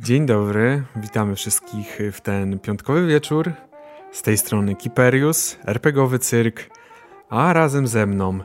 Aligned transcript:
Dzień 0.00 0.26
dobry, 0.26 0.82
witamy 0.96 1.36
wszystkich 1.36 1.98
w 2.12 2.20
ten 2.20 2.58
piątkowy 2.58 3.06
wieczór. 3.06 3.52
Z 4.12 4.22
tej 4.22 4.38
strony 4.38 4.76
Kiperius, 4.76 5.58
RPGowy 5.66 6.18
Cyrk, 6.18 6.70
a 7.28 7.52
razem 7.52 7.86
ze 7.86 8.06
mną 8.06 8.40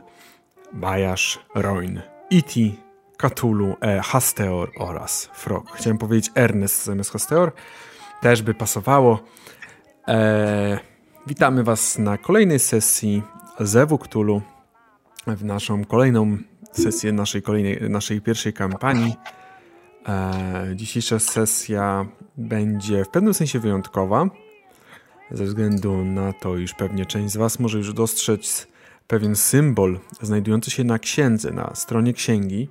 Bajasz, 0.72 1.38
Roin, 1.54 2.00
Iti, 2.30 2.80
Katulu, 3.16 3.76
e, 3.80 4.00
Hasteor 4.00 4.70
oraz 4.78 5.30
Frog. 5.34 5.70
Chciałem 5.74 5.98
powiedzieć 5.98 6.30
Ernest 6.34 6.84
zamiast 6.84 7.12
Hasteor, 7.12 7.52
też 8.22 8.42
by 8.42 8.54
pasowało. 8.54 9.22
E, 10.08 10.78
witamy 11.26 11.64
Was 11.64 11.98
na 11.98 12.18
kolejnej 12.18 12.58
sesji 12.58 13.22
Zewu 13.60 13.98
Cthulhu, 13.98 14.42
w 15.26 15.44
naszą 15.44 15.84
kolejną 15.84 16.38
sesję 16.72 17.12
naszej, 17.12 17.42
kolejnej, 17.42 17.90
naszej 17.90 18.20
pierwszej 18.20 18.52
kampanii. 18.52 19.14
E, 20.08 20.72
dzisiejsza 20.74 21.18
sesja 21.18 22.06
będzie 22.36 23.04
w 23.04 23.08
pewnym 23.08 23.34
sensie 23.34 23.58
wyjątkowa, 23.58 24.30
ze 25.30 25.44
względu 25.44 26.04
na 26.04 26.32
to, 26.32 26.56
iż 26.56 26.74
pewnie 26.74 27.06
część 27.06 27.32
z 27.32 27.36
Was 27.36 27.58
może 27.58 27.78
już 27.78 27.92
dostrzec 27.92 28.66
pewien 29.06 29.36
symbol 29.36 29.98
znajdujący 30.20 30.70
się 30.70 30.84
na 30.84 30.98
księdze, 30.98 31.50
na 31.50 31.74
stronie 31.74 32.12
księgi. 32.12 32.68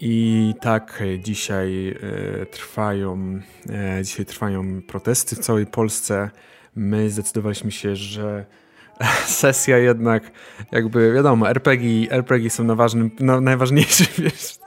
I 0.00 0.54
tak 0.60 1.02
dzisiaj 1.18 1.88
e, 1.88 2.46
trwają, 2.46 3.40
e, 3.70 4.04
dzisiaj 4.04 4.26
trwają 4.26 4.82
protesty 4.82 5.36
w 5.36 5.38
całej 5.38 5.66
Polsce. 5.66 6.30
My 6.76 7.10
zdecydowaliśmy 7.10 7.72
się, 7.72 7.96
że 7.96 8.46
sesja 9.42 9.78
jednak, 9.78 10.30
jakby 10.72 11.12
wiadomo, 11.12 11.50
RPG, 11.50 12.10
RPG 12.10 12.50
są 12.50 12.64
na 12.64 12.74
ważnym, 12.74 13.10
na, 13.20 13.40
najważniejsze, 13.40 14.04
wiesz. 14.22 14.58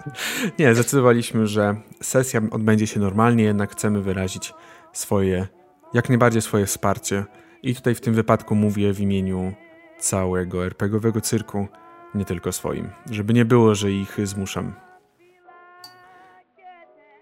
Nie, 0.60 0.76
zdecydowaliśmy, 0.76 1.48
że 1.48 1.76
sesja 2.02 2.42
odbędzie 2.52 2.88
się 2.88 3.00
normalnie, 3.00 3.44
jednak 3.44 3.72
chcemy 3.72 4.02
wyrazić 4.02 4.54
swoje, 4.94 5.48
jak 5.94 6.10
najbardziej 6.10 6.42
swoje 6.42 6.66
wsparcie. 6.66 7.26
I 7.64 7.76
tutaj 7.76 7.96
w 7.96 8.02
tym 8.02 8.14
wypadku 8.14 8.56
mówię 8.56 8.94
w 8.94 9.00
imieniu 9.00 9.54
całego 10.00 10.66
RPGowego 10.66 11.22
cyrku, 11.22 11.68
nie 12.16 12.26
tylko 12.26 12.52
swoim. 12.52 12.90
Żeby 13.12 13.34
nie 13.34 13.46
było, 13.46 13.76
że 13.76 13.92
ich 13.92 14.18
zmuszam. 14.24 14.74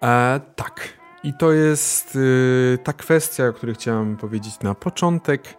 E, 0.03 0.39
tak. 0.55 0.99
I 1.23 1.33
to 1.33 1.51
jest 1.51 2.15
y, 2.15 2.77
ta 2.83 2.93
kwestia, 2.93 3.47
o 3.47 3.53
której 3.53 3.75
chciałem 3.75 4.17
powiedzieć 4.17 4.59
na 4.59 4.75
początek. 4.75 5.57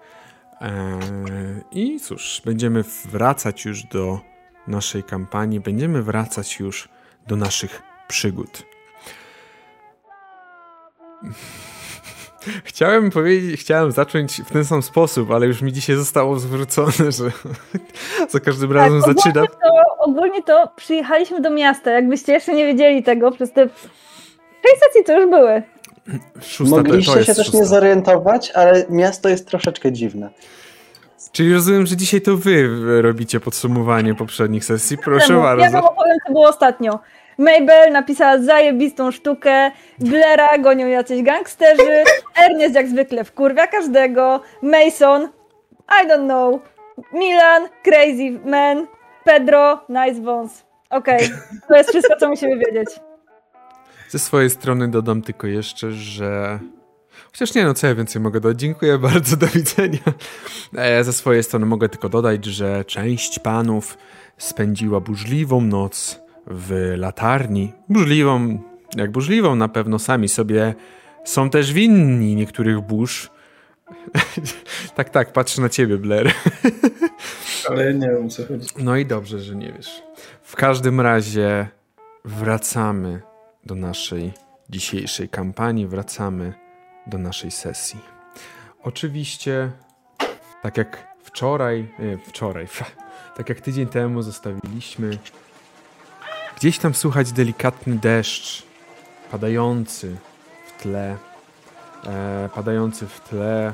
E, 0.60 0.98
I 1.72 2.00
cóż, 2.00 2.42
będziemy 2.44 2.84
wracać 3.04 3.64
już 3.64 3.82
do 3.82 4.20
naszej 4.66 5.04
kampanii, 5.04 5.60
będziemy 5.60 6.02
wracać 6.02 6.60
już 6.60 6.88
do 7.26 7.36
naszych 7.36 7.82
przygód. 8.08 8.62
Chciałem 12.64 13.10
powiedzieć, 13.10 13.60
chciałem 13.60 13.92
zacząć 13.92 14.42
w 14.42 14.52
ten 14.52 14.64
sam 14.64 14.82
sposób, 14.82 15.30
ale 15.30 15.46
już 15.46 15.62
mi 15.62 15.72
dzisiaj 15.72 15.96
zostało 15.96 16.38
zwrócone, 16.38 16.92
że 17.12 17.30
za 18.28 18.40
każdym 18.40 18.72
razem 18.72 19.02
tak, 19.02 19.16
zaczyna. 19.16 19.46
To, 19.46 19.56
ogólnie 19.98 20.42
to 20.42 20.72
przyjechaliśmy 20.76 21.40
do 21.40 21.50
miasta, 21.50 21.90
jakbyście 21.90 22.32
jeszcze 22.32 22.54
nie 22.54 22.66
wiedzieli 22.66 23.02
tego, 23.02 23.32
przez 23.32 23.52
te 23.52 23.68
sześć 24.62 24.80
sesji 24.86 25.04
to 25.06 25.20
już 25.20 25.30
były. 25.30 25.62
Szósta, 26.42 26.76
Mogliście 26.76 27.12
to, 27.12 27.18
to 27.18 27.24
się 27.24 27.34
też 27.34 27.52
nie 27.52 27.66
zorientować, 27.66 28.50
ale 28.54 28.84
miasto 28.88 29.28
jest 29.28 29.46
troszeczkę 29.46 29.92
dziwne. 29.92 30.30
Czyli 31.32 31.54
rozumiem, 31.54 31.86
że 31.86 31.96
dzisiaj 31.96 32.20
to 32.20 32.36
wy 32.36 32.68
robicie 33.02 33.40
podsumowanie 33.40 34.14
poprzednich 34.14 34.64
sesji. 34.64 34.98
Proszę 34.98 35.32
ja 35.32 35.40
bardzo. 35.40 35.64
Ja 35.64 35.70
wam 35.70 35.84
opowiem, 35.84 36.16
co 36.26 36.32
było 36.32 36.48
ostatnio. 36.48 36.98
Mabel 37.38 37.92
napisała 37.92 38.38
zajebistą 38.38 39.10
sztukę, 39.10 39.70
Blaira 39.98 40.58
gonią 40.58 40.86
jacyś 40.86 41.22
gangsterzy, 41.22 42.04
Ernest 42.44 42.74
jak 42.74 42.88
zwykle 42.88 43.24
wkurwia 43.24 43.66
każdego, 43.66 44.40
Mason, 44.62 45.28
I 46.02 46.08
don't 46.08 46.24
know, 46.24 46.60
Milan, 47.12 47.68
Crazy 47.82 48.40
Man, 48.44 48.86
Pedro, 49.24 49.80
Nice 49.88 50.20
Bones. 50.20 50.64
Okej, 50.90 51.26
okay. 51.26 51.38
to 51.68 51.76
jest 51.76 51.90
wszystko, 51.90 52.16
co 52.16 52.28
musimy 52.28 52.56
wiedzieć. 52.58 52.88
Ze 54.10 54.18
swojej 54.18 54.50
strony 54.50 54.88
dodam 54.88 55.22
tylko 55.22 55.46
jeszcze, 55.46 55.92
że 55.92 56.60
Chociaż 57.32 57.54
nie, 57.54 57.64
no 57.64 57.74
co 57.74 57.86
ja 57.86 57.94
więcej 57.94 58.22
mogę 58.22 58.40
dodać. 58.40 58.60
Dziękuję 58.60 58.98
bardzo, 59.08 59.36
do 59.36 59.46
widzenia. 59.46 59.98
E, 60.76 61.04
ze 61.04 61.12
swojej 61.12 61.42
strony 61.42 61.66
mogę 61.66 61.88
tylko 61.88 62.08
dodać, 62.08 62.44
że 62.44 62.84
część 62.84 63.38
panów 63.38 63.98
spędziła 64.38 65.00
burzliwą 65.00 65.60
noc 65.60 66.20
w 66.46 66.94
latarni. 66.96 67.72
Burzliwą, 67.88 68.58
jak 68.96 69.10
burzliwą 69.10 69.56
na 69.56 69.68
pewno 69.68 69.98
sami 69.98 70.28
sobie 70.28 70.74
są 71.24 71.50
też 71.50 71.72
winni 71.72 72.34
niektórych 72.34 72.80
burz. 72.80 73.30
tak, 74.96 75.10
tak, 75.10 75.32
patrzę 75.32 75.62
na 75.62 75.68
ciebie, 75.68 75.96
Blair. 75.96 76.32
Ale 77.68 77.84
ja 77.84 77.92
nie 77.92 78.08
wiem, 78.08 78.30
co 78.30 78.46
chodzi. 78.46 78.68
No 78.78 78.96
i 78.96 79.06
dobrze, 79.06 79.40
że 79.40 79.56
nie 79.56 79.72
wiesz. 79.72 80.02
W 80.42 80.56
każdym 80.56 81.00
razie 81.00 81.68
wracamy 82.24 83.29
do 83.64 83.74
naszej 83.74 84.32
dzisiejszej 84.70 85.28
kampanii, 85.28 85.86
wracamy 85.86 86.54
do 87.06 87.18
naszej 87.18 87.50
sesji. 87.50 88.00
Oczywiście, 88.82 89.70
tak 90.62 90.76
jak 90.76 91.08
wczoraj, 91.24 91.88
nie, 91.98 92.18
wczoraj, 92.18 92.68
tak 93.36 93.48
jak 93.48 93.60
tydzień 93.60 93.86
temu 93.86 94.22
zostawiliśmy, 94.22 95.18
gdzieś 96.56 96.78
tam 96.78 96.94
słychać 96.94 97.32
delikatny 97.32 97.96
deszcz 97.96 98.62
padający 99.30 100.16
w 100.66 100.82
tle, 100.82 101.16
e, 102.06 102.48
padający 102.54 103.06
w 103.06 103.20
tle. 103.20 103.72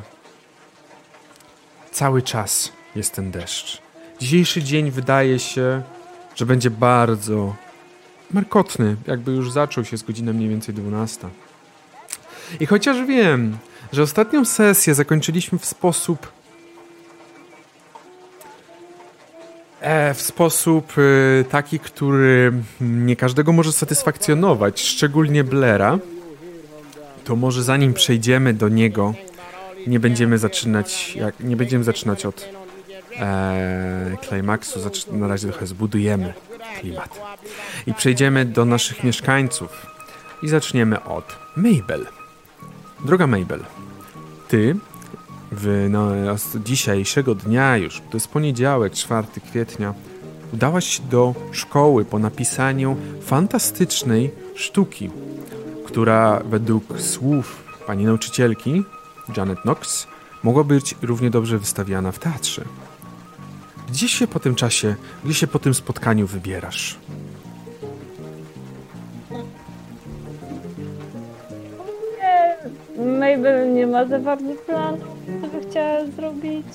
Cały 1.91 2.23
czas 2.23 2.73
jest 2.97 3.15
ten 3.15 3.31
deszcz. 3.31 3.83
Dzisiejszy 4.19 4.63
dzień 4.63 4.91
wydaje 4.91 5.39
się, 5.39 5.83
że 6.35 6.47
będzie 6.47 6.71
bardzo 6.71 7.55
markotny, 8.31 8.97
jakby 9.07 9.33
już 9.33 9.53
zaczął 9.53 9.85
się 9.85 9.97
z 9.97 10.03
godziny 10.03 10.33
mniej 10.33 10.49
więcej 10.49 10.75
12. 10.75 11.29
I 12.61 12.67
chociaż 12.67 13.07
wiem, 13.07 13.59
że 13.93 14.03
ostatnią 14.03 14.45
sesję 14.45 14.95
zakończyliśmy 14.95 15.59
w 15.59 15.67
sposób. 15.67 16.33
E, 19.81 20.15
w 20.15 20.23
sposób 20.23 20.93
e, 20.99 21.45
taki, 21.45 21.79
który 21.79 22.53
nie 22.81 23.17
każdego 23.17 23.53
może 23.53 23.73
satysfakcjonować, 23.73 24.81
szczególnie 24.81 25.45
Blera, 25.45 25.99
to 27.25 27.37
może 27.37 27.63
zanim 27.63 27.95
przejdziemy 27.95 28.55
do 28.55 28.69
niego, 28.69 29.15
nie 29.87 30.01
będziemy 30.01 30.39
zaczynać, 30.39 31.17
jak, 31.17 31.41
nie 31.41 31.57
będziemy 31.57 31.85
zaczynać 31.85 32.27
od 32.27 32.49
e, 33.19 34.17
klimaksu, 34.29 34.81
na 35.13 35.29
razie 35.29 35.49
trochę 35.49 35.67
zbudujemy 35.67 36.35
klimat. 36.81 37.21
I 37.87 37.95
przejdziemy 37.95 38.45
do 38.45 38.65
naszych 38.65 39.05
mieszkańców. 39.05 39.87
I 40.43 40.49
zaczniemy 40.49 41.05
od 41.05 41.37
Mabel. 41.57 42.07
Droga 43.05 43.27
Mabel, 43.27 43.65
ty 44.49 44.77
w, 45.53 45.87
no, 45.91 46.11
dzisiejszego 46.65 47.35
dnia 47.35 47.77
już, 47.77 48.01
to 48.11 48.17
jest 48.17 48.29
poniedziałek, 48.29 48.93
4 48.93 49.27
kwietnia, 49.51 49.95
udałaś 50.53 50.87
się 50.97 51.03
do 51.03 51.35
szkoły 51.53 52.05
po 52.05 52.19
napisaniu 52.19 52.97
fantastycznej 53.21 54.31
sztuki, 54.55 55.11
która 55.87 56.41
według 56.45 57.01
słów 57.01 57.65
pani 57.87 58.05
nauczycielki, 58.05 58.83
Janet 59.37 59.61
Knox, 59.61 60.07
mogła 60.43 60.65
być 60.65 60.95
równie 61.03 61.31
dobrze 61.31 61.59
wystawiana 61.59 62.13
w 62.13 62.19
teatrze. 62.19 62.65
Gdzie 63.89 64.09
się 64.09 64.27
po 64.27 64.41
tym 64.41 64.55
czasie, 64.55 64.95
gdzie 65.25 65.35
się 65.35 65.47
po 65.47 65.59
tym 65.59 65.75
spotkaniu 65.75 66.27
wybierasz? 66.27 66.99
Mabel 73.21 73.75
nie 73.75 73.87
ma 73.87 74.05
za 74.05 74.19
bardzo 74.19 74.53
planów, 74.67 75.17
co 75.43 75.49
by 75.49 75.71
chciała 75.71 76.05
zrobić, 76.17 76.67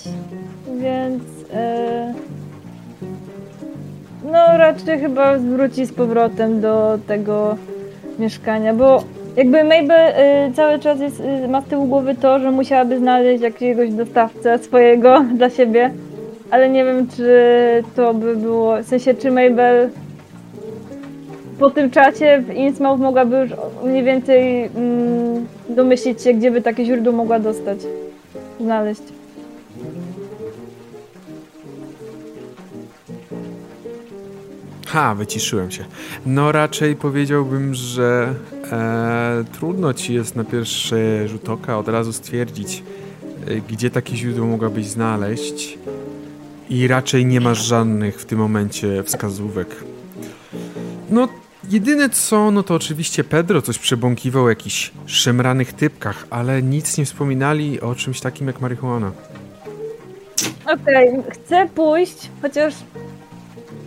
więc 0.82 1.24
e, 1.54 2.14
no 4.24 4.58
raczej 4.58 5.00
chyba 5.00 5.38
wróci 5.38 5.86
z 5.86 5.94
powrotem 5.94 6.62
do 6.62 7.00
tego 7.08 7.58
mieszkania, 8.20 8.74
bo 8.74 9.04
jakby 9.36 9.64
Mabel 9.64 9.92
e, 9.92 10.52
cały 10.56 10.80
czas 10.80 11.00
jest, 11.00 11.20
e, 11.20 11.48
ma 11.48 11.62
z 11.62 11.66
tyłu 11.66 11.86
głowy 11.86 12.16
to, 12.16 12.40
że 12.40 12.52
musiałaby 12.52 13.00
znaleźć 13.00 13.44
jakiegoś 13.44 13.90
dostawcę 13.92 14.60
swojego 14.60 15.26
dla 15.38 15.50
siebie, 15.50 15.92
ale 16.52 16.70
nie 16.70 16.86
wiem, 16.86 17.08
czy 17.08 17.34
to 17.96 18.14
by 18.14 18.36
było, 18.36 18.84
w 18.84 18.86
sensie, 18.86 19.14
czy 19.14 19.32
Mabel 19.32 19.90
po 21.60 21.70
tym 21.70 21.92
czacie 21.92 22.44
w 22.48 22.50
Innsmouth 22.50 23.00
mogłaby 23.00 23.38
już 23.38 23.50
mniej 23.84 24.04
więcej 24.04 24.64
mm, 24.64 25.48
domyślić 25.70 26.22
się, 26.22 26.34
gdzie 26.34 26.52
by 26.52 26.62
takie 26.62 26.86
źródło 26.86 27.14
mogła 27.14 27.40
dostać, 27.40 27.80
znaleźć. 28.60 29.02
Ha, 34.88 35.16
wyciszyłem 35.16 35.72
się. 35.72 35.86
No 36.26 36.52
raczej 36.52 36.96
powiedziałbym, 36.96 37.74
że 37.74 38.34
e, 38.72 39.44
trudno 39.52 39.94
ci 39.94 40.14
jest 40.14 40.36
na 40.36 40.44
pierwszy 40.44 41.28
rzut 41.28 41.50
oka 41.50 41.78
od 41.78 41.88
razu 41.88 42.14
stwierdzić, 42.14 42.84
e, 43.48 43.56
gdzie 43.56 43.90
takie 43.90 44.16
źródło 44.16 44.46
mogłabyś 44.46 44.86
znaleźć 44.86 45.78
i 46.72 46.88
raczej 46.88 47.26
nie 47.26 47.42
masz 47.42 47.64
żadnych 47.64 48.22
w 48.22 48.26
tym 48.26 48.40
momencie 48.40 49.04
wskazówek. 49.04 49.84
No, 51.10 51.28
jedyne 51.70 52.10
co, 52.10 52.52
no 52.52 52.64
to 52.64 52.76
oczywiście 52.76 53.24
Pedro 53.24 53.62
coś 53.62 53.80
przebąkiwał 53.80 54.44
o 54.44 54.50
jakichś 54.50 54.92
szemranych 55.06 55.74
typkach, 55.74 56.28
ale 56.30 56.62
nic 56.62 56.98
nie 56.98 57.06
wspominali 57.06 57.82
o 57.82 57.96
czymś 57.96 58.22
takim 58.22 58.48
jak 58.48 58.62
marihuana. 58.62 59.12
Okej, 60.66 61.10
okay, 61.10 61.32
chcę 61.32 61.70
pójść, 61.76 62.30
chociaż 62.42 62.74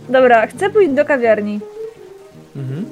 Dobra, 0.09 0.47
chcę 0.47 0.69
pójść 0.69 0.91
do 0.91 1.05
kawiarni. 1.05 1.59
Mhm. 2.55 2.85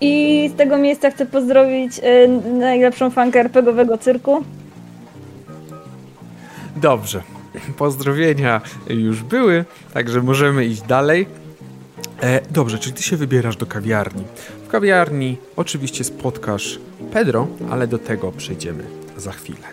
I 0.00 0.50
z 0.54 0.56
tego 0.56 0.76
miejsca 0.76 1.10
chcę 1.10 1.26
pozdrowić 1.26 1.98
y, 1.98 2.28
najlepszą 2.58 3.10
fankę 3.10 3.40
RPGowego 3.40 3.98
cyrku. 3.98 4.44
Dobrze. 6.76 7.22
Pozdrowienia 7.78 8.60
już 8.88 9.22
były, 9.22 9.64
także 9.94 10.22
możemy 10.22 10.64
iść 10.64 10.82
dalej. 10.82 11.26
E, 12.22 12.40
dobrze, 12.50 12.78
czyli 12.78 12.96
ty 12.96 13.02
się 13.02 13.16
wybierasz 13.16 13.56
do 13.56 13.66
kawiarni. 13.66 14.24
W 14.64 14.68
kawiarni 14.68 15.36
oczywiście 15.56 16.04
spotkasz 16.04 16.78
Pedro, 17.12 17.48
ale 17.70 17.86
do 17.86 17.98
tego 17.98 18.32
przejdziemy 18.32 18.84
za 19.16 19.32
chwilę. 19.32 19.66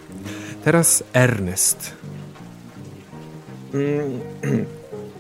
Teraz 0.63 1.04
Ernest. 1.13 1.94
Mm, 3.74 4.19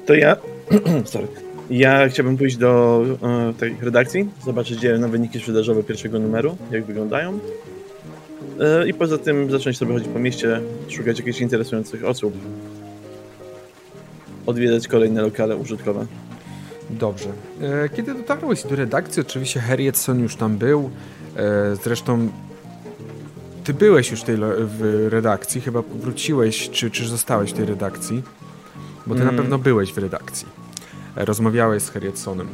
to 0.07 0.13
ja 0.13 0.35
Sorry. 1.05 1.27
Ja 1.69 2.09
chciałbym 2.09 2.37
pójść 2.37 2.57
do 2.57 3.03
e, 3.23 3.53
tej 3.53 3.75
redakcji, 3.81 4.29
zobaczyć 4.45 4.79
na 4.99 5.07
wyniki 5.07 5.39
sprzedażowe 5.39 5.83
pierwszego 5.83 6.19
numeru, 6.19 6.57
jak 6.71 6.85
wyglądają. 6.85 7.39
E, 8.59 8.89
I 8.89 8.93
poza 8.93 9.17
tym 9.17 9.51
zacząć 9.51 9.77
sobie 9.77 9.93
chodzić 9.93 10.07
po 10.07 10.19
mieście, 10.19 10.61
szukać 10.89 11.19
jakichś 11.19 11.41
interesujących 11.41 12.05
osób. 12.05 12.33
Odwiedzać 14.45 14.87
kolejne 14.87 15.21
lokale 15.21 15.55
użytkowe. 15.55 16.05
Dobrze. 16.89 17.29
E, 17.61 17.89
kiedy 17.89 18.13
dotarłeś 18.13 18.63
do 18.63 18.75
redakcji, 18.75 19.21
oczywiście 19.21 19.59
Harrietson 19.59 20.19
już 20.19 20.35
tam 20.35 20.57
był. 20.57 20.89
E, 21.35 21.75
zresztą 21.83 22.29
ty 23.63 23.73
byłeś 23.73 24.11
już 24.11 24.23
tej 24.23 24.37
w 24.59 25.07
redakcji, 25.09 25.61
chyba 25.61 25.81
wróciłeś, 25.81 26.69
czy, 26.69 26.91
czy 26.91 27.07
zostałeś 27.07 27.51
w 27.51 27.53
tej 27.53 27.65
redakcji? 27.65 28.23
Bo 29.07 29.15
ty 29.15 29.21
mm. 29.21 29.35
na 29.35 29.41
pewno 29.41 29.57
byłeś 29.57 29.93
w 29.93 29.97
redakcji. 29.97 30.47
Rozmawiałeś 31.15 31.83
z 31.83 31.89
Harrietsonem. 31.89 32.47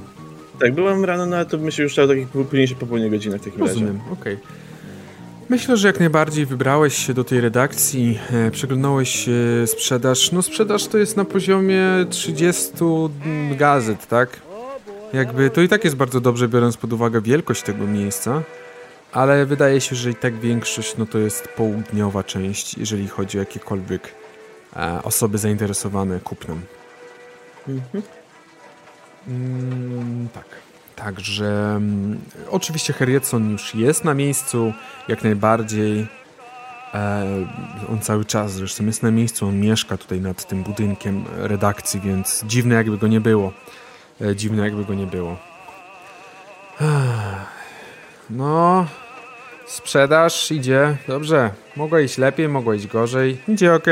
Tak, 0.59 0.75
byłem 0.75 1.05
rano, 1.05 1.25
no 1.25 1.35
ale 1.35 1.45
to 1.45 1.57
myślę 1.57 1.83
już 1.83 1.99
o 1.99 2.07
takich 2.07 2.27
późniejszych 2.27 2.77
popołudnie 2.77 3.09
godzinach 3.09 3.41
w 3.41 3.43
takim 3.43 3.59
Rozumiem, 3.59 3.99
okej. 4.11 4.33
Okay. 4.33 4.66
Myślę, 5.49 5.77
że 5.77 5.87
jak 5.87 5.99
najbardziej 5.99 6.45
wybrałeś 6.45 6.97
się 7.07 7.13
do 7.13 7.23
tej 7.23 7.41
redakcji, 7.41 8.19
e, 8.33 8.51
przeglądałeś 8.51 9.29
e, 9.29 9.67
sprzedaż. 9.67 10.31
No 10.31 10.41
sprzedaż 10.41 10.87
to 10.87 10.97
jest 10.97 11.17
na 11.17 11.25
poziomie 11.25 11.83
30 12.09 12.71
gazet, 13.57 14.07
tak? 14.07 14.41
Jakby 15.13 15.49
to 15.49 15.61
i 15.61 15.67
tak 15.67 15.83
jest 15.83 15.95
bardzo 15.95 16.21
dobrze, 16.21 16.47
biorąc 16.47 16.77
pod 16.77 16.93
uwagę 16.93 17.21
wielkość 17.21 17.63
tego 17.63 17.87
miejsca, 17.87 18.43
ale 19.11 19.45
wydaje 19.45 19.81
się, 19.81 19.95
że 19.95 20.09
i 20.11 20.15
tak 20.15 20.39
większość 20.39 20.97
no 20.97 21.05
to 21.05 21.17
jest 21.17 21.47
południowa 21.47 22.23
część, 22.23 22.77
jeżeli 22.77 23.07
chodzi 23.07 23.37
o 23.37 23.39
jakiekolwiek 23.39 24.13
e, 24.75 25.03
osoby 25.03 25.37
zainteresowane 25.37 26.19
kupnem. 26.19 26.61
Mhm. 27.67 28.03
Mm, 29.27 30.27
tak. 30.33 30.66
Także 30.97 31.75
mm, 31.75 32.19
oczywiście 32.49 32.93
Harrietson 32.93 33.51
już 33.51 33.75
jest 33.75 34.03
na 34.03 34.13
miejscu, 34.13 34.73
jak 35.07 35.23
najbardziej. 35.23 36.07
E, 36.93 37.25
on 37.91 37.99
cały 37.99 38.25
czas 38.25 38.53
zresztą 38.53 38.85
jest 38.85 39.03
na 39.03 39.11
miejscu, 39.11 39.47
on 39.47 39.59
mieszka 39.59 39.97
tutaj 39.97 40.21
nad 40.21 40.47
tym 40.47 40.63
budynkiem 40.63 41.25
redakcji, 41.37 41.99
więc 41.99 42.43
dziwne 42.45 42.75
jakby 42.75 42.97
go 42.97 43.07
nie 43.07 43.21
było. 43.21 43.53
E, 44.21 44.35
dziwne 44.35 44.63
jakby 44.63 44.85
go 44.85 44.93
nie 44.93 45.07
było. 45.07 45.37
No, 48.29 48.85
sprzedaż 49.67 50.51
idzie 50.51 50.97
dobrze. 51.07 51.51
Mogło 51.75 51.99
iść 51.99 52.17
lepiej, 52.17 52.49
mogło 52.49 52.73
iść 52.73 52.87
gorzej. 52.87 53.37
Idzie 53.47 53.73
ok. 53.73 53.87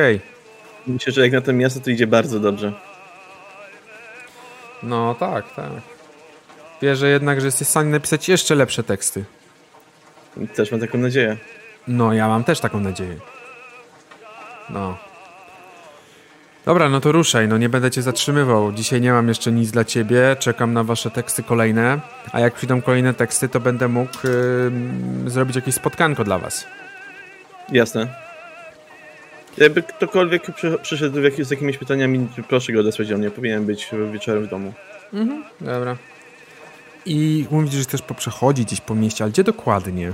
Myślę, 0.87 1.13
że 1.13 1.21
jak 1.21 1.31
na 1.31 1.41
to 1.41 1.53
miasto 1.53 1.79
to 1.79 1.89
idzie 1.89 2.07
bardzo 2.07 2.39
dobrze. 2.39 2.73
No 4.83 5.15
tak, 5.19 5.55
tak. 5.55 5.94
Wierzę 6.85 7.09
jednak, 7.09 7.41
że 7.41 7.47
jesteś 7.47 7.67
w 7.67 7.71
stanie 7.71 7.89
napisać 7.89 8.29
jeszcze 8.29 8.55
lepsze 8.55 8.83
teksty. 8.83 9.23
Też 10.55 10.71
mam 10.71 10.79
taką 10.79 10.97
nadzieję. 10.97 11.37
No, 11.87 12.13
ja 12.13 12.27
mam 12.27 12.43
też 12.43 12.59
taką 12.59 12.79
nadzieję. 12.79 13.15
No. 14.69 14.97
Dobra, 16.65 16.89
no 16.89 17.01
to 17.01 17.11
ruszaj, 17.11 17.47
no 17.47 17.57
nie 17.57 17.69
będę 17.69 17.91
cię 17.91 18.01
zatrzymywał. 18.01 18.71
Dzisiaj 18.71 19.01
nie 19.01 19.11
mam 19.11 19.27
jeszcze 19.27 19.51
nic 19.51 19.71
dla 19.71 19.85
ciebie, 19.85 20.35
czekam 20.39 20.73
na 20.73 20.83
wasze 20.83 21.11
teksty 21.11 21.43
kolejne, 21.43 21.99
a 22.31 22.39
jak 22.39 22.53
przyjdą 22.53 22.81
kolejne 22.81 23.13
teksty, 23.13 23.49
to 23.49 23.59
będę 23.59 23.87
mógł 23.87 24.13
yy, 25.23 25.29
zrobić 25.29 25.55
jakieś 25.55 25.75
spotkanko 25.75 26.23
dla 26.23 26.39
was. 26.39 26.65
Jasne. 27.71 28.07
Jakby 29.57 29.83
ktokolwiek 29.83 30.43
przyszedł 30.81 31.17
z 31.39 31.51
jakimiś 31.51 31.77
pytaniami, 31.77 32.27
proszę 32.47 32.73
go 32.73 32.79
odesłać 32.79 33.07
do 33.09 33.17
mnie. 33.17 33.31
Powinien 33.31 33.65
być 33.65 33.89
wieczorem 34.13 34.43
w 34.43 34.47
domu. 34.47 34.73
Mhm, 35.13 35.43
dobra. 35.61 35.95
I 37.05 37.45
mówisz, 37.51 37.73
że 37.73 37.83
chcesz 37.83 38.01
poprzechodzić 38.01 38.65
gdzieś 38.65 38.81
po 38.81 38.95
mieście, 38.95 39.23
ale 39.23 39.31
gdzie 39.31 39.43
dokładnie? 39.43 40.13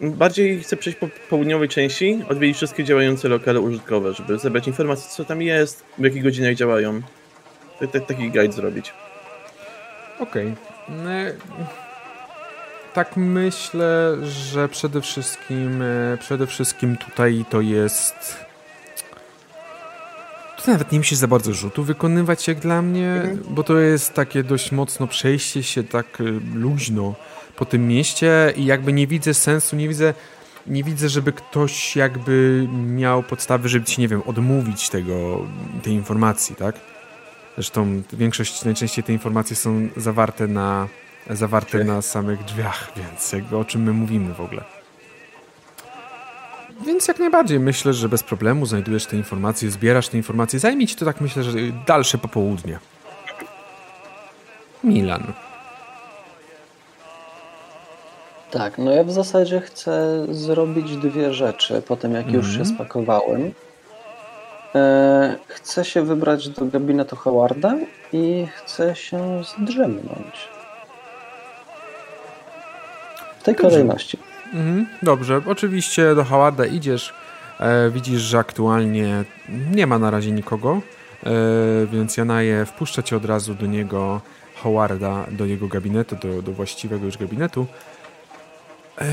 Bardziej 0.00 0.62
chcę 0.62 0.76
przejść 0.76 0.98
po 0.98 1.08
południowej 1.30 1.68
części, 1.68 2.24
odwiedzić 2.28 2.56
wszystkie 2.56 2.84
działające 2.84 3.28
lokale 3.28 3.60
użytkowe, 3.60 4.12
żeby 4.12 4.38
zebrać 4.38 4.66
informacje, 4.66 5.10
co 5.10 5.24
tam 5.24 5.42
jest, 5.42 5.84
w 5.98 6.04
jakich 6.04 6.22
godzinach 6.22 6.54
działają. 6.54 7.00
Taki 8.06 8.30
guide 8.30 8.52
zrobić. 8.52 8.92
Okej. 10.18 10.54
Okay. 10.88 11.36
Tak 12.94 13.16
myślę, 13.16 14.16
że 14.22 14.68
przede 14.68 15.00
wszystkim 15.00 15.82
e, 15.82 16.18
przede 16.20 16.46
wszystkim 16.46 16.96
tutaj 16.96 17.44
to 17.50 17.60
jest 17.60 18.44
to 20.62 20.70
nawet 20.70 20.92
nie 20.92 20.98
musi 20.98 21.16
za 21.16 21.28
bardzo 21.28 21.52
rzutu 21.52 21.84
wykonywać 21.84 22.48
jak 22.48 22.58
dla 22.58 22.82
mnie, 22.82 23.12
mhm. 23.12 23.54
bo 23.54 23.62
to 23.62 23.78
jest 23.78 24.14
takie 24.14 24.44
dość 24.44 24.72
mocno 24.72 25.06
przejście 25.06 25.62
się 25.62 25.84
tak 25.84 26.20
e, 26.20 26.24
luźno 26.54 27.14
po 27.56 27.64
tym 27.64 27.88
mieście 27.88 28.52
i 28.56 28.64
jakby 28.64 28.92
nie 28.92 29.06
widzę 29.06 29.34
sensu, 29.34 29.76
nie 29.76 29.88
widzę 29.88 30.14
nie 30.66 30.84
widzę, 30.84 31.08
żeby 31.08 31.32
ktoś 31.32 31.96
jakby 31.96 32.68
miał 32.72 33.22
podstawy, 33.22 33.68
żeby 33.68 33.84
ci, 33.84 34.00
nie 34.00 34.08
wiem, 34.08 34.22
odmówić 34.26 34.88
tego, 34.88 35.46
tej 35.82 35.92
informacji, 35.92 36.56
tak? 36.56 36.74
Zresztą 37.54 38.02
większość, 38.12 38.64
najczęściej 38.64 39.04
te 39.04 39.12
informacje 39.12 39.56
są 39.56 39.88
zawarte 39.96 40.46
na 40.46 40.88
zawarte 41.30 41.84
na 41.84 42.02
samych 42.02 42.44
drzwiach, 42.44 42.92
więc 42.96 43.32
jakby 43.32 43.56
o 43.56 43.64
czym 43.64 43.82
my 43.82 43.92
mówimy 43.92 44.34
w 44.34 44.40
ogóle. 44.40 44.81
Więc 46.86 47.08
jak 47.08 47.18
najbardziej 47.18 47.60
myślę, 47.60 47.92
że 47.92 48.08
bez 48.08 48.22
problemu 48.22 48.66
znajdujesz 48.66 49.06
te 49.06 49.16
informacje, 49.16 49.70
zbierasz 49.70 50.08
te 50.08 50.16
informacje. 50.16 50.58
Zajmie 50.58 50.86
ci 50.86 50.96
to 50.96 51.04
tak 51.04 51.20
myślę, 51.20 51.42
że 51.42 51.52
dalsze 51.86 52.18
popołudnie. 52.18 52.78
Milan. 54.84 55.32
Tak, 58.50 58.78
no 58.78 58.90
ja 58.90 59.04
w 59.04 59.10
zasadzie 59.10 59.60
chcę 59.60 60.26
zrobić 60.30 60.96
dwie 60.96 61.34
rzeczy 61.34 61.82
po 61.82 61.96
tym, 61.96 62.14
jak 62.14 62.26
mm 62.26 62.34
już 62.34 62.46
się 62.46 62.60
mhm. 62.60 62.76
spakowałem. 62.76 63.52
E, 64.74 65.36
chcę 65.46 65.84
się 65.84 66.02
wybrać 66.02 66.48
do 66.48 66.64
gabinetu 66.66 67.16
Howarda 67.16 67.74
i 68.12 68.46
chcę 68.54 68.96
się 68.96 69.42
zdrzemnąć. 69.44 70.48
W 73.38 73.42
tej 73.42 73.54
Dobrze. 73.54 73.70
kolejności. 73.70 74.18
Mhm, 74.52 74.86
dobrze, 75.02 75.40
oczywiście 75.46 76.14
do 76.14 76.24
Howarda 76.24 76.66
idziesz, 76.66 77.14
e, 77.60 77.90
widzisz, 77.90 78.20
że 78.20 78.38
aktualnie 78.38 79.24
nie 79.74 79.86
ma 79.86 79.98
na 79.98 80.10
razie 80.10 80.32
nikogo, 80.32 80.80
e, 81.26 81.30
więc 81.86 82.16
Janaje 82.16 82.66
wpuszcza 82.66 83.02
cię 83.02 83.16
od 83.16 83.24
razu 83.24 83.54
do 83.54 83.66
niego, 83.66 84.20
Howarda, 84.62 85.26
do 85.30 85.46
jego 85.46 85.68
gabinetu, 85.68 86.16
do, 86.16 86.42
do 86.42 86.52
właściwego 86.52 87.06
już 87.06 87.18
gabinetu. 87.18 87.66
E, 89.00 89.06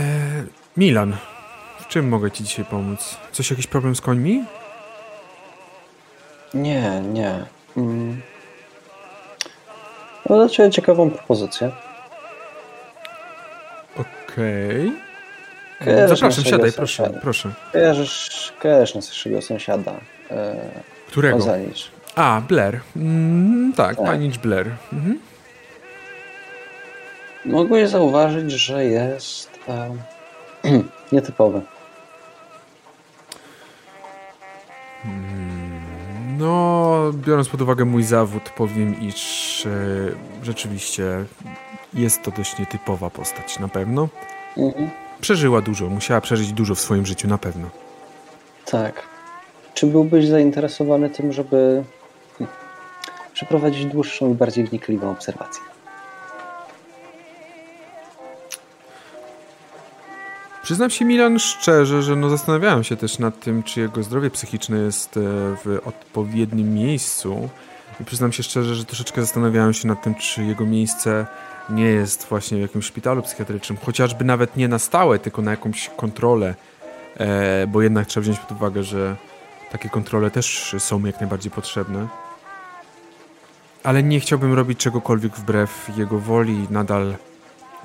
Milan, 0.78 1.16
w 1.80 1.88
czym 1.88 2.08
mogę 2.08 2.32
ci 2.32 2.44
dzisiaj 2.44 2.66
pomóc? 2.66 3.18
Coś, 3.32 3.50
jakiś 3.50 3.68
problem 3.68 3.96
z 3.96 4.02
końmi? 4.02 4.44
Nie, 6.54 7.02
nie. 7.02 7.46
Mm. 7.78 8.22
Mam 10.30 10.40
dla 10.40 10.50
Ciebie 10.50 10.72
ciekawą 10.72 11.12
propozycję. 11.12 11.72
Okej. 13.98 14.88
Okay. 14.88 15.09
Zapraszam, 15.86 16.32
siadaj, 16.32 16.72
proszę, 16.72 17.10
proszę. 17.22 17.52
Kojarzysz, 17.72 18.54
kojarzysz 18.62 18.96
naszego 18.96 19.42
sąsiada. 19.42 19.94
E, 20.32 20.56
Którego? 21.08 21.38
Ozanicz. 21.38 21.92
A, 22.16 22.42
Blair. 22.48 22.80
Mm, 22.96 23.74
tak, 23.76 23.96
tak, 23.96 24.06
pani 24.06 24.30
Blair. 24.30 24.68
Mhm. 24.94 25.20
Mogłeś 27.46 27.90
zauważyć, 27.90 28.52
że 28.52 28.86
jest 28.86 29.50
e, 29.70 29.90
nietypowy. 31.12 31.62
No, 36.38 37.12
biorąc 37.14 37.50
pod 37.50 37.62
uwagę 37.62 37.86
mój 37.86 38.04
zawód, 38.04 38.50
powiem, 38.50 39.02
iż 39.02 39.66
e, 39.66 39.70
rzeczywiście 40.44 41.26
jest 41.94 42.24
to 42.24 42.32
dość 42.32 42.60
nietypowa 42.60 43.10
postać, 43.10 43.60
na 43.60 43.68
pewno. 43.68 44.08
Mhm. 44.58 44.90
Przeżyła 45.22 45.62
dużo, 45.62 45.90
musiała 45.90 46.22
przeżyć 46.22 46.54
dużo 46.54 46.76
w 46.76 46.80
swoim 46.80 47.06
życiu, 47.06 47.28
na 47.28 47.38
pewno. 47.38 47.70
Tak. 48.66 49.04
Czy 49.74 49.88
byłbyś 49.88 50.28
zainteresowany 50.28 51.10
tym, 51.10 51.34
żeby 51.34 51.84
hmm, 52.38 52.56
przeprowadzić 53.34 53.86
dłuższą 53.86 54.32
i 54.32 54.36
bardziej 54.36 54.66
wnikliwą 54.66 55.12
obserwację? 55.12 55.62
Przyznam 60.64 60.90
się, 60.90 61.06
Milan, 61.06 61.40
szczerze, 61.40 62.02
że 62.02 62.16
no 62.16 62.30
zastanawiałem 62.30 62.84
się 62.84 62.96
też 62.96 63.20
nad 63.20 63.40
tym, 63.40 63.64
czy 63.64 63.80
jego 63.80 64.04
zdrowie 64.04 64.30
psychiczne 64.30 64.78
jest 64.78 65.18
e, 65.18 65.20
w 65.66 65.80
odpowiednim 65.86 66.74
miejscu. 66.74 67.50
I 68.02 68.06
przyznam 68.06 68.32
się 68.32 68.44
szczerze, 68.44 68.76
że 68.76 68.86
troszeczkę 68.86 69.22
zastanawiałem 69.22 69.74
się 69.74 69.88
nad 69.88 70.04
tym, 70.04 70.16
czy 70.16 70.44
jego 70.44 70.66
miejsce 70.66 71.26
nie 71.70 71.86
jest 71.86 72.28
właśnie 72.30 72.58
w 72.58 72.62
jakimś 72.62 72.86
szpitalu 72.86 73.22
psychiatrycznym, 73.22 73.78
chociażby 73.86 74.26
nawet 74.26 74.58
nie 74.58 74.68
na 74.68 74.80
stałe, 74.80 75.20
tylko 75.20 75.42
na 75.42 75.52
jakąś 75.52 75.90
kontrolę, 75.98 76.56
e, 77.18 77.68
bo 77.68 77.82
jednak 77.82 78.08
trzeba 78.08 78.22
wziąć 78.22 78.40
pod 78.40 78.52
uwagę, 78.52 78.84
że 78.84 79.16
takie 79.72 79.90
kontrole 79.90 80.32
też 80.32 80.76
są 80.80 81.06
jak 81.06 81.20
najbardziej 81.20 81.52
potrzebne. 81.52 82.08
Ale 83.84 84.04
nie 84.04 84.20
chciałbym 84.20 84.54
robić 84.54 84.80
czegokolwiek 84.80 85.36
wbrew 85.36 85.92
jego 85.98 86.20
woli, 86.20 86.68
nadal 86.70 87.16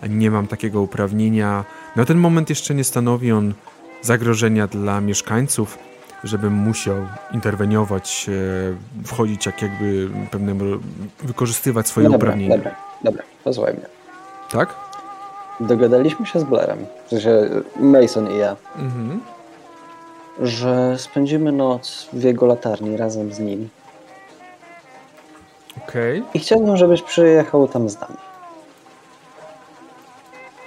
nie 0.09 0.31
mam 0.31 0.47
takiego 0.47 0.81
uprawnienia. 0.81 1.65
Na 1.97 2.05
ten 2.05 2.19
moment 2.19 2.51
jeszcze 2.51 2.75
nie 2.75 2.85
stanowi 2.85 3.33
on 3.33 3.55
zagrożenia 4.03 4.67
dla 4.67 5.01
mieszkańców, 5.01 5.79
żebym 6.25 6.53
musiał 6.53 6.97
interweniować, 7.33 8.27
e, 8.29 9.05
wchodzić 9.07 9.47
jak 9.47 9.63
jakby 9.63 10.09
pewnym, 10.31 10.81
wykorzystywać 11.23 11.89
swoje 11.89 12.05
dobra, 12.05 12.17
uprawnienia. 12.17 12.57
Dobra, 12.57 12.75
dobra, 13.05 13.23
posłuchaj 13.45 13.75
mnie. 13.75 13.87
Tak? 14.53 14.75
Dogadaliśmy 15.61 16.27
się 16.27 16.41
z 16.41 16.45
Blairem, 16.45 16.87
w 17.07 17.11
sensie 17.11 17.31
Mason 17.77 18.31
i 18.31 18.39
ja, 18.39 18.57
Mhm. 18.79 19.21
że 20.41 20.99
spędzimy 20.99 21.53
noc 21.53 22.09
w 22.13 22.23
jego 22.23 22.47
latarni 22.47 22.97
razem 22.97 23.33
z 23.33 23.39
nim. 23.39 23.69
Okej, 25.89 26.23
I 26.35 26.39
chciałbym, 26.39 26.77
żebyś 26.77 27.03
przyjechał 27.03 27.69
tam 27.69 27.89
z 27.89 28.01
nami. 28.01 28.17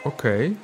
okej. 0.06 0.56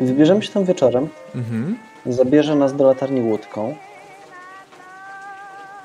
Wybierzemy 0.00 0.42
się 0.42 0.52
tam 0.52 0.64
wieczorem, 0.64 1.08
Mhm. 1.34 1.78
zabierze 2.06 2.54
nas 2.54 2.76
do 2.76 2.84
latarni 2.86 3.22
łódką 3.22 3.74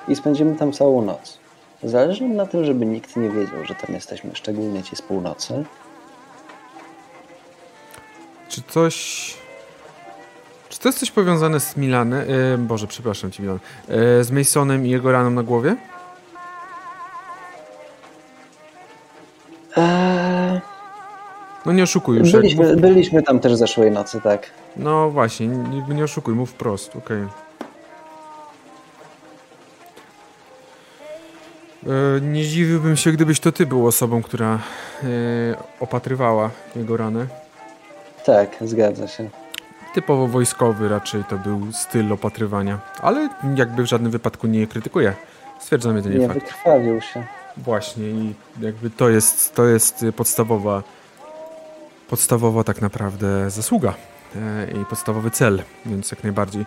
i 0.08 0.16
spędzimy 0.16 0.56
tam 0.56 0.72
całą 0.72 1.02
noc. 1.02 1.38
Zależy 1.86 2.24
nam 2.24 2.36
na 2.36 2.46
tym, 2.46 2.66
żeby 2.66 2.86
nikt 2.86 3.16
nie 3.16 3.30
wiedział, 3.30 3.66
że 3.66 3.76
tam 3.76 3.96
jesteśmy, 3.96 4.32
szczególnie 4.34 4.84
ci 4.84 4.96
z 4.96 5.02
północy. 5.02 5.64
Czy 8.50 8.62
coś... 8.68 8.96
Czy 10.70 10.80
to 10.80 10.90
jest 10.90 11.00
coś 11.00 11.12
powiązane 11.12 11.60
z 11.60 11.78
Milanem? 11.78 12.26
Boże, 12.68 12.88
przepraszam 12.88 13.32
cię, 13.32 13.44
Milan. 13.44 13.60
E, 14.20 14.24
z 14.24 14.32
Masonem 14.32 14.86
i 14.86 14.90
jego 14.90 15.12
raną 15.12 15.30
na 15.30 15.44
głowie? 15.44 15.76
Eee, 19.78 20.62
No 21.66 21.74
nie 21.74 21.84
oszukuj 21.84 22.18
już. 22.18 22.32
byliśmy, 22.32 22.68
mów- 22.72 22.82
byliśmy 22.82 23.24
tam 23.24 23.40
też 23.40 23.56
zeszłej 23.56 23.92
nocy, 23.92 24.22
tak. 24.22 24.52
No 24.78 25.10
właśnie, 25.10 25.48
nie, 25.48 25.96
nie 25.96 26.04
oszukuj, 26.04 26.34
mów 26.36 26.50
wprost, 26.52 26.96
okej. 26.96 27.22
E, 27.22 27.28
Nie 32.22 32.44
zdziwiłbym 32.44 32.96
się, 32.98 33.12
gdybyś 33.12 33.40
to 33.40 33.52
ty 33.52 33.66
był 33.66 33.88
osobą, 33.88 34.22
która 34.24 34.60
e, 35.04 35.08
opatrywała 35.80 36.50
jego 36.76 36.98
ranę. 36.98 37.28
Tak, 38.26 38.56
zgadza 38.62 39.08
się. 39.08 39.30
Typowo 39.94 40.28
wojskowy 40.28 40.90
raczej 40.90 41.24
to 41.24 41.38
był 41.38 41.72
styl 41.74 42.14
opatrywania, 42.14 42.80
ale 43.02 43.30
jakby 43.56 43.84
w 43.84 43.86
żadnym 43.86 44.12
wypadku 44.12 44.48
nie 44.48 44.68
krytykuję. 44.68 45.14
Stwierdzam 45.60 45.96
jedynie 45.96 46.18
Nie 46.18 46.28
fakt. 46.28 46.40
wykrwawił 46.42 47.02
się. 47.02 47.24
Właśnie 47.58 48.06
i 48.10 48.34
jakby 48.62 48.90
to 48.90 49.10
jest, 49.10 49.56
to 49.56 49.66
jest 49.66 50.06
podstawowa, 50.16 50.84
podstawowa 52.10 52.64
tak 52.64 52.82
naprawdę 52.82 53.50
zasługa 53.50 53.94
e, 54.36 54.82
i 54.82 54.86
podstawowy 54.86 55.32
cel, 55.32 55.64
więc 55.86 56.12
jak 56.12 56.24
najbardziej. 56.24 56.66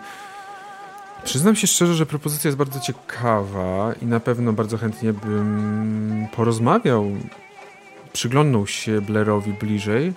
Przyznam 1.23 1.55
się 1.55 1.67
szczerze, 1.67 1.93
że 1.93 2.05
propozycja 2.05 2.47
jest 2.47 2.57
bardzo 2.57 2.79
ciekawa 2.79 3.93
i 4.01 4.05
na 4.05 4.19
pewno 4.19 4.53
bardzo 4.53 4.77
chętnie 4.77 5.13
bym 5.13 6.27
porozmawiał, 6.35 7.05
przyglądnął 8.13 8.67
się 8.67 9.01
Blairowi 9.01 9.53
bliżej, 9.53 10.13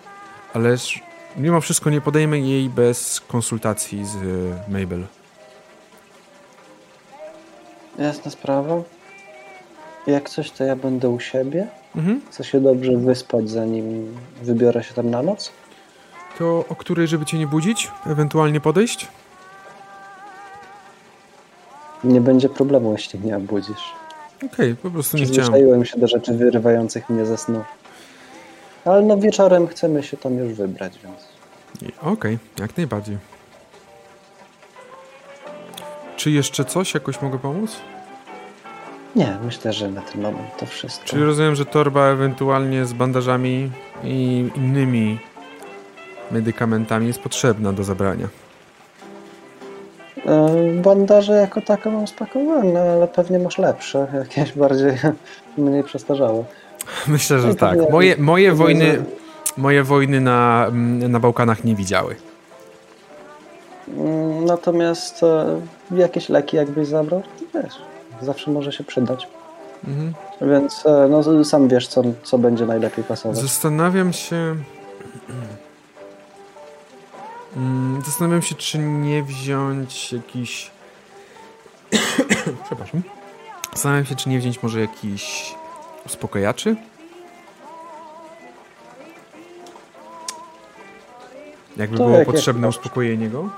ale 0.55 0.77
mimo 1.37 1.61
wszystko 1.61 1.91
nie 1.91 2.01
podejmę 2.01 2.39
jej 2.39 2.69
bez 2.69 3.21
konsultacji 3.21 4.05
z 4.05 4.17
Mabel. 4.69 5.07
Jasna 7.99 8.31
sprawa. 8.31 8.83
Jak 10.07 10.31
coś, 10.31 10.51
to 10.51 10.65
ja 10.65 10.77
będę 10.77 11.09
u 11.09 11.21
siebie. 11.21 11.67
Mhm. 11.97 12.21
Chcę 12.31 12.45
się 12.45 12.61
dobrze 12.61 12.97
wyspać, 12.97 13.51
zanim 13.51 14.17
wybiorę 14.43 14.85
się 14.85 14.95
tam 14.95 15.11
na 15.11 15.23
noc. 15.23 15.53
To 16.39 16.65
o 16.69 16.77
której, 16.77 17.09
żeby 17.09 17.25
cię 17.25 17.39
nie 17.39 17.47
budzić? 17.47 17.91
Ewentualnie 18.07 18.61
podejść? 18.61 19.09
Nie 22.05 22.21
będzie 22.21 22.49
problemu, 22.49 22.93
jeśli 22.93 23.19
mnie 23.19 23.37
obudzisz. 23.37 23.93
Okej, 24.53 24.77
po 24.77 24.91
prostu 24.91 25.17
nie 25.17 25.23
chciałem. 25.23 25.41
Przyzwyczaiłem 25.43 25.85
się 25.85 25.99
do 25.99 26.09
rzeczy 26.09 26.33
wyrywających 26.33 27.11
mnie 27.11 27.27
ze 27.27 27.37
snu. 27.37 27.65
Ale 28.85 29.03
no 29.03 29.17
wieczorem 29.17 29.67
chcemy 29.67 30.03
się 30.03 30.17
tam 30.17 30.39
już 30.39 30.53
wybrać, 30.53 30.99
więc... 31.05 31.17
Okej, 32.03 32.39
jak 32.61 32.77
najbardziej. 32.77 33.19
Czy 36.17 36.31
jeszcze 36.31 36.65
coś 36.65 36.95
jakoś 36.95 37.23
mogę 37.23 37.39
pomóc? 37.39 37.77
Nie, 39.17 39.37
myślę, 39.45 39.73
że 39.73 39.91
na 39.91 40.01
ten 40.01 40.23
moment 40.23 40.57
to 40.59 40.67
wszystko. 40.67 41.05
Czyli 41.07 41.25
rozumiem, 41.25 41.55
że 41.55 41.67
torba 41.67 42.07
ewentualnie 42.07 42.87
z 42.87 42.93
bandażami 42.93 43.71
i 44.05 44.49
innymi 44.57 45.19
medykamentami 46.31 47.07
jest 47.07 47.21
potrzebna 47.21 47.73
do 47.73 47.85
zabrania. 47.85 48.29
E, 50.27 50.57
Bandaże 50.83 51.33
jako 51.33 51.61
tako 51.61 51.91
mam 51.91 52.07
spakowane, 52.07 52.93
ale 52.93 53.09
pewnie 53.09 53.39
masz 53.39 53.59
lepsze, 53.59 54.07
jakieś 54.15 54.53
bardziej 54.53 54.93
mniej 55.59 55.85
przestarzałe. 55.85 56.45
Myślę, 57.07 57.39
że 57.39 57.49
No 57.49 57.55
tak. 57.55 57.91
Moje, 57.91 58.17
moje 58.17 58.53
wojny, 58.53 59.05
moje 59.57 59.83
wojny 59.83 60.21
na, 60.21 60.67
mm, 60.69 61.13
na 61.13 61.21
Bałkanach 61.21 61.65
nie 61.65 61.75
widziały. 61.75 62.17
Mm, 63.89 64.45
Natomiast 64.45 65.23
e, 65.23 65.61
jakieś 65.97 66.29
leki 66.29 66.57
jakbyś 66.57 66.89
zabrał, 66.89 67.23
to 67.53 67.63
wiesz, 67.63 67.75
zawsze 68.23 68.51
może 68.51 68.73
się 68.73 68.85
przydać. 68.85 69.29
Mhm. 69.89 70.13
Więc 70.41 70.87
e, 70.87 71.09
no, 71.11 71.45
sam 71.45 71.69
wiesz, 71.69 71.89
co, 71.89 72.03
co 72.23 72.39
będzie 72.39 72.67
najlepiej 72.67 73.05
pasować. 73.05 73.39
Zastanawiam 73.39 74.13
się. 74.13 74.57
Mm, 77.57 78.03
Zastanawiam 78.05 78.43
się, 78.43 78.55
czy 78.55 78.79
nie 78.79 79.23
wziąć 79.23 80.13
jakiś. 80.13 80.71
Przepraszam. 82.67 83.03
Zastanawiam 83.73 84.05
się, 84.05 84.17
czy 84.17 84.29
nie 84.29 84.39
wziąć 84.39 84.63
może 84.63 84.81
jakiś 84.81 85.55
uspokajaczy. 86.07 86.77
Jakby 91.77 91.97
To 91.99 92.05
było 92.05 92.17
jak- 92.19 92.27
jak 92.27 92.35
potrzebne 92.35 92.61
uważasz. 92.69 92.79
uspokojenie 92.81 93.29
go. 93.29 93.49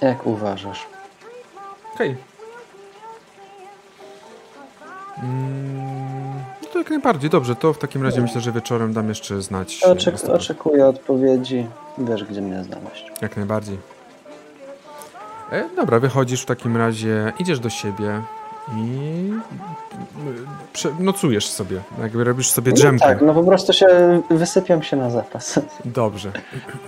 Jak 0.00 0.26
uważasz? 0.26 0.86
Okej. 1.94 2.16
Mm, 5.22 6.05
no 6.05 6.05
to 6.76 6.80
jak 6.80 6.90
najbardziej. 6.90 7.30
Dobrze, 7.30 7.56
to 7.56 7.72
w 7.72 7.78
takim 7.78 8.02
razie 8.02 8.20
myślę, 8.20 8.40
że 8.40 8.52
wieczorem 8.52 8.92
dam 8.92 9.08
jeszcze 9.08 9.42
znać. 9.42 9.82
e, 9.84 9.90
Oczek, 9.90 10.14
oczekuję 10.24 10.86
odpowiedzi. 10.86 11.66
Wiesz, 11.98 12.24
gdzie 12.24 12.40
mnie 12.42 12.64
znaleźć. 12.64 13.06
Jak 13.22 13.36
najbardziej. 13.36 13.78
E, 15.52 15.68
dobra, 15.76 15.98
wychodzisz 16.00 16.42
w 16.42 16.46
takim 16.46 16.76
razie, 16.76 17.32
idziesz 17.38 17.60
do 17.60 17.70
siebie 17.70 18.22
i 18.68 18.72
mm, 18.72 19.42
prze- 20.72 21.00
nocujesz 21.00 21.46
sobie. 21.48 21.80
Jakby 22.02 22.24
robisz 22.24 22.50
sobie 22.50 22.70
No 22.72 22.76
drzemkę. 22.76 23.06
tak, 23.06 23.22
no 23.22 23.34
po 23.34 23.42
prostu 23.44 23.72
się 23.72 24.22
wysypiam 24.30 24.82
się 24.82 24.96
na 24.96 25.10
zapas. 25.10 25.60
Dobrze, 25.84 26.32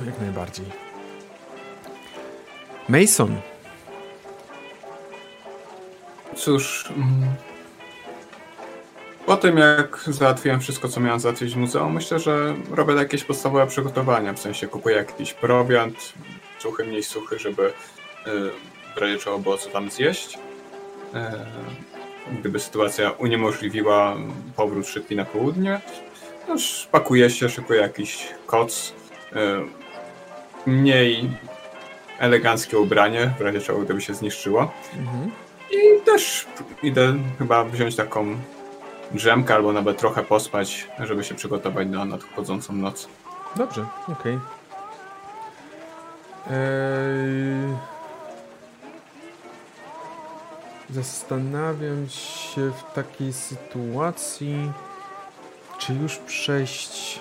jak 0.07 0.21
najbardziej. 0.21 0.67
Mason, 2.89 3.37
Cóż. 6.37 6.93
Po 9.29 9.37
tym 9.37 9.59
jak 9.59 10.05
załatwiłem 10.07 10.61
wszystko, 10.61 10.89
co 10.89 11.01
miałem 11.01 11.21
załatwić 11.21 11.55
w 11.55 11.57
muzeum, 11.57 11.93
myślę, 11.93 12.19
że 12.19 12.55
robię 12.71 12.95
jakieś 12.95 13.25
podstawowe 13.25 13.67
przygotowania, 13.67 14.33
w 14.33 14.39
sensie 14.39 14.67
kupuję 14.67 14.97
jakiś 14.97 15.35
prowiant, 15.35 16.13
suchy, 16.59 16.85
mniej 16.85 17.03
suchy, 17.03 17.39
żeby 17.39 17.67
y, 17.67 17.73
w 18.97 18.99
razie 18.99 19.19
czego 19.19 19.39
było 19.39 19.59
co 19.59 19.71
tam 19.71 19.91
zjeść. 19.91 20.35
Y, 20.35 20.39
gdyby 22.41 22.61
sytuacja 22.61 23.11
uniemożliwiła 23.11 24.17
powrót 24.57 24.87
szybki 24.87 25.17
na 25.17 25.25
południe, 25.25 25.81
no 26.49 26.55
pakuję 26.91 27.31
się, 27.31 27.49
szykuję 27.49 27.81
jakiś 27.81 28.29
koc, 28.47 28.93
y, 29.33 29.37
mniej 30.71 31.31
eleganckie 32.19 32.79
ubranie, 32.79 33.31
w 33.39 33.41
razie 33.41 33.61
czego 33.61 33.79
gdyby 33.79 34.01
się 34.01 34.15
zniszczyło. 34.15 34.73
Mhm. 34.99 35.31
I 35.71 36.05
też 36.05 36.47
idę 36.83 37.17
chyba 37.39 37.65
wziąć 37.65 37.97
taką 37.97 38.37
drzemkę 39.13 39.55
albo 39.55 39.73
nawet 39.73 39.99
trochę 39.99 40.23
pospać, 40.23 40.89
żeby 41.01 41.25
się 41.25 41.35
przygotować 41.35 41.89
na 41.89 42.05
nadchodzącą 42.05 42.73
noc. 42.73 43.09
Dobrze, 43.57 43.87
okej. 44.09 44.15
Okay. 44.17 44.39
Eee... 46.57 47.99
Zastanawiam 50.91 52.09
się 52.09 52.71
w 52.71 52.95
takiej 52.95 53.33
sytuacji, 53.33 54.73
czy 55.79 55.95
już 55.95 56.17
przejść. 56.17 57.21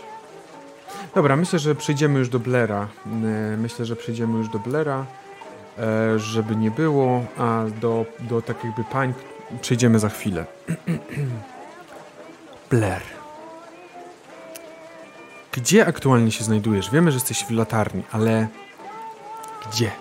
Dobra, 1.16 1.36
myślę, 1.36 1.60
że 1.60 1.76
przejdziemy 1.76 2.20
już 2.20 2.30
do 2.30 2.40
Blera. 2.40 2.88
Eee, 3.06 3.58
myślę, 3.58 3.86
że 3.86 3.96
przejdziemy 3.96 4.38
już 4.38 4.50
do 4.50 4.60
Blera, 4.60 5.06
eee, 5.78 6.20
żeby 6.20 6.56
nie 6.56 6.72
było, 6.72 7.26
a 7.38 7.64
do, 7.82 8.06
do 8.20 8.42
tak 8.42 8.64
jakby 8.64 8.84
pań 8.84 9.14
przejdziemy 9.62 10.00
za 10.00 10.10
chwilę. 10.10 10.46
Blair. 12.70 13.02
Gdzie 15.52 15.86
aktualnie 15.86 16.32
się 16.32 16.44
znajdujesz? 16.44 16.92
Wiemy, 16.92 17.12
że 17.12 17.16
jesteś 17.16 17.44
w 17.44 17.52
latarni, 17.52 18.04
ale 18.12 18.48
gdzie? 19.72 19.92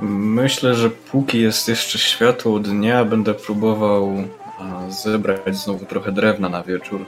Myślę, 0.00 0.74
że 0.74 0.90
póki 0.90 1.40
jest 1.40 1.68
jeszcze 1.68 1.98
światło 1.98 2.58
dnia, 2.58 3.04
będę 3.04 3.34
próbował 3.34 4.24
zebrać 4.88 5.56
znowu 5.56 5.86
trochę 5.86 6.12
drewna 6.12 6.48
na 6.48 6.62
wieczór 6.62 7.06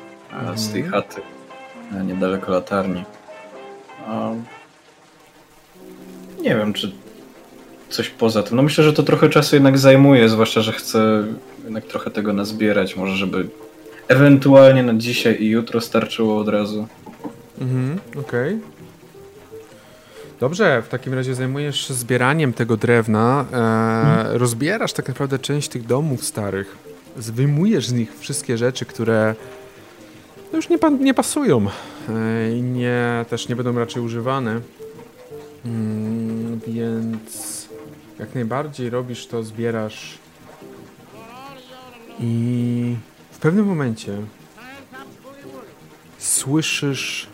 z 0.55 0.73
tej 0.73 0.83
mhm. 0.83 1.03
chaty 1.03 1.23
niedaleko 2.05 2.53
latarni. 2.53 3.05
Nie 6.41 6.57
wiem, 6.57 6.73
czy 6.73 6.93
coś 7.93 8.09
poza 8.09 8.43
tym. 8.43 8.57
No 8.57 8.63
myślę, 8.63 8.85
że 8.85 8.93
to 8.93 9.03
trochę 9.03 9.29
czasu 9.29 9.57
jednak 9.57 9.79
zajmuje, 9.79 10.29
zwłaszcza, 10.29 10.61
że 10.61 10.73
chcę 10.73 11.25
jednak 11.65 11.87
trochę 11.87 12.11
tego 12.11 12.33
nazbierać, 12.33 12.97
może 12.97 13.17
żeby 13.17 13.49
ewentualnie 14.09 14.83
na 14.83 14.95
dzisiaj 14.95 15.43
i 15.43 15.49
jutro 15.49 15.81
starczyło 15.81 16.39
od 16.39 16.49
razu. 16.49 16.87
Mhm, 17.61 17.99
okej. 18.11 18.55
Okay. 18.55 18.61
Dobrze, 20.41 20.83
w 20.83 20.89
takim 20.89 21.15
razie 21.15 21.35
zajmujesz 21.35 21.89
się 21.89 21.95
zbieraniem 21.95 22.53
tego 22.53 22.77
drewna, 22.77 23.45
e, 23.53 23.57
mhm. 23.57 24.37
rozbierasz 24.37 24.93
tak 24.93 25.09
naprawdę 25.09 25.39
część 25.39 25.69
tych 25.69 25.87
domów 25.87 26.25
starych, 26.25 26.77
wyjmujesz 27.17 27.87
z 27.87 27.93
nich 27.93 28.19
wszystkie 28.19 28.59
rzeczy, 28.59 28.85
które 28.85 29.35
no 30.53 30.57
już 30.57 30.69
nie, 30.69 30.79
nie 31.01 31.15
pasują 31.15 31.67
e, 32.09 32.57
i 32.57 32.63
nie, 32.63 33.25
też 33.31 33.49
nie 33.49 33.57
będą 33.57 33.79
raczej 33.79 34.03
używane. 34.03 34.61
Mm, 35.65 36.61
więc 36.67 37.62
jak 38.23 38.35
najbardziej 38.35 38.91
robisz 38.91 39.27
to, 39.27 39.43
zbierasz 39.43 40.19
i 42.21 42.97
w 43.31 43.39
pewnym 43.39 43.67
momencie 43.67 44.17
słyszysz 46.19 47.27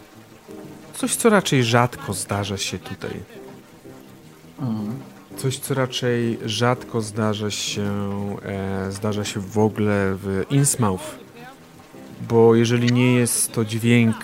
coś, 0.94 1.16
co 1.16 1.30
raczej 1.30 1.64
rzadko 1.64 2.12
zdarza 2.12 2.56
się 2.56 2.78
tutaj. 2.78 3.10
Coś, 5.36 5.58
co 5.58 5.74
raczej 5.74 6.38
rzadko 6.44 7.00
zdarza 7.00 7.50
się, 7.50 7.90
e, 8.42 8.92
zdarza 8.92 9.24
się 9.24 9.40
w 9.40 9.58
ogóle 9.58 10.16
w 10.22 10.44
Innsmouth. 10.50 11.18
Bo 12.28 12.54
jeżeli 12.54 12.92
nie 12.92 13.14
jest 13.14 13.52
to 13.52 13.64
dźwięk 13.64 14.16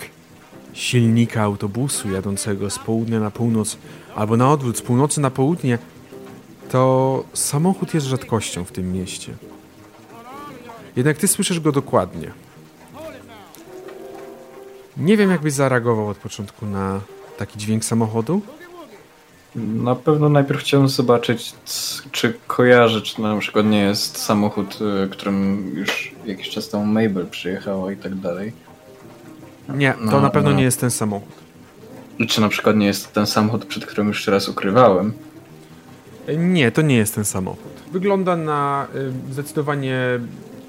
silnika 0.73 1.41
autobusu 1.41 2.11
jadącego 2.11 2.69
z 2.69 2.79
południa 2.79 3.19
na 3.19 3.31
północ, 3.31 3.77
albo 4.15 4.37
na 4.37 4.51
odwrót, 4.51 4.77
z 4.77 4.81
północy 4.81 5.21
na 5.21 5.31
południe, 5.31 5.77
to 6.69 7.23
samochód 7.33 7.93
jest 7.93 8.07
rzadkością 8.07 8.65
w 8.65 8.71
tym 8.71 8.93
mieście. 8.93 9.33
Jednak 10.95 11.17
ty 11.17 11.27
słyszysz 11.27 11.59
go 11.59 11.71
dokładnie. 11.71 12.31
Nie 14.97 15.17
wiem, 15.17 15.31
jakbyś 15.31 15.53
zareagował 15.53 16.07
od 16.07 16.17
początku 16.17 16.65
na 16.65 17.01
taki 17.37 17.59
dźwięk 17.59 17.85
samochodu. 17.85 18.41
Na 19.55 19.95
pewno 19.95 20.29
najpierw 20.29 20.59
chciałem 20.59 20.87
zobaczyć, 20.87 21.53
czy 22.11 22.33
kojarzę, 22.47 23.01
czy 23.01 23.21
na 23.21 23.37
przykład 23.37 23.65
nie 23.65 23.79
jest 23.79 24.17
samochód, 24.17 24.79
y, 25.05 25.09
którym 25.09 25.71
już 25.75 26.11
jakiś 26.25 26.49
czas 26.49 26.69
temu 26.69 26.85
Mabel 26.85 27.27
przyjechała 27.27 27.91
i 27.91 27.97
tak 27.97 28.15
dalej. 28.15 28.53
Nie, 29.69 29.93
to 29.93 29.99
no, 30.01 30.21
na 30.21 30.29
pewno 30.29 30.49
no. 30.49 30.57
nie 30.57 30.63
jest 30.63 30.79
ten 30.79 30.91
samochód. 30.91 31.35
Czy 32.27 32.41
na 32.41 32.49
przykład 32.49 32.75
nie 32.75 32.85
jest 32.85 33.13
ten 33.13 33.27
samochód, 33.27 33.65
przed 33.65 33.85
którym 33.85 34.07
już 34.07 34.27
raz 34.27 34.49
ukrywałem? 34.49 35.13
Nie, 36.37 36.71
to 36.71 36.81
nie 36.81 36.97
jest 36.97 37.15
ten 37.15 37.25
samochód. 37.25 37.71
Wygląda 37.91 38.35
na 38.35 38.87
y, 39.29 39.33
zdecydowanie 39.33 40.19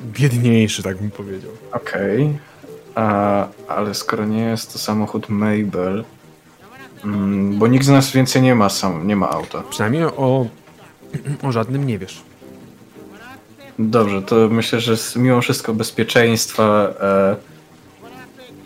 biedniejszy, 0.05 0.83
tak 0.83 0.97
bym 0.97 1.11
powiedział. 1.11 1.51
Okej. 1.73 2.25
Okay. 2.25 3.49
Ale 3.69 3.95
skoro 3.95 4.25
nie 4.25 4.43
jest 4.43 4.73
to 4.73 4.79
samochód 4.79 5.29
Mabel, 5.29 6.05
mm, 7.05 7.59
bo 7.59 7.67
nikt 7.67 7.85
z 7.85 7.89
nas 7.89 8.13
więcej 8.13 8.43
nie 8.43 8.55
ma 8.55 8.69
sam, 8.69 9.07
nie 9.07 9.17
ma 9.17 9.31
auta. 9.31 9.63
Przynajmniej 9.71 10.03
o, 10.03 10.47
o 11.43 11.53
żadnym 11.53 11.87
nie 11.87 11.99
wiesz. 11.99 12.23
Dobrze, 13.79 14.23
to 14.23 14.49
myślę, 14.51 14.81
że 14.81 14.97
mimo 15.17 15.41
wszystko 15.41 15.75
bezpieczeństwa. 15.75 16.95
E, 17.01 17.56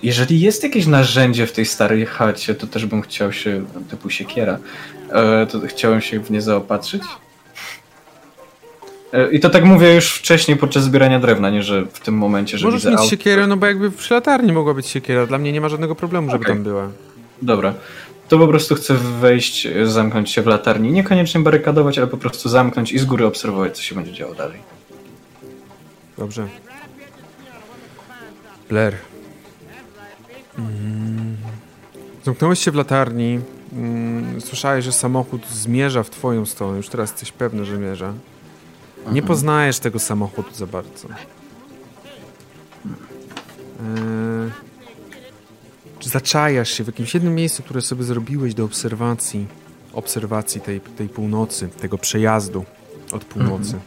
jeżeli 0.02 0.40
jest 0.40 0.62
jakieś 0.62 0.86
narzędzie 0.86 1.46
w 1.46 1.52
tej 1.52 1.66
starej 1.66 2.06
chacie, 2.06 2.54
to 2.54 2.66
też 2.66 2.86
bym 2.86 3.02
chciał 3.02 3.32
się, 3.32 3.64
typu 3.90 4.10
siekiera, 4.10 4.58
e, 5.12 5.46
to 5.46 5.60
chciałem 5.66 6.00
się 6.00 6.20
w 6.20 6.30
nie 6.30 6.42
zaopatrzyć. 6.42 7.02
E, 9.12 9.30
I 9.30 9.40
to 9.40 9.50
tak 9.50 9.64
mówię 9.64 9.94
już 9.94 10.12
wcześniej 10.12 10.56
podczas 10.56 10.84
zbierania 10.84 11.20
drewna, 11.20 11.50
nie 11.50 11.62
że 11.62 11.86
w 11.86 12.00
tym 12.00 12.14
momencie, 12.14 12.58
że 12.58 12.66
Możesz 12.66 12.84
mieć 12.84 13.10
siekierę, 13.10 13.46
no 13.46 13.56
bo 13.56 13.66
jakby 13.66 13.90
przy 13.90 14.14
latarni 14.14 14.52
mogła 14.52 14.74
być 14.74 14.86
siekiera. 14.86 15.26
Dla 15.26 15.38
mnie 15.38 15.52
nie 15.52 15.60
ma 15.60 15.68
żadnego 15.68 15.94
problemu, 15.94 16.30
żeby 16.30 16.44
okay. 16.44 16.54
tam 16.54 16.64
była. 16.64 16.88
Dobra. 17.42 17.74
To 18.28 18.38
po 18.38 18.48
prostu 18.48 18.74
chcę 18.74 18.94
wejść, 18.94 19.68
zamknąć 19.84 20.30
się 20.30 20.42
w 20.42 20.46
latarni. 20.46 20.92
Niekoniecznie 20.92 21.40
barykadować, 21.40 21.98
ale 21.98 22.06
po 22.06 22.16
prostu 22.16 22.48
zamknąć 22.48 22.92
i 22.92 22.98
z 22.98 23.04
góry 23.04 23.26
obserwować, 23.26 23.76
co 23.76 23.82
się 23.82 23.94
będzie 23.94 24.12
działo 24.12 24.34
dalej. 24.34 24.58
Dobrze. 26.18 26.48
Blair. 28.68 29.09
Mm. 30.60 31.36
Zamknąłeś 32.24 32.58
się 32.58 32.70
w 32.70 32.74
latarni. 32.74 33.40
Mm. 33.72 34.40
Słyszałeś, 34.40 34.84
że 34.84 34.92
samochód 34.92 35.46
zmierza 35.48 36.02
w 36.02 36.10
twoją 36.10 36.46
stronę. 36.46 36.76
Już 36.76 36.88
teraz 36.88 37.10
jesteś 37.10 37.32
pewny, 37.32 37.64
że 37.64 37.76
zmierza. 37.76 38.12
Nie 39.12 39.22
poznajesz 39.22 39.78
tego 39.78 39.98
samochodu 39.98 40.50
za 40.54 40.66
bardzo. 40.66 41.08
Eee, 43.80 44.50
zaczajasz 46.02 46.70
się 46.70 46.84
w 46.84 46.86
jakimś 46.86 47.14
jednym 47.14 47.34
miejscu, 47.34 47.62
które 47.62 47.80
sobie 47.80 48.04
zrobiłeś 48.04 48.54
do 48.54 48.64
obserwacji, 48.64 49.46
obserwacji 49.92 50.60
tej, 50.60 50.80
tej 50.80 51.08
północy, 51.08 51.68
tego 51.68 51.98
przejazdu 51.98 52.64
od 53.12 53.24
północy. 53.24 53.74
Mhm. 53.74 53.82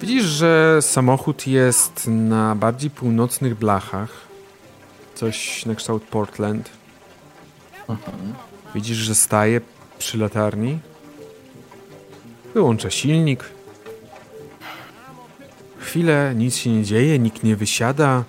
Widzisz, 0.00 0.24
że 0.24 0.78
samochód 0.80 1.46
jest 1.46 2.06
na 2.06 2.54
bardziej 2.54 2.90
północnych 2.90 3.58
blachach. 3.58 4.25
Coś 5.16 5.66
na 5.66 5.74
kształt 5.74 6.02
Portland. 6.02 6.70
Mhm. 7.88 8.34
Widzisz, 8.74 8.96
że 8.96 9.14
staje 9.14 9.60
przy 9.98 10.18
latarni. 10.18 10.78
Wyłącza 12.54 12.90
silnik. 12.90 13.44
Chwilę, 15.78 16.32
nic 16.36 16.56
się 16.56 16.70
nie 16.70 16.84
dzieje, 16.84 17.18
nikt 17.18 17.42
nie 17.42 17.56
wysiada. 17.56 18.24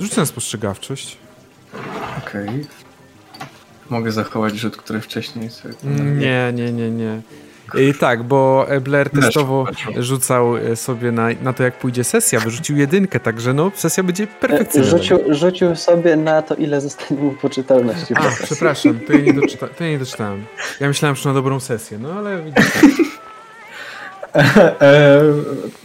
Rzucę 0.00 0.20
na 0.20 0.26
spostrzegawczość. 0.26 1.18
Okej. 2.18 2.48
Okay. 2.48 2.66
Mogę 3.90 4.12
zachować 4.12 4.54
rzut, 4.54 4.76
który 4.76 5.00
wcześniej 5.00 5.50
sobie... 5.50 5.74
Nie, 5.94 6.52
nie, 6.54 6.72
nie, 6.72 6.90
nie. 6.90 7.22
I 7.74 7.94
tak, 7.94 8.22
bo 8.22 8.66
Blair 8.80 9.10
testowo 9.10 9.66
rzucał 9.96 10.56
e, 10.56 10.76
sobie 10.76 11.12
na, 11.12 11.28
na 11.42 11.52
to, 11.52 11.62
jak 11.62 11.78
pójdzie 11.78 12.04
sesja. 12.04 12.40
Wyrzucił 12.40 12.76
jedynkę, 12.76 13.20
także 13.20 13.54
no, 13.54 13.70
sesja 13.74 14.02
będzie 14.02 14.26
perfekcyjna. 14.26 14.86
Rzucił, 14.86 15.18
rzucił 15.28 15.76
sobie 15.76 16.16
na 16.16 16.42
to, 16.42 16.54
ile 16.54 16.80
zostanie 16.80 17.20
mu 17.20 17.32
poczytalności. 17.32 18.14
A, 18.14 18.44
przepraszam, 18.44 19.00
to 19.00 19.12
ja, 19.12 19.18
nie 19.18 19.34
doczyta, 19.34 19.68
to 19.68 19.84
ja 19.84 19.90
nie 19.90 19.98
doczytałem. 19.98 20.44
Ja 20.80 20.88
myślałem, 20.88 21.16
że 21.16 21.28
na 21.28 21.34
dobrą 21.34 21.60
sesję, 21.60 21.98
no 21.98 22.12
ale 22.12 22.42
widzicie. 22.42 22.62
E, 24.80 25.22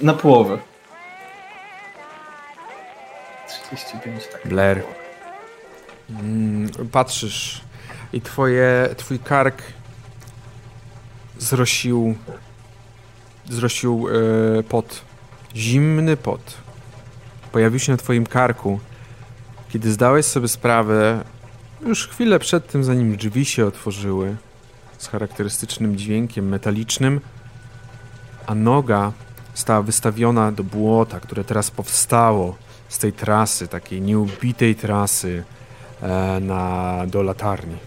na 0.01 0.13
połowę. 0.13 0.57
35, 3.71 4.27
tak. 4.27 4.47
Blair. 4.47 4.83
Mm, 6.09 6.69
patrzysz 6.91 7.61
i 8.13 8.21
twoje, 8.21 8.89
twój 8.97 9.19
kark 9.19 9.61
zrosił 11.39 12.15
zrosił 13.49 14.07
e, 14.59 14.63
pot. 14.63 15.01
Zimny 15.55 16.17
pot. 16.17 16.53
Pojawił 17.51 17.79
się 17.79 17.91
na 17.91 17.97
twoim 17.97 18.25
karku, 18.25 18.79
kiedy 19.69 19.91
zdałeś 19.91 20.25
sobie 20.25 20.47
sprawę, 20.47 21.23
już 21.85 22.07
chwilę 22.07 22.39
przed 22.39 22.67
tym, 22.67 22.83
zanim 22.83 23.17
drzwi 23.17 23.45
się 23.45 23.65
otworzyły, 23.65 24.35
z 24.97 25.07
charakterystycznym 25.07 25.97
dźwiękiem 25.97 26.49
metalicznym, 26.49 27.21
a 28.47 28.55
noga 28.55 29.11
stała 29.53 29.81
wystawiona 29.81 30.51
do 30.51 30.63
błota, 30.63 31.19
które 31.19 31.43
teraz 31.43 31.71
powstało 31.71 32.55
z 32.89 32.97
tej 32.97 33.13
trasy, 33.13 33.67
takiej 33.67 34.01
nieubitej 34.01 34.75
trasy 34.75 35.43
e, 36.01 36.39
na, 36.39 37.03
do 37.07 37.23
latarni. 37.23 37.86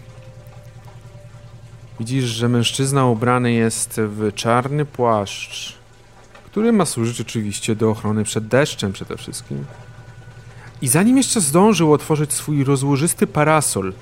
Widzisz, 2.01 2.25
że 2.25 2.49
mężczyzna 2.49 3.05
ubrany 3.05 3.51
jest 3.51 4.01
w 4.03 4.33
czarny 4.35 4.85
płaszcz, 4.85 5.73
który 6.45 6.71
ma 6.71 6.85
służyć 6.85 7.21
oczywiście 7.21 7.75
do 7.75 7.89
ochrony 7.89 8.23
przed 8.23 8.47
deszczem 8.47 8.93
przede 8.93 9.17
wszystkim. 9.17 9.65
I 10.81 10.87
zanim 10.87 11.17
jeszcze 11.17 11.41
zdążył 11.41 11.93
otworzyć 11.93 12.33
swój 12.33 12.63
rozłożysty 12.63 13.27
parasol, 13.27 13.93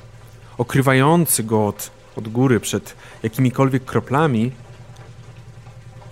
okrywający 0.58 1.44
go 1.44 1.68
od, 1.68 1.92
od 2.16 2.28
góry 2.28 2.60
przed 2.60 2.96
jakimikolwiek 3.24 3.86
kroplami, 3.86 4.52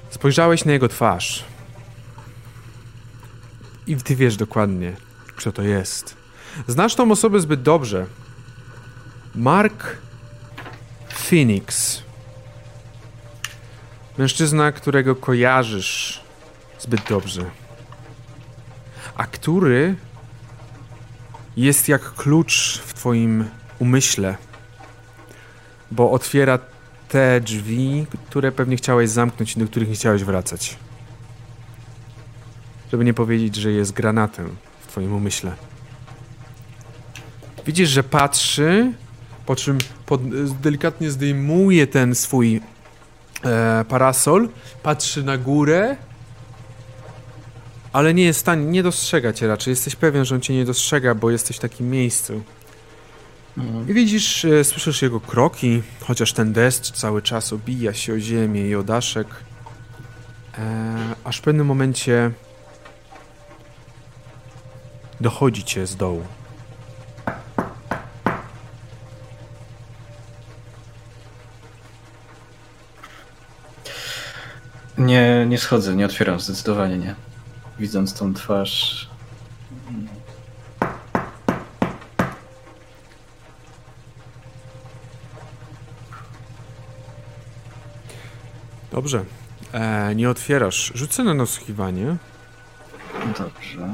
spojrzałeś 0.09 0.65
na 0.65 0.71
jego 0.73 0.87
twarz. 0.87 1.45
I 3.87 3.95
ty 3.95 4.15
wiesz 4.15 4.37
dokładnie, 4.37 4.95
kto 5.35 5.51
to 5.51 5.61
jest. 5.61 6.15
Znasz 6.67 6.95
tą 6.95 7.11
osobę 7.11 7.39
zbyt 7.39 7.61
dobrze. 7.61 8.05
Mark 9.35 9.97
Phoenix. 11.29 12.01
Mężczyzna, 14.17 14.71
którego 14.71 15.15
kojarzysz 15.15 16.21
zbyt 16.79 17.01
dobrze. 17.09 17.45
A 19.15 19.25
który 19.25 19.95
jest 21.57 21.87
jak 21.87 22.13
klucz 22.13 22.81
w 22.85 22.93
twoim 22.93 23.49
umyśle, 23.79 24.37
bo 25.91 26.11
otwiera 26.11 26.59
te 27.09 27.41
drzwi, 27.41 28.05
które 28.29 28.51
pewnie 28.51 28.77
chciałeś 28.77 29.09
zamknąć 29.09 29.55
i 29.55 29.59
do 29.59 29.65
których 29.65 29.89
nie 29.89 29.95
chciałeś 29.95 30.23
wracać. 30.23 30.77
Żeby 32.91 33.05
nie 33.05 33.13
powiedzieć, 33.13 33.55
że 33.55 33.71
jest 33.71 33.91
granatem 33.91 34.55
w 34.81 34.87
twoim 34.87 35.13
umyśle. 35.13 35.55
Widzisz, 37.65 37.89
że 37.89 38.03
patrzy, 38.03 38.93
po 39.47 39.55
czym 39.55 39.77
pod, 40.05 40.21
delikatnie 40.61 41.11
zdejmuje 41.11 41.87
ten 41.87 42.15
swój 42.15 42.61
e, 43.43 43.85
parasol, 43.89 44.49
patrzy 44.83 45.23
na 45.23 45.37
górę, 45.37 45.95
ale 47.93 48.13
nie 48.13 48.23
jest 48.23 48.39
w 48.39 48.41
stanie, 48.41 48.65
nie 48.65 48.83
dostrzega 48.83 49.33
cię 49.33 49.47
raczej. 49.47 49.71
Jesteś 49.71 49.95
pewien, 49.95 50.25
że 50.25 50.35
on 50.35 50.41
cię 50.41 50.53
nie 50.53 50.65
dostrzega, 50.65 51.15
bo 51.15 51.31
jesteś 51.31 51.57
w 51.57 51.59
takim 51.59 51.89
miejscu. 51.89 52.41
I 53.89 53.93
widzisz, 53.93 54.45
e, 54.45 54.63
słyszysz 54.63 55.01
jego 55.01 55.19
kroki, 55.19 55.81
chociaż 56.01 56.33
ten 56.33 56.53
deszcz 56.53 56.91
cały 56.91 57.21
czas 57.21 57.53
obija 57.53 57.93
się 57.93 58.13
o 58.13 58.19
ziemię 58.19 58.67
i 58.67 58.75
o 58.75 58.83
daszek. 58.83 59.27
E, 60.57 60.95
aż 61.23 61.37
w 61.37 61.41
pewnym 61.41 61.67
momencie 61.67 62.31
dochodzi 65.21 65.63
cię 65.63 65.87
z 65.87 65.95
dołu. 65.95 66.36
Nie, 74.97 75.45
nie 75.45 75.57
schodzę, 75.57 75.95
nie 75.95 76.05
otwieram, 76.05 76.39
zdecydowanie 76.39 76.97
nie. 76.97 77.15
Widząc 77.79 78.13
tą 78.13 78.33
twarz. 78.33 79.09
Dobrze. 88.91 89.25
E, 89.73 90.15
nie 90.15 90.29
otwierasz. 90.29 90.91
Rzucę 90.95 91.23
na 91.23 91.33
nasłuchiwanie. 91.33 92.15
Dobrze. 93.37 93.87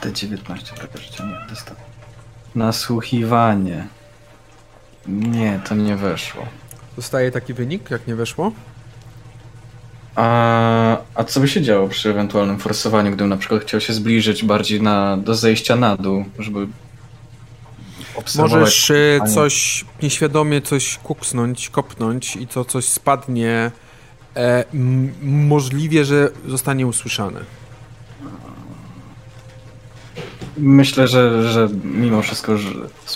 T19, 0.00 0.86
proszę 0.92 1.26
nie, 1.26 1.46
dostał. 1.48 1.76
Nasłuchiwanie. 2.54 3.86
Nie, 5.08 5.60
to 5.68 5.74
nie 5.74 5.96
weszło. 5.96 6.46
Dostaje 6.96 7.30
taki 7.30 7.54
wynik, 7.54 7.90
jak 7.90 8.06
nie 8.06 8.14
weszło. 8.14 8.52
A, 10.14 10.96
a 11.14 11.24
co 11.24 11.40
by 11.40 11.48
się 11.48 11.62
działo 11.62 11.88
przy 11.88 12.10
ewentualnym 12.10 12.58
forsowaniu, 12.58 13.10
gdybym 13.10 13.28
na 13.28 13.36
przykład 13.36 13.62
chciał 13.62 13.80
się 13.80 13.92
zbliżyć 13.92 14.44
bardziej 14.44 14.82
na, 14.82 15.16
do 15.16 15.34
zejścia 15.34 15.76
na 15.76 15.96
dół, 15.96 16.24
żeby 16.38 16.66
obserwować... 18.14 18.60
Możesz 18.60 18.92
panie- 19.18 19.34
coś 19.34 19.84
nieświadomie 20.02 20.62
coś 20.62 20.98
kuksnąć, 20.98 21.70
kopnąć 21.70 22.36
i 22.36 22.46
to 22.46 22.64
coś 22.64 22.84
spadnie. 22.84 23.70
E, 24.36 24.64
możliwie, 25.22 26.04
że 26.04 26.30
zostanie 26.46 26.86
usłyszane. 26.86 27.40
Myślę, 30.58 31.08
że, 31.08 31.52
że 31.52 31.68
mimo 31.84 32.22
wszystko 32.22 32.58
że 32.58 32.70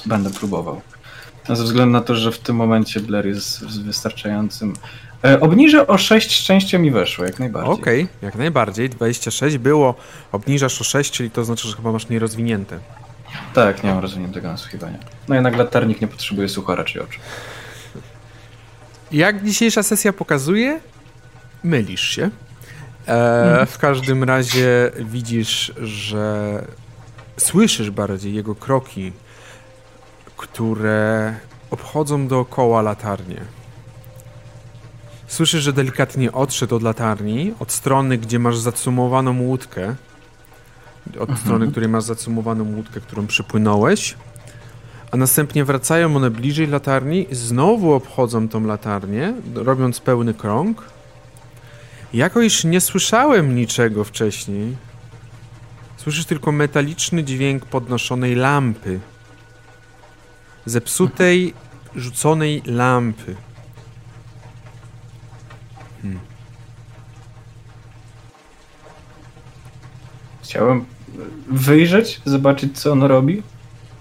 będę 0.07 0.31
próbował. 0.31 0.81
Ze 1.49 1.65
względu 1.65 1.93
na 1.93 2.01
to, 2.01 2.15
że 2.15 2.33
w 2.33 2.39
tym 2.39 2.57
momencie 2.57 3.01
Blair 3.01 3.27
jest 3.27 3.83
wystarczającym. 3.83 4.75
E, 5.25 5.41
obniżę 5.41 5.87
o 5.87 5.99
6 5.99 6.33
szczęścia 6.33 6.79
mi 6.79 6.91
weszło, 6.91 7.25
jak 7.25 7.39
najbardziej. 7.39 7.73
Okej, 7.73 8.09
jak 8.23 8.35
najbardziej. 8.35 8.91
26 8.91 9.59
było, 9.59 9.95
obniżasz 10.33 10.81
o 10.81 10.85
6, 10.85 11.11
czyli 11.11 11.31
to 11.31 11.45
znaczy, 11.45 11.69
że 11.69 11.77
chyba 11.77 11.93
masz 11.93 12.09
nierozwinięte. 12.09 12.79
Tak, 13.55 13.85
nie 13.85 13.91
mam 13.91 13.99
rozwiniętego 13.99 14.49
nasłuchiwania. 14.49 14.99
No 15.29 15.35
jednak 15.35 15.57
latarnik 15.57 16.01
nie 16.01 16.09
potrzebuje 16.09 16.49
słucha 16.49 16.75
raczej 16.75 17.03
oczu. 17.03 17.21
Jak 19.13 19.45
dzisiejsza 19.45 19.83
sesja 19.83 20.13
pokazuje, 20.13 20.81
mylisz 21.65 22.11
się. 22.11 22.31
E, 23.07 23.67
w 23.67 23.79
każdym 23.79 24.25
razie 24.25 24.91
widzisz, 25.01 25.73
że 25.83 26.63
słyszysz 27.37 27.91
bardziej 27.91 28.35
jego 28.35 28.55
kroki, 28.55 29.13
które 30.41 31.35
obchodzą 31.71 32.29
dookoła 32.29 32.83
latarnię. 32.83 33.41
Słyszysz, 35.27 35.63
że 35.63 35.73
delikatnie 35.73 36.33
odszedł 36.33 36.77
od 36.77 36.83
latarni, 36.83 37.55
od 37.59 37.73
strony, 37.73 38.19
gdzie 38.19 38.39
masz 38.39 38.59
zacumowaną 38.59 39.41
łódkę, 39.41 39.95
od 41.19 41.39
strony, 41.39 41.71
której 41.71 41.89
masz 41.89 42.05
zacumowaną 42.05 42.75
łódkę, 42.75 43.01
którą 43.01 43.27
przypłynąłeś, 43.27 44.15
a 45.11 45.17
następnie 45.17 45.65
wracają 45.65 46.17
one 46.17 46.31
bliżej 46.31 46.67
latarni, 46.67 47.27
znowu 47.31 47.93
obchodzą 47.93 48.49
tą 48.49 48.67
latarnię, 48.67 49.35
robiąc 49.55 50.01
pełny 50.01 50.35
krąg. 50.35 50.85
Jako 52.13 52.41
iż 52.41 52.65
nie 52.65 52.81
słyszałem 52.81 53.57
niczego 53.57 54.05
wcześniej, 54.05 54.77
słyszysz 55.97 56.25
tylko 56.25 56.53
metaliczny 56.53 57.25
dźwięk 57.25 57.67
podnoszonej 57.67 58.35
lampy. 58.35 59.01
Zepsutej, 60.67 61.55
rzuconej 61.97 62.63
lampy. 62.67 63.37
Chciałem 70.43 70.85
wyjrzeć, 71.51 72.21
zobaczyć 72.25 72.79
co 72.79 72.93
on 72.93 73.03
robi. 73.03 73.43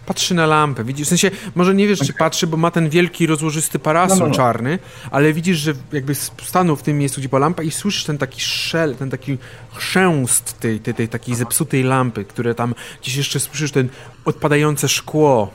Patrzy 0.05 0.33
na 0.33 0.45
lampę, 0.45 0.83
widzisz, 0.83 1.05
w 1.05 1.09
sensie, 1.09 1.31
może 1.55 1.75
nie 1.75 1.87
wiesz, 1.87 1.99
czy 1.99 2.13
patrzy, 2.13 2.47
bo 2.47 2.57
ma 2.57 2.71
ten 2.71 2.89
wielki, 2.89 3.27
rozłożysty 3.27 3.79
parasol 3.79 4.17
No, 4.17 4.23
no, 4.23 4.29
no. 4.29 4.35
czarny, 4.35 4.79
ale 5.11 5.33
widzisz, 5.33 5.57
że 5.57 5.73
jakby 5.91 6.15
stanął 6.15 6.75
w 6.75 6.83
tym 6.83 6.97
miejscu, 6.97 7.21
gdzie 7.21 7.29
była 7.29 7.39
lampa 7.39 7.63
i 7.63 7.71
słyszysz 7.71 8.03
ten 8.03 8.17
taki 8.17 8.41
szel, 8.41 8.95
ten 8.95 9.09
taki 9.09 9.37
chrzęst 9.73 10.59
tej, 10.59 10.79
tej, 10.79 10.93
tej 10.93 11.07
takiej 11.07 11.35
zepsutej 11.35 11.83
lampy, 11.83 12.25
które 12.25 12.55
tam, 12.55 12.75
gdzieś 13.01 13.15
jeszcze 13.15 13.39
słyszysz 13.39 13.71
ten 13.71 13.89
odpadające 14.25 14.87
szkło 14.89 15.51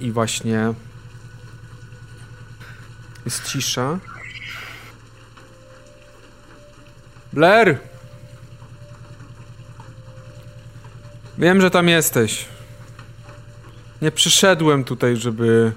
i 0.00 0.12
właśnie 0.12 0.74
jest 3.24 3.44
cisza. 3.44 3.98
Blair! 7.32 7.78
Wiem, 11.38 11.60
że 11.60 11.70
tam 11.70 11.88
jesteś. 11.88 12.46
Nie 14.02 14.10
przyszedłem 14.10 14.84
tutaj, 14.84 15.16
żeby 15.16 15.72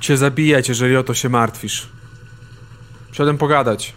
cię 0.00 0.16
zabijać, 0.16 0.68
jeżeli 0.68 0.96
o 0.96 1.04
to 1.04 1.14
się 1.14 1.28
martwisz. 1.28 1.88
Przyszedłem 3.06 3.38
pogadać. 3.38 3.92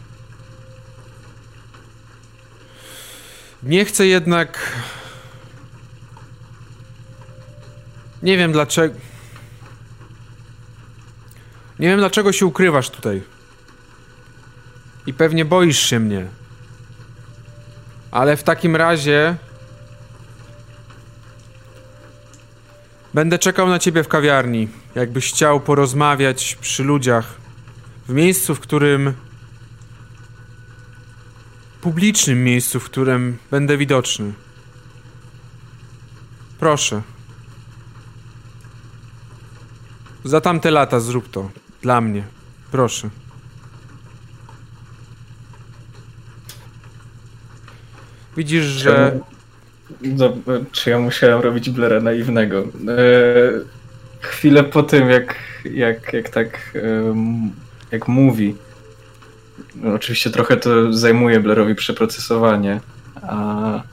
Nie 3.64 3.86
chcę 3.86 4.08
jednak... 4.08 4.60
Nie 8.28 8.38
wiem 8.38 8.52
dlaczego... 8.52 8.96
Nie 11.80 11.88
wiem 11.88 12.00
dlaczego 12.00 12.32
się 12.32 12.46
ukrywasz 12.46 12.90
tutaj. 12.90 13.22
I 15.06 15.14
pewnie 15.14 15.46
boisz 15.46 15.80
się 15.80 16.00
mnie. 16.00 16.28
Ale 18.12 18.38
w 18.38 18.44
takim 18.44 18.76
razie... 18.76 19.36
Będę 23.14 23.40
czekał 23.40 23.70
na 23.70 23.80
ciebie 23.80 24.04
w 24.04 24.08
kawiarni. 24.08 24.68
Jakbyś 24.96 25.32
chciał 25.34 25.60
porozmawiać 25.60 26.58
przy 26.62 26.84
ludziach. 26.84 27.36
W 28.08 28.14
miejscu, 28.14 28.56
w 28.56 28.60
którym. 28.60 29.14
Publicznym 31.82 32.44
miejscu, 32.44 32.80
w 32.80 32.86
którym 32.86 33.38
będę 33.52 33.78
widoczny. 33.78 34.34
Proszę. 36.60 37.02
Za 40.28 40.42
tamte 40.42 40.72
lata 40.72 41.00
zrób 41.00 41.30
to. 41.30 41.50
Dla 41.82 42.02
mnie. 42.02 42.24
Proszę. 42.72 43.10
Widzisz, 48.38 48.66
że. 48.66 49.20
No, 50.02 50.34
czy 50.72 50.90
ja 50.90 51.00
musiałem 51.00 51.42
robić 51.42 51.70
Blera 51.70 52.00
naiwnego? 52.00 52.60
E, 52.60 52.66
chwilę 54.22 54.64
po 54.64 54.84
tym, 54.84 55.10
jak, 55.10 55.36
jak, 55.66 56.14
jak 56.14 56.30
tak 56.30 56.74
jak 57.92 58.08
mówi, 58.08 58.56
no, 59.76 59.94
oczywiście 59.94 60.30
trochę 60.30 60.58
to 60.58 60.94
zajmuje 60.94 61.40
Blerowi 61.40 61.76
przeprocesowanie, 61.76 62.80
a, 63.22 63.84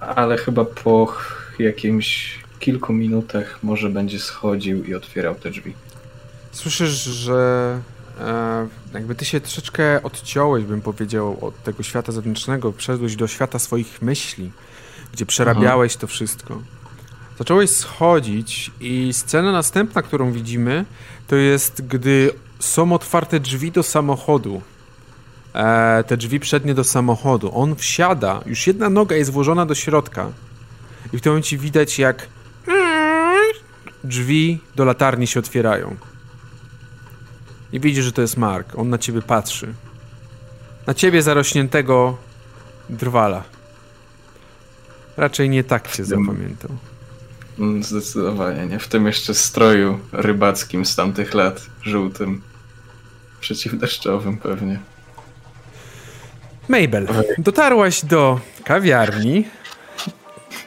ale 0.00 0.38
chyba 0.38 0.64
po 0.64 1.14
jakimś 1.58 2.41
kilku 2.62 2.92
minutach 2.92 3.58
może 3.62 3.90
będzie 3.90 4.18
schodził 4.18 4.84
i 4.84 4.94
otwierał 4.94 5.34
te 5.34 5.50
drzwi. 5.50 5.74
Słyszysz, 6.52 7.02
że 7.04 7.80
e, 8.20 8.68
jakby 8.94 9.14
ty 9.14 9.24
się 9.24 9.40
troszeczkę 9.40 10.02
odciąłeś, 10.02 10.64
bym 10.64 10.80
powiedział, 10.80 11.38
od 11.40 11.62
tego 11.62 11.82
świata 11.82 12.12
zewnętrznego, 12.12 12.72
przeszedłeś 12.72 13.16
do 13.16 13.26
świata 13.26 13.58
swoich 13.58 14.02
myśli, 14.02 14.50
gdzie 15.12 15.26
przerabiałeś 15.26 15.96
to 15.96 16.06
wszystko. 16.06 16.62
Zacząłeś 17.38 17.70
schodzić 17.70 18.70
i 18.80 19.12
scena 19.12 19.52
następna, 19.52 20.02
którą 20.02 20.32
widzimy, 20.32 20.84
to 21.26 21.36
jest, 21.36 21.86
gdy 21.86 22.30
są 22.58 22.92
otwarte 22.92 23.40
drzwi 23.40 23.72
do 23.72 23.82
samochodu. 23.82 24.62
E, 25.54 26.04
te 26.06 26.16
drzwi 26.16 26.40
przednie 26.40 26.74
do 26.74 26.84
samochodu. 26.84 27.50
On 27.54 27.76
wsiada, 27.76 28.40
już 28.46 28.66
jedna 28.66 28.90
noga 28.90 29.16
jest 29.16 29.30
włożona 29.30 29.66
do 29.66 29.74
środka. 29.74 30.30
I 31.12 31.18
w 31.18 31.20
tym 31.20 31.32
momencie 31.32 31.58
widać, 31.58 31.98
jak 31.98 32.28
drzwi 34.04 34.60
do 34.76 34.84
latarni 34.84 35.26
się 35.26 35.40
otwierają. 35.40 35.96
I 37.72 37.80
widzisz, 37.80 38.04
że 38.04 38.12
to 38.12 38.22
jest 38.22 38.36
Mark. 38.36 38.78
On 38.78 38.88
na 38.90 38.98
ciebie 38.98 39.22
patrzy. 39.22 39.74
Na 40.86 40.94
ciebie 40.94 41.22
zarośniętego 41.22 42.16
drwala. 42.90 43.42
Raczej 45.16 45.48
nie 45.48 45.64
tak 45.64 45.90
cię 45.92 46.04
zapamiętał. 46.04 46.70
Mm, 47.58 47.82
Zdecydowanie 47.82 48.66
nie. 48.66 48.78
W 48.78 48.88
tym 48.88 49.06
jeszcze 49.06 49.34
stroju 49.34 50.00
rybackim 50.12 50.84
z 50.86 50.96
tamtych 50.96 51.34
lat, 51.34 51.66
żółtym, 51.82 52.42
przeciwdeszczowym 53.40 54.36
pewnie. 54.36 54.80
Mabel, 56.68 57.08
dotarłaś 57.38 58.04
do 58.04 58.40
kawiarni. 58.64 59.44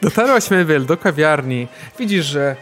Dotarłaś, 0.02 0.50
Mabel, 0.50 0.86
do 0.86 0.96
kawiarni. 0.96 1.68
Widzisz, 1.98 2.26
że 2.26 2.56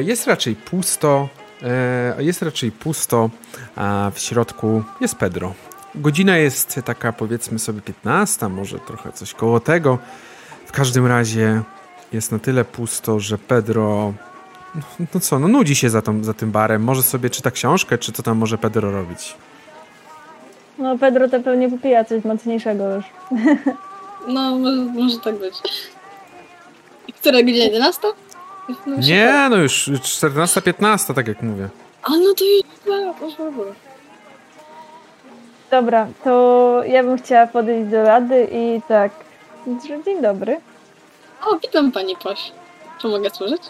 jest 0.00 0.26
raczej 0.26 0.56
pusto. 0.56 1.28
E, 1.62 2.22
jest 2.22 2.42
raczej 2.42 2.72
pusto, 2.72 3.30
a 3.76 4.10
w 4.14 4.18
środku 4.18 4.82
jest 5.00 5.14
Pedro. 5.14 5.54
Godzina 5.94 6.36
jest 6.36 6.80
taka, 6.84 7.12
powiedzmy 7.12 7.58
sobie, 7.58 7.80
15, 7.80 8.48
może 8.48 8.78
trochę 8.78 9.12
coś 9.12 9.34
koło 9.34 9.60
tego. 9.60 9.98
W 10.66 10.72
każdym 10.72 11.06
razie 11.06 11.62
jest 12.12 12.32
na 12.32 12.38
tyle 12.38 12.64
pusto, 12.64 13.20
że 13.20 13.38
Pedro. 13.38 14.12
No, 14.74 14.82
no 15.14 15.20
co, 15.20 15.38
no 15.38 15.48
nudzi 15.48 15.74
się 15.74 15.90
za, 15.90 16.02
tą, 16.02 16.24
za 16.24 16.34
tym 16.34 16.50
barem. 16.50 16.82
Może 16.82 17.02
sobie 17.02 17.30
czyta 17.30 17.50
książkę, 17.50 17.98
czy 17.98 18.12
co 18.12 18.22
tam 18.22 18.38
może 18.38 18.58
Pedro 18.58 18.90
robić. 18.90 19.36
No 20.78 20.98
Pedro 20.98 21.28
to 21.28 21.40
pewnie 21.40 21.70
popija 21.70 22.04
coś 22.04 22.24
mocniejszego 22.24 22.94
już. 22.94 23.04
No, 24.28 24.58
może, 24.58 24.82
może 24.82 25.18
tak 25.18 25.38
być. 25.38 25.54
I 27.08 27.12
która 27.12 27.42
godzina? 27.42 27.64
11? 27.64 28.00
No, 28.86 28.96
Nie, 28.96 29.46
no 29.50 29.56
już 29.56 29.88
14-15, 29.88 31.14
tak 31.14 31.28
jak 31.28 31.42
mówię. 31.42 31.68
A 32.02 32.10
no 32.10 32.34
to 32.34 32.44
już 32.44 33.36
bardzo. 33.36 33.72
Dobra, 35.70 36.06
to 36.24 36.82
ja 36.86 37.02
bym 37.02 37.18
chciała 37.18 37.46
podejść 37.46 37.90
do 37.90 38.02
rady 38.02 38.48
i 38.52 38.82
tak. 38.88 39.12
Dzień 40.04 40.22
dobry. 40.22 40.60
O, 41.46 41.56
witam 41.58 41.92
pani 41.92 42.16
Poś. 42.16 42.52
Czy 43.00 43.08
mogę 43.08 43.30
służyć? 43.30 43.62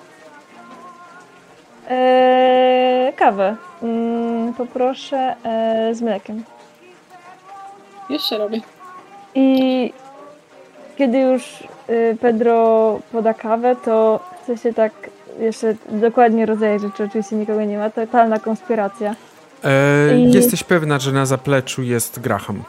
Eee, 1.91 3.13
kawę. 3.13 3.57
Mm, 3.83 4.55
poproszę 4.55 5.37
e, 5.45 5.95
z 5.95 6.03
mlekiem. 6.03 6.45
Już 8.11 8.23
się 8.23 8.39
robię. 8.39 8.61
I 9.35 9.93
kiedy 10.97 11.19
już 11.19 11.65
y, 11.91 12.17
Pedro 12.21 12.99
poda 13.13 13.35
kawę, 13.35 13.77
to 13.85 14.21
chcę 14.55 14.63
się 14.63 14.75
tak 14.75 14.93
jeszcze 15.39 15.75
dokładnie 15.89 16.47
rozejrzeć, 16.47 16.95
czy 16.97 17.05
oczywiście 17.05 17.37
nikogo 17.37 17.65
nie 17.65 17.79
ma. 17.79 17.91
Totalna 17.91 18.39
konspiracja. 18.39 19.15
E, 19.65 20.17
I- 20.19 20.33
Jesteś 20.33 20.65
pewna, 20.65 20.99
że 20.99 21.13
na 21.13 21.27
zapleczu 21.27 21.83
jest 21.83 22.21
Graham. 22.21 22.63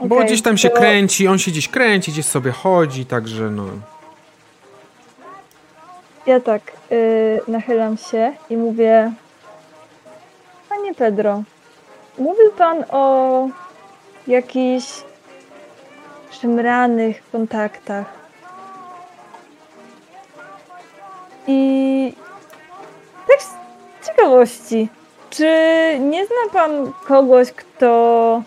Bo 0.00 0.14
Okej, 0.14 0.26
gdzieś 0.26 0.42
tam 0.42 0.58
się 0.58 0.70
to- 0.70 0.76
kręci, 0.76 1.28
on 1.28 1.38
się 1.38 1.50
gdzieś 1.50 1.68
kręci, 1.68 2.12
gdzieś 2.12 2.26
sobie 2.26 2.50
chodzi, 2.50 3.06
także 3.06 3.50
no. 3.50 3.64
Ja 6.26 6.40
tak 6.40 6.62
y, 6.92 7.40
nachylam 7.48 7.96
się 7.96 8.32
i 8.50 8.56
mówię: 8.56 9.12
Panie 10.68 10.94
Pedro, 10.94 11.42
mówił 12.18 12.50
pan 12.58 12.84
o 12.90 13.48
jakichś 14.26 14.86
szemranych 16.40 17.22
kontaktach. 17.32 18.17
I 21.50 22.12
tak 23.28 23.42
z 23.42 23.54
ciekawości, 24.06 24.88
czy 25.30 25.44
nie 26.00 26.26
zna 26.26 26.52
pan 26.52 26.92
kogoś, 27.06 27.52
kto. 27.52 28.42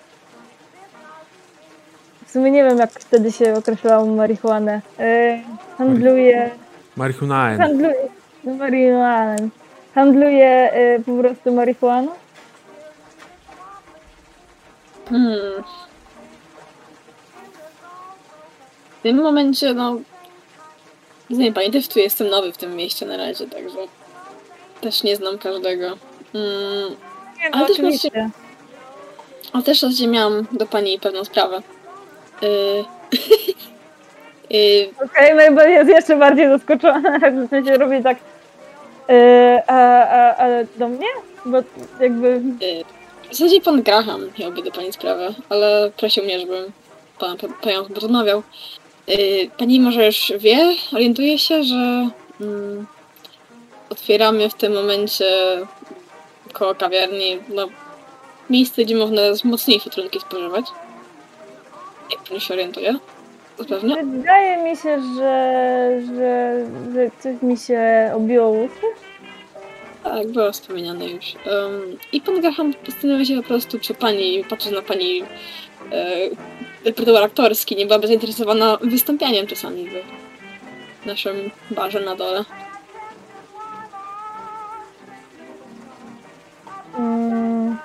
W 2.26 2.32
sumie 2.32 2.52
nie 2.52 2.64
wiem, 2.64 2.78
jak 2.78 2.92
wtedy 2.92 3.32
się 3.32 3.54
określało 3.54 4.06
marihuanę. 4.06 4.82
Y, 5.00 5.42
handluje. 5.78 6.52
Marihunaen. 6.96 7.58
Handluje 7.60 7.96
marihuaną. 8.44 9.50
Handluje 9.96 10.74
y, 10.98 11.04
po 11.04 11.12
prostu 11.18 11.54
marihuaną? 11.54 12.12
Hmm. 15.10 15.64
W 19.00 19.02
tym 19.04 19.22
momencie, 19.22 19.74
no... 19.74 19.98
Nie 21.32 21.52
pani, 21.52 21.72
też 21.72 21.88
tu 21.88 22.00
jestem 22.00 22.28
nowy 22.30 22.54
w 22.54 22.58
tym 22.58 22.76
mieście 22.76 23.06
na 23.06 23.18
razie, 23.18 23.48
także... 23.48 23.78
Też 24.82 25.04
nie 25.04 25.16
znam 25.16 25.38
każdego. 25.38 25.86
Mm, 26.34 26.96
Nie, 27.38 27.56
Ale 27.56 27.68
też 27.68 27.80
oczywiście. 27.80 28.30
a 29.54 29.62
też 29.62 29.84
razie 29.84 30.08
miałam 30.08 30.48
do 30.52 30.66
pani 30.66 31.00
pewną 31.00 31.26
sprawę. 31.26 31.62
Yy... 32.42 32.84
yy, 34.50 34.90
Okej, 35.06 35.34
Mabel 35.34 35.72
jest 35.72 35.90
jeszcze 35.90 36.16
bardziej 36.16 36.50
zaskoczona, 36.50 37.20
w 37.48 37.50
sensie 37.50 37.78
robi 37.78 38.04
tak. 38.04 38.18
Y, 38.18 39.62
a, 39.68 40.06
a, 40.06 40.36
ale 40.36 40.68
do 40.78 40.88
mnie? 40.88 41.08
Bo 41.46 41.58
jakby. 42.00 42.28
yy, 42.62 42.84
w 43.30 43.36
zasadzie 43.36 43.62
pan 43.62 43.84
Graham 43.84 44.22
miałby 44.40 44.64
do 44.64 44.72
pani 44.72 44.94
sprawę, 44.94 45.34
ale 45.50 45.92
prosił 45.98 46.24
mnie, 46.24 46.40
żebym 46.40 46.72
pan, 47.20 47.38
panią 47.62 47.86
porozmawiał. 47.86 48.38
Yy, 48.38 48.81
pani 49.58 49.80
może 49.80 50.06
już 50.06 50.34
wie, 50.40 50.76
orientuje 50.94 51.40
się, 51.40 51.64
że 51.64 52.10
mm, 52.42 52.86
otwieramy 53.90 54.50
w 54.50 54.54
tym 54.54 54.74
momencie 54.74 55.26
koło 56.54 56.76
kawiarni 56.76 57.40
no, 57.50 57.68
miejsce, 58.50 58.86
gdzie 58.86 58.96
można 58.96 59.22
mocniejsze 59.44 59.90
trunki 59.90 60.20
spożywać. 60.20 60.66
Jak 62.12 62.24
pani 62.24 62.42
się 62.42 62.54
orientuje? 62.54 62.96
Zapewne. 63.60 63.96
Wydaje 64.06 64.64
mi 64.64 64.78
się, 64.78 65.02
że, 65.16 66.02
że, 66.16 66.66
że 66.94 67.12
coś 67.20 67.42
mi 67.42 67.58
się 67.58 68.12
obiło 68.16 68.50
uszy. 68.50 68.88
Tak, 70.04 70.28
było 70.28 70.52
wspomniane 70.52 71.06
już. 71.06 71.26
Um, 71.46 71.98
I 72.12 72.22
pan 72.22 72.42
Graham 72.42 72.74
zastanawia 72.86 73.26
się 73.26 73.36
po 73.36 73.44
prostu, 73.44 73.80
czy 73.80 73.94
pani, 73.94 74.44
patrząc 74.50 74.76
na 74.76 74.82
pani 74.82 75.24
repertuar 76.86 77.24
aktorski, 77.24 77.76
nie 77.76 77.86
byłaby 77.86 78.08
zainteresowana 78.08 78.78
wystąpieniem 78.82 79.48
czasami 79.48 79.90
w 81.02 81.06
naszym 81.06 81.52
barze 81.72 82.00
na 82.00 82.16
dole. 82.16 82.46
Mm, 86.98 87.78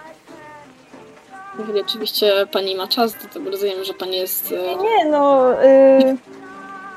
Jeżeli 1.59 1.81
oczywiście 1.81 2.33
pani 2.53 2.75
ma 2.77 2.87
czas, 2.89 3.15
to, 3.15 3.29
to 3.41 3.51
rozumiem, 3.51 3.85
że 3.85 3.95
pani 3.95 4.17
jest... 4.17 4.53
E, 4.53 4.77
nie 4.77 5.05
no, 5.11 5.53
y, 5.65 6.17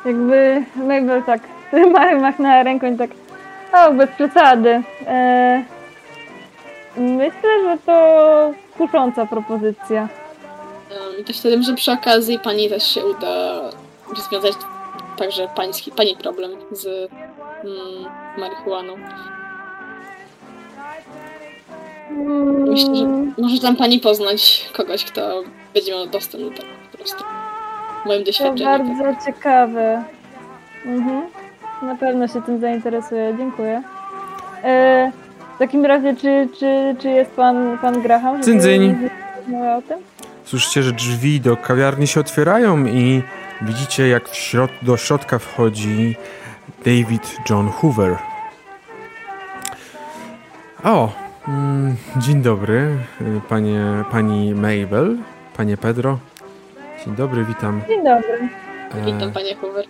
jakby 0.06 0.64
Mabel 0.76 1.24
tak 1.24 1.42
mach- 1.94 2.22
machnęła 2.22 2.64
ręką 2.64 2.94
i 2.94 2.98
tak, 2.98 3.10
o, 3.74 3.92
bez 3.92 4.10
przesady. 4.10 4.82
E, 5.08 5.64
myślę, 6.98 7.50
że 7.64 7.78
to 7.86 8.52
kusząca 8.78 9.26
propozycja. 9.26 10.08
I 11.20 11.24
też 11.24 11.40
wtedy, 11.40 11.64
że 11.64 11.74
przy 11.74 11.92
okazji 11.92 12.40
pani 12.40 12.70
też 12.70 12.84
się 12.94 13.06
uda 13.06 13.62
rozwiązać 14.18 14.54
także 15.18 15.48
pański, 15.56 15.92
pani 15.92 16.16
problem 16.18 16.52
z 16.72 16.86
mm, 17.64 18.12
marihuaną. 18.38 18.94
Myślę, 22.68 22.96
że 22.96 23.06
może 23.38 23.60
tam 23.62 23.76
pani 23.76 24.00
poznać 24.00 24.70
kogoś, 24.74 25.04
kto 25.06 25.44
będzie 25.74 25.92
miał 25.92 26.08
dostęp 26.08 26.44
do 26.44 26.50
tego 26.50 26.68
po 26.92 26.98
prostu. 26.98 27.24
W 28.04 28.06
moim 28.06 28.20
To 28.20 28.26
doświadczeniu. 28.26 28.66
tak. 28.66 28.98
bardzo 29.04 29.26
ciekawe. 29.26 30.04
Mhm. 30.86 31.22
Na 31.82 31.96
pewno 31.96 32.28
się 32.28 32.42
tym 32.42 32.60
zainteresuję. 32.62 33.36
Dziękuję. 33.38 33.84
E, 34.64 35.12
w 35.56 35.60
takim 35.60 35.86
razie, 35.86 36.16
czy, 36.16 36.48
czy, 36.60 36.96
czy 37.00 37.10
jest 37.10 37.32
pan, 37.32 37.78
pan 37.82 38.02
Graham? 38.02 38.44
żeby 38.44 38.44
Dzyń, 38.44 38.62
dzyń. 38.62 39.10
rozmawiał 39.38 39.80
o 39.80 39.82
tym? 39.82 39.98
Słyszycie, 40.50 40.84
że 40.84 40.92
drzwi 40.92 41.42
do 41.42 41.58
kawiarni 41.58 42.08
się 42.08 42.20
otwierają 42.20 42.86
i 42.86 43.24
widzicie, 43.62 44.08
jak 44.08 44.30
w 44.30 44.36
środ 44.36 44.72
do 44.82 44.98
środka 44.98 45.40
wchodzi 45.40 46.16
David 46.86 47.38
John 47.50 47.70
Hoover. 47.70 48.18
O, 50.84 51.12
mm, 51.48 51.96
dzień 52.18 52.42
dobry, 52.42 52.98
y, 53.22 53.42
panie, 53.50 53.82
pani 54.12 54.56
Mabel, 54.56 55.18
panie 55.58 55.78
Pedro. 55.78 56.20
Dzień 57.06 57.16
dobry, 57.16 57.46
witam. 57.46 57.82
Dzień 57.88 58.04
dobry. 58.04 58.50
E, 58.96 59.06
Witam 59.06 59.32
panie 59.32 59.56
Hoover. 59.56 59.86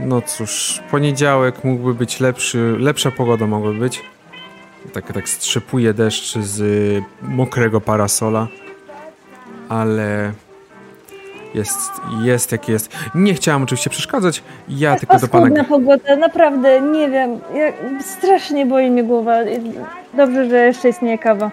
No 0.00 0.22
cóż, 0.22 0.80
poniedziałek 0.90 1.64
mógłby 1.64 1.94
być 1.94 2.20
lepszy, 2.20 2.76
lepsza 2.78 3.10
pogoda 3.10 3.46
mogłaby 3.46 3.78
być. 3.78 4.02
Tak, 4.92 5.12
tak 5.12 5.28
strzepuje 5.28 5.94
deszcz 5.94 6.38
z 6.38 6.64
mokrego 7.22 7.80
parasola, 7.80 8.48
ale 9.68 10.32
jest, 11.54 11.78
jest 12.22 12.52
jak 12.52 12.68
jest. 12.68 12.92
Nie 13.14 13.34
chciałam 13.34 13.62
oczywiście 13.62 13.90
przeszkadzać, 13.90 14.42
ja 14.68 14.96
tylko 14.96 15.18
do 15.18 15.28
pana... 15.28 15.64
Pogoda, 15.64 16.16
naprawdę, 16.16 16.80
nie 16.80 17.10
wiem. 17.10 17.40
Ja, 17.54 17.72
strasznie 18.00 18.66
boli 18.66 18.90
mnie 18.90 19.04
głowa. 19.04 19.36
Dobrze, 20.14 20.50
że 20.50 20.56
jeszcze 20.56 20.88
istnieje 20.88 21.18
kawa. 21.18 21.50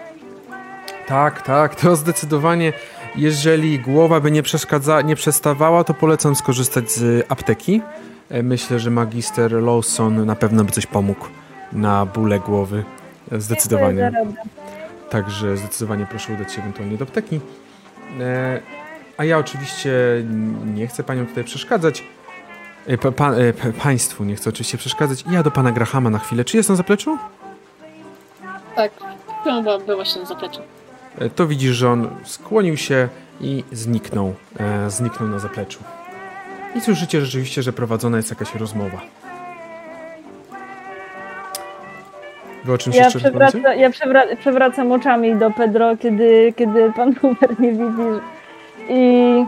Tak, 1.06 1.42
tak, 1.42 1.74
to 1.74 1.96
zdecydowanie. 1.96 2.72
Jeżeli 3.16 3.78
głowa 3.80 4.20
by 4.20 4.30
nie, 4.30 4.42
przeszkadza, 4.42 5.00
nie 5.00 5.16
przestawała, 5.16 5.84
to 5.84 5.94
polecam 5.94 6.34
skorzystać 6.34 6.90
z 6.90 7.26
apteki. 7.28 7.82
E, 8.30 8.42
Myślę, 8.42 8.78
że 8.78 8.90
magister 8.90 9.52
Lawson 9.52 10.26
na 10.26 10.34
pewno 10.36 10.64
by 10.64 10.72
coś 10.72 10.86
pomógł 10.86 11.24
na 11.72 12.06
bóle 12.06 12.40
głowy. 12.40 12.84
Zdecydowanie. 13.32 14.12
Także 15.10 15.56
zdecydowanie 15.56 16.06
proszę 16.10 16.32
udać 16.32 16.52
się 16.52 16.60
ewentualnie 16.62 16.96
do 16.96 17.04
apteki. 17.04 17.40
E, 18.20 18.60
a 19.16 19.24
ja 19.24 19.38
oczywiście 19.38 19.92
nie 20.74 20.86
chcę 20.86 21.04
panią 21.04 21.26
tutaj 21.26 21.44
przeszkadzać. 21.44 22.04
E, 22.86 22.98
pa, 22.98 23.12
pa, 23.12 23.32
e, 23.32 23.52
pa, 23.52 23.82
państwu 23.82 24.24
nie 24.24 24.36
chcę 24.36 24.50
oczywiście 24.50 24.78
przeszkadzać. 24.78 25.24
Ja 25.30 25.42
do 25.42 25.50
pana 25.50 25.72
Grahama 25.72 26.10
na 26.10 26.18
chwilę. 26.18 26.44
Czy 26.44 26.56
jest 26.56 26.68
na 26.68 26.76
zapleczu? 26.76 27.18
Tak, 28.76 28.92
była 29.44 29.96
właśnie 29.96 30.22
na 30.22 30.28
zapleczu. 30.28 30.60
To 31.36 31.46
widzisz, 31.46 31.76
że 31.76 31.90
on 31.90 32.10
skłonił 32.24 32.76
się 32.76 33.08
i 33.40 33.64
zniknął. 33.72 34.34
E, 34.58 34.90
zniknął 34.90 35.28
na 35.28 35.38
zapleczu. 35.38 35.78
I 36.74 36.80
słyszycie 36.80 37.20
rzeczywiście, 37.20 37.62
że 37.62 37.72
prowadzona 37.72 38.16
jest 38.16 38.30
jakaś 38.30 38.54
rozmowa. 38.54 39.00
Wy 42.64 42.72
o 42.72 42.78
czymś 42.78 42.96
Ja, 42.96 43.04
jeszcze 43.04 43.18
przewraca, 43.18 43.74
ja 43.74 43.90
przewra- 43.90 44.36
przewracam 44.36 44.92
oczami 44.92 45.36
do 45.36 45.50
Pedro, 45.50 45.96
kiedy, 45.96 46.52
kiedy 46.56 46.92
pan 46.96 47.14
Hoover 47.20 47.60
nie 47.60 47.72
widzi. 47.72 48.20
I, 48.88 49.44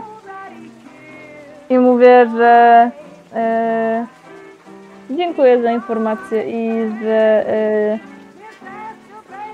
i 1.69 1.77
mówię, 1.79 2.29
że 2.37 2.91
e, 3.35 4.05
dziękuję 5.09 5.61
za 5.61 5.71
informację 5.71 6.43
i 6.43 6.89
że 7.03 7.45
e, 7.49 7.99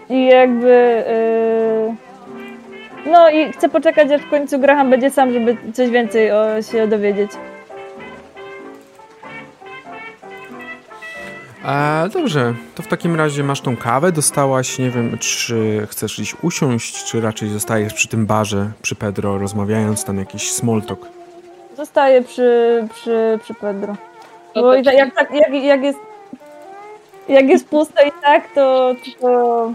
i 0.09 0.25
jakby 0.25 0.73
e, 1.07 1.95
no 3.11 3.29
i 3.29 3.51
chcę 3.51 3.69
poczekać, 3.69 4.11
aż 4.11 4.21
w 4.21 4.29
końcu 4.29 4.59
Graham 4.59 4.89
będzie 4.89 5.09
sam, 5.09 5.33
żeby 5.33 5.57
coś 5.73 5.89
więcej 5.89 6.31
o, 6.31 6.61
się 6.61 6.87
dowiedzieć. 6.87 7.31
E, 11.65 12.09
dobrze, 12.09 12.53
to 12.75 12.83
w 12.83 12.87
takim 12.87 13.15
razie 13.15 13.43
masz 13.43 13.61
tą 13.61 13.77
kawę, 13.77 14.11
dostałaś, 14.11 14.79
nie 14.79 14.89
wiem, 14.89 15.17
czy 15.19 15.87
chcesz 15.89 16.15
gdzieś 16.15 16.35
usiąść, 16.41 17.03
czy 17.03 17.21
raczej 17.21 17.49
zostajesz 17.49 17.93
przy 17.93 18.07
tym 18.07 18.25
barze, 18.25 18.71
przy 18.81 18.95
Pedro, 18.95 19.37
rozmawiając 19.37 20.03
tam 20.05 20.17
jakiś 20.17 20.51
small 20.51 20.81
talk. 20.81 20.99
Zostaję 21.77 22.21
przy, 22.21 22.87
przy, 22.93 23.39
przy 23.43 23.53
Pedro. 23.53 23.95
Bo 24.55 24.61
No 24.61 24.75
i 24.75 24.83
tak- 24.83 24.95
jak, 24.95 25.15
tak, 25.15 25.31
jak, 25.33 25.63
jak 25.63 25.83
jest 25.83 25.99
jak 27.29 27.49
jest 27.49 27.67
puste 27.67 28.07
i 28.07 28.11
tak, 28.21 28.53
to, 28.55 28.95
to 29.21 29.71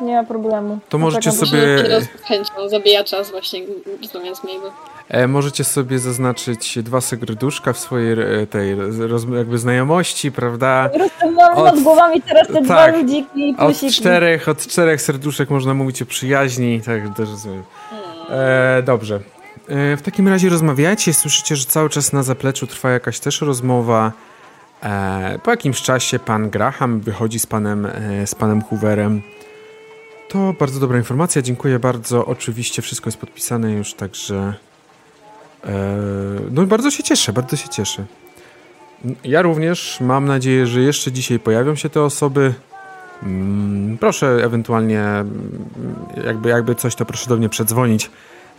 nie 0.00 0.14
ma 0.16 0.24
problemu. 0.24 0.78
To 0.88 0.98
możecie 0.98 1.32
sobie- 1.32 1.84
chęcią 2.24 2.68
zabija 2.68 3.04
czas 3.04 3.30
właśnie 3.30 3.60
rozmawiając 4.00 4.34
z 4.34 4.44
Mabel. 4.44 4.70
E, 5.08 5.28
możecie 5.28 5.64
sobie 5.64 5.98
zaznaczyć 5.98 6.78
dwa 6.82 7.00
serduszka 7.00 7.72
w 7.72 7.78
swojej 7.78 8.42
e, 8.42 8.46
tej 8.46 8.74
roz, 9.08 9.24
jakby 9.36 9.58
znajomości, 9.58 10.32
prawda? 10.32 10.90
Mam 11.36 11.58
Od- 11.58 11.64
nad 11.64 11.82
głowami 11.82 12.22
teraz 12.22 12.48
te 12.48 12.62
dwa 12.62 12.76
tak. 12.76 12.96
ludziki 12.96 13.50
i 13.50 13.56
Od 13.56 13.76
czterech, 13.92 14.48
od 14.48 14.66
czterech 14.66 15.02
serduszek 15.02 15.50
można 15.50 15.74
mówić 15.74 16.02
o 16.02 16.06
przyjaźni, 16.06 16.80
tak 16.80 17.16
też 17.16 17.30
rozumiem. 17.30 17.62
E, 18.30 18.82
dobrze. 18.84 19.20
E, 19.68 19.96
w 19.96 20.02
takim 20.02 20.28
razie 20.28 20.48
rozmawiacie, 20.48 21.14
słyszycie, 21.14 21.56
że 21.56 21.64
cały 21.64 21.90
czas 21.90 22.12
na 22.12 22.22
zapleczu 22.22 22.66
trwa 22.66 22.90
jakaś 22.90 23.20
też 23.20 23.40
rozmowa. 23.40 24.12
E, 24.82 25.38
po 25.42 25.50
jakimś 25.50 25.82
czasie 25.82 26.18
pan 26.18 26.50
Graham 26.50 27.00
wychodzi 27.00 27.38
z 27.38 27.46
panem, 27.46 27.86
e, 27.86 28.26
z 28.26 28.34
panem 28.34 28.62
Hooverem. 28.62 29.22
To 30.28 30.54
bardzo 30.58 30.80
dobra 30.80 30.98
informacja, 30.98 31.42
dziękuję 31.42 31.78
bardzo. 31.78 32.26
Oczywiście 32.26 32.82
wszystko 32.82 33.08
jest 33.08 33.18
podpisane 33.18 33.72
już, 33.72 33.94
także... 33.94 34.54
E, 35.64 35.70
no 36.50 36.66
bardzo 36.66 36.90
się 36.90 37.02
cieszę, 37.02 37.32
bardzo 37.32 37.56
się 37.56 37.68
cieszę. 37.68 38.04
Ja 39.24 39.42
również 39.42 39.98
mam 40.00 40.24
nadzieję, 40.24 40.66
że 40.66 40.80
jeszcze 40.80 41.12
dzisiaj 41.12 41.38
pojawią 41.38 41.74
się 41.74 41.88
te 41.88 42.02
osoby. 42.02 42.54
Mm, 43.22 43.98
Proszę 43.98 44.26
ewentualnie, 44.44 45.00
mm, 45.00 45.66
jakby, 46.26 46.48
jakby 46.48 46.74
coś, 46.74 46.94
to 46.94 47.04
proszę 47.04 47.28
do 47.28 47.36
mnie 47.36 47.48
przedzwonić 47.48 48.10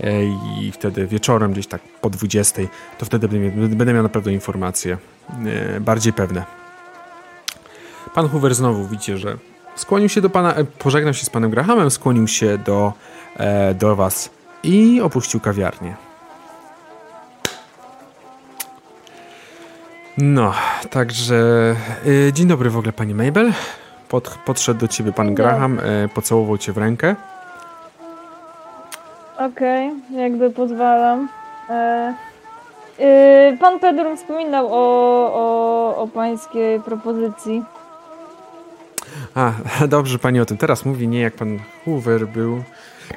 e, 0.02 0.24
i 0.62 0.72
wtedy 0.72 1.08
wieczorem, 1.08 1.52
gdzieś 1.52 1.68
tak 1.68 1.82
po 2.02 2.10
20, 2.10 2.62
to 2.98 3.06
wtedy 3.06 3.28
będę, 3.28 3.76
będę 3.76 3.94
miał 3.94 4.04
naprawdę 4.04 4.34
informacje 4.34 4.98
e, 5.46 5.80
bardziej 5.80 6.13
pewne. 6.13 6.44
Pan 8.13 8.30
Hoover 8.30 8.56
znowu 8.56 8.88
widzicie, 8.88 9.17
że 9.17 9.38
skłonił 9.75 10.10
się 10.10 10.21
do 10.21 10.30
pana, 10.30 10.56
pożegnał 10.80 11.13
się 11.13 11.25
z 11.25 11.30
panem 11.30 11.52
Grahamem, 11.52 11.92
skłonił 11.92 12.27
się 12.27 12.58
do, 12.58 12.94
do 13.80 13.96
was 13.96 14.30
i 14.63 15.02
opuścił 15.02 15.40
kawiarnię. 15.40 15.96
No, 20.18 20.54
także 20.90 21.76
y, 22.06 22.34
dzień 22.34 22.48
dobry 22.48 22.70
w 22.70 22.78
ogóle 22.78 22.94
pani 22.94 23.16
Mabel. 23.16 23.54
Pod, 24.10 24.30
podszedł 24.46 24.80
do 24.80 24.88
ciebie 24.88 25.14
pan 25.14 25.36
Graham, 25.36 25.80
y, 25.80 26.10
pocałował 26.14 26.58
cię 26.58 26.74
w 26.74 26.78
rękę. 26.78 27.16
Okej, 29.38 29.92
jakby 30.12 30.50
pozwalam. 30.50 31.30
E, 31.70 32.14
y, 33.00 33.58
pan 33.58 33.80
Pedro 33.80 34.16
wspominał 34.16 34.68
o, 34.68 35.34
o, 35.34 35.98
o 35.98 36.08
pańskiej 36.08 36.80
propozycji. 36.80 37.64
A, 39.36 39.52
dobrze 39.88 40.20
pani 40.20 40.40
o 40.40 40.46
tym 40.46 40.58
teraz 40.58 40.86
mówi, 40.86 41.08
nie 41.08 41.22
jak 41.22 41.34
pan 41.34 41.60
Hoover 41.86 42.28
był. 42.28 42.64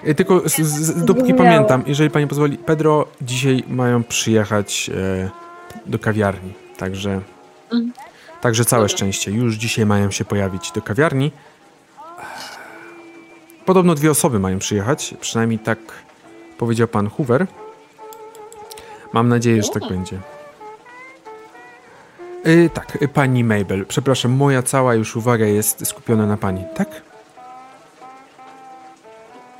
Y, 0.06 0.14
tylko 0.14 0.48
z, 0.48 0.56
z, 0.60 1.04
dopóki 1.04 1.34
pamiętam, 1.34 1.82
jeżeli 1.86 2.10
pani 2.10 2.26
pozwoli, 2.26 2.58
Pedro 2.58 3.06
dzisiaj 3.20 3.64
mają 3.68 4.04
przyjechać 4.04 4.90
e, 4.94 5.30
do 5.86 5.98
kawiarni, 5.98 6.65
także 6.76 7.20
Mhm. 7.72 7.92
także 8.40 8.64
całe 8.64 8.82
Dobra. 8.82 8.96
szczęście. 8.96 9.30
Już 9.30 9.54
dzisiaj 9.54 9.86
mają 9.86 10.10
się 10.10 10.24
pojawić 10.24 10.72
do 10.72 10.82
kawiarni 10.82 11.32
podobno 13.66 13.94
dwie 13.94 14.10
osoby 14.10 14.38
mają 14.38 14.58
przyjechać, 14.58 15.14
przynajmniej 15.20 15.58
tak 15.58 15.78
powiedział 16.58 16.88
pan 16.88 17.08
Hoover. 17.10 17.46
Mam 19.12 19.28
nadzieję, 19.28 19.62
że 19.62 19.68
tak 19.68 19.88
będzie. 19.88 20.18
Yy, 22.44 22.70
tak, 22.70 23.02
y, 23.02 23.08
pani 23.08 23.44
Mabel. 23.44 23.86
Przepraszam, 23.86 24.32
moja 24.32 24.62
cała 24.62 24.94
już 24.94 25.16
uwaga 25.16 25.46
jest 25.46 25.86
skupiona 25.86 26.26
na 26.26 26.36
pani, 26.36 26.64
tak? 26.74 26.88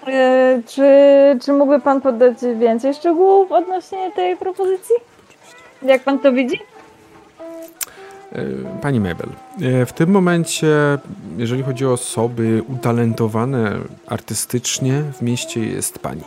E, 0.06 0.62
czy, 0.66 0.88
czy 1.42 1.52
mógłby 1.52 1.80
pan 1.80 2.00
podać 2.00 2.38
więcej 2.58 2.94
szczegółów 2.94 3.52
odnośnie 3.52 4.12
tej 4.12 4.36
propozycji? 4.36 4.94
Jak 5.82 6.02
pan 6.02 6.18
to 6.18 6.32
widzi? 6.32 6.60
Yy, 8.32 8.64
Pani 8.82 9.00
Mabel, 9.00 9.28
yy, 9.58 9.86
w 9.86 9.92
tym 9.92 10.10
momencie, 10.10 10.68
jeżeli 11.36 11.62
chodzi 11.62 11.86
o 11.86 11.92
osoby 11.92 12.62
utalentowane 12.68 13.78
artystycznie, 14.06 15.02
w 15.18 15.22
mieście 15.22 15.66
jest 15.66 15.98
pani. 15.98 16.22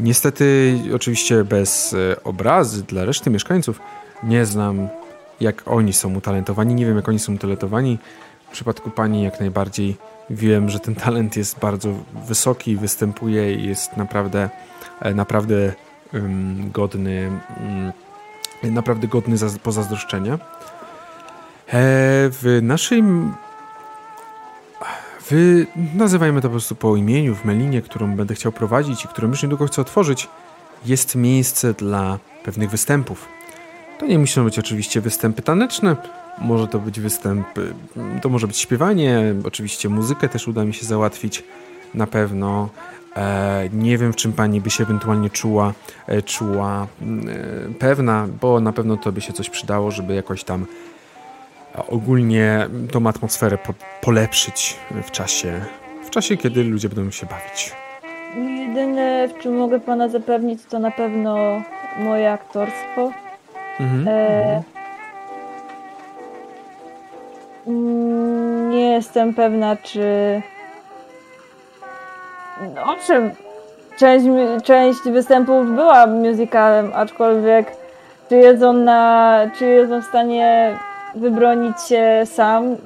Niestety, 0.00 0.78
oczywiście 0.94 1.44
bez 1.44 1.94
e, 1.94 2.24
obrazy 2.24 2.82
dla 2.82 3.04
reszty 3.04 3.30
mieszkańców, 3.30 3.80
nie 4.22 4.46
znam 4.46 4.88
jak 5.40 5.62
oni 5.66 5.92
są 5.92 6.14
utalentowani, 6.14 6.74
nie 6.74 6.86
wiem 6.86 6.96
jak 6.96 7.08
oni 7.08 7.18
są 7.18 7.34
utalentowani. 7.34 7.98
W 8.48 8.52
przypadku 8.52 8.90
pani 8.90 9.22
jak 9.22 9.40
najbardziej 9.40 9.96
wiem, 10.30 10.68
że 10.68 10.80
ten 10.80 10.94
talent 10.94 11.36
jest 11.36 11.58
bardzo 11.58 11.88
wysoki, 12.28 12.76
występuje 12.76 13.54
i 13.54 13.68
jest 13.68 13.96
naprawdę, 13.96 14.50
e, 15.00 15.14
naprawdę 15.14 15.72
ym, 16.14 16.70
godny, 16.70 17.30
ym, 18.64 18.74
naprawdę 18.74 19.08
godny 19.08 19.36
za, 19.36 19.58
pozazdroszczenia. 19.62 20.38
E, 21.72 21.78
w 22.30 22.58
naszym. 22.62 23.34
Wy 25.30 25.66
nazywajmy 25.94 26.40
to 26.40 26.48
po 26.48 26.52
prostu 26.52 26.74
po 26.74 26.96
imieniu 26.96 27.34
w 27.34 27.44
Melinie, 27.44 27.82
którą 27.82 28.16
będę 28.16 28.34
chciał 28.34 28.52
prowadzić 28.52 29.04
i 29.04 29.08
którą 29.08 29.28
już 29.28 29.42
niedługo 29.42 29.66
chcę 29.66 29.82
otworzyć, 29.82 30.28
jest 30.86 31.14
miejsce 31.14 31.74
dla 31.74 32.18
pewnych 32.44 32.70
występów. 32.70 33.28
To 33.98 34.06
nie 34.06 34.18
muszą 34.18 34.44
być 34.44 34.58
oczywiście 34.58 35.00
występy 35.00 35.42
taneczne, 35.42 35.96
może 36.38 36.68
to 36.68 36.78
być 36.78 37.00
występy, 37.00 37.74
to 38.22 38.28
może 38.28 38.46
być 38.46 38.58
śpiewanie, 38.58 39.34
oczywiście 39.44 39.88
muzykę 39.88 40.28
też 40.28 40.48
uda 40.48 40.64
mi 40.64 40.74
się 40.74 40.86
załatwić 40.86 41.44
na 41.94 42.06
pewno. 42.06 42.68
E, 43.16 43.68
nie 43.72 43.98
wiem, 43.98 44.12
w 44.12 44.16
czym 44.16 44.32
pani 44.32 44.60
by 44.60 44.70
się 44.70 44.84
ewentualnie 44.84 45.30
czuła, 45.30 45.72
e, 46.06 46.22
czuła 46.22 46.86
e, 47.02 47.74
pewna, 47.78 48.28
bo 48.40 48.60
na 48.60 48.72
pewno 48.72 48.96
to 48.96 49.12
by 49.12 49.20
się 49.20 49.32
coś 49.32 49.50
przydało, 49.50 49.90
żeby 49.90 50.14
jakoś 50.14 50.44
tam 50.44 50.66
ogólnie 51.88 52.66
tą 52.92 53.06
atmosferę 53.06 53.58
po, 53.58 53.74
polepszyć 54.00 54.76
w 55.02 55.10
czasie, 55.10 55.60
w 56.04 56.10
czasie, 56.10 56.36
kiedy 56.36 56.64
ludzie 56.64 56.88
będą 56.88 57.10
się 57.10 57.26
bawić. 57.26 57.72
Jedyne, 58.36 59.28
w 59.28 59.38
czym 59.38 59.56
mogę 59.56 59.80
pana 59.80 60.08
zapewnić, 60.08 60.60
to 60.70 60.78
na 60.78 60.90
pewno 60.90 61.62
moje 61.98 62.32
aktorstwo. 62.32 63.12
Mhm. 63.80 64.08
E, 64.08 64.62
mm, 67.66 68.70
nie 68.70 68.90
jestem 68.90 69.34
pewna, 69.34 69.76
czy. 69.76 70.42
No, 72.74 72.92
Owszem, 72.92 73.30
część, 73.96 74.26
część 74.64 75.00
występów 75.00 75.74
była 75.74 76.06
musicalem, 76.06 76.92
aczkolwiek 76.94 77.72
czy 78.28 78.36
jest 78.36 78.62
on 78.62 78.84
na. 78.84 79.50
czy 79.58 79.66
jest 79.66 79.92
on 79.92 80.02
w 80.02 80.06
stanie 80.06 80.78
wybronić 81.14 81.82
się 81.88 82.22
sam, 82.24 82.76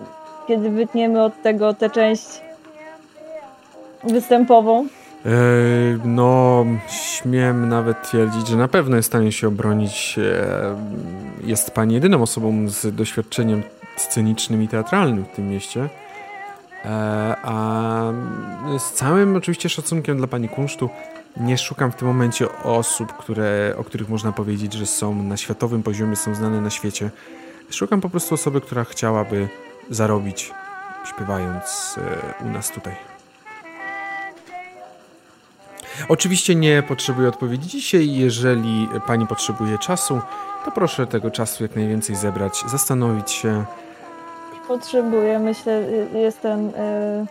kiedy 0.48 0.70
wytniemy 0.70 1.22
od 1.22 1.42
tego 1.42 1.74
tę 1.74 1.90
część 1.90 2.26
występową? 4.04 4.86
E, 5.26 5.28
No, 6.04 6.64
śmiem 6.88 7.68
nawet 7.68 8.02
twierdzić, 8.02 8.48
że 8.48 8.56
na 8.56 8.68
pewno 8.68 8.96
jest 8.96 9.08
w 9.08 9.12
stanie 9.12 9.32
się 9.32 9.48
obronić. 9.48 10.18
E, 10.18 10.76
Jest 11.44 11.70
pani 11.70 11.94
jedyną 11.94 12.22
osobą 12.22 12.68
z 12.68 12.94
doświadczeniem 12.94 13.62
scenicznym 13.96 14.62
i 14.62 14.68
teatralnym 14.68 15.24
w 15.24 15.36
tym 15.36 15.48
mieście. 15.50 15.88
E, 16.84 17.36
A 17.42 18.12
z 18.78 18.92
całym 18.92 19.36
oczywiście 19.36 19.68
szacunkiem 19.68 20.16
dla 20.16 20.26
pani 20.26 20.48
kunsztu, 20.48 20.88
nie 21.36 21.58
szukam 21.58 21.92
w 21.92 21.96
tym 21.96 22.08
momencie 22.08 22.46
osób, 22.62 23.12
które, 23.12 23.74
o 23.78 23.84
których 23.84 24.08
można 24.08 24.32
powiedzieć, 24.32 24.72
że 24.72 24.86
są 24.86 25.14
na 25.22 25.36
światowym 25.36 25.82
poziomie, 25.82 26.16
są 26.16 26.34
znane 26.34 26.60
na 26.60 26.70
świecie. 26.70 27.10
Szukam 27.70 28.00
po 28.00 28.08
prostu 28.10 28.34
osoby, 28.34 28.60
która 28.60 28.84
chciałaby 28.84 29.48
zarobić 29.90 30.52
śpiewając 31.04 31.96
e, 32.42 32.44
u 32.44 32.48
nas 32.48 32.70
tutaj. 32.70 32.92
Oczywiście 36.08 36.54
nie 36.54 36.82
potrzebuję 36.82 37.28
odpowiedzi 37.28 37.68
dzisiaj. 37.68 38.12
Jeżeli 38.12 38.88
pani 39.06 39.26
potrzebuje 39.26 39.78
czasu, 39.78 40.20
to 40.64 40.70
proszę 40.72 41.06
tego 41.06 41.30
czasu 41.30 41.62
jak 41.64 41.76
najwięcej 41.76 42.16
zebrać, 42.16 42.62
zastanowić 42.66 43.30
się. 43.30 43.64
Potrzebuję, 44.68 45.38
myślę, 45.38 45.72
y- 46.14 46.18
jestem. 46.18 46.68
y, 46.68 47.26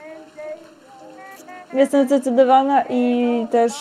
Jestem 1.73 2.05
zdecydowana 2.07 2.83
i 2.89 3.47
też 3.51 3.73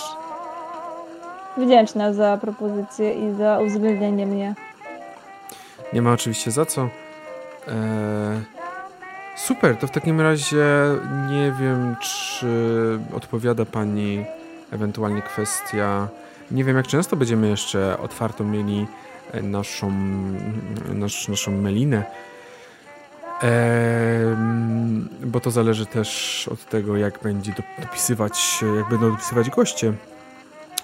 wdzięczna 1.56 2.12
za 2.12 2.36
propozycję 2.36 3.14
i 3.14 3.34
za 3.36 3.58
uwzględnienie 3.60 4.26
mnie. 4.26 4.54
Nie 5.92 6.02
ma 6.02 6.12
oczywiście 6.12 6.50
za 6.50 6.66
co. 6.66 6.82
Eee, 6.82 7.72
super, 9.36 9.76
to 9.76 9.86
w 9.86 9.90
takim 9.90 10.20
razie 10.20 10.66
nie 11.30 11.52
wiem, 11.60 11.96
czy 12.00 12.48
odpowiada 13.14 13.64
pani 13.64 14.24
ewentualnie 14.72 15.22
kwestia. 15.22 16.08
Nie 16.50 16.64
wiem, 16.64 16.76
jak 16.76 16.86
często 16.86 17.16
będziemy 17.16 17.48
jeszcze 17.48 17.98
otwartą 17.98 18.44
mieli 18.44 18.86
e, 19.32 19.42
naszą, 19.42 19.92
nasz, 20.94 21.28
naszą 21.28 21.50
melinę. 21.52 22.04
Em, 23.40 25.08
bo 25.24 25.40
to 25.40 25.50
zależy 25.50 25.86
też 25.86 26.48
od 26.52 26.64
tego, 26.64 26.96
jak 26.96 27.18
będzie 27.22 27.52
do- 27.52 27.82
dopisywać, 27.84 28.64
jak 28.76 28.88
będą 28.88 29.10
dopisywać 29.10 29.50
goście. 29.50 29.92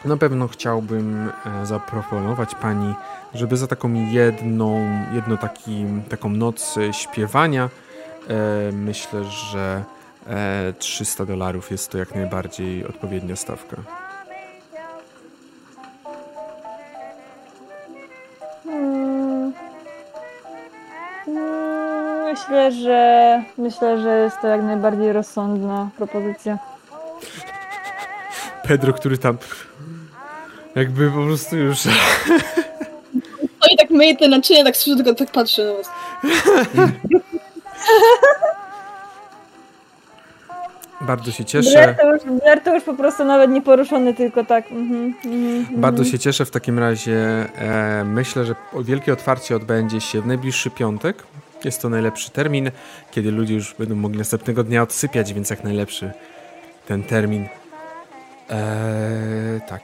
Na 0.05 0.17
pewno 0.17 0.49
chciałbym 0.49 1.31
e, 1.63 1.67
zaproponować 1.67 2.55
pani, 2.55 2.95
żeby 3.35 3.57
za 3.57 3.67
taką 3.67 3.95
jedną, 3.95 4.89
jedno 5.13 5.37
taki, 5.37 5.85
taką 6.09 6.29
noc 6.29 6.75
śpiewania, 6.93 7.69
e, 8.29 8.73
myślę, 8.73 9.25
że 9.25 9.85
e, 10.27 10.73
300 10.79 11.27
dolarów 11.27 11.71
jest 11.71 11.91
to 11.91 11.99
jak 11.99 12.15
najbardziej 12.15 12.87
odpowiednia 12.87 13.37
stawka. 13.37 13.77
Mm. 18.67 19.53
Mm, 21.29 22.25
Myślę, 22.25 22.73
że 22.73 23.43
myślę, 23.59 24.01
że 24.01 24.19
jest 24.19 24.41
to 24.41 24.49
jak 24.49 24.63
najbardziej 24.63 25.13
rozsądna 25.13 25.89
propozycja. 25.97 26.59
Pedro, 28.63 28.93
który 28.93 29.19
tam 29.19 29.39
jakby 30.75 31.11
po 31.11 31.25
prostu 31.25 31.57
już 31.57 31.85
No 33.61 33.67
i 33.73 33.77
tak 33.77 33.91
myje 33.91 34.17
te 34.17 34.29
naczynia, 34.29 34.65
tak 34.65 34.77
słyszę, 34.77 34.97
tylko 34.97 35.15
tak 35.15 35.31
patrzę 35.31 35.65
na 35.65 35.73
was. 35.73 35.91
bardzo 41.01 41.31
się 41.31 41.45
cieszę. 41.45 41.97
Blair 42.25 42.61
to 42.61 42.75
już 42.75 42.85
po 42.85 42.95
prostu 42.95 43.25
nawet 43.25 43.51
nie 43.51 43.63
poruszony, 43.63 44.15
tylko 44.15 44.45
tak. 44.45 44.73
Mhm, 44.73 45.15
mhm, 45.25 45.81
Bardzo 45.81 46.03
mhm. 46.03 46.13
się 46.13 46.19
cieszę 46.19 46.45
w 46.45 46.51
takim 46.51 46.79
razie. 46.79 47.17
E, 47.59 48.05
myślę, 48.05 48.45
że 48.45 48.55
wielkie 48.85 49.13
otwarcie 49.13 49.57
odbędzie 49.57 50.01
się 50.01 50.21
w 50.21 50.27
najbliższy 50.27 50.71
piątek. 50.71 51.23
Jest 51.65 51.83
to 51.83 51.89
najlepszy 51.89 52.31
termin, 52.31 52.71
kiedy 53.11 53.31
ludzie 53.31 53.55
już 53.55 53.75
będą 53.75 53.95
mogli 53.95 54.19
następnego 54.19 54.65
dnia 54.65 54.83
odsypiać, 54.83 55.35
więc 55.35 55.51
jak 55.51 55.65
najlepszy 55.65 56.13
ten 56.87 57.03
termin. 57.03 57.49
E, 58.51 59.61
tak, 59.69 59.83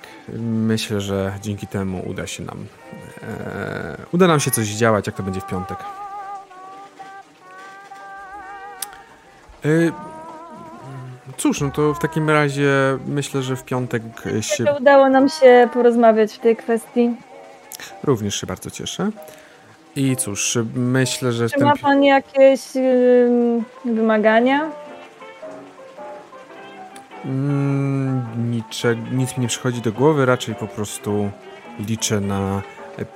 myślę, 0.48 1.00
że 1.00 1.32
dzięki 1.42 1.66
temu 1.66 2.02
uda 2.06 2.26
się 2.26 2.42
nam. 2.42 2.66
E, 3.22 3.96
uda 4.12 4.26
nam 4.26 4.40
się 4.40 4.50
coś 4.50 4.68
działać, 4.68 5.06
jak 5.06 5.16
to 5.16 5.22
będzie 5.22 5.40
w 5.40 5.46
piątek. 5.46 5.78
E, 9.64 9.68
cóż, 11.36 11.60
no 11.60 11.70
to 11.70 11.94
w 11.94 11.98
takim 11.98 12.30
razie 12.30 12.70
myślę, 13.06 13.42
że 13.42 13.56
w 13.56 13.64
piątek 13.64 14.02
się 14.40 14.64
Udało 14.80 15.08
nam 15.08 15.28
się 15.28 15.68
porozmawiać 15.72 16.32
w 16.32 16.38
tej 16.38 16.56
kwestii. 16.56 17.14
Również 18.04 18.40
się 18.40 18.46
bardzo 18.46 18.70
cieszę. 18.70 19.10
I 19.96 20.16
cóż, 20.16 20.58
myślę, 20.74 21.32
że 21.32 21.50
Czy 21.50 21.64
ma 21.64 21.76
pan 21.76 22.04
jakieś 22.04 22.60
ym, 22.76 23.64
wymagania? 23.84 24.70
Mm, 27.27 28.51
nicze, 28.51 28.97
nic 28.97 29.37
mi 29.37 29.43
nie 29.43 29.49
przychodzi 29.49 29.81
do 29.81 29.93
głowy, 29.93 30.27
raczej 30.27 30.55
po 30.55 30.66
prostu 30.66 31.31
liczę 31.89 32.20
na 32.20 32.62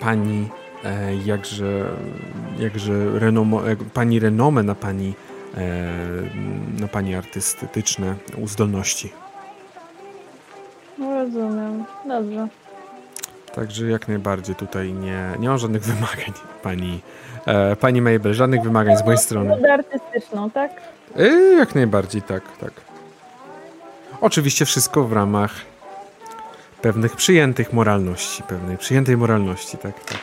pani, 0.00 0.48
e, 0.84 1.16
jakże, 1.16 1.86
jakże 2.58 3.18
renomo, 3.18 3.62
pani 3.94 4.20
renomę, 4.20 4.62
na 4.62 4.74
pani 4.74 5.14
na 6.80 6.88
pani 6.88 7.14
artystyczne 7.14 8.14
uzdolności. 8.36 9.12
No, 10.98 11.14
rozumiem. 11.14 11.84
Dobrze. 12.08 12.48
Także 13.54 13.86
jak 13.86 14.08
najbardziej 14.08 14.54
tutaj 14.54 14.92
nie, 14.92 15.30
nie 15.38 15.48
mam 15.48 15.58
żadnych 15.58 15.82
wymagań, 15.82 16.32
pani, 16.62 17.00
e, 17.46 17.76
pani 17.76 18.02
Mabel, 18.02 18.34
żadnych 18.34 18.62
wymagań 18.62 18.96
z 18.96 19.04
mojej 19.04 19.18
strony. 19.18 19.48
Modę 19.48 19.72
artystyczną, 19.72 20.50
tak? 20.50 20.70
E, 21.16 21.28
jak 21.58 21.74
najbardziej, 21.74 22.22
tak, 22.22 22.42
tak. 22.60 22.72
Oczywiście 24.20 24.64
wszystko 24.64 25.04
w 25.04 25.12
ramach 25.12 25.54
pewnych 26.82 27.16
przyjętych 27.16 27.72
moralności, 27.72 28.42
pewnej 28.42 28.78
przyjętej 28.78 29.16
moralności, 29.16 29.78
tak, 29.78 30.04
tak. 30.04 30.18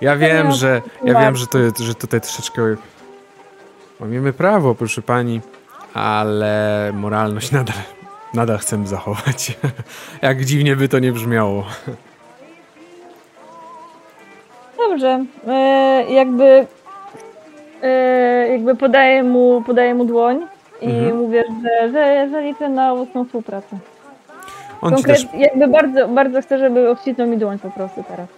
Ja 0.00 0.16
wiem, 0.16 0.52
że 0.52 0.82
ja 1.04 1.20
wiem, 1.20 1.36
że, 1.36 1.46
to, 1.46 1.58
że 1.78 1.94
tutaj 1.94 2.20
troszeczkę 2.20 2.62
mamy 4.00 4.32
prawo, 4.32 4.74
proszę 4.74 5.02
pani, 5.02 5.40
ale 5.94 6.90
moralność 6.94 7.52
nadal, 7.52 7.76
nadal 8.34 8.58
chcemy 8.58 8.86
zachować. 8.86 9.56
Jak 10.22 10.44
dziwnie 10.44 10.76
by 10.76 10.88
to 10.88 10.98
nie 10.98 11.12
brzmiało. 11.12 11.64
Dobrze. 14.78 15.24
E, 15.46 16.04
jakby 16.10 16.66
e, 17.82 18.48
jakby 18.48 18.76
podaję 18.76 19.22
mu, 19.22 19.62
podaję 19.66 19.94
mu 19.94 20.04
dłoń 20.04 20.53
i 20.80 20.90
mhm. 20.90 21.16
mówię, 21.16 21.44
że, 21.62 21.92
że, 21.92 22.28
że 22.30 22.42
liczę 22.42 22.68
na 22.68 22.94
mocną 22.94 23.24
współpracę. 23.24 23.78
On 24.80 24.94
Konkret, 24.94 25.16
też... 25.16 25.40
Jakby 25.40 25.68
bardzo, 25.68 26.08
bardzo 26.08 26.42
chcę, 26.42 26.58
żeby 26.58 26.90
obcisnął 26.90 27.26
mi 27.26 27.38
dłoń 27.38 27.58
po 27.58 27.70
prostu 27.70 28.04
teraz. 28.08 28.28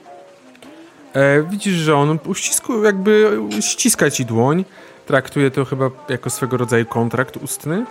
E, 1.15 1.43
widzisz, 1.43 1.75
że 1.75 1.97
on 1.97 2.19
uścisku, 2.27 2.83
jakby 2.83 3.39
ściska 3.61 4.11
ci 4.11 4.25
dłoń. 4.25 4.65
Traktuje 5.07 5.51
to 5.51 5.65
chyba 5.65 5.91
jako 6.09 6.31
swego 6.31 6.57
rodzaju 6.57 6.87
kontrakt 6.87 7.37
ustny. 7.37 7.85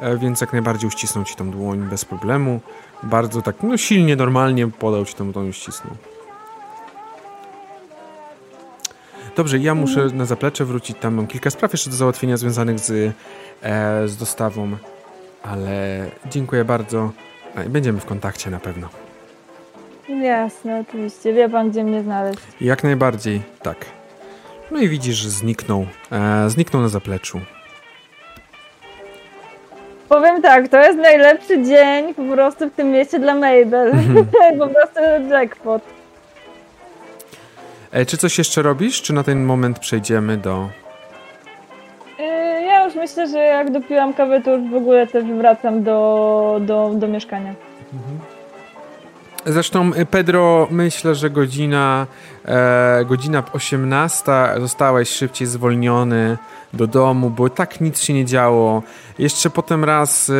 E, 0.00 0.16
więc 0.16 0.40
jak 0.40 0.52
najbardziej 0.52 0.88
uścisnął 0.88 1.24
ci 1.24 1.36
tą 1.36 1.50
dłoń 1.50 1.78
bez 1.78 2.04
problemu. 2.04 2.60
Bardzo 3.02 3.42
tak, 3.42 3.56
no 3.62 3.76
silnie, 3.76 4.16
normalnie 4.16 4.68
podał 4.68 5.04
ci 5.04 5.14
tą 5.14 5.32
dłoń 5.32 5.48
uścisnął. 5.48 5.94
Dobrze, 9.36 9.58
ja 9.58 9.74
muszę 9.74 10.08
na 10.14 10.24
zaplecze 10.24 10.64
wrócić. 10.64 10.96
Tam 11.00 11.14
mam 11.14 11.26
kilka 11.26 11.50
spraw 11.50 11.72
jeszcze 11.72 11.90
do 11.90 11.96
załatwienia 11.96 12.36
związanych 12.36 12.78
z, 12.78 13.14
e, 13.62 14.08
z 14.08 14.16
dostawą. 14.16 14.76
Ale 15.42 16.04
dziękuję 16.30 16.64
bardzo. 16.64 17.12
Będziemy 17.68 18.00
w 18.00 18.04
kontakcie 18.04 18.50
na 18.50 18.60
pewno. 18.60 18.88
Jasne, 20.08 20.84
oczywiście. 20.88 21.32
Wie 21.32 21.48
pan, 21.48 21.70
gdzie 21.70 21.84
mnie 21.84 22.02
znaleźć. 22.02 22.40
Jak 22.60 22.84
najbardziej, 22.84 23.42
tak. 23.62 23.76
No 24.70 24.78
i 24.78 24.88
widzisz, 24.88 25.16
że 25.16 25.30
zniknął. 25.30 25.86
E, 26.12 26.50
zniknął 26.50 26.82
na 26.82 26.88
zapleczu. 26.88 27.40
Powiem 30.08 30.42
tak, 30.42 30.68
to 30.68 30.76
jest 30.76 30.98
najlepszy 30.98 31.62
dzień 31.62 32.14
po 32.14 32.22
prostu 32.22 32.68
w 32.70 32.72
tym 32.72 32.90
mieście 32.90 33.18
dla 33.18 33.34
Mabel. 33.34 33.90
Mhm. 33.90 34.26
po 34.58 34.68
prostu 34.68 35.00
jackpot. 35.30 35.95
E, 37.96 38.06
czy 38.06 38.16
coś 38.16 38.38
jeszcze 38.38 38.62
robisz, 38.62 39.02
czy 39.02 39.12
na 39.12 39.22
ten 39.22 39.44
moment 39.44 39.78
przejdziemy 39.78 40.36
do... 40.36 40.68
E, 42.18 42.22
ja 42.62 42.84
już 42.84 42.94
myślę, 42.94 43.28
że 43.28 43.38
jak 43.38 43.72
dopiłam 43.72 44.14
kawę, 44.14 44.42
to 44.42 44.56
już 44.56 44.70
w 44.70 44.74
ogóle 44.74 45.06
też 45.06 45.24
wracam 45.24 45.82
do, 45.82 46.60
do, 46.60 46.90
do 46.94 47.08
mieszkania. 47.08 47.54
Mhm. 47.92 48.18
Zresztą 49.46 49.92
y, 49.94 50.06
Pedro, 50.06 50.68
myślę, 50.70 51.14
że 51.14 51.30
godzina, 51.30 52.06
e, 52.44 53.04
godzina 53.04 53.42
18 53.52 54.32
zostałeś 54.58 55.08
szybciej 55.08 55.46
zwolniony 55.46 56.38
do 56.72 56.86
domu, 56.86 57.30
bo 57.30 57.50
tak 57.50 57.80
nic 57.80 58.02
się 58.02 58.12
nie 58.12 58.24
działo. 58.24 58.82
Jeszcze 59.18 59.50
potem 59.50 59.84
raz 59.84 60.30
e, 60.30 60.32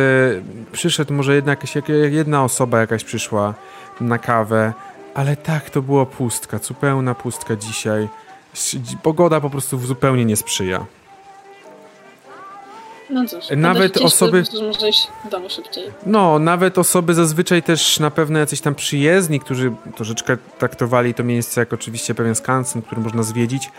przyszedł, 0.71 1.13
może 1.13 1.35
jedna, 1.35 1.51
jakaś, 1.51 1.75
jedna 2.09 2.43
osoba 2.43 2.79
jakaś 2.79 3.03
przyszła 3.03 3.53
na 4.01 4.17
kawę, 4.17 4.73
ale 5.17 5.35
tak, 5.35 5.69
to 5.69 5.81
była 5.81 6.05
pustka, 6.05 6.57
zupełna 6.57 7.15
pustka 7.15 7.55
dzisiaj. 7.55 8.09
Pogoda 9.03 9.41
po 9.41 9.49
prostu 9.49 9.79
zupełnie 9.79 10.25
nie 10.25 10.35
sprzyja. 10.35 10.85
No 13.09 13.25
cóż, 13.25 13.45
nawet 13.55 13.97
osoby. 13.97 14.43
Może 14.61 14.87
domu 15.31 15.49
szybciej. 15.49 15.83
No, 16.05 16.39
nawet 16.39 16.77
osoby 16.77 17.13
zazwyczaj 17.13 17.63
też 17.63 17.99
na 17.99 18.11
pewno 18.11 18.39
jacyś 18.39 18.61
tam 18.61 18.75
przyjezdni, 18.75 19.39
którzy 19.39 19.73
troszeczkę 19.95 20.37
traktowali 20.57 21.13
to 21.13 21.23
miejsce 21.23 21.61
jako 21.61 21.75
oczywiście 21.75 22.15
pewien 22.15 22.35
skansen, 22.35 22.81
który 22.81 23.01
można 23.01 23.23
zwiedzić. 23.23 23.71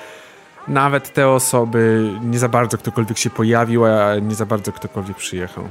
Nawet 0.68 1.12
te 1.12 1.28
osoby 1.28 2.10
nie 2.22 2.38
za 2.38 2.48
bardzo 2.48 2.78
ktokolwiek 2.78 3.18
się 3.18 3.30
pojawił, 3.30 3.84
a 3.84 4.18
nie 4.18 4.34
za 4.34 4.46
bardzo 4.46 4.72
ktokolwiek 4.72 5.16
przyjechał. 5.16 5.68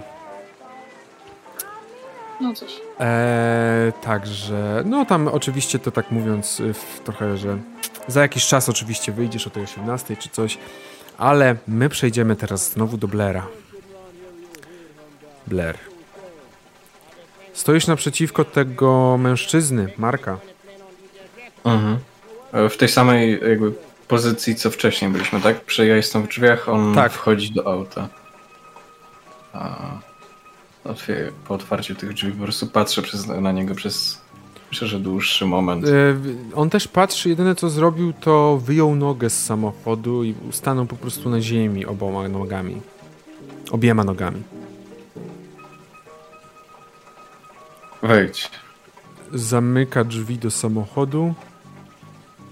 No 2.41 2.53
cóż. 2.53 2.71
Eee, 2.99 3.93
także, 3.93 4.83
no 4.85 5.05
tam 5.05 5.27
oczywiście 5.27 5.79
to 5.79 5.91
tak 5.91 6.11
mówiąc 6.11 6.61
trochę, 7.03 7.38
że 7.38 7.57
za 8.07 8.21
jakiś 8.21 8.47
czas 8.47 8.69
oczywiście 8.69 9.11
wyjdziesz 9.11 9.47
o 9.47 9.49
tej 9.49 9.63
18 9.63 10.17
czy 10.17 10.29
coś. 10.29 10.57
Ale 11.17 11.55
my 11.67 11.89
przejdziemy 11.89 12.35
teraz 12.35 12.71
znowu 12.71 12.97
do 12.97 13.07
Blaira. 13.07 13.47
Blair. 15.47 15.77
Stoisz 17.53 17.88
naprzeciwko 17.88 18.45
tego 18.45 19.17
mężczyzny, 19.17 19.93
Marka. 19.97 20.38
Mhm. 21.63 21.97
E, 22.53 22.69
w 22.69 22.77
tej 22.77 22.89
samej 22.89 23.39
jakby 23.49 23.73
pozycji, 24.07 24.55
co 24.55 24.71
wcześniej 24.71 25.11
byliśmy, 25.11 25.41
tak? 25.41 25.61
Przy 25.61 25.88
ja 25.88 25.95
jestem 25.95 26.23
w 26.23 26.27
drzwiach, 26.27 26.69
on 26.69 26.95
tak. 26.95 27.11
wchodzi 27.11 27.51
do 27.51 27.67
auta. 27.67 28.07
A 29.53 29.77
po 31.47 31.53
otwarciu 31.53 31.95
tych 31.95 32.13
drzwi 32.13 32.31
po 32.31 32.43
prostu 32.43 32.67
patrzę 32.67 33.01
przez, 33.01 33.27
na 33.27 33.51
niego 33.51 33.75
przez 33.75 34.27
Myślę, 34.71 34.88
że 34.88 34.99
dłuższy 34.99 35.45
moment. 35.45 35.85
E, 35.85 36.15
on 36.55 36.69
też 36.69 36.88
patrzy, 36.88 37.29
jedyne 37.29 37.55
co 37.55 37.69
zrobił, 37.69 38.13
to 38.13 38.57
wyjął 38.57 38.95
nogę 38.95 39.29
z 39.29 39.45
samochodu 39.45 40.23
i 40.23 40.35
stanął 40.51 40.85
po 40.85 40.95
prostu 40.95 41.29
na 41.29 41.41
ziemi 41.41 41.85
oboma 41.85 42.27
nogami. 42.27 42.81
Obiema 43.71 44.03
nogami. 44.03 44.43
Wejdź. 48.03 48.51
Zamyka 49.33 50.03
drzwi 50.03 50.38
do 50.38 50.51
samochodu 50.51 51.33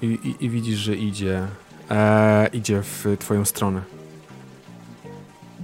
i, 0.02 0.06
i, 0.06 0.46
i 0.46 0.50
widzisz, 0.50 0.80
że 0.80 0.96
idzie, 0.96 1.48
e, 1.92 2.50
idzie 2.54 2.82
w 2.82 3.06
twoją 3.20 3.46
stronę. 3.46 3.82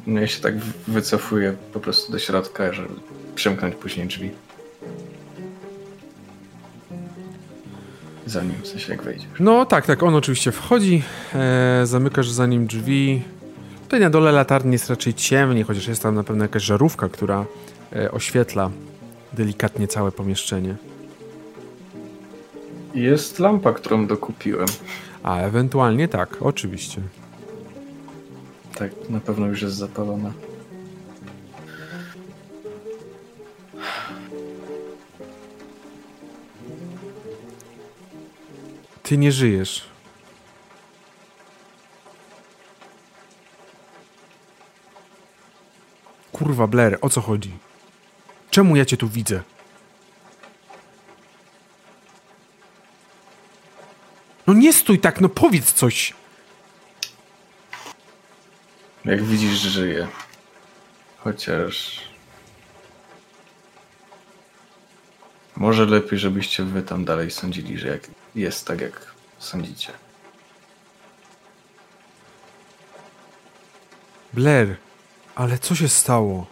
No 0.07 0.21
ja 0.21 0.27
się 0.27 0.41
tak 0.41 0.57
wycofuję 0.87 1.55
po 1.73 1.79
prostu 1.79 2.11
do 2.11 2.19
środka, 2.19 2.73
żeby 2.73 2.89
przemknąć 3.35 3.75
później 3.75 4.07
drzwi. 4.07 4.31
za 8.31 8.43
nim, 8.43 8.55
w 8.61 8.67
sensie 8.67 8.91
jak 8.91 9.03
wejdziesz. 9.03 9.27
No 9.39 9.65
tak, 9.65 9.85
tak, 9.85 10.03
on 10.03 10.15
oczywiście 10.15 10.51
wchodzi, 10.51 11.03
e, 11.33 11.81
zamykasz 11.85 12.29
za 12.29 12.45
nim 12.45 12.67
drzwi. 12.67 13.21
Tutaj 13.83 13.99
na 13.99 14.09
dole 14.09 14.31
latarni 14.31 14.71
jest 14.71 14.89
raczej 14.89 15.13
ciemniej, 15.13 15.63
chociaż 15.63 15.87
jest 15.87 16.03
tam 16.03 16.15
na 16.15 16.23
pewno 16.23 16.43
jakaś 16.43 16.63
żarówka, 16.63 17.09
która 17.09 17.45
e, 17.95 18.11
oświetla 18.11 18.69
delikatnie 19.33 19.87
całe 19.87 20.11
pomieszczenie. 20.11 20.75
Jest 22.95 23.39
lampa, 23.39 23.73
którą 23.73 24.07
dokupiłem. 24.07 24.67
A, 25.23 25.37
ewentualnie 25.37 26.07
tak, 26.07 26.37
oczywiście. 26.39 27.01
Tak, 28.81 29.09
na 29.09 29.19
pewno 29.19 29.47
już 29.47 29.61
jest 29.61 29.75
zapalona. 29.75 30.33
Ty 39.03 39.17
nie 39.17 39.31
żyjesz. 39.31 39.85
Kurwa, 46.31 46.67
Blair, 46.67 46.97
o 47.01 47.09
co 47.09 47.21
chodzi? 47.21 47.51
Czemu 48.49 48.75
ja 48.75 48.85
cię 48.85 48.97
tu 48.97 49.09
widzę? 49.09 49.41
No 54.47 54.53
nie 54.53 54.73
stój 54.73 54.99
tak, 54.99 55.21
no 55.21 55.29
powiedz 55.29 55.73
coś. 55.73 56.20
Jak 59.05 59.23
widzisz, 59.23 59.59
żyję. 59.59 60.07
Chociaż 61.17 62.01
Może 65.61 65.85
lepiej, 65.85 66.19
żebyście 66.19 66.63
wy 66.63 66.81
tam 66.81 67.05
dalej 67.05 67.31
sądzili, 67.31 67.77
że 67.77 67.87
jak 67.87 68.01
jest 68.35 68.67
tak, 68.67 68.81
jak 68.81 69.13
sądzicie. 69.39 69.93
Blair, 74.33 74.75
ale 75.35 75.57
co 75.57 75.75
się 75.75 75.89
stało? 75.89 76.47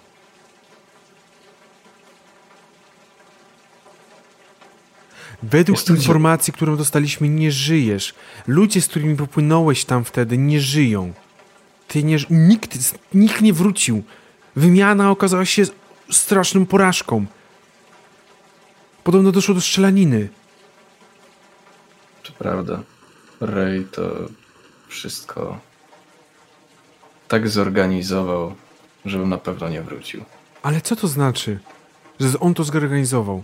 Według 5.43 5.89
informacji, 5.89 6.53
którą 6.53 6.77
dostaliśmy, 6.77 7.29
nie 7.29 7.51
żyjesz. 7.51 8.13
Ludzie, 8.47 8.81
z 8.81 8.87
którymi 8.87 9.15
popłynąłeś 9.15 9.85
tam 9.85 10.05
wtedy, 10.05 10.37
nie 10.37 10.61
żyją. 10.61 11.13
Ty 11.89 12.03
nie... 12.03 12.17
Nikt, 12.29 12.77
nikt 13.13 13.41
nie 13.41 13.53
wrócił. 13.53 14.03
Wymiana 14.55 15.11
okazała 15.11 15.45
się 15.45 15.63
straszną 16.11 16.65
porażką. 16.65 17.25
Podobno 19.03 19.31
doszło 19.31 19.55
do 19.55 19.61
strzelaniny. 19.61 20.29
To 22.23 22.31
prawda. 22.31 22.83
Ray 23.41 23.85
to 23.91 24.11
wszystko 24.87 25.59
tak 27.27 27.47
zorganizował, 27.47 28.55
żebym 29.05 29.29
na 29.29 29.37
pewno 29.37 29.69
nie 29.69 29.81
wrócił. 29.81 30.23
Ale 30.63 30.81
co 30.81 30.95
to 30.95 31.07
znaczy, 31.07 31.59
że 32.19 32.39
on 32.39 32.53
to 32.53 32.63
zorganizował? 32.63 33.43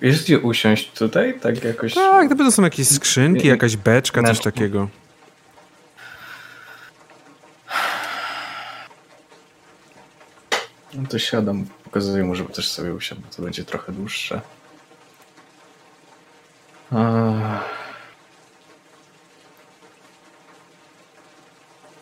Wiesz 0.00 0.22
gdzie 0.22 0.38
usiąść 0.38 0.92
tutaj? 0.92 1.40
Tak 1.40 1.64
jakoś... 1.64 1.94
Tak, 1.94 2.30
na 2.30 2.36
pewno 2.36 2.52
są 2.52 2.62
jakieś 2.62 2.88
skrzynki, 2.88 3.48
jakaś 3.48 3.76
beczka, 3.76 4.22
coś 4.22 4.40
takiego. 4.40 4.88
No 10.94 11.08
to 11.08 11.18
siadam, 11.18 11.66
pokazuję 11.84 12.24
mu, 12.24 12.34
żeby 12.34 12.52
też 12.52 12.68
sobie 12.70 12.94
usiadł, 12.94 13.20
bo 13.20 13.28
to 13.36 13.42
będzie 13.42 13.64
trochę 13.64 13.92
dłuższe. 13.92 14.40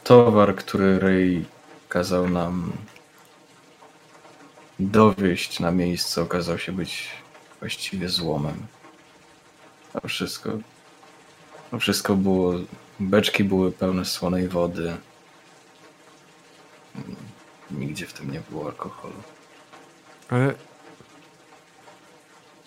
Towar, 0.04 0.56
który 0.56 0.98
Ray 0.98 1.44
kazał 1.88 2.28
nam 2.28 2.72
dowieść 4.78 5.60
na 5.60 5.70
miejsce, 5.70 6.22
okazał 6.22 6.58
się 6.58 6.72
być 6.72 7.08
właściwie 7.60 8.08
złomem. 8.08 8.66
A 9.94 10.08
wszystko, 10.08 10.50
a 11.72 11.78
wszystko 11.78 12.14
było, 12.14 12.54
beczki 13.00 13.44
były 13.44 13.72
pełne 13.72 14.04
słonej 14.04 14.48
wody. 14.48 14.96
Nigdzie 17.70 18.06
w 18.06 18.12
tym 18.12 18.30
nie 18.32 18.40
było 18.50 18.66
alkoholu. 18.66 19.14
Ale... 20.28 20.54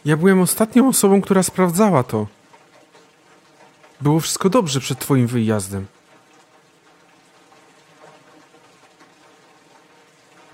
Ja 0.05 0.17
byłem 0.17 0.41
ostatnią 0.41 0.87
osobą, 0.87 1.21
która 1.21 1.43
sprawdzała 1.43 2.03
to. 2.03 2.27
Było 4.01 4.19
wszystko 4.19 4.49
dobrze 4.49 4.79
przed 4.79 4.99
twoim 4.99 5.27
wyjazdem. 5.27 5.85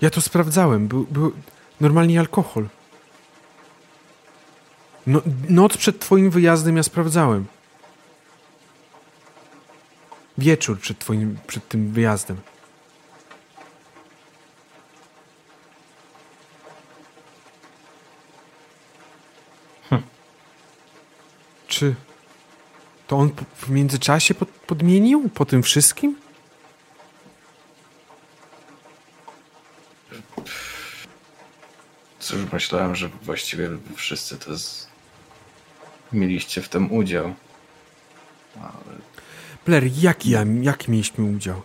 Ja 0.00 0.10
to 0.10 0.20
sprawdzałem. 0.20 0.88
Był, 0.88 1.06
był 1.10 1.32
normalnie 1.80 2.20
alkohol. 2.20 2.68
No, 5.06 5.22
noc 5.48 5.76
przed 5.76 5.98
twoim 5.98 6.30
wyjazdem 6.30 6.76
ja 6.76 6.82
sprawdzałem. 6.82 7.46
Wieczór 10.38 10.80
przed 10.80 10.98
twoim, 10.98 11.38
przed 11.46 11.68
tym 11.68 11.92
wyjazdem. 11.92 12.36
Czy 21.68 21.94
to 23.06 23.16
on 23.16 23.30
w 23.56 23.70
międzyczasie 23.70 24.34
pod, 24.34 24.48
podmienił 24.48 25.28
po 25.28 25.44
tym 25.44 25.62
wszystkim? 25.62 26.16
Cóż, 32.18 32.38
myślałem, 32.52 32.96
że 32.96 33.08
właściwie 33.08 33.70
wszyscy 33.96 34.36
to 34.36 34.58
z... 34.58 34.85
mieliście 36.12 36.62
w 36.62 36.68
tym 36.68 36.92
udział. 36.92 37.34
Ale 38.56 38.96
Blair, 39.66 39.84
jaki, 40.00 40.30
ja, 40.30 40.44
jaki 40.62 40.90
mieliśmy 40.90 41.24
udział? 41.24 41.62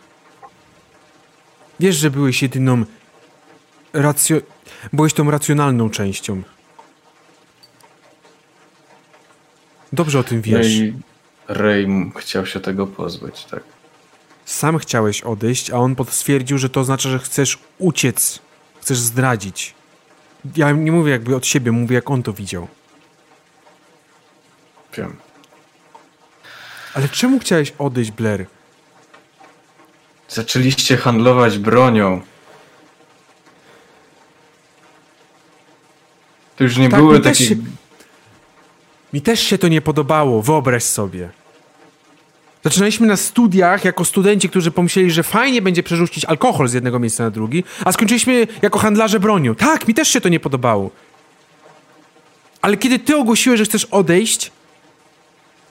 Wiesz, 1.80 1.96
że 1.96 2.12
byłeś 2.12 2.42
jedyną 2.42 2.86
racjo... 3.94 4.38
Byłeś 4.94 5.14
tą 5.14 5.32
racjonalną 5.32 5.90
częścią. 5.90 6.42
Dobrze 9.94 10.20
o 10.20 10.24
tym 10.24 10.42
wiesz. 10.42 10.80
Ray, 10.80 10.94
Ray 11.48 12.12
chciał 12.18 12.46
się 12.46 12.60
tego 12.60 12.88
pozbyć, 12.88 13.46
tak? 13.46 13.64
Sam 14.46 14.78
chciałeś 14.78 15.22
odejść, 15.22 15.72
a 15.72 15.78
on 15.78 15.96
potwierdził, 15.96 16.58
że 16.58 16.70
to 16.70 16.80
oznacza, 16.80 17.10
że 17.10 17.20
chcesz 17.20 17.60
uciec. 17.78 18.40
Chcesz 18.82 18.98
zdradzić. 18.98 19.74
Ja 20.56 20.72
nie 20.72 20.92
mówię 20.92 21.12
jakby 21.12 21.36
od 21.36 21.46
siebie, 21.46 21.72
mówię 21.72 21.96
jak 21.96 22.10
on 22.10 22.24
to 22.24 22.34
widział. 22.34 22.68
Wiem. 24.98 25.16
Ale 26.94 27.10
czemu 27.10 27.40
chciałeś 27.40 27.74
odejść, 27.80 28.12
Blair? 28.12 28.46
Zaczęliście 30.30 30.98
handlować 30.98 31.58
bronią. 31.58 32.22
To 36.56 36.64
już 36.64 36.78
nie 36.78 36.90
Tak, 36.90 37.00
były 37.00 37.18
mi 37.18 37.24
też 37.24 37.38
takie... 37.38 37.50
się- 37.50 37.62
Mi 39.14 39.22
też 39.22 39.40
się 39.40 39.58
to 39.58 39.68
nie 39.68 39.82
podobało, 39.82 40.42
wyobraź 40.42 40.84
sobie. 40.84 41.30
Zaczynaliśmy 42.64 43.08
na 43.08 43.18
studiach 43.18 43.86
jako 43.86 44.06
studenci, 44.06 44.50
którzy 44.50 44.72
pomyśleli, 44.72 45.12
że 45.12 45.24
fajnie 45.24 45.62
będzie 45.62 45.84
przerzucić 45.84 46.26
alkohol 46.26 46.68
z 46.68 46.74
jednego 46.74 47.00
miejsca 47.00 47.24
na 47.24 47.30
drugi, 47.32 47.64
a 47.86 47.92
skończyliśmy 47.92 48.48
jako 48.62 48.80
handlarze 48.80 49.20
bronią. 49.20 49.56
Tak, 49.56 49.88
mi 49.88 49.94
też 49.94 50.08
się 50.08 50.22
to 50.22 50.30
nie 50.30 50.40
podobało. 50.40 50.90
Ale 52.62 52.78
kiedy 52.78 53.00
ty 53.00 53.18
ogłosiłeś, 53.18 53.58
że 53.58 53.66
chcesz 53.66 53.86
odejść, 53.86 54.52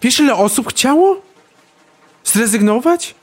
wiesz 0.03 0.21
ile 0.21 0.35
osób 0.35 0.69
chciało? 0.69 1.23
Zrezygnować? 2.25 3.15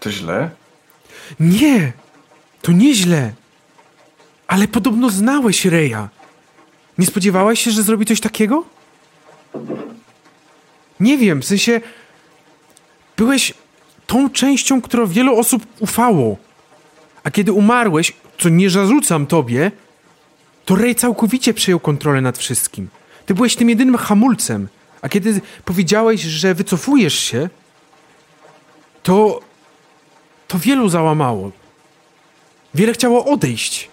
To 0.00 0.12
źle? 0.12 0.50
Nie, 1.40 1.92
to 2.62 2.72
nieźle. 2.72 3.32
Ale 4.46 4.68
podobno 4.68 5.10
znałeś 5.10 5.64
Reja. 5.64 6.08
Nie 6.98 7.06
spodziewałeś 7.06 7.60
się, 7.60 7.70
że 7.70 7.82
zrobi 7.82 8.06
coś 8.06 8.20
takiego? 8.20 8.64
Nie 11.00 11.18
wiem, 11.18 11.42
w 11.42 11.44
sensie 11.44 11.80
byłeś 13.16 13.54
tą 14.06 14.30
częścią, 14.30 14.82
która 14.82 15.06
wielu 15.06 15.38
osób 15.38 15.66
ufało. 15.78 16.36
A 17.24 17.30
kiedy 17.30 17.52
umarłeś, 17.52 18.12
co 18.38 18.48
nie 18.48 18.70
zarzucam 18.70 19.26
tobie, 19.26 19.70
to 20.64 20.76
Ray 20.76 20.94
całkowicie 20.94 21.54
przejął 21.54 21.80
kontrolę 21.80 22.20
nad 22.20 22.38
wszystkim. 22.38 22.88
Ty 23.28 23.34
byłeś 23.34 23.56
tym 23.56 23.70
jedynym 23.70 23.96
hamulcem. 23.96 24.68
A 25.02 25.08
kiedy 25.08 25.40
powiedziałeś, 25.64 26.20
że 26.20 26.54
wycofujesz 26.54 27.18
się, 27.18 27.48
to 29.02 29.40
to 30.48 30.58
wielu 30.58 30.88
załamało. 30.88 31.50
Wiele 32.74 32.92
chciało 32.92 33.24
odejść. 33.24 33.90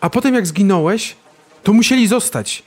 A 0.00 0.10
potem 0.10 0.34
jak 0.34 0.46
zginąłeś, 0.46 1.16
to 1.62 1.72
musieli 1.72 2.06
zostać. 2.06 2.62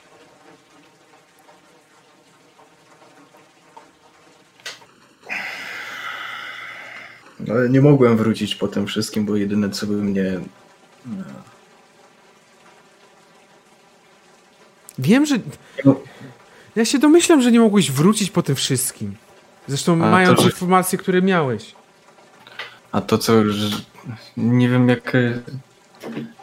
Ale 7.49 7.69
nie 7.69 7.81
mogłem 7.81 8.17
wrócić 8.17 8.55
po 8.55 8.67
tym 8.67 8.87
wszystkim, 8.87 9.25
bo 9.25 9.35
jedyne 9.35 9.69
co 9.69 9.87
by 9.87 9.93
mnie... 9.93 10.39
Wiem, 14.99 15.25
że. 15.25 15.35
Ja 16.75 16.85
się 16.85 16.99
domyślam, 16.99 17.41
że 17.41 17.51
nie 17.51 17.59
mogłeś 17.59 17.91
wrócić 17.91 18.31
po 18.31 18.41
tym 18.43 18.55
wszystkim. 18.55 19.15
Zresztą 19.67 19.93
A 19.93 19.95
mając 19.95 20.37
to, 20.37 20.43
że- 20.43 20.49
informacje, 20.49 20.97
które 20.97 21.21
miałeś. 21.21 21.75
A 22.91 23.01
to 23.01 23.17
co... 23.17 23.33
Nie 24.37 24.69
wiem 24.69 24.89
jak... 24.89 25.15
e, 25.15 25.39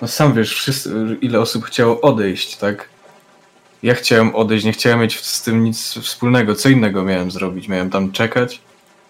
No 0.03 0.09
sam 0.09 0.35
wiesz, 0.35 0.55
wszyscy, 0.55 1.17
ile 1.21 1.41
osób 1.41 1.65
chciało 1.65 2.01
odejść, 2.01 2.57
tak? 2.57 2.89
Ja 3.83 3.95
chciałem 3.95 4.35
odejść, 4.35 4.65
nie 4.65 4.73
chciałem 4.73 5.01
mieć 5.01 5.21
z 5.21 5.43
tym 5.43 5.65
nic 5.65 5.95
wspólnego. 5.99 6.55
Co 6.55 6.69
innego 6.69 7.03
miałem 7.03 7.31
zrobić? 7.31 7.69
Miałem 7.69 7.91
tam 7.91 8.13
czekać. 8.13 8.61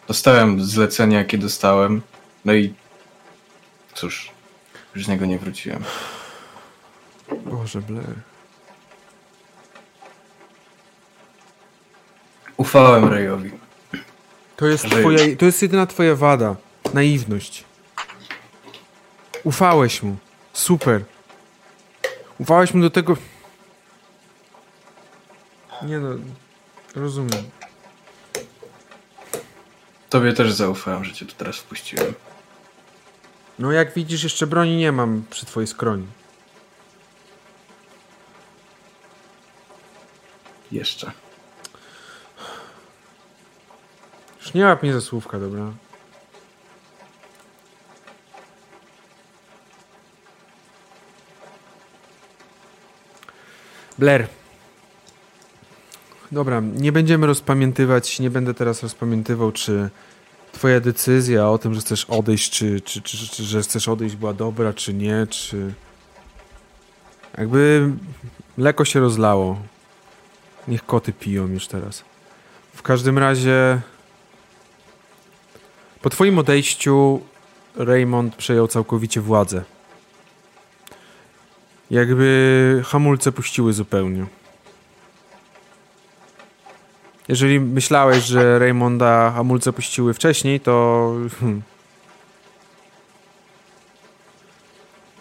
Dostałem 0.09 0.65
zlecenia, 0.65 1.19
jakie 1.19 1.39
dostałem. 1.39 2.03
No 2.45 2.55
i 2.55 2.75
cóż, 3.95 4.31
już 4.95 5.05
z 5.05 5.09
niego 5.09 5.27
nie 5.27 5.39
wróciłem. 5.39 5.85
Boże, 7.45 7.83
Blair. 7.83 8.15
Ufałem 12.57 13.09
Rayowi. 13.09 13.51
To 14.57 14.67
jest, 14.67 14.85
twoja, 14.85 15.19
to 15.39 15.45
jest 15.45 15.63
jedyna 15.63 15.87
twoja 15.87 16.17
wada. 16.17 16.57
Naiwność. 16.95 17.65
Ufałeś 19.45 20.03
mu. 20.03 20.17
Super. 20.53 21.05
Ufałeś 22.39 22.75
mu 22.75 22.83
do 22.83 22.91
tego. 22.91 23.17
Nie 25.83 25.99
no. 25.99 26.09
Rozumiem. 26.95 27.51
Tobie 30.11 30.33
też 30.33 30.53
zaufałem, 30.53 31.05
że 31.05 31.13
cię 31.13 31.27
tu 31.27 31.35
teraz 31.35 31.57
wpuściłem. 31.57 32.15
No 33.59 33.73
jak 33.73 33.95
widzisz, 33.95 34.25
jeszcze 34.25 34.47
broni 34.47 34.77
nie 34.77 34.93
mam 34.93 35.25
przy 35.31 35.47
twojej 35.47 35.67
skroni. 35.67 36.07
Jeszcze. 40.73 41.13
Już 44.47 44.55
nie 44.55 44.65
łap 44.65 44.83
mnie 44.83 44.93
za 44.93 45.01
słówka, 45.01 45.39
dobra? 45.39 45.73
Blair. 53.99 54.27
Dobra, 56.33 56.61
nie 56.61 56.93
będziemy 56.93 57.27
rozpamiętywać, 57.27 58.21
nie 58.21 58.31
będę 58.31 58.55
teraz 58.55 58.83
rozpamiętywał, 58.83 59.53
czy 59.53 59.91
twoja 60.53 60.81
decyzja 60.81 61.49
o 61.49 61.59
tym, 61.59 61.75
że 61.75 61.81
chcesz 61.81 62.05
odejść, 62.05 62.51
czy, 62.51 62.81
czy, 62.81 63.03
czy, 63.03 63.29
czy 63.29 63.43
że 63.43 63.63
chcesz 63.63 63.89
odejść 63.89 64.17
była 64.17 64.35
dobra, 64.35 64.73
czy 64.73 64.95
nie, 64.95 65.27
czy... 65.31 65.75
Jakby 67.39 67.91
mleko 68.57 68.85
się 68.85 69.01
rozlało. 69.01 69.59
Niech 70.69 70.87
koty 70.87 71.13
piją 71.13 71.47
już 71.47 71.67
teraz. 71.67 72.05
W 72.75 72.83
każdym 72.83 73.19
razie 73.19 73.81
po 76.07 76.11
twoim 76.11 76.39
odejściu 76.39 77.21
Raymond 77.77 78.37
przejął 78.37 78.69
całkowicie 78.69 79.21
władzę. 79.21 79.65
Jakby 81.91 82.83
hamulce 82.87 83.33
puściły 83.33 83.73
zupełnie. 83.73 84.27
Jeżeli 87.29 87.61
myślałeś, 87.61 88.25
że 88.25 88.59
Raymonda 88.59 89.31
hamulce 89.31 89.73
puściły 89.73 90.15
wcześniej, 90.15 90.61
to... 90.61 91.13
Hmm. 91.41 91.63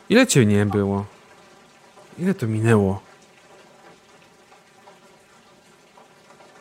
Ile 0.09 0.27
cię 0.27 0.45
nie 0.45 0.65
było? 0.65 1.05
Ile 2.19 2.33
to 2.33 2.47
minęło? 2.47 3.01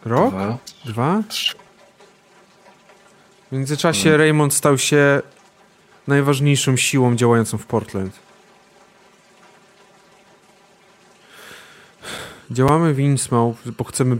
Rok? 0.05 0.31
Dwa, 0.35 0.59
Dwa? 0.85 1.23
trzy. 1.29 1.64
W 3.49 3.53
międzyczasie 3.53 4.17
Raymond 4.17 4.55
stał 4.55 4.79
się 4.79 5.23
najważniejszą 6.07 6.77
siłą 6.77 7.17
działającą 7.17 7.59
w 7.59 7.67
Portland. 7.67 8.19
Działamy 12.51 12.95
w 12.95 13.01
Innsmouth, 13.01 13.71
bo 13.79 13.85
chcemy... 13.85 14.17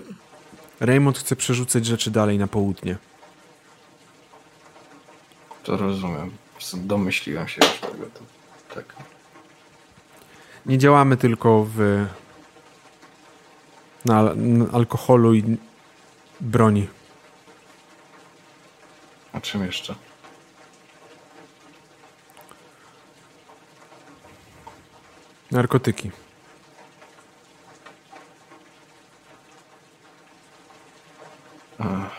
Raymond 0.81 1.19
chce 1.19 1.37
przerzucać 1.37 1.87
rzeczy 1.87 2.11
dalej 2.11 2.39
na 2.39 2.47
południe. 2.47 2.97
To 5.65 5.77
rozumiem. 5.77 6.31
Domyśliłem 6.75 7.49
się 7.49 7.61
już 7.65 7.79
tego. 7.79 8.05
To, 8.05 8.21
tak. 8.75 8.85
Nie 10.67 10.79
działamy 10.79 11.17
tylko 11.17 11.67
w... 11.75 12.07
na, 14.05 14.23
na 14.35 14.73
alkoholu 14.73 15.35
i 15.35 15.57
broni. 16.41 16.89
A 19.35 19.41
czym 19.41 19.67
jeszcze? 19.67 19.95
Narkotyki. 25.51 26.11
Ach. 31.79 32.11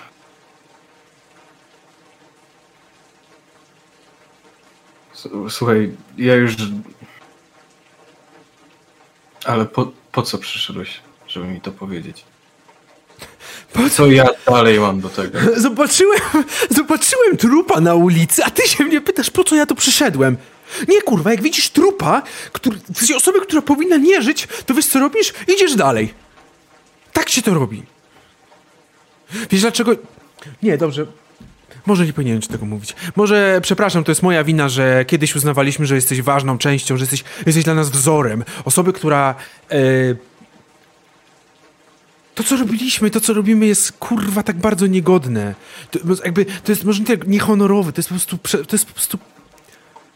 Słuchaj, 5.49 5.97
ja 6.17 6.35
już. 6.35 6.55
Ale 9.45 9.65
po, 9.65 9.91
po 10.11 10.21
co 10.21 10.37
przyszedłeś, 10.37 11.01
żeby 11.27 11.47
mi 11.47 11.61
to 11.61 11.71
powiedzieć? 11.71 12.25
Po 13.73 13.89
Co 13.89 14.07
ja 14.07 14.25
dalej 14.47 14.79
mam 14.79 15.01
do 15.01 15.09
tego? 15.09 15.39
Zobaczyłem, 15.57 16.19
zobaczyłem 16.69 17.37
trupa 17.37 17.81
na 17.81 17.95
ulicy, 17.95 18.43
a 18.43 18.49
ty 18.49 18.67
się 18.67 18.83
mnie 18.83 19.01
pytasz, 19.01 19.29
po 19.29 19.43
co 19.43 19.55
ja 19.55 19.65
tu 19.65 19.75
przyszedłem? 19.75 20.37
Nie 20.87 21.01
kurwa, 21.01 21.31
jak 21.31 21.41
widzisz 21.41 21.69
trupa, 21.69 22.21
który, 22.51 22.77
w 22.93 22.97
sensie 22.97 23.31
która 23.41 23.61
powinna 23.61 23.97
nie 23.97 24.21
żyć, 24.21 24.47
to 24.65 24.73
wiesz 24.73 24.85
co 24.85 24.99
robisz? 24.99 25.33
Idziesz 25.55 25.75
dalej. 25.75 26.13
Tak 27.13 27.29
się 27.29 27.41
to 27.41 27.53
robi. 27.53 27.83
Wiesz 29.51 29.61
dlaczego... 29.61 29.91
Nie, 30.63 30.77
dobrze. 30.77 31.05
Może 31.85 32.05
nie 32.05 32.13
powinienem 32.13 32.41
ci 32.41 32.49
tego 32.49 32.65
mówić. 32.65 32.95
Może, 33.15 33.59
przepraszam, 33.61 34.03
to 34.03 34.11
jest 34.11 34.23
moja 34.23 34.43
wina, 34.43 34.69
że 34.69 35.05
kiedyś 35.05 35.35
uznawaliśmy, 35.35 35.85
że 35.85 35.95
jesteś 35.95 36.21
ważną 36.21 36.57
częścią, 36.57 36.97
że 36.97 37.03
jesteś, 37.03 37.23
jesteś 37.45 37.63
dla 37.63 37.73
nas 37.73 37.89
wzorem. 37.89 38.43
Osoby, 38.65 38.93
która... 38.93 39.35
E, 39.71 39.75
to, 42.35 42.43
co 42.43 42.57
robiliśmy, 42.57 43.11
to, 43.11 43.21
co 43.21 43.33
robimy, 43.33 43.65
jest 43.65 43.91
kurwa 43.91 44.43
tak 44.43 44.57
bardzo 44.57 44.87
niegodne. 44.87 45.55
To, 45.91 45.99
jakby, 46.25 46.45
to 46.45 46.71
jest 46.71 46.83
może 46.83 46.99
nie 46.99 47.05
tak 47.05 47.27
niehonorowe, 47.27 47.93
to 47.93 47.99
jest 47.99 48.09
po 48.09 48.15
prostu, 48.15 48.37
prze, 48.37 48.65
to 48.65 48.75
jest 48.75 48.85
po 48.85 48.93
prostu 48.93 49.19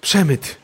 przemyt. 0.02 0.58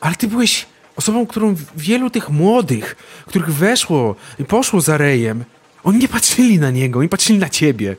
Ale 0.00 0.14
ty 0.14 0.28
byłeś 0.28 0.66
osobą, 0.96 1.26
którą 1.26 1.54
wielu 1.76 2.10
tych 2.10 2.30
młodych, 2.30 2.96
których 3.26 3.54
weszło 3.54 4.16
i 4.38 4.44
poszło 4.44 4.80
za 4.80 4.96
rejem, 4.96 5.44
oni 5.84 5.98
nie 5.98 6.08
patrzyli 6.08 6.58
na 6.58 6.70
niego, 6.70 6.98
oni 6.98 7.08
patrzyli 7.08 7.38
na 7.38 7.48
ciebie. 7.48 7.96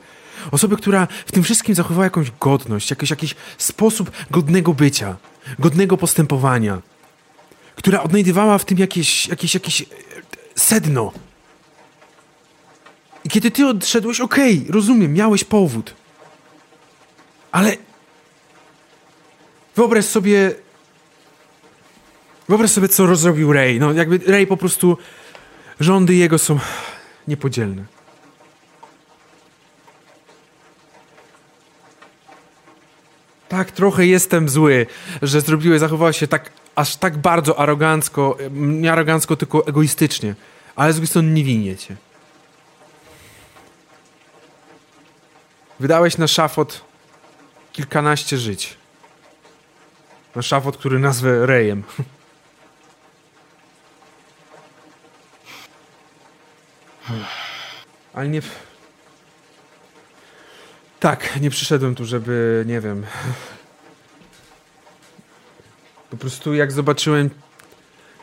Osoby, 0.50 0.76
która 0.76 1.08
w 1.26 1.32
tym 1.32 1.42
wszystkim 1.42 1.74
zachowała 1.74 2.04
jakąś 2.04 2.32
godność, 2.40 2.90
jakiś, 2.90 3.10
jakiś 3.10 3.34
sposób 3.58 4.10
godnego 4.30 4.74
bycia, 4.74 5.16
godnego 5.58 5.96
postępowania, 5.96 6.80
która 7.76 8.02
odnajdywała 8.02 8.58
w 8.58 8.64
tym 8.64 8.78
jakieś, 8.78 9.28
jakieś, 9.28 9.54
jakieś 9.54 9.82
e, 9.82 9.86
sedno. 10.54 11.12
I 13.24 13.28
kiedy 13.28 13.50
ty 13.50 13.66
odszedłeś, 13.66 14.20
okej, 14.20 14.66
rozumiem, 14.68 15.12
miałeś 15.12 15.44
powód. 15.44 15.94
Ale 17.52 17.76
wyobraź 19.76 20.04
sobie. 20.04 20.54
Wyobraź 22.48 22.70
sobie, 22.70 22.88
co 22.88 23.06
rozrobił 23.06 23.52
Ray. 23.52 23.80
No, 23.80 23.92
jakby 23.92 24.18
Ray 24.18 24.46
po 24.46 24.56
prostu. 24.56 24.98
Rządy 25.80 26.14
jego 26.14 26.38
są 26.38 26.58
niepodzielne. 27.28 27.84
Tak, 33.48 33.70
trochę 33.70 34.06
jestem 34.06 34.48
zły, 34.48 34.86
że 35.22 35.40
zrobiłeś, 35.40 35.80
zachowałeś 35.80 36.18
się 36.18 36.28
tak, 36.28 36.52
aż 36.74 36.96
tak 36.96 37.18
bardzo 37.18 37.58
arogancko, 37.58 38.36
nie 38.52 38.92
arogancko, 38.92 39.36
tylko 39.36 39.66
egoistycznie. 39.66 40.34
Ale 40.76 40.92
z 40.92 40.96
drugiej 40.96 41.08
strony 41.08 41.30
nie 41.30 41.44
winię 41.44 41.76
cię. 41.76 41.96
Wydałeś 45.80 46.18
na 46.18 46.26
szafot 46.26 46.84
kilkanaście 47.72 48.38
żyć. 48.38 48.76
Na 50.34 50.42
szafot, 50.42 50.76
który 50.76 50.98
nazwę 50.98 51.46
Rejem. 51.46 51.82
Ale 58.14 58.28
nie... 58.28 58.42
Tak, 61.00 61.40
nie 61.40 61.50
przyszedłem 61.50 61.94
tu, 61.94 62.04
żeby, 62.04 62.64
nie 62.66 62.80
wiem... 62.80 63.06
Po 66.10 66.16
prostu 66.16 66.54
jak 66.54 66.72
zobaczyłem... 66.72 67.30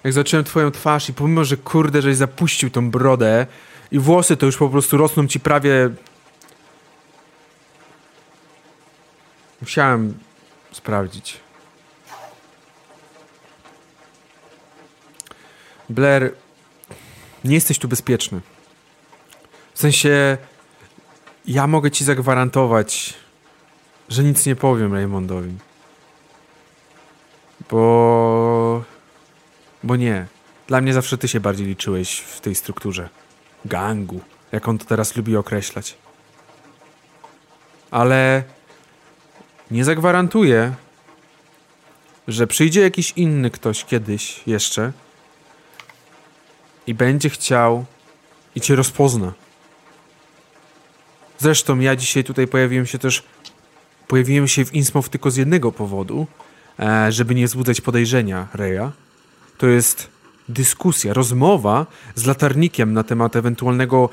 Jak 0.04 0.14
zobaczyłem 0.14 0.46
twoją 0.46 0.72
twarz 0.72 1.10
i 1.10 1.14
pomimo, 1.14 1.46
że 1.46 1.58
kurde, 1.58 2.02
żeś 2.02 2.16
zapuścił 2.16 2.70
tą 2.70 2.92
brodę 2.92 3.48
i 3.92 4.00
włosy 4.00 4.38
to 4.38 4.46
już 4.46 4.58
po 4.58 4.70
prostu 4.70 4.98
rosną 4.98 5.28
ci 5.28 5.40
prawie 5.40 5.90
Musiałem 9.62 10.20
sprawdzić. 10.72 11.40
Blair, 15.90 16.34
nie 17.44 17.56
jesteś 17.56 17.80
tu 17.80 17.88
bezpieczny. 17.88 18.42
W 19.74 19.80
sensie, 19.80 20.38
ja 21.46 21.68
mogę 21.68 21.92
ci 21.92 22.06
zagwarantować, 22.06 23.14
że 24.10 24.24
nic 24.24 24.46
nie 24.46 24.56
powiem 24.56 24.94
Raymondowi. 24.94 25.58
Bo. 27.70 28.84
Bo 29.84 29.96
nie. 29.96 30.26
Dla 30.68 30.82
mnie 30.82 30.94
zawsze 30.94 31.18
ty 31.18 31.28
się 31.28 31.40
bardziej 31.40 31.68
liczyłeś 31.68 32.20
w 32.20 32.42
tej 32.42 32.56
strukturze. 32.56 33.10
Gangu, 33.66 34.22
jak 34.52 34.68
on 34.68 34.78
to 34.78 34.86
teraz 34.86 35.16
lubi 35.16 35.38
określać. 35.38 35.98
Ale 37.92 38.44
nie 39.72 39.86
zagwarantuję, 39.86 40.74
że 42.28 42.48
przyjdzie 42.48 42.82
jakiś 42.82 43.14
inny 43.16 43.52
ktoś 43.52 43.86
kiedyś 43.86 44.42
jeszcze 44.48 44.92
i 46.88 46.94
będzie 46.94 47.30
chciał 47.30 47.86
i 48.56 48.62
cię 48.62 48.76
rozpozna. 48.76 49.34
Zresztą 51.38 51.80
ja 51.80 51.96
dzisiaj 51.96 52.24
tutaj 52.24 52.48
pojawiłem 52.48 52.86
się 52.86 53.00
też 53.00 53.24
pojawiłem 54.08 54.48
się 54.48 54.66
w 54.66 54.74
Innsmouth 54.74 55.10
tylko 55.10 55.32
z 55.32 55.36
jednego 55.36 55.72
powodu, 55.72 56.28
e, 56.80 57.12
żeby 57.12 57.36
nie 57.36 57.46
wzbudzać 57.48 57.82
podejrzenia 57.82 58.48
Reja. 58.54 58.92
To 59.58 59.68
jest 59.68 60.10
dyskusja, 60.50 61.14
rozmowa 61.14 61.86
z 62.16 62.26
latarnikiem 62.26 62.94
na 62.94 63.04
temat 63.04 63.36
ewentualnego 63.36 64.10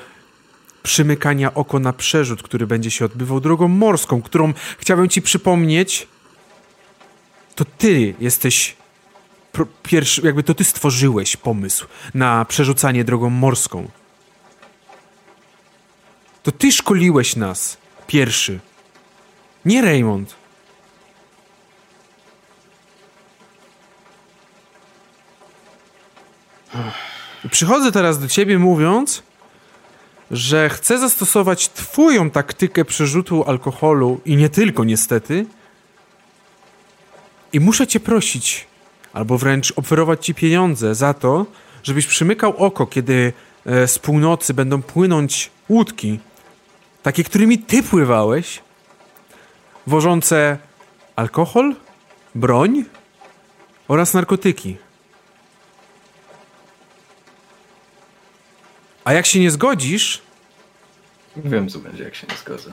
przymykania 0.85 1.55
oko 1.55 1.79
na 1.79 1.93
przerzut, 1.93 2.43
który 2.43 2.67
będzie 2.67 2.91
się 2.91 3.05
odbywał 3.05 3.41
drogą 3.41 3.69
morską, 3.69 4.23
którą 4.23 4.53
chciałbym 4.79 5.09
ci 5.09 5.23
przypomnieć, 5.23 6.09
to 7.55 7.65
ty 7.65 8.15
jesteś 8.21 8.77
pierwszy, 9.83 10.23
jakby 10.25 10.43
to 10.43 10.55
ty 10.55 10.65
stworzyłeś 10.65 11.37
pomysł 11.37 11.87
na 12.15 12.45
przerzucanie 12.45 13.05
drogą 13.05 13.31
morską. 13.31 13.91
To 16.43 16.53
ty 16.53 16.73
szkoliłeś 16.73 17.37
nas 17.37 17.77
pierwszy. 18.07 18.61
Nie 19.65 19.83
Raymond. 19.83 20.35
Przychodzę 27.51 27.93
teraz 27.93 28.19
do 28.19 28.29
ciebie 28.29 28.59
mówiąc, 28.59 29.23
że 30.31 30.69
chcę 30.69 30.99
zastosować 30.99 31.69
twoją 31.69 32.31
taktykę 32.31 32.85
przerzutu 32.85 33.45
alkoholu 33.47 34.21
i 34.25 34.37
nie 34.37 34.49
tylko 34.49 34.85
niestety. 34.85 35.47
I 37.53 37.61
muszę 37.61 37.87
cię 37.87 38.01
prosić, 38.01 38.67
albo 39.13 39.39
wręcz 39.39 39.73
oferować 39.77 40.27
ci 40.27 40.35
pieniądze 40.35 40.95
za 40.95 41.15
to, 41.15 41.47
żebyś 41.83 42.07
przymykał 42.07 42.57
oko, 42.57 42.87
kiedy 42.87 43.33
e, 43.67 43.89
z 43.89 43.99
północy 43.99 44.55
będą 44.55 44.83
płynąć 44.83 45.51
łódki, 45.69 46.21
takie, 47.03 47.25
którymi 47.25 47.59
ty 47.59 47.83
pływałeś, 47.83 48.63
wożące 49.87 50.59
alkohol, 51.17 51.75
broń 52.35 52.85
oraz 53.89 54.15
narkotyki. 54.15 54.77
A 59.05 59.13
jak 59.13 59.27
się 59.27 59.41
nie 59.41 59.51
zgodzisz... 59.51 60.23
Wiem, 61.37 61.69
co 61.69 61.79
będzie, 61.79 62.05
jak 62.05 62.15
się 62.15 62.27
nie 62.31 62.37
zgodzę. 62.37 62.73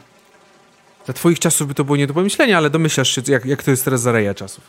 Za 1.07 1.13
twoich 1.13 1.39
czasów 1.39 1.67
by 1.67 1.73
to 1.73 1.83
było 1.83 1.97
nie 1.97 2.07
do 2.07 2.13
pomyślenia, 2.13 2.57
ale 2.57 2.69
domyślasz 2.69 3.15
się, 3.15 3.21
jak, 3.27 3.45
jak 3.45 3.63
to 3.63 3.71
jest 3.71 3.85
teraz 3.85 4.01
za 4.01 4.11
reja 4.11 4.33
czasów. 4.33 4.63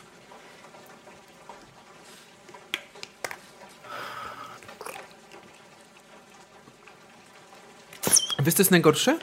Wiesz, 8.44 8.54
co 8.54 8.60
jest 8.60 8.70
najgorsze? 8.70 9.18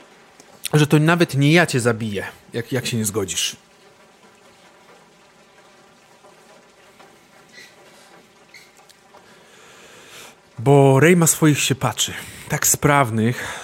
Że 0.73 0.87
to 0.87 0.99
nawet 0.99 1.35
nie 1.35 1.51
ja 1.51 1.65
cię 1.65 1.79
zabiję, 1.79 2.27
jak, 2.53 2.71
jak 2.71 2.85
się 2.85 2.97
nie 2.97 3.05
zgodzisz. 3.05 3.55
Bo 10.63 10.99
Ray 10.99 11.15
ma 11.15 11.27
swoich 11.27 11.59
siepaczy, 11.59 12.13
tak 12.49 12.67
sprawnych. 12.67 13.59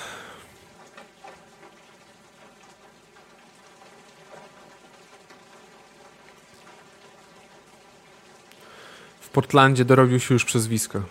W 9.22 9.30
Portlandzie 9.30 9.86
dorobił 9.86 10.20
się 10.20 10.34
już 10.34 10.46
przezwisko. 10.46 11.02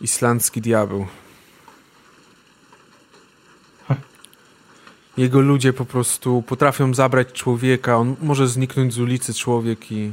Islandzki 0.00 0.60
diabeł. 0.60 1.06
Jego 5.16 5.40
ludzie 5.40 5.72
po 5.72 5.84
prostu 5.84 6.42
potrafią 6.42 6.94
zabrać 6.94 7.32
człowieka. 7.32 7.96
On 7.96 8.16
może 8.20 8.48
zniknąć 8.48 8.94
z 8.94 8.98
ulicy 8.98 9.34
człowiek 9.34 9.92
i 9.92 10.12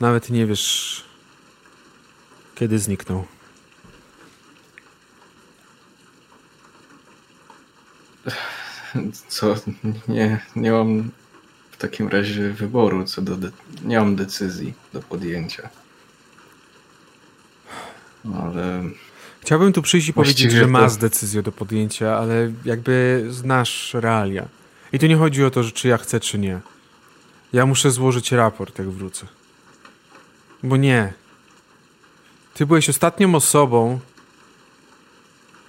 nawet 0.00 0.30
nie 0.30 0.46
wiesz, 0.46 1.04
kiedy 2.54 2.78
zniknął. 2.78 3.24
Co? 9.28 9.54
Nie, 10.08 10.40
nie 10.56 10.72
mam 10.72 11.10
w 11.70 11.76
takim 11.76 12.08
razie 12.08 12.52
wyboru 12.52 13.04
co 13.04 13.22
do. 13.22 13.36
De- 13.36 13.50
nie 13.84 13.98
mam 13.98 14.16
decyzji 14.16 14.74
do 14.92 15.00
podjęcia. 15.00 15.68
Ale. 18.38 18.82
Chciałbym 19.40 19.72
tu 19.72 19.82
przyjść 19.82 20.08
i 20.08 20.12
powiedzieć, 20.12 20.52
że 20.52 20.66
masz 20.66 20.96
decyzję 20.96 21.42
do 21.42 21.52
podjęcia, 21.52 22.16
ale 22.18 22.52
jakby 22.64 23.26
znasz 23.30 23.94
realia. 23.94 24.48
I 24.92 24.98
tu 24.98 25.06
nie 25.06 25.16
chodzi 25.16 25.44
o 25.44 25.50
to, 25.50 25.62
że 25.62 25.72
czy 25.72 25.88
ja 25.88 25.98
chcę, 25.98 26.20
czy 26.20 26.38
nie. 26.38 26.60
Ja 27.52 27.66
muszę 27.66 27.90
złożyć 27.90 28.32
raport, 28.32 28.78
jak 28.78 28.90
wrócę. 28.90 29.26
Bo 30.64 30.76
nie. 30.76 31.12
Ty 32.54 32.66
byłeś 32.66 32.88
ostatnią 32.88 33.34
osobą, 33.34 34.00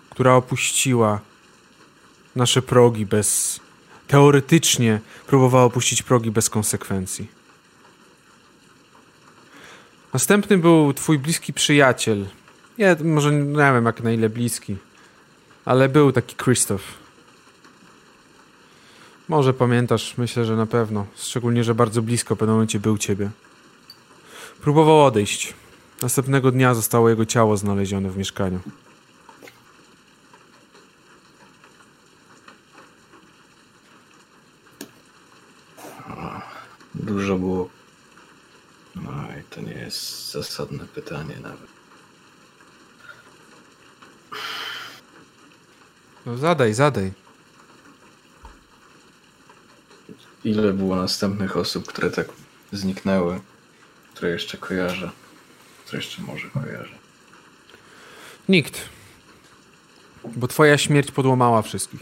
która 0.10 0.36
opuściła 0.36 1.20
nasze 2.36 2.62
progi 2.62 3.06
bez. 3.06 3.60
Teoretycznie 4.08 5.00
próbowała 5.28 5.64
opuścić 5.64 6.04
progi 6.04 6.32
bez 6.32 6.50
konsekwencji. 6.50 7.28
Następny 10.14 10.58
był 10.58 10.94
twój 10.94 11.20
bliski 11.20 11.54
przyjaciel. 11.54 12.26
Nie, 12.78 12.96
może 13.04 13.32
nie 13.34 13.72
wiem 13.74 13.86
jak 13.86 14.04
na 14.04 14.12
ile 14.12 14.30
bliski, 14.30 14.78
ale 15.66 15.90
był 15.90 16.12
taki 16.12 16.36
Krzysztof. 16.36 16.82
Może 19.28 19.54
pamiętasz, 19.54 20.18
myślę, 20.18 20.46
że 20.46 20.56
na 20.56 20.66
pewno. 20.66 21.06
Szczególnie, 21.16 21.64
że 21.64 21.76
bardzo 21.76 22.02
blisko 22.02 22.36
pewnym 22.36 22.56
momencie 22.56 22.80
był 22.80 22.98
ciebie. 22.98 23.30
Próbował 24.66 25.06
odejść. 25.06 25.54
Następnego 26.02 26.52
dnia 26.52 26.74
zostało 26.74 27.10
jego 27.10 27.26
ciało 27.26 27.58
znalezione 27.58 28.10
w 28.10 28.18
mieszkaniu. 28.18 28.60
Dużo 36.96 37.38
było. 37.38 37.70
No 38.96 39.12
i 39.40 39.44
to 39.50 39.62
nie 39.62 39.74
jest 39.74 40.32
zasadne 40.32 40.86
pytanie 40.86 41.36
nawet. 41.42 41.70
No 46.26 46.38
zadaj, 46.38 46.74
zadaj. 46.74 47.14
Ile 50.44 50.74
było 50.74 50.96
następnych 50.96 51.58
osób, 51.58 51.88
które 51.88 52.12
tak 52.12 52.28
zniknęły? 52.72 53.40
Które 54.16 54.30
jeszcze 54.32 54.58
kojarzę. 54.58 55.12
Które 55.86 55.98
jeszcze 55.98 56.22
może 56.22 56.50
kojarzę. 56.50 56.96
Nikt. 58.50 58.90
Bo 60.24 60.48
twoja 60.48 60.78
śmierć 60.78 61.12
podłamała 61.12 61.62
wszystkich. 61.62 62.02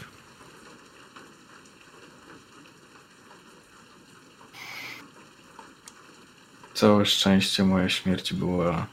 Całe 6.73 7.05
szczęście 7.05 7.63
moja 7.63 7.89
śmierć 7.89 8.33
była. 8.33 8.87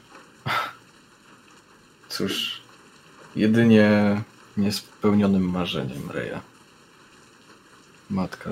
Cóż, 2.08 2.60
jedynie 3.36 4.22
niespełnionym 4.56 5.50
marzeniem 5.50 6.10
Reja. 6.10 6.40
Matka 8.10 8.50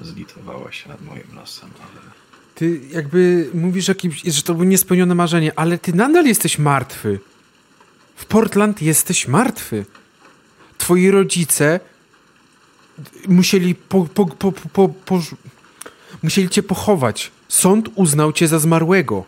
zlitowała 0.00 0.72
się 0.72 0.88
nad 0.88 1.02
moim 1.02 1.34
losem, 1.34 1.70
ale 1.80 2.23
ty 2.54 2.80
jakby 2.90 3.50
mówisz, 3.54 3.88
jakimś, 3.88 4.22
że 4.22 4.42
to 4.42 4.54
było 4.54 4.64
niespełnione 4.64 5.14
marzenie, 5.14 5.52
ale 5.58 5.78
ty 5.78 5.92
nadal 5.92 6.26
jesteś 6.26 6.58
martwy. 6.58 7.20
W 8.16 8.26
Portland 8.26 8.82
jesteś 8.82 9.28
martwy. 9.28 9.84
Twoi 10.78 11.10
rodzice 11.10 11.80
musieli 13.28 13.74
po, 13.74 14.04
po, 14.04 14.26
po, 14.26 14.52
po, 14.52 14.88
po, 14.88 15.22
musieli 16.22 16.48
cię 16.48 16.62
pochować. 16.62 17.30
Sąd 17.48 17.88
uznał 17.94 18.32
cię 18.32 18.48
za 18.48 18.58
zmarłego. 18.58 19.24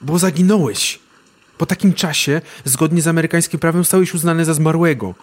Bo 0.00 0.18
zaginąłeś. 0.18 0.98
Po 1.58 1.66
takim 1.66 1.94
czasie, 1.94 2.40
zgodnie 2.64 3.02
z 3.02 3.06
amerykańskim 3.08 3.60
prawem, 3.60 3.84
stałeś 3.84 4.14
uznany 4.14 4.44
za 4.44 4.54
zmarłego. 4.54 5.14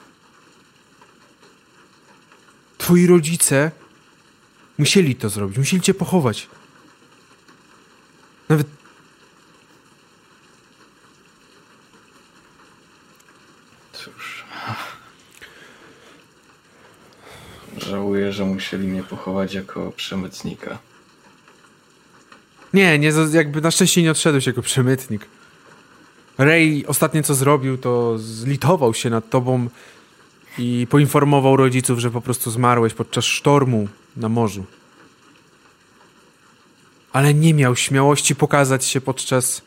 Twoi 2.78 3.08
rodzice 3.08 3.72
Musieli 4.80 5.16
to 5.16 5.30
zrobić, 5.30 5.58
musieli 5.58 5.82
cię 5.82 5.94
pochować. 5.94 6.48
Nawet. 8.50 8.68
Cóż. 13.94 14.44
Żałuję, 17.78 18.34
że 18.34 18.46
musieli 18.46 18.88
mnie 18.88 19.04
pochować 19.04 19.54
jako 19.54 19.92
przemytnika. 19.92 20.78
Nie, 22.74 23.00
nie, 23.00 23.12
jakby 23.32 23.62
na 23.62 23.72
szczęście 23.72 24.04
nie 24.04 24.12
odszedłeś 24.12 24.48
jako 24.48 24.62
przemytnik. 24.62 25.26
Ray 26.38 26.86
ostatnie 26.88 27.24
co 27.24 27.36
zrobił, 27.36 27.78
to 27.78 28.18
zlitował 28.18 28.94
się 28.94 29.10
nad 29.10 29.30
tobą 29.30 29.68
i 30.58 30.88
poinformował 30.90 31.58
rodziców, 31.58 32.00
że 32.00 32.12
po 32.12 32.22
prostu 32.22 32.52
zmarłeś 32.52 32.94
podczas 32.94 33.26
sztormu 33.26 33.88
na 34.20 34.30
morzu. 34.30 34.66
Ale 37.14 37.34
nie 37.34 37.54
miał 37.54 37.76
śmiałości 37.76 38.36
pokazać 38.36 38.86
się 38.86 39.02
podczas 39.02 39.62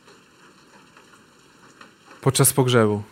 podczas 2.20 2.52
pogrzebu. 2.52 3.02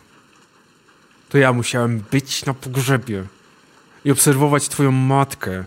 To 1.29 1.37
ja 1.37 1.53
musiałem 1.53 1.99
być 1.99 2.45
na 2.45 2.53
pogrzebie 2.53 3.25
i 4.05 4.11
obserwować 4.11 4.69
twoją 4.69 4.91
matkę, 4.91 5.65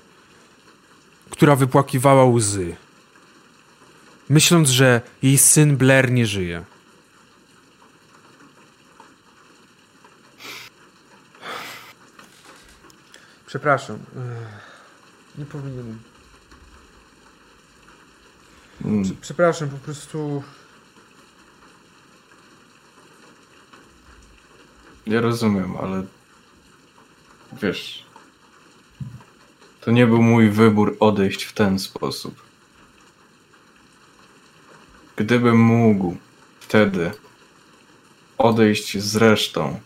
która 1.31 1.57
wypłakiwała 1.57 2.25
łzy, 2.25 2.77
myśląc, 4.29 4.69
że 4.69 5.01
jej 5.23 5.39
syn 5.39 5.77
Blair 5.77 6.11
nie 6.11 6.27
żyje. 6.27 6.65
Przepraszam. 13.47 13.99
Nie 15.39 15.45
powinienem. 15.45 15.99
Mm, 18.85 19.17
Przepraszam, 19.21 19.71
po 19.71 19.77
prostu. 19.77 20.43
Ja 25.07 25.21
rozumiem, 25.21 25.77
ale 25.77 26.05
wiesz, 27.63 28.05
to 29.81 29.91
nie 29.91 30.07
był 30.07 30.23
mój 30.23 30.51
wybór 30.51 30.97
odejść 31.01 31.45
w 31.45 31.53
ten 31.53 31.79
sposób. 31.79 32.43
Gdybym 35.17 35.61
mógł 35.61 36.17
wtedy 36.61 37.11
odejść 38.39 38.99
z 38.99 39.17
resztą, 39.17 39.81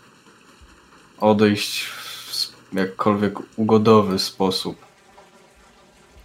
odejść 1.20 1.84
w 1.84 2.74
jakkolwiek 2.74 3.34
ugodowy 3.56 4.18
sposób 4.18 4.87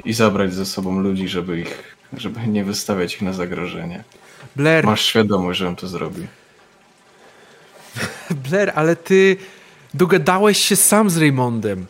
i 0.05 0.13
zabrać 0.13 0.53
ze 0.53 0.65
sobą 0.65 0.99
ludzi, 0.99 1.27
żeby 1.27 1.59
ich, 1.59 1.97
żeby 2.17 2.47
nie 2.47 2.63
wystawiać 2.63 3.13
ich 3.15 3.21
na 3.21 3.33
zagrożenie. 3.33 4.03
Blair, 4.55 4.85
Masz 4.85 5.05
świadomość, 5.05 5.59
że 5.59 5.67
on 5.67 5.75
to 5.75 5.87
zrobi. 5.87 6.27
Blair, 8.49 8.71
ale 8.75 8.95
ty 8.95 9.37
dogadałeś 9.93 10.57
się 10.57 10.75
sam 10.75 11.09
z 11.09 11.17
Raymondem. 11.17 11.85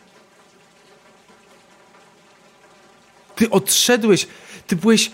Ty 3.36 3.50
odszedłeś, 3.50 4.26
ty 4.66 4.76
byłeś. 4.76 5.10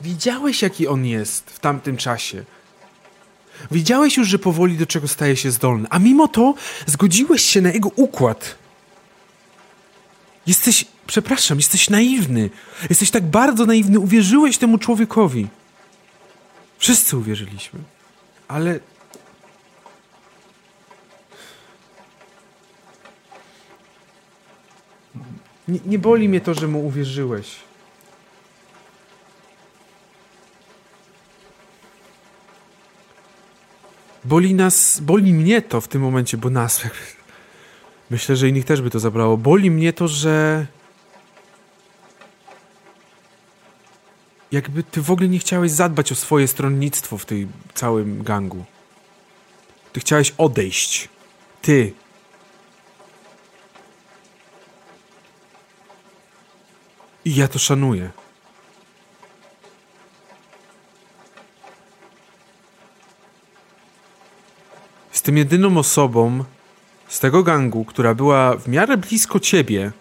Widziałeś, 0.00 0.62
jaki 0.62 0.88
on 0.88 1.06
jest 1.06 1.50
w 1.50 1.58
tamtym 1.58 1.96
czasie. 1.96 2.44
Wiedziałeś 3.70 4.16
już, 4.16 4.28
że 4.28 4.38
powoli 4.38 4.76
do 4.76 4.86
czego 4.86 5.08
staje 5.08 5.36
się 5.36 5.50
zdolny, 5.50 5.86
a 5.90 5.98
mimo 5.98 6.28
to 6.28 6.54
zgodziłeś 6.86 7.42
się 7.42 7.60
na 7.60 7.70
jego 7.72 7.88
układ. 7.96 8.54
Jesteś, 10.46 10.84
przepraszam, 11.06 11.58
jesteś 11.58 11.90
naiwny. 11.90 12.50
Jesteś 12.90 13.10
tak 13.10 13.24
bardzo 13.24 13.66
naiwny, 13.66 13.98
uwierzyłeś 13.98 14.58
temu 14.58 14.78
człowiekowi. 14.78 15.48
Wszyscy 16.78 17.16
uwierzyliśmy. 17.16 17.80
Ale. 18.48 18.80
Nie, 25.68 25.80
nie 25.86 25.98
boli 25.98 26.28
mnie 26.28 26.40
to, 26.40 26.54
że 26.54 26.68
mu 26.68 26.86
uwierzyłeś. 26.86 27.56
Boli 34.24 34.54
nas, 34.54 35.00
boli 35.00 35.32
mnie 35.32 35.62
to 35.62 35.80
w 35.80 35.88
tym 35.88 36.02
momencie, 36.02 36.36
bo 36.36 36.50
nas. 36.50 36.82
Myślę, 38.10 38.36
że 38.36 38.48
innych 38.48 38.64
też 38.64 38.82
by 38.82 38.90
to 38.90 39.00
zabrało. 39.00 39.36
Boli 39.36 39.70
mnie 39.70 39.92
to, 39.92 40.08
że. 40.08 40.66
Jakby 44.52 44.82
ty 44.82 45.02
w 45.02 45.10
ogóle 45.10 45.28
nie 45.28 45.38
chciałeś 45.38 45.70
zadbać 45.70 46.12
o 46.12 46.14
swoje 46.14 46.48
stronnictwo 46.48 47.18
w 47.18 47.24
tej 47.24 47.48
całym 47.74 48.22
gangu. 48.22 48.64
Ty 49.92 50.00
chciałeś 50.00 50.34
odejść. 50.38 51.08
Ty. 51.62 51.92
I 57.24 57.34
ja 57.34 57.48
to 57.48 57.58
szanuję. 57.58 58.10
Jestem 65.12 65.36
jedyną 65.36 65.78
osobą 65.78 66.44
z 67.16 67.20
tego 67.20 67.42
gangu, 67.42 67.84
która 67.84 68.14
była 68.14 68.56
w 68.56 68.68
miarę 68.68 68.96
blisko 68.96 69.40
ciebie, 69.40 69.92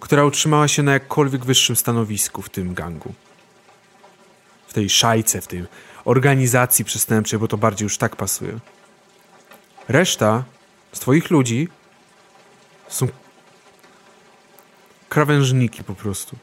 która 0.00 0.24
utrzymała 0.24 0.68
się 0.68 0.82
na 0.82 0.92
jakkolwiek 0.92 1.44
wyższym 1.44 1.76
stanowisku 1.76 2.42
w 2.42 2.48
tym 2.48 2.74
gangu. 2.74 3.14
W 4.66 4.72
tej 4.72 4.90
szajce, 4.90 5.40
w 5.40 5.46
tej 5.46 5.64
organizacji 6.04 6.84
przestępczej, 6.84 7.38
bo 7.38 7.48
to 7.48 7.56
bardziej 7.56 7.86
już 7.86 7.98
tak 7.98 8.16
pasuje. 8.16 8.58
Reszta 9.88 10.44
z 10.92 11.00
twoich 11.00 11.30
ludzi 11.30 11.68
są 12.88 13.08
krawężniki 15.08 15.84
po 15.84 15.94
prostu. 15.94 16.36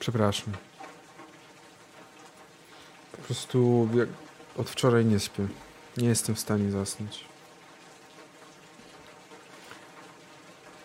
Przepraszam. 0.00 0.52
Po 3.12 3.18
prostu 3.18 3.88
jak 3.94 4.08
od 4.56 4.70
wczoraj 4.70 5.04
nie 5.04 5.20
śpię. 5.20 5.46
Nie 5.96 6.08
jestem 6.08 6.34
w 6.34 6.40
stanie 6.40 6.70
zasnąć. 6.70 7.24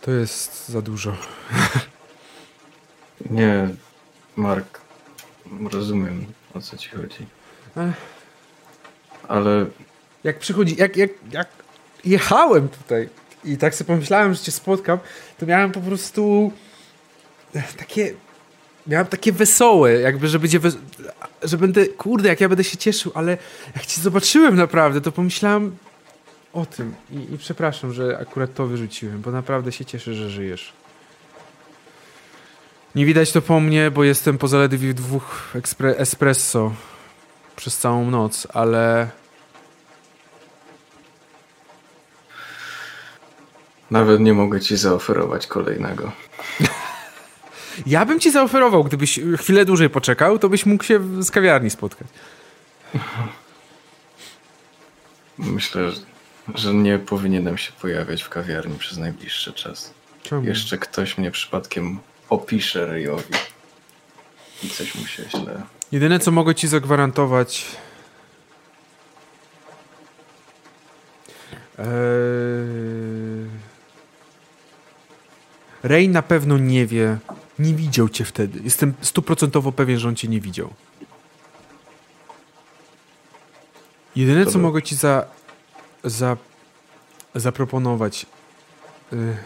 To 0.02 0.12
jest 0.12 0.70
za 0.70 0.82
dużo. 0.82 1.18
Nie, 3.30 3.70
Mark, 4.36 4.82
rozumiem 5.72 6.26
o 6.54 6.62
co 6.62 6.78
ci 6.78 6.90
chodzi. 6.90 7.28
Ale 9.28 9.66
Jak 10.24 10.40
przychodzi, 10.40 10.76
jak, 10.76 10.98
jak, 10.98 11.12
jak 11.32 11.48
jechałem 12.06 12.70
tutaj 12.70 13.10
i 13.44 13.58
tak 13.58 13.76
sobie 13.76 13.88
pomyślałem, 13.88 14.34
że 14.34 14.40
cię 14.40 14.52
spotkam, 14.52 15.00
to 15.38 15.46
miałem 15.46 15.72
po 15.72 15.82
prostu 15.82 16.52
takie, 17.78 18.14
miałem 18.88 19.08
takie 19.08 19.32
wesołe, 19.32 19.94
jakby, 19.94 20.28
że 20.28 20.40
będzie, 20.40 20.60
wes- 20.60 20.78
że 21.44 21.58
będę, 21.58 21.86
kurde, 21.86 22.30
jak 22.30 22.42
ja 22.42 22.50
będę 22.50 22.64
się 22.64 22.78
cieszył, 22.78 23.12
ale 23.16 23.38
jak 23.76 23.86
cię 23.86 24.02
zobaczyłem 24.02 24.56
naprawdę, 24.56 25.02
to 25.02 25.12
pomyślałem 25.12 25.78
o 26.54 26.66
tym 26.66 26.96
i, 27.12 27.34
i 27.34 27.38
przepraszam, 27.38 27.94
że 27.94 28.18
akurat 28.22 28.54
to 28.54 28.68
wyrzuciłem, 28.68 29.22
bo 29.22 29.32
naprawdę 29.32 29.72
się 29.72 29.86
cieszę, 29.86 30.14
że 30.14 30.30
żyjesz. 30.30 30.74
Nie 32.96 33.06
widać 33.06 33.32
to 33.32 33.42
po 33.42 33.60
mnie, 33.60 33.92
bo 33.92 34.04
jestem 34.04 34.38
po 34.38 34.48
zaledwie 34.48 34.94
dwóch 34.94 35.52
ekspre- 35.56 35.94
espresso 35.98 36.74
przez 37.56 37.78
całą 37.78 38.12
noc, 38.12 38.48
ale 38.54 39.08
nawet 43.92 44.20
nie 44.20 44.34
mogę 44.34 44.62
ci 44.62 44.78
zaoferować 44.78 45.48
kolejnego. 45.48 46.12
Ja 47.86 48.06
bym 48.06 48.20
ci 48.20 48.32
zaoferował, 48.32 48.84
gdybyś 48.84 49.20
chwilę 49.38 49.66
dłużej 49.66 49.90
poczekał, 49.90 50.40
to 50.40 50.50
byś 50.50 50.66
mógł 50.66 50.84
się 50.84 51.24
z 51.24 51.32
kawiarni 51.32 51.70
spotkać. 51.70 52.08
Myślę, 55.38 55.92
że- 55.92 56.02
że 56.56 56.74
nie 56.74 57.00
powinienem 57.00 57.58
się 57.58 57.72
pojawiać 57.82 58.24
w 58.24 58.30
kawiarni 58.30 58.78
przez 58.78 58.98
najbliższy 58.98 59.54
czas. 59.54 59.94
Czemu? 60.24 60.44
Jeszcze 60.48 60.78
ktoś 60.78 61.18
mnie 61.18 61.32
przypadkiem 61.32 62.00
opisze 62.30 62.86
Ryjowi. 62.86 63.34
I 64.64 64.70
coś 64.70 64.96
mu 64.96 65.08
się 65.08 65.24
źle. 65.30 65.62
Jedyne, 65.92 66.20
co 66.20 66.32
mogę 66.32 66.56
ci 66.56 66.68
zagwarantować... 66.68 67.66
Eee... 71.80 71.86
Ray 75.84 76.10
na 76.10 76.22
pewno 76.22 76.58
nie 76.58 76.86
wie, 76.86 77.18
nie 77.60 77.74
widział 77.74 78.10
cię 78.10 78.26
wtedy. 78.26 78.60
Jestem 78.64 78.94
stuprocentowo 79.02 79.72
pewien, 79.72 80.00
że 80.00 80.08
on 80.08 80.16
cię 80.16 80.28
nie 80.28 80.42
widział. 80.42 80.74
Jedyne, 84.16 84.46
co 84.46 84.60
mogę 84.60 84.82
ci 84.82 84.96
za, 84.96 85.26
za, 86.04 86.38
zaproponować. 87.36 88.26
y, 89.14 89.38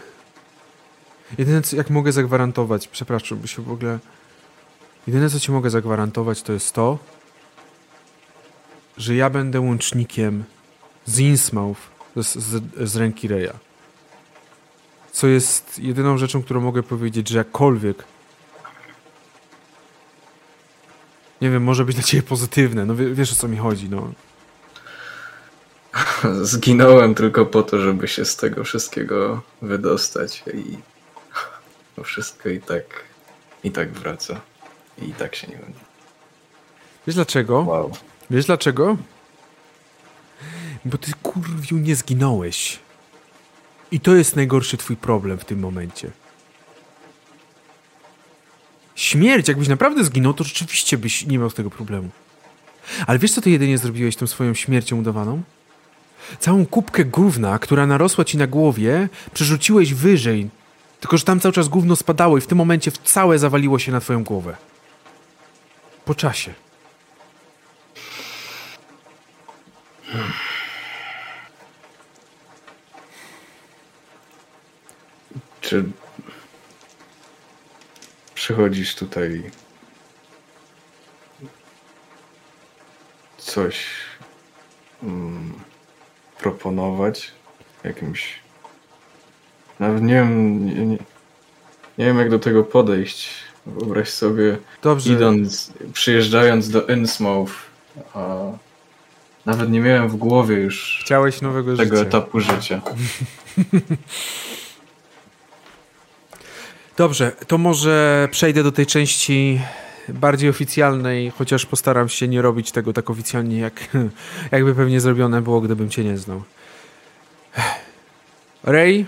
jedyne, 1.38 1.62
co 1.62 1.76
jak 1.76 1.90
mogę 1.90 2.12
zagwarantować, 2.12 2.88
przepraszam, 2.88 3.38
bo 3.38 3.46
się 3.46 3.62
w 3.62 3.72
ogóle. 3.72 3.98
Jedyne, 5.06 5.30
co 5.30 5.40
ci 5.40 5.52
mogę 5.52 5.70
zagwarantować, 5.70 6.42
to 6.42 6.52
jest 6.52 6.72
to, 6.72 6.98
że 8.96 9.14
ja 9.14 9.30
będę 9.30 9.60
łącznikiem 9.60 10.44
z 11.06 11.18
Innsmouth 11.18 11.80
z, 12.16 12.38
z, 12.38 12.62
z 12.90 12.96
ręki 12.96 13.28
Reja. 13.28 13.69
Co 15.12 15.26
jest 15.26 15.78
jedyną 15.78 16.18
rzeczą, 16.18 16.42
którą 16.42 16.60
mogę 16.60 16.82
powiedzieć, 16.82 17.28
że 17.28 17.38
jakkolwiek 17.38 18.04
nie 21.40 21.50
wiem, 21.50 21.62
może 21.62 21.84
być 21.84 21.94
dla 21.96 22.04
ciebie 22.04 22.22
pozytywne. 22.22 22.86
No 22.86 22.94
wie- 22.94 23.14
wiesz 23.14 23.32
o 23.32 23.36
co 23.36 23.48
mi 23.48 23.56
chodzi, 23.56 23.88
no. 23.88 24.12
zginąłem 26.42 27.14
tylko 27.14 27.46
po 27.46 27.62
to, 27.62 27.78
żeby 27.80 28.08
się 28.08 28.24
z 28.24 28.36
tego 28.36 28.64
wszystkiego 28.64 29.42
wydostać 29.62 30.44
i 30.54 30.78
to 31.96 32.04
wszystko 32.04 32.48
i 32.48 32.60
tak 32.60 32.84
i 33.64 33.70
tak 33.70 33.92
wraca. 33.92 34.40
I 34.98 35.12
tak 35.12 35.34
się 35.34 35.46
nie 35.46 35.56
będzie. 35.56 35.80
Wiesz 37.06 37.14
dlaczego? 37.16 37.60
Wow. 37.60 37.90
Wiesz 38.30 38.46
dlaczego? 38.46 38.96
Bo 40.84 40.98
ty 40.98 41.12
kurwiu 41.22 41.76
nie 41.76 41.96
zginąłeś. 41.96 42.78
I 43.92 44.00
to 44.00 44.14
jest 44.14 44.36
najgorszy 44.36 44.76
twój 44.76 44.96
problem 44.96 45.38
w 45.38 45.44
tym 45.44 45.58
momencie. 45.58 46.10
Śmierć, 48.94 49.48
jakbyś 49.48 49.68
naprawdę 49.68 50.04
zginął, 50.04 50.34
to 50.34 50.44
rzeczywiście 50.44 50.98
byś 50.98 51.26
nie 51.26 51.38
miał 51.38 51.50
z 51.50 51.54
tego 51.54 51.70
problemu. 51.70 52.08
Ale 53.06 53.18
wiesz, 53.18 53.32
co 53.32 53.40
ty 53.40 53.50
jedynie 53.50 53.78
zrobiłeś 53.78 54.16
tą 54.16 54.26
swoją 54.26 54.54
śmiercią 54.54 54.98
udawaną? 54.98 55.42
Całą 56.38 56.66
kubkę 56.66 57.04
gówna, 57.04 57.58
która 57.58 57.86
narosła 57.86 58.24
ci 58.24 58.38
na 58.38 58.46
głowie, 58.46 59.08
przerzuciłeś 59.34 59.94
wyżej. 59.94 60.50
Tylko, 61.00 61.16
że 61.16 61.24
tam 61.24 61.40
cały 61.40 61.52
czas 61.52 61.68
gówno 61.68 61.96
spadało 61.96 62.38
i 62.38 62.40
w 62.40 62.46
tym 62.46 62.58
momencie 62.58 62.92
całe 62.92 63.38
zawaliło 63.38 63.78
się 63.78 63.92
na 63.92 64.00
twoją 64.00 64.24
głowę. 64.24 64.56
Po 66.04 66.14
czasie. 66.14 66.54
Czy 75.70 75.84
przychodzisz 78.34 78.94
tutaj 78.94 79.50
coś 83.38 83.86
mm, 85.02 85.52
proponować 86.38 87.30
jakimś 87.84 88.40
nawet 89.80 90.02
nie 90.02 90.14
wiem 90.14 90.66
nie, 90.66 90.74
nie, 90.74 90.98
nie 91.98 92.04
wiem 92.04 92.18
jak 92.18 92.30
do 92.30 92.38
tego 92.38 92.64
podejść 92.64 93.30
wyobraź 93.66 94.08
sobie 94.08 94.58
Dobrze. 94.82 95.12
idąc 95.12 95.72
przyjeżdżając 95.92 96.70
do 96.70 96.86
Innsmouth 96.86 97.52
a 98.14 98.36
nawet 99.46 99.70
nie 99.70 99.80
miałem 99.80 100.08
w 100.08 100.16
głowie 100.16 100.56
już 100.56 101.00
Chciałeś 101.04 101.40
nowego 101.40 101.76
tego 101.76 101.96
życia. 101.96 102.08
etapu 102.08 102.40
życia 102.40 102.82
Dobrze, 106.96 107.32
to 107.46 107.58
może 107.58 108.28
przejdę 108.30 108.62
do 108.62 108.72
tej 108.72 108.86
części 108.86 109.60
bardziej 110.08 110.50
oficjalnej, 110.50 111.30
chociaż 111.30 111.66
postaram 111.66 112.08
się 112.08 112.28
nie 112.28 112.42
robić 112.42 112.72
tego 112.72 112.92
tak 112.92 113.10
oficjalnie, 113.10 113.58
jak, 113.58 113.88
jakby 114.52 114.74
pewnie 114.74 115.00
zrobione 115.00 115.42
było, 115.42 115.60
gdybym 115.60 115.90
cię 115.90 116.04
nie 116.04 116.18
znał. 116.18 116.42
Ray, 118.64 119.06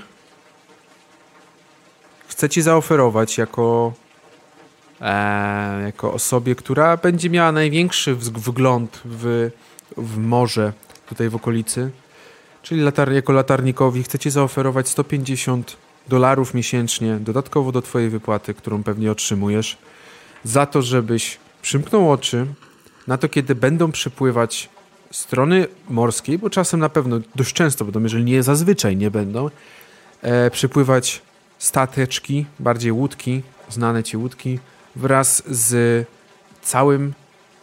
chcę 2.28 2.48
ci 2.48 2.62
zaoferować 2.62 3.38
jako, 3.38 3.92
e, 5.00 5.82
jako 5.84 6.12
osobie, 6.12 6.54
która 6.54 6.96
będzie 6.96 7.30
miała 7.30 7.52
największy 7.52 8.14
wgląd 8.14 9.00
w, 9.04 9.50
w 9.96 10.18
morze 10.18 10.72
tutaj 11.06 11.28
w 11.28 11.34
okolicy, 11.34 11.90
czyli 12.62 12.80
latar 12.80 13.12
jako 13.12 13.32
latarnikowi, 13.32 14.02
chcę 14.02 14.18
ci 14.18 14.30
zaoferować 14.30 14.88
150 14.88 15.76
dolarów 16.08 16.54
miesięcznie, 16.54 17.16
dodatkowo 17.16 17.72
do 17.72 17.82
twojej 17.82 18.10
wypłaty, 18.10 18.54
którą 18.54 18.82
pewnie 18.82 19.12
otrzymujesz, 19.12 19.78
za 20.44 20.66
to, 20.66 20.82
żebyś 20.82 21.38
przymknął 21.62 22.12
oczy 22.12 22.46
na 23.06 23.18
to, 23.18 23.28
kiedy 23.28 23.54
będą 23.54 23.92
przypływać 23.92 24.68
strony 25.10 25.66
morskiej, 25.88 26.38
bo 26.38 26.50
czasem 26.50 26.80
na 26.80 26.88
pewno 26.88 27.20
dość 27.34 27.52
często 27.52 27.84
będą, 27.84 28.02
jeżeli 28.02 28.24
nie 28.24 28.42
zazwyczaj 28.42 28.96
nie 28.96 29.10
będą, 29.10 29.50
e, 30.22 30.50
przypływać 30.50 31.22
stateczki, 31.58 32.46
bardziej 32.58 32.92
łódki, 32.92 33.42
znane 33.68 34.02
ci 34.02 34.16
łódki, 34.16 34.58
wraz 34.96 35.42
z 35.46 36.06
całym 36.62 37.12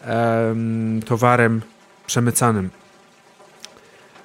em, 0.01 1.01
towarem 1.05 1.61
przemycanym. 2.07 2.69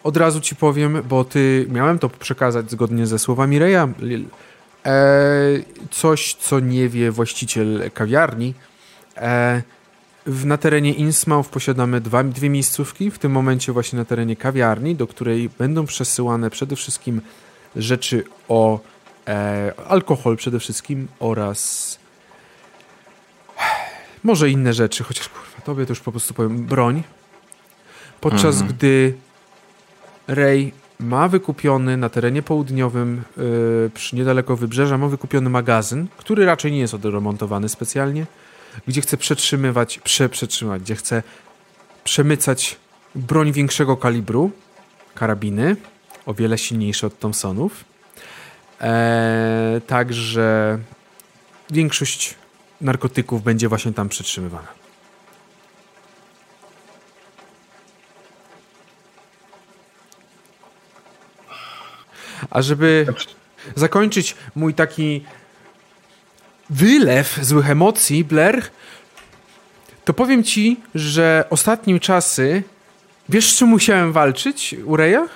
Od 0.05 0.17
razu 0.17 0.41
ci 0.41 0.57
powiem, 0.57 1.03
bo 1.09 1.25
ty 1.25 1.67
miałem 1.69 1.99
to 1.99 2.09
przekazać 2.09 2.71
zgodnie 2.71 3.07
ze 3.07 3.19
słowami 3.19 3.59
Reja. 3.59 3.89
E, 4.87 4.93
coś, 5.91 6.35
co 6.35 6.61
nie 6.61 6.89
wie 6.89 7.11
właściciel 7.11 7.91
kawiarni. 7.95 8.55
E, 9.17 9.63
w, 10.27 10.47
na 10.47 10.57
terenie 10.57 10.93
Innsmouth 10.93 11.49
posiadamy 11.49 12.01
dwa, 12.01 12.25
dwie 12.25 12.51
miejscówki, 12.51 13.11
w 13.11 13.19
tym 13.19 13.33
momencie 13.33 13.73
właśnie 13.73 13.99
na 13.99 14.05
terenie 14.05 14.37
kawiarni, 14.37 14.95
do 14.95 15.07
której 15.07 15.51
będą 15.59 15.87
przesyłane 15.87 16.51
przede 16.51 16.77
wszystkim 16.77 17.21
rzeczy 17.77 18.25
o 18.49 18.81
e, 19.27 19.73
alkohol 19.89 20.37
przede 20.37 20.59
wszystkim 20.59 21.09
oraz 21.21 21.99
może 24.25 24.51
inne 24.51 24.73
rzeczy, 24.75 25.05
chociaż 25.05 25.29
kurwa, 25.29 25.61
tobie 25.65 25.87
to 25.87 25.93
już 25.93 26.01
po 26.01 26.11
prostu 26.11 26.35
powiem 26.35 26.65
broń. 26.65 27.03
Podczas 28.21 28.55
Mhm. 28.55 28.73
gdy 28.73 29.15
Ray 30.29 30.73
ma 31.01 31.29
wykupiony 31.29 31.97
na 31.97 32.09
terenie 32.09 32.43
południowym, 32.43 33.23
yy, 33.37 33.91
przy 33.95 34.17
niedaleko 34.17 34.57
wybrzeża, 34.57 34.99
ma 34.99 35.09
wykupiony 35.09 35.51
magazyn, 35.51 36.07
który 36.17 36.45
raczej 36.45 36.73
nie 36.73 36.79
jest 36.79 36.95
odremontowany 36.95 37.69
specjalnie, 37.69 38.27
gdzie 38.87 39.01
chce 39.01 39.17
przetrzymywać, 39.17 39.99
prze, 39.99 40.29
przetrzymać, 40.29 40.83
gdzie 40.83 40.95
chce 40.95 41.23
przemycać 42.05 42.77
broń 43.15 43.53
większego 43.53 43.97
kalibru, 43.97 44.51
karabiny, 45.15 45.77
o 46.27 46.35
wiele 46.35 46.59
silniejsze 46.59 47.07
od 47.07 47.19
Thompsonów. 47.19 47.85
Eee, 48.81 49.81
także 49.81 50.79
większość 51.71 52.35
narkotyków 52.81 53.43
będzie 53.43 53.69
właśnie 53.69 53.93
tam 53.93 54.09
przetrzymywana. 54.09 54.84
A 62.51 62.63
żeby 62.63 63.07
zakończyć 63.75 64.37
mój 64.55 64.75
taki 64.75 65.25
wylew 66.71 67.39
złych 67.43 67.71
emocji, 67.71 68.25
Blair, 68.25 68.63
to 70.05 70.15
powiem 70.15 70.45
ci, 70.45 70.81
że 70.95 71.45
ostatnim 71.51 72.01
czasy 72.01 72.63
wiesz, 73.29 73.51
z 73.51 73.59
czym 73.59 73.69
musiałem 73.69 74.13
walczyć 74.13 74.77
u 74.85 74.97
Reja? 74.97 75.29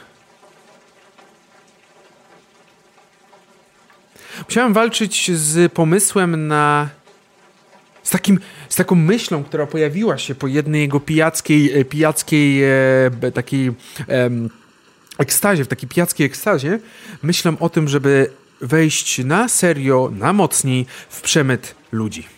Musiałem 4.48 4.72
walczyć 4.72 5.30
z 5.30 5.72
pomysłem 5.72 6.46
na. 6.46 6.88
Z, 8.02 8.10
takim, 8.10 8.40
z 8.68 8.76
taką 8.76 8.94
myślą, 8.94 9.44
która 9.44 9.66
pojawiła 9.66 10.18
się 10.18 10.34
po 10.34 10.46
jednej 10.46 10.80
jego 10.80 11.00
pijackiej, 11.00 11.80
e, 11.80 11.84
pijackiej 11.84 12.64
e, 12.64 13.32
takiej 13.34 13.72
em, 14.08 14.50
ekstazie, 15.18 15.64
w 15.64 15.68
takiej 15.68 15.88
pijackiej 15.88 16.26
ekstazie, 16.26 16.78
myślę 17.22 17.56
o 17.60 17.68
tym, 17.68 17.88
żeby 17.88 18.30
wejść 18.60 19.24
na 19.24 19.48
serio, 19.48 20.10
na 20.12 20.32
mocniej 20.32 20.86
w 21.08 21.20
przemyt 21.20 21.74
ludzi. 21.92 22.37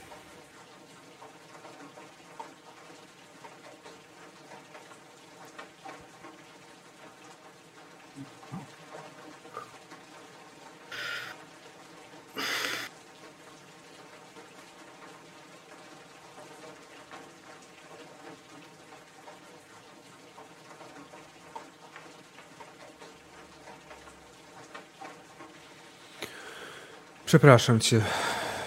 Przepraszam 27.31 27.81
cię, 27.81 28.01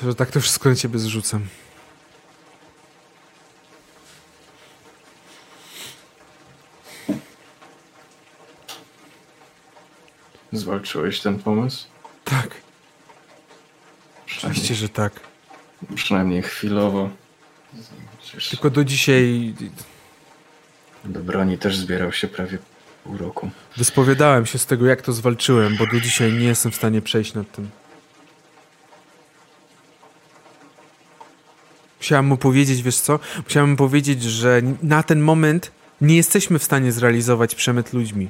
że 0.03 0.15
tak 0.15 0.31
to 0.31 0.41
wszystko 0.41 0.69
na 0.69 0.75
ciebie 0.75 0.99
zrzucam. 0.99 1.47
zwalczyłeś 10.51 11.19
ten 11.21 11.39
pomysł 11.39 11.87
Tak, 12.23 12.61
oczywiście, 14.27 14.75
że 14.75 14.89
tak. 14.89 15.13
przynajmniej 15.95 16.41
chwilowo 16.41 17.09
Przecież 18.21 18.49
Tylko 18.49 18.69
do 18.69 18.83
dzisiaj 18.83 19.53
do 21.05 21.19
broni 21.19 21.57
też 21.57 21.77
zbierał 21.77 22.11
się 22.11 22.27
prawie 22.27 22.57
pół 23.03 23.17
roku 23.17 23.51
wyspowiadałem 23.77 24.45
się 24.45 24.57
z 24.57 24.65
tego, 24.65 24.85
jak 24.85 25.01
to 25.01 25.13
zwalczyłem, 25.13 25.77
bo 25.77 25.87
do 25.87 25.99
dzisiaj 25.99 26.33
nie 26.33 26.45
jestem 26.45 26.71
w 26.71 26.75
stanie 26.75 27.01
przejść 27.01 27.33
nad 27.33 27.51
tym. 27.51 27.69
Musiałem 32.03 32.25
mu 32.25 32.37
powiedzieć, 32.37 32.81
wiesz 32.81 32.97
co? 32.97 33.19
Musiałem 33.43 33.69
mu 33.69 33.77
powiedzieć, 33.77 34.23
że 34.23 34.61
na 34.81 35.03
ten 35.03 35.21
moment 35.21 35.71
nie 36.01 36.15
jesteśmy 36.15 36.59
w 36.59 36.63
stanie 36.63 36.91
zrealizować 36.91 37.55
przemyt 37.55 37.93
ludźmi. 37.93 38.29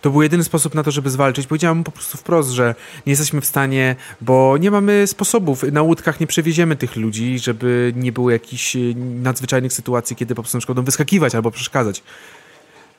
To 0.00 0.10
był 0.10 0.22
jedyny 0.22 0.44
sposób 0.44 0.74
na 0.74 0.82
to, 0.82 0.90
żeby 0.90 1.10
zwalczyć. 1.10 1.46
Powiedziałem 1.46 1.78
mu 1.78 1.84
po 1.84 1.90
prostu 1.90 2.18
wprost, 2.18 2.50
że 2.50 2.74
nie 3.06 3.10
jesteśmy 3.10 3.40
w 3.40 3.46
stanie, 3.46 3.96
bo 4.20 4.56
nie 4.58 4.70
mamy 4.70 5.06
sposobów. 5.06 5.62
Na 5.62 5.82
łódkach 5.82 6.20
nie 6.20 6.26
przewieziemy 6.26 6.76
tych 6.76 6.96
ludzi, 6.96 7.38
żeby 7.38 7.92
nie 7.96 8.12
było 8.12 8.30
jakichś 8.30 8.76
e, 8.76 8.78
nadzwyczajnych 8.96 9.72
sytuacji, 9.72 10.16
kiedy 10.16 10.34
po 10.34 10.42
prostu 10.42 10.58
będą 10.66 10.82
wyskakiwać 10.82 11.34
albo 11.34 11.50
przeszkadzać. 11.50 12.02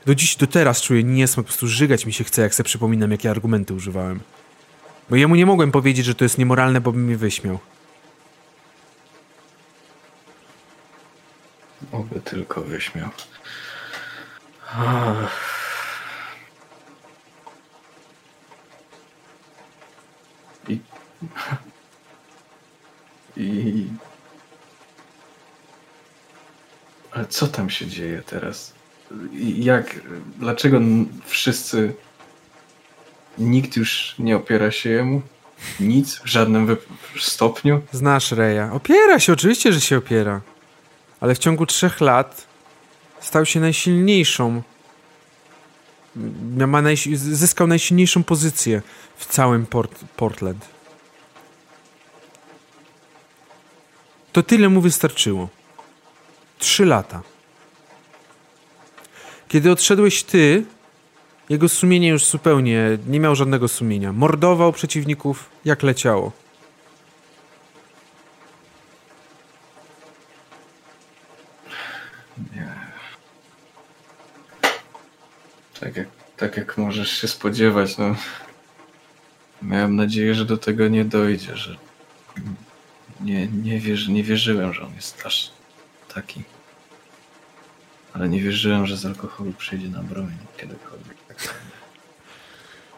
Do 0.06 0.16
dziś, 0.16 0.36
do 0.36 0.48
teraz 0.48 0.82
czuję 0.82 1.04
niesmak, 1.04 1.46
po 1.46 1.48
prostu 1.48 1.68
żygać 1.68 2.06
mi 2.06 2.14
się 2.14 2.24
chce, 2.24 2.42
jak 2.42 2.56
sobie 2.56 2.66
przypominam, 2.66 3.12
jakie 3.12 3.30
argumenty 3.30 3.74
używałem. 3.74 4.20
Bo 5.10 5.16
jemu 5.16 5.36
nie 5.36 5.46
mogłem 5.46 5.72
powiedzieć, 5.72 6.06
że 6.06 6.16
to 6.16 6.26
jest 6.26 6.38
niemoralne, 6.38 6.82
bo 6.82 6.92
by 6.92 7.00
mnie 7.00 7.18
wyśmiał. 7.18 7.60
Oby 11.92 12.22
tylko 12.22 12.62
wyśmiał. 12.62 13.10
I... 20.68 20.80
I... 23.38 23.88
Ale 27.12 27.26
co 27.26 27.48
tam 27.48 27.70
się 27.70 27.88
dzieje 27.88 28.22
teraz? 28.26 28.74
Jak, 29.58 30.00
dlaczego 30.38 30.80
wszyscy, 31.26 31.94
nikt 33.38 33.78
już 33.78 34.16
nie 34.20 34.36
opiera 34.38 34.72
się 34.72 34.90
jemu? 34.90 35.22
Nic? 35.80 36.20
W 36.20 36.26
żadnym 36.26 36.78
stopniu? 37.20 37.82
Znasz 37.92 38.32
Reja. 38.32 38.74
Opiera 38.74 39.20
się, 39.20 39.34
oczywiście, 39.34 39.74
że 39.74 39.82
się 39.82 39.98
opiera. 39.98 40.42
Ale 41.20 41.36
w 41.36 41.38
ciągu 41.38 41.66
trzech 41.66 42.02
lat 42.02 42.48
stał 43.20 43.46
się 43.46 43.60
najsilniejszą. 43.60 44.62
Ma 46.68 46.82
zyskał 47.16 47.68
najsilniejszą 47.68 48.24
pozycję 48.24 48.82
w 49.18 49.26
całym 49.26 49.66
Port 49.66 50.06
Portland. 50.16 50.66
To 54.32 54.44
tyle 54.44 54.70
mu 54.70 54.82
wystarczyło. 54.82 55.50
Trzy 56.60 56.86
lata. 56.86 57.22
Kiedy 59.48 59.72
odszedłeś 59.72 60.24
ty, 60.24 60.66
jego 61.50 61.70
sumienie 61.70 62.10
już 62.10 62.26
zupełnie 62.26 62.98
nie 63.08 63.20
miał 63.20 63.36
żadnego 63.36 63.68
sumienia. 63.68 64.14
Mordował 64.14 64.74
przeciwników 64.74 65.50
jak 65.66 65.84
leciało. 65.84 66.32
Tak 75.80 75.96
jak, 75.96 76.08
tak 76.38 76.58
jak 76.58 76.78
możesz 76.78 77.22
się 77.22 77.28
spodziewać, 77.28 77.98
no. 77.98 78.16
Miałem 79.62 79.96
nadzieję, 79.96 80.36
że 80.36 80.46
do 80.46 80.58
tego 80.58 80.88
nie 80.88 81.06
dojdzie, 81.06 81.58
że 81.58 81.78
nie, 83.22 83.48
nie, 83.48 83.80
wierzy, 83.80 84.12
nie 84.12 84.24
wierzyłem, 84.24 84.74
że 84.74 84.82
on 84.82 84.96
jest 84.96 85.26
aż 85.26 85.52
taki. 86.14 86.44
Ale 88.14 88.30
nie 88.30 88.42
wierzyłem, 88.42 88.88
że 88.88 88.98
z 88.98 89.06
alkoholu 89.06 89.54
przejdzie 89.54 89.90
na 89.90 90.04
broń 90.04 90.32
kiedykolwiek. 90.58 91.18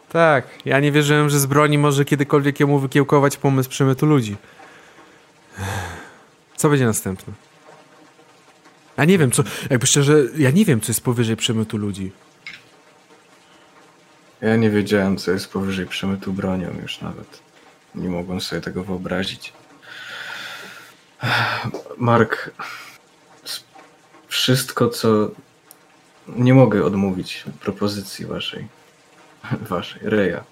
Tak, 0.08 0.44
ja 0.64 0.80
nie 0.80 0.92
wierzyłem, 0.92 1.30
że 1.30 1.40
z 1.40 1.46
broni 1.46 1.78
może 1.78 2.04
kiedykolwiek 2.04 2.60
jemu 2.60 2.78
wykiełkować 2.78 3.36
pomysł 3.36 3.70
przemytu 3.70 4.06
ludzi. 4.06 4.36
Co 6.56 6.70
będzie 6.70 6.86
następne? 6.86 7.32
Ja 8.96 9.04
nie 9.04 9.18
wiem, 9.18 9.30
co. 9.30 9.42
Jakby 9.70 9.86
szczerze, 9.86 10.14
ja 10.36 10.50
nie 10.50 10.64
wiem, 10.64 10.80
co 10.80 10.90
jest 10.90 11.04
powyżej 11.04 11.36
przemytu 11.36 11.76
ludzi. 11.76 12.12
Ja 14.42 14.56
nie 14.56 14.70
wiedziałem, 14.70 15.16
co 15.16 15.30
jest 15.30 15.52
powyżej 15.52 15.86
przemytu 15.86 16.32
bronią 16.32 16.68
już 16.82 17.00
nawet. 17.00 17.40
Nie 17.94 18.08
mogłem 18.08 18.40
sobie 18.40 18.62
tego 18.62 18.84
wyobrazić. 18.84 19.52
Mark, 21.96 22.50
wszystko, 24.28 24.88
co... 24.88 25.30
Nie 26.28 26.54
mogę 26.54 26.84
odmówić 26.84 27.44
propozycji 27.60 28.26
waszej. 28.26 28.68
Waszej, 29.70 30.00
Reja. 30.04 30.44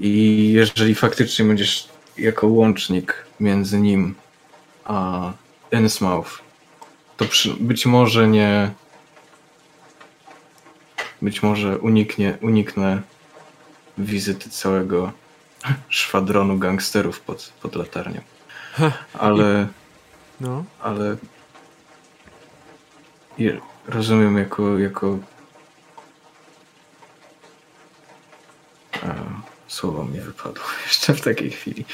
I 0.00 0.52
jeżeli 0.52 0.94
faktycznie 0.94 1.44
będziesz 1.44 1.88
jako 2.18 2.46
łącznik 2.46 3.26
między 3.40 3.80
nim 3.80 4.14
a 4.84 5.32
Innsmouth, 5.72 6.30
to 7.16 7.24
przy, 7.24 7.54
być 7.54 7.86
może 7.86 8.28
nie... 8.28 8.70
Być 11.22 11.42
może 11.42 11.78
uniknie, 11.78 12.38
uniknę 12.42 13.02
wizyty 13.98 14.50
całego 14.50 15.12
szwadronu 15.88 16.58
gangsterów 16.58 17.20
pod, 17.20 17.52
pod 17.62 17.74
latarnią. 17.76 18.20
Ale, 19.14 19.66
No. 20.40 20.64
ale 20.80 21.16
rozumiem 23.88 24.38
jako, 24.38 24.78
jako 24.78 25.18
a, 29.02 29.14
słowo 29.68 30.04
mi 30.04 30.20
wypadło 30.20 30.64
jeszcze 30.86 31.14
w 31.14 31.20
takiej 31.20 31.50
chwili. 31.50 31.84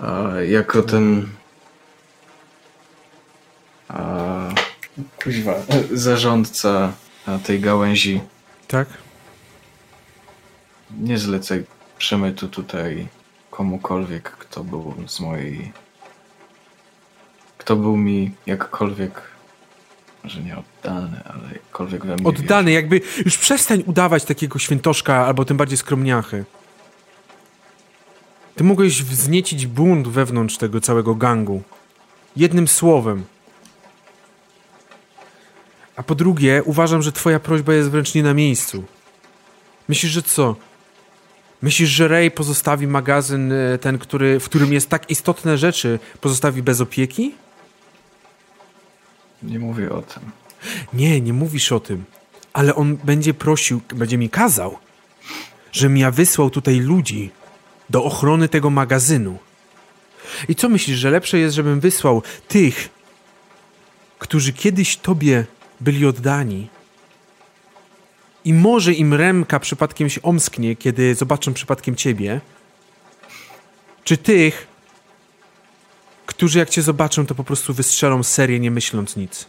A, 0.00 0.40
jako 0.48 0.82
ten 0.82 1.28
a, 3.88 4.38
kuźwa, 5.22 5.54
zarządca 5.92 6.92
tej 7.44 7.60
gałęzi 7.60 8.20
Tak? 8.68 8.88
nie 10.96 11.18
zlecaj 11.18 11.64
przemytu 11.98 12.48
tutaj 12.48 13.08
komukolwiek, 13.50 14.30
kto 14.30 14.64
był 14.64 14.94
z 15.06 15.20
mojej. 15.20 15.72
Kto 17.58 17.76
był 17.76 17.96
mi 17.96 18.34
jakkolwiek, 18.46 19.22
że 20.24 20.42
nie 20.42 20.56
oddany, 20.58 21.20
ale 21.24 21.52
jakkolwiek 21.52 22.06
we 22.06 22.14
mnie. 22.14 22.26
Oddany, 22.26 22.72
jakby. 22.72 23.00
Już 23.24 23.38
przestań 23.38 23.82
udawać 23.86 24.24
takiego 24.24 24.58
świętoszka, 24.58 25.26
albo 25.26 25.44
tym 25.44 25.56
bardziej 25.56 25.78
skromniachy. 25.78 26.44
Ty 28.56 28.64
mogłeś 28.64 29.02
wzniecić 29.02 29.66
bunt 29.66 30.08
wewnątrz 30.08 30.58
tego 30.58 30.80
całego 30.80 31.14
gangu. 31.14 31.62
Jednym 32.36 32.68
słowem. 32.68 33.24
A 35.98 36.02
po 36.02 36.14
drugie, 36.14 36.62
uważam, 36.64 37.02
że 37.02 37.12
twoja 37.12 37.40
prośba 37.40 37.74
jest 37.74 37.90
wręcz 37.90 38.14
nie 38.14 38.22
na 38.22 38.34
miejscu. 38.34 38.84
Myślisz, 39.88 40.12
że 40.12 40.22
co? 40.22 40.56
Myślisz, 41.62 41.90
że 41.90 42.08
Ray 42.08 42.30
pozostawi 42.30 42.86
magazyn, 42.86 43.52
e, 43.52 43.78
ten, 43.78 43.98
który, 43.98 44.40
w 44.40 44.44
którym 44.44 44.72
jest 44.72 44.88
tak 44.88 45.10
istotne 45.10 45.58
rzeczy, 45.58 45.98
pozostawi 46.20 46.62
bez 46.62 46.80
opieki? 46.80 47.34
Nie 49.42 49.58
mówię 49.58 49.92
o 49.92 50.02
tym. 50.02 50.22
Nie, 50.92 51.20
nie 51.20 51.32
mówisz 51.32 51.72
o 51.72 51.80
tym. 51.80 52.04
Ale 52.52 52.74
on 52.74 52.96
będzie 52.96 53.34
prosił, 53.34 53.80
będzie 53.94 54.18
mi 54.18 54.30
kazał, 54.30 54.78
żebym 55.72 55.96
ja 55.96 56.10
wysłał 56.10 56.50
tutaj 56.50 56.80
ludzi 56.80 57.30
do 57.90 58.04
ochrony 58.04 58.48
tego 58.48 58.70
magazynu. 58.70 59.38
I 60.48 60.54
co 60.54 60.68
myślisz, 60.68 60.98
że 60.98 61.10
lepsze 61.10 61.38
jest, 61.38 61.56
żebym 61.56 61.80
wysłał 61.80 62.22
tych, 62.48 62.88
którzy 64.18 64.52
kiedyś 64.52 64.96
tobie 64.96 65.46
byli 65.80 66.06
oddani? 66.06 66.68
I 68.44 68.54
może 68.54 68.92
im 68.92 69.14
remka 69.14 69.60
przypadkiem 69.60 70.10
się 70.10 70.22
omsknie, 70.22 70.76
kiedy 70.76 71.14
zobaczą 71.14 71.54
przypadkiem 71.54 71.96
ciebie? 71.96 72.40
Czy 74.04 74.16
tych, 74.16 74.66
którzy 76.26 76.58
jak 76.58 76.70
cię 76.70 76.82
zobaczą, 76.82 77.26
to 77.26 77.34
po 77.34 77.44
prostu 77.44 77.74
wystrzelą 77.74 78.22
serię, 78.22 78.60
nie 78.60 78.70
myśląc 78.70 79.16
nic? 79.16 79.46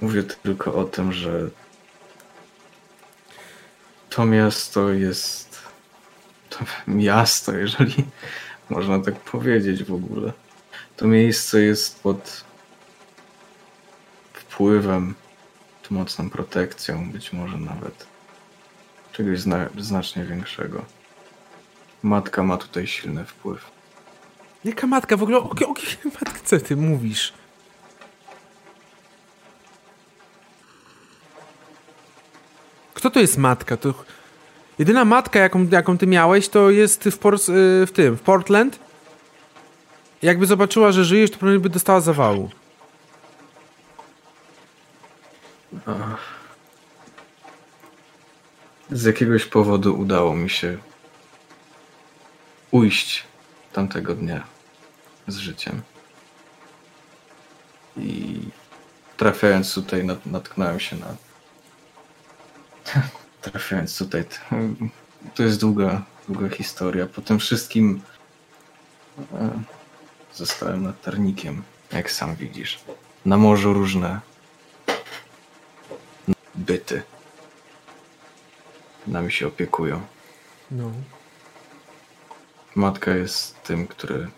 Mówię 0.00 0.22
tylko 0.22 0.74
o 0.74 0.84
tym, 0.84 1.12
że 1.12 1.50
to 4.10 4.26
miasto 4.26 4.92
jest. 4.92 5.58
To 6.50 6.58
miasto, 6.86 7.52
jeżeli 7.52 8.04
można 8.70 8.98
tak 8.98 9.20
powiedzieć 9.20 9.84
w 9.84 9.94
ogóle. 9.94 10.32
To 10.96 11.06
miejsce 11.06 11.62
jest 11.62 12.02
pod 12.02 12.44
wpływem, 14.32 15.14
mocną 15.90 16.30
protekcją, 16.30 17.10
być 17.10 17.32
może 17.32 17.56
nawet 17.58 18.06
czegoś 19.12 19.40
zna 19.40 19.68
znacznie 19.78 20.24
większego. 20.24 20.84
Matka 22.02 22.42
ma 22.42 22.56
tutaj 22.56 22.86
silny 22.86 23.24
wpływ. 23.24 23.70
Jaka 24.64 24.86
matka? 24.86 25.16
W 25.16 25.22
ogóle 25.22 25.38
o, 25.38 25.50
o 25.50 25.74
matce 26.20 26.60
ty 26.60 26.76
mówisz? 26.76 27.32
Kto 32.94 33.10
to 33.10 33.20
jest 33.20 33.38
matka? 33.38 33.76
To 33.76 33.94
jedyna 34.78 35.04
matka, 35.04 35.38
jaką, 35.38 35.68
jaką 35.70 35.98
ty 35.98 36.06
miałeś, 36.06 36.48
to 36.48 36.70
jest 36.70 37.04
w, 37.04 37.18
Pors- 37.18 37.52
y, 37.82 37.86
w 37.86 37.92
tym, 37.92 38.16
w 38.16 38.20
Portland. 38.20 38.78
Jakby 40.24 40.46
zobaczyła, 40.46 40.92
że 40.92 41.04
żyjesz, 41.04 41.30
to 41.30 41.38
pewnie 41.38 41.58
by 41.58 41.68
dostała 41.68 42.00
zawału. 42.00 42.50
Z 48.90 49.04
jakiegoś 49.04 49.44
powodu 49.44 50.00
udało 50.00 50.36
mi 50.36 50.50
się 50.50 50.78
ujść 52.70 53.24
tamtego 53.72 54.14
dnia 54.14 54.46
z 55.28 55.36
życiem. 55.36 55.82
I 57.96 58.40
trafiając 59.16 59.74
tutaj, 59.74 60.04
nat 60.04 60.26
natknąłem 60.26 60.80
się 60.80 60.96
na. 60.96 61.16
trafiając 63.50 63.98
tutaj, 63.98 64.24
to 65.34 65.42
jest 65.42 65.60
długa, 65.60 66.02
długa 66.28 66.48
historia. 66.48 67.06
Po 67.06 67.20
tym 67.20 67.38
wszystkim 67.38 68.02
e, 69.18 69.73
zostałem 70.34 70.84
latarnikiem, 70.84 71.62
jak 71.92 72.10
sam 72.10 72.36
widzisz. 72.36 72.84
Na 73.24 73.36
morzu 73.36 73.72
różne 73.72 74.20
byty 76.54 77.02
nami 79.06 79.32
się 79.32 79.46
opiekują. 79.46 80.00
No. 80.70 80.92
Matka 82.74 83.10
jest 83.10 83.62
tym, 83.62 83.86
który, 83.86 84.28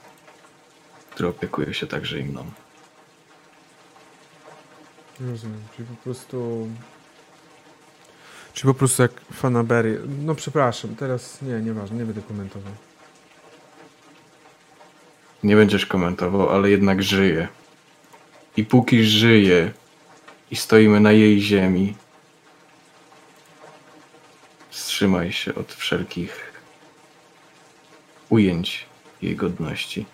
który 1.10 1.28
opiekuje 1.28 1.74
się 1.74 1.86
także 1.86 2.18
i 2.18 2.24
mną. 2.24 2.50
Rozumiem, 5.20 5.62
czyli 5.76 5.88
po 5.88 6.04
prostu... 6.04 6.68
Czyli 8.52 8.72
po 8.72 8.78
prostu 8.78 9.02
jak 9.02 9.20
fanabery... 9.20 10.00
No 10.06 10.34
przepraszam, 10.34 10.96
teraz 10.96 11.42
nie, 11.42 11.60
nieważne, 11.60 11.96
nie 11.96 12.04
będę 12.04 12.22
komentował. 12.22 12.72
Nie 15.46 15.56
będziesz 15.56 15.86
komentował, 15.86 16.50
ale 16.50 16.70
jednak 16.70 17.02
żyje. 17.02 17.48
I 18.56 18.64
póki 18.64 19.04
żyje 19.04 19.72
i 20.50 20.56
stoimy 20.56 21.00
na 21.00 21.12
jej 21.12 21.40
ziemi, 21.40 21.94
wstrzymaj 24.70 25.32
się 25.32 25.54
od 25.54 25.72
wszelkich 25.72 26.52
ujęć 28.28 28.86
jej 29.22 29.36
godności. 29.36 30.06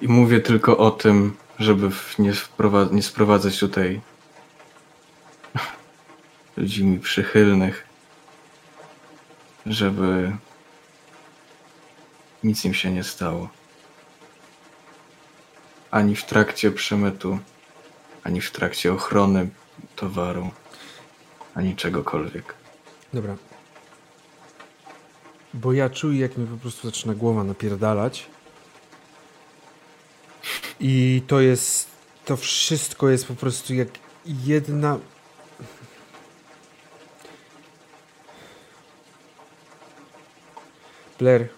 I 0.00 0.08
mówię 0.08 0.40
tylko 0.40 0.78
o 0.78 0.90
tym, 0.90 1.36
żeby 1.58 1.90
nie, 2.18 2.32
nie 2.90 3.02
sprowadzać 3.02 3.58
tutaj 3.58 4.00
ludzi 6.56 6.84
mi 6.84 6.98
przychylnych, 6.98 7.86
żeby 9.66 10.36
nic 12.44 12.64
im 12.64 12.74
się 12.74 12.90
nie 12.90 13.04
stało. 13.04 13.48
Ani 15.90 16.16
w 16.16 16.24
trakcie 16.24 16.70
przemytu, 16.70 17.38
ani 18.24 18.40
w 18.40 18.50
trakcie 18.50 18.92
ochrony 18.92 19.48
towaru, 19.96 20.50
ani 21.54 21.76
czegokolwiek. 21.76 22.54
Dobra. 23.12 23.36
Bo 25.54 25.72
ja 25.72 25.90
czuję, 25.90 26.20
jak 26.20 26.36
mi 26.36 26.46
po 26.46 26.56
prostu 26.56 26.88
zaczyna 26.90 27.14
głowa 27.14 27.44
napierdalać. 27.44 28.26
I 30.80 31.22
to 31.26 31.40
jest. 31.40 31.88
To 32.24 32.36
wszystko 32.36 33.08
jest 33.08 33.26
po 33.26 33.34
prostu 33.34 33.74
jak 33.74 33.88
jedna. 34.26 34.98
Blair. 41.18 41.48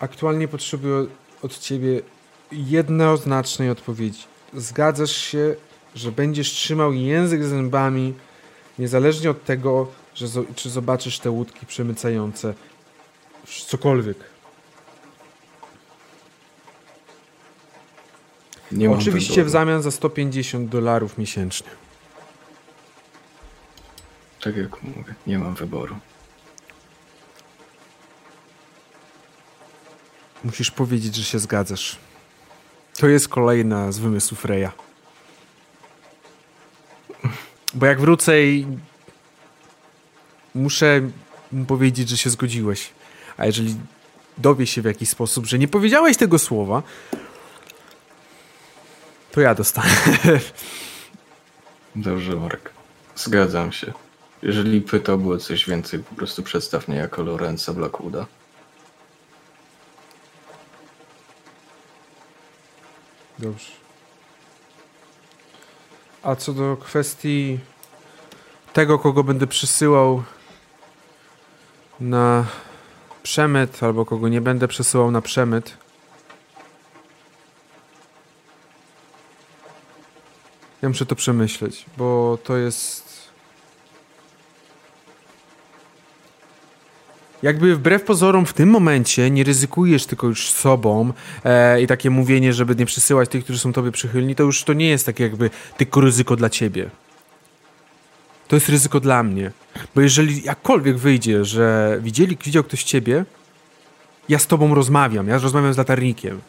Aktualnie 0.00 0.48
potrzebuję 0.48 1.06
od 1.42 1.58
ciebie 1.58 2.00
jednoznacznej 2.52 3.70
odpowiedzi. 3.70 4.24
Zgadzasz 4.54 5.16
się, 5.16 5.56
że 5.94 6.12
będziesz 6.12 6.50
trzymał 6.50 6.92
język 6.92 7.44
zębami, 7.44 8.14
niezależnie 8.78 9.30
od 9.30 9.44
tego, 9.44 9.86
że 10.14 10.26
czy 10.54 10.70
zobaczysz 10.70 11.18
te 11.18 11.30
łódki 11.30 11.66
przemycające 11.66 12.54
cokolwiek. 13.66 14.16
Nie 18.72 18.90
Oczywiście 18.90 19.44
w 19.44 19.50
zamian 19.50 19.82
za 19.82 19.90
150 19.90 20.68
dolarów 20.68 21.18
miesięcznie. 21.18 21.68
Tak 24.40 24.56
jak 24.56 24.82
mówię, 24.82 25.14
nie 25.26 25.38
mam 25.38 25.54
wyboru. 25.54 25.96
Musisz 30.46 30.70
powiedzieć, 30.70 31.14
że 31.14 31.24
się 31.24 31.38
zgadzasz. 31.38 31.96
To 32.98 33.08
jest 33.08 33.28
kolejna 33.28 33.92
z 33.92 33.98
wymysłów 33.98 34.44
Reja. 34.44 34.72
Bo 37.74 37.86
jak 37.86 38.00
wrócę 38.00 38.42
i 38.42 38.66
muszę 40.54 41.00
mu 41.52 41.64
powiedzieć, 41.64 42.08
że 42.08 42.16
się 42.16 42.30
zgodziłeś. 42.30 42.90
A 43.36 43.46
jeżeli 43.46 43.76
dowie 44.38 44.66
się 44.66 44.82
w 44.82 44.84
jakiś 44.84 45.08
sposób, 45.08 45.46
że 45.46 45.58
nie 45.58 45.68
powiedziałeś 45.68 46.16
tego 46.16 46.38
słowa, 46.38 46.82
to 49.32 49.40
ja 49.40 49.54
dostanę. 49.54 49.94
Dobrze, 51.96 52.36
Marek. 52.36 52.70
Zgadzam 53.16 53.72
się. 53.72 53.92
Jeżeli 54.42 54.80
pytałby 54.80 55.34
o 55.34 55.38
coś 55.38 55.68
więcej, 55.68 56.00
po 56.00 56.14
prostu 56.14 56.42
przedstaw 56.42 56.88
mnie 56.88 56.96
jako 56.96 57.22
Lorenza 57.22 57.72
Blackwooda. 57.72 58.26
Dobrze. 63.38 63.72
A 66.22 66.36
co 66.36 66.52
do 66.52 66.76
kwestii 66.76 67.58
tego, 68.72 68.98
kogo 68.98 69.24
będę 69.24 69.46
przysyłał 69.46 70.22
na 72.00 72.46
przemyt, 73.22 73.82
albo 73.82 74.04
kogo 74.04 74.28
nie 74.28 74.40
będę 74.40 74.68
przesyłał 74.68 75.10
na 75.10 75.20
przemyt, 75.20 75.76
ja 80.82 80.88
muszę 80.88 81.06
to 81.06 81.16
przemyśleć, 81.16 81.86
bo 81.96 82.38
to 82.44 82.56
jest. 82.56 83.05
Jakby 87.42 87.76
wbrew 87.76 88.02
pozorom 88.02 88.46
w 88.46 88.52
tym 88.52 88.68
momencie 88.68 89.30
nie 89.30 89.44
ryzykujesz 89.44 90.06
tylko 90.06 90.26
już 90.26 90.50
sobą 90.50 91.12
e, 91.44 91.82
i 91.82 91.86
takie 91.86 92.10
mówienie, 92.10 92.52
żeby 92.52 92.76
nie 92.76 92.86
przysyłać 92.86 93.28
tych, 93.28 93.44
którzy 93.44 93.58
są 93.58 93.72
tobie 93.72 93.92
przychylni, 93.92 94.34
to 94.34 94.42
już 94.42 94.64
to 94.64 94.72
nie 94.72 94.88
jest 94.88 95.06
takie 95.06 95.24
jakby 95.24 95.50
tylko 95.76 96.00
ryzyko 96.00 96.36
dla 96.36 96.50
ciebie. 96.50 96.90
To 98.48 98.56
jest 98.56 98.68
ryzyko 98.68 99.00
dla 99.00 99.22
mnie. 99.22 99.50
Bo 99.94 100.00
jeżeli 100.00 100.42
jakkolwiek 100.42 100.98
wyjdzie, 100.98 101.44
że 101.44 101.98
widzieli, 102.02 102.38
widział 102.44 102.64
ktoś 102.64 102.84
ciebie, 102.84 103.24
ja 104.28 104.38
z 104.38 104.46
tobą 104.46 104.74
rozmawiam, 104.74 105.28
ja 105.28 105.38
rozmawiam 105.38 105.74
z 105.74 105.78
latarnikiem. 105.78 106.40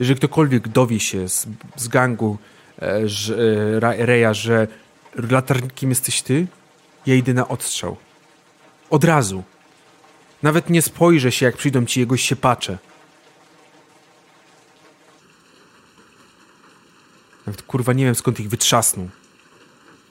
Jeżeli 0.00 0.16
ktokolwiek 0.18 0.68
dowie 0.68 1.00
się 1.00 1.28
z, 1.28 1.46
z 1.76 1.88
gangu 1.88 2.38
e, 2.82 3.08
że, 3.08 3.36
Reja, 3.80 4.34
że 4.34 4.68
latarnikiem 5.30 5.90
jesteś 5.90 6.22
ty, 6.22 6.46
ja 7.06 7.14
idę 7.14 7.34
na 7.34 7.48
odstrzał. 7.48 7.96
Od 8.90 9.04
razu. 9.04 9.42
Nawet 10.44 10.70
nie 10.70 10.82
spojrzę 10.82 11.32
się, 11.32 11.46
jak 11.46 11.56
przyjdą 11.56 11.86
ci 11.86 12.00
jego 12.00 12.16
siepacze. 12.16 12.78
Nawet 17.46 17.62
kurwa 17.62 17.92
nie 17.92 18.04
wiem 18.04 18.14
skąd 18.14 18.40
ich 18.40 18.48
wytrzasnął. 18.48 19.08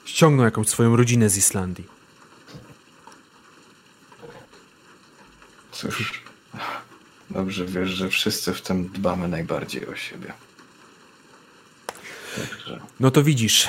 Ściągnął 0.04 0.44
jakąś 0.44 0.68
swoją 0.68 0.96
rodzinę 0.96 1.30
z 1.30 1.36
Islandii. 1.36 1.84
Cóż, 5.72 6.22
dobrze 7.30 7.66
wiesz, 7.66 7.90
że 7.90 8.08
wszyscy 8.08 8.54
w 8.54 8.62
tym 8.62 8.88
dbamy 8.88 9.28
najbardziej 9.28 9.86
o 9.86 9.96
siebie. 9.96 10.32
Także 12.36 12.80
No 13.00 13.10
to 13.10 13.22
widzisz, 13.22 13.68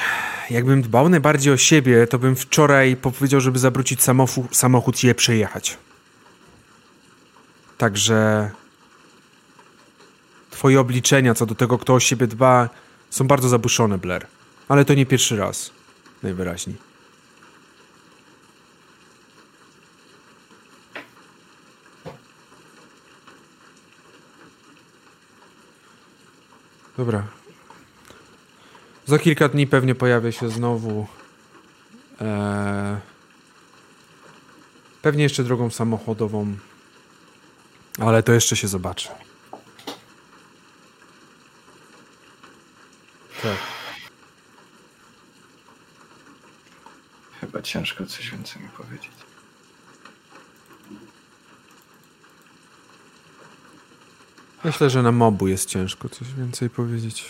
jakbym 0.49 0.81
dbał 0.81 1.09
najbardziej 1.09 1.53
o 1.53 1.57
siebie, 1.57 2.07
to 2.07 2.19
bym 2.19 2.35
wczoraj 2.35 2.95
powiedział, 2.95 3.41
żeby 3.41 3.59
zawrócić 3.59 3.99
samofu- 3.99 4.47
samochód 4.51 5.03
i 5.03 5.07
je 5.07 5.15
przejechać. 5.15 5.77
Także 7.77 8.51
twoje 10.49 10.79
obliczenia 10.79 11.33
co 11.33 11.45
do 11.45 11.55
tego, 11.55 11.77
kto 11.77 11.93
o 11.93 11.99
siebie 11.99 12.27
dba, 12.27 12.69
są 13.09 13.27
bardzo 13.27 13.49
zabuszone, 13.49 13.97
Blair. 13.97 14.27
Ale 14.67 14.85
to 14.85 14.93
nie 14.93 15.05
pierwszy 15.05 15.37
raz, 15.37 15.71
najwyraźniej. 16.23 16.75
Dobra, 26.97 27.23
za 29.05 29.19
kilka 29.19 29.49
dni 29.49 29.67
pewnie 29.67 29.95
pojawię 29.95 30.31
się 30.31 30.49
znowu. 30.49 31.07
Eee, 32.21 32.97
pewnie 35.01 35.23
jeszcze 35.23 35.43
drogą 35.43 35.69
samochodową. 35.69 36.55
Ale 37.99 38.23
to 38.23 38.33
jeszcze 38.33 38.55
się 38.55 38.67
zobaczy. 38.67 39.09
Tak. 43.41 43.57
Chyba 47.41 47.61
ciężko 47.61 48.05
coś 48.05 48.31
więcej 48.31 48.61
mi 48.61 48.69
powiedzieć. 48.69 49.11
Myślę, 54.63 54.89
że 54.89 55.01
na 55.03 55.11
mobu 55.11 55.47
jest 55.47 55.69
ciężko 55.69 56.09
coś 56.09 56.33
więcej 56.33 56.69
powiedzieć. 56.69 57.25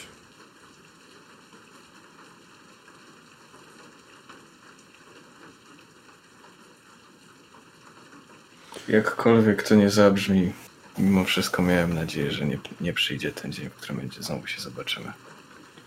Jakkolwiek 8.88 9.64
to 9.64 9.76
nie 9.76 9.90
zabrzmi, 9.90 10.54
mimo 10.98 11.24
wszystko 11.24 11.62
miałem 11.62 11.94
nadzieję, 11.94 12.32
że 12.32 12.46
nie, 12.46 12.58
nie 12.82 12.94
przyjdzie 12.94 13.32
ten 13.32 13.52
dzień, 13.52 13.70
w 13.70 13.74
którym 13.74 13.98
będzie 13.98 14.24
znowu 14.24 14.48
się 14.48 14.62
zobaczymy. 14.62 15.14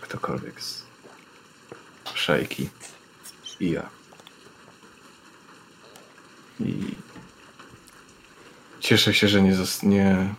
Ktokolwiek 0.01 0.61
z 0.61 0.83
szajki 2.13 2.69
i 3.59 3.71
ja. 3.71 3.89
I 6.59 6.73
cieszę 8.79 9.13
się, 9.13 9.27
że 9.27 9.41
nie 9.41 9.55
zostanie 9.55 10.35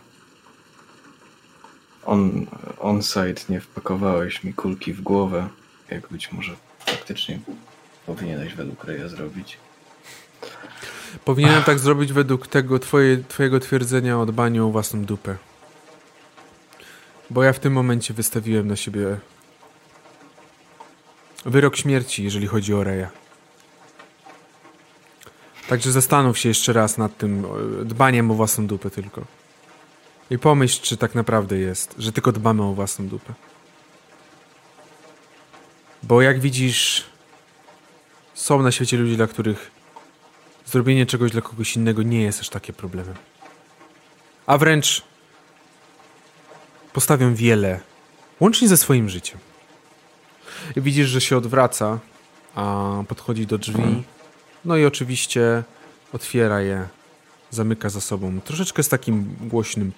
on, 2.05 2.47
on-site 2.79 3.41
nie 3.49 3.61
wpakowałeś 3.61 4.43
mi 4.43 4.53
kulki 4.53 4.93
w 4.93 5.01
głowę, 5.01 5.49
jak 5.89 6.07
być 6.07 6.31
może 6.31 6.55
faktycznie 6.79 7.39
powinieneś 8.05 8.53
według 8.53 8.83
Reja 8.83 9.07
zrobić. 9.07 9.57
Powinienem 11.25 11.63
tak 11.63 11.79
zrobić 11.79 12.13
według 12.13 12.47
tego 12.47 12.79
twoje, 12.79 13.17
twojego 13.17 13.59
twierdzenia 13.59 14.19
o 14.19 14.25
dbaniu 14.25 14.67
o 14.67 14.71
własną 14.71 15.05
dupę. 15.05 15.37
Bo 17.29 17.43
ja 17.43 17.53
w 17.53 17.59
tym 17.59 17.73
momencie 17.73 18.13
wystawiłem 18.13 18.67
na 18.67 18.75
siebie 18.75 19.17
wyrok 21.45 21.75
śmierci, 21.75 22.23
jeżeli 22.23 22.47
chodzi 22.47 22.73
o 22.73 22.83
Reja. 22.83 23.09
Także 25.67 25.91
zastanów 25.91 26.39
się 26.39 26.49
jeszcze 26.49 26.73
raz 26.73 26.97
nad 26.97 27.17
tym 27.17 27.45
e, 27.81 27.85
dbaniem 27.85 28.31
o 28.31 28.33
własną 28.33 28.67
dupę 28.67 28.89
tylko. 28.89 29.25
I 30.29 30.39
pomyśl, 30.39 30.81
czy 30.81 30.97
tak 30.97 31.15
naprawdę 31.15 31.57
jest, 31.57 31.95
że 31.97 32.11
tylko 32.11 32.31
dbamy 32.31 32.63
o 32.63 32.73
własną 32.73 33.07
dupę. 33.07 33.33
Bo 36.03 36.21
jak 36.21 36.39
widzisz, 36.39 37.03
są 38.33 38.61
na 38.61 38.71
świecie 38.71 38.97
ludzie, 38.97 39.15
dla 39.15 39.27
których 39.27 39.71
zrobienie 40.71 41.05
czegoś 41.05 41.31
dla 41.31 41.41
kogoś 41.41 41.75
innego 41.75 42.03
nie 42.03 42.21
jest 42.21 42.39
aż 42.39 42.49
takie 42.49 42.73
problemem. 42.73 43.15
A 44.45 44.57
wręcz 44.57 45.03
postawią 46.93 47.35
wiele, 47.35 47.79
łącznie 48.39 48.67
ze 48.67 48.77
swoim 48.77 49.09
życiem. 49.09 49.39
Widzisz, 50.77 51.07
że 51.07 51.21
się 51.21 51.37
odwraca, 51.37 51.99
a 52.55 52.93
podchodzi 53.07 53.47
do 53.47 53.57
drzwi. 53.57 54.03
No 54.65 54.77
i 54.77 54.85
oczywiście 54.85 55.63
otwiera 56.13 56.61
je, 56.61 56.87
zamyka 57.49 57.89
za 57.89 58.01
sobą. 58.01 58.41
Troszeczkę 58.41 58.83
z 58.83 58.89
takim 58.89 59.35
głośnym. 59.41 59.91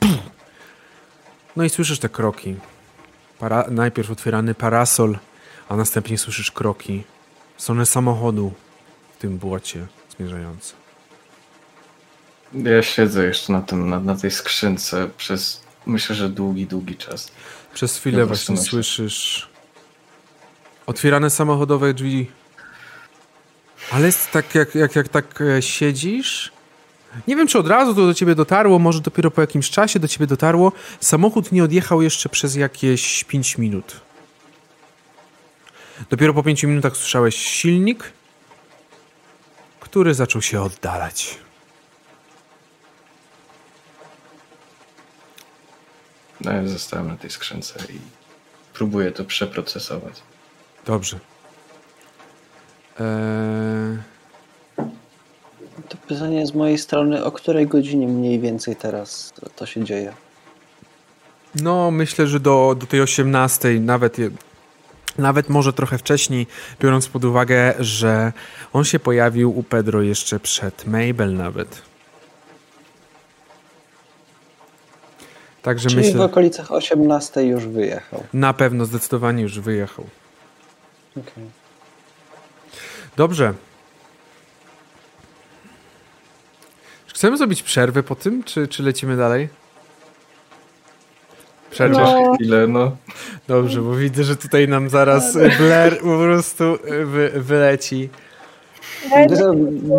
No 1.56 1.64
i 1.64 1.70
słyszysz 1.70 2.00
te 2.00 2.10
kroki. 2.10 2.56
Para 3.40 3.66
najpierw 3.72 4.12
otwierany 4.12 4.56
parasol, 4.56 5.18
a 5.70 5.76
następnie 5.76 6.18
słyszysz 6.18 6.52
kroki 6.52 7.04
stronę 7.58 7.86
samochodu 7.86 8.54
w 9.16 9.18
tym 9.18 9.38
błocie 9.38 9.88
zmierzające. 10.18 10.74
Ja 12.54 12.84
siedzę 12.84 13.26
jeszcze 13.26 13.54
na, 13.54 13.62
tym, 13.62 13.90
na, 13.90 14.00
na 14.00 14.16
tej 14.16 14.32
skrzynce 14.32 15.10
przez 15.18 15.64
myślę, 15.86 16.16
że 16.16 16.30
długi, 16.30 16.66
długi 16.66 16.96
czas. 16.96 17.32
Przez 17.74 17.98
chwilę 17.98 18.20
Ja 18.20 18.26
właśnie 18.26 18.56
myślę. 18.56 18.70
słyszysz 18.70 19.50
otwierane 20.86 21.30
samochodowe 21.30 21.94
drzwi. 21.94 22.32
Ale 23.92 24.06
jest 24.06 24.32
tak, 24.32 24.56
jak, 24.56 24.76
jak, 24.76 24.96
jak 24.96 25.10
tak 25.10 25.42
e, 25.42 25.62
siedzisz. 25.62 26.52
Nie 27.28 27.36
wiem, 27.36 27.48
czy 27.48 27.60
od 27.60 27.68
razu 27.68 27.96
to 27.96 28.06
do 28.06 28.14
ciebie 28.14 28.36
dotarło, 28.36 28.80
może 28.80 29.02
dopiero 29.02 29.32
po 29.32 29.42
jakimś 29.42 29.70
czasie 29.70 30.00
do 30.00 30.08
ciebie 30.08 30.28
dotarło. 30.28 30.72
Samochód 31.00 31.52
nie 31.52 31.64
odjechał 31.64 32.02
jeszcze 32.02 32.30
przez 32.30 32.56
jakieś 32.56 33.24
5 33.24 33.58
minut. 33.58 34.02
Dopiero 36.10 36.34
po 36.34 36.44
5 36.44 36.64
minutach 36.64 36.98
słyszałeś 36.98 37.36
silnik, 37.36 38.14
który 39.94 40.14
zaczął 40.14 40.42
się 40.42 40.62
oddalać. 40.62 41.38
No 46.42 46.52
ja 46.52 46.68
zostałem 46.68 47.08
na 47.08 47.18
tej 47.18 47.30
skrzynce 47.30 47.80
i 47.90 48.00
próbuję 48.74 49.12
to 49.12 49.26
przeprocesować. 49.26 50.22
Dobrze. 50.86 51.20
Eee, 53.00 53.98
To 55.90 55.98
pytanie 56.08 56.48
z 56.48 56.54
mojej 56.54 56.78
strony, 56.78 57.24
o 57.24 57.32
której 57.32 57.68
godzinie 57.68 58.08
mniej 58.08 58.40
więcej 58.40 58.76
teraz 58.76 59.34
to 59.56 59.66
się 59.66 59.84
dzieje? 59.84 60.14
No, 61.56 61.92
myślę, 61.92 62.28
że 62.28 62.40
do, 62.40 62.76
do 62.80 62.86
tej 62.86 63.02
18, 63.02 63.80
nawet, 63.80 64.18
nawet 65.18 65.50
może 65.50 65.74
trochę 65.74 65.98
wcześniej, 65.98 66.48
biorąc 66.82 67.08
pod 67.08 67.26
uwagę, 67.26 67.74
że 67.80 68.34
on 68.74 68.84
się 68.84 69.00
pojawił 69.00 69.58
u 69.58 69.64
Pedro 69.64 70.02
jeszcze 70.02 70.40
przed 70.40 70.86
Mabel 70.88 71.34
nawet. 71.36 71.82
Także 75.62 75.90
Czyli 75.90 76.02
w 76.02 76.06
myślę, 76.06 76.24
okolicach 76.24 76.72
18 76.72 77.44
już 77.44 77.68
wyjechał. 77.68 78.24
na 78.34 78.54
pewno 78.54 78.86
zdecydowanie 78.86 79.44
już 79.44 79.60
wyjechał. 79.60 80.06
Okej. 81.18 81.44
Dobrze. 83.18 83.54
Czy 87.08 87.14
Chcemy 87.16 87.38
zrobić 87.38 87.64
przerwę 87.64 88.04
po 88.04 88.16
tym, 88.16 88.44
czy, 88.44 88.68
czy 88.68 88.84
lecimy 88.84 89.18
dalej? 89.18 89.50
Przerwę. 91.74 91.98
No. 91.98 92.34
Chwilę, 92.34 92.68
no. 92.68 92.92
Dobrze, 93.48 93.82
bo 93.82 93.96
widzę, 93.96 94.24
że 94.24 94.36
tutaj 94.36 94.68
nam 94.68 94.90
zaraz 94.90 95.34
Blair 95.60 96.00
po 96.00 96.18
prostu 96.18 96.64
wy, 97.06 97.32
wyleci. 97.36 98.10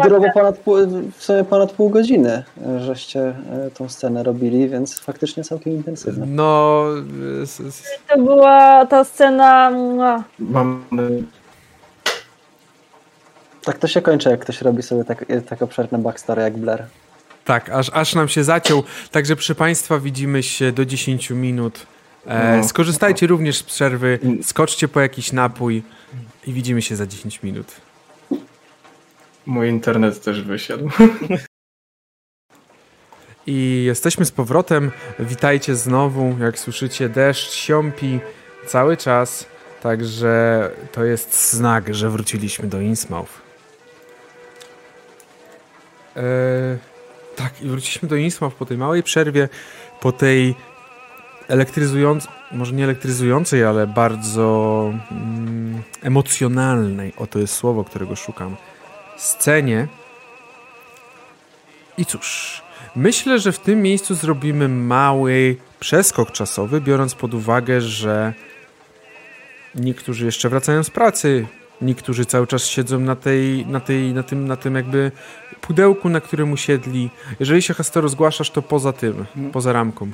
Drogo 0.04 0.26
ponad 0.34 0.58
pół, 0.58 0.76
w 1.16 1.24
sumie 1.24 1.44
ponad 1.44 1.72
pół 1.72 1.90
godziny 1.90 2.44
żeście 2.78 3.20
e, 3.20 3.70
tą 3.74 3.88
scenę 3.88 4.22
robili, 4.22 4.68
więc 4.68 5.00
faktycznie 5.00 5.44
całkiem 5.44 5.72
intensywne. 5.72 6.26
No, 6.26 6.84
To 8.08 8.18
była 8.18 8.86
ta 8.86 9.04
scena. 9.04 9.70
Mamy 10.38 11.22
Tak 13.64 13.78
to 13.78 13.86
się 13.86 14.02
kończy, 14.02 14.30
jak 14.30 14.40
ktoś 14.40 14.62
robi 14.62 14.82
sobie 14.82 15.04
tak, 15.04 15.24
tak 15.48 15.62
obszerne 15.62 15.98
backstory 15.98 16.42
jak 16.42 16.56
Blair. 16.56 16.84
Tak, 17.44 17.68
aż, 17.70 17.90
aż 17.94 18.14
nam 18.14 18.28
się 18.28 18.44
zaciął. 18.44 18.84
Także 19.10 19.36
proszę 19.36 19.54
Państwa, 19.54 19.98
widzimy 19.98 20.42
się 20.42 20.72
do 20.72 20.84
10 20.84 21.30
minut. 21.30 21.86
E, 22.26 22.56
No. 22.56 22.68
skorzystajcie 22.68 23.26
również 23.26 23.56
z 23.58 23.62
przerwy, 23.62 24.18
skoczcie 24.42 24.88
po 24.88 25.00
jakiś 25.00 25.32
napój 25.32 25.82
i 26.46 26.52
widzimy 26.52 26.82
się 26.82 26.96
za 26.96 27.06
10 27.06 27.42
minut. 27.42 27.72
mój 29.46 29.68
internet 29.68 30.22
też 30.22 30.42
wysiadł. 30.42 30.90
I 33.46 33.82
jesteśmy 33.86 34.24
z 34.24 34.30
powrotem. 34.30 34.90
Witajcie 35.18 35.74
znowu. 35.74 36.36
Jak 36.40 36.58
słyszycie, 36.58 37.08
deszcz 37.08 37.50
siąpi 37.52 38.20
cały 38.66 38.96
czas. 38.96 39.46
Także 39.82 40.70
to 40.92 41.04
jest 41.04 41.50
znak, 41.52 41.94
że 41.94 42.10
wróciliśmy 42.10 42.68
do 42.68 42.80
Innsmouth. 42.80 43.30
Eee, 46.16 46.22
tak, 47.36 47.62
i 47.62 47.68
wróciliśmy 47.68 48.08
do 48.08 48.16
Innsmouth 48.16 48.54
po 48.54 48.66
tej 48.66 48.78
małej 48.78 49.02
przerwie, 49.02 49.48
po 50.00 50.12
tej 50.12 50.54
elektryzującej, 51.48 52.30
może 52.52 52.72
nie 52.72 52.84
elektryzującej, 52.84 53.64
ale 53.64 53.86
bardzo 53.86 54.90
mm, 55.10 55.82
emocjonalnej, 56.02 57.12
oto 57.16 57.38
jest 57.38 57.54
słowo, 57.54 57.84
którego 57.84 58.16
szukam, 58.16 58.56
scenie. 59.16 59.88
I 61.98 62.06
cóż, 62.06 62.62
myślę, 62.96 63.38
że 63.38 63.52
w 63.52 63.58
tym 63.58 63.82
miejscu 63.82 64.14
zrobimy 64.14 64.68
mały 64.68 65.56
przeskok 65.80 66.32
czasowy, 66.32 66.80
biorąc 66.80 67.14
pod 67.14 67.34
uwagę, 67.34 67.80
że 67.80 68.32
niektórzy 69.74 70.26
jeszcze 70.26 70.48
wracają 70.48 70.84
z 70.84 70.90
pracy, 70.90 71.46
niektórzy 71.82 72.24
cały 72.26 72.46
czas 72.46 72.66
siedzą 72.66 73.00
na 73.00 73.16
tej, 73.16 73.66
na 73.66 73.80
tej, 73.80 74.14
na 74.14 74.22
tym, 74.22 74.48
na 74.48 74.56
tym 74.56 74.74
jakby 74.74 75.12
pudełku, 75.60 76.08
na 76.08 76.20
którym 76.20 76.52
usiedli. 76.52 77.10
Jeżeli 77.40 77.62
się 77.62 77.74
Hastero 77.74 78.08
zgłaszasz, 78.08 78.50
to 78.50 78.62
poza 78.62 78.92
tym, 78.92 79.24
poza 79.52 79.72
ramką. 79.72 80.10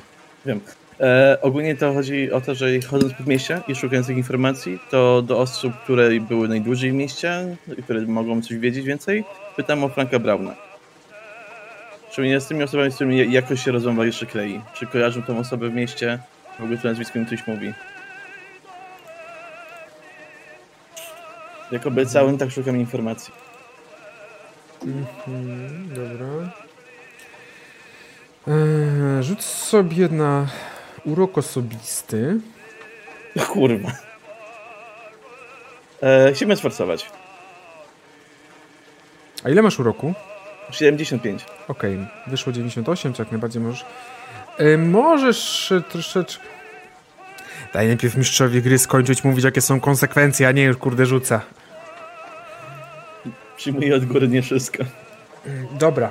Wiem. 0.46 0.60
E, 1.00 1.38
ogólnie 1.42 1.76
to 1.76 1.94
chodzi 1.94 2.32
o 2.32 2.40
to, 2.40 2.54
że 2.54 2.80
chodząc 2.80 3.12
po 3.14 3.24
mieście 3.24 3.60
i 3.68 3.74
szukając 3.74 4.06
tych 4.06 4.16
informacji, 4.16 4.78
to 4.90 5.22
do 5.22 5.38
osób, 5.38 5.72
które 5.84 6.20
były 6.20 6.48
najdłużej 6.48 6.92
w 6.92 6.94
mieście, 6.94 7.56
i 7.78 7.82
które 7.82 8.00
mogą 8.00 8.42
coś 8.42 8.58
wiedzieć 8.58 8.84
więcej, 8.84 9.24
pytam 9.56 9.84
o 9.84 9.88
Franka 9.88 10.18
Brauna. 10.18 10.54
Szczególnie 12.10 12.40
z 12.40 12.46
tymi 12.46 12.62
osobami, 12.62 12.90
z 12.90 12.94
którymi 12.94 13.32
jakoś 13.32 13.64
się 13.64 13.72
rozmowa 13.72 14.06
jeszcze 14.06 14.26
klei. 14.26 14.60
Czy 14.74 14.86
kojarzą 14.86 15.22
tą 15.22 15.38
osobę 15.38 15.68
w 15.68 15.74
mieście, 15.74 16.18
w 16.58 16.62
ogóle 16.62 16.78
to 16.78 16.88
nazwisko 16.88 17.18
mi 17.18 17.26
coś 17.26 17.46
mówi. 17.46 17.72
Jak 21.72 21.86
obiecałem, 21.86 22.38
tak 22.38 22.50
szukam 22.50 22.76
informacji. 22.76 23.32
Mhm, 24.82 25.88
dobra. 25.88 26.52
Eee, 28.48 29.22
rzuć 29.22 29.44
sobie 29.44 30.08
na 30.08 30.46
urok 31.04 31.38
osobisty. 31.38 32.40
Kurwa. 33.48 33.92
E, 36.02 36.32
chcemy 36.32 36.56
sforcować. 36.56 37.10
A 39.44 39.50
ile 39.50 39.62
masz 39.62 39.80
uroku? 39.80 40.14
75. 40.70 41.44
Okej, 41.68 42.06
wyszło 42.26 42.52
98, 42.52 43.12
czy 43.12 43.22
jak 43.22 43.30
najbardziej 43.32 43.62
możesz. 43.62 43.84
E, 44.58 44.76
możesz 44.78 45.72
troszeczkę. 45.88 46.44
Daj 47.72 47.86
najpierw 47.86 48.16
mistrzowi 48.16 48.62
gry 48.62 48.78
skończyć 48.78 49.24
mówić, 49.24 49.44
jakie 49.44 49.60
są 49.60 49.80
konsekwencje, 49.80 50.48
a 50.48 50.52
nie 50.52 50.62
już 50.64 50.76
kurde 50.76 51.06
rzuca. 51.06 51.40
Przyjmuję 53.60 53.96
od 53.96 54.04
góry 54.04 54.28
nie 54.28 54.42
wszystko. 54.42 54.84
Dobra. 55.78 56.10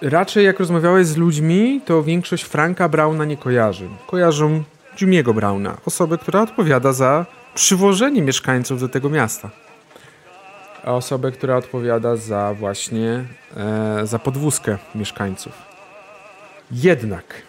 Raczej 0.00 0.44
jak 0.44 0.58
rozmawiałeś 0.58 1.06
z 1.06 1.16
ludźmi, 1.16 1.80
to 1.84 2.02
większość 2.02 2.44
Franka 2.44 2.88
Brauna 2.88 3.24
nie 3.24 3.36
kojarzy. 3.36 3.88
Kojarzą 4.06 4.62
Jimmy'ego 4.96 5.34
Brauna, 5.34 5.76
osobę, 5.86 6.18
która 6.18 6.42
odpowiada 6.42 6.92
za 6.92 7.26
przywożenie 7.54 8.22
mieszkańców 8.22 8.80
do 8.80 8.88
tego 8.88 9.10
miasta. 9.10 9.50
A 10.84 10.92
osobę, 10.94 11.32
która 11.32 11.56
odpowiada 11.56 12.16
za 12.16 12.54
właśnie 12.54 13.24
e, 13.56 14.06
za 14.06 14.18
podwózkę 14.18 14.78
mieszkańców. 14.94 15.52
Jednak 16.70 17.42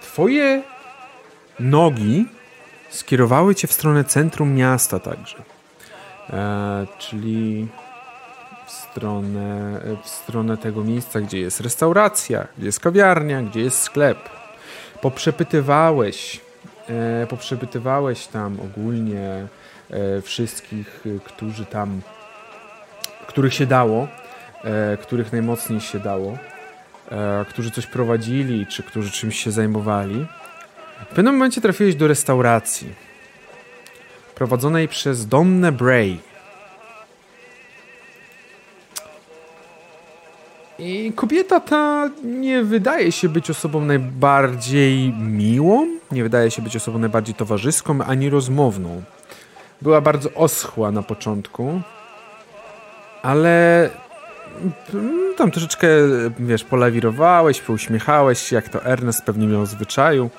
twoje 0.00 0.62
nogi 1.60 2.37
skierowały 2.90 3.54
cię 3.54 3.68
w 3.68 3.72
stronę 3.72 4.04
centrum 4.04 4.54
miasta 4.54 4.98
także. 4.98 5.36
E, 6.30 6.86
czyli 6.98 7.68
w 8.66 8.70
stronę, 8.70 9.80
w 10.02 10.08
stronę 10.08 10.56
tego 10.56 10.84
miejsca, 10.84 11.20
gdzie 11.20 11.38
jest 11.40 11.60
restauracja, 11.60 12.46
gdzie 12.58 12.66
jest 12.66 12.80
kawiarnia, 12.80 13.42
gdzie 13.42 13.60
jest 13.60 13.82
sklep. 13.82 14.18
Poprzepytywałeś, 15.00 16.40
e, 16.88 17.26
poprzepytywałeś 17.26 18.26
tam 18.26 18.58
ogólnie 18.60 19.46
e, 19.90 20.22
wszystkich, 20.22 21.04
e, 21.06 21.20
którzy 21.20 21.66
tam, 21.66 22.00
których 23.26 23.54
się 23.54 23.66
dało, 23.66 24.08
e, 24.64 24.96
których 24.96 25.32
najmocniej 25.32 25.80
się 25.80 25.98
dało, 26.00 26.38
e, 27.10 27.44
którzy 27.48 27.70
coś 27.70 27.86
prowadzili, 27.86 28.66
czy 28.66 28.82
którzy 28.82 29.10
czymś 29.10 29.44
się 29.44 29.50
zajmowali. 29.50 30.26
W 31.04 31.14
pewnym 31.14 31.34
momencie 31.34 31.60
trafiłeś 31.60 31.94
do 31.94 32.08
restauracji 32.08 32.88
prowadzonej 34.34 34.88
przez 34.88 35.26
Donnę 35.26 35.72
Bray. 35.72 36.18
I 40.78 41.12
kobieta 41.16 41.60
ta 41.60 42.10
nie 42.24 42.62
wydaje 42.62 43.12
się 43.12 43.28
być 43.28 43.50
osobą 43.50 43.80
najbardziej 43.80 45.12
miłą, 45.12 45.86
nie 46.12 46.22
wydaje 46.22 46.50
się 46.50 46.62
być 46.62 46.76
osobą 46.76 46.98
najbardziej 46.98 47.34
towarzyską 47.34 48.02
ani 48.02 48.30
rozmowną. 48.30 49.02
Była 49.82 50.00
bardzo 50.00 50.34
oschła 50.34 50.90
na 50.90 51.02
początku, 51.02 51.80
ale 53.22 53.90
mm, 54.94 55.34
tam 55.36 55.50
troszeczkę, 55.50 55.88
wiesz, 56.38 56.64
polawirowałeś, 56.64 57.60
pouśmiechałeś 57.60 58.52
jak 58.52 58.68
to 58.68 58.84
Ernest 58.84 59.24
pewnie 59.24 59.46
miał 59.46 59.62
w 59.62 59.68
zwyczaju. 59.68 60.30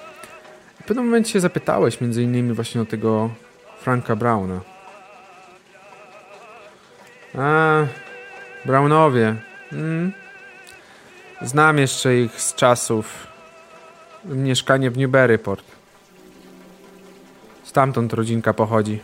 Pewnym 0.90 1.06
momencie 1.06 1.40
zapytałeś 1.40 2.02
między 2.02 2.24
innymi 2.24 2.54
właśnie 2.54 2.82
o 2.82 2.86
tego 2.86 3.30
Franka 3.80 4.16
Browna. 4.16 4.60
A, 7.38 7.84
Brownowie. 8.66 9.36
Mm. 9.72 10.12
Znam 11.42 11.78
jeszcze 11.78 12.18
ich 12.18 12.42
z 12.42 12.56
czasów 12.56 13.28
mieszkanie 14.26 14.92
w 14.92 14.98
Newburyport. 14.98 15.66
Stamtąd 17.64 18.14
rodzinka 18.14 18.54
pochodzi. 18.54 19.00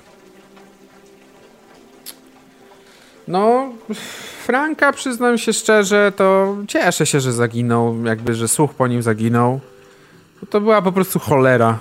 No, 3.28 3.74
Franka, 4.45 4.94
przyznam 4.94 5.38
się 5.38 5.53
szczerze, 5.53 6.12
to 6.16 6.57
cieszę 6.68 7.06
się, 7.06 7.20
że 7.20 7.34
zaginął, 7.34 8.06
jakby, 8.06 8.34
że 8.34 8.48
słuch 8.48 8.74
po 8.74 8.88
nim 8.88 9.02
zaginął. 9.02 9.60
To 10.49 10.61
była 10.61 10.81
po 10.81 10.91
prostu 10.91 11.19
cholera. 11.19 11.80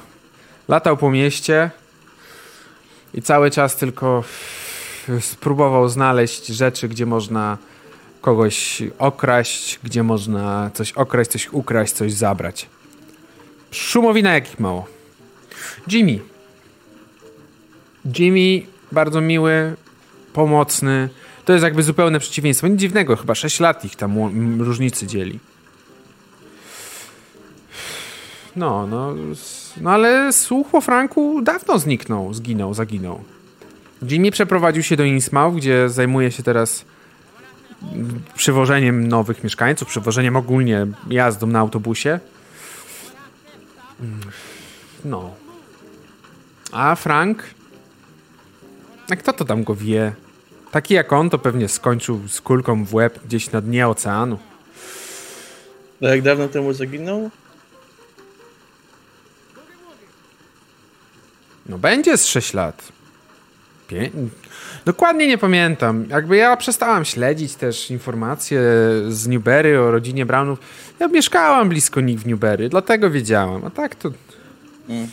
Latał 0.68 0.96
po 0.96 1.10
mieście 1.10 1.70
i 3.14 3.22
cały 3.22 3.50
czas 3.50 3.76
tylko 3.76 4.24
spróbował 5.20 5.88
znaleźć 5.88 6.46
rzeczy, 6.46 6.88
gdzie 6.88 7.06
można 7.06 7.58
kogoś 8.20 8.82
okraść, 8.98 9.78
gdzie 9.82 10.02
można 10.02 10.70
coś 10.74 10.92
okraść, 10.92 11.30
coś 11.30 11.52
ukraść, 11.52 11.92
coś 11.92 12.12
zabrać. 12.12 12.66
Szumowina 13.70 14.34
jakich 14.34 14.60
mało. 14.60 14.86
Jimmy. 15.92 16.18
Jimmy, 18.18 18.66
bardzo 18.92 19.20
miły, 19.20 19.76
pomocny. 20.32 21.08
To 21.44 21.52
jest 21.52 21.62
jakby 21.62 21.82
zupełne 21.82 22.20
przeciwieństwo. 22.20 22.68
Nic 22.68 22.80
dziwnego, 22.80 23.16
chyba 23.16 23.34
6 23.34 23.60
lat 23.60 23.84
ich 23.84 23.96
tam 23.96 24.16
różnicy 24.60 25.06
dzieli. 25.06 25.38
No, 28.56 28.86
no, 28.86 29.14
no 29.80 29.90
ale 29.90 30.32
słuch 30.32 30.74
o 30.74 30.80
Franku 30.80 31.42
dawno 31.42 31.78
zniknął, 31.78 32.34
zginął, 32.34 32.74
zaginął. 32.74 33.20
Jimmy 34.10 34.30
przeprowadził 34.30 34.82
się 34.82 34.96
do 34.96 35.04
Innsmouth, 35.04 35.56
gdzie 35.56 35.88
zajmuje 35.88 36.30
się 36.30 36.42
teraz 36.42 36.84
przywożeniem 38.34 39.08
nowych 39.08 39.44
mieszkańców, 39.44 39.88
przywożeniem 39.88 40.36
ogólnie 40.36 40.86
jazdą 41.10 41.46
na 41.46 41.58
autobusie. 41.58 42.20
No. 45.04 45.34
A 46.72 46.94
Frank? 46.94 47.42
A 49.10 49.16
kto 49.16 49.32
to 49.32 49.44
tam 49.44 49.64
go 49.64 49.74
wie? 49.74 50.12
Taki 50.70 50.94
jak 50.94 51.12
on 51.12 51.30
to 51.30 51.38
pewnie 51.38 51.68
skończył 51.68 52.28
z 52.28 52.40
kulką 52.40 52.84
w 52.84 52.94
łeb 52.94 53.20
gdzieś 53.24 53.52
na 53.52 53.60
dnie 53.60 53.88
oceanu. 53.88 54.38
No 56.00 56.08
jak 56.08 56.22
dawno 56.22 56.48
temu 56.48 56.72
zaginął? 56.72 57.30
No 61.66 61.78
będzie 61.78 62.18
z 62.18 62.26
6 62.26 62.54
lat. 62.54 62.92
Pię... 63.88 64.10
Dokładnie 64.84 65.26
nie 65.26 65.38
pamiętam. 65.38 66.06
Jakby 66.08 66.36
ja 66.36 66.56
przestałam 66.56 67.04
śledzić 67.04 67.54
też 67.54 67.90
informacje 67.90 68.60
z 69.08 69.26
Newberry 69.26 69.80
o 69.80 69.90
rodzinie 69.90 70.26
Brownów. 70.26 70.58
Ja 71.00 71.08
mieszkałam 71.08 71.68
blisko 71.68 72.00
nich 72.00 72.20
w 72.20 72.26
Newberry, 72.26 72.68
dlatego 72.68 73.10
wiedziałam. 73.10 73.64
A 73.64 73.70
tak 73.70 73.94
to... 73.94 74.10
Mm. 74.88 75.08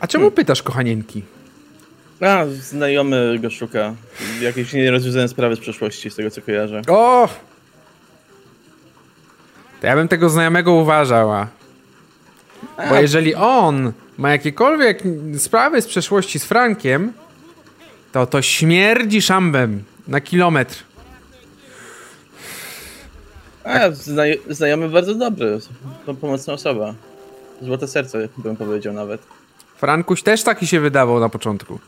A 0.00 0.06
czemu 0.06 0.22
Hmm. 0.22 0.36
pytasz, 0.36 0.62
kochanienki? 0.62 1.22
A, 2.20 2.44
znajomy 2.46 3.38
go 3.38 3.50
szuka. 3.50 3.94
Jakieś 4.40 4.72
nierozwiązane 4.72 5.28
sprawy 5.28 5.56
z 5.56 5.60
przeszłości, 5.60 6.10
z 6.10 6.16
tego 6.16 6.30
co 6.30 6.42
kojarzę. 6.42 6.82
O! 6.88 7.28
To 9.80 9.86
ja 9.86 9.96
bym 9.96 10.08
tego 10.08 10.28
znajomego 10.28 10.72
uważał, 10.72 11.32
a... 11.32 11.59
Bo 12.88 12.94
jeżeli 12.94 13.34
on 13.34 13.92
ma 14.18 14.30
jakiekolwiek 14.30 15.02
sprawy 15.38 15.82
z 15.82 15.86
przeszłości 15.86 16.38
z 16.38 16.44
Frankiem, 16.44 17.12
to 18.12 18.26
to 18.26 18.42
śmierdzi 18.42 19.22
szambem 19.22 19.84
na 20.08 20.20
kilometr. 20.20 20.84
A, 23.64 23.90
znaj 23.90 24.40
znajomy 24.48 24.88
bardzo 24.88 25.14
dobry. 25.14 25.58
To 26.06 26.14
pomocna 26.14 26.52
osoba. 26.52 26.94
Złote 27.62 27.88
serce, 27.88 28.28
bym 28.36 28.56
powiedział 28.56 28.92
nawet. 28.94 29.22
Frankuś 29.76 30.22
też 30.22 30.42
taki 30.42 30.66
się 30.66 30.80
wydawał 30.80 31.20
na 31.20 31.28
początku. 31.28 31.78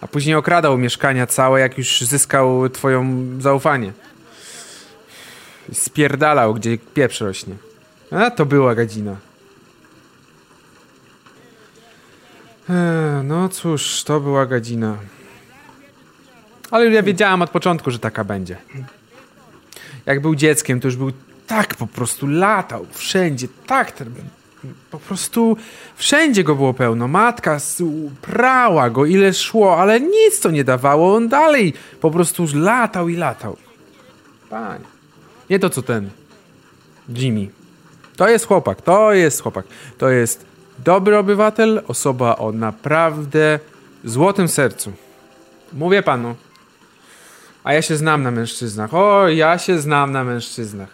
A 0.00 0.06
później 0.06 0.34
okradał 0.34 0.78
mieszkania 0.78 1.26
całe, 1.26 1.60
jak 1.60 1.78
już 1.78 2.00
zyskał 2.00 2.68
twoją 2.68 3.24
zaufanie. 3.40 3.92
Spierdalał, 5.72 6.54
gdzie 6.54 6.78
pieprz 6.78 7.20
rośnie. 7.20 7.54
A, 8.10 8.30
to 8.30 8.46
była 8.46 8.74
gadzina. 8.74 9.12
Eee, 9.12 9.18
no 13.24 13.48
cóż, 13.48 14.04
to 14.04 14.20
była 14.20 14.46
gadzina. 14.46 14.96
Ale 16.70 16.90
ja 16.90 17.02
wiedziałam 17.02 17.42
od 17.42 17.50
początku, 17.50 17.90
że 17.90 17.98
taka 17.98 18.24
będzie. 18.24 18.56
Jak 20.06 20.20
był 20.20 20.34
dzieckiem, 20.34 20.80
to 20.80 20.88
już 20.88 20.96
był 20.96 21.12
tak 21.46 21.74
po 21.74 21.86
prostu 21.86 22.26
latał 22.26 22.86
wszędzie, 22.92 23.48
tak 23.66 23.92
po 24.90 24.98
prostu 24.98 25.56
wszędzie 25.96 26.44
go 26.44 26.54
było 26.54 26.74
pełno. 26.74 27.08
Matka 27.08 27.58
prała 28.22 28.90
go 28.90 29.06
ile 29.06 29.34
szło, 29.34 29.80
ale 29.80 30.00
nic 30.00 30.40
to 30.40 30.50
nie 30.50 30.64
dawało. 30.64 31.14
On 31.16 31.28
dalej 31.28 31.74
po 32.00 32.10
prostu 32.10 32.46
latał 32.54 33.08
i 33.08 33.16
latał. 33.16 33.56
Panie. 34.50 34.84
Nie 35.50 35.58
to 35.58 35.70
co 35.70 35.82
ten 35.82 36.10
Jimmy. 37.08 37.48
To 38.16 38.28
jest 38.28 38.46
chłopak, 38.46 38.82
to 38.82 39.12
jest 39.12 39.42
chłopak. 39.42 39.66
To 39.98 40.10
jest 40.10 40.51
dobry 40.84 41.18
obywatel, 41.18 41.82
osoba 41.88 42.36
o 42.36 42.52
naprawdę 42.52 43.58
złotym 44.04 44.48
sercu. 44.48 44.92
Mówię 45.72 46.02
panu. 46.02 46.36
A 47.64 47.72
ja 47.72 47.82
się 47.82 47.96
znam 47.96 48.22
na 48.22 48.30
mężczyznach. 48.30 48.94
O, 48.94 49.28
ja 49.28 49.58
się 49.58 49.78
znam 49.78 50.12
na 50.12 50.24
mężczyznach. 50.24 50.88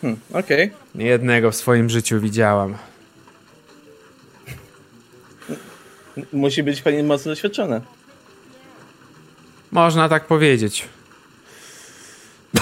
Hmm, 0.00 0.20
Okej. 0.32 0.72
Niejednego 0.94 1.50
w 1.50 1.56
swoim 1.56 1.90
życiu 1.90 2.20
widziałam. 2.20 2.76
Musi 6.32 6.62
być 6.62 6.82
pani 6.82 7.02
mocno 7.02 7.32
doświadczona. 7.32 7.80
Można 9.72 10.08
tak 10.08 10.26
powiedzieć. 10.26 10.88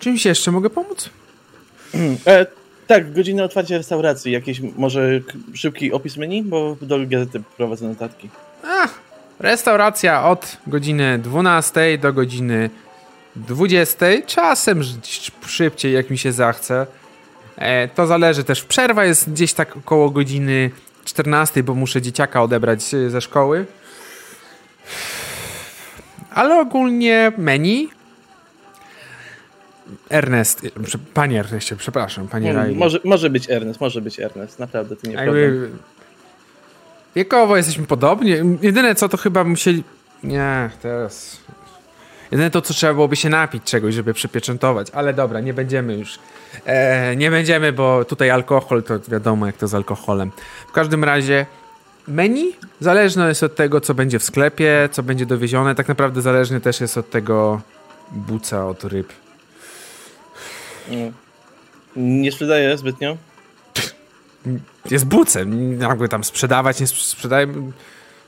Czymś 0.00 0.24
jeszcze 0.26 0.50
mogę 0.50 0.70
pomóc? 0.70 1.10
E, 2.26 2.46
tak, 2.86 3.12
godzina 3.12 3.44
otwarcia 3.44 3.76
restauracji. 3.76 4.32
Jakiś 4.32 4.60
może 4.60 5.20
szybki 5.54 5.92
opis 5.92 6.16
menu, 6.16 6.42
bo 6.42 6.76
do 6.82 6.98
gazety 7.06 7.42
prowadzę 7.56 7.88
notatki. 7.88 8.28
Restauracja 9.38 10.28
od 10.28 10.56
godziny 10.66 11.18
12 11.18 11.98
do 11.98 12.12
godziny 12.12 12.70
20. 13.36 14.06
Czasem 14.26 14.82
szybciej, 15.46 15.92
jak 15.92 16.10
mi 16.10 16.18
się 16.18 16.32
zachce. 16.32 16.86
E, 17.56 17.88
to 17.88 18.06
zależy 18.06 18.44
też. 18.44 18.64
Przerwa 18.64 19.04
jest 19.04 19.30
gdzieś 19.30 19.52
tak 19.52 19.76
około 19.76 20.10
godziny 20.10 20.70
14, 21.04 21.62
bo 21.62 21.74
muszę 21.74 22.02
dzieciaka 22.02 22.42
odebrać 22.42 22.94
e, 22.94 23.10
ze 23.10 23.20
szkoły. 23.20 23.66
Ale 26.34 26.60
ogólnie 26.60 27.32
menu. 27.38 27.88
Ernest, 30.08 30.66
panie 31.14 31.40
Ernestie, 31.40 31.76
przepraszam, 31.76 32.28
panie 32.28 32.52
Riley. 32.52 32.76
może, 32.76 33.00
może 33.04 33.30
być 33.30 33.50
Ernest, 33.50 33.80
może 33.80 34.00
być 34.00 34.20
Ernest. 34.20 34.58
Naprawdę, 34.58 34.96
to 34.96 35.08
nie 35.08 35.14
problem. 35.14 35.36
Jakby 35.36 35.70
wiekowo 37.16 37.56
jesteśmy 37.56 37.86
podobni. 37.86 38.30
Jedyne 38.62 38.94
co 38.94 39.08
to 39.08 39.16
chyba 39.16 39.44
musieli. 39.44 39.84
Nie, 40.22 40.70
teraz. 40.82 41.40
Jedyne 42.30 42.50
to, 42.50 42.62
co 42.62 42.74
trzeba 42.74 42.94
byłoby 42.94 43.16
się 43.16 43.28
napić 43.28 43.64
czegoś, 43.64 43.94
żeby 43.94 44.14
przypieczętować. 44.14 44.90
Ale 44.90 45.14
dobra, 45.14 45.40
nie 45.40 45.54
będziemy 45.54 45.96
już. 45.96 46.18
E, 46.66 47.16
nie 47.16 47.30
będziemy, 47.30 47.72
bo 47.72 48.04
tutaj 48.04 48.30
alkohol 48.30 48.82
to 48.82 49.00
wiadomo, 49.08 49.46
jak 49.46 49.56
to 49.56 49.68
z 49.68 49.74
alkoholem. 49.74 50.30
W 50.68 50.72
każdym 50.72 51.04
razie. 51.04 51.46
Menu 52.08 52.52
zależne 52.80 53.28
jest 53.28 53.42
od 53.42 53.54
tego, 53.54 53.80
co 53.80 53.94
będzie 53.94 54.18
w 54.18 54.22
sklepie, 54.22 54.88
co 54.92 55.02
będzie 55.02 55.26
dowiezione. 55.26 55.74
Tak 55.74 55.88
naprawdę 55.88 56.22
zależny 56.22 56.60
też 56.60 56.80
jest 56.80 56.98
od 56.98 57.10
tego 57.10 57.60
buca 58.12 58.66
od 58.66 58.84
ryb. 58.84 59.12
Mm. 60.90 61.12
Nie 61.96 62.32
sprzedaję 62.32 62.78
zbytnio. 62.78 63.16
jest 64.90 65.04
bucem. 65.06 65.80
Jakby 65.80 66.08
tam 66.08 66.24
sprzedawać, 66.24 66.80
nie 66.80 66.86
sprz- 66.86 67.02
sprzedaje. 67.06 67.46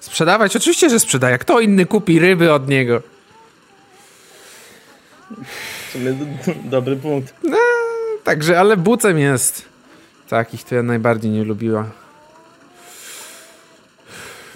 Sprzedawać? 0.00 0.56
Oczywiście, 0.56 0.90
że 0.90 1.00
sprzedaje. 1.00 1.38
Kto 1.38 1.60
inny 1.60 1.86
kupi 1.86 2.18
ryby 2.18 2.52
od 2.52 2.68
niego? 2.68 3.02
W 5.88 5.92
sumie 5.92 6.12
d- 6.12 6.24
d- 6.46 6.54
dobry 6.64 6.96
punkt. 6.96 7.34
Także, 8.24 8.60
ale 8.60 8.76
bucem 8.76 9.18
jest. 9.18 9.64
Takich 10.28 10.64
to 10.64 10.74
ja 10.74 10.82
najbardziej 10.82 11.30
nie 11.30 11.44
lubiła. 11.44 11.84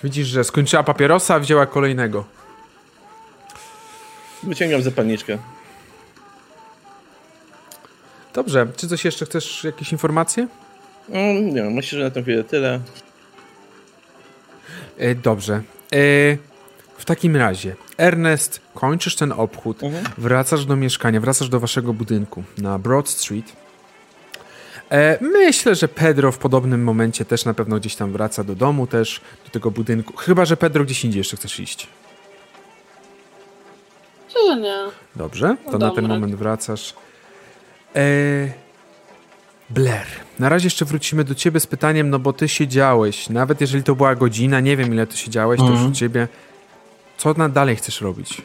Widzisz, 0.04 0.26
że 0.28 0.44
skończyła 0.44 0.82
papierosa, 0.82 1.34
a 1.34 1.38
wzięła 1.38 1.66
kolejnego. 1.66 2.24
Wyciągam 4.42 4.82
zapalniczkę. 4.82 5.38
Dobrze, 8.36 8.66
czy 8.76 8.88
coś 8.88 9.04
jeszcze 9.04 9.26
chcesz, 9.26 9.64
jakieś 9.64 9.92
informacje? 9.92 10.48
Mm, 11.10 11.46
nie 11.48 11.62
wiem, 11.62 11.72
myślę, 11.72 11.98
że 11.98 12.04
na 12.04 12.10
tę 12.10 12.22
chwilę 12.22 12.44
tyle. 12.44 12.80
E, 14.98 15.14
dobrze. 15.14 15.54
E, 15.54 15.98
w 16.98 17.04
takim 17.04 17.36
razie, 17.36 17.76
Ernest, 17.98 18.60
kończysz 18.74 19.16
ten 19.16 19.32
obchód, 19.32 19.82
Mhm. 19.82 20.04
wracasz 20.18 20.64
do 20.66 20.76
mieszkania, 20.76 21.20
wracasz 21.20 21.48
do 21.48 21.60
waszego 21.60 21.92
budynku 21.92 22.44
na 22.58 22.78
Broad 22.78 23.08
Street. 23.08 23.52
E, 24.90 25.18
myślę, 25.20 25.74
że 25.74 25.88
Pedro 25.88 26.32
w 26.32 26.38
podobnym 26.38 26.84
momencie 26.84 27.24
też 27.24 27.44
na 27.44 27.54
pewno 27.54 27.76
gdzieś 27.76 27.96
tam 27.96 28.12
wraca 28.12 28.44
do 28.44 28.54
domu 28.54 28.86
też, 28.86 29.20
do 29.44 29.50
tego 29.50 29.70
budynku. 29.70 30.16
Chyba, 30.16 30.44
że 30.44 30.56
Pedro 30.56 30.84
gdzieś 30.84 31.04
indziej 31.04 31.20
jeszcze 31.20 31.36
chcesz 31.36 31.60
iść. 31.60 31.86
Czy 34.32 34.56
nie? 34.60 34.76
Dobrze, 35.16 35.56
to 35.64 35.72
No 35.72 35.78
na 35.78 35.90
ten 35.90 36.08
moment 36.08 36.34
wracasz. 36.34 36.94
E, 37.94 38.00
Blair, 39.70 40.06
na 40.38 40.48
razie 40.48 40.66
jeszcze 40.66 40.84
wrócimy 40.84 41.24
do 41.24 41.34
ciebie 41.34 41.60
z 41.60 41.66
pytaniem, 41.66 42.10
no 42.10 42.18
bo 42.18 42.32
ty 42.32 42.48
siedziałeś, 42.48 43.28
nawet 43.28 43.60
jeżeli 43.60 43.82
to 43.84 43.94
była 43.94 44.14
godzina, 44.14 44.60
nie 44.60 44.76
wiem 44.76 44.92
ile 44.94 45.06
ty 45.06 45.16
siedziałeś, 45.16 45.58
to 45.60 45.64
już 45.66 45.72
Mhm. 45.74 45.90
u 45.92 45.94
ciebie. 45.94 46.28
Co 47.16 47.32
na 47.32 47.48
dalej 47.48 47.76
chcesz 47.76 48.00
robić? 48.00 48.42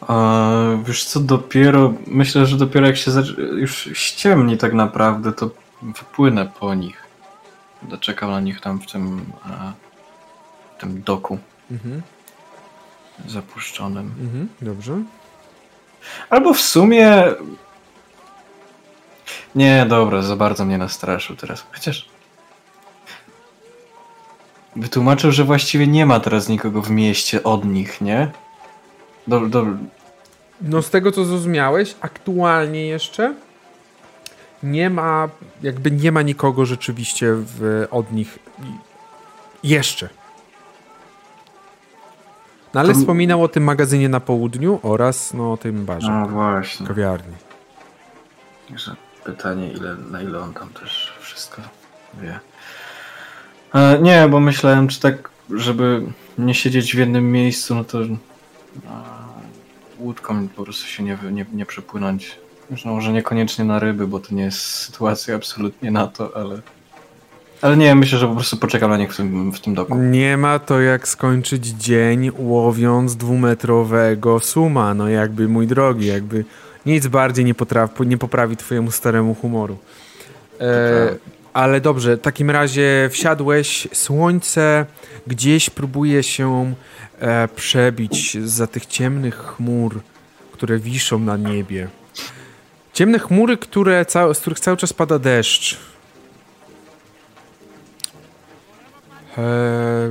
A, 0.00 0.50
wiesz 0.86 1.04
co, 1.04 1.20
dopiero, 1.20 1.92
myślę, 2.06 2.46
że 2.46 2.56
dopiero 2.56 2.86
jak 2.86 2.96
się 2.96 3.10
już 3.56 3.88
ściemni 3.92 4.58
tak 4.58 4.72
naprawdę, 4.72 5.32
to 5.32 5.50
wypłynę 5.82 6.46
po 6.60 6.74
nich. 6.74 7.02
Będę 7.82 7.98
czekał 7.98 8.30
na 8.30 8.40
nich 8.40 8.60
tam 8.60 8.80
w 8.80 8.92
tym, 8.92 9.24
w 10.76 10.80
tym 10.80 11.02
doku 11.02 11.38
Mhm, 11.70 12.02
zapuszczonym. 13.28 14.14
mhm, 14.20 14.48
dobrze. 14.62 15.02
Albo 16.30 16.54
w 16.54 16.60
sumie... 16.60 17.22
Nie, 19.54 19.86
dobra, 19.88 20.22
za 20.22 20.36
bardzo 20.36 20.64
mnie 20.64 20.78
nastraszył 20.78 21.36
teraz. 21.36 21.66
Chociaż... 21.72 22.08
Wytłumaczył, 24.76 25.32
że 25.32 25.44
właściwie 25.44 25.86
nie 25.86 26.06
ma 26.06 26.20
teraz 26.20 26.48
nikogo 26.48 26.82
w 26.82 26.90
mieście 26.90 27.42
od 27.42 27.64
nich, 27.64 28.00
nie? 28.00 28.30
Do, 29.26 29.40
do, 29.40 29.66
No 30.60 30.82
z 30.82 30.90
tego 30.90 31.12
co 31.12 31.24
zrozumiałeś, 31.24 31.94
aktualnie 32.00 32.86
jeszcze 32.86 33.34
nie 34.62 34.90
ma, 34.90 35.28
jakby 35.62 35.90
nie 35.90 36.12
ma 36.12 36.22
nikogo 36.22 36.66
rzeczywiście 36.66 37.26
w, 37.34 37.86
od 37.90 38.12
nich 38.12 38.38
jeszcze. 39.62 40.08
No 42.74 42.80
ale 42.80 42.92
To- 42.92 42.98
wspominał 42.98 43.42
o 43.42 43.48
tym 43.48 43.64
magazynie 43.64 44.08
na 44.08 44.20
południu 44.20 44.80
oraz 44.82 45.34
no, 45.34 45.52
o 45.52 45.56
tym 45.56 45.84
barze, 45.84 46.10
no 46.10 46.28
właśnie. 46.28 46.86
kawiarni. 46.86 47.34
Także 48.68 48.96
pytanie, 49.24 49.72
ile, 49.72 49.96
na 50.10 50.22
ile 50.22 50.40
on 50.40 50.54
tam 50.54 50.68
też 50.68 51.12
wszystko 51.20 51.62
wie. 52.22 52.40
E, 53.74 53.98
nie, 54.02 54.28
bo 54.28 54.40
myślałem, 54.40 54.88
czy 54.88 55.00
tak, 55.00 55.30
żeby 55.50 56.02
nie 56.38 56.54
siedzieć 56.54 56.94
w 56.94 56.98
jednym 56.98 57.32
miejscu, 57.32 57.74
no 57.74 57.84
to 57.84 58.02
e, 58.02 58.08
łódką 59.98 60.48
po 60.48 60.64
prostu 60.64 60.86
się 60.86 61.02
nie, 61.02 61.18
nie, 61.32 61.46
nie 61.52 61.66
przepłynąć. 61.66 62.38
Już, 62.70 62.84
no, 62.84 62.92
może 62.92 63.12
niekoniecznie 63.12 63.64
na 63.64 63.78
ryby, 63.78 64.06
bo 64.06 64.20
to 64.20 64.34
nie 64.34 64.42
jest 64.42 64.60
sytuacja 64.60 65.36
absolutnie 65.36 65.90
na 65.90 66.06
to, 66.06 66.36
ale... 66.36 66.60
Ale 67.62 67.76
nie, 67.76 67.94
myślę, 67.94 68.18
że 68.18 68.28
po 68.28 68.34
prostu 68.34 68.56
poczekam 68.56 68.90
na 68.90 68.96
nich 68.96 69.12
w 69.12 69.16
tym, 69.16 69.52
w 69.52 69.60
tym 69.60 69.74
doku. 69.74 69.98
Nie 69.98 70.36
ma 70.36 70.58
to 70.58 70.80
jak 70.80 71.08
skończyć 71.08 71.66
dzień 71.66 72.30
łowiąc 72.38 73.16
dwumetrowego 73.16 74.40
suma. 74.40 74.94
No 74.94 75.08
jakby, 75.08 75.48
mój 75.48 75.66
drogi, 75.66 76.06
jakby 76.06 76.44
nic 76.86 77.06
bardziej 77.06 77.44
nie, 77.44 77.54
potrafi, 77.54 78.06
nie 78.06 78.18
poprawi 78.18 78.56
twojemu 78.56 78.90
staremu 78.90 79.34
humoru. 79.34 79.78
E, 80.60 81.16
ale 81.52 81.80
dobrze, 81.80 82.16
w 82.16 82.20
takim 82.20 82.50
razie 82.50 83.08
wsiadłeś, 83.12 83.88
słońce 83.92 84.86
gdzieś 85.26 85.70
próbuje 85.70 86.22
się 86.22 86.74
e, 87.18 87.48
przebić 87.48 88.38
za 88.44 88.66
tych 88.66 88.86
ciemnych 88.86 89.36
chmur, 89.36 90.00
które 90.52 90.78
wiszą 90.78 91.18
na 91.18 91.36
niebie. 91.36 91.88
Ciemne 92.92 93.18
chmury, 93.18 93.56
które, 93.56 94.04
z 94.34 94.38
których 94.38 94.60
cały 94.60 94.76
czas 94.76 94.92
pada 94.92 95.18
deszcz. 95.18 95.78
E, 99.38 99.42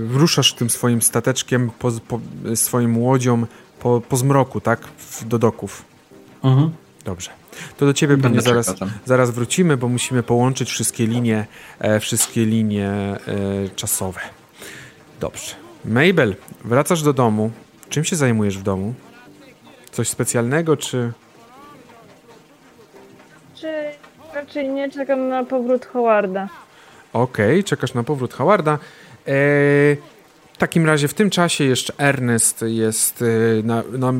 ruszasz 0.10 0.53
tym 0.53 0.69
swoim 0.69 1.02
stateczkiem, 1.02 1.72
po, 1.80 1.91
po, 1.91 2.19
swoim 2.56 2.98
łodzią 2.98 3.45
po, 3.80 4.02
po 4.10 4.18
zmroku, 4.18 4.61
tak? 4.61 4.88
W, 4.88 5.27
do 5.27 5.39
doków. 5.39 5.90
Mhm. 6.43 6.72
Dobrze. 7.05 7.31
To 7.77 7.85
do 7.85 7.93
ciebie 7.93 8.18
pewnie 8.18 8.41
zaraz, 8.41 8.76
zaraz 9.05 9.31
wrócimy, 9.31 9.77
bo 9.77 9.88
musimy 9.88 10.23
połączyć 10.23 10.69
wszystkie 10.69 11.07
linie, 11.07 11.45
e, 11.80 11.99
wszystkie 11.99 12.45
linie 12.45 12.88
e, 12.88 13.18
czasowe. 13.76 14.19
Dobrze. 15.19 15.55
Mabel, 15.85 16.35
wracasz 16.65 17.03
do 17.03 17.13
domu. 17.13 17.51
Czym 17.89 18.03
się 18.03 18.15
zajmujesz 18.15 18.57
w 18.57 18.63
domu? 18.63 18.93
Coś 19.91 20.09
specjalnego, 20.09 20.77
czy... 20.77 21.11
Czy 23.55 23.68
raczej 24.34 24.69
nie 24.69 24.91
czekam 24.91 25.30
na 25.30 25.43
powrót 25.43 25.85
Howarda? 25.85 26.49
Okej, 27.13 27.63
czekasz 27.63 27.93
na 27.93 28.03
powrót 28.03 28.34
Howarda. 28.34 28.80
E, 29.27 29.34
takim 30.61 30.85
razie 30.85 31.07
w 31.07 31.13
tym 31.13 31.29
czasie 31.29 31.63
jeszcze 31.63 31.93
Ernest 31.97 32.63
jest 32.67 33.21
y, 33.21 33.61
na, 33.65 33.83
na, 33.91 34.13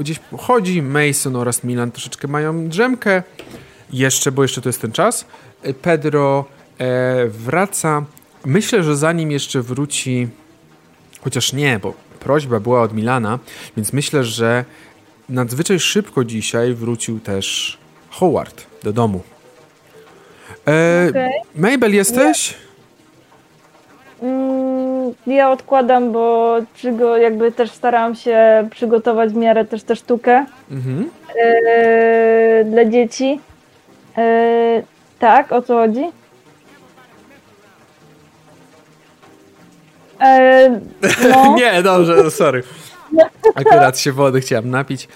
gdzieś 0.00 0.20
chodzi, 0.38 0.82
Mason 0.82 1.36
oraz 1.36 1.64
Milan 1.64 1.90
troszeczkę 1.90 2.28
mają 2.28 2.68
drzemkę 2.68 3.22
jeszcze, 3.92 4.32
bo 4.32 4.42
jeszcze 4.42 4.60
to 4.60 4.68
jest 4.68 4.80
ten 4.80 4.92
czas. 4.92 5.26
Y, 5.66 5.74
Pedro 5.74 6.44
e, 6.78 7.26
wraca. 7.28 8.04
Myślę, 8.44 8.82
że 8.82 8.96
zanim 8.96 9.30
jeszcze 9.30 9.62
wróci, 9.62 10.28
chociaż 11.20 11.52
nie, 11.52 11.78
bo 11.78 11.94
prośba 12.20 12.60
była 12.60 12.82
od 12.82 12.94
Milana, 12.94 13.38
więc 13.76 13.92
myślę, 13.92 14.24
że 14.24 14.64
nadzwyczaj 15.28 15.80
szybko 15.80 16.24
dzisiaj 16.24 16.74
wrócił 16.74 17.20
też 17.20 17.78
Howard 18.10 18.66
do 18.82 18.92
domu. 18.92 19.22
E, 20.66 21.06
okay. 21.10 21.30
Mabel, 21.54 21.94
jesteś? 21.94 22.54
Mm, 24.22 24.73
ja 25.26 25.50
odkładam, 25.50 26.12
bo 26.12 26.56
przygo, 26.74 27.16
jakby 27.16 27.52
też 27.52 27.70
starałam 27.70 28.14
się 28.14 28.68
przygotować 28.70 29.32
w 29.32 29.36
miarę 29.36 29.64
też 29.64 29.82
tę 29.82 29.96
sztukę 29.96 30.46
mhm. 30.70 31.10
e, 31.40 32.64
dla 32.64 32.84
dzieci. 32.84 33.40
E, 34.18 34.82
tak, 35.18 35.52
o 35.52 35.62
co 35.62 35.74
chodzi? 35.74 36.04
E, 40.20 40.80
no. 41.30 41.54
Nie, 41.60 41.82
dobrze, 41.82 42.30
sorry. 42.30 42.62
Akurat 43.54 43.98
się 43.98 44.12
wody 44.12 44.40
chciałam 44.40 44.70
napić. 44.70 45.08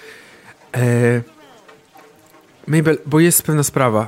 Mabel, 2.66 2.98
bo 3.06 3.20
jest 3.20 3.42
pewna 3.42 3.62
sprawa. 3.62 4.06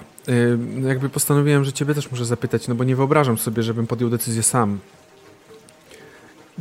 Jakby 0.82 1.08
postanowiłem, 1.08 1.64
że 1.64 1.72
ciebie 1.72 1.94
też 1.94 2.10
muszę 2.10 2.24
zapytać, 2.24 2.68
no 2.68 2.74
bo 2.74 2.84
nie 2.84 2.96
wyobrażam 2.96 3.38
sobie, 3.38 3.62
żebym 3.62 3.86
podjął 3.86 4.10
decyzję 4.10 4.42
sam. 4.42 4.78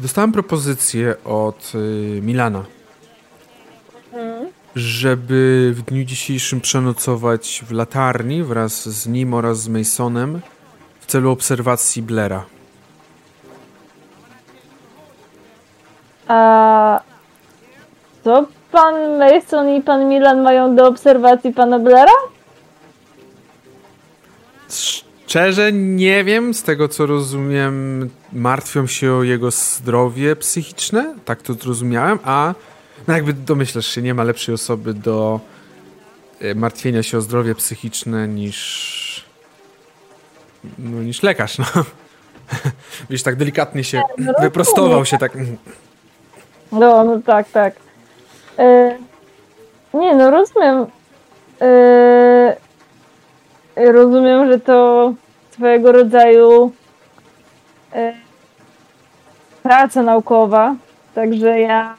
Dostałem 0.02 0.32
propozycję 0.32 1.16
od 1.26 1.72
y, 1.76 2.22
Milana, 2.22 2.66
hmm. 4.12 4.48
żeby 4.76 5.72
w 5.76 5.82
dniu 5.82 6.04
dzisiejszym 6.04 6.62
przenocować 6.62 7.64
w 7.68 7.72
latarni 7.72 8.44
wraz 8.44 8.90
z 8.90 9.08
nim 9.08 9.34
oraz 9.34 9.60
z 9.60 9.68
Masonem 9.68 10.42
w 11.00 11.06
celu 11.06 11.32
obserwacji 11.32 12.02
Blera. 12.02 12.46
A 16.28 17.02
co 18.24 18.48
pan 18.72 18.96
Mason 19.18 19.70
i 19.70 19.82
pan 19.82 20.10
Milan 20.10 20.42
mają 20.42 20.76
do 20.76 20.88
obserwacji 20.88 21.54
pana 21.54 21.80
Blera? 21.80 22.14
Szczerze 25.30 25.72
nie 25.74 26.24
wiem, 26.24 26.54
z 26.54 26.64
tego 26.64 26.88
co 26.88 27.06
rozumiem, 27.06 28.10
martwią 28.34 28.88
się 28.88 29.14
o 29.14 29.24
jego 29.24 29.52
zdrowie 29.52 30.36
psychiczne, 30.36 31.16
tak 31.26 31.42
to 31.42 31.54
zrozumiałem, 31.54 32.20
a 32.24 32.54
no 33.08 33.14
jakby 33.14 33.34
domyślasz 33.34 33.88
się, 33.88 34.02
nie 34.02 34.14
ma 34.14 34.24
lepszej 34.24 34.56
osoby 34.56 34.94
do 34.94 35.40
e, 36.42 36.56
martwienia 36.56 37.04
się 37.04 37.18
o 37.18 37.22
zdrowie 37.22 37.56
psychiczne 37.56 38.28
niż 38.28 39.26
no, 40.80 41.02
niż 41.02 41.24
lekarz, 41.24 41.58
no. 41.58 41.66
Wiesz, 43.10 43.24
tak 43.24 43.36
delikatnie 43.36 43.84
się 43.84 44.02
no, 44.18 44.34
wyprostował 44.40 45.06
się 45.06 45.18
tak. 45.18 45.38
No, 46.72 47.04
no 47.04 47.22
tak, 47.26 47.52
tak. 47.52 47.76
Yy, 48.58 50.00
nie, 50.00 50.16
no 50.16 50.32
rozumiem. 50.32 50.86
Yy, 51.62 52.69
rozumiem, 53.86 54.52
że 54.52 54.60
to 54.60 55.14
swojego 55.52 55.92
rodzaju 55.92 56.72
yy, 57.96 58.14
praca 59.64 60.04
naukowa, 60.04 60.76
także 61.16 61.60
ja 61.60 61.96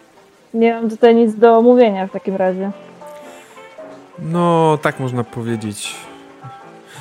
nie 0.54 0.74
mam 0.74 0.90
tutaj 0.90 1.14
nic 1.14 1.34
do 1.34 1.58
omówienia 1.58 2.06
w 2.06 2.10
takim 2.10 2.36
razie. 2.36 2.70
No, 4.18 4.78
tak 4.82 5.00
można 5.00 5.24
powiedzieć. 5.24 5.96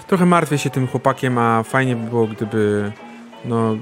Trochę 0.08 0.26
martwię 0.26 0.58
się 0.58 0.70
tym 0.70 0.88
chłopakiem, 0.88 1.38
a 1.38 1.64
fajnie 1.64 1.96
by 1.96 2.10
było, 2.10 2.28
gdyby 2.28 2.92
no 3.46 3.76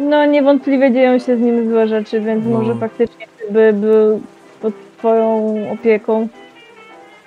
no 0.00 0.26
niewątpliwie 0.26 0.92
dzieją 0.92 1.18
się 1.18 1.36
z 1.36 1.40
nim 1.40 1.70
złe 1.70 1.88
rzeczy, 1.88 2.20
więc 2.20 2.44
no. 2.46 2.58
może 2.58 2.74
faktycznie 2.74 3.26
by 3.50 3.72
był 3.72 4.20
pod 4.60 4.74
twoją 4.98 5.54
opieką. 5.72 6.28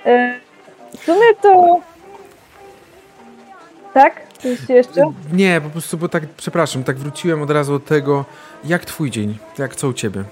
E, 0.05 0.33
w 0.97 1.03
sumie 1.03 1.35
to... 1.41 1.79
Tak? 3.93 4.21
Coś 4.37 4.69
jeszcze? 4.69 5.01
Nie, 5.33 5.61
po 5.61 5.69
prostu, 5.69 5.97
bo 5.97 6.09
tak, 6.09 6.23
przepraszam, 6.37 6.83
tak 6.83 6.97
wróciłem 6.97 7.41
od 7.41 7.51
razu 7.51 7.79
do 7.79 7.85
tego, 7.85 8.25
jak 8.65 8.85
twój 8.85 9.11
dzień, 9.11 9.37
jak 9.57 9.75
co 9.75 9.87
u 9.87 9.93
ciebie? 9.93 10.23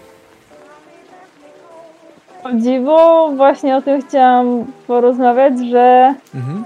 O 2.44 2.54
dziwo, 2.54 3.30
właśnie 3.36 3.76
o 3.76 3.82
tym 3.82 4.02
chciałam 4.02 4.66
porozmawiać, 4.88 5.54
że 5.72 6.16
mhm. 6.36 6.66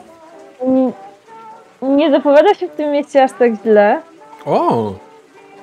nie, 0.67 0.91
nie 1.81 2.11
zapowiada 2.11 2.53
się 2.53 2.67
w 2.67 2.76
tym 2.76 2.91
mieście 2.91 3.23
aż 3.23 3.31
tak 3.39 3.51
źle. 3.63 4.01
O! 4.45 4.93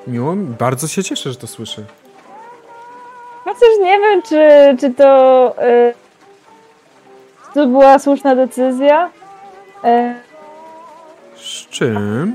Miło, 0.06 0.34
bardzo 0.36 0.88
się 0.88 1.04
cieszę, 1.04 1.30
że 1.30 1.36
to 1.36 1.46
słyszę. 1.46 1.82
Chociaż 3.44 3.68
nie 3.80 3.98
wiem, 3.98 4.22
czy, 4.22 4.76
czy 4.80 4.94
to 4.94 5.54
yy, 5.59 5.94
to 7.54 7.66
była 7.66 7.98
słuszna 7.98 8.34
decyzja. 8.34 9.10
Yy, 9.84 10.14
Z 11.43 11.69
czym? 11.69 12.35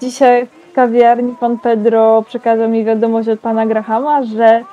Dzisiaj 0.00 0.46
w 0.46 0.72
kawiarni 0.72 1.34
pan 1.40 1.58
Pedro 1.58 2.22
przekazał 2.22 2.68
mi 2.68 2.84
wiadomość 2.84 3.28
od 3.28 3.40
pana 3.40 3.66
Grahama, 3.66 4.22
że 4.22 4.64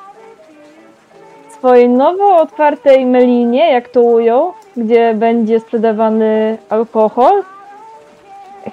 w 1.50 1.54
swojej 1.54 1.90
nowo 1.90 2.38
otwartej 2.38 3.06
melinie, 3.06 3.72
jak 3.72 3.90
to 3.90 4.02
ujął, 4.02 4.54
gdzie 4.78 5.14
będzie 5.14 5.60
sprzedawany 5.60 6.58
alkohol, 6.70 7.44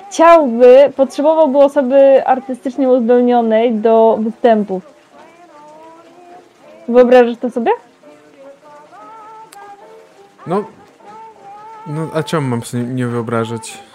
chciałby, 0.08 0.92
potrzebowałby 0.96 1.58
osoby 1.58 2.26
artystycznie 2.26 2.88
uzdolnionej 2.88 3.74
do 3.74 4.18
występów. 4.20 4.82
Wyobrażasz 6.88 7.36
to 7.36 7.50
sobie? 7.50 7.72
No, 10.46 10.64
no 11.86 12.08
a 12.14 12.22
czemu 12.22 12.48
mam 12.48 12.62
sobie 12.62 12.82
nie 12.82 13.06
wyobrażać? 13.06 13.91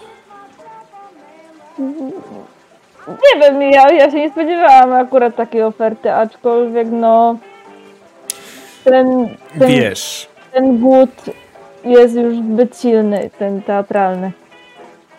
Nie 3.08 3.40
wiem, 3.40 3.62
ja, 3.62 3.92
ja 3.92 4.10
się 4.10 4.16
nie 4.16 4.30
spodziewałam 4.30 4.92
akurat 4.92 5.36
takiej 5.36 5.62
oferty, 5.62 6.12
aczkolwiek 6.12 6.88
no 6.90 7.38
ten, 8.84 9.28
ten, 9.58 9.68
Wiesz. 9.68 10.28
ten 10.52 10.78
głód 10.78 11.10
jest 11.84 12.14
już 12.14 12.36
zbyt 12.36 12.80
silny, 12.80 13.30
ten 13.38 13.62
teatralny. 13.62 14.32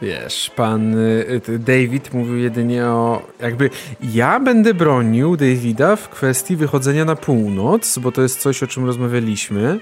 Wiesz, 0.01 0.51
pan 0.55 0.97
y, 0.97 1.59
David 1.59 2.13
mówił 2.13 2.37
jedynie 2.37 2.85
o. 2.85 3.21
Jakby 3.39 3.69
ja 4.13 4.39
będę 4.39 4.73
bronił 4.73 5.37
Davida 5.37 5.95
w 5.95 6.09
kwestii 6.09 6.55
wychodzenia 6.55 7.05
na 7.05 7.15
północ, 7.15 7.97
bo 7.97 8.11
to 8.11 8.21
jest 8.21 8.39
coś, 8.39 8.63
o 8.63 8.67
czym 8.67 8.85
rozmawialiśmy. 8.85 9.79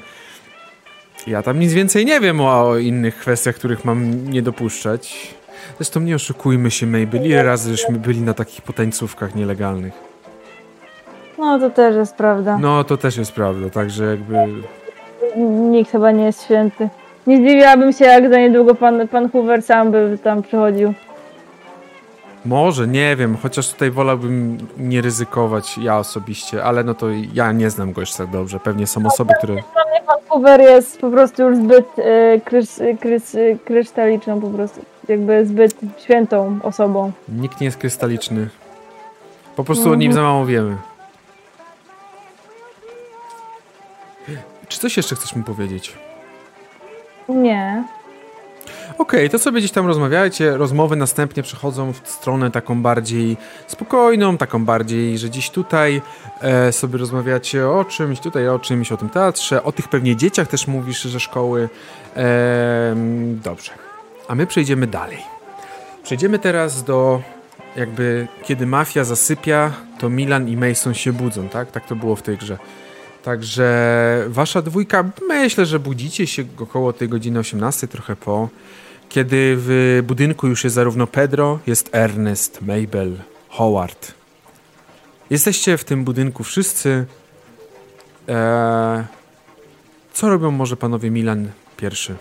Ja 1.28 1.44
tam 1.44 1.60
nic 1.60 1.74
więcej 1.74 2.06
nie 2.06 2.20
wiem 2.20 2.41
o, 2.41 2.68
o 2.70 2.78
innych 2.78 3.16
kwestiach, 3.16 3.56
których 3.56 3.86
mam 3.86 4.30
nie 4.30 4.41
dopuszczać. 4.41 5.34
Zresztą 5.77 5.99
nie 5.99 6.15
oszukujmy 6.15 6.72
się, 6.72 6.85
Mabel. 6.85 7.26
Ile 7.26 7.44
razy 7.44 7.72
żeśmy 7.72 7.99
byli 7.99 8.22
na 8.22 8.34
takich 8.34 8.61
potańcówkach 8.61 9.35
nielegalnych? 9.35 9.94
No, 11.38 11.60
to 11.60 11.69
też 11.69 11.95
jest 11.95 12.15
prawda. 12.15 12.57
No, 12.57 12.84
to 12.84 12.98
też 12.98 13.18
jest 13.18 13.31
prawda, 13.31 13.69
także 13.69 14.06
jakby. 14.06 14.35
Nikt 15.72 15.91
chyba 15.91 16.11
nie 16.11 16.23
jest 16.23 16.44
święty. 16.44 16.89
Nie 17.27 17.38
zdziwiłabym 17.38 17.94
się, 17.94 18.06
jak 18.06 18.30
za 18.30 18.38
niedługo 18.38 18.76
pan, 18.76 19.07
pan 19.07 19.30
Hoover 19.31 19.61
sam 19.61 19.91
by 19.91 20.18
tam 20.23 20.41
przychodził. 20.41 20.94
Może, 22.45 22.88
nie 22.88 23.15
wiem, 23.15 23.38
chociaż 23.38 23.73
tutaj 23.73 23.91
wolałbym 23.91 24.57
nie 24.77 25.02
ryzykować 25.02 25.77
ja 25.77 25.98
osobiście, 25.98 26.64
ale 26.64 26.84
no 26.84 26.94
to 26.94 27.07
ja 27.34 27.52
nie 27.52 27.69
znam 27.69 27.94
go 27.94 28.02
jeszcze 28.02 28.18
tak 28.18 28.31
dobrze. 28.31 28.60
Pewnie 28.60 28.88
są 28.88 29.06
osoby, 29.06 29.34
które... 29.38 29.53
Dla 29.53 29.64
mnie 29.64 30.02
pan 30.07 30.18
Hoover 30.27 30.61
jest 30.61 31.02
po 31.02 31.10
prostu 31.11 31.44
już 31.44 31.57
zbyt 31.57 31.99
y, 31.99 32.41
krys, 32.45 32.81
krys, 32.99 33.35
y, 33.35 33.57
krystaliczną 33.65 34.41
po 34.41 34.48
prostu, 34.48 34.81
jakby 35.10 35.46
zbyt 35.46 35.76
świętą 35.98 36.60
osobą. 36.64 37.12
Nikt 37.30 37.62
nie 37.62 37.66
jest 37.66 37.78
krystaliczny. 37.78 38.50
Po 39.56 39.64
prostu 39.64 39.92
o 39.92 39.96
nim 39.96 40.14
za 40.14 40.22
mało 40.22 40.46
wiemy. 40.46 40.78
Czy 44.68 44.80
coś 44.80 44.98
jeszcze 44.98 45.16
chcesz 45.16 45.36
mi 45.36 45.44
powiedzieć? 45.44 45.94
Nie. 47.30 47.84
Okej, 48.98 49.20
okay, 49.20 49.30
to 49.30 49.40
sobie 49.40 49.60
gdzieś 49.60 49.72
tam 49.72 49.88
rozmawiajcie. 49.88 50.58
Rozmowy 50.58 50.96
następnie 50.96 51.44
przechodzą 51.44 51.94
w 51.94 52.10
stronę 52.10 52.52
taką 52.52 52.82
bardziej 52.82 53.38
spokojną, 53.68 54.38
taką 54.38 54.66
bardziej, 54.66 55.18
że 55.18 55.30
dziś 55.30 55.50
tutaj 55.50 56.02
e, 56.42 56.72
sobie 56.72 56.98
rozmawiacie 56.98 57.70
o 57.70 57.86
czymś, 57.86 58.20
tutaj 58.20 58.50
o 58.50 58.60
czymś, 58.60 58.92
o 58.92 58.98
tym 58.98 59.10
teatrze, 59.10 59.64
o 59.64 59.72
tych 59.72 59.88
pewnie 59.88 60.16
dzieciach 60.16 60.48
też 60.48 60.68
mówisz 60.68 61.06
ze 61.06 61.20
szkoły. 61.20 61.70
E, 62.16 62.96
dobrze. 63.44 63.86
A 64.28 64.36
my 64.36 64.48
przejdziemy 64.48 64.88
dalej. 64.88 65.18
Przejdziemy 66.04 66.40
teraz 66.40 66.84
do 66.84 67.22
jakby 67.76 68.28
kiedy 68.44 68.66
mafia 68.66 69.04
zasypia, 69.04 69.74
to 69.99 70.10
Milan 70.10 70.49
i 70.49 70.58
Mason 70.58 70.94
się 70.94 71.14
budzą, 71.14 71.49
tak? 71.49 71.72
Tak 71.72 71.88
to 71.88 71.95
było 71.95 72.16
w 72.16 72.22
tej 72.22 72.38
grze. 72.38 72.58
Także 73.24 74.26
wasza 74.28 74.62
dwójka, 74.62 75.12
myślę, 75.28 75.66
że 75.66 75.80
budzicie 75.80 76.28
się 76.28 76.44
około 76.60 76.94
tej 76.94 77.10
godziny 77.10 77.40
18, 77.40 77.88
trochę 77.88 78.16
po, 78.16 78.49
kiedy 79.10 79.56
w 79.58 80.04
budynku 80.08 80.48
już 80.48 80.64
jest 80.64 80.76
zarówno 80.76 81.08
Pedro, 81.08 81.60
jest 81.68 81.90
Ernest, 81.91 82.62
Mabel, 82.62 83.18
Howard. 83.49 84.14
Jesteście 85.30 85.78
w 85.78 85.84
tym 85.84 86.04
budynku 86.04 86.44
wszyscy. 86.44 87.06
Eee, 88.28 89.04
co 90.14 90.30
robią 90.30 90.52
może 90.52 90.78
panowie 90.78 91.12
Milan 91.12 91.49
pierwszy? 91.78 92.16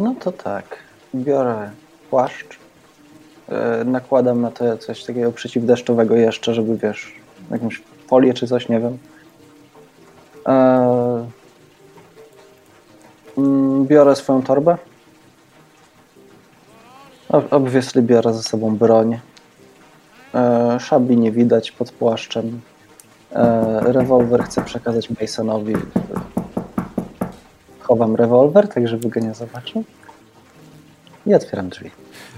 No 0.00 0.14
to 0.20 0.32
tak. 0.32 0.64
Biorę 1.14 1.70
płaszcz. 2.10 2.58
e, 3.48 3.84
nakładam 3.84 4.40
na 4.40 4.50
to 4.50 4.78
coś 4.78 5.04
takiego 5.04 5.32
przeciwdeszczowego 5.32 6.16
jeszcze, 6.16 6.54
żeby 6.54 6.76
wiesz, 6.76 7.14
jakąś 7.50 7.82
folię 8.06 8.34
czy 8.34 8.46
coś, 8.46 8.68
nie 8.68 8.80
wiem. 8.80 8.98
E, 10.48 11.26
mm, 13.38 13.86
biorę 13.86 14.16
swoją 14.16 14.42
torbę. 14.42 14.76
Ob- 17.28 17.52
Obviously 17.52 18.02
biorę 18.02 18.34
ze 18.34 18.42
sobą 18.42 18.76
broń. 18.76 19.18
E, 20.34 20.76
szabli 20.80 21.16
nie 21.16 21.32
widać 21.32 21.72
pod 21.72 21.92
płaszczem. 21.92 22.60
Rewolwer 23.80 24.44
chcę 24.44 24.64
przekazać 24.64 25.10
Masonowi. 25.10 25.74
Chowam 27.90 28.16
rewolwer, 28.16 28.68
tak 28.68 28.88
żeby 28.88 29.08
go 29.08 29.20
nie 29.20 29.34
zobaczył. 29.34 29.84
I 31.26 31.34
otwieram 31.34 31.68
drzwi. 31.68 31.90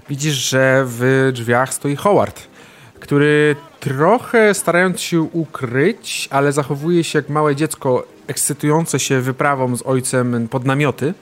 Widzisz, 0.09 0.35
że 0.35 0.85
w 0.87 1.31
drzwiach 1.33 1.75
stoi 1.75 1.97
Howard, 1.97 2.43
który 3.01 3.57
trochę 3.81 4.55
starając 4.55 5.01
się 5.01 5.23
ukryć, 5.23 6.29
ale 6.31 6.53
zachowuje 6.53 7.05
się 7.05 7.19
jak 7.19 7.29
małe 7.29 7.57
dziecko 7.57 8.07
ekscytujące 8.27 9.01
się 9.01 9.21
wyprawą 9.21 9.77
z 9.77 9.83
ojcem 9.87 10.49
pod 10.49 10.65
namioty. 10.65 11.15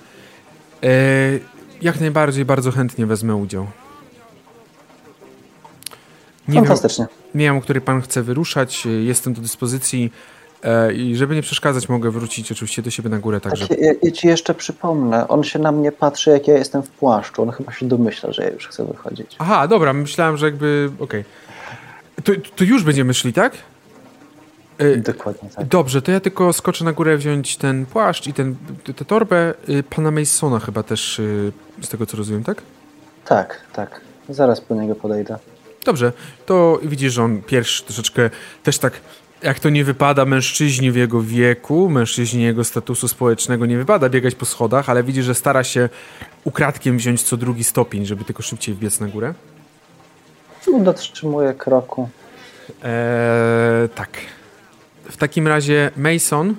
E, 0.83 0.89
jak 1.83 2.01
najbardziej, 2.01 2.45
bardzo 2.45 2.73
chętnie 2.73 3.07
wezmę 3.07 3.37
udział. 3.37 3.67
Nie 6.49 6.55
wiem, 6.55 6.65
Fantastycznie. 6.65 7.07
nie 7.35 7.45
wiem, 7.45 7.57
o 7.57 7.61
który 7.61 7.81
pan 7.81 8.03
chce 8.03 8.23
wyruszać. 8.23 8.87
Jestem 9.01 9.33
do 9.35 9.41
dyspozycji 9.41 10.13
i 10.95 11.17
żeby 11.17 11.35
nie 11.35 11.43
przeszkadzać, 11.43 11.89
mogę 11.89 12.11
wrócić 12.11 12.53
oczywiście 12.53 12.83
do 12.83 12.91
siebie 12.91 13.11
na 13.11 13.19
górę, 13.19 13.41
także 13.41 13.69
Tak, 13.69 13.79
ja, 13.79 13.93
ja 14.03 14.11
ci 14.11 14.27
jeszcze 14.27 14.55
przypomnę, 14.55 15.29
on 15.29 15.45
się 15.45 15.59
na 15.59 15.73
mnie 15.73 15.93
patrzy, 15.93 16.31
jak 16.31 16.49
ja 16.49 16.59
jestem 16.59 16.83
w 16.83 16.89
płaszczu. 16.89 17.43
On 17.43 17.51
chyba 17.51 17.73
się 17.73 17.89
domyśla, 17.89 18.33
że 18.33 18.43
ja 18.43 18.51
już 18.51 18.69
chcę 18.69 18.85
wychodzić. 18.85 19.37
Aha, 19.39 19.69
dobra, 19.69 19.93
myślałem, 19.93 20.37
że 20.37 20.47
jakby. 20.47 20.91
Okej. 20.99 21.25
To, 22.25 22.33
to 22.57 22.65
już 22.65 22.85
będziemy 22.85 23.15
szli, 23.15 23.33
tak? 23.33 23.53
E, 24.79 24.97
Dokładnie 24.97 25.51
tak. 25.57 25.67
Dobrze, 25.67 26.03
to 26.03 26.13
ja 26.13 26.21
tylko 26.21 26.53
skoczę 26.53 26.85
na 26.85 26.93
górę 26.93 27.17
wziąć 27.17 27.57
ten 27.57 27.87
płaszcz 27.87 28.27
i 28.27 28.33
ten, 28.33 28.57
tę 28.97 29.05
torbę. 29.05 29.55
Y, 29.69 29.83
Pana 29.83 30.11
Masona 30.11 30.61
chyba 30.61 30.83
też, 30.83 31.19
y, 31.19 31.53
z 31.83 31.89
tego 31.89 32.07
co 32.07 32.17
rozumiem, 32.17 32.45
tak? 32.45 32.63
Tak, 33.25 33.61
tak. 33.73 34.01
Zaraz 34.29 34.61
po 34.61 34.75
niego 34.75 34.95
podejdę. 34.95 35.39
Dobrze, 35.85 36.13
to 36.47 36.81
widzisz, 36.83 37.13
że 37.13 37.23
on 37.23 37.43
pierwszy 37.43 37.85
troszeczkę 37.85 38.31
też 38.63 38.79
tak, 38.79 38.93
jak 39.43 39.59
to 39.61 39.71
nie 39.71 39.85
wypada 39.85 40.25
mężczyźnie 40.25 40.93
w 40.93 40.97
jego 40.97 41.23
wieku, 41.23 41.89
mężczyźnie 41.89 42.45
jego 42.45 42.65
statusu 42.65 43.09
społecznego 43.09 43.67
nie 43.67 43.79
wypada 43.79 44.09
biegać 44.09 44.35
po 44.35 44.45
schodach, 44.47 44.89
ale 44.89 45.03
widzisz, 45.03 45.25
że 45.25 45.35
stara 45.35 45.65
się 45.65 45.89
ukradkiem 46.45 46.97
wziąć 46.97 47.23
co 47.23 47.37
drugi 47.37 47.65
stopień, 47.65 48.07
żeby 48.07 48.25
tylko 48.25 48.43
szybciej 48.43 48.75
wbiec 48.75 49.01
na 49.01 49.07
górę. 49.07 49.35
Dotrzymuję 50.79 51.55
kroku. 51.55 52.09
Eee, 52.83 53.89
tak. 53.89 54.11
W 55.05 55.17
takim 55.17 55.49
razie 55.49 55.91
Mason. 55.97 56.55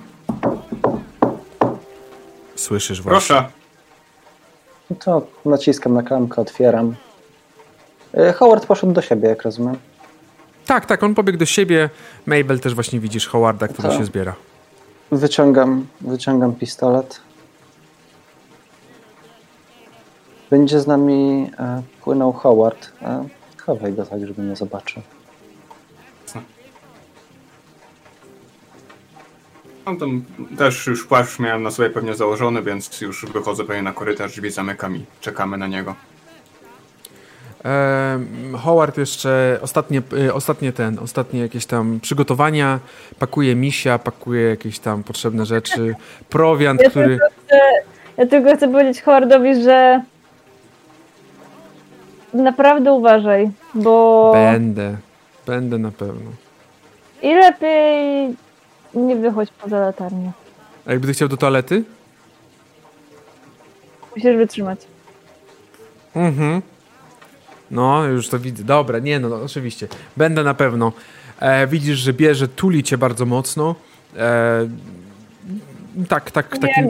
Słyszysz 2.56 3.02
właśnie. 3.02 3.36
Proszę. 3.36 3.48
No 4.90 4.96
to 5.04 5.26
naciskam 5.44 5.94
na 5.94 6.02
klamkę, 6.02 6.40
otwieram. 6.40 6.94
E, 8.14 8.32
Howard 8.32 8.66
poszedł 8.66 8.92
do 8.92 9.02
siebie, 9.02 9.28
jak 9.28 9.42
rozumiem. 9.42 9.76
Tak, 10.66 10.86
tak, 10.86 11.02
on 11.02 11.14
pobiegł 11.14 11.38
do 11.38 11.46
siebie. 11.46 11.90
Mabel 12.26 12.60
też 12.60 12.74
właśnie 12.74 13.00
widzisz 13.00 13.28
Howarda, 13.28 13.68
który 13.68 13.88
Tak. 13.88 13.98
się 13.98 14.04
zbiera. 14.04 14.34
Wyciągam, 15.12 15.86
wyciągam 16.00 16.54
pistolet. 16.54 17.20
Będzie 20.50 20.80
z 20.80 20.86
nami 20.86 21.50
e, 21.58 21.82
płynął 22.00 22.32
Howard. 22.32 22.92
E, 23.02 23.28
chowaj 23.66 23.92
go 23.92 24.06
tak, 24.06 24.26
żeby 24.26 24.42
nie 24.42 24.56
zobaczył. 24.56 25.02
No 29.86 29.96
tam 29.96 30.24
też 30.58 30.86
już 30.86 31.06
płaszcz 31.06 31.38
miałem 31.38 31.62
na 31.62 31.70
sobie 31.70 31.90
pewnie 31.90 32.14
założony, 32.14 32.62
więc 32.62 33.00
już 33.00 33.26
wychodzę 33.26 33.64
pewnie 33.64 33.82
na 33.82 33.92
korytarz, 33.92 34.32
drzwi 34.32 34.50
zamykam 34.50 34.96
i 34.96 35.04
czekamy 35.20 35.58
na 35.58 35.66
niego. 35.66 35.94
Howard 38.58 38.98
jeszcze 38.98 39.58
ostatnie, 39.62 40.02
y, 40.12 40.34
ostatnie 40.34 40.72
ten, 40.72 40.98
ostatnie 40.98 41.40
jakieś 41.40 41.66
tam 41.66 42.00
przygotowania, 42.02 42.80
pakuje 43.18 43.56
misia, 43.56 43.98
pakuje 43.98 44.42
jakieś 44.48 44.78
tam 44.78 45.02
potrzebne 45.04 45.46
rzeczy, 45.46 45.94
prowiant, 46.30 46.80
Ja 46.82 46.90
który... 46.90 47.08
tylko 47.18 47.26
chcę, 47.46 47.58
ja 48.16 48.26
tylko 48.26 48.56
chcę 48.56 48.68
powiedzieć 48.72 49.02
Howardowi, 49.02 49.62
że 49.62 50.02
naprawdę 52.34 52.92
uważaj, 52.92 53.50
bo 53.74 54.30
Będę, 54.34 54.96
będę 55.46 55.78
na 55.78 55.90
pewno. 55.90 56.30
i 57.22 57.34
lepiej 57.34 58.36
nie 58.94 59.16
wychodź 59.16 59.50
poza 59.62 59.78
latarnię. 59.80 60.32
A 60.86 60.90
jakby 60.90 61.06
ty 61.06 61.12
chciał 61.12 61.28
do 61.28 61.36
toalety? 61.36 61.84
Musisz 64.16 64.36
wytrzymać. 64.36 64.80
Mhm. 66.16 66.62
No, 67.72 68.04
już 68.04 68.28
to 68.28 68.38
widzę. 68.38 68.64
Dobra, 68.64 68.98
nie 68.98 69.20
no, 69.20 69.42
oczywiście. 69.42 69.88
Będę 70.16 70.44
na 70.44 70.54
pewno. 70.54 70.92
E, 71.40 71.66
widzisz, 71.66 71.98
że 71.98 72.12
bierze, 72.12 72.48
tuli 72.48 72.82
cię 72.82 72.98
bardzo 72.98 73.26
mocno. 73.26 73.74
E, 74.16 74.68
tak, 76.08 76.30
tak, 76.30 76.58
takim, 76.58 76.88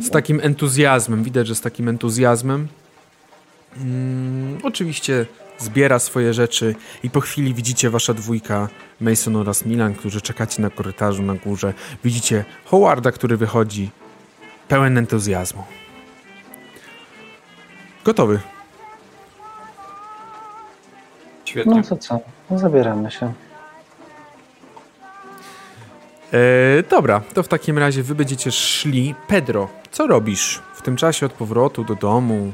z 0.00 0.10
takim 0.10 0.40
entuzjazmem. 0.42 1.22
Widać, 1.22 1.46
że 1.46 1.54
z 1.54 1.60
takim 1.60 1.88
entuzjazmem. 1.88 2.68
Mm, 3.76 4.58
oczywiście 4.62 5.26
zbiera 5.58 5.98
swoje 5.98 6.34
rzeczy 6.34 6.74
i 7.02 7.10
po 7.10 7.20
chwili 7.20 7.54
widzicie 7.54 7.90
wasza 7.90 8.14
dwójka, 8.14 8.68
Mason 9.00 9.36
oraz 9.36 9.66
Milan, 9.66 9.94
którzy 9.94 10.20
czekacie 10.20 10.62
na 10.62 10.70
korytarzu 10.70 11.22
na 11.22 11.34
górze. 11.34 11.74
Widzicie 12.04 12.44
Howarda, 12.64 13.12
który 13.12 13.36
wychodzi 13.36 13.90
pełen 14.68 14.98
entuzjazmu. 14.98 15.64
Gotowy. 18.04 18.53
Świetnie. 21.54 21.74
No 21.74 21.82
to 21.82 21.96
co? 21.96 22.20
No, 22.50 22.58
zabieramy 22.58 23.10
się. 23.10 23.32
E, 26.32 26.82
dobra, 26.90 27.22
to 27.34 27.42
w 27.42 27.48
takim 27.48 27.78
razie 27.78 28.02
wy 28.02 28.14
będziecie 28.14 28.52
szli. 28.52 29.14
Pedro, 29.28 29.68
co 29.90 30.06
robisz 30.06 30.62
w 30.74 30.82
tym 30.82 30.96
czasie 30.96 31.26
od 31.26 31.32
powrotu 31.32 31.84
do 31.84 31.94
domu, 31.94 32.52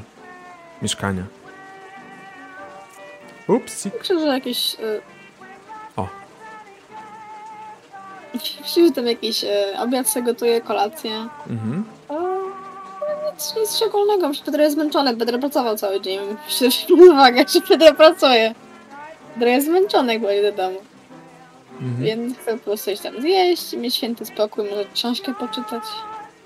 mieszkania? 0.81 1.23
Ups. 3.47 3.87
Myślę, 3.99 4.19
że 4.19 4.25
jakieś... 4.25 4.73
Y... 4.73 5.01
O. 5.97 6.07
Myślę, 8.33 8.87
że 8.87 8.91
tam 8.91 9.07
jakiś 9.07 9.43
y, 9.43 9.47
obiad 9.79 10.09
sobie 10.09 10.25
gotuję, 10.25 10.61
kolację. 10.61 11.27
Mhm. 11.49 11.85
No 12.09 13.31
nic, 13.31 13.53
nic 13.57 13.75
szczególnego. 13.75 14.31
Pedro 14.45 14.63
jest 14.63 14.75
zmęczony. 14.75 15.17
Pedro 15.17 15.39
pracował 15.39 15.77
cały 15.77 16.01
dzień. 16.01 16.19
Myślę, 16.45 16.71
że 16.71 16.93
uwagę, 16.93 17.45
że 17.47 17.61
Pedro 17.61 17.93
pracuje. 17.93 18.55
Pedro 19.33 19.49
jest 19.49 19.67
zmęczony, 19.67 20.13
jak 20.13 20.21
będzie 20.21 20.51
do 20.51 20.57
domu. 20.57 20.77
Mhm. 21.81 22.03
Więc 22.03 22.37
chcę 22.37 22.57
po 22.57 22.63
prostu 22.63 22.91
iść 22.91 23.01
tam 23.01 23.21
zjeść, 23.21 23.73
mieć 23.73 23.95
święty 23.95 24.25
spokój, 24.25 24.69
może 24.69 24.85
książkę 24.93 25.33
poczytać. 25.33 25.83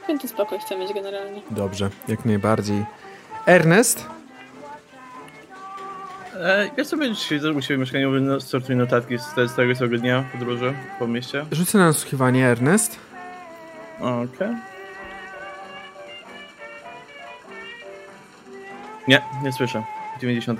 Święty 0.03 0.27
spokój 0.27 0.59
chcę 0.59 0.77
mieć 0.77 0.93
generalnie. 0.93 1.41
Dobrze, 1.51 1.89
jak 2.07 2.25
najbardziej. 2.25 2.85
Ernest? 3.45 4.05
E, 6.39 6.69
ja 6.77 6.83
sobie 6.83 7.11
dzisiaj 7.11 7.39
u 7.57 7.61
siebie 7.61 7.77
mieszkaniowym 7.77 8.25
no, 8.27 8.41
sortuję 8.41 8.77
notatki 8.77 9.17
z, 9.17 9.33
te- 9.35 9.47
z 9.47 9.55
tego 9.55 9.75
całego 9.75 9.97
dnia 9.97 10.23
podróży 10.31 10.73
po 10.99 11.07
mieście. 11.07 11.45
Rzucę 11.51 11.77
na 11.77 11.85
nasłuchiwanie, 11.85 12.47
Ernest. 12.47 12.99
Okej. 13.99 14.55
Nie, 19.07 19.21
nie 19.43 19.51
słyszę. 19.51 19.83
90. 20.21 20.59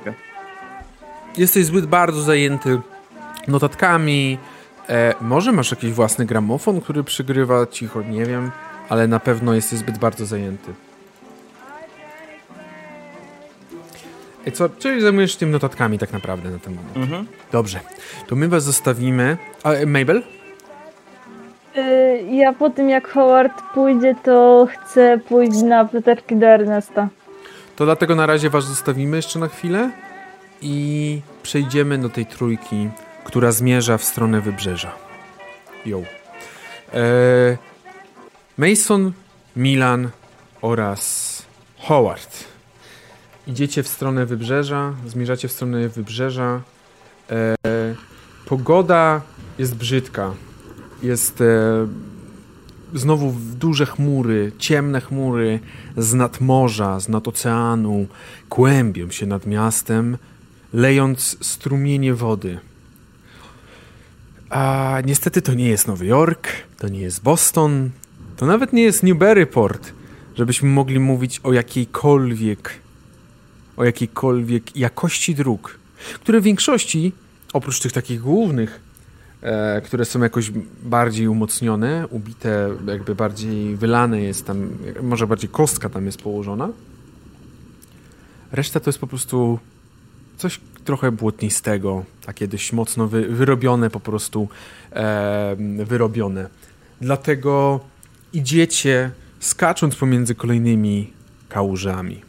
Jesteś 1.37 1.65
zbyt 1.65 1.85
bardzo 1.85 2.21
zajęty 2.21 2.81
notatkami. 3.47 4.37
E, 4.89 5.13
może 5.21 5.51
masz 5.51 5.71
jakiś 5.71 5.91
własny 5.91 6.25
gramofon, 6.25 6.81
który 6.81 7.03
przygrywa 7.03 7.65
cicho, 7.67 8.01
nie 8.01 8.25
wiem, 8.25 8.51
ale 8.89 9.07
na 9.07 9.19
pewno 9.19 9.53
jesteś 9.53 9.79
zbyt 9.79 9.97
bardzo 9.97 10.25
zajęty. 10.25 10.73
I 14.45 14.51
co, 14.51 14.69
czyli 14.69 15.01
zajmujesz 15.01 15.31
się 15.31 15.37
tym 15.37 15.51
notatkami 15.51 15.99
tak 15.99 16.13
naprawdę 16.13 16.49
na 16.49 16.59
ten 16.59 16.75
moment. 16.75 16.97
Mhm. 16.97 17.25
Dobrze, 17.51 17.79
to 18.27 18.35
my 18.35 18.47
was 18.47 18.63
zostawimy. 18.63 19.37
A 19.63 19.71
e, 19.71 19.85
Mabel? 19.85 20.23
Y, 21.77 22.23
Ja 22.31 22.53
po 22.53 22.69
tym 22.69 22.89
jak 22.89 23.07
Howard 23.09 23.61
pójdzie, 23.73 24.15
to 24.23 24.67
chcę 24.71 25.19
pójść 25.29 25.61
na 25.61 25.79
apteczki 25.79 26.35
do 26.35 26.45
Ernesta. 26.45 27.07
To 27.75 27.85
dlatego 27.85 28.15
na 28.15 28.25
razie 28.25 28.49
was 28.49 28.65
zostawimy 28.65 29.15
jeszcze 29.17 29.39
na 29.39 29.47
chwilę 29.47 29.91
i 30.65 31.21
przejdziemy 31.43 31.97
do 31.97 32.09
tej 32.09 32.25
trójki, 32.25 32.89
która 33.23 33.51
zmierza 33.51 33.97
w 33.97 34.03
stronę 34.03 34.41
wybrzeża. 34.41 34.91
Yo. 35.85 36.01
E, 36.93 37.57
Mason, 38.57 39.11
Milan 39.55 40.09
oraz 40.61 41.41
Howard. 41.79 42.43
Idziecie 43.47 43.83
w 43.83 43.87
stronę 43.87 44.25
wybrzeża, 44.25 44.93
zmierzacie 45.07 45.47
w 45.47 45.51
stronę 45.51 45.89
wybrzeża. 45.89 46.61
E, 47.29 47.55
pogoda 48.45 49.21
jest 49.59 49.75
brzydka. 49.75 50.33
Jest 51.03 51.41
e, 51.41 51.87
znowu 52.93 53.35
duże 53.59 53.85
chmury, 53.85 54.51
ciemne 54.57 55.01
chmury 55.01 55.59
z 55.97 56.13
nad 56.13 56.41
morza, 56.41 56.99
z 56.99 57.09
nad 57.09 57.27
oceanu, 57.27 58.07
kłębią 58.49 59.11
się 59.11 59.25
nad 59.25 59.45
miastem, 59.45 60.17
lejąc 60.75 61.37
strumienie 61.41 62.13
wody. 62.13 62.59
A 64.49 64.97
niestety 65.05 65.41
to 65.41 65.53
nie 65.53 65.69
jest 65.69 65.87
Nowy 65.87 66.05
Jork, 66.05 66.47
to 66.77 66.87
nie 66.87 66.99
jest 66.99 67.23
Boston, 67.23 67.89
to 68.37 68.45
nawet 68.45 68.73
nie 68.73 68.83
jest 68.83 69.03
Newburyport, 69.03 69.91
żebyśmy 70.35 70.69
mogli 70.69 70.99
mówić 70.99 71.39
o 71.43 71.53
jakiejkolwiek, 71.53 72.71
o 73.77 73.83
jakiejkolwiek 73.83 74.75
jakości 74.75 75.35
dróg, 75.35 75.79
które 76.13 76.41
w 76.41 76.43
większości, 76.43 77.11
oprócz 77.53 77.79
tych 77.79 77.91
takich 77.91 78.21
głównych, 78.21 78.79
e, 79.41 79.81
które 79.81 80.05
są 80.05 80.23
jakoś 80.23 80.51
bardziej 80.83 81.27
umocnione, 81.27 82.07
ubite, 82.09 82.69
jakby 82.87 83.15
bardziej 83.15 83.75
wylane 83.75 84.21
jest 84.21 84.45
tam, 84.45 84.69
może 85.01 85.27
bardziej 85.27 85.49
kostka 85.49 85.89
tam 85.89 86.05
jest 86.05 86.21
położona. 86.21 86.69
Reszta 88.51 88.79
to 88.79 88.89
jest 88.89 88.99
po 88.99 89.07
prostu 89.07 89.59
coś 90.37 90.59
trochę 90.85 91.11
błotnistego, 91.11 92.05
takie 92.25 92.47
dość 92.47 92.73
mocno 92.73 93.07
wy, 93.07 93.27
wyrobione 93.27 93.89
po 93.89 93.99
prostu, 93.99 94.49
e, 94.91 95.55
wyrobione. 95.85 96.49
Dlatego 97.01 97.79
idziecie 98.33 99.11
skacząc 99.39 99.95
pomiędzy 99.95 100.35
kolejnymi 100.35 101.13
kałużami. 101.49 102.21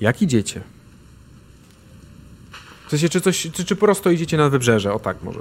Jak 0.00 0.22
idziecie? 0.22 0.60
W 2.86 2.90
sensie, 2.90 3.08
czy, 3.08 3.20
coś, 3.20 3.48
czy, 3.52 3.64
czy 3.64 3.76
prosto 3.76 4.10
idziecie 4.10 4.36
na 4.36 4.48
wybrzeże? 4.48 4.94
O 4.94 4.98
tak 4.98 5.22
może. 5.22 5.40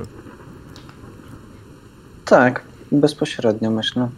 Tak, 2.26 2.64
bezpośrednio 2.92 3.72
myślę. 3.72 4.10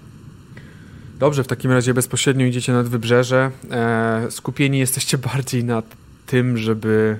Dobrze, 1.20 1.44
w 1.44 1.48
takim 1.48 1.72
razie 1.72 1.94
bezpośrednio 1.94 2.46
idziecie 2.46 2.74
nad 2.74 2.88
wybrzeże. 2.88 3.52
E, 3.72 4.28
skupieni 4.30 4.80
jesteście 4.80 5.18
bardziej 5.34 5.64
nad 5.64 5.86
tym, 6.32 6.58
żeby 6.58 7.20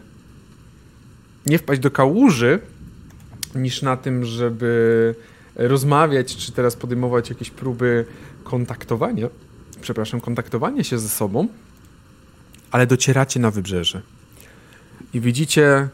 nie 1.46 1.58
wpaść 1.58 1.82
do 1.82 1.92
kałuży, 1.92 2.60
niż 3.56 3.82
na 3.82 3.98
tym, 3.98 4.26
żeby 4.26 5.16
rozmawiać, 5.56 6.36
czy 6.36 6.52
teraz 6.52 6.76
podejmować 6.76 7.30
jakieś 7.30 7.50
próby 7.50 8.06
kontaktowania, 8.44 9.28
przepraszam, 9.82 10.22
kontaktowania 10.22 10.84
się 10.84 11.00
ze 11.00 11.10
sobą, 11.10 11.48
ale 12.72 12.88
docieracie 12.88 13.40
na 13.40 13.52
wybrzeże. 13.52 14.02
I 15.14 15.20
widzicie, 15.22 15.90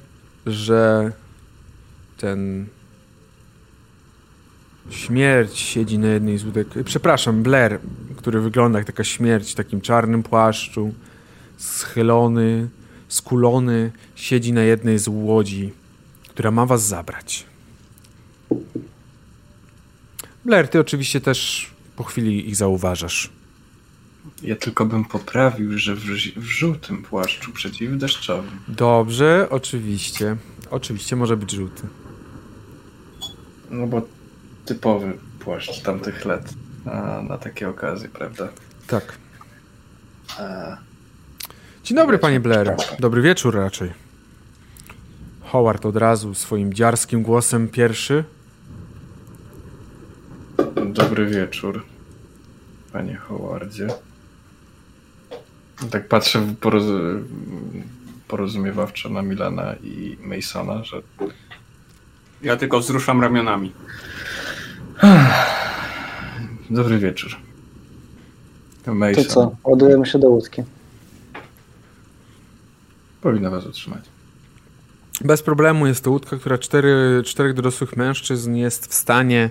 że 0.45 1.11
ten 2.17 2.65
śmierć 4.89 5.59
siedzi 5.59 5.99
na 5.99 6.07
jednej 6.07 6.37
z 6.37 6.45
łódek. 6.45 6.67
Przepraszam, 6.85 7.43
Blair, 7.43 7.79
który 8.17 8.41
wygląda 8.41 8.79
jak 8.79 8.87
taka 8.87 9.03
śmierć 9.03 9.51
w 9.51 9.55
takim 9.55 9.81
czarnym 9.81 10.23
płaszczu, 10.23 10.93
schylony, 11.57 12.69
skulony, 13.07 13.91
siedzi 14.15 14.53
na 14.53 14.61
jednej 14.61 14.99
z 14.99 15.07
łodzi, 15.07 15.73
która 16.29 16.51
ma 16.51 16.65
was 16.65 16.87
zabrać. 16.87 17.45
Blair, 20.45 20.67
ty 20.67 20.79
oczywiście 20.79 21.21
też 21.21 21.69
po 21.95 22.03
chwili 22.03 22.49
ich 22.49 22.55
zauważasz. 22.55 23.29
Ja 24.43 24.55
tylko 24.55 24.85
bym 24.85 25.05
poprawił, 25.05 25.77
że 25.77 25.95
w, 25.95 25.99
w 26.35 26.43
żółtym 26.43 27.03
płaszczu 27.03 27.51
przeciwdeszczowym. 27.51 28.59
Dobrze, 28.67 29.47
oczywiście. 29.49 30.37
Oczywiście 30.71 31.15
może 31.15 31.37
być 31.37 31.51
żółty. 31.51 31.83
No 33.71 33.87
bo 33.87 34.01
typowy 34.65 35.17
płaszcz 35.39 35.81
tamtych 35.81 36.25
lat 36.25 36.53
a, 36.85 37.21
na 37.21 37.37
takie 37.37 37.69
okazje, 37.69 38.09
prawda? 38.09 38.49
Tak. 38.87 39.17
A, 40.39 40.77
Dzień 41.87 41.97
dobry, 41.97 42.19
panie 42.19 42.39
Blair. 42.39 42.75
Dobry 42.99 43.21
wieczór 43.21 43.55
raczej. 43.55 43.93
Howard 45.41 45.85
od 45.85 45.95
razu 45.95 46.33
swoim 46.33 46.73
dziarskim 46.73 47.23
głosem 47.23 47.67
pierwszy. 47.67 48.23
dobry 50.85 51.25
wieczór, 51.25 51.85
panie 52.93 53.15
Howardzie. 53.15 53.87
Tak 55.91 56.07
patrzę 56.07 56.55
poroz... 56.61 56.83
porozumiewawczo 58.27 59.09
na 59.09 59.21
Milana 59.21 59.75
i 59.83 60.17
Masona, 60.21 60.83
że 60.83 61.01
Ja 62.41 62.57
tylko 62.57 62.79
wzruszam 62.79 63.21
ramionami. 63.21 63.73
dobry 66.69 66.99
wieczór. 66.99 67.31
To 68.85 68.95
Mason 68.95 69.25
co, 69.25 69.55
ładujemy 69.63 70.05
się 70.05 70.19
do 70.19 70.29
łódki. 70.29 70.63
Powinna 73.21 73.49
was 73.49 73.65
utrzymać. 73.65 74.03
Bez 75.21 75.41
problemu 75.41 75.87
jest 75.87 76.03
to 76.03 76.11
łódka, 76.11 76.37
która 76.37 76.57
cztery, 76.57 77.21
czterech 77.25 77.53
dorosłych 77.53 77.97
mężczyzn 77.97 78.55
jest 78.55 78.87
w 78.87 78.93
stanie 78.93 79.49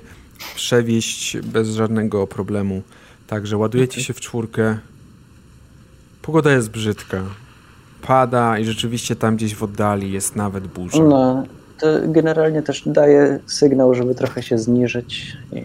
przewieźć 0.54 1.38
bez 1.38 1.68
żadnego 1.68 2.26
problemu. 2.26 2.82
Także 3.26 3.56
ładujecie 3.56 4.02
się 4.02 4.12
w 4.12 4.20
czwórkę. 4.20 4.78
Pogoda 6.22 6.52
jest 6.52 6.70
brzydka. 6.70 7.22
Pada 8.02 8.58
i 8.58 8.64
rzeczywiście 8.64 9.16
tam 9.16 9.36
gdzieś 9.36 9.54
w 9.54 9.62
oddali 9.62 10.12
jest 10.12 10.36
nawet 10.36 10.66
burza. 10.66 11.02
No, 11.02 11.46
to 11.78 11.86
generalnie 12.08 12.62
też 12.62 12.82
daje 12.86 13.40
sygnał, 13.46 13.94
żeby 13.94 14.14
trochę 14.14 14.42
się 14.42 14.58
zniżyć. 14.58 15.36
I... 15.52 15.62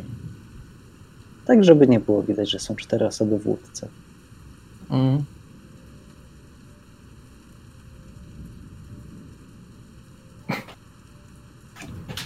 Tak, 1.45 1.63
żeby 1.63 1.87
nie 1.87 1.99
było 1.99 2.23
widać, 2.23 2.49
że 2.49 2.59
są 2.59 2.75
cztery 2.75 3.05
osoby 3.05 3.39
w 3.39 3.47
łódce. 3.47 3.87
Mm. 4.89 5.23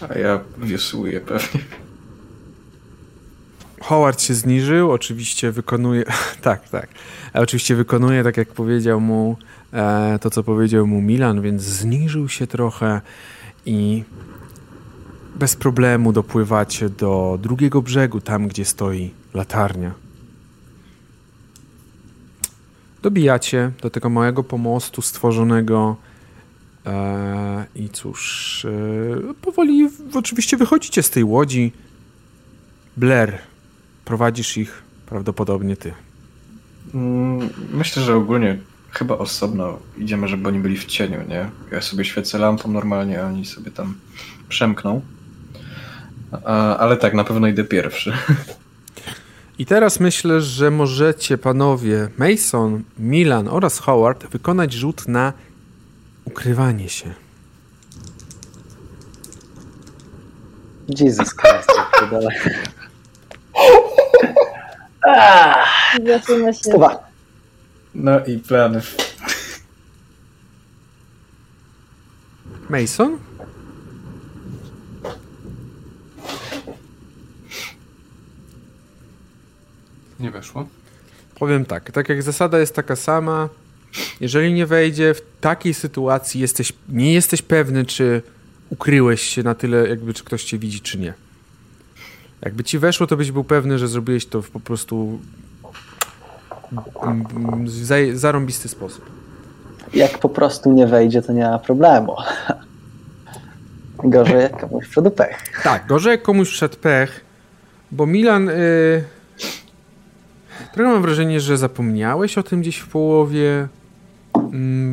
A 0.09 0.17
ja 0.17 0.39
wiosłuję 0.57 1.21
pewnie. 1.21 1.61
Howard 3.81 4.21
się 4.21 4.33
zniżył, 4.33 4.91
oczywiście 4.91 5.51
wykonuje, 5.51 6.03
tak, 6.41 6.69
tak, 6.69 6.89
E, 7.35 7.41
oczywiście 7.41 7.75
wykonuje 7.75 8.23
tak 8.23 8.37
jak 8.37 8.47
powiedział 8.47 9.01
mu, 9.01 9.37
e, 9.73 10.19
to 10.21 10.29
co 10.29 10.43
powiedział 10.43 10.87
mu 10.87 11.01
Milan, 11.01 11.41
więc 11.41 11.61
zniżył 11.61 12.29
się 12.29 12.47
trochę 12.47 13.01
i 13.65 14.03
bez 15.35 15.55
problemu 15.55 16.13
dopływacie 16.13 16.89
do 16.89 17.39
drugiego 17.41 17.81
brzegu, 17.81 18.21
tam 18.21 18.47
gdzie 18.47 18.65
stoi 18.65 19.11
latarnia. 19.33 19.91
Dobijacie 23.01 23.71
do 23.81 23.89
tego 23.89 24.09
małego 24.09 24.43
pomostu 24.43 25.01
stworzonego 25.01 25.95
i 27.75 27.89
cóż, 27.89 28.65
e, 29.29 29.33
powoli 29.33 29.89
oczywiście 30.13 30.57
wychodzicie 30.57 31.03
z 31.03 31.09
tej 31.09 31.23
łodzi. 31.23 31.71
Blair, 32.97 33.37
prowadzisz 34.05 34.57
ich 34.57 34.83
prawdopodobnie 35.05 35.77
ty. 35.77 35.93
Mm, 36.93 37.49
Myślę, 37.73 38.03
że 38.03 38.15
ogólnie 38.15 38.57
chyba 38.91 39.17
osobno 39.17 39.79
idziemy, 39.97 40.27
żeby 40.27 40.47
oni 40.47 40.59
byli 40.59 40.77
w 40.77 40.85
cieniu, 40.85 41.17
nie? 41.29 41.49
Ja 41.71 41.81
sobie 41.81 42.05
świecę 42.05 42.37
lampą 42.37 42.71
normalnie, 42.71 43.21
a 43.23 43.27
oni 43.27 43.45
sobie 43.45 43.71
tam 43.71 43.95
przemkną. 44.49 45.01
Ale 46.79 46.97
tak, 46.97 47.13
na 47.13 47.23
pewno 47.23 47.47
idę 47.47 47.63
pierwszy. 47.63 48.13
I 49.59 49.65
teraz 49.65 49.99
myślę, 49.99 50.41
że 50.41 50.71
możecie 50.71 51.37
panowie 51.37 52.09
Mason, 52.17 52.83
Milan 52.99 53.47
oraz 53.47 53.79
Howard 53.79 54.27
wykonać 54.27 54.73
rzut 54.73 55.07
na 55.07 55.33
ukrywanie 56.25 56.89
się. 56.89 57.13
Jesus 60.99 61.35
Christ, 61.35 61.71
dalej. 62.11 62.37
Zaczyna 66.05 66.53
się. 66.53 66.59
Stuwa. 66.59 66.99
No 67.95 68.25
i 68.25 68.37
plany. 68.37 68.81
Mason? 72.69 73.17
Nie 80.19 80.31
weszło. 80.31 80.67
Powiem 81.39 81.65
tak, 81.65 81.91
tak 81.91 82.09
jak 82.09 82.23
zasada 82.23 82.59
jest 82.59 82.75
taka 82.75 82.95
sama, 82.95 83.49
jeżeli 84.21 84.53
nie 84.53 84.65
wejdzie 84.65 85.13
w 85.13 85.21
takiej 85.41 85.73
sytuacji, 85.73 86.41
jesteś, 86.41 86.73
nie 86.89 87.13
jesteś 87.13 87.41
pewny, 87.41 87.85
czy 87.85 88.21
ukryłeś 88.69 89.21
się 89.21 89.43
na 89.43 89.55
tyle, 89.55 89.87
jakby 89.89 90.13
czy 90.13 90.23
ktoś 90.23 90.43
cię 90.43 90.57
widzi, 90.57 90.81
czy 90.81 90.99
nie. 90.99 91.13
Jakby 92.41 92.63
ci 92.63 92.79
weszło, 92.79 93.07
to 93.07 93.17
byś 93.17 93.31
był 93.31 93.43
pewny, 93.43 93.79
że 93.79 93.87
zrobiłeś 93.87 94.25
to 94.25 94.41
w 94.41 94.49
po 94.49 94.59
prostu 94.59 95.19
za- 97.65 97.95
zarąbisty 98.13 98.67
sposób. 98.67 99.05
Jak 99.93 100.17
po 100.17 100.29
prostu 100.29 100.71
nie 100.73 100.87
wejdzie, 100.87 101.21
to 101.21 101.33
nie 101.33 101.43
ma 101.43 101.59
problemu. 101.59 102.15
Gorzej 104.03 104.41
jak 104.41 104.59
komuś 104.61 104.85
wszedł 104.87 105.11
pech. 105.11 105.37
Tak, 105.63 105.87
gorzej 105.87 106.11
jak 106.11 106.21
komuś 106.21 106.49
wszedł 106.49 106.77
pech, 106.77 107.25
bo 107.91 108.05
Milan. 108.05 108.49
Y... 108.49 109.03
Trochę 110.73 110.91
mam 110.91 111.01
wrażenie, 111.01 111.39
że 111.39 111.57
zapomniałeś 111.57 112.37
o 112.37 112.43
tym 112.43 112.61
gdzieś 112.61 112.77
w 112.77 112.87
połowie 112.87 113.67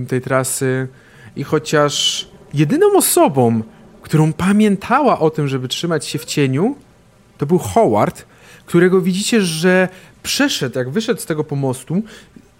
tej 0.09 0.21
trasy. 0.21 0.89
I 1.37 1.45
chociaż 1.45 2.29
jedyną 2.55 2.97
osobą, 2.97 3.63
którą 4.03 4.33
pamiętała 4.33 5.19
o 5.19 5.31
tym, 5.31 5.49
żeby 5.49 5.69
trzymać 5.69 6.07
się 6.07 6.19
w 6.19 6.25
cieniu, 6.25 6.77
to 7.39 7.47
był 7.47 7.59
Howard, 7.59 8.27
którego 8.67 9.01
widzicie, 9.01 9.41
że 9.41 9.89
przeszedł, 10.23 10.79
jak 10.79 10.91
wyszedł 10.91 11.21
z 11.21 11.27
tego 11.27 11.45
pomostu, 11.45 12.03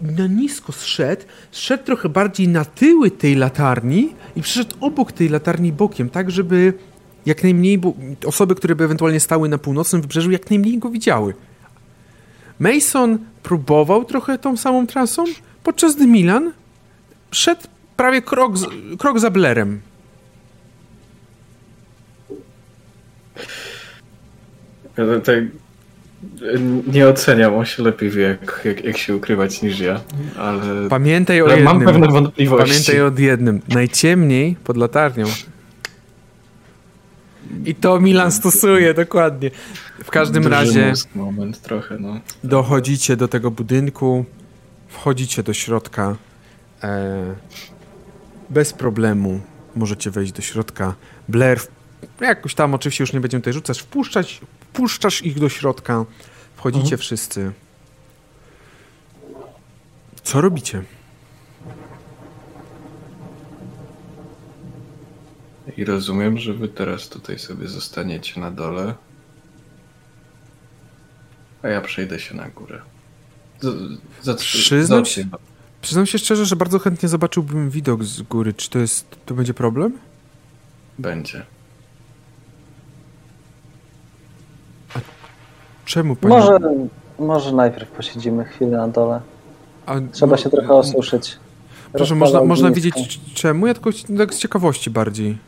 na 0.01 0.27
nisko 0.27 0.73
zszedł, 0.73 1.23
zszedł 1.51 1.85
trochę 1.85 2.09
bardziej 2.09 2.49
na 2.49 2.65
tyły 2.65 3.11
tej 3.11 3.35
latarni 3.35 4.15
i 4.37 4.43
przeszedł 4.43 4.77
obok 4.81 5.13
tej 5.13 5.29
latarni 5.29 5.73
bokiem, 5.73 6.11
tak 6.11 6.31
żeby 6.31 6.73
jak 7.27 7.43
najmniej, 7.43 7.81
osoby, 8.27 8.55
które 8.55 8.75
by 8.75 8.85
ewentualnie 8.85 9.21
stały 9.21 9.49
na 9.49 9.59
północnym 9.59 10.03
wybrzeżu, 10.03 10.31
jak 10.31 10.51
najmniej 10.51 10.79
go 10.79 10.91
widziały. 10.91 11.35
Mason 12.59 13.19
próbował 13.43 14.05
trochę 14.05 14.39
tą 14.39 14.57
samą 14.57 14.87
trasą, 14.87 15.25
podczas 15.63 15.97
gdy 15.97 16.07
Milan 16.07 16.53
szedł 17.33 17.61
prawie 17.97 18.23
krok, 18.23 18.53
krok 18.99 19.21
za 19.21 19.31
Blerem. 19.31 19.81
Ja 24.97 25.21
tak 25.21 25.45
nie 26.87 27.09
oceniam, 27.09 27.55
on 27.55 27.65
się 27.65 27.83
lepiej 27.83 28.11
wie, 28.11 28.23
jak, 28.23 28.61
jak, 28.65 28.85
jak 28.85 28.99
się 28.99 29.17
ukrywać 29.17 29.63
niż 29.63 29.81
ja, 29.81 30.01
ale, 30.39 30.89
Pamiętaj 30.89 31.43
o 31.43 31.45
ale 31.45 31.55
jednym. 31.55 31.75
mam 31.75 31.85
pewne 31.85 32.09
wątpliwości. 32.09 32.69
Pamiętaj 32.69 33.01
o 33.01 33.13
jednym. 33.19 33.61
Najciemniej 33.69 34.57
pod 34.65 34.77
latarnią. 34.77 35.27
I 37.65 37.75
to 37.75 38.01
Milan 38.01 38.33
stosuje, 38.33 38.95
dokładnie. 38.95 39.51
W 40.05 40.11
każdym 40.11 40.43
Duży 40.43 40.55
razie 40.55 40.93
moment 41.15 41.61
trochę, 41.61 41.99
no. 41.99 42.21
dochodzicie 42.45 43.17
do 43.17 43.29
tego 43.29 43.51
budynku, 43.51 44.25
wchodzicie 44.89 45.43
do 45.43 45.53
środka. 45.53 46.17
E, 46.83 47.35
bez 48.51 48.73
problemu 48.73 49.41
możecie 49.77 50.11
wejść 50.11 50.33
do 50.33 50.43
środka. 50.43 50.95
Blair, 51.29 51.61
jakoś 52.21 52.55
tam 52.55 52.75
oczywiście 52.75 53.03
już 53.03 53.13
nie 53.13 53.21
będziemy 53.21 53.41
tutaj 53.41 53.55
rzucać, 53.55 53.81
wpuszczać, 53.83 54.41
wpuszczasz 54.61 55.23
ich 55.23 55.41
do 55.41 55.49
środka. 55.49 56.05
Wchodzicie 56.57 56.97
wszyscy. 56.97 57.53
Co 60.23 60.41
robicie? 60.41 60.83
I 65.77 65.85
rozumiem, 65.85 66.39
że 66.39 66.55
wy 66.55 66.69
teraz 66.69 67.09
tutaj 67.09 67.39
sobie 67.39 67.69
zostaniecie 67.69 68.41
na 68.41 68.51
dole, 68.51 68.95
a 71.63 71.69
ja 71.69 71.81
przejdę 71.81 72.19
się 72.21 72.35
na 72.35 72.49
górę. 72.49 72.83
Z, 73.61 73.99
za, 74.23 74.35
Przyznam 74.35 75.05
za- 75.05 75.11
się- 75.11 75.25
Przyznam 75.83 76.07
się 76.07 76.19
szczerze, 76.19 76.47
że 76.47 76.57
bardzo 76.57 76.79
chętnie 76.79 77.09
zobaczyłbym 77.09 77.71
widok 77.71 78.05
z 78.05 78.23
góry. 78.23 78.55
Czy 78.55 78.71
to 78.71 78.79
jest, 78.79 79.17
to 79.27 79.35
będzie 79.35 79.55
problem? 79.55 79.99
Będzie. 80.99 81.47
Czemu 85.85 86.17
pani? 86.17 86.35
Może, 86.35 86.59
może 87.19 87.53
najpierw 87.53 87.91
posiedzimy 87.91 88.45
chwilę 88.45 88.77
na 88.77 88.89
dole. 88.89 89.21
A, 89.87 89.95
Trzeba 90.13 90.37
no, 90.37 90.43
się 90.43 90.51
trochę 90.51 90.75
osuszyć. 90.75 91.39
Proszę, 91.93 92.15
można, 92.15 92.45
można 92.45 92.71
wiedzieć 92.71 93.21
czemu? 93.35 93.67
Ja 93.67 93.75
tylko 93.75 93.91
tak 94.19 94.35
z 94.35 94.39
ciekawości 94.39 94.91
bardziej. 94.91 95.39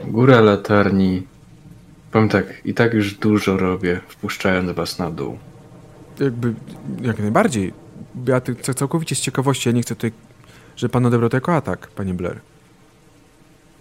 Góra 0.00 0.40
latarni. 0.40 1.22
Powiem 2.12 2.28
tak, 2.28 2.46
i 2.64 2.74
tak 2.74 2.94
już 2.94 3.14
dużo 3.14 3.56
robię, 3.56 4.00
wpuszczając 4.08 4.70
was 4.70 4.98
na 4.98 5.10
dół. 5.10 5.38
Jakby, 6.20 6.54
jak 7.02 7.18
najbardziej. 7.18 7.72
Ja 8.26 8.40
całkowicie 8.74 9.14
z 9.14 9.20
ciekawości, 9.20 9.68
ja 9.68 9.74
nie 9.74 9.82
chcę 9.82 9.94
tutaj, 9.94 10.12
żeby 10.76 10.92
pan 10.92 11.06
odebrał 11.06 11.30
to 11.30 11.36
jako 11.36 11.56
atak, 11.56 11.88
panie 11.88 12.14
Blair. 12.14 12.40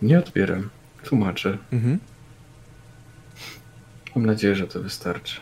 Nie 0.01 0.19
odbieram. 0.19 0.69
Tłumaczę. 1.03 1.57
Mhm. 1.73 1.99
Mam 4.15 4.26
nadzieję, 4.26 4.56
że 4.56 4.68
to 4.68 4.81
wystarczy. 4.81 5.41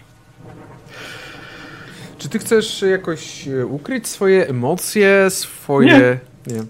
Czy 2.17 2.29
ty 2.29 2.39
chcesz 2.39 2.81
jakoś 2.81 3.47
e, 3.47 3.65
ukryć 3.65 4.07
swoje 4.07 4.47
emocje, 4.47 5.29
swoje... 5.29 6.19
Nie. 6.47 6.63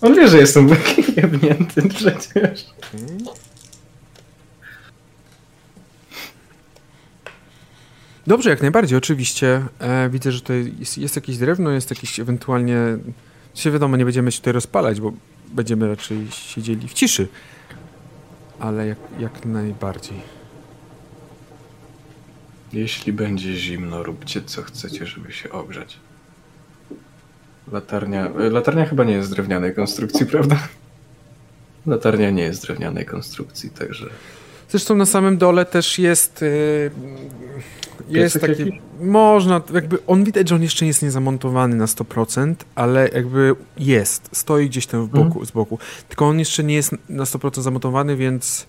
On 0.00 0.14
wie, 0.14 0.28
że 0.28 0.38
jestem 0.38 0.68
taki 0.76 1.04
jebnięty 1.16 1.88
przecież. 1.88 2.66
Dobrze, 8.26 8.50
jak 8.50 8.62
najbardziej, 8.62 8.98
oczywiście. 8.98 9.62
E, 9.78 10.08
widzę, 10.10 10.32
że 10.32 10.40
tutaj 10.40 10.72
jest, 10.78 10.98
jest 10.98 11.16
jakieś 11.16 11.36
drewno, 11.36 11.70
jest 11.70 11.90
jakieś 11.90 12.20
ewentualnie... 12.20 12.78
Się 13.54 13.70
wiadomo, 13.70 13.96
nie 13.96 14.04
będziemy 14.04 14.32
się 14.32 14.38
tutaj 14.38 14.52
rozpalać, 14.52 15.00
bo 15.00 15.12
będziemy 15.48 15.88
raczej 15.88 16.26
siedzieli 16.30 16.88
w 16.88 16.92
ciszy. 16.92 17.28
Ale 18.58 18.86
jak, 18.86 18.98
jak 19.18 19.44
najbardziej. 19.44 20.20
Jeśli 22.72 23.12
będzie 23.12 23.54
zimno, 23.54 24.02
róbcie 24.02 24.42
co 24.42 24.62
chcecie, 24.62 25.06
żeby 25.06 25.32
się 25.32 25.50
ogrzać. 25.50 25.96
Latarnia. 27.72 28.26
e, 28.26 28.50
Latarnia 28.50 28.86
chyba 28.86 29.04
nie 29.04 29.14
jest 29.14 29.30
drewnianej 29.30 29.74
konstrukcji, 29.74 30.26
prawda? 30.32 30.68
Latarnia 31.86 32.30
nie 32.30 32.42
jest 32.42 32.62
drewnianej 32.62 33.06
konstrukcji, 33.06 33.70
także. 33.70 34.10
Zresztą 34.76 34.96
na 34.96 35.06
samym 35.06 35.38
dole 35.38 35.64
też 35.64 35.98
jest. 35.98 36.42
Yy, 38.08 38.20
jest 38.20 38.40
taki. 38.40 38.80
Można, 39.00 39.60
jakby. 39.74 39.98
On 40.06 40.24
widać, 40.24 40.48
że 40.48 40.54
on 40.54 40.62
jeszcze 40.62 40.84
nie 40.84 40.88
jest 40.88 41.02
niezamontowany 41.02 41.76
na 41.76 41.86
100%, 41.86 42.54
ale 42.74 43.08
jakby 43.08 43.54
jest. 43.76 44.28
Stoi 44.32 44.68
gdzieś 44.68 44.86
tam 44.86 45.06
w 45.06 45.08
boku, 45.08 45.44
z 45.44 45.50
boku. 45.50 45.78
Tylko 46.08 46.26
on 46.28 46.38
jeszcze 46.38 46.64
nie 46.64 46.74
jest 46.74 46.90
na 47.08 47.24
100% 47.24 47.62
zamontowany, 47.62 48.16
więc. 48.16 48.66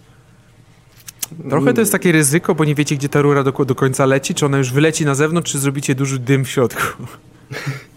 Trochę 1.50 1.74
to 1.74 1.82
jest 1.82 1.92
takie 1.92 2.12
ryzyko, 2.12 2.56
bo 2.56 2.66
nie 2.66 2.76
wiecie, 2.76 2.96
gdzie 2.96 3.10
ta 3.10 3.22
rura 3.22 3.44
do, 3.44 3.52
do 3.52 3.76
końca 3.76 4.06
leci. 4.06 4.36
Czy 4.36 4.46
ona 4.46 4.58
już 4.58 4.72
wyleci 4.72 5.06
na 5.06 5.16
zewnątrz, 5.16 5.52
czy 5.52 5.60
zrobicie 5.60 5.96
duży 5.96 6.20
dym 6.20 6.46
w 6.46 6.50
środku. 6.50 7.04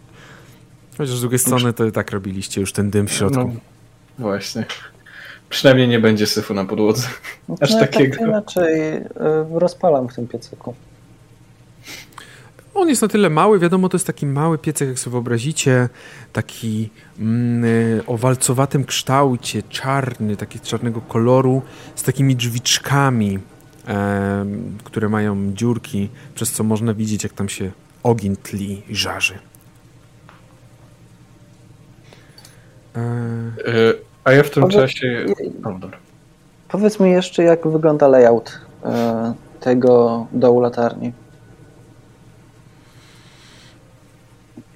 Chociaż 0.98 1.16
z 1.16 1.20
drugiej 1.20 1.38
strony 1.38 1.72
to 1.72 1.84
i 1.84 1.92
tak 1.92 2.10
robiliście 2.10 2.60
już 2.60 2.72
ten 2.72 2.90
dym 2.90 3.06
w 3.06 3.12
środku. 3.12 3.38
No, 3.38 3.60
właśnie. 4.18 4.66
Przynajmniej 5.51 5.89
nie 5.89 6.01
będzie 6.01 6.27
syfu 6.27 6.55
na 6.55 6.64
podłodze. 6.64 7.09
Aż 7.60 7.70
no, 7.70 7.81
takiego. 7.81 8.16
Tak 8.16 8.28
inaczej 8.28 8.81
y, 8.94 9.05
rozpalam 9.51 10.09
w 10.09 10.14
tym 10.14 10.28
piecyku. 10.28 10.74
On 12.74 12.89
jest 12.89 13.02
na 13.02 13.09
tyle 13.09 13.31
mały, 13.31 13.59
wiadomo, 13.59 13.89
to 13.89 13.97
jest 13.97 14.06
taki 14.06 14.27
mały 14.27 14.59
piecek, 14.59 14.89
jak 14.89 14.98
sobie 14.98 15.12
wyobrazicie, 15.12 15.89
taki 16.32 16.90
mm, 17.18 17.64
y, 17.64 18.02
o 18.06 18.16
walcowatym 18.16 18.85
kształcie, 18.85 19.62
czarny, 19.62 20.36
taki 20.36 20.60
czarnego 20.60 21.01
koloru, 21.01 21.62
z 21.94 22.02
takimi 22.02 22.36
drzwiczkami, 22.36 23.39
em, 23.86 24.78
które 24.85 25.09
mają 25.09 25.52
dziurki, 25.55 26.09
przez 26.35 26.52
co 26.52 26.64
można 26.64 26.94
widzieć, 26.94 27.24
jak 27.24 27.32
tam 27.32 27.48
się 27.48 27.70
ogień 28.02 28.36
tli 28.36 28.82
i 28.89 28.97
żarzy. 28.97 29.35
E, 32.97 33.01
E, 33.66 34.09
A 34.24 34.32
ja 34.32 34.42
w 34.42 34.51
tym 34.51 34.64
Ale- 34.64 34.72
czasie. 34.72 35.24
Powiedz 36.68 37.01
mi 37.01 37.10
jeszcze, 37.10 37.42
jak 37.42 37.68
wygląda 37.68 38.09
layout 38.09 38.48
y, 38.51 38.88
tego 39.60 40.26
dołu 40.32 40.60
latarni. 40.60 41.12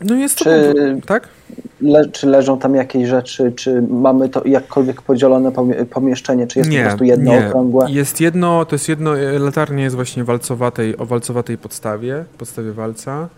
no 0.00 0.14
jest 0.14 0.38
to... 0.38 0.44
Czy- 0.44 1.00
Tak? 1.06 1.28
Le, 1.80 2.08
czy 2.08 2.26
leżą 2.26 2.58
tam 2.58 2.74
jakieś 2.74 3.08
rzeczy, 3.08 3.52
czy 3.52 3.82
mamy 3.82 4.28
to 4.28 4.44
jakkolwiek 4.44 5.02
podzielone 5.02 5.50
pomie- 5.52 5.84
pomieszczenie, 5.84 6.46
czy 6.46 6.58
jest 6.58 6.70
nie, 6.70 6.78
po 6.78 6.84
prostu 6.88 7.04
jedno 7.04 7.30
nie. 7.32 7.46
okrągłe? 7.46 7.90
Jest 7.90 8.20
jedno, 8.20 8.64
to 8.64 8.74
jest 8.74 8.88
jedno, 8.88 9.18
e, 9.18 9.38
latarnia 9.38 9.84
jest 9.84 9.96
właśnie 9.96 10.24
walcowatej, 10.24 10.96
o 10.98 11.06
walcowatej 11.06 11.58
podstawie, 11.58 12.24
podstawie 12.38 12.72
walca. 12.72 13.28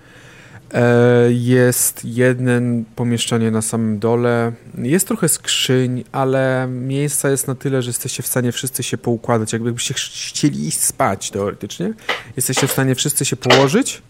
E, 0.75 1.33
Jest 1.33 2.05
jedno 2.05 2.53
pomieszczenie 2.97 3.51
na 3.51 3.63
samym 3.63 3.99
dole. 3.99 4.53
Jest 4.79 5.09
trochę 5.09 5.29
skrzyń, 5.29 6.05
ale 6.13 6.67
miejsca 6.71 7.31
jest 7.31 7.49
na 7.49 7.55
tyle, 7.55 7.83
że 7.83 7.89
jesteście 7.91 8.23
w 8.23 8.27
stanie 8.27 8.53
wszyscy 8.53 8.83
się 8.83 8.99
poukładać. 8.99 9.53
Jakbyście 9.53 9.95
ch- 9.95 9.99
chcieli 10.29 10.67
iść 10.67 10.81
spać 10.81 11.31
teoretycznie. 11.31 11.93
Jesteście 12.37 12.67
w 12.67 12.73
stanie 12.73 12.95
wszyscy 12.95 13.25
się 13.25 13.37
położyć 13.37 14.03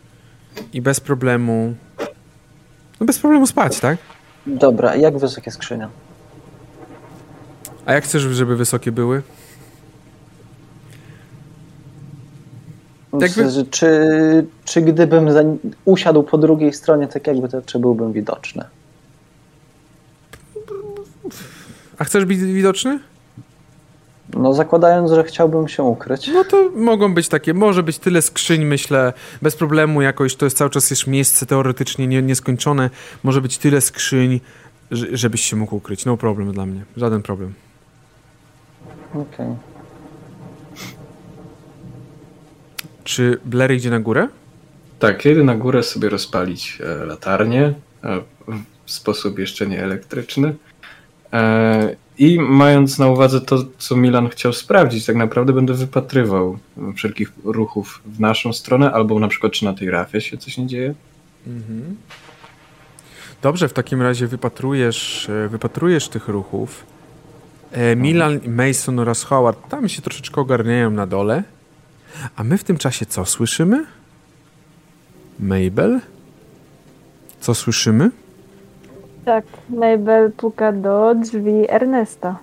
i 0.72 0.82
bez 0.82 1.00
problemu. 1.00 1.74
No 3.00 3.06
bez 3.06 3.18
problemu 3.18 3.46
spać, 3.46 3.80
tak? 3.80 3.98
Dobra, 4.46 4.96
jak 4.96 5.18
wysokie 5.18 5.50
skrzynia? 5.50 5.90
A 7.86 7.92
jak 7.92 8.04
chcesz, 8.04 8.22
żeby 8.22 8.56
wysokie 8.56 8.92
były? 8.92 9.22
Jakby- 13.12 13.66
Czy, 13.70 13.90
czy 14.64 14.80
gdybym 14.82 15.32
za, 15.32 15.40
usiadł 15.84 16.22
po 16.22 16.38
drugiej 16.38 16.72
stronie, 16.72 17.08
tak 17.08 17.26
jakby 17.26 17.48
to, 17.48 17.62
czy 17.62 17.78
byłbym 17.78 18.12
widoczny? 18.12 18.64
A 21.98 22.04
chcesz 22.04 22.24
być 22.24 22.38
widoczny? 22.38 22.98
No 24.34 24.54
zakładając, 24.54 25.10
że 25.10 25.24
chciałbym 25.24 25.68
się 25.68 25.82
ukryć. 25.82 26.28
No 26.28 26.44
to 26.44 26.70
mogą 26.74 27.14
być 27.14 27.28
takie, 27.28 27.54
może 27.54 27.82
być 27.82 27.98
tyle 27.98 28.22
skrzyń, 28.22 28.64
myślę, 28.64 29.12
bez 29.42 29.56
problemu 29.56 30.02
jakoś, 30.02 30.36
to 30.36 30.46
jest 30.46 30.56
cały 30.56 30.70
czas 30.70 30.90
jeszcze 30.90 31.10
miejsce 31.10 31.46
teoretycznie 31.46 32.06
nie, 32.06 32.22
nieskończone, 32.22 32.90
może 33.22 33.40
być 33.40 33.58
tyle 33.58 33.80
skrzyń, 33.80 34.40
że- 34.90 35.06
żebyś 35.16 35.40
się 35.44 35.56
mógł 35.56 35.76
ukryć. 35.76 36.04
No 36.04 36.16
problem 36.16 36.52
dla 36.52 36.66
mnie, 36.66 36.84
żaden 36.96 37.22
problem. 37.22 37.54
Okej. 39.14 39.46
Czy 43.06 43.38
Blair 43.44 43.72
idzie 43.72 43.90
na 43.90 44.00
górę? 44.00 44.28
Tak, 44.98 45.18
kiedy 45.18 45.44
na 45.44 45.54
górę 45.54 45.82
sobie 45.82 46.08
rozpalić 46.08 46.78
e, 46.80 47.04
latarnię 47.04 47.74
e, 48.04 48.20
w 48.84 48.90
sposób 48.90 49.38
jeszcze 49.38 49.66
nie 49.66 49.82
elektryczny. 49.82 50.54
E, 51.32 51.96
I 52.18 52.38
mając 52.40 52.98
na 52.98 53.06
uwadze 53.06 53.40
to, 53.40 53.64
co 53.78 53.96
Milan 53.96 54.28
chciał 54.28 54.52
sprawdzić, 54.52 55.06
tak 55.06 55.16
naprawdę 55.16 55.52
będę 55.52 55.74
wypatrywał 55.74 56.58
wszelkich 56.96 57.32
ruchów 57.44 58.02
w 58.06 58.20
naszą 58.20 58.52
stronę, 58.52 58.92
albo 58.92 59.18
na 59.18 59.28
przykład 59.28 59.52
czy 59.52 59.64
na 59.64 59.74
tej 59.74 59.90
rafie 59.90 60.20
się 60.20 60.36
coś 60.36 60.58
nie 60.58 60.66
dzieje. 60.66 60.94
Mhm. 61.46 61.96
Dobrze, 63.42 63.68
w 63.68 63.72
takim 63.72 64.02
razie 64.02 64.26
wypatrujesz, 64.26 65.30
wypatrujesz 65.48 66.08
tych 66.08 66.28
ruchów. 66.28 66.86
E, 67.72 67.96
Milan, 67.96 68.40
Mason 68.46 68.98
oraz 68.98 69.24
Howard 69.24 69.68
tam 69.68 69.88
się 69.88 70.02
troszeczkę 70.02 70.40
ogarniają 70.40 70.90
na 70.90 71.06
dole. 71.06 71.55
A 72.36 72.44
my 72.44 72.58
w 72.58 72.64
tym 72.64 72.78
czasie 72.78 73.06
co 73.06 73.24
słyszymy? 73.24 73.84
Mabel? 75.40 76.00
Co 77.40 77.54
słyszymy? 77.54 78.10
Tak, 79.24 79.44
Mabel 79.70 80.32
puka 80.32 80.72
do 80.72 81.14
drzwi 81.14 81.70
Ernesta. 81.70 82.38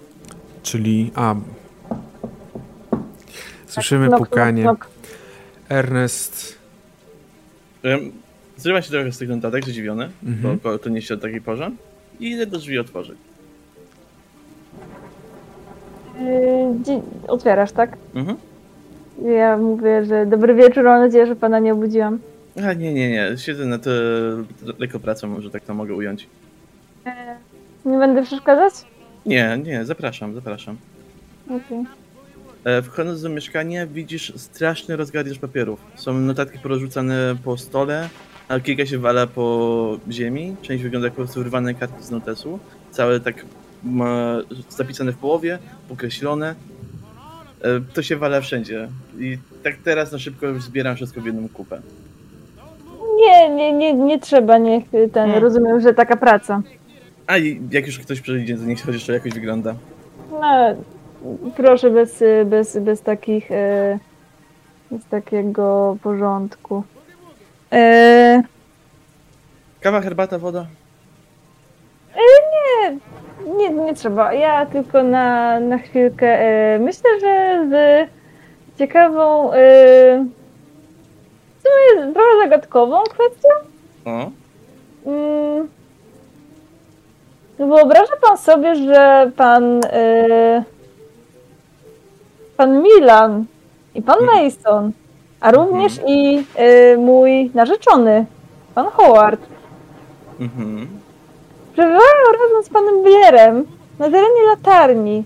Czyli. 0.64 1.12
A. 1.16 1.36
Słyszymy 3.68 4.08
Knok, 4.08 4.18
knok, 4.20 4.30
pukanie. 4.30 4.62
knok. 4.64 4.88
Ernest. 5.70 6.58
Em, 7.84 8.12
Zrywa 8.58 8.82
się 8.82 8.90
trochę 8.92 9.12
z 9.12 9.18
tych 9.18 9.30
notatek, 9.30 9.66
zdziwiony, 9.66 10.10
Mhm. 10.24 10.60
bo 10.64 10.80
to 10.80 10.90
nie 10.90 11.02
się 11.02 11.14
o 11.14 11.18
takiej 11.18 11.42
porze. 11.42 11.72
I 12.20 12.32
idę 12.32 12.46
do 12.46 12.58
drzwi 12.58 12.80
otworzyć. 12.80 13.18
Yy, 16.88 17.02
otwierasz, 17.28 17.72
tak? 17.72 17.98
Mhm. 18.16 18.38
Ja 19.22 19.58
mówię, 19.58 20.06
że 20.06 20.26
dobry 20.26 20.56
wieczór, 20.56 20.84
mam 20.84 21.00
nadzieję, 21.02 21.26
że 21.28 21.36
pana 21.36 21.60
nie 21.60 21.74
obudziłam. 21.74 22.20
A 22.68 22.74
nie, 22.74 22.94
nie, 22.94 23.12
nie. 23.12 23.38
Siedzę 23.38 23.66
na 23.66 23.78
to 23.80 23.90
lekko 24.80 25.00
pracą, 25.00 25.28
może 25.28 25.50
tak 25.52 25.64
to 25.64 25.74
mogę 25.74 25.94
ująć. 25.94 26.28
Nie 27.86 27.98
będę 27.98 28.24
przeszkadzać? 28.24 28.74
Nie, 29.26 29.60
nie, 29.66 29.86
zapraszam, 29.86 30.34
zapraszam. 30.36 30.78
Okej. 31.48 31.84
E, 32.64 32.82
Wchodząc 32.82 33.22
do 33.22 33.30
mieszkania 33.30 33.88
widzisz 33.88 34.34
straszny 34.36 34.96
rozgardiaż 34.96 35.40
papierów. 35.40 35.80
Są 35.96 36.14
notatki 36.14 36.60
porozrzucane 36.60 37.36
po 37.44 37.58
stole, 37.58 38.10
a 38.48 38.60
kilka 38.60 38.86
się 38.86 38.98
wala 38.98 39.28
po 39.28 39.98
ziemi. 40.12 40.56
Część 40.62 40.84
wygląda 40.84 41.08
jak 41.08 41.14
po 41.14 41.22
prostu 41.22 41.40
wyrwane 41.44 41.74
kartki 41.74 42.04
z 42.04 42.12
notesu. 42.12 42.60
Całe 42.92 43.20
tak 43.20 43.46
zapisane 44.70 45.12
w 45.12 45.18
połowie, 45.18 45.60
pokreślone. 45.90 46.56
E, 47.64 47.82
To 47.94 48.04
się 48.04 48.16
wala 48.18 48.42
wszędzie. 48.42 48.88
I 49.20 49.38
tak 49.64 49.76
teraz 49.84 50.12
na 50.12 50.20
szybko 50.20 50.46
już 50.48 50.64
zbieram 50.64 50.96
wszystko 50.96 51.22
w 51.22 51.26
jedną 51.26 51.50
kupę. 51.50 51.82
Nie, 53.26 53.50
nie, 53.50 53.74
nie, 53.74 53.94
nie 53.94 54.20
trzeba, 54.20 54.58
niech 54.58 54.84
ten, 54.90 55.10
Hmm. 55.14 55.42
rozumiem, 55.44 55.82
że 55.82 55.94
taka 55.94 56.18
praca. 56.18 56.62
A 57.28 57.38
i 57.38 57.62
jak 57.72 57.86
już 57.88 58.00
ktoś 58.00 58.22
przejdzie, 58.22 58.58
to 58.58 58.64
niech 58.64 58.86
chociaż 58.86 59.06
to 59.06 59.14
jakoś 59.14 59.32
wygląda. 59.34 59.76
No, 60.32 60.76
proszę 61.56 61.90
bez, 61.90 62.22
y, 62.22 62.46
bez, 62.46 62.78
bez 62.78 63.02
takich, 63.02 63.52
y, 63.52 64.00
bez 64.92 65.06
takiego 65.06 65.98
porządku. 66.04 66.84
E, 67.72 68.44
Kawa, 69.82 70.02
herbata, 70.02 70.38
woda. 70.40 70.66
nie, 72.16 72.98
nie, 73.58 73.70
nie 73.70 73.94
trzeba. 73.94 74.34
Ja 74.34 74.66
tylko 74.66 75.04
na, 75.04 75.60
na 75.60 75.78
chwilkę. 75.78 76.28
E, 76.28 76.80
myślę, 76.80 77.10
że 77.20 77.66
z 77.70 78.10
ciekawą, 78.80 79.54
e, 79.54 79.56
w 81.58 81.62
sumie 81.62 82.14
trochę 82.14 82.30
zagadkową 82.44 83.04
kwestią. 83.04 83.50
Mm. 85.06 85.68
Wyobraża 87.58 88.14
pan 88.22 88.38
sobie, 88.38 88.76
że 88.76 89.32
pan 89.36 89.82
e, 89.84 90.64
pan 92.58 92.84
Milan 92.84 93.46
i 93.96 94.02
pan 94.02 94.20
Mhm. 94.20 94.44
Mason, 94.44 94.92
a 95.40 95.52
również 95.52 96.00
i 96.08 96.46
e, 96.56 96.98
mój 96.98 97.52
narzeczony, 97.54 98.26
pan 98.76 98.86
Howard, 98.86 99.42
mhm. 100.40 100.88
Przebywają 101.74 102.24
razem 102.42 102.64
z 102.64 102.70
panem 102.70 103.04
Blairem 103.04 103.66
na 104.00 104.06
terenie 104.06 104.46
latarni. 104.50 105.24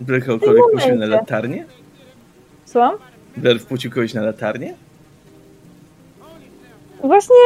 Blair 0.00 0.26
kogokolwiek 0.26 0.64
puścił 0.72 0.94
na 0.96 1.06
latarnię? 1.06 1.64
Słucham? 2.64 2.94
Blair 3.36 3.60
wpuścił 3.60 3.90
kogoś 3.90 4.14
na 4.14 4.22
latarnię? 4.22 4.74
Właśnie 7.00 7.36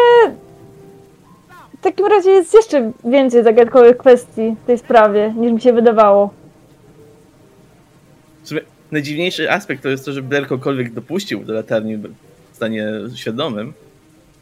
w 1.78 1.82
takim 1.82 2.06
razie 2.06 2.30
jest 2.30 2.54
jeszcze 2.54 2.92
więcej 3.04 3.44
zagadkowych 3.44 3.96
kwestii 3.96 4.56
w 4.62 4.66
tej 4.66 4.78
sprawie, 4.78 5.34
niż 5.36 5.52
mi 5.52 5.60
się 5.60 5.72
wydawało. 5.72 6.30
W 8.42 8.48
sumie 8.48 8.60
najdziwniejszy 8.92 9.50
aspekt 9.50 9.82
to 9.82 9.88
jest 9.88 10.04
to, 10.04 10.12
że 10.12 10.22
Blair 10.22 10.46
kogokolwiek 10.46 10.92
dopuścił 10.92 11.44
do 11.44 11.52
latarni 11.52 11.96
w 12.52 12.56
stanie 12.56 12.86
świadomym, 13.14 13.72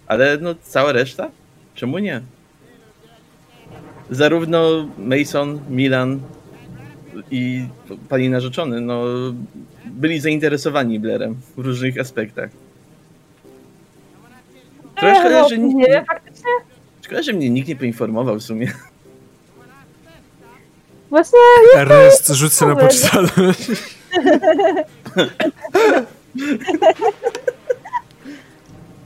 ale 0.06 0.38
no 0.40 0.54
cała 0.62 0.92
reszta? 0.92 1.30
Czemu 1.74 1.98
nie? 1.98 2.20
Zarówno 4.10 4.88
Mason, 4.98 5.60
Milan 5.70 6.20
i 7.30 7.66
pani 8.08 8.28
narzeczony, 8.30 8.80
no 8.80 9.04
byli 9.84 10.20
zainteresowani 10.20 11.00
Blairem 11.00 11.36
w 11.56 11.58
różnych 11.64 12.00
aspektach. 12.00 12.50
Trochę 14.96 15.12
Ech, 15.12 15.18
szkoda, 15.18 15.42
no, 15.42 15.48
że, 15.48 15.58
nie 15.58 15.74
nie, 15.74 15.86
wiem, 15.86 16.04
faktycznie. 16.04 16.50
szkoda, 17.02 17.22
że 17.22 17.32
mnie 17.32 17.50
nikt 17.50 17.68
nie 17.68 17.76
poinformował 17.76 18.36
w 18.36 18.42
sumie. 18.42 18.72
Właśnie 21.10 21.38
Ernest, 21.76 22.28
rzuć 22.28 22.54
się 22.54 22.66
na 22.66 22.76
poczytalność. 22.76 23.68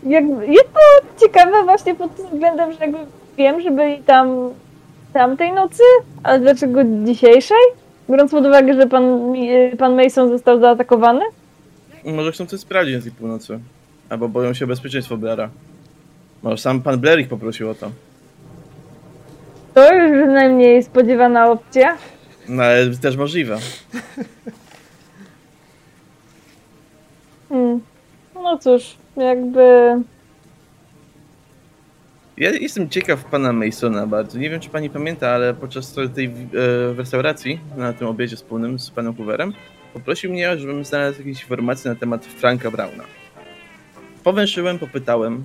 Jak, 0.06 0.24
jest 0.48 0.68
to 0.72 0.80
ciekawe 1.20 1.64
właśnie 1.64 1.94
pod 1.94 2.16
tym 2.16 2.26
względem, 2.26 2.72
że 2.72 2.78
jakby 2.78 2.98
wiem, 3.36 3.60
że 3.60 3.70
byli 3.70 3.98
tam 4.02 4.50
tamtej 5.12 5.52
nocy, 5.52 5.82
ale 6.22 6.38
dlaczego 6.40 6.80
dzisiejszej? 7.04 7.56
Biorąc 8.10 8.30
pod 8.30 8.46
uwagę, 8.46 8.74
że 8.74 8.86
pan, 8.86 9.30
Mi- 9.32 9.76
pan 9.78 9.94
Mason 10.04 10.28
został 10.28 10.60
zaatakowany? 10.60 11.24
Może 12.04 12.32
chcą 12.32 12.46
coś 12.46 12.60
sprawdzić 12.60 12.96
na 12.96 13.02
tej 13.02 13.12
północy. 13.12 13.58
Albo 14.08 14.28
boją 14.28 14.54
się 14.54 14.64
o 14.64 14.68
bezpieczeństwo 14.68 15.16
Blaira. 15.16 15.48
Może 16.42 16.56
sam 16.58 16.82
pan 16.82 16.98
Blair 17.00 17.20
ich 17.20 17.28
poprosił 17.28 17.70
o 17.70 17.74
to. 17.74 17.90
To 19.74 19.94
już 19.94 20.26
najmniej 20.28 20.82
spodziewana 20.82 21.50
opcja. 21.50 21.96
No 22.48 22.62
ale 22.62 22.90
też 22.90 23.16
możliwe. 23.16 23.58
Hmm. 27.48 27.80
No 28.34 28.58
cóż, 28.58 28.96
jakby... 29.16 29.96
Ja 32.36 32.50
jestem 32.50 32.88
ciekaw 32.88 33.24
pana 33.24 33.52
Masona 33.52 34.06
bardzo. 34.06 34.38
Nie 34.38 34.50
wiem, 34.50 34.60
czy 34.60 34.70
pani 34.70 34.90
pamięta, 34.90 35.30
ale 35.30 35.54
podczas 35.54 35.94
tej 36.14 36.26
e, 36.26 36.30
w 36.92 36.94
restauracji, 36.98 37.60
na 37.76 37.92
tym 37.92 38.08
obiedzie 38.08 38.36
wspólnym 38.36 38.78
z 38.78 38.90
panem 38.90 39.14
Hooverem, 39.16 39.52
poprosił 39.94 40.30
mnie, 40.30 40.58
żebym 40.58 40.84
znalazł 40.84 41.18
jakieś 41.18 41.42
informacje 41.42 41.90
na 41.90 41.96
temat 41.96 42.24
Franka 42.26 42.70
Brauna. 42.70 43.04
Powęszyłem, 44.24 44.78
popytałem 44.78 45.44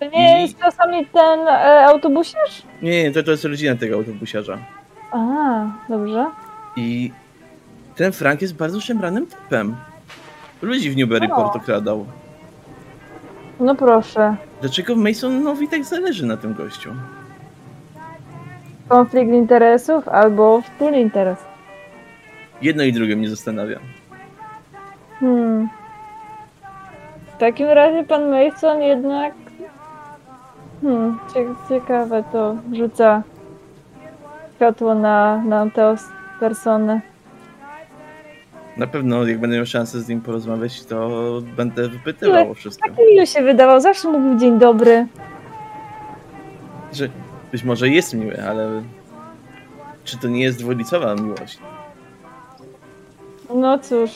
To 0.00 0.04
nie 0.10 0.38
I- 0.38 0.42
jest 0.42 0.58
czasami 0.58 1.06
ten 1.06 1.40
e, 1.48 1.86
autobusiarz? 1.86 2.62
Nie, 2.82 3.02
nie, 3.02 3.10
to, 3.12 3.22
to 3.22 3.30
jest 3.30 3.44
rodzina 3.44 3.76
tego 3.76 3.94
autobusiarza. 3.96 4.58
A, 5.12 5.18
dobrze. 5.88 6.26
I 6.76 7.10
ten 7.96 8.12
Frank 8.12 8.42
jest 8.42 8.54
bardzo 8.56 8.80
szemranym 8.80 9.26
typem. 9.26 9.76
Ludzi 10.62 10.90
w 10.90 10.96
Newburyport 10.96 11.56
okradał. 11.56 12.06
No 13.60 13.74
proszę. 13.74 14.36
Dlaczego 14.60 14.96
Masonowi 14.96 15.68
tak 15.68 15.84
zależy 15.84 16.26
na 16.26 16.36
tym 16.36 16.54
gościu? 16.54 16.90
Konflikt 18.88 19.32
interesów 19.32 20.08
albo 20.08 20.62
wspólny 20.62 21.00
interes. 21.00 21.38
Jedno 22.62 22.82
i 22.84 22.92
drugie 22.92 23.16
mnie 23.16 23.30
zastanawia. 23.30 23.78
Hmm. 25.20 25.68
W 27.34 27.40
takim 27.40 27.66
razie 27.68 28.04
pan 28.04 28.30
Mason 28.30 28.80
jednak. 28.82 29.34
Hmm, 30.82 31.18
cie- 31.34 31.54
ciekawe 31.68 32.24
to 32.32 32.56
rzuca 32.72 33.22
światło 34.56 34.94
na, 34.94 35.36
na 35.44 35.70
tę 35.70 35.94
personę. 36.40 37.00
Na 38.78 38.86
pewno, 38.86 39.26
jak 39.26 39.40
będę 39.40 39.56
miał 39.56 39.66
szansę 39.66 40.00
z 40.00 40.08
nim 40.08 40.20
porozmawiać, 40.20 40.84
to 40.84 41.08
będę 41.56 41.88
wypytywał 41.88 42.50
o 42.50 42.54
wszystko. 42.54 42.88
Tak 42.88 42.98
miły 42.98 43.26
się 43.26 43.42
wydawał, 43.42 43.80
zawsze 43.80 44.08
mówił 44.08 44.38
dzień 44.38 44.58
dobry. 44.58 45.06
Że 46.92 47.08
być 47.52 47.64
może 47.64 47.88
jest 47.88 48.14
miły, 48.14 48.42
ale 48.48 48.82
czy 50.04 50.18
to 50.18 50.28
nie 50.28 50.42
jest 50.42 50.58
dwulicowa 50.58 51.14
miłość? 51.14 51.58
No 53.54 53.78
cóż, 53.78 54.10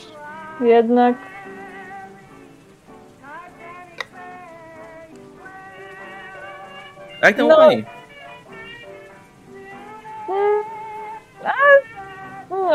jednak. 0.61 1.15
Jak 7.23 7.37
tam 7.37 7.47
No. 7.47 7.55
pani? 7.55 7.83
mm, 10.29 10.63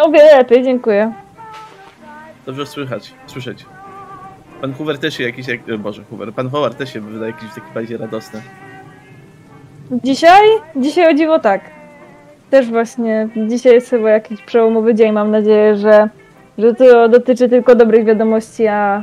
O 0.04 0.10
wiele 0.10 0.36
lepiej, 0.38 0.62
dziękuję. 0.64 1.12
Dobrze 2.48 2.66
słychać, 2.66 3.14
słyszeć. 3.26 3.66
Pan 4.60 4.74
Hoover 4.74 4.98
też 4.98 5.16
się 5.16 5.24
jakiś, 5.24 5.48
jak, 5.48 5.76
Boże, 5.78 6.02
Hoover, 6.10 6.32
pan 6.32 6.50
Howard 6.50 6.78
też 6.78 6.92
się 6.92 7.00
wydaje 7.00 7.32
jakiś 7.32 7.48
taki 7.54 7.66
bardziej 7.74 7.96
radosny. 7.96 8.42
Dzisiaj? 10.04 10.48
Dzisiaj 10.76 11.14
o 11.14 11.14
dziwo 11.14 11.38
tak. 11.38 11.60
Też 12.50 12.66
właśnie. 12.70 13.28
Dzisiaj 13.48 13.74
jest 13.74 13.90
chyba 13.90 14.10
jakiś 14.10 14.42
przełomowy 14.42 14.94
dzień. 14.94 15.12
Mam 15.12 15.30
nadzieję, 15.30 15.76
że, 15.76 16.08
że 16.58 16.74
to 16.74 17.08
dotyczy 17.08 17.48
tylko 17.48 17.74
dobrych 17.74 18.04
wiadomości, 18.04 18.66
a 18.66 19.02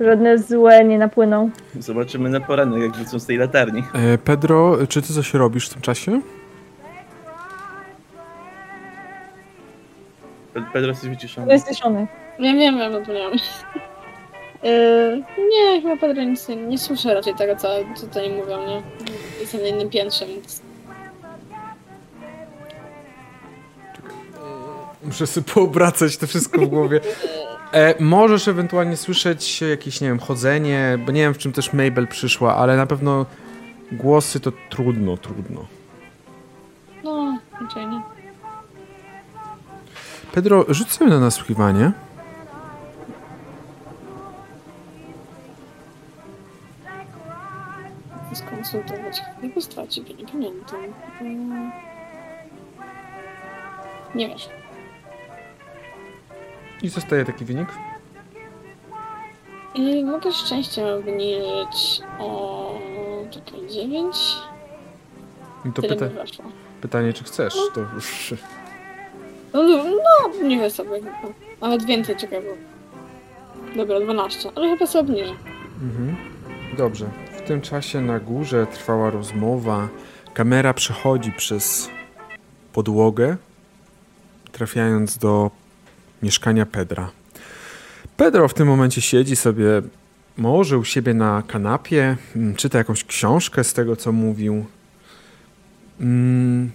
żadne 0.00 0.38
złe 0.38 0.84
nie 0.84 0.98
napłyną. 0.98 1.50
Zobaczymy 1.78 2.28
na 2.28 2.40
poranek, 2.40 2.82
jak 2.82 2.92
wrócą 2.92 3.18
z 3.18 3.26
tej 3.26 3.36
latarni. 3.36 3.82
E, 3.94 4.18
Pedro, 4.18 4.76
czy 4.88 5.02
ty 5.02 5.12
coś 5.12 5.34
robisz 5.34 5.68
w 5.68 5.72
tym 5.72 5.82
czasie? 5.82 6.20
Pedro 10.72 10.90
jesteś 10.90 11.10
wyciszony. 11.10 11.52
Jest 11.52 11.68
ciszony. 11.68 12.06
Wiem, 12.38 12.58
wiem, 12.58 12.78
wiem, 12.78 12.92
zapomniałam. 12.92 13.32
Yy, 14.62 15.22
nie, 15.50 15.82
chyba 15.82 15.96
Pedro 15.96 16.22
nic 16.22 16.48
nie, 16.48 16.56
nie 16.56 16.78
słyszę 16.78 17.14
raczej 17.14 17.34
tego, 17.34 17.56
co, 17.56 17.68
co 17.94 18.06
to 18.06 18.22
nie 18.22 18.28
mówią, 18.28 18.66
nie? 18.66 18.82
Jestem 19.40 19.62
na 19.62 19.68
innym 19.68 19.90
piętrze, 19.90 20.26
więc... 20.26 20.62
Muszę 25.04 25.26
sobie 25.26 25.46
poobracać 25.54 26.16
to 26.16 26.26
wszystko 26.26 26.60
w 26.60 26.66
głowie. 26.66 27.00
E, 27.72 28.02
możesz 28.02 28.48
ewentualnie 28.48 28.96
słyszeć 28.96 29.60
jakieś, 29.60 30.00
nie 30.00 30.08
wiem, 30.08 30.18
chodzenie, 30.18 30.98
bo 31.06 31.12
nie 31.12 31.20
wiem 31.20 31.34
w 31.34 31.38
czym 31.38 31.52
też 31.52 31.72
Mabel 31.72 32.06
przyszła, 32.06 32.56
ale 32.56 32.76
na 32.76 32.86
pewno 32.86 33.26
głosy 33.92 34.40
to 34.40 34.52
trudno, 34.70 35.16
trudno. 35.16 35.66
No, 37.04 37.38
raczej 37.60 37.86
nie. 37.86 38.15
Pedro, 40.36 40.64
rzuć 40.68 40.92
sobie 40.92 41.10
na 41.10 41.20
nasłuchiwanie. 41.20 41.92
Skonsultować. 48.32 49.22
Jak 49.42 49.62
straci, 49.62 50.02
bo 50.02 50.08
nie 50.08 50.28
pamiętam. 50.28 50.80
Yy... 51.20 51.70
Nie 54.14 54.28
wiesz. 54.28 54.48
I 56.82 56.88
zostaje 56.88 57.24
taki 57.24 57.44
wynik. 57.44 57.68
I 59.74 60.04
mogę 60.04 60.32
szczęście 60.32 60.86
obniżyć 60.86 62.02
o... 62.18 62.78
czekaj, 63.30 63.60
9? 63.70 64.16
I 65.64 65.72
to 65.72 65.82
pyta 65.82 66.06
pytanie, 66.80 67.12
czy 67.12 67.24
chcesz. 67.24 67.54
To 67.74 67.80
już... 67.80 68.34
No, 69.56 69.62
no, 69.62 69.84
no 70.40 70.48
nie 70.48 70.58
wiem 70.58 70.70
sobie. 70.70 70.90
chyba. 70.90 71.34
Nawet 71.60 71.84
więcej, 71.84 72.16
czekaj. 72.16 72.40
Dobra, 73.76 74.00
12, 74.00 74.50
ale 74.54 74.68
chyba 74.68 74.86
sobie 74.86 75.00
obniżę. 75.00 75.34
Mhm. 75.82 76.16
Dobrze. 76.76 77.06
W 77.38 77.48
tym 77.48 77.60
czasie 77.60 78.00
na 78.00 78.20
górze 78.20 78.66
trwała 78.66 79.10
rozmowa. 79.10 79.88
Kamera 80.34 80.74
przechodzi 80.74 81.32
przez 81.32 81.90
podłogę, 82.72 83.36
trafiając 84.52 85.18
do 85.18 85.50
mieszkania 86.22 86.66
Pedra. 86.66 87.10
Pedro 88.16 88.48
w 88.48 88.54
tym 88.54 88.68
momencie 88.68 89.00
siedzi 89.00 89.36
sobie 89.36 89.82
może 90.36 90.78
u 90.78 90.84
siebie 90.84 91.14
na 91.14 91.42
kanapie, 91.46 92.16
mm, 92.36 92.54
czyta 92.54 92.78
jakąś 92.78 93.04
książkę 93.04 93.64
z 93.64 93.72
tego, 93.72 93.96
co 93.96 94.12
mówił. 94.12 94.64
Mm, 96.00 96.70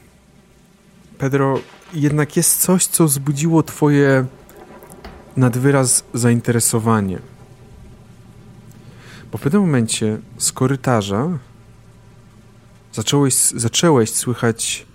Pedro, 1.17 1.59
jednak 1.93 2.37
jest 2.37 2.61
coś, 2.61 2.85
co 2.85 3.05
wzbudziło 3.05 3.63
twoje 3.63 4.25
nadwyraz 5.37 6.03
zainteresowanie. 6.13 7.19
Bo 9.31 9.37
w 9.37 9.41
pewnym 9.41 9.61
momencie 9.61 10.17
z 10.37 10.51
korytarza 10.51 11.39
zacząłeś, 12.93 13.33
zaczęłeś 13.35 14.09
słychać. 14.09 14.85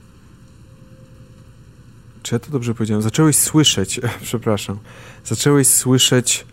Czy 2.23 2.35
ja 2.35 2.39
to 2.39 2.51
dobrze 2.51 2.75
powiedziałem? 2.75 3.03
Zacząłeś 3.03 3.37
słyszeć, 3.37 4.01
przepraszam. 4.23 4.79
Zacząłeś 5.25 5.69
słyszeć. 5.69 6.47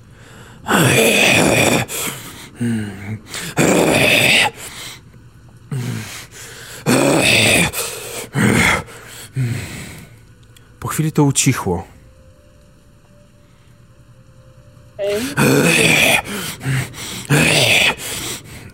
Po 10.83 10.87
chwili 10.87 11.11
to 11.11 11.23
ucichło. 11.23 11.83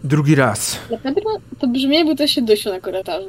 Drugi 0.03 0.35
raz. 0.35 0.79
Pedro 1.03 1.23
to 1.59 1.67
brzmi 1.67 1.95
jakby 1.95 2.15
to 2.15 2.27
się 2.27 2.41
dusił 2.41 2.71
na 2.71 2.79
korytarzu. 2.79 3.27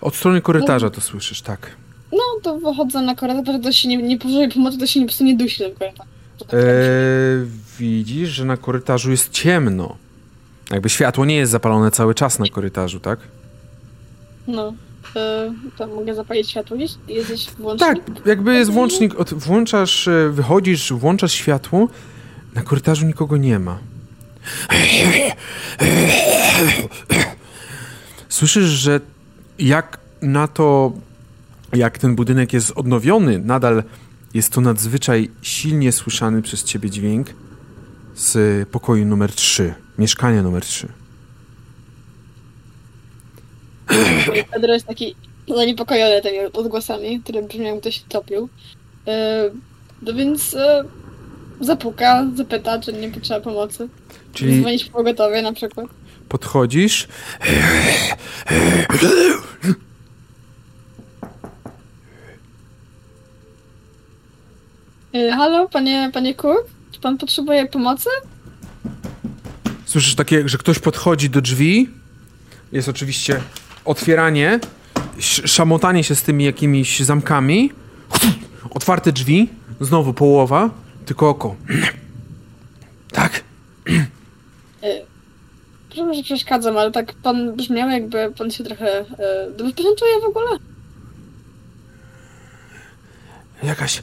Od 0.00 0.16
strony 0.16 0.40
korytarza 0.40 0.90
to 0.90 1.00
słyszysz, 1.00 1.42
tak. 1.42 1.76
No, 2.12 2.18
to 2.42 2.58
wychodzę 2.58 3.02
na 3.02 3.14
korytarz, 3.14 3.62
to 3.62 3.72
się 3.72 3.88
nie, 3.88 3.96
nie 3.96 4.18
pożuje 4.18 4.48
pomocy, 4.48 4.78
to 4.78 4.86
się 4.86 5.00
nie, 5.00 5.06
po 5.06 5.08
prostu 5.08 5.24
nie 5.24 5.36
dusi. 5.36 5.64
To 6.38 6.44
tak 6.44 6.54
Eee, 6.54 6.60
widzisz, 7.78 8.28
że 8.28 8.44
na 8.44 8.56
korytarzu 8.56 9.10
jest 9.10 9.30
ciemno. 9.30 9.96
Jakby 10.70 10.88
światło 10.88 11.24
nie 11.24 11.36
jest 11.36 11.52
zapalone 11.52 11.90
cały 11.90 12.14
czas 12.14 12.38
na 12.38 12.46
korytarzu, 12.48 13.00
tak? 13.00 13.18
No. 14.46 14.72
E, 15.16 15.52
to 15.76 15.86
mogę 15.86 16.14
zapalić 16.14 16.50
światło 16.50 16.76
gdzieś? 16.76 16.94
Jest 17.08 17.56
włącznik? 17.56 18.04
Tak, 18.04 18.26
jakby 18.26 18.54
jest 18.54 18.70
włącznik, 18.70 19.20
od, 19.20 19.34
włączasz, 19.34 20.08
e, 20.08 20.30
wychodzisz, 20.30 20.92
włączasz 20.92 21.32
światło, 21.32 21.88
na 22.54 22.62
korytarzu 22.62 23.06
nikogo 23.06 23.36
nie 23.36 23.58
ma. 23.58 23.78
Słyszysz, 28.28 28.64
że 28.64 29.00
jak 29.58 29.98
na 30.22 30.48
to, 30.48 30.92
jak 31.72 31.98
ten 31.98 32.14
budynek 32.16 32.52
jest 32.52 32.72
odnowiony, 32.76 33.38
nadal 33.38 33.82
jest 34.34 34.52
to 34.52 34.60
nadzwyczaj 34.60 35.30
silnie 35.42 35.92
słyszany 35.92 36.42
przez 36.42 36.64
ciebie 36.64 36.90
dźwięk 36.90 37.26
z 38.14 38.68
pokoju 38.68 39.06
numer 39.06 39.32
3, 39.32 39.74
mieszkania 39.98 40.42
numer 40.42 40.62
3. 40.62 40.88
Pedro 44.52 44.74
jest 44.74 44.86
taki 44.86 45.14
zaniepokojony 45.48 46.22
tymi 46.22 46.38
odgłosami, 46.52 47.20
które 47.20 47.42
brzmią 47.42 47.64
jakby 47.64 47.80
ktoś 47.80 47.94
się 47.94 48.04
topił. 48.08 48.48
E, 49.06 49.50
no 50.02 50.14
więc 50.14 50.54
e, 50.54 50.84
zapuka, 51.60 52.26
zapyta, 52.34 52.80
czy 52.80 52.92
nie 52.92 53.10
potrzeba 53.10 53.40
pomocy. 53.40 53.88
Czyli 54.32 54.60
Dzwonić 54.60 54.84
w 54.84 54.90
pogotowie 54.90 55.42
na 55.42 55.52
przykład. 55.52 55.86
podchodzisz, 56.28 57.08
E, 65.14 65.32
halo, 65.32 65.68
panie, 65.68 66.10
panie 66.14 66.34
Cook? 66.34 66.64
Czy 66.92 67.00
pan 67.00 67.18
potrzebuje 67.18 67.66
pomocy? 67.66 68.08
Słyszysz 69.84 70.14
takie, 70.14 70.48
że 70.48 70.58
ktoś 70.58 70.78
podchodzi 70.78 71.30
do 71.30 71.40
drzwi. 71.40 71.90
Jest 72.72 72.88
oczywiście 72.88 73.40
otwieranie, 73.86 74.60
sz- 75.18 75.50
szamotanie 75.50 76.04
się 76.04 76.14
z 76.14 76.22
tymi 76.22 76.44
jakimiś 76.44 77.00
zamkami. 77.00 77.72
Otwarte 78.70 79.12
drzwi, 79.12 79.48
znowu 79.80 80.12
połowa, 80.14 80.70
tylko 81.06 81.28
oko. 81.28 81.54
Tak? 83.12 83.44
Przepraszam, 85.88 86.14
że 86.14 86.22
przeszkadzam, 86.22 86.78
ale 86.78 86.90
tak 86.90 87.12
pan 87.14 87.56
brzmiał, 87.56 87.88
jakby 87.90 88.32
pan 88.38 88.50
się 88.50 88.64
trochę... 88.64 88.98
E, 88.98 89.50
dobrze 89.56 89.72
czuje 89.74 90.20
w 90.22 90.24
ogóle? 90.24 90.46
Jakaś 93.62 94.02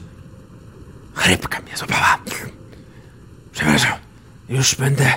chrypka 1.14 1.60
mnie 1.60 1.76
złapała. 1.76 2.18
Przepraszam, 3.52 3.92
już 4.48 4.74
będę 4.74 5.12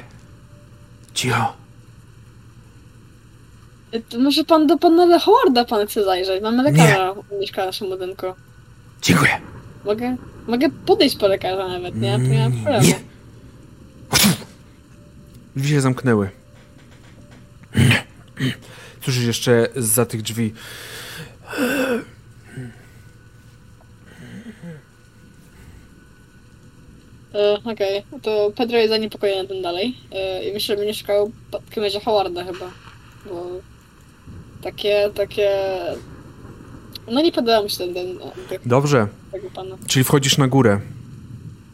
cicho. 1.13 1.56
To 4.09 4.19
może 4.19 4.43
pan 4.43 4.67
do 4.67 4.77
pana 4.77 5.19
Howarda 5.19 5.65
pan 5.65 5.87
chce 5.87 6.03
zajrzeć. 6.03 6.43
Mamy 6.43 6.63
lekarza, 6.63 7.15
mieszka 7.39 7.63
w 7.63 7.65
naszym 7.65 7.89
budynku. 7.89 8.25
Dziękuję. 9.01 9.31
Mogę, 9.85 10.15
mogę 10.47 10.69
podejść 10.85 11.15
po 11.17 11.27
lekarza 11.27 11.67
nawet, 11.67 11.95
nie? 11.95 12.11
To 12.11 12.17
nie 12.17 12.49
ma 12.49 12.55
problemu. 12.55 12.87
Nie. 12.87 12.99
Drzwi 15.55 15.69
się 15.69 15.81
zamknęły. 15.81 16.29
Słyszysz 19.01 19.23
jeszcze 19.23 19.67
za 19.75 20.05
tych 20.05 20.21
drzwi. 20.21 20.53
E, 27.33 27.57
Okej, 27.73 28.03
to 28.21 28.51
Pedro 28.55 28.77
jest 28.77 28.89
zaniepokojony 28.89 29.47
tym 29.47 29.61
dalej. 29.61 29.97
E, 30.11 30.43
I 30.49 30.53
myślę, 30.53 30.75
że 30.75 30.81
będzie 30.81 30.99
szukał 30.99 31.31
w 31.47 31.51
takim 31.51 31.83
razie 31.83 31.99
Howarda 31.99 32.43
chyba. 32.43 32.71
Bo 33.25 33.45
takie, 34.61 35.09
takie... 35.15 35.49
No 37.11 37.21
nie 37.21 37.31
podoba 37.31 37.63
mi 37.63 37.69
się 37.69 37.77
ten, 37.77 37.93
ten 37.93 38.59
Dobrze, 38.65 39.07
tego 39.31 39.49
pana. 39.49 39.77
czyli 39.87 40.03
wchodzisz 40.03 40.37
na 40.37 40.47
górę. 40.47 40.79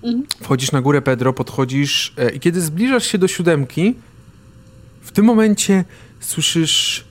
Mhm. 0.03 0.23
Wchodzisz 0.41 0.71
na 0.71 0.81
górę, 0.81 1.01
Pedro, 1.01 1.33
podchodzisz 1.33 2.13
e, 2.17 2.29
i 2.31 2.39
kiedy 2.39 2.61
zbliżasz 2.61 3.05
się 3.05 3.17
do 3.17 3.27
siódemki, 3.27 3.95
w 5.01 5.11
tym 5.11 5.25
momencie 5.25 5.85
słyszysz 6.19 7.05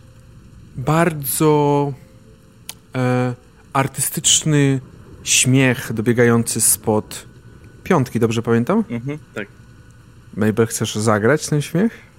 bardzo 0.77 1.93
e, 2.95 3.35
artystyczny 3.73 4.81
śmiech 5.25 5.93
dobiegający 5.93 6.61
spod 6.61 7.27
piątki, 7.85 8.21
dobrze 8.21 8.43
pamiętam? 8.43 8.85
Mhm, 8.91 9.19
tak. 9.35 9.49
Mabel, 10.37 10.67
chcesz 10.67 10.95
zagrać 10.95 11.47
ten 11.47 11.63
śmiech? 11.63 12.12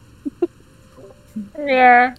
Nie. 1.60 2.14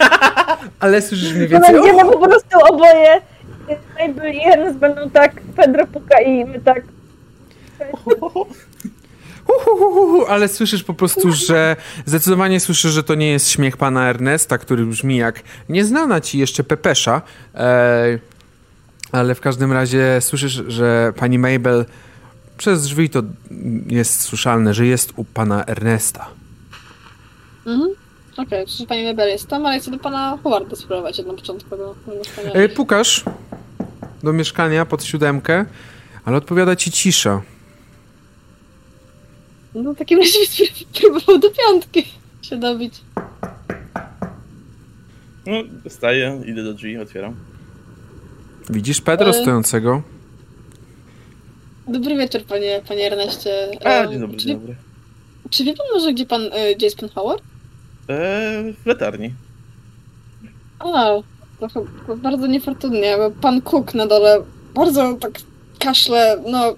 Ale 0.80 1.02
słyszysz 1.02 1.34
mniej 1.34 1.48
To 1.48 1.52
więcej... 1.52 1.74
będziemy 1.74 2.12
po 2.12 2.18
prostu 2.18 2.58
oboje. 2.70 3.20
Mabel 3.98 4.34
i 4.34 4.40
Ernest 4.46 4.78
będą 4.78 5.10
tak, 5.10 5.40
Pedro 5.56 5.86
puka 5.86 6.20
i 6.20 6.44
my 6.44 6.60
tak. 6.60 6.82
Hu, 7.92 8.10
hu, 8.20 8.46
hu, 9.46 9.76
hu, 9.76 9.92
hu, 9.92 10.26
ale 10.26 10.48
słyszysz 10.48 10.84
po 10.84 10.94
prostu, 10.94 11.32
że 11.32 11.76
zdecydowanie 12.06 12.60
słyszysz, 12.60 12.92
że 12.92 13.02
to 13.02 13.14
nie 13.14 13.30
jest 13.30 13.50
śmiech 13.50 13.76
pana 13.76 14.08
Ernesta, 14.08 14.58
który 14.58 14.86
brzmi 14.86 15.16
jak 15.16 15.42
nieznana 15.68 16.20
ci 16.20 16.38
jeszcze 16.38 16.64
Pepesza. 16.64 17.22
E, 17.54 18.18
ale 19.12 19.34
w 19.34 19.40
każdym 19.40 19.72
razie 19.72 20.20
słyszysz, 20.20 20.62
że 20.68 21.12
pani 21.16 21.38
Mabel 21.38 21.84
przez 22.56 22.82
drzwi 22.82 23.10
to 23.10 23.22
jest 23.86 24.20
słyszalne, 24.20 24.74
że 24.74 24.86
jest 24.86 25.12
u 25.16 25.24
pana 25.24 25.64
Ernesta. 25.64 26.28
Mhm. 27.66 28.01
Okej, 28.36 28.66
przecież 28.66 28.86
pani 28.86 29.04
Mebel 29.04 29.28
jest 29.28 29.46
tam, 29.48 29.66
ale 29.66 29.78
chcę 29.80 29.90
do 29.90 29.98
pana 29.98 30.38
Howarda 30.42 30.76
spróbować 30.76 31.18
na 31.18 31.24
początku 31.34 31.70
do, 31.76 31.94
do 32.06 32.14
mieszkania. 32.18 32.52
E, 32.52 32.68
pukasz 32.68 33.24
do 34.22 34.32
mieszkania 34.32 34.86
pod 34.86 35.04
siódemkę, 35.04 35.64
ale 36.24 36.36
odpowiada 36.36 36.76
ci 36.76 36.90
cisza. 36.90 37.42
No 39.74 39.92
w 39.92 39.98
takim 39.98 40.18
razie 40.18 40.38
bym 40.58 40.68
próbował 41.10 41.38
do 41.38 41.48
piątki 41.50 42.04
się 42.42 42.56
dobić. 42.56 42.94
No, 45.46 45.52
wstaję, 45.88 46.42
idę 46.46 46.64
do 46.64 46.74
drzwi, 46.74 46.98
otwieram. 46.98 47.34
Widzisz 48.70 49.00
Pedro 49.00 49.28
E. 49.30 49.34
stojącego? 49.34 50.02
Dobry 51.88 52.16
wieczór, 52.16 52.42
panie, 52.44 52.80
panie 52.88 53.06
Erneście. 53.06 53.50
A, 53.84 53.88
E, 53.88 54.08
dzień 54.08 54.20
dobry, 54.20 54.36
czy, 54.36 54.46
dzień 54.46 54.58
dobry. 54.58 54.74
czy 55.50 55.64
wie 55.64 55.74
pan 55.74 55.86
może, 55.94 56.12
gdzie 56.12 56.26
pan, 56.26 56.42
e, 56.52 56.74
gdzie 56.74 56.86
jest 56.86 56.98
pan 56.98 57.08
Howard? 57.08 57.42
Eee, 58.12 58.72
w 58.72 58.86
latarni. 58.86 59.32
A, 60.78 61.04
to 61.60 61.68
chyba 61.68 62.16
bardzo 62.16 62.46
niefortunnie, 62.46 63.16
bo 63.16 63.30
pan 63.30 63.62
Cook 63.62 63.94
na 63.94 64.06
dole 64.06 64.38
bardzo 64.74 65.14
tak 65.20 65.32
kaszle, 65.78 66.36
no 66.46 66.74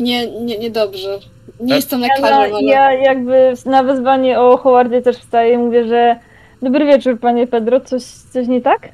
nie, 0.00 0.40
nie, 0.40 0.58
niedobrze. 0.58 1.18
Nie 1.60 1.68
Tak? 1.68 1.76
jestem 1.76 2.00
Ja, 2.00 2.08
lekarzem, 2.08 2.54
ale... 2.54 2.62
ja 2.62 2.92
jakby 2.92 3.52
na 3.66 3.82
wezwanie 3.82 4.40
o 4.40 4.56
Howardzie 4.56 5.02
też 5.02 5.16
wstaję 5.16 5.54
i 5.54 5.58
mówię, 5.58 5.88
że 5.88 6.16
dobry 6.62 6.86
wieczór, 6.86 7.20
panie 7.20 7.46
Pedro, 7.46 7.80
coś, 7.80 8.02
coś 8.02 8.48
nie 8.48 8.60
tak? 8.60 8.88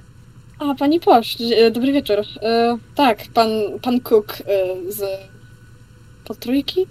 A, 0.59 0.75
pani 0.75 1.01
Posz, 1.01 1.37
e, 1.57 1.71
dobry 1.71 1.93
wieczór. 1.93 2.19
E, 2.43 2.79
tak, 2.95 3.19
pan, 3.35 3.49
pan 3.83 4.01
Cook 4.01 4.33
e, 4.41 4.45
z 4.93 5.03
potrójki 6.25 6.83
e, 6.83 6.87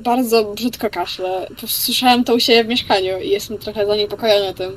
bardzo 0.00 0.44
brzydko 0.44 0.90
kaszle. 0.90 1.46
Słyszałem 1.66 2.24
to 2.24 2.34
u 2.34 2.40
siebie 2.40 2.64
w 2.64 2.68
mieszkaniu 2.68 3.18
i 3.18 3.28
jestem 3.28 3.58
trochę 3.58 3.86
zaniepokojony 3.86 4.54
tym. 4.54 4.70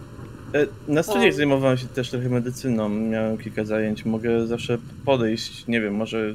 E, 0.54 0.66
na 0.88 1.04
studiach 1.04 1.34
zajmowałem 1.34 1.78
się 1.78 1.88
też 1.88 2.10
trochę 2.10 2.30
medycyną, 2.30 2.90
miałem 2.90 3.38
kilka 3.38 3.66
zajęć. 3.66 4.06
Mogę 4.06 4.48
zawsze 4.48 4.78
podejść, 5.06 5.68
nie 5.68 5.82
wiem, 5.82 5.96
może 5.96 6.34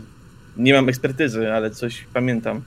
nie 0.56 0.74
mam 0.74 0.88
ekspertyzy, 0.88 1.52
ale 1.52 1.70
coś 1.70 2.06
pamiętam. 2.14 2.62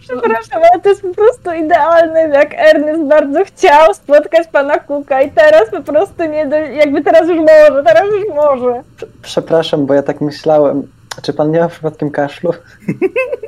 Przepraszam, 0.00 0.62
ale 0.72 0.82
to 0.82 0.88
jest 0.88 1.02
po 1.02 1.14
prostu 1.14 1.52
idealne, 1.64 2.20
jak 2.20 2.54
Ernest 2.54 3.02
bardzo 3.02 3.44
chciał 3.44 3.94
spotkać 3.94 4.48
pana 4.48 4.78
Cooka 4.78 5.22
i 5.22 5.30
teraz 5.30 5.70
po 5.70 5.82
prostu 5.82 6.24
nie 6.24 6.46
do... 6.46 6.56
jakby 6.56 7.02
teraz 7.02 7.28
już 7.28 7.38
może, 7.38 7.82
teraz 7.86 8.04
już 8.04 8.34
może. 8.34 8.82
Przepraszam, 9.22 9.86
bo 9.86 9.94
ja 9.94 10.02
tak 10.02 10.20
myślałem. 10.20 10.88
Czy 11.22 11.32
pan 11.32 11.50
nie 11.50 11.60
ma 11.60 11.68
przypadkiem 11.68 12.10
kaszlu? 12.10 12.52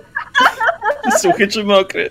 Suchy 1.20 1.48
czy 1.48 1.64
mokry? 1.64 2.10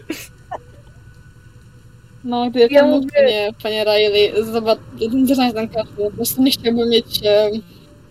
No, 2.24 2.50
gdyby 2.50 2.74
Ja 2.74 2.84
mówię- 2.86 3.08
panie, 3.16 3.50
panie 3.64 3.84
Riley, 3.84 4.46
zobacz, 4.52 4.80
zaznać 5.28 5.54
ten 5.54 5.70
kaszle. 5.70 6.06
Po 6.06 6.12
prostu 6.12 6.42
nie 6.44 6.52
chciałbym 6.52 6.90
mieć 6.90 7.22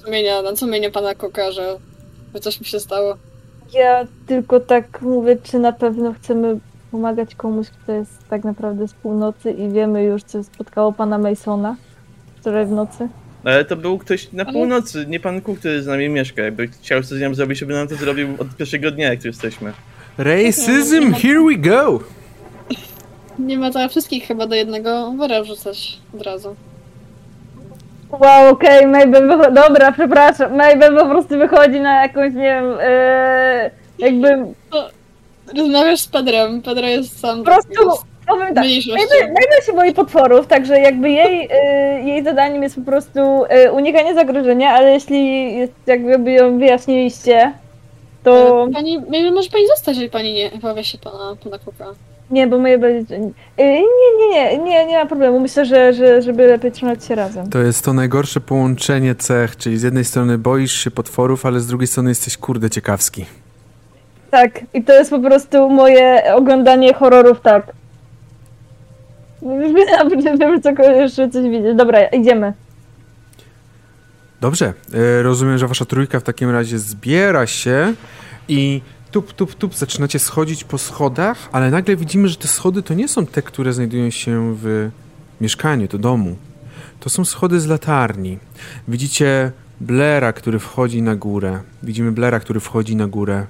sumienia, 0.05 0.43
na 0.43 0.57
sumieniu 0.57 0.91
pana 0.91 1.11
że, 1.53 1.79
że 2.35 2.41
coś 2.41 2.61
mi 2.61 2.67
się 2.67 2.81
stało. 2.81 3.17
Ja 3.75 4.07
tylko 4.27 4.61
tak 4.61 5.03
mówię, 5.03 5.37
czy 5.43 5.59
na 5.59 5.73
pewno 5.73 6.13
chcemy 6.13 6.59
pomagać 6.91 7.35
komuś, 7.35 7.67
kto 7.71 7.93
jest 7.93 8.29
tak 8.31 8.45
naprawdę 8.45 8.89
z 8.89 8.93
północy 8.93 9.51
i 9.51 9.69
wiemy 9.69 10.03
już, 10.05 10.23
co 10.23 10.45
spotkało 10.45 10.93
pana 10.93 11.19
Masona 11.19 11.77
wczoraj 12.41 12.67
w 12.67 12.71
nocy. 12.71 13.09
Ale 13.45 13.65
to 13.65 13.77
był 13.77 13.99
ktoś 13.99 14.33
na 14.33 14.45
Ale- 14.45 14.53
północy, 14.53 15.07
nie 15.09 15.21
pan 15.21 15.41
Cook, 15.41 15.59
który 15.59 15.83
z 15.83 15.87
nami 15.87 16.09
mieszka. 16.09 16.43
Jakby 16.43 16.69
chciał 16.69 17.03
coś 17.03 17.19
z 17.19 17.21
nią 17.21 17.35
zrobić, 17.35 17.59
żeby 17.59 17.75
nam 17.75 17.89
to 17.89 17.95
zrobił 17.95 18.29
od 18.39 18.57
pierwszego 18.57 18.91
dnia, 18.91 19.09
jak 19.11 19.21
tu 19.21 19.27
jesteśmy. 19.27 19.73
Racism, 20.19 21.13
here 21.15 21.41
we 21.49 21.57
go! 21.57 22.01
Nie 23.39 23.59
ma 23.59 23.73
za 23.73 23.89
wszystkich 23.89 24.27
chyba 24.27 24.47
do 24.47 24.55
jednego 24.55 25.13
wora 25.17 25.43
wrzucać 25.43 25.99
od 26.15 26.23
razu. 26.23 26.57
Wow, 28.11 28.49
okej, 28.53 28.87
Mabel 28.87 29.29
wychodzi, 29.29 29.55
dobra, 29.55 29.93
przepraszam, 29.93 30.57
Mabel 30.57 30.97
po 30.97 31.07
prostu 31.07 31.39
wychodzi 31.39 31.81
na 31.81 32.03
jakąś, 32.03 32.35
nie 32.35 32.43
wiem, 32.43 32.65
yy, 32.71 33.71
jakby 33.99 34.55
Rozmawiasz 35.57 36.01
z 36.01 36.09
Pedrem, 36.09 36.63
Pedro 36.63 36.87
jest 36.87 37.21
sam 37.21 37.39
po 37.39 37.45
prostu, 37.45 38.07
powiem 38.27 38.55
tak, 38.55 38.65
się 39.67 39.73
boi 39.73 39.95
potworów, 39.95 40.47
także 40.47 40.81
jakby 40.81 41.11
jej, 41.11 41.45
y, 41.45 42.03
jej 42.03 42.25
zadaniem 42.25 42.63
jest 42.63 42.75
po 42.75 42.83
prostu 42.83 43.21
y, 43.67 43.73
unikanie 43.73 44.15
zagrożenia, 44.15 44.71
ale 44.71 44.93
jeśli 44.93 45.55
jest, 45.57 45.73
jakby 45.87 46.33
ją 46.33 46.59
wyjaśniliście, 46.59 47.53
to 48.23 48.67
Pani, 48.73 48.99
może 49.33 49.51
pani 49.51 49.67
zostać, 49.67 49.95
jeżeli 49.95 50.11
pani 50.11 50.35
nie 50.35 50.51
powie 50.51 50.85
się 50.85 50.99
pana, 50.99 51.37
pana 51.45 51.59
Cooka. 51.59 51.85
nie, 52.31 52.47
bo 52.47 52.59
Mabel, 52.59 52.97
y, 52.97 53.05
nie, 53.59 53.83
nie, 54.19 54.29
nie, 54.31 54.59
nie, 54.59 54.87
nie 54.87 54.99
ma 54.99 55.07
problemu, 55.07 55.41
myślę, 55.41 55.67
że, 55.67 55.93
że 55.93 56.23
żeby 56.23 56.47
lepiej 56.47 56.73
trzymać 56.73 57.05
się 57.05 57.15
razem. 57.15 57.51
To 57.51 57.59
jest 57.59 57.85
to 57.85 57.93
najgorsze 57.93 58.41
połączenie 58.41 59.15
cech, 59.15 59.57
czyli 59.57 59.79
z 59.79 59.83
jednej 59.83 60.05
strony 60.05 60.39
boisz 60.39 60.73
się 60.73 60.91
potworów, 60.91 61.47
ale 61.47 61.61
z 61.61 61.67
drugiej 61.67 61.87
strony 61.87 62.11
jesteś 62.11 62.37
kurde 62.37 62.71
ciekawski. 62.71 63.27
Tak, 64.31 64.61
i 64.75 64.85
to 64.85 64.93
jest 64.93 65.11
po 65.11 65.19
prostu 65.21 65.71
moje 65.71 66.35
oglądanie 66.35 66.95
horrorów, 66.95 67.41
tak. 67.41 67.73
Wiem, 69.43 70.63
co 70.63 70.83
jeszcze 70.83 71.31
coś 71.31 71.43
widzieć. 71.43 71.77
Dobra, 71.77 72.05
idziemy. 72.05 72.53
Dobrze, 74.41 74.75
e, 74.95 75.23
rozumiem, 75.23 75.59
że 75.59 75.69
wasza 75.69 75.85
trójka 75.85 76.21
w 76.21 76.23
takim 76.23 76.51
razie 76.51 76.79
zbiera 76.79 77.47
się 77.47 77.95
i 78.49 78.81
tup, 79.11 79.33
tup, 79.33 79.55
tup, 79.55 79.75
zaczynacie 79.75 80.19
schodzić 80.19 80.65
po 80.65 80.79
schodach, 80.79 81.49
ale 81.53 81.71
nagle 81.71 81.97
widzimy, 81.97 82.29
że 82.29 82.37
te 82.37 82.49
schody 82.49 82.83
to 82.83 82.95
nie 82.95 83.09
są 83.09 83.27
te, 83.27 83.43
które 83.43 83.73
znajdują 83.73 84.11
się 84.11 84.57
w 84.57 84.91
mieszkaniu, 85.41 85.89
to 85.89 85.99
domu. 85.99 86.37
To 87.01 87.11
są 87.11 87.25
schody 87.25 87.61
z 87.61 87.67
latarni. 87.67 88.39
Widzicie 88.89 89.53
Blaira, 89.81 90.33
który 90.33 90.59
wchodzi 90.59 91.03
na 91.03 91.17
górę. 91.17 91.61
Widzimy 91.83 92.13
Blaira, 92.13 92.41
który 92.41 92.61
wchodzi 92.61 92.97
na 92.97 93.07
górę. 93.07 93.47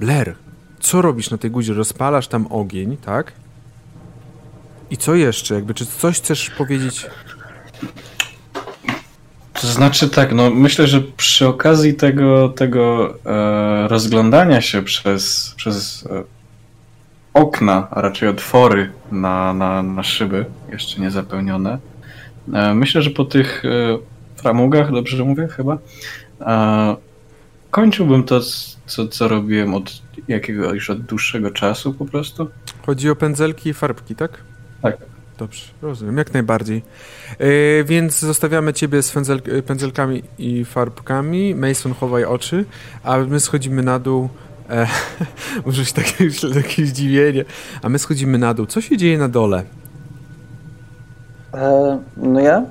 Blair, 0.00 0.34
co 0.80 1.02
robisz 1.02 1.30
na 1.30 1.38
tej 1.38 1.50
górze? 1.50 1.74
Rozpalasz 1.74 2.28
tam 2.28 2.46
ogień, 2.46 2.96
tak? 2.96 3.32
I 4.90 4.96
co 4.96 5.14
jeszcze? 5.14 5.54
Jakby, 5.54 5.74
czy 5.74 5.86
coś 5.86 6.16
chcesz 6.16 6.50
powiedzieć? 6.50 7.06
To 9.60 9.66
znaczy 9.66 10.08
tak, 10.08 10.32
no 10.32 10.50
myślę, 10.50 10.86
że 10.86 11.00
przy 11.00 11.46
okazji 11.46 11.94
tego, 11.94 12.48
tego 12.48 13.14
e, 13.26 13.88
rozglądania 13.88 14.60
się 14.60 14.82
przez, 14.82 15.54
przez 15.56 16.06
e, 16.10 16.22
okna, 17.34 17.88
a 17.90 18.00
raczej 18.00 18.28
otwory 18.28 18.92
na, 19.12 19.54
na, 19.54 19.82
na 19.82 20.02
szyby, 20.02 20.44
jeszcze 20.72 21.00
nie 21.00 21.10
zapełnione, 21.10 21.78
e, 22.52 22.74
myślę, 22.74 23.02
że 23.02 23.10
po 23.10 23.24
tych 23.24 23.64
e, 23.64 23.98
framugach, 24.36 24.92
dobrze 24.92 25.24
mówię 25.24 25.48
chyba, 25.48 25.78
e, 26.40 26.96
kończyłbym 27.70 28.24
to, 28.24 28.40
co, 28.86 29.08
co 29.08 29.28
robiłem 29.28 29.74
od 29.74 30.02
jakiegoś 30.28 30.74
już 30.74 30.90
od 30.90 31.00
dłuższego 31.00 31.50
czasu 31.50 31.94
po 31.94 32.04
prostu. 32.04 32.48
Chodzi 32.86 33.10
o 33.10 33.16
pędzelki 33.16 33.68
i 33.68 33.74
farbki, 33.74 34.16
tak? 34.16 34.55
Tak. 34.90 35.06
Dobrze, 35.38 35.64
rozumiem, 35.82 36.16
jak 36.16 36.34
najbardziej. 36.34 36.82
Yy, 37.38 37.84
więc 37.84 38.18
zostawiamy 38.18 38.72
ciebie 38.72 39.02
z 39.02 39.12
pędzel, 39.12 39.42
pędzelkami 39.66 40.22
i 40.38 40.64
farbkami. 40.64 41.54
Mason, 41.54 41.94
chowaj 41.94 42.24
oczy, 42.24 42.64
a 43.02 43.18
my 43.18 43.40
schodzimy 43.40 43.82
na 43.82 43.98
dół. 43.98 44.28
E, 44.70 44.86
może 45.66 45.82
być 45.82 45.92
takie, 45.92 46.30
takie 46.54 46.86
zdziwienie. 46.86 47.44
A 47.82 47.88
my 47.88 47.98
schodzimy 47.98 48.38
na 48.38 48.54
dół. 48.54 48.66
Co 48.66 48.80
się 48.80 48.96
dzieje 48.96 49.18
na 49.18 49.28
dole? 49.28 49.62
E, 51.54 51.98
no 52.16 52.40
ja 52.40 52.62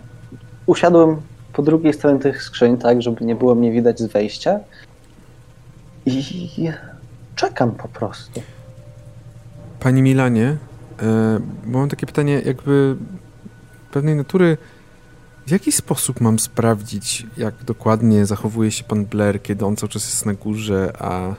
usiadłem 0.65 1.21
po 1.53 1.61
drugiej 1.61 1.93
stronie 1.93 2.19
tych 2.19 2.43
skrzyń, 2.43 2.77
tak, 2.77 3.01
żeby 3.01 3.25
nie 3.25 3.35
było 3.35 3.55
mnie 3.55 3.71
widać 3.71 3.99
z 3.99 4.05
wejścia. 4.05 4.59
I 6.05 6.71
czekam 7.35 7.71
po 7.71 7.87
prostu. 7.87 8.41
Panie 9.79 10.01
Milanie, 10.01 10.57
e, 11.01 11.39
mam 11.65 11.89
takie 11.89 12.05
pytanie, 12.05 12.41
jakby 12.45 12.95
pewnej 13.91 14.15
natury. 14.15 14.57
W 15.47 15.51
jaki 15.51 15.71
sposób 15.71 16.21
mam 16.21 16.39
sprawdzić, 16.39 17.27
jak 17.37 17.63
dokładnie 17.63 18.25
zachowuje 18.25 18.71
się 18.71 18.83
pan 18.83 19.05
Blair, 19.05 19.41
kiedy 19.41 19.65
on 19.65 19.75
cały 19.75 19.89
czas 19.89 20.05
jest 20.05 20.25
na 20.25 20.33
górze, 20.33 20.93
a. 20.99 21.33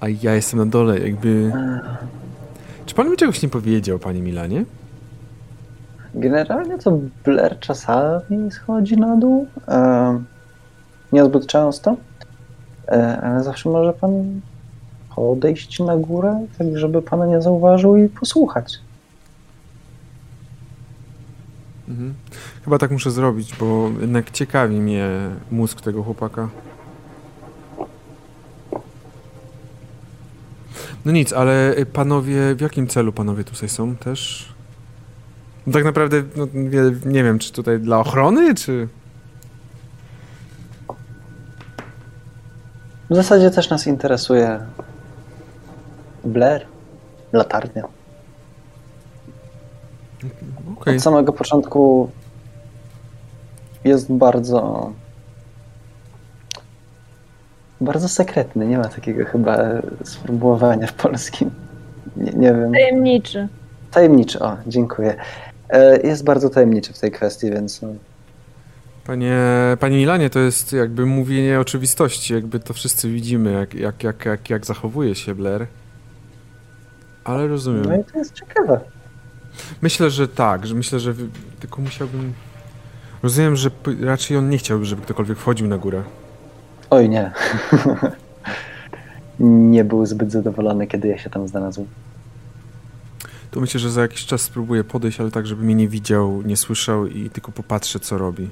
A 0.00 0.08
ja 0.08 0.34
jestem 0.34 0.58
na 0.58 0.66
dole, 0.66 0.98
jakby. 0.98 1.52
Czy 2.86 2.94
pan 2.94 3.10
mi 3.10 3.16
czegoś 3.16 3.42
nie 3.42 3.48
powiedział, 3.48 3.98
panie 3.98 4.22
Milanie? 4.22 4.64
Generalnie 6.14 6.78
to 6.78 6.98
Blair 7.24 7.58
czasami 7.60 8.50
schodzi 8.50 8.96
na 8.96 9.16
dół. 9.16 9.46
E, 9.68 10.22
niezbyt 11.12 11.46
często. 11.46 11.96
E, 12.88 13.20
ale 13.20 13.42
zawsze 13.42 13.68
może 13.68 13.92
pan 13.92 14.40
podejść 15.16 15.80
na 15.80 15.96
górę, 15.96 16.46
tak 16.58 16.78
żeby 16.78 17.02
pana 17.02 17.26
nie 17.26 17.42
zauważył 17.42 17.96
i 17.96 18.08
posłuchać. 18.08 18.78
Mhm. 21.88 22.14
Chyba 22.64 22.78
tak 22.78 22.90
muszę 22.90 23.10
zrobić, 23.10 23.54
bo 23.60 23.90
jednak 24.00 24.30
ciekawi 24.30 24.80
mnie 24.80 25.08
mózg 25.50 25.80
tego 25.80 26.02
chłopaka. 26.02 26.48
No 31.04 31.12
nic, 31.12 31.32
ale 31.32 31.74
panowie, 31.92 32.54
w 32.54 32.60
jakim 32.60 32.86
celu 32.86 33.12
panowie 33.12 33.44
tutaj 33.44 33.68
są 33.68 33.96
też? 33.96 34.48
No 35.66 35.72
tak 35.72 35.84
naprawdę, 35.84 36.22
no, 36.36 36.46
nie 37.04 37.24
wiem, 37.24 37.38
czy 37.38 37.52
tutaj 37.52 37.80
dla 37.80 37.98
ochrony, 37.98 38.54
czy... 38.54 38.88
W 43.10 43.14
zasadzie 43.14 43.50
też 43.50 43.70
nas 43.70 43.86
interesuje 43.86 44.60
Blair, 46.24 46.66
latarnia. 47.32 47.88
Okej. 50.80 50.96
Od 50.96 51.02
samego 51.02 51.32
początku 51.32 52.10
jest 53.84 54.12
bardzo 54.12 54.90
bardzo 57.80 58.08
sekretny. 58.08 58.66
Nie 58.66 58.78
ma 58.78 58.84
takiego 58.84 59.24
chyba 59.24 59.58
sformułowania 60.04 60.86
w 60.86 60.92
polskim. 60.92 61.50
Nie, 62.16 62.32
nie 62.32 62.52
wiem. 62.54 62.72
Tajemniczy. 62.72 63.48
Tajemniczy, 63.90 64.40
o, 64.40 64.56
dziękuję. 64.66 65.14
E, 65.68 66.06
Jest 66.06 66.24
bardzo 66.24 66.50
tajemniczy 66.50 66.92
w 66.92 66.98
tej 66.98 67.10
kwestii, 67.10 67.50
więc 67.50 67.82
no, 67.82 67.88
Panie, 69.06 69.36
panie 69.80 69.96
Milanie, 69.96 70.30
to 70.30 70.38
jest 70.38 70.72
jakby 70.72 71.06
mówienie 71.06 71.60
oczywistości, 71.60 72.34
jakby 72.34 72.60
to 72.60 72.74
wszyscy 72.74 73.10
widzimy, 73.10 73.52
jak, 73.52 73.74
jak, 73.74 74.02
jak, 74.02 74.24
jak, 74.24 74.50
jak 74.50 74.66
zachowuje 74.66 75.14
się 75.14 75.34
Blair. 75.34 75.66
Ale 77.24 77.48
rozumiem. 77.48 77.84
no 77.84 77.96
i 77.96 78.04
to 78.04 78.18
jest 78.18 78.34
ciekawe. 78.34 78.80
Myślę, 79.82 80.10
że 80.10 80.28
tak, 80.28 80.66
że 80.66 80.74
myślę, 80.74 81.00
że 81.00 81.14
tylko 81.60 81.82
musiałbym... 81.82 82.32
Rozumiem, 83.22 83.56
że 83.56 83.70
raczej 84.00 84.36
on 84.36 84.50
nie 84.50 84.58
chciałby, 84.58 84.84
żeby 84.84 85.02
ktokolwiek 85.02 85.38
wchodził 85.38 85.68
na 85.68 85.78
górę. 85.78 86.02
Oj 86.90 87.08
nie. 87.08 87.32
nie 89.70 89.84
był 89.84 90.06
zbyt 90.06 90.32
zadowolony, 90.32 90.86
kiedy 90.86 91.08
ja 91.08 91.18
się 91.18 91.30
tam 91.30 91.48
znalazłem. 91.48 91.86
To 93.50 93.60
myślę, 93.60 93.80
że 93.80 93.90
za 93.90 94.02
jakiś 94.02 94.26
czas 94.26 94.40
spróbuję 94.40 94.84
podejść, 94.84 95.20
ale 95.20 95.30
tak, 95.30 95.46
żeby 95.46 95.64
mnie 95.64 95.74
nie 95.74 95.88
widział, 95.88 96.42
nie 96.42 96.56
słyszał 96.56 97.06
i 97.06 97.30
tylko 97.30 97.52
popatrzę, 97.52 98.00
co 98.00 98.18
robi. 98.18 98.50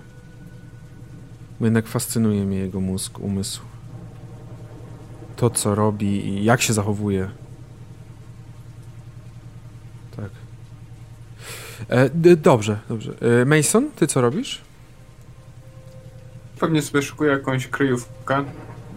Bo 1.60 1.66
jednak 1.66 1.86
fascynuje 1.86 2.44
mnie 2.44 2.58
jego 2.58 2.80
mózg, 2.80 3.18
umysł. 3.18 3.62
To, 5.36 5.50
co 5.50 5.74
robi 5.74 6.28
i 6.28 6.44
jak 6.44 6.62
się 6.62 6.72
zachowuje. 6.72 7.30
Tak. 10.16 10.30
E, 11.90 12.10
dobrze, 12.36 12.78
dobrze. 12.88 13.12
E, 13.42 13.44
Mason, 13.44 13.90
ty 13.90 14.06
co 14.06 14.20
robisz? 14.20 14.60
Pewnie 16.60 16.82
sobie 16.82 17.02
szykuję 17.02 17.30
jakąś 17.30 17.66
kryjówkę. 17.66 18.44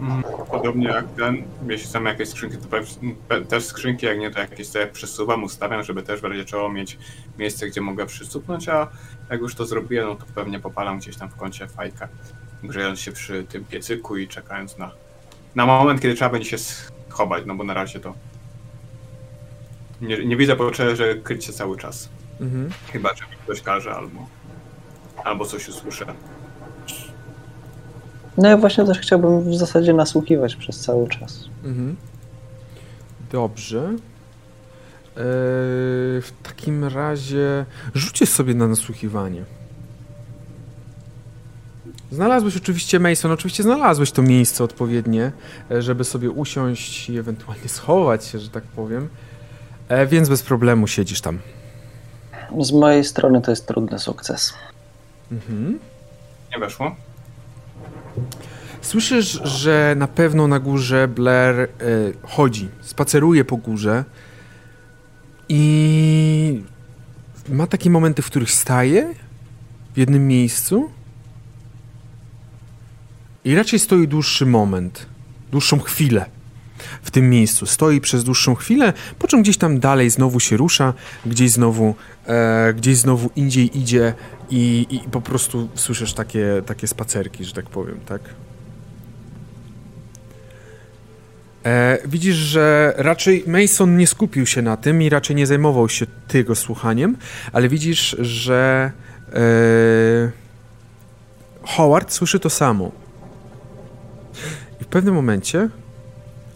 Mm, 0.02 0.24
Podobnie 0.52 0.88
jak 0.88 1.06
ten. 1.18 1.44
Jeśli 1.70 1.88
są 1.88 2.04
jakieś 2.04 2.30
skrzynki, 2.30 2.58
to 2.58 3.42
też 3.42 3.66
skrzynki, 3.66 4.06
jak 4.06 4.20
nie, 4.20 4.32
to 4.32 4.40
jakieś 4.40 4.68
sobie 4.68 4.88
przesuwam, 4.88 5.44
ustawiam, 5.44 5.84
żeby 5.84 6.04
też 6.04 6.22
w 6.22 6.24
razie 6.24 6.46
czego 6.46 6.70
mieć 6.70 6.98
miejsce, 7.40 7.68
gdzie 7.68 7.82
mogę 7.82 8.06
przysupnąć, 8.06 8.70
a 8.70 8.88
jak 9.30 9.42
już 9.42 9.56
to 9.56 9.66
zrobię, 9.66 10.04
no 10.06 10.16
to 10.16 10.26
pewnie 10.36 10.60
popalam 10.60 11.00
gdzieś 11.00 11.18
tam 11.18 11.30
w 11.30 11.36
kącie 11.36 11.68
fajkę, 11.68 12.08
grzejąc 12.64 13.00
się 13.00 13.12
przy 13.12 13.44
tym 13.44 13.66
piecyku 13.66 14.18
i 14.18 14.28
czekając 14.28 14.78
na, 14.78 14.92
na 15.56 15.66
moment, 15.66 16.02
kiedy 16.02 16.16
trzeba 16.16 16.32
będzie 16.32 16.50
się 16.50 16.58
schować, 16.58 17.44
no 17.46 17.56
bo 17.56 17.64
na 17.64 17.74
razie 17.74 18.00
to 18.00 18.14
nie, 20.02 20.26
nie 20.26 20.38
widzę 20.38 20.56
potrzeby, 20.56 20.96
że 20.96 21.16
kryć 21.16 21.46
się 21.46 21.54
cały 21.54 21.78
czas. 21.78 22.10
Mhm. 22.42 22.70
Chyba, 22.92 23.10
że 23.16 23.24
mi 23.26 23.38
ktoś 23.44 23.62
każe 23.62 23.92
albo, 23.94 24.28
albo 25.24 25.46
coś 25.46 25.70
usłyszę. 25.70 26.06
No 28.38 28.50
ja 28.50 28.58
właśnie 28.58 28.86
też 28.86 29.00
chciałbym 29.00 29.42
w 29.52 29.56
zasadzie 29.56 29.94
nasłuchiwać 29.94 30.56
przez 30.56 30.80
cały 30.80 31.10
czas. 31.10 31.50
Mhm. 31.64 31.96
Dobrze. 33.32 33.80
Eee, 35.18 35.22
w 36.22 36.32
takim 36.44 36.84
razie 36.84 37.66
rzućcie 37.96 38.26
sobie 38.26 38.54
na 38.54 38.68
nasłuchiwanie. 38.68 39.46
Znalazłeś 42.12 42.58
oczywiście, 42.58 43.00
Mason, 43.00 43.32
oczywiście 43.32 43.64
znalazłeś 43.64 44.12
to 44.12 44.22
miejsce 44.22 44.64
odpowiednie, 44.64 45.32
e, 45.72 45.82
żeby 45.82 46.04
sobie 46.04 46.30
usiąść 46.30 47.10
i 47.10 47.18
ewentualnie 47.18 47.70
schować 47.70 48.26
się, 48.26 48.40
że 48.40 48.50
tak 48.50 48.64
powiem. 48.64 49.10
E, 49.90 50.08
więc 50.08 50.30
bez 50.30 50.44
problemu 50.44 50.88
siedzisz 50.88 51.22
tam. 51.22 51.40
Z 52.60 52.72
mojej 52.72 53.04
strony 53.04 53.42
to 53.42 53.52
jest 53.52 53.68
trudny 53.68 54.00
sukces. 54.00 54.54
Mhm. 55.32 55.80
Nie 56.52 56.60
weszło? 56.60 56.96
Słyszysz, 58.82 59.42
że 59.44 59.96
na 59.98 60.08
pewno 60.08 60.48
na 60.48 60.60
górze 60.60 61.08
Blair 61.08 61.60
e, 61.60 61.68
chodzi, 62.24 62.70
spaceruje 62.82 63.46
po 63.46 63.58
górze 63.58 64.04
i 65.50 66.64
ma 67.50 67.68
takie 67.68 67.90
momenty, 67.90 68.22
w 68.22 68.26
których 68.26 68.52
staje 68.52 69.14
w 69.94 69.98
jednym 69.98 70.28
miejscu 70.28 70.92
i 73.46 73.56
raczej 73.56 73.80
stoi 73.80 74.08
dłuższy 74.08 74.46
moment, 74.46 75.06
dłuższą 75.52 75.80
chwilę 75.80 76.26
w 77.02 77.12
tym 77.12 77.30
miejscu. 77.30 77.66
Stoi 77.66 78.02
przez 78.02 78.24
dłuższą 78.24 78.56
chwilę, 78.56 78.94
po 79.20 79.28
czym 79.28 79.42
gdzieś 79.42 79.58
tam 79.58 79.80
dalej 79.80 80.10
znowu 80.10 80.40
się 80.40 80.58
rusza, 80.58 80.94
gdzieś 81.26 81.52
znowu, 81.52 81.96
e, 82.28 82.74
gdzieś 82.74 82.98
znowu 82.98 83.30
indziej 83.36 83.80
idzie 83.80 84.14
i, 84.50 84.88
i 84.90 85.10
po 85.10 85.22
prostu 85.22 85.70
słyszysz 85.76 86.14
takie, 86.14 86.62
takie 86.66 86.88
spacerki, 86.88 87.46
że 87.46 87.54
tak 87.54 87.66
powiem, 87.66 88.00
tak? 88.06 88.22
E, 91.66 91.98
widzisz, 92.06 92.36
że 92.36 92.94
raczej 92.98 93.44
Mason 93.48 93.98
nie 93.98 94.08
skupił 94.08 94.46
się 94.46 94.62
na 94.62 94.78
tym 94.78 95.02
i 95.02 95.10
raczej 95.10 95.36
nie 95.36 95.48
zajmował 95.48 95.90
się 95.90 96.06
tego 96.28 96.56
słuchaniem, 96.56 97.18
ale 97.54 97.70
widzisz, 97.70 98.16
że 98.20 98.92
e, 99.34 100.32
Howard 101.64 102.14
słyszy 102.14 102.40
to 102.40 102.50
samo. 102.50 102.92
I 104.82 104.84
w 104.84 104.88
pewnym 104.88 105.16
momencie 105.16 105.70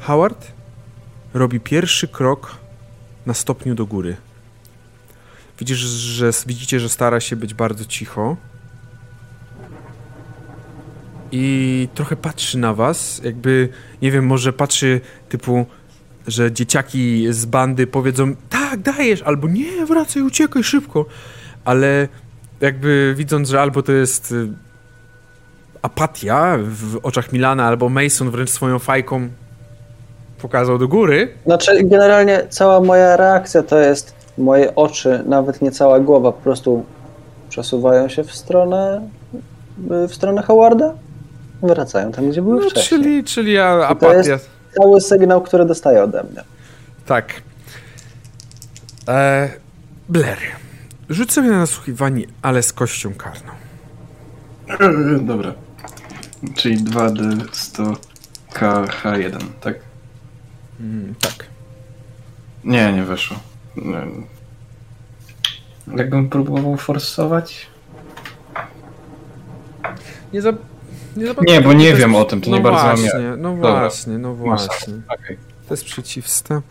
Howard 0.06 0.52
robi 1.34 1.60
pierwszy 1.60 2.08
krok 2.08 2.58
na 3.26 3.34
stopniu 3.34 3.76
do 3.76 3.86
góry. 3.86 4.16
Widzisz, 5.60 5.78
że 5.78 6.32
widzicie, 6.48 6.80
że 6.80 6.90
stara 6.90 7.20
się 7.20 7.36
być 7.36 7.54
bardzo 7.54 7.86
cicho. 7.86 8.38
I 11.32 11.88
trochę 11.94 12.16
patrzy 12.16 12.58
na 12.58 12.74
was, 12.74 13.22
jakby, 13.24 13.70
nie 14.02 14.12
wiem, 14.12 14.26
może 14.26 14.54
patrzy 14.54 15.02
typu, 15.30 15.66
że 16.28 16.52
dzieciaki 16.52 17.28
z 17.30 17.46
bandy 17.46 17.88
powiedzą 17.88 18.36
tak, 18.50 18.82
dajesz, 18.82 19.22
albo 19.22 19.48
nie, 19.48 19.86
wracaj, 19.86 20.22
uciekaj 20.22 20.64
szybko. 20.64 21.06
Ale 21.66 22.08
jakby 22.62 23.14
widząc, 23.18 23.50
że 23.50 23.62
albo 23.62 23.84
to 23.84 23.92
jest 23.92 24.32
y, 24.32 24.48
apatia 25.82 26.58
w 26.62 27.00
oczach 27.04 27.34
Milana, 27.34 27.66
albo 27.68 27.90
Mason 27.90 28.32
wręcz 28.32 28.50
swoją 28.50 28.80
fajką 28.80 29.30
pokazał 30.42 30.78
do 30.78 30.88
góry. 30.88 31.34
Znaczy, 31.46 31.84
generalnie 31.84 32.46
cała 32.50 32.80
moja 32.80 33.18
reakcja 33.18 33.64
to 33.64 33.80
jest 33.80 34.14
moje 34.38 34.76
oczy, 34.76 35.24
nawet 35.26 35.62
nie 35.62 35.72
cała 35.72 36.00
głowa, 36.00 36.32
po 36.32 36.42
prostu 36.42 36.86
przesuwają 37.50 38.10
się 38.10 38.24
w 38.24 38.36
stronę 38.36 39.02
w 39.88 40.14
stronę 40.16 40.42
Howarda, 40.44 40.94
wracają 41.62 42.12
tam, 42.12 42.30
gdzie 42.30 42.42
były 42.42 42.64
No, 42.64 42.70
wcześniej. 42.70 43.02
czyli, 43.02 43.24
czyli 43.24 43.58
a- 43.58 43.78
to 43.78 43.88
apatia. 43.88 44.14
jest- 44.32 44.50
Cały 44.82 45.02
sygnał, 45.02 45.42
który 45.42 45.66
dostaję 45.66 46.04
ode 46.04 46.24
mnie. 46.24 46.44
Tak. 47.06 47.34
E, 49.08 49.50
Blair. 50.10 50.38
Rzuć 51.10 51.32
sobie 51.34 51.50
na 51.50 51.58
nasłuchiwanie, 51.58 52.26
ale 52.42 52.64
z 52.64 52.74
kością 52.74 53.14
karną. 53.14 53.52
Dobra. 55.34 55.54
Czyli 56.56 56.78
2D 56.84 57.46
100 57.52 57.84
KH1, 58.54 59.40
tak? 59.62 59.76
Mm, 60.80 61.16
tak. 61.22 61.46
Nie, 62.64 62.94
nie 62.94 63.04
weszło. 63.04 63.38
Nie. 63.76 64.02
Jakbym 65.98 66.30
próbował 66.30 66.78
forsować? 66.78 67.68
Nie, 70.34 70.42
za, 70.42 70.52
nie, 71.18 71.28
za 71.28 71.34
Nie, 71.42 71.62
bo 71.62 71.74
nie 71.74 71.94
wiem 71.94 72.16
o 72.16 72.26
tym, 72.26 72.42
to 72.42 72.50
no 72.50 72.58
nie 72.58 72.64
bardzo 72.64 72.84
mam 72.84 72.98
właśnie, 72.98 73.20
jak. 73.20 73.40
No 73.40 73.56
Dobra. 73.56 73.80
właśnie, 73.80 74.18
no 74.18 74.34
właśnie. 74.36 74.94
Okej. 75.08 75.38
To 75.68 75.74
jest 75.74 75.86
przeciwstaw. 75.86 76.64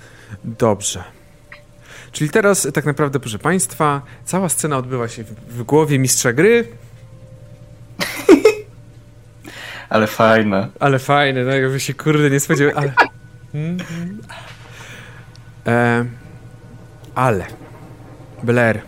Dobrze. 0.44 1.04
Czyli 2.12 2.30
teraz 2.30 2.68
tak 2.74 2.84
naprawdę, 2.84 3.20
proszę 3.20 3.38
Państwa, 3.38 4.02
cała 4.24 4.48
scena 4.48 4.76
odbywa 4.76 5.08
się 5.08 5.24
w, 5.24 5.34
w 5.48 5.62
głowie 5.62 5.98
mistrza 5.98 6.32
gry, 6.32 6.68
Ale 9.88 10.06
fajne. 10.06 10.68
ale 10.80 10.98
fajne, 10.98 11.44
no 11.44 11.50
jakby 11.50 11.80
się 11.80 11.94
kurde 11.94 12.30
nie 12.30 12.40
spodziewał, 12.40 12.74
ale... 12.76 12.92
Mhm. 13.54 14.20
E, 15.66 16.04
ale... 17.14 17.46
Blair, 18.42 18.80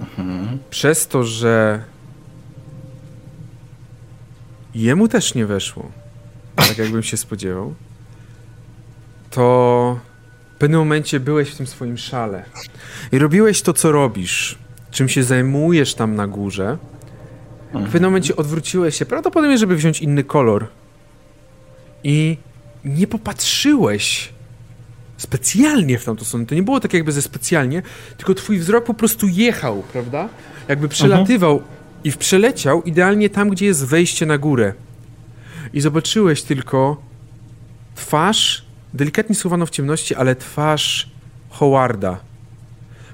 Mhm. 0.00 0.58
przez 0.70 1.08
to, 1.08 1.24
że 1.24 1.82
jemu 4.74 5.08
też 5.08 5.34
nie 5.34 5.46
weszło, 5.46 5.90
tak 6.56 6.78
jakbym 6.78 7.02
się 7.02 7.16
spodziewał, 7.16 7.74
to 9.30 9.98
w 10.54 10.58
pewnym 10.58 10.80
momencie 10.80 11.20
byłeś 11.20 11.50
w 11.50 11.56
tym 11.56 11.66
swoim 11.66 11.98
szale 11.98 12.44
i 13.12 13.18
robiłeś 13.18 13.62
to, 13.62 13.72
co 13.72 13.92
robisz, 13.92 14.58
czym 14.90 15.08
się 15.08 15.22
zajmujesz 15.24 15.94
tam 15.94 16.14
na 16.14 16.26
górze. 16.26 16.78
W 17.74 17.84
pewnym 17.92 18.04
momencie 18.10 18.36
odwróciłeś 18.36 18.96
się, 18.96 19.06
prawdopodobnie, 19.06 19.58
żeby 19.58 19.76
wziąć 19.76 20.00
inny 20.00 20.24
kolor 20.24 20.66
i 22.04 22.36
nie 22.84 23.06
popatrzyłeś 23.06 24.32
specjalnie 25.16 25.98
w 25.98 26.04
tamtą 26.04 26.24
stronę. 26.24 26.46
To 26.46 26.54
nie 26.54 26.62
było 26.62 26.80
tak 26.80 26.92
jakby 26.92 27.12
ze 27.12 27.22
specjalnie, 27.22 27.82
tylko 28.16 28.34
twój 28.34 28.58
wzrok 28.58 28.84
po 28.84 28.94
prostu 28.94 29.26
jechał, 29.28 29.82
prawda? 29.92 30.28
Jakby 30.68 30.88
przelatywał 30.88 31.62
i 32.04 32.12
przeleciał 32.12 32.82
idealnie 32.82 33.30
tam, 33.30 33.50
gdzie 33.50 33.66
jest 33.66 33.86
wejście 33.86 34.26
na 34.26 34.38
górę. 34.38 34.72
I 35.72 35.80
zobaczyłeś 35.80 36.42
tylko 36.42 37.02
twarz, 37.94 38.64
delikatnie 38.94 39.34
schowaną 39.34 39.66
w 39.66 39.70
ciemności, 39.70 40.14
ale 40.14 40.36
twarz 40.36 41.10
Howarda, 41.50 42.20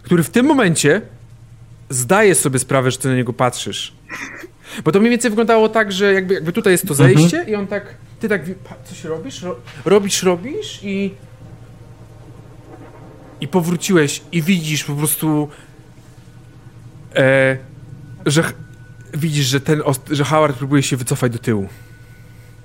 który 0.03 0.23
w 0.23 0.31
tym 0.31 0.47
momencie 0.47 1.03
zdaje 1.91 2.35
sobie 2.35 2.59
sprawę, 2.59 2.91
że 2.91 2.99
ty 2.99 3.09
na 3.09 3.15
niego 3.15 3.33
patrzysz. 3.33 3.93
Bo 4.85 4.93
to 4.93 5.01
mniej 5.01 5.11
więcej 5.11 5.31
wyglądało 5.31 5.69
tak, 5.69 5.93
że 5.93 6.13
jakby, 6.13 6.35
jakby 6.35 6.53
tutaj 6.53 6.73
jest 6.73 6.87
to 6.87 6.95
zejście 6.95 7.45
i 7.49 7.55
on 7.55 7.67
tak, 7.67 7.95
ty 8.21 8.29
tak, 8.29 8.43
coś 8.85 9.05
robisz, 9.05 9.43
ro, 9.43 9.57
robisz, 9.85 10.23
robisz 10.23 10.81
i 10.83 11.15
i 13.41 13.49
powróciłeś 13.49 14.23
i 14.33 14.43
widzisz 14.43 14.85
po 14.85 14.95
prostu 14.95 15.49
e, 17.17 17.57
że 18.27 18.43
widzisz, 19.15 19.47
że 19.47 19.61
ten, 19.61 19.83
że 20.11 20.25
Howard 20.25 20.57
próbuje 20.57 20.83
się 20.83 20.97
wycofać 20.97 21.33
do 21.33 21.39
tyłu. 21.39 21.69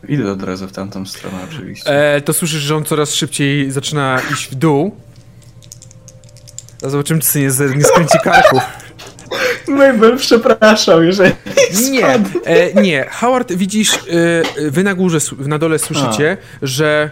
Idę 0.08 0.32
od 0.32 0.43
razu 0.43 0.67
w 0.67 0.72
tamtą 0.72 1.06
stronę 1.06 1.38
oczywiście. 1.51 2.16
E, 2.16 2.22
to 2.22 2.34
słyszysz, 2.34 2.61
że 2.61 2.75
on 2.75 2.85
coraz 2.85 3.14
szybciej 3.14 3.72
zaczyna 3.72 4.22
iść 4.34 4.50
w 4.51 4.56
dół. 4.56 4.95
A 6.85 6.90
zobaczymy, 6.90 7.22
czy 7.22 7.40
nie, 7.40 7.45
nie 7.75 7.84
skręci 7.84 8.17
karku. 8.24 8.59
Mabel, 9.68 10.18
przepraszam, 10.18 11.03
jeżeli... 11.03 11.32
Nie, 11.92 12.08
e, 12.45 12.82
nie. 12.82 13.06
Howard, 13.11 13.53
widzisz, 13.53 13.94
e, 13.94 14.72
wy 14.72 14.84
na 14.84 14.94
górze, 14.94 15.18
na 15.38 15.60
dole 15.60 15.80
słyszycie, 15.80 16.38
że, 16.61 17.10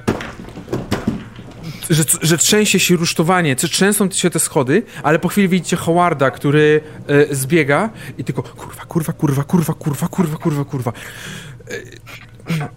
że 1.90 2.04
że 2.22 2.38
trzęsie 2.38 2.80
się 2.80 2.96
rusztowanie, 2.96 3.56
czy 3.56 3.70
trzęsą 3.70 4.12
się 4.12 4.30
te 4.30 4.40
schody, 4.40 4.84
ale 5.04 5.20
po 5.20 5.28
chwili 5.28 5.48
widzicie 5.48 5.76
Howarda, 5.76 6.32
który 6.32 6.82
e, 7.08 7.36
zbiega 7.36 7.90
i 8.18 8.24
tylko 8.24 8.44
kurwa, 8.44 8.86
kurwa, 8.86 9.14
kurwa, 9.14 9.44
kurwa, 9.44 9.74
kurwa, 9.74 10.08
kurwa, 10.08 10.38
kurwa, 10.38 10.66
kurwa. 10.66 10.94
E, 11.68 11.76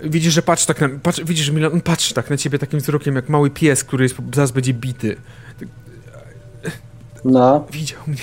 widzisz, 0.09 0.35
że 0.35 0.43
patrzy 0.43 0.67
tak 0.67 0.81
na, 0.81 0.89
patrzy, 1.03 1.25
widzisz, 1.25 1.47
że 1.47 1.53
Milan, 1.53 1.73
on 1.73 1.81
patrzy 1.81 2.15
tak 2.15 2.31
na 2.31 2.37
ciebie 2.37 2.59
takim 2.59 2.81
wzrokiem, 2.81 3.17
jak 3.17 3.29
mały 3.29 3.51
pies, 3.51 3.85
który 3.85 4.05
jest, 4.05 4.17
zaraz 4.35 4.51
będzie 4.51 4.75
bity. 4.75 5.17
No, 7.25 7.67
Widział 7.73 8.01
mnie. 8.07 8.17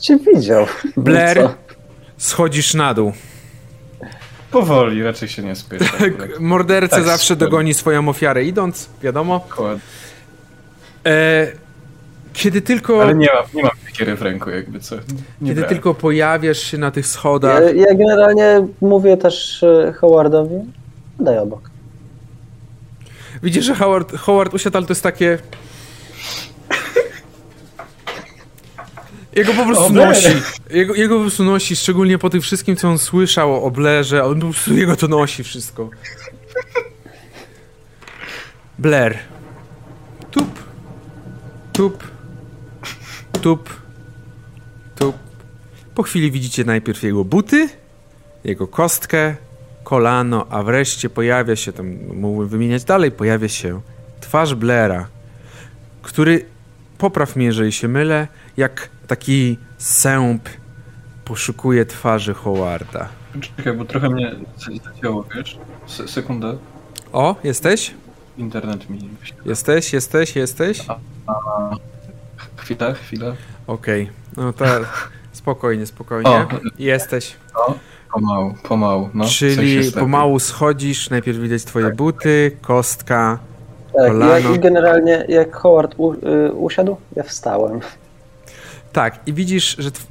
Cię 0.00 0.18
widział. 0.18 0.66
No 0.96 1.02
Blair, 1.02 1.48
schodzisz 2.18 2.74
na 2.74 2.94
dół. 2.94 3.12
Powoli, 4.50 5.02
raczej 5.02 5.28
się 5.28 5.42
nie 5.42 5.54
spieszę. 5.56 5.84
akurat. 6.06 6.40
Morderca 6.40 6.96
Tak, 6.96 7.04
zawsze 7.04 7.26
super. 7.34 7.48
dogoni 7.48 7.74
swoją 7.74 8.08
ofiarę 8.08 8.44
idąc, 8.44 8.88
wiadomo. 9.02 9.46
E, 11.06 11.46
kiedy 12.32 12.62
tylko, 12.62 13.02
Ale 13.02 13.14
nie 13.14 13.26
mam, 13.34 13.44
nie 13.54 13.62
mam 13.62 13.72
siekiery 13.86 14.16
w 14.16 14.22
ręku, 14.22 14.50
jakby 14.50 14.80
co. 14.80 14.94
Nie 14.96 15.00
kiedy 15.40 15.54
brałem. 15.54 15.68
tylko 15.68 15.94
pojawiasz 15.94 16.58
się 16.58 16.78
na 16.78 16.90
tych 16.90 17.06
schodach, 17.06 17.62
Ja, 17.62 17.70
ja 17.70 17.94
generalnie 17.94 18.66
mówię 18.80 19.16
też 19.16 19.62
e, 19.62 19.92
Howardowi, 20.00 20.54
daj 21.20 21.38
obok. 21.38 21.70
widzisz, 23.42 23.64
że 23.64 23.74
Howard, 23.74 24.16
Howard 24.16 24.54
usiadł, 24.54 24.76
ale 24.76 24.86
to 24.86 24.90
jest 24.92 25.02
takie... 25.02 25.38
Jego 29.36 29.54
po 29.54 29.66
prostu 29.66 29.92
nosi. 29.92 30.28
Jego, 30.70 30.94
jego 30.94 31.14
po 31.14 31.20
prostu 31.20 31.44
nosi, 31.44 31.76
szczególnie 31.76 32.18
po 32.18 32.30
tym 32.30 32.40
wszystkim, 32.40 32.76
co 32.76 32.88
on 32.88 32.98
słyszał 32.98 33.64
o 33.64 33.70
Blairze. 33.70 34.24
On 34.24 34.40
po 34.40 34.46
prostu 34.46 34.76
jego 34.76 34.96
to 34.96 35.08
nosi 35.08 35.44
wszystko. 35.44 35.90
Blair. 38.78 39.18
Tup. 40.30 40.58
Tup. 41.72 42.04
Tup. 43.42 43.70
Tup. 44.96 45.16
Po 45.94 46.02
chwili 46.02 46.30
widzicie 46.30 46.64
najpierw 46.64 47.02
jego 47.02 47.24
buty, 47.24 47.68
jego 48.44 48.68
kostkę, 48.68 49.36
kolano, 49.84 50.46
a 50.50 50.62
wreszcie 50.62 51.10
pojawia 51.10 51.56
się, 51.56 51.72
tam 51.72 51.98
mógłbym 52.14 52.48
wymieniać 52.48 52.84
dalej, 52.84 53.10
pojawia 53.10 53.48
się 53.48 53.80
twarz 54.20 54.54
Blaira, 54.54 55.08
który, 56.02 56.44
popraw 56.98 57.36
mnie, 57.36 57.46
jeżeli 57.46 57.72
się 57.72 57.88
mylę, 57.88 58.28
jak 58.60 58.88
taki 59.06 59.58
sęp 59.78 60.48
poszukuje 61.24 61.86
twarzy 61.86 62.34
Howarda. 62.34 63.08
Czekaj, 63.56 63.72
bo 63.72 63.84
trochę 63.84 64.08
mnie 64.10 64.34
zacięło, 64.84 65.24
wiesz? 65.34 65.58
Se 65.86 66.08
sekundę. 66.08 66.56
O, 67.12 67.36
jesteś? 67.44 67.94
Internet 68.38 68.90
mi. 68.90 69.08
Jesteś, 69.46 69.92
jesteś, 69.92 70.36
jesteś? 70.36 70.86
Chwila, 72.56 72.92
chwila. 72.92 73.32
Okej, 73.66 74.10
no 74.36 74.52
to 74.52 74.64
spokojnie, 75.32 75.86
spokojnie. 75.86 76.30
O. 76.30 76.48
Jesteś. 76.78 77.36
O. 77.54 77.74
Pomału, 78.12 78.54
pomału. 78.62 79.10
No, 79.14 79.24
Czyli 79.24 79.92
pomału 79.92 80.38
schodzisz, 80.38 81.10
najpierw 81.10 81.38
widać 81.38 81.64
twoje 81.64 81.90
buty, 81.90 82.56
kostka. 82.62 83.38
Tak, 83.96 84.06
Kolano. 84.06 84.54
i 84.54 84.58
generalnie 84.58 85.24
jak 85.28 85.56
Howard 85.56 85.94
u, 85.96 86.12
y, 86.12 86.52
usiadł, 86.52 86.96
ja 87.16 87.22
wstałem. 87.22 87.80
Tak, 88.92 89.20
i 89.26 89.32
widzisz, 89.32 89.76
że 89.78 89.90
tw- 89.90 90.06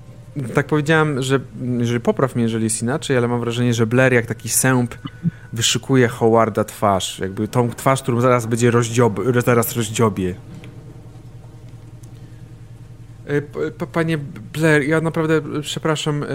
tak 0.53 0.65
powiedziałem, 0.67 1.21
że 1.21 1.39
jeżeli 1.79 1.99
popraw 1.99 2.35
mnie, 2.35 2.43
jeżeli 2.43 2.63
jest 2.63 2.81
inaczej, 2.81 3.17
ale 3.17 3.27
mam 3.27 3.39
wrażenie, 3.39 3.73
że 3.73 3.87
Blair 3.87 4.13
jak 4.13 4.25
taki 4.25 4.49
sęp 4.49 4.95
wyszykuje 5.53 6.07
Howarda 6.07 6.63
twarz, 6.63 7.19
jakby 7.19 7.47
tą 7.47 7.69
twarz, 7.69 8.01
którą 8.01 8.21
zaraz 8.21 8.45
będzie 8.45 8.71
rozdziob, 8.71 9.19
zaraz 9.45 9.75
rozdziobie. 9.75 10.35
E, 13.27 13.41
Panie 13.85 14.17
Blair, 14.53 14.83
ja 14.83 15.01
naprawdę 15.01 15.35
e, 15.37 15.61
przepraszam. 15.61 16.23
e, 16.23 16.27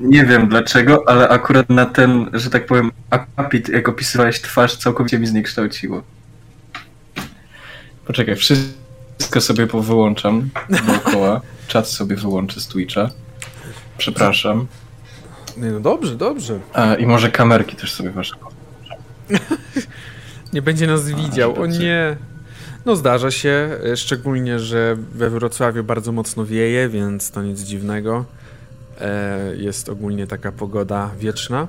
Nie 0.00 0.24
wiem 0.24 0.48
dlaczego, 0.48 1.04
ale 1.08 1.28
akurat 1.28 1.70
na 1.70 1.86
ten, 1.86 2.30
że 2.32 2.50
tak 2.50 2.66
powiem, 2.66 2.90
akapit, 3.10 3.68
jak 3.68 3.88
opisywałeś 3.88 4.40
twarz, 4.40 4.76
całkowicie 4.76 5.18
mi 5.18 5.26
zniekształciło. 5.26 6.02
Poczekaj, 8.06 8.36
wszystko 9.18 9.40
sobie 9.40 9.66
powyłączam 9.66 10.50
dookoła. 10.86 11.40
Czat 11.68 11.88
sobie 11.88 12.16
wyłączę 12.16 12.60
z 12.60 12.66
Twitcha. 12.68 13.10
Przepraszam. 13.98 14.66
Nie, 15.56 15.70
no 15.70 15.80
dobrze, 15.80 16.16
dobrze. 16.16 16.58
A, 16.72 16.94
I 16.94 17.06
może 17.06 17.30
kamerki 17.30 17.76
też 17.76 17.92
sobie 17.92 18.10
wasze. 18.10 18.34
Nie 20.52 20.62
będzie 20.62 20.86
nas 20.86 21.08
widział. 21.08 21.54
że 21.54 21.60
O 21.60 21.66
nie. 21.66 22.16
No 22.86 22.96
zdarza 22.96 23.30
się, 23.30 23.78
e, 23.92 23.96
szczególnie, 23.96 24.58
że 24.58 24.96
we 25.12 25.30
Wrocławiu 25.30 25.84
bardzo 25.84 26.12
mocno 26.12 26.44
wieje, 26.46 26.88
więc 26.88 27.30
to 27.30 27.42
nic 27.42 27.60
dziwnego. 27.60 28.24
E, 29.00 29.38
Jest 29.56 29.88
ogólnie 29.88 30.26
taka 30.26 30.52
pogoda 30.52 31.10
wieczna. 31.18 31.66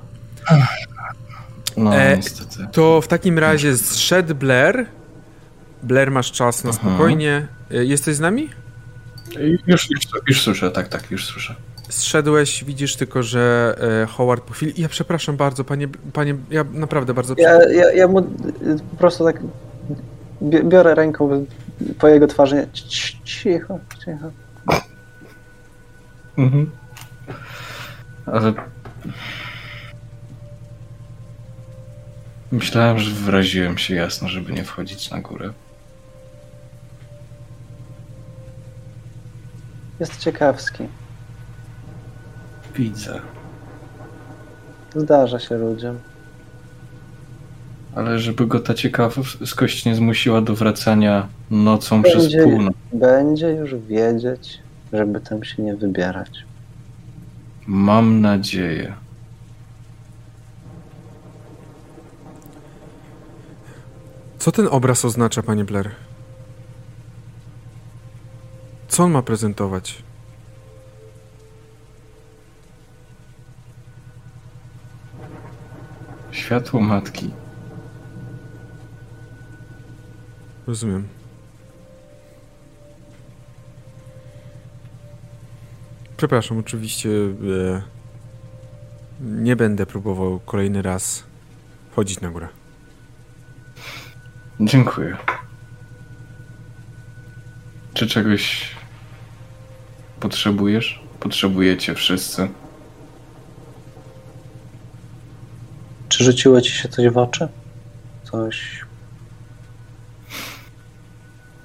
No, 1.78 1.96
E, 1.96 2.18
niestety. 2.18 2.68
To 2.72 3.02
w 3.02 3.08
takim 3.08 3.40
razie 3.40 3.78
zszedł 3.78 4.36
Blair. 4.36 4.86
Blair, 5.86 6.12
masz 6.12 6.32
czas 6.32 6.64
na 6.64 6.70
Aha. 6.70 6.80
spokojnie. 6.80 7.48
E, 7.72 7.86
Jesteś 7.86 8.16
z 8.16 8.20
nami? 8.20 8.50
Już, 9.68 9.90
już, 9.90 10.02
już 10.28 10.42
słyszę, 10.42 10.72
tak, 10.72 10.88
tak, 10.88 11.12
już 11.12 11.26
słyszę. 11.26 11.56
Zszedłeś, 11.90 12.64
widzisz 12.64 12.96
tylko, 12.96 13.24
że 13.24 13.76
e, 14.04 14.06
Howard 14.06 14.44
po 14.44 14.54
chwili... 14.54 14.74
Ja 14.82 14.90
przepraszam 14.90 15.38
bardzo, 15.38 15.64
panie, 15.64 15.88
panie 16.14 16.36
ja 16.50 16.64
naprawdę 16.74 17.14
bardzo 17.14 17.36
Ja, 17.38 17.50
przepraszam. 17.50 17.76
ja, 17.78 17.92
ja 17.94 18.08
mu 18.08 18.20
y, 18.20 18.24
po 18.92 18.98
prostu 18.98 19.24
tak 19.24 19.40
bi- 20.42 20.64
biorę 20.70 20.96
ręką 20.96 21.46
po 22.00 22.08
jego 22.08 22.28
twarzy. 22.28 22.68
Cicho, 23.24 23.80
cicho. 24.06 24.32
Mhm. 26.38 26.72
Ale. 28.26 28.54
Myślałem, 32.52 33.00
że 33.00 33.12
wyraziłem 33.12 33.78
się 33.78 33.96
jasno, 33.96 34.28
żeby 34.28 34.54
nie 34.54 34.64
wchodzić 34.64 35.12
na 35.12 35.20
górę. 35.22 35.54
Jest 40.00 40.18
ciekawski. 40.20 40.84
Widzę. 42.76 43.22
Zdarza 44.96 45.40
się 45.40 45.58
ludziom. 45.58 46.00
Ale 47.96 48.20
żeby 48.20 48.48
go 48.48 48.60
ta 48.60 48.74
ciekawskość 48.74 49.86
nie 49.86 49.96
zmusiła 49.96 50.42
do 50.42 50.56
wracania 50.56 51.28
nocą 51.52 52.04
przez 52.04 52.24
Będzie- 52.24 52.44
północ. 52.44 52.74
Będzie 52.94 53.50
już 53.50 53.76
wiedzieć, 53.76 54.60
żeby 54.94 55.20
tam 55.22 55.44
się 55.44 55.64
nie 55.64 55.76
wybierać. 55.76 56.32
Mam 57.68 58.22
nadzieję. 58.22 58.94
Co 64.40 64.52
ten 64.52 64.68
obraz 64.72 65.06
oznacza, 65.06 65.44
panie 65.44 65.64
Blair? 65.66 65.90
Co 68.96 69.04
on 69.04 69.12
ma 69.12 69.22
prezentować? 69.22 70.04
Światło 76.32 76.82
matki. 76.82 77.32
Rozumiem. 80.68 81.08
Przepraszam, 86.18 86.58
oczywiście 86.58 87.10
e, 87.10 87.82
nie 89.22 89.56
będę 89.56 89.86
próbował 89.86 90.40
kolejny 90.40 90.82
raz 90.82 91.24
chodzić 91.96 92.22
na 92.22 92.30
górę. 92.30 92.48
Dziękuję. 94.60 95.18
Czy 97.94 98.08
czegoś 98.08 98.75
potrzebujesz? 100.26 101.02
Potrzebujecie 101.20 101.96
wszyscy. 101.96 102.50
Czy 106.10 106.24
rzuciło 106.24 106.62
ci 106.62 106.72
się 106.72 106.90
coś 106.90 107.10
w 107.10 107.18
oczy? 107.18 107.48
Coś. 108.24 108.86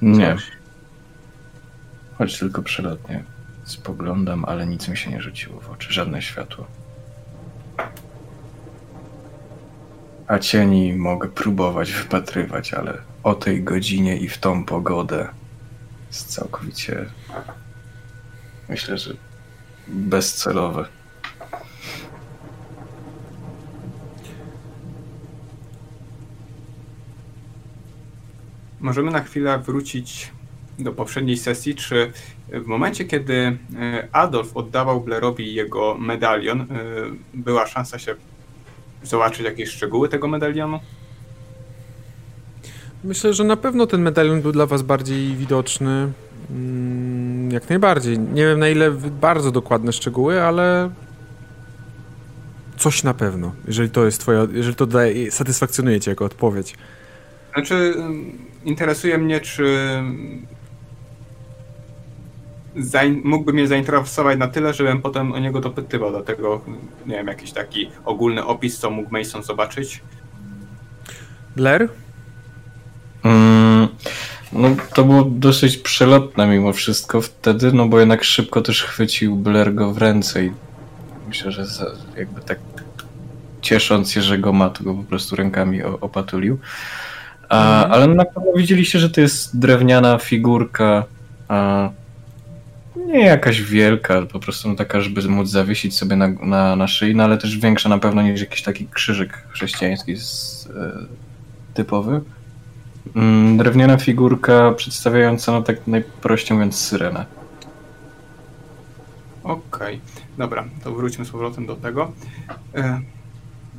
Nie, 0.03 0.35
Coś. 0.35 0.51
choć 2.19 2.39
tylko 2.39 2.63
przelotnie 2.63 3.25
spoglądam, 3.65 4.45
ale 4.45 4.67
nic 4.67 4.89
mi 4.89 4.97
się 4.97 5.11
nie 5.11 5.21
rzuciło 5.21 5.61
w 5.61 5.71
oczy, 5.71 5.93
żadne 5.93 6.23
światło. 6.23 6.67
A 10.27 10.39
cieni 10.39 10.93
mogę 10.93 11.29
próbować 11.29 11.93
wypatrywać, 11.93 12.75
ale 12.75 12.99
o 13.23 13.35
tej 13.35 13.63
godzinie 13.65 14.17
i 14.17 14.29
w 14.29 14.39
tą 14.39 14.65
pogodę 14.65 15.29
jest 16.09 16.35
całkowicie, 16.35 17.07
myślę, 18.71 18.99
że 18.99 19.15
bezcelowe. 19.89 20.89
Możemy 28.81 29.11
na 29.11 29.23
chwilę 29.23 29.59
wrócić 29.59 30.33
do 30.79 30.93
poprzedniej 30.93 31.37
sesji. 31.37 31.75
Czy 31.75 32.13
w 32.49 32.67
momencie, 32.67 33.05
kiedy 33.05 33.35
e, 33.35 34.09
Adolf 34.13 34.57
oddawał 34.57 35.01
Blairowi 35.01 35.55
jego 35.55 35.95
medalion, 35.99 36.61
e, 36.61 36.67
była 37.35 37.67
szansa 37.67 37.99
się 37.99 38.15
zobaczyć 39.03 39.41
jakieś 39.41 39.69
szczegóły 39.69 40.09
tego 40.09 40.29
medalionu? 40.29 40.81
Myślę, 43.05 43.35
że 43.35 43.45
na 43.45 43.57
pewno 43.57 43.87
ten 43.87 44.03
medalion 44.03 44.43
był 44.43 44.53
dla 44.53 44.67
was 44.67 44.83
bardziej 44.83 45.37
widoczny. 45.37 46.13
Mm, 46.51 47.30
Jak 47.51 47.69
najbardziej. 47.69 48.19
Nie 48.19 48.45
wiem 48.47 48.59
na 48.59 48.69
ile 48.69 48.91
bardzo 49.21 49.51
dokładne 49.51 49.93
szczegóły, 49.93 50.43
ale 50.43 50.91
coś 52.77 53.03
na 53.03 53.15
pewno. 53.15 53.53
Jeżeli 53.67 53.91
to 53.91 54.05
jest 54.05 54.21
twoja, 54.21 54.47
jeżeli 54.53 54.75
to 54.77 54.87
daje, 54.87 55.31
satysfakcjonuje 55.31 56.01
cię 56.01 56.11
jako 56.11 56.25
odpowiedź. 56.25 56.75
Znaczy, 57.55 57.75
ym, 57.97 58.33
interesuje 58.65 59.19
mnie, 59.19 59.41
czy 59.41 59.65
zain- 62.77 63.21
mógłby 63.25 63.53
mnie 63.53 63.67
zainteresować 63.69 64.39
na 64.39 64.49
tyle, 64.49 64.75
żebym 64.75 65.03
potem 65.03 65.33
o 65.33 65.39
niego 65.39 65.61
dopytywał, 65.61 66.11
dlatego 66.11 66.61
nie 67.07 67.15
wiem, 67.15 67.27
jakiś 67.27 67.53
taki 67.53 67.91
ogólny 68.05 68.45
opis, 68.45 68.79
co 68.79 68.91
mógł 68.91 69.11
Mason 69.11 69.43
zobaczyć. 69.43 70.01
Blair? 71.57 71.89
Mm, 73.25 73.89
no, 74.53 74.77
to 74.95 75.05
było 75.05 75.25
dosyć 75.25 75.77
przelotne 75.77 76.47
mimo 76.47 76.73
wszystko 76.73 77.21
wtedy, 77.21 77.73
no 77.73 77.89
bo 77.89 78.01
jednak 78.01 78.25
szybko 78.25 78.63
też 78.63 78.83
chwycił 78.83 79.37
Blair 79.37 79.75
go 79.75 79.93
w 79.93 79.99
ręce 79.99 80.45
i 80.45 80.53
myślę, 81.29 81.53
że 81.53 81.67
za, 81.67 81.87
jakby 82.17 82.41
tak 82.41 82.59
ciesząc 83.61 84.13
się, 84.13 84.23
że 84.23 84.39
go 84.39 84.53
ma, 84.53 84.71
to 84.71 84.85
go 84.85 84.95
po 84.95 85.03
prostu 85.03 85.37
rękami 85.37 85.83
opatulił. 85.83 86.59
A, 87.49 87.87
ale 87.87 88.07
na 88.07 88.25
pewno 88.25 88.53
widzieliście, 88.57 88.99
że 88.99 89.11
to 89.11 89.21
jest 89.21 89.59
drewniana 89.59 90.19
figurka, 90.19 91.05
nie 92.97 93.25
jakaś 93.25 93.63
wielka, 93.63 94.23
po 94.23 94.41
prostu 94.41 94.69
no 94.69 94.75
taka, 94.75 95.01
żeby 95.01 95.29
móc 95.29 95.49
zawiesić 95.49 95.97
sobie 95.97 96.17
na, 96.17 96.29
na, 96.29 96.77
na 96.77 96.89
szyi, 96.89 97.15
no 97.15 97.25
ale 97.25 97.39
też 97.39 97.59
większa 97.59 97.89
na 97.89 97.99
pewno 97.99 98.23
niż 98.23 98.41
jakiś 98.41 98.63
taki 98.63 98.87
krzyżyk 98.87 99.45
chrześcijański 99.51 100.17
z, 100.17 100.69
e, 100.77 100.93
typowy. 101.75 102.21
Mm, 103.17 103.57
Drewniana 103.59 103.97
figurka 103.99 104.73
przedstawiająca, 104.73 105.53
no 105.53 105.63
tak 105.63 105.87
najprościej 105.87 106.57
mówiąc, 106.57 106.77
syrenę. 106.79 107.27
Okej, 109.43 110.01
dobra, 110.39 110.65
to 110.85 110.93
wróćmy 110.93 111.25
z 111.25 111.31
powrotem 111.31 111.67
do 111.67 111.77
tego. 111.77 112.13
E, 112.75 113.01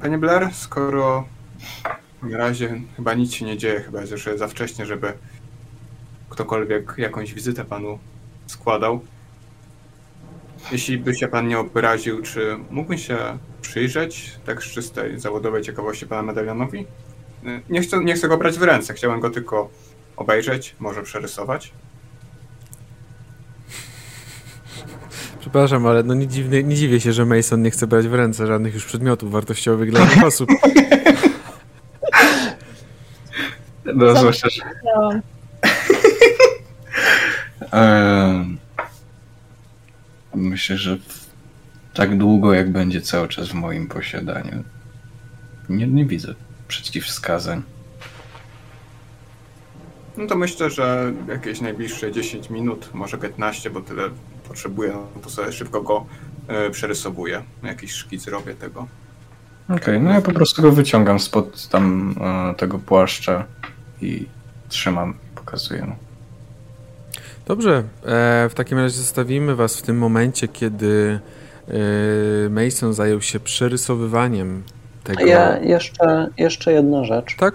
Panie 0.02 0.18
Blair, 0.18 0.50
skoro 0.54 1.28
na 2.24 2.38
razie 2.38 2.82
chyba 2.96 3.14
nic 3.14 3.34
się 3.34 3.46
nie 3.46 3.58
dzieje, 3.58 3.80
chyba 3.82 4.02
jeszcze 4.02 4.38
za 4.38 4.48
wcześnie, 4.48 4.86
żeby 4.86 5.14
ktokolwiek 6.30 6.94
jakąś 6.98 7.34
wizytę 7.34 7.66
panu 7.66 8.00
składał. 8.48 9.02
jeśli 10.72 10.98
by 10.98 11.16
się 11.16 11.28
pan 11.28 11.48
nie 11.48 11.60
obraził, 11.60 12.22
czy 12.22 12.58
mógłbym 12.70 12.98
się 12.98 13.38
przyjrzeć 13.62 14.40
tak 14.46 14.64
z 14.64 14.66
czystej 14.66 15.20
zawodowej 15.20 15.64
ciekawości 15.64 16.08
pana 16.08 16.22
medalionowi? 16.22 16.86
Nie 17.70 17.82
chcę, 17.82 18.04
nie 18.04 18.14
chcę 18.14 18.28
go 18.28 18.38
brać 18.38 18.60
w 18.60 18.64
ręce, 18.64 18.94
chciałem 18.94 19.20
go 19.20 19.30
tylko 19.30 19.70
obejrzeć, 20.18 20.76
może 20.80 21.04
przerysować. 21.04 21.72
Przepraszam, 25.40 25.88
ale 25.88 26.04
no 26.04 26.14
nie, 26.14 26.28
dziwny, 26.28 26.64
nie 26.64 26.76
dziwię 26.76 27.00
się, 27.00 27.14
że 27.14 27.26
Mason 27.26 27.62
nie 27.62 27.72
chce 27.72 27.88
brać 27.88 28.08
w 28.08 28.14
ręce 28.14 28.48
żadnych 28.48 28.74
już 28.74 28.86
przedmiotów 28.86 29.32
wartościowych 29.32 29.92
dla 29.92 30.00
innych 30.00 30.24
osób. 30.24 30.50
No, 33.96 34.16
zwłaszcza, 34.16 34.48
że... 34.50 34.62
Myślę, 40.36 40.78
że 40.78 40.98
tak 41.94 42.18
długo, 42.18 42.54
jak 42.54 42.72
będzie 42.72 43.02
cały 43.02 43.28
czas 43.28 43.48
w 43.50 43.54
moim 43.54 43.88
posiadaniu, 43.88 44.64
nie, 45.70 45.88
nie 45.88 46.06
widzę 46.06 46.36
przeciwwskazań. 46.72 47.64
No 50.18 50.28
to 50.28 50.36
myślę, 50.36 50.70
że 50.70 51.14
jakieś 51.28 51.62
najbliższe 51.62 52.12
10 52.12 52.50
minut, 52.50 52.90
może 52.94 53.18
15, 53.18 53.70
bo 53.70 53.82
tyle 53.82 54.10
potrzebuję, 54.48 54.94
no 55.16 55.22
to 55.22 55.30
sobie 55.30 55.52
szybko 55.52 55.82
go 55.82 56.06
e, 56.48 56.70
przerysowuję. 56.70 57.44
Jakiś 57.64 57.92
szkic 57.92 58.28
robię 58.28 58.56
tego. 58.56 58.88
Okej, 59.70 60.02
no 60.02 60.12
ja 60.12 60.22
po 60.22 60.32
prostu 60.32 60.62
go 60.62 60.72
wyciągam 60.72 61.20
spod 61.20 61.68
tam 61.68 62.16
e, 62.22 62.56
tego 62.56 62.80
płaszcza 62.80 63.46
i 64.02 64.26
trzymam, 64.70 65.14
pokazuję. 65.36 65.96
Dobrze, 67.46 67.84
e, 68.04 68.50
w 68.50 68.54
takim 68.54 68.78
razie 68.78 68.96
zostawimy 68.96 69.56
was 69.56 69.78
w 69.78 69.82
tym 69.82 69.98
momencie, 69.98 70.48
kiedy 70.48 71.20
e, 71.68 72.50
Mason 72.50 72.94
zajął 72.94 73.22
się 73.22 73.40
przerysowywaniem 73.40 74.64
tego. 75.04 75.26
Ja 75.26 75.58
jeszcze, 75.58 76.28
jeszcze 76.38 76.74
jedna 76.74 77.04
rzecz. 77.04 77.36
Tak? 77.38 77.54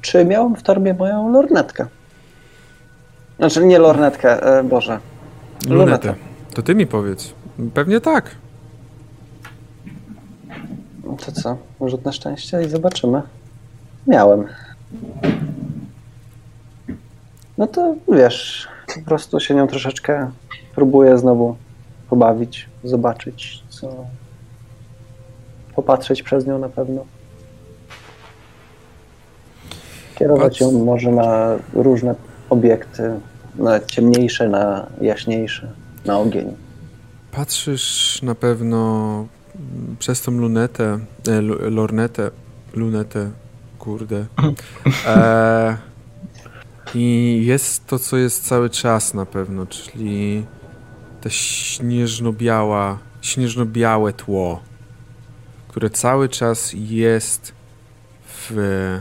Czy 0.00 0.24
miałem 0.24 0.56
w 0.56 0.62
torbie 0.62 0.94
moją 0.94 1.32
lornetkę? 1.32 1.86
Znaczy 3.38 3.66
nie 3.66 3.78
lornetkę, 3.78 4.58
e, 4.58 4.64
Boże. 4.64 4.98
Lunetę. 5.68 6.14
To 6.54 6.62
ty 6.62 6.74
mi 6.74 6.86
powiedz. 6.86 7.34
Pewnie 7.74 8.00
tak. 8.00 8.30
To 11.26 11.32
co? 11.32 11.56
Rzut 11.80 12.04
na 12.04 12.12
szczęście 12.12 12.62
i 12.62 12.68
zobaczymy. 12.68 13.22
Miałem. 14.06 14.46
No 17.58 17.66
to 17.66 17.94
wiesz, 18.08 18.68
po 18.94 19.00
prostu 19.00 19.40
się 19.40 19.54
nią 19.54 19.66
troszeczkę 19.66 20.30
próbuję 20.74 21.18
znowu 21.18 21.56
pobawić, 22.10 22.68
zobaczyć, 22.84 23.62
co. 23.68 24.06
Popatrzeć 25.76 26.22
przez 26.22 26.46
nią 26.46 26.58
na 26.58 26.68
pewno. 26.68 27.04
Kierować 30.14 30.60
ją 30.60 30.72
może 30.72 31.10
na 31.10 31.56
różne 31.74 32.14
obiekty, 32.50 33.20
na 33.54 33.80
ciemniejsze, 33.80 34.48
na 34.48 34.86
jaśniejsze, 35.00 35.72
na 36.04 36.18
ogień. 36.18 36.56
Patrzysz 37.32 38.22
na 38.22 38.34
pewno 38.34 39.26
przez 39.98 40.22
tą 40.22 40.32
lunetę, 40.32 40.98
e, 41.28 41.40
lornetę, 41.70 42.30
lunetę, 42.74 43.30
kurde. 43.78 44.26
E, 45.06 45.76
I 46.94 47.42
jest 47.46 47.86
to, 47.86 47.98
co 47.98 48.16
jest 48.16 48.48
cały 48.48 48.70
czas 48.70 49.14
na 49.14 49.26
pewno, 49.26 49.66
czyli 49.66 50.46
ta 51.20 51.30
śnieżno-biała, 51.30 52.98
śnieżno-białe 53.22 54.12
tło, 54.12 54.60
które 55.76 55.90
cały 55.90 56.28
czas 56.28 56.72
jest 56.74 57.52
w, 58.26 58.50
e, 58.56 59.00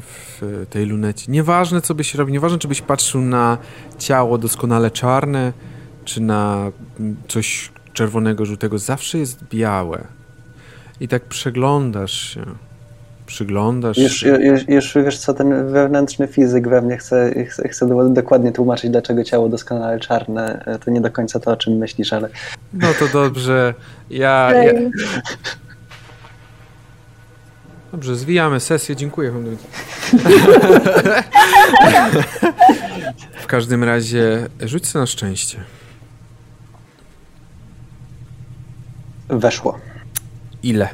w 0.00 0.66
tej 0.70 0.86
lunecie. 0.86 1.32
Nieważne, 1.32 1.80
co 1.80 1.94
byś 1.94 2.14
robił, 2.14 2.32
nieważne, 2.32 2.58
czy 2.58 2.68
byś 2.68 2.82
patrzył 2.82 3.20
na 3.20 3.58
ciało 3.98 4.38
doskonale 4.38 4.90
czarne, 4.90 5.52
czy 6.04 6.20
na 6.20 6.72
coś 7.28 7.72
czerwonego, 7.92 8.46
żółtego, 8.46 8.78
zawsze 8.78 9.18
jest 9.18 9.44
białe. 9.44 10.06
I 11.00 11.08
tak 11.08 11.24
przeglądasz 11.24 12.34
się. 12.34 12.44
Przyglądasz 13.32 13.98
Już, 13.98 14.12
się. 14.16 14.28
już, 14.28 14.68
już 14.68 14.94
wiesz 14.94 15.18
co, 15.18 15.34
ten 15.34 15.72
wewnętrzny 15.72 16.26
fizyk 16.28 16.68
we 16.68 16.82
mnie 16.82 16.96
chce, 16.96 17.44
chce, 17.48 17.68
chce 17.68 17.88
do- 17.88 18.08
dokładnie 18.08 18.52
tłumaczyć, 18.52 18.90
dlaczego 18.90 19.24
ciało 19.24 19.48
doskonale 19.48 20.00
czarne. 20.00 20.64
E, 20.66 20.78
To 20.78 20.90
nie 20.90 21.00
do 21.00 21.10
końca 21.10 21.40
to, 21.40 21.50
o 21.50 21.56
czym 21.56 21.72
myślisz, 21.76 22.12
ale 22.12 22.28
No 22.72 22.88
to 22.98 23.08
dobrze. 23.08 23.74
Ja, 24.10 24.50
ja... 24.54 24.72
Dobrze, 27.92 28.16
zwijamy 28.16 28.60
sesję. 28.60 28.96
Dziękuję. 28.96 29.30
wam. 29.30 29.44
w 33.40 33.46
każdym 33.46 33.84
razie 33.84 34.48
rzuć 34.60 34.86
sobie 34.86 35.00
na 35.00 35.06
szczęście. 35.06 35.58
weszło. 39.28 39.78
Ile? 40.62 40.88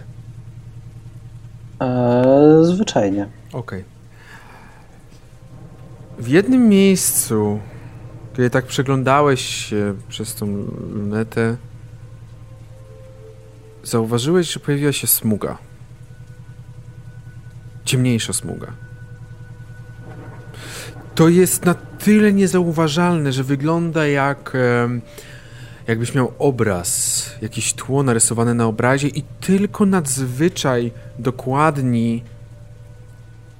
E, 1.81 2.65
zwyczajnie. 2.65 3.29
Okej. 3.53 3.85
W 6.19 6.29
jednym 6.29 6.69
miejscu, 6.69 7.61
kiedy 8.37 8.51
tak 8.51 8.67
przeglądałeś 8.67 9.41
się 9.41 9.95
przez 10.09 10.35
tą 10.35 10.47
lunetę, 10.93 11.57
zauważyłeś, 13.85 14.53
że 14.53 14.61
pojawiła 14.61 14.93
się 14.93 15.07
smuga. 15.07 15.59
Ciemniejsza 17.85 18.33
smuga. 18.33 18.73
To 21.15 21.29
jest 21.29 21.65
na 21.65 21.75
tyle 21.75 22.33
niezauważalne, 22.33 23.33
że 23.33 23.45
wygląda 23.45 24.07
jak 24.07 24.57
jakbyś 25.89 26.15
miał 26.15 26.33
obraz, 26.39 27.31
jakieś 27.43 27.75
tło 27.75 28.03
narysowane 28.03 28.55
na 28.55 28.67
obrazie 28.67 29.09
i 29.09 29.23
tylko 29.41 29.87
nadzwyczaj 29.87 30.93
dokładni 31.19 32.23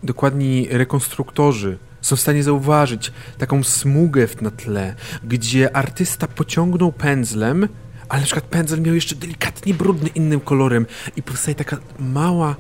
dokładni 0.03 0.69
rekonstruktorzy 0.71 1.79
są 2.01 2.17
w 2.17 2.21
stanie 2.21 2.43
zauważyć 2.43 3.13
taką 3.39 3.65
smugę 3.65 4.27
na 4.41 4.51
tle, 4.51 4.95
gdzie 5.25 5.77
artysta 5.77 6.27
pociągnął 6.27 6.93
pędzlem, 6.93 7.69
ale 8.09 8.21
na 8.21 8.25
przykład 8.27 8.45
pędzel 8.45 8.81
miał 8.81 8.95
jeszcze 8.95 9.15
delikatnie 9.15 9.75
brudny 9.75 10.09
innym 10.09 10.41
kolorem 10.41 10.87
i 11.17 11.23
powstaje 11.23 11.55
taka 11.55 11.77
mała 11.99 12.57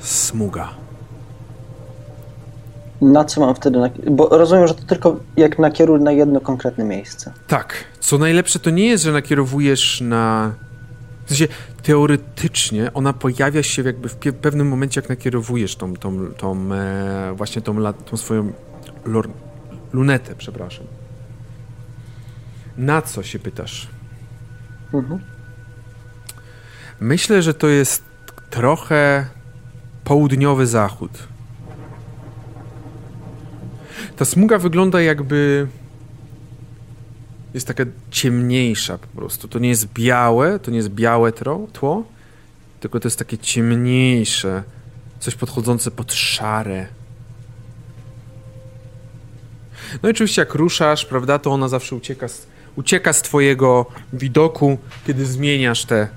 smuga. 0.00 0.83
Na 3.00 3.24
co 3.24 3.40
mam 3.40 3.54
wtedy? 3.54 3.78
Bo 4.10 4.28
rozumiem, 4.28 4.66
że 4.68 4.74
to 4.74 4.82
tylko 4.82 5.20
jak 5.36 5.58
nakieruj 5.58 6.00
na 6.00 6.12
jedno 6.12 6.40
konkretne 6.40 6.84
miejsce. 6.84 7.32
Tak, 7.46 7.74
co 8.00 8.18
najlepsze 8.18 8.58
to 8.58 8.70
nie 8.70 8.86
jest, 8.86 9.04
że 9.04 9.12
nakierowujesz 9.12 10.00
na... 10.00 10.54
W 11.24 11.28
sensie, 11.28 11.48
teoretycznie 11.82 12.92
ona 12.92 13.12
pojawia 13.12 13.62
się 13.62 13.82
jakby 13.82 14.08
w 14.08 14.16
pewnym 14.16 14.68
momencie, 14.68 15.00
jak 15.00 15.08
nakierowujesz 15.10 15.76
tą, 15.76 15.94
tą, 15.96 16.26
tą 16.26 16.72
e, 16.74 17.32
właśnie 17.36 17.62
tą, 17.62 17.76
la- 17.78 17.92
tą 17.92 18.16
swoją 18.16 18.52
lor, 19.04 19.28
lunetę, 19.92 20.34
przepraszam. 20.38 20.86
Na 22.76 23.02
co 23.02 23.22
się 23.22 23.38
pytasz? 23.38 23.88
Mhm. 24.94 25.20
Myślę, 27.00 27.42
że 27.42 27.54
to 27.54 27.66
jest 27.68 28.02
trochę 28.50 29.26
południowy 30.04 30.66
zachód. 30.66 31.10
Ta 34.16 34.24
smuga 34.24 34.58
wygląda 34.58 35.00
jakby 35.00 35.66
jest 37.54 37.66
taka 37.66 37.84
ciemniejsza 38.10 38.98
po 38.98 39.06
prostu. 39.06 39.48
To 39.48 39.58
nie 39.58 39.68
jest 39.68 39.92
białe, 39.92 40.58
to 40.58 40.70
nie 40.70 40.76
jest 40.76 40.88
białe 40.88 41.32
tro, 41.32 41.66
tło, 41.72 42.04
tylko 42.80 43.00
to 43.00 43.08
jest 43.08 43.18
takie 43.18 43.38
ciemniejsze, 43.38 44.62
coś 45.20 45.34
podchodzące 45.34 45.90
pod 45.90 46.12
szare. 46.12 46.86
No 50.02 50.08
i 50.08 50.12
oczywiście 50.12 50.42
jak 50.42 50.54
ruszasz, 50.54 51.04
prawda, 51.04 51.38
to 51.38 51.50
ona 51.50 51.68
zawsze 51.68 51.96
ucieka 51.96 52.28
z, 52.28 52.46
ucieka 52.76 53.12
z 53.12 53.22
twojego 53.22 53.86
widoku, 54.12 54.78
kiedy 55.06 55.26
zmieniasz 55.26 55.84
te 55.84 56.08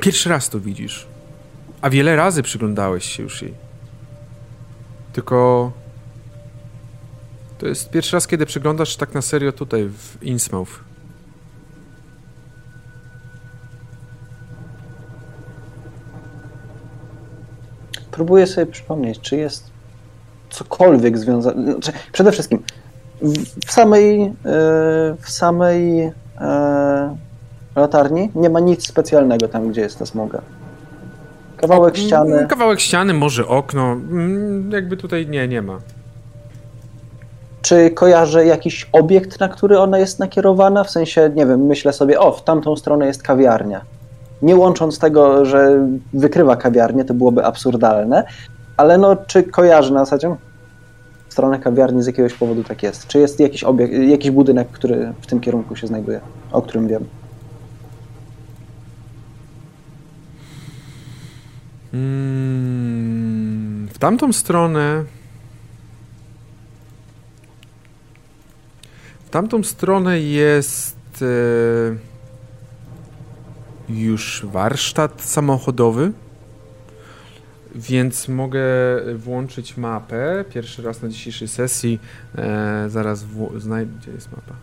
Pierwszy 0.00 0.28
raz 0.28 0.48
to 0.48 0.60
widzisz. 0.60 1.09
A 1.80 1.90
wiele 1.90 2.16
razy 2.16 2.42
przyglądałeś 2.42 3.04
się 3.04 3.22
już 3.22 3.42
jej. 3.42 3.54
Tylko. 5.12 5.72
To 7.58 7.66
jest 7.66 7.90
pierwszy 7.90 8.16
raz, 8.16 8.26
kiedy 8.26 8.46
przyglądasz 8.46 8.96
tak 8.96 9.14
na 9.14 9.22
serio 9.22 9.52
tutaj 9.52 9.88
w 9.88 10.22
Innsmouth. 10.22 10.70
Próbuję 18.10 18.46
sobie 18.46 18.66
przypomnieć, 18.66 19.20
czy 19.20 19.36
jest 19.36 19.70
cokolwiek 20.50 21.18
związane. 21.18 21.72
Znaczy, 21.72 21.92
przede 22.12 22.32
wszystkim, 22.32 22.62
w, 23.66 23.72
samej, 23.72 24.22
e, 24.22 24.32
w 25.20 25.30
samej 25.30 26.00
e, 26.40 27.16
latarni 27.76 28.30
nie 28.34 28.50
ma 28.50 28.60
nic 28.60 28.86
specjalnego 28.88 29.48
tam, 29.48 29.70
gdzie 29.70 29.80
jest 29.80 29.98
ta 29.98 30.06
smoga. 30.06 30.42
Kawałek 31.60 31.96
ściany. 31.96 32.34
Mm, 32.34 32.48
Kawałek 32.48 32.80
ściany, 32.80 33.14
może 33.14 33.46
okno. 33.46 33.92
Mm, 33.92 34.70
Jakby 34.72 34.96
tutaj 34.96 35.26
nie, 35.26 35.48
nie 35.48 35.62
ma. 35.62 35.78
Czy 37.62 37.90
kojarzę 37.90 38.46
jakiś 38.46 38.88
obiekt, 38.92 39.40
na 39.40 39.48
który 39.48 39.78
ona 39.78 39.98
jest 39.98 40.18
nakierowana? 40.18 40.84
W 40.84 40.90
sensie, 40.90 41.30
nie 41.34 41.46
wiem, 41.46 41.66
myślę 41.66 41.92
sobie, 41.92 42.20
o, 42.20 42.32
w 42.32 42.44
tamtą 42.44 42.76
stronę 42.76 43.06
jest 43.06 43.22
kawiarnia. 43.22 43.80
Nie 44.42 44.56
łącząc 44.56 44.98
tego, 44.98 45.44
że 45.44 45.86
wykrywa 46.12 46.56
kawiarnię, 46.56 47.04
to 47.04 47.14
byłoby 47.14 47.44
absurdalne, 47.44 48.24
ale 48.76 48.98
no, 48.98 49.16
czy 49.26 49.42
kojarzy 49.42 49.92
na 49.92 50.04
zasadzie 50.04 50.36
w 51.28 51.32
stronę 51.32 51.58
kawiarni 51.58 52.02
z 52.02 52.06
jakiegoś 52.06 52.34
powodu 52.34 52.64
tak 52.64 52.82
jest? 52.82 53.06
Czy 53.06 53.18
jest 53.18 53.40
jakiś 53.40 53.64
obiekt, 53.64 53.94
jakiś 53.94 54.30
budynek, 54.30 54.68
który 54.68 55.12
w 55.20 55.26
tym 55.26 55.40
kierunku 55.40 55.76
się 55.76 55.86
znajduje, 55.86 56.20
o 56.52 56.62
którym 56.62 56.88
wiem? 56.88 57.04
Mm, 61.92 63.88
W 63.88 63.98
tamtą 63.98 64.32
stronę. 64.32 65.04
W 69.26 69.30
tamtą 69.30 69.62
stronę 69.62 70.20
jest 70.20 70.96
e, 71.22 71.26
już 73.88 74.46
warsztat 74.46 75.22
samochodowy. 75.22 76.12
Więc 77.74 78.28
mogę 78.28 78.62
włączyć 79.16 79.76
mapę. 79.76 80.44
Pierwszy 80.54 80.82
raz 80.82 81.02
na 81.02 81.08
dzisiejszej 81.08 81.48
sesji. 81.48 82.00
E, 82.38 82.84
zaraz 82.88 83.24
znajdę. 83.56 83.92
Gdzie 84.00 84.10
jest 84.10 84.30
mapa? 84.30 84.54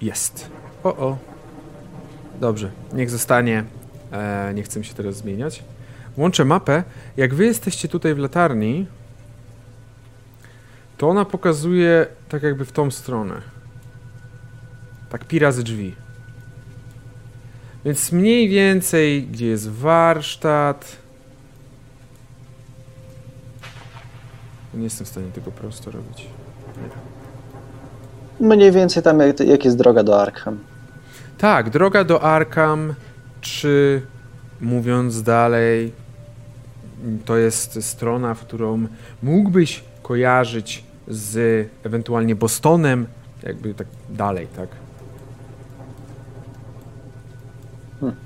Jest. 0.00 0.50
O, 0.84 0.96
o. 0.96 1.18
Dobrze, 2.40 2.70
niech 2.92 3.10
zostanie. 3.10 3.64
E, 4.12 4.52
nie 4.54 4.62
chcę 4.62 4.84
się 4.84 4.94
teraz 4.94 5.16
zmieniać. 5.16 5.64
Włączę 6.16 6.44
mapę. 6.44 6.82
Jak 7.16 7.34
wy 7.34 7.44
jesteście 7.44 7.88
tutaj 7.88 8.14
w 8.14 8.18
latarni, 8.18 8.86
to 10.96 11.08
ona 11.08 11.24
pokazuje 11.24 12.06
tak 12.28 12.42
jakby 12.42 12.64
w 12.64 12.72
tą 12.72 12.90
stronę. 12.90 13.42
Tak 15.10 15.24
pi 15.24 15.38
razy 15.38 15.62
drzwi. 15.62 15.94
Więc 17.84 18.12
mniej 18.12 18.48
więcej, 18.48 19.22
gdzie 19.22 19.46
jest 19.46 19.70
warsztat. 19.70 20.96
Nie 24.74 24.84
jestem 24.84 25.06
w 25.06 25.08
stanie 25.08 25.26
tego 25.32 25.50
prosto 25.50 25.90
robić. 25.90 26.26
Mniej 28.40 28.72
więcej 28.72 29.02
tam, 29.02 29.20
jak, 29.20 29.40
jak 29.40 29.64
jest 29.64 29.76
droga 29.76 30.02
do 30.02 30.22
Arkham. 30.22 30.58
Tak, 31.38 31.70
droga 31.70 32.04
do 32.04 32.22
Arkham, 32.22 32.94
czy 33.40 34.02
mówiąc 34.60 35.22
dalej, 35.22 35.92
to 37.24 37.36
jest 37.36 37.82
strona, 37.84 38.34
w 38.34 38.40
którą 38.40 38.86
mógłbyś 39.22 39.84
kojarzyć 40.02 40.84
z 41.08 41.68
ewentualnie 41.84 42.34
Bostonem, 42.34 43.06
jakby 43.42 43.74
tak 43.74 43.86
dalej, 44.10 44.46
tak? 44.56 44.68
Hmm. 48.00 48.16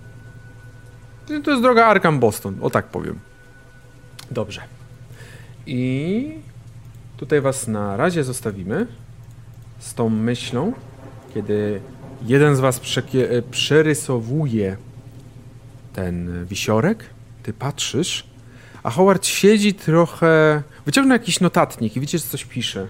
To 1.44 1.50
jest 1.50 1.62
droga 1.62 1.94
Arkham-Boston, 1.94 2.54
o 2.60 2.70
tak 2.70 2.86
powiem. 2.86 3.18
Dobrze. 4.30 4.60
I 5.66 6.38
tutaj 7.16 7.40
was 7.40 7.68
na 7.68 7.96
razie 7.96 8.24
zostawimy 8.24 8.86
z 9.78 9.94
tą 9.94 10.08
myślą, 10.08 10.72
kiedy 11.34 11.80
jeden 12.26 12.56
z 12.56 12.60
was 12.60 12.80
przerysowuje 13.50 14.76
ten 15.92 16.46
wisiorek, 16.46 17.04
ty 17.42 17.52
patrzysz, 17.52 18.24
a 18.82 18.90
Howard 18.90 19.26
siedzi 19.26 19.74
trochę... 19.74 20.62
Wyciągnął 20.86 21.18
jakiś 21.18 21.40
notatnik 21.40 21.96
i 21.96 22.00
widzicie, 22.00 22.18
że 22.18 22.24
coś 22.24 22.44
pisze. 22.44 22.86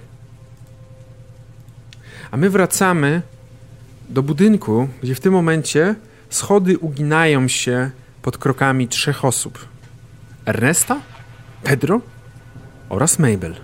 A 2.31 2.37
my 2.37 2.51
wracamy 2.51 3.23
do 4.09 4.23
budynku, 4.23 4.89
gdzie 5.03 5.15
w 5.15 5.21
tym 5.21 5.33
momencie 5.33 5.95
schody 6.31 6.79
uginają 6.79 7.49
się 7.49 7.91
pod 8.23 8.39
krokami 8.39 8.89
trzech 8.89 9.25
osób. 9.25 9.69
Ernesta, 10.47 11.01
Pedro 11.63 12.01
oraz 12.89 13.19
Mabel. 13.19 13.55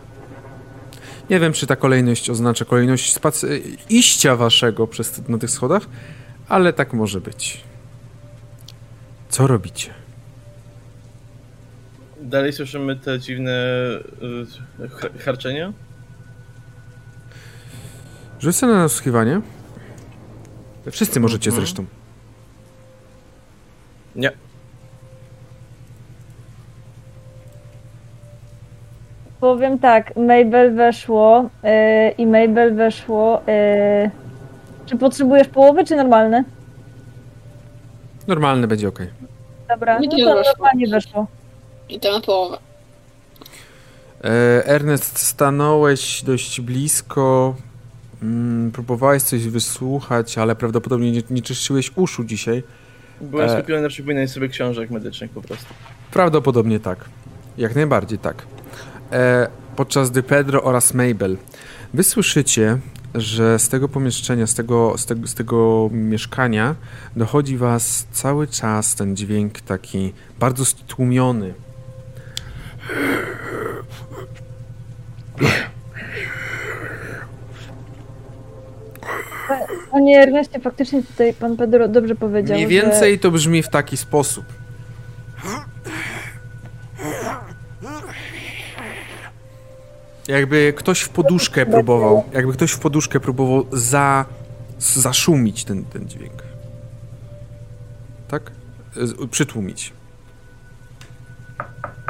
Nie 1.30 1.40
wiem, 1.40 1.52
czy 1.52 1.66
ta 1.66 1.76
kolejność 1.76 2.30
oznacza 2.30 2.64
kolejność 2.64 3.16
spac- 3.16 3.46
iścia 3.88 4.36
waszego 4.36 4.86
przez, 4.86 5.28
na 5.28 5.38
tych 5.38 5.50
schodach, 5.50 5.82
ale 6.48 6.72
tak 6.72 6.92
może 6.92 7.20
być. 7.20 7.67
Co 9.28 9.46
robicie? 9.46 9.90
Dalej 12.20 12.52
słyszymy 12.52 12.96
te 12.96 13.18
dziwne 13.18 13.52
y, 15.16 15.18
harczenia? 15.18 15.72
Sobie 18.50 18.72
na 18.72 18.78
nasłuchiwanie. 18.78 19.40
Wszyscy 20.90 21.20
możecie 21.20 21.50
Mhm. 21.50 21.60
zresztą. 21.66 21.84
Nie. 24.16 24.30
Powiem 29.40 29.78
tak, 29.78 30.16
Mabel 30.16 30.74
weszło 30.74 31.50
yy, 31.62 31.70
i 32.18 32.26
Mabel 32.26 32.74
weszło. 32.74 33.42
Yy, 33.46 34.10
czy 34.86 34.96
potrzebujesz 34.96 35.48
połowy, 35.48 35.84
czy 35.84 35.96
normalne? 35.96 36.44
Normalne 38.28 38.66
będzie 38.66 38.88
ok. 38.88 38.98
Dobra, 39.68 39.98
Nie 39.98 40.08
no 40.08 40.12
to 40.12 40.36
weszło. 40.36 40.52
normalnie 40.52 40.86
weszło. 40.88 41.26
I 41.88 42.00
to 42.00 42.12
na 42.12 42.20
połowę. 42.20 42.58
E, 44.24 44.66
Ernest, 44.66 45.18
stanąłeś 45.18 46.22
dość 46.22 46.60
blisko. 46.60 47.54
Mm, 48.22 48.70
próbowałeś 48.72 49.22
coś 49.22 49.48
wysłuchać, 49.48 50.38
ale 50.38 50.56
prawdopodobnie 50.56 51.12
nie, 51.12 51.22
nie 51.30 51.42
czyściłeś 51.42 51.92
uszu 51.96 52.24
dzisiaj. 52.24 52.62
Byłem 53.20 53.48
E. 53.50 53.52
skupiony 53.58 53.82
na 53.82 53.88
przypominaniu 53.88 54.28
sobie 54.28 54.48
książek 54.48 54.90
medycznych 54.90 55.30
po 55.30 55.42
prostu. 55.42 55.74
Prawdopodobnie 56.12 56.80
tak. 56.80 57.04
Jak 57.58 57.74
najbardziej 57.74 58.18
tak. 58.18 58.46
E, 59.12 59.48
podczas 59.76 60.10
gdy 60.10 60.22
Pedro 60.22 60.62
oraz 60.62 60.94
Mabel, 60.94 61.36
wy 61.94 62.02
słyszycie, 62.04 62.78
że 63.14 63.58
z 63.58 63.68
tego 63.68 63.88
pomieszczenia, 63.88 64.46
z 64.46 64.54
tego, 64.54 64.98
z 64.98 65.06
tego, 65.06 65.26
z 65.26 65.34
tego 65.34 65.88
mieszkania 65.92 66.74
dochodzi 67.16 67.56
was 67.56 68.06
cały 68.12 68.46
czas 68.46 68.94
ten 68.94 69.16
dźwięk 69.16 69.60
taki 69.60 70.12
bardzo 70.38 70.64
stłumiony. 70.64 71.54
Panie 79.90 80.20
Erneście, 80.22 80.60
faktycznie 80.60 81.02
tutaj 81.02 81.34
pan 81.34 81.56
Pedro 81.56 81.88
dobrze 81.88 82.14
powiedział. 82.14 82.54
Mniej 82.56 82.66
że- 82.66 82.68
więcej 82.82 83.18
to 83.18 83.30
brzmi 83.30 83.62
w 83.62 83.68
taki 83.68 83.96
sposób. 83.96 84.44
Jakby 90.28 90.72
ktoś 90.76 91.00
w 91.00 91.08
poduszkę 91.08 91.66
próbował, 91.66 92.24
jakby 92.32 92.52
ktoś 92.52 92.70
w 92.72 92.78
poduszkę 92.78 93.20
próbował 93.20 93.66
za, 93.72 94.24
zaszumić 94.78 95.64
ten, 95.64 95.84
ten 95.84 96.08
dźwięk. 96.08 96.42
Tak? 98.28 98.52
Z- 98.96 99.30
Przytłumić. 99.30 99.92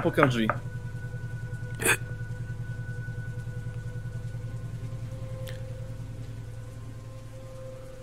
Pukam 0.03 0.29
drzwi. 0.29 0.49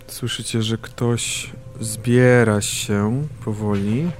Słyszycie, 0.06 0.62
że 0.62 0.78
ktoś 0.78 1.52
zbiera 1.80 2.60
się 2.60 3.26
powoli. 3.44 4.10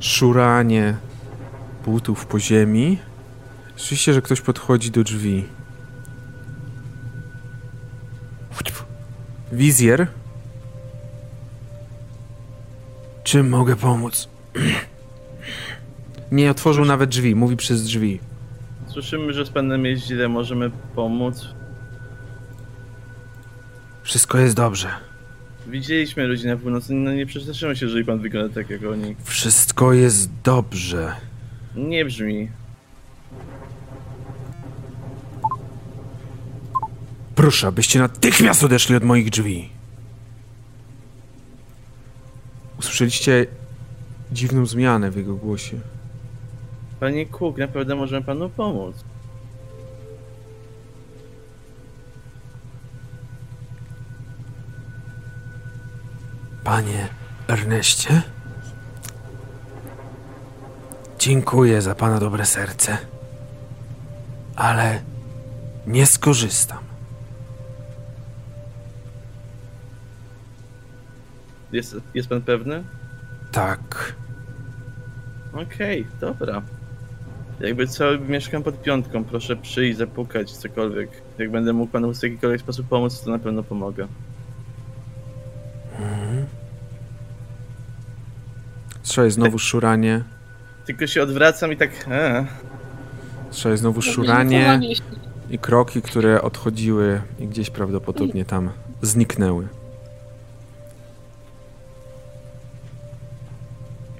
Szuranie 0.00 0.96
butów 1.84 2.26
po 2.26 2.40
ziemi. 2.40 2.98
Słyszycie, 3.78 4.14
że 4.14 4.22
ktoś 4.22 4.40
podchodzi 4.40 4.90
do 4.90 5.04
drzwi. 5.04 5.44
Wizjer. 9.52 10.06
Czym 13.24 13.48
mogę 13.48 13.76
pomóc? 13.76 14.28
Nie 16.32 16.50
otworzył 16.50 16.84
nawet 16.84 17.10
drzwi, 17.10 17.34
mówi 17.34 17.56
przez 17.56 17.84
drzwi. 17.84 18.20
Słyszymy, 18.86 19.32
że 19.32 19.46
z 19.46 19.50
panem 19.50 19.84
jest 19.84 20.06
źle, 20.06 20.28
możemy 20.28 20.70
pomóc. 20.94 21.48
Wszystko 24.02 24.38
jest 24.38 24.56
dobrze. 24.56 24.88
Widzieliśmy 25.66 26.26
ludzi 26.26 26.46
na 26.46 26.56
północy, 26.56 26.94
no 26.94 27.12
nie 27.12 27.26
przestraszymy 27.26 27.76
się, 27.76 27.86
jeżeli 27.86 28.04
pan 28.04 28.18
wygląda 28.18 28.54
tak 28.54 28.70
jak 28.70 28.84
oni. 28.84 29.16
Wszystko 29.24 29.92
jest 29.92 30.30
dobrze. 30.44 31.14
Nie 31.76 32.04
brzmi. 32.04 32.48
Proszę, 37.38 37.66
abyście 37.66 37.98
natychmiast 37.98 38.64
odeszli 38.64 38.96
od 38.96 39.04
moich 39.04 39.30
drzwi. 39.30 39.68
Usłyszeliście 42.78 43.46
dziwną 44.32 44.66
zmianę 44.66 45.10
w 45.10 45.16
jego 45.16 45.36
głosie. 45.36 45.80
Panie 47.00 47.26
Cook, 47.26 47.58
naprawdę 47.58 47.94
możemy 47.94 48.26
panu 48.26 48.50
pomóc. 48.50 49.04
Panie 56.64 57.08
Erneście? 57.48 58.22
Dziękuję 61.18 61.82
za 61.82 61.94
pana 61.94 62.20
dobre 62.20 62.46
serce. 62.46 62.98
Ale 64.56 65.02
nie 65.86 66.06
skorzystam. 66.06 66.87
Jest, 71.72 71.96
jest 72.14 72.28
pan 72.28 72.42
pewny? 72.42 72.82
Tak. 73.52 74.14
Okej, 75.52 76.06
dobra. 76.20 76.62
Jakby 77.60 77.86
co, 77.86 78.04
mieszkam 78.28 78.62
pod 78.62 78.82
piątką, 78.82 79.24
proszę 79.24 79.56
przyjść, 79.56 79.98
zapukać, 79.98 80.52
cokolwiek. 80.52 81.10
Jak 81.38 81.50
będę 81.50 81.72
mógł 81.72 81.92
panu 81.92 82.14
w 82.14 82.22
jakikolwiek 82.22 82.60
sposób 82.60 82.88
pomóc, 82.88 83.20
to 83.20 83.30
na 83.30 83.38
pewno 83.38 83.62
pomogę. 83.62 84.06
Słyszałeś 89.02 89.32
znowu 89.32 89.58
szuranie. 89.58 90.22
Tylko 90.86 91.06
się 91.06 91.22
odwracam 91.22 91.72
i 91.72 91.76
tak... 91.76 91.90
E. 92.10 92.46
Słyszałeś 93.50 93.80
znowu 93.80 94.02
szuranie 94.02 94.80
i 95.50 95.58
kroki, 95.58 96.02
które 96.02 96.42
odchodziły 96.42 97.20
i 97.38 97.46
gdzieś 97.46 97.70
prawdopodobnie 97.70 98.44
tam 98.44 98.70
zniknęły. 99.02 99.68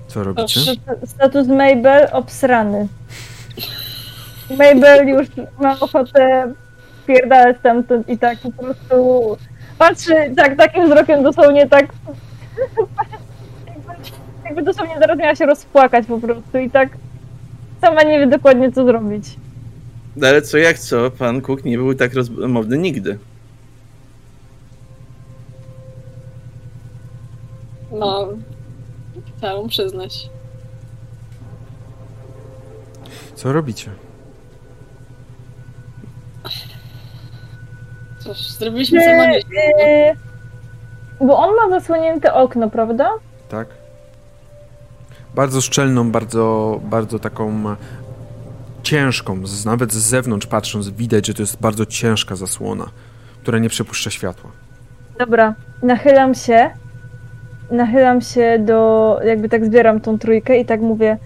Co 0.09 0.25
robicie? 0.25 0.61
Status 1.07 1.49
Mabel 1.49 2.09
obsrany. 2.12 2.89
Mabel 4.51 5.09
już 5.09 5.27
ma 5.61 5.81
ochotę 5.81 6.53
pierdalać 7.07 7.57
stamtąd 7.59 8.09
i 8.09 8.19
tak 8.19 8.39
po 8.39 8.51
prostu 8.53 9.37
patrzy 9.78 10.15
tak, 10.37 10.57
takim 10.57 10.87
wzrokiem 10.87 11.23
dosłownie 11.23 11.69
tak 11.69 11.87
jakby, 14.45 14.62
dosłownie 14.62 14.95
zaraz 14.99 15.19
miała 15.19 15.35
się 15.35 15.47
rozpłakać 15.47 16.07
po 16.07 16.19
prostu 16.20 16.59
i 16.59 16.70
tak 16.70 16.89
sama 17.81 18.03
nie 18.03 18.19
wie 18.19 18.27
dokładnie 18.27 18.73
co 18.73 18.85
zrobić. 18.85 19.25
No 20.17 20.28
ale 20.28 20.43
co 20.43 20.59
jak 20.59 20.78
co, 20.78 21.11
pan 21.11 21.41
Cook 21.41 21.65
nie 21.65 21.77
był 21.78 21.95
tak 21.95 22.15
rozmowny 22.15 22.78
nigdy. 22.78 23.19
No, 27.93 28.28
chciałam 29.39 29.68
przyznać. 29.68 30.31
Co 33.34 33.52
robicie? 33.52 33.91
Cóż, 38.18 38.50
zrobiliśmy 38.50 39.00
co 39.05 39.15
mogliśmy. 39.15 39.60
Bo 41.20 41.39
on 41.39 41.57
ma 41.57 41.81
zasłonięte 41.81 42.34
okno, 42.34 42.70
prawda? 42.70 43.10
Tak? 43.49 43.68
Bardzo 45.34 45.60
szczelną, 45.60 46.10
bardzo, 46.10 46.81
bardzo 46.83 47.18
taką 47.18 47.76
ciężką, 48.83 49.47
z, 49.47 49.65
nawet 49.65 49.92
z 49.92 49.97
zewnątrz 49.97 50.47
patrząc 50.47 50.89
widać, 50.89 51.26
że 51.26 51.34
to 51.34 51.42
jest 51.42 51.60
bardzo 51.60 51.86
ciężka 51.86 52.36
zasłona, 52.36 52.91
która 53.42 53.58
nie 53.58 53.68
przepuszcza 53.68 54.10
światła. 54.10 54.50
Dobra, 55.18 55.55
nachylam 55.83 56.34
się. 56.34 56.70
Nachylam 57.70 58.20
się 58.20 58.58
do. 58.58 59.20
Jakby 59.24 59.48
tak 59.48 59.64
zbieram 59.64 60.00
tą 60.00 60.18
trójkę 60.18 60.58
i 60.58 60.64
tak 60.64 60.80
mówię. 60.80 61.18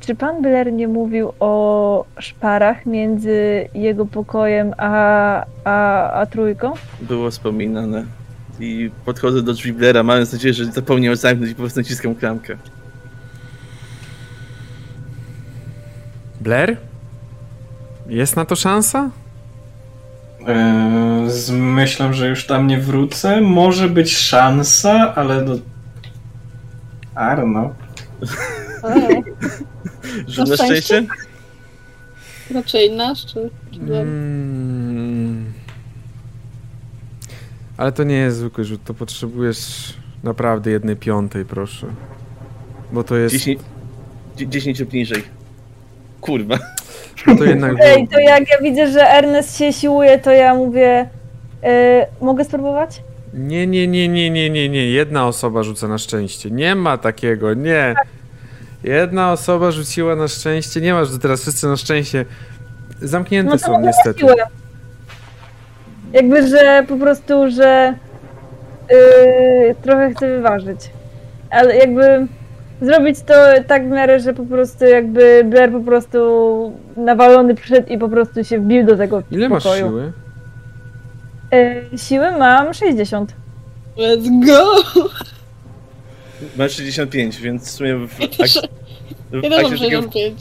Czy 0.00 0.14
pan 0.14 0.42
Blair 0.42 0.72
nie 0.72 0.88
mówił 0.88 1.32
o 1.40 2.04
szparach 2.18 2.86
między 2.86 3.68
jego 3.74 4.06
pokojem 4.06 4.74
a, 4.78 5.46
a, 5.64 6.10
a 6.12 6.26
trójką? 6.26 6.72
Było 7.00 7.30
wspominane. 7.30 8.04
I 8.60 8.90
podchodzę 9.04 9.42
do 9.42 9.52
drzwi 9.52 9.72
Blaira, 9.72 10.02
mając 10.02 10.32
nadzieję, 10.32 10.54
że 10.54 10.64
zapomniał 10.64 11.16
zamknąć 11.16 11.52
i 11.52 11.54
po 11.54 11.60
prostu 11.60 11.80
naciskam 11.80 12.14
klamkę. 12.14 12.56
Blair? 16.40 16.76
Jest 18.08 18.36
na 18.36 18.44
to 18.44 18.56
szansa? 18.56 19.10
Eee, 20.46 21.30
z 21.30 21.50
myślą, 21.50 22.12
że 22.12 22.28
już 22.28 22.46
tam 22.46 22.66
nie 22.66 22.78
wrócę. 22.78 23.40
Może 23.40 23.88
być 23.88 24.16
szansa, 24.16 25.14
ale 25.14 25.42
no... 25.42 25.54
Arno. 27.14 27.74
Rzut 30.28 30.48
Na 30.48 30.50
na 30.50 30.56
szczęście? 30.56 30.82
szczęście? 30.82 31.06
Raczej 32.54 32.96
nasz, 32.96 33.26
czy... 33.26 33.50
czy 33.72 33.80
Mm. 33.80 35.52
Ale 37.76 37.92
to 37.92 38.04
nie 38.04 38.14
jest 38.14 38.36
zwykły 38.36 38.64
rzut, 38.64 38.84
to 38.84 38.94
potrzebujesz 38.94 39.94
naprawdę 40.22 40.70
jednej 40.70 40.96
piątej, 40.96 41.44
proszę. 41.44 41.86
Bo 42.92 43.04
to 43.04 43.16
jest... 43.16 43.34
10, 43.34 43.60
10 44.36 44.80
lub 44.80 44.92
niżej. 44.92 45.22
Kurwa. 46.20 46.58
No 47.26 47.36
to 47.36 47.44
jednak 47.44 47.72
Ej, 47.80 48.08
to 48.08 48.18
jak 48.18 48.48
ja 48.48 48.58
widzę, 48.62 48.92
że 48.92 49.00
Ernest 49.10 49.58
się 49.58 49.72
siłuje, 49.72 50.18
to 50.18 50.30
ja 50.30 50.54
mówię. 50.54 51.08
Yy, 51.62 51.70
mogę 52.20 52.44
spróbować? 52.44 53.02
Nie, 53.34 53.66
nie, 53.66 53.86
nie, 53.88 54.08
nie, 54.08 54.30
nie, 54.30 54.50
nie, 54.50 54.68
nie. 54.68 54.90
Jedna 54.90 55.26
osoba 55.26 55.62
rzuca 55.62 55.88
na 55.88 55.98
szczęście. 55.98 56.50
Nie 56.50 56.74
ma 56.74 56.98
takiego, 56.98 57.54
nie. 57.54 57.94
Jedna 58.84 59.32
osoba 59.32 59.70
rzuciła 59.70 60.16
na 60.16 60.28
szczęście. 60.28 60.80
Nie 60.80 60.94
masz, 60.94 61.08
że 61.08 61.18
teraz 61.18 61.40
wszyscy 61.42 61.66
na 61.66 61.76
szczęście. 61.76 62.24
Zamknięte 63.00 63.50
No 63.52 63.58
są 63.58 63.80
niestety. 63.80 64.20
siłę. 64.20 64.34
Jakby, 66.12 66.48
że 66.48 66.84
po 66.88 66.96
prostu, 66.96 67.50
że 67.50 67.94
yy, 68.90 69.74
trochę 69.82 70.14
chcę 70.14 70.28
wyważyć. 70.28 70.80
Ale 71.50 71.76
jakby 71.76 72.26
zrobić 72.82 73.20
to 73.20 73.34
tak 73.66 73.88
w 73.88 73.90
miarę, 73.90 74.20
że 74.20 74.34
po 74.34 74.44
prostu 74.44 74.84
jakby 74.84 75.44
Blair 75.44 75.72
po 75.72 75.80
prostu 75.80 76.18
nawalony 76.96 77.54
przyszedł 77.54 77.88
i 77.92 77.98
po 77.98 78.08
prostu 78.08 78.44
się 78.44 78.58
wbił 78.58 78.86
do 78.86 78.96
tego 78.96 79.22
Ile 79.30 79.48
masz 79.48 79.62
pokoju. 79.62 79.86
siły? 79.88 80.12
Yy, 81.92 81.98
siły 81.98 82.30
mam 82.30 82.74
60. 82.74 83.34
Let's 83.96 84.46
go! 84.46 84.64
Mam 86.56 86.68
65, 86.68 87.36
więc 87.40 87.68
w 87.68 87.70
sumie 87.70 87.96
w, 87.96 88.20
ak- 88.20 88.68
w 89.30 89.42
ja 89.42 89.50
też 89.50 89.62
mam 89.62 89.72
akcie 89.72 89.78
takiego 89.78 90.02
65. 90.02 90.40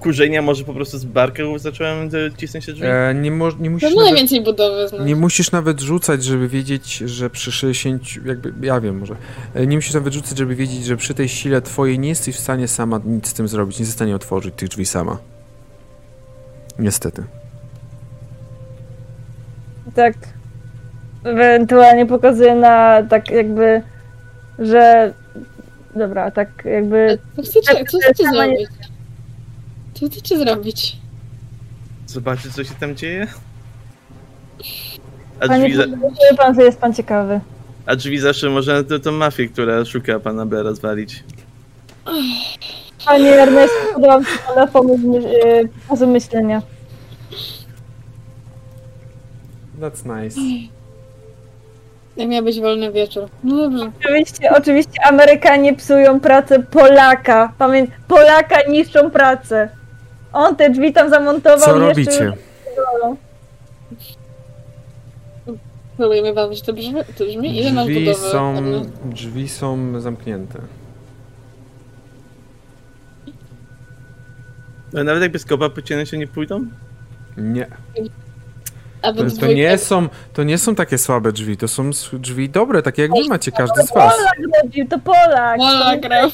kurzenia 0.00 0.42
może 0.42 0.64
po 0.64 0.74
prostu 0.74 0.98
z 0.98 1.04
barką 1.04 1.58
zacząłem 1.58 2.10
cisnąć 2.36 2.64
się 2.64 2.72
drzwi. 2.72 2.86
E, 2.86 3.14
nie, 3.14 3.30
mo- 3.30 3.52
nie 3.60 3.70
musisz 3.70 3.90
To 3.90 3.96
nawet... 3.96 4.10
najwięcej 4.12 4.40
budowy 4.44 4.88
znasz. 4.88 5.06
Nie 5.06 5.16
musisz 5.16 5.52
nawet 5.52 5.80
rzucać, 5.80 6.24
żeby 6.24 6.48
wiedzieć, 6.48 6.96
że 6.96 7.30
przy 7.30 7.52
60, 7.52 8.02
jakby, 8.26 8.66
ja 8.66 8.80
wiem 8.80 8.98
może, 8.98 9.16
E, 9.54 9.66
nie 9.66 9.76
musisz 9.76 9.94
nawet 9.94 10.14
rzucać, 10.14 10.38
żeby 10.38 10.54
wiedzieć, 10.54 10.84
że 10.84 10.96
przy 10.96 11.14
tej 11.14 11.28
sile 11.28 11.62
twojej 11.62 11.98
nie 11.98 12.08
jesteś 12.08 12.36
w 12.36 12.40
stanie 12.40 12.68
sama 12.68 13.00
nic 13.04 13.28
z 13.28 13.34
tym 13.34 13.48
zrobić, 13.48 13.78
nie 13.78 13.82
jesteś 13.82 13.94
w 13.94 13.98
stanie 13.98 14.16
otworzyć 14.16 14.54
tych 14.56 14.68
drzwi 14.68 14.86
sama. 14.86 15.18
Niestety. 16.78 17.24
Tak. 19.94 20.14
Ewentualnie 21.24 22.06
pokazuję 22.06 22.54
na 22.54 23.02
tak 23.02 23.30
jakby, 23.30 23.82
że. 24.58 25.12
Dobra, 25.94 26.30
tak 26.30 26.48
jakby. 26.64 27.18
Co 27.36 27.42
chcecie, 27.42 27.84
co 27.84 27.98
chcecie 27.98 28.24
zrobić? 28.30 28.68
Co 30.00 30.06
chcecie 30.06 30.38
zrobić? 30.38 30.96
Zobaczyć, 32.06 32.54
co 32.54 32.64
się 32.64 32.74
tam 32.74 32.96
dzieje. 32.96 33.26
A 35.40 35.46
Panie, 35.48 35.64
drzwi, 35.64 35.76
za, 35.76 35.84
pan, 36.36 36.54
że 36.54 36.62
jest 36.62 36.78
pan 36.78 36.94
ciekawy. 36.94 37.40
a 37.86 37.96
drzwi 37.96 38.18
zawsze 38.18 38.50
można 38.50 38.82
to, 38.82 38.98
to 38.98 39.12
mafię, 39.12 39.48
która 39.48 39.84
szuka 39.84 40.20
pana 40.20 40.46
Blaira 40.46 40.74
zwalić. 40.74 41.24
Panie 43.04 43.30
Ernest, 43.42 43.74
podoba 43.94 44.18
mi 44.18 44.24
się 44.24 44.38
pana 44.48 44.66
pomysł, 44.66 45.08
my- 45.12 45.22
yy, 46.00 46.06
myślenia. 46.06 46.62
That's 49.80 50.22
nice. 50.22 50.40
Jak 52.16 52.28
miał 52.28 52.44
być 52.44 52.60
wolny 52.60 52.92
wieczór. 52.92 53.28
No 53.44 53.56
dobrze. 53.56 53.90
Oczywiście, 54.00 54.50
oczywiście 54.50 55.04
Amerykanie 55.06 55.74
psują 55.74 56.20
pracę 56.20 56.62
Polaka. 56.62 57.52
Pamięć, 57.58 57.90
Polaka 58.08 58.56
niszczą 58.68 59.10
pracę. 59.10 59.68
On 60.36 60.56
te 60.56 60.70
drzwi 60.70 60.92
tam 60.92 61.10
zamontował 61.10 61.58
Co 61.58 61.66
jeszcze- 61.70 61.88
robicie? 61.88 62.32
Próbujemy 65.96 66.34
bawić 66.34 66.62
to 66.62 66.72
brzmi. 66.72 66.94
To 67.18 67.24
brzmi. 67.24 67.58
Ile 67.58 67.72
masz 67.72 67.84
Drzwi 67.86 68.00
budowy? 68.04 68.30
są, 68.30 68.54
drzwi 69.04 69.48
są 69.48 70.00
zamknięte. 70.00 70.58
No, 74.92 75.04
nawet 75.04 75.22
jak 75.22 75.32
bez 75.32 75.44
kopa 75.44 75.68
pociągnąć 75.70 76.08
się 76.10 76.18
nie 76.18 76.26
pójdą? 76.26 76.66
Nie. 77.36 77.66
A 79.02 79.12
To, 79.12 79.22
to, 79.40 79.46
nie 79.46 79.78
są, 79.78 80.08
to 80.32 80.42
nie 80.42 80.58
są 80.58 80.74
takie 80.74 80.98
słabe 80.98 81.32
drzwi, 81.32 81.56
to 81.56 81.68
są 81.68 81.88
s- 81.88 82.10
drzwi 82.12 82.48
dobre, 82.50 82.82
takie 82.82 83.02
jak 83.02 83.10
wy 83.10 83.28
macie, 83.28 83.52
każdy 83.52 83.82
z 83.82 83.94
was. 83.94 84.14
Polak 84.16 84.62
robił, 84.62 84.88
to 84.88 84.98
Polak. 84.98 85.58
Mola 85.58 85.96
grał. 85.96 86.30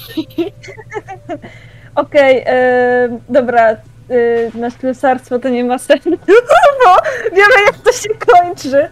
Okej, 1.94 2.42
e, 2.46 3.18
dobra. 3.28 3.76
E, 4.10 4.58
na 4.58 4.70
ślusarstwo 4.70 5.38
to 5.38 5.48
nie 5.48 5.64
ma 5.64 5.78
sensu, 5.78 6.10
bo 6.84 6.96
wiemy 7.30 7.54
jak 7.66 7.78
to 7.78 7.92
się 7.92 8.08
kończy. 8.08 8.88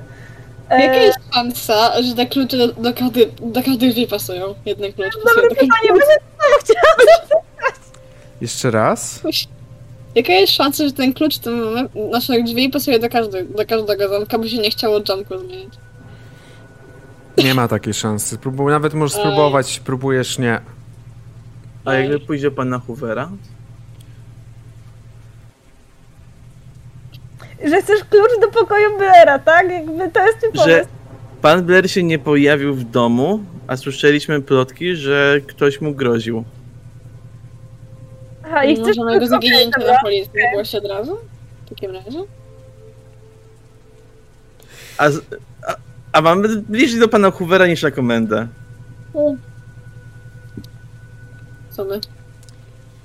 E, 0.71 0.83
Jaka 0.83 0.97
jest 0.97 1.19
szansa, 1.35 2.03
że 2.03 2.15
te 2.15 2.27
klucze 2.27 2.57
do, 2.57 2.69
do, 2.69 2.95
każdy, 2.95 3.31
do 3.43 3.63
każdej 3.63 3.91
drzwi 3.91 4.07
pasują? 4.07 4.55
Jeden 4.67 4.93
klucz 4.93 5.15
pasuje 5.23 5.35
Dobre 5.35 5.49
do 5.49 5.55
każdej 5.55 5.69
pytanie, 5.69 6.01
bo 6.01 6.59
chciałam 6.61 6.97
Jeszcze 8.41 8.71
raz? 8.71 9.21
Jaka 10.15 10.33
jest 10.33 10.53
szansa, 10.53 10.85
że 10.85 10.93
ten 10.93 11.13
klucz 11.13 11.39
do 11.39 11.51
naszych 12.11 12.45
drzwi 12.45 12.69
pasuje 12.71 12.99
do, 12.99 13.09
każdy, 13.09 13.45
do 13.45 13.67
każdego 13.67 14.09
zamka, 14.09 14.39
by 14.39 14.49
się 14.49 14.59
nie 14.59 14.71
chciało 14.71 15.01
jumpu 15.09 15.39
zmienić? 15.39 15.75
Nie 17.39 17.55
ma 17.55 17.69
takiej 17.69 17.95
szansy. 17.95 18.39
Próbuj, 18.39 18.73
nawet 18.73 18.95
możesz 18.95 19.19
spróbować, 19.19 19.81
próbujesz 19.85 20.39
nie. 20.39 20.61
A 21.85 21.95
jakby 21.95 22.21
pójść 22.21 22.43
do 22.43 22.51
pana 22.51 22.79
Hoovera? 22.79 23.31
Że 27.65 27.83
chcesz 27.83 28.05
klucz 28.05 28.41
do 28.41 28.49
pokoju 28.49 28.99
Blaira, 28.99 29.39
tak? 29.39 29.71
Jakby 29.71 30.11
to 30.11 30.27
jest 30.27 30.39
twój 30.39 30.65
Że 30.65 30.85
pan 31.43 31.65
Blair 31.65 31.91
się 31.91 32.03
nie 32.03 32.19
pojawił 32.19 32.75
w 32.75 32.85
domu, 32.85 33.41
a 33.67 33.77
słyszeliśmy 33.77 34.43
plotki, 34.43 34.97
że 34.97 35.41
ktoś 35.47 35.81
mu 35.81 35.95
groził. 35.95 36.45
Aha, 38.45 38.65
i 38.65 38.77
chcesz 38.77 38.97
Możemy 38.97 39.13
go 39.13 39.19
klucz, 39.27 39.33
okej, 39.33 39.51
zaginięcia 39.51 39.79
dobra. 39.81 39.95
na 39.95 40.01
policji 40.01 40.31
zgłosić 40.53 40.75
od 40.75 40.85
razu? 40.85 41.19
W 41.67 41.69
takim 41.69 41.91
razie? 41.91 42.19
A, 44.99 45.07
a, 45.67 45.75
a 46.13 46.21
mamy 46.21 46.49
bliżej 46.49 47.01
do 47.01 47.09
pana 47.09 47.31
Hoovera 47.31 47.67
niż 47.67 47.83
na 47.83 47.91
komendę. 47.91 48.49
Co 51.71 51.85
my? 51.85 52.01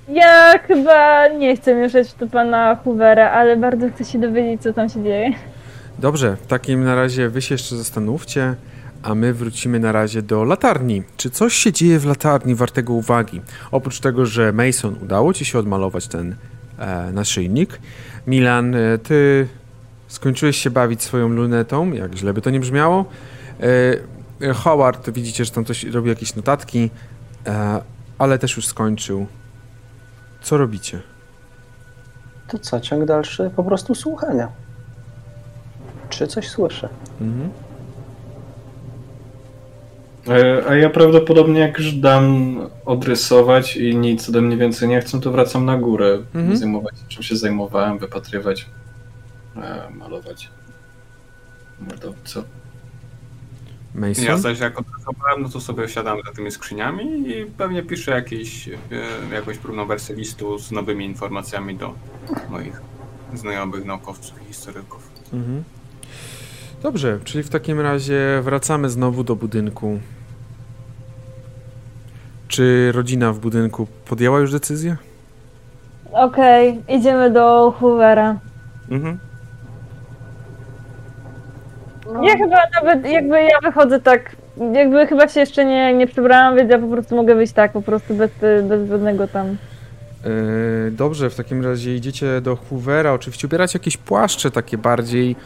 Ja 0.08 0.58
chyba 0.58 1.28
nie 1.28 1.56
chcę 1.56 1.74
mieszać 1.74 2.14
do 2.14 2.26
pana 2.26 2.76
Hoovera, 2.84 3.30
ale 3.30 3.56
bardzo 3.56 3.90
chcę 3.90 4.04
się 4.04 4.18
dowiedzieć, 4.18 4.62
co 4.62 4.72
tam 4.72 4.88
się 4.88 5.02
dzieje. 5.02 5.32
Dobrze, 5.98 6.36
w 6.36 6.46
takim 6.46 6.84
na 6.84 6.94
razie 6.94 7.28
wy 7.28 7.42
się 7.42 7.54
jeszcze 7.54 7.76
zastanówcie, 7.76 8.54
a 9.02 9.14
my 9.14 9.34
wrócimy 9.34 9.80
na 9.80 9.92
razie 9.92 10.22
do 10.22 10.44
latarni. 10.44 11.02
Czy 11.16 11.30
coś 11.30 11.54
się 11.54 11.72
dzieje 11.72 11.98
w 11.98 12.06
latarni 12.06 12.54
wartego 12.54 12.92
uwagi? 12.92 13.40
Oprócz 13.70 14.00
tego, 14.00 14.26
że 14.26 14.52
Mason 14.52 14.96
udało 15.02 15.32
ci 15.32 15.44
się 15.44 15.58
odmalować 15.58 16.06
ten 16.06 16.36
e, 16.78 17.12
naszyjnik, 17.12 17.80
Milan, 18.26 18.74
e, 18.74 18.98
ty 18.98 19.48
skończyłeś 20.08 20.56
się 20.56 20.70
bawić 20.70 21.02
swoją 21.02 21.28
lunetą, 21.28 21.92
jak 21.92 22.14
źle 22.14 22.34
by 22.34 22.42
to 22.42 22.50
nie 22.50 22.60
brzmiało. 22.60 23.04
E, 23.60 24.46
e, 24.48 24.52
Howard, 24.54 25.10
widzicie, 25.10 25.44
że 25.44 25.50
tam 25.50 25.64
coś 25.64 25.84
robi 25.84 26.08
jakieś 26.08 26.34
notatki, 26.34 26.90
e, 27.46 27.80
ale 28.18 28.38
też 28.38 28.56
już 28.56 28.66
skończył. 28.66 29.26
Co 30.46 30.56
robicie? 30.56 31.00
To 32.48 32.58
co, 32.58 32.80
ciąg 32.80 33.04
dalszy? 33.04 33.50
Po 33.56 33.64
prostu 33.64 33.94
słuchania. 33.94 34.48
Czy 36.08 36.26
coś 36.26 36.48
słyszę? 36.48 36.88
Mhm. 37.20 37.50
E, 40.28 40.68
A 40.68 40.74
ja 40.74 40.90
prawdopodobnie 40.90 41.60
jak 41.60 41.78
już 41.78 41.92
dam 41.92 42.56
odrysować 42.84 43.76
i 43.76 43.96
nic 43.96 44.28
ode 44.28 44.40
mnie 44.40 44.56
więcej 44.56 44.88
nie 44.88 45.00
chcą, 45.00 45.20
to 45.20 45.30
wracam 45.32 45.64
na 45.64 45.76
górę. 45.78 46.18
Mhm. 46.34 46.56
Zajmować 46.56 46.98
się, 46.98 47.04
czym 47.08 47.22
się 47.22 47.36
zajmowałem, 47.36 47.98
wypatrywać, 47.98 48.66
e, 49.56 49.90
malować. 49.90 50.50
Mordowco. 51.80 52.42
Mason? 53.96 54.24
Ja 54.24 54.36
zaś 54.36 54.60
jak 54.60 54.78
odpracowałem, 54.80 55.42
no 55.42 55.48
to 55.48 55.60
sobie 55.60 55.88
siadam 55.88 56.18
za 56.26 56.32
tymi 56.32 56.50
skrzyniami 56.50 57.30
i 57.30 57.46
pewnie 57.58 57.82
piszę 57.82 58.10
jakiś, 58.10 58.68
e, 58.68 59.34
jakąś 59.34 59.58
próbną 59.58 59.86
wersję 59.86 60.16
listu 60.16 60.58
z 60.58 60.72
nowymi 60.72 61.04
informacjami 61.04 61.76
do 61.76 61.94
moich 62.50 62.80
znajomych 63.34 63.84
naukowców 63.84 64.42
i 64.42 64.44
historyków. 64.44 65.10
Mhm. 65.32 65.64
Dobrze, 66.82 67.18
czyli 67.24 67.44
w 67.44 67.48
takim 67.48 67.80
razie 67.80 68.40
wracamy 68.42 68.90
znowu 68.90 69.24
do 69.24 69.36
budynku. 69.36 70.00
Czy 72.48 72.92
rodzina 72.92 73.32
w 73.32 73.38
budynku 73.38 73.86
podjęła 74.04 74.40
już 74.40 74.52
decyzję? 74.52 74.96
Okej, 76.12 76.82
idziemy 76.88 77.30
do 77.30 77.74
Hoovera. 77.80 78.38
Mhm. 78.90 79.18
Ja 82.22 82.36
chyba 82.36 82.56
nawet, 82.82 83.10
jakby 83.10 83.42
ja 83.42 83.58
wychodzę 83.62 84.00
tak, 84.00 84.36
jakby 84.72 85.06
chyba 85.06 85.28
się 85.28 85.40
jeszcze 85.40 85.64
nie, 85.64 85.94
nie 85.94 86.06
przebrałam, 86.06 86.56
więc 86.56 86.70
ja 86.70 86.78
po 86.78 86.86
prostu 86.88 87.16
mogę 87.16 87.34
wyjść 87.34 87.52
tak, 87.52 87.72
po 87.72 87.82
prostu 87.82 88.14
bez, 88.14 88.30
bez 88.68 88.88
żadnego 88.88 89.28
tam. 89.28 89.56
Yy, 90.24 90.30
dobrze, 90.90 91.30
w 91.30 91.34
takim 91.34 91.64
razie 91.64 91.96
idziecie 91.96 92.40
do 92.40 92.56
Hoovera. 92.56 93.12
Oczywiście 93.12 93.46
ubieracie 93.46 93.78
jakieś 93.78 93.96
płaszcze 93.96 94.50
takie 94.50 94.78
bardziej, 94.78 95.36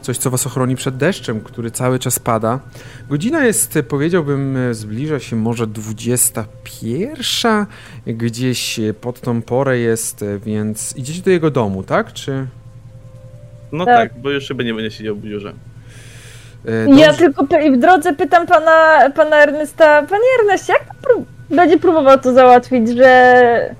coś 0.00 0.18
co 0.18 0.30
was 0.30 0.46
ochroni 0.46 0.76
przed 0.76 0.96
deszczem, 0.96 1.40
który 1.40 1.70
cały 1.70 1.98
czas 1.98 2.18
pada. 2.18 2.60
Godzina 3.08 3.44
jest, 3.44 3.78
powiedziałbym, 3.88 4.58
zbliża 4.70 5.18
się 5.18 5.36
może 5.36 5.66
21, 5.66 7.66
gdzieś 8.06 8.80
pod 9.00 9.20
tą 9.20 9.42
porę 9.42 9.78
jest, 9.78 10.24
więc 10.44 10.96
idziecie 10.96 11.22
do 11.22 11.30
jego 11.30 11.50
domu, 11.50 11.82
tak? 11.82 12.12
Czy... 12.12 12.46
No 13.72 13.84
Tak. 13.84 14.12
tak. 14.12 14.20
bo 14.20 14.30
już 14.30 14.48
chyba 14.48 14.62
nie 14.62 14.74
będzie 14.74 14.90
siedział 14.90 15.16
w 15.16 15.20
biurze. 15.20 15.52
Ja 16.66 17.06
dobrze. 17.06 17.18
tylko 17.18 17.44
py- 17.44 17.72
w 17.72 17.78
drodze 17.78 18.12
pytam 18.12 18.46
pana, 18.46 19.10
pana 19.14 19.36
Ernesta, 19.36 20.02
panie 20.02 20.24
Erneście, 20.40 20.72
jak 20.72 20.84
pan 20.84 20.96
pró- 21.02 21.56
będzie 21.56 21.78
próbował 21.78 22.18
to 22.18 22.32
załatwić, 22.32 22.88
że 22.88 23.74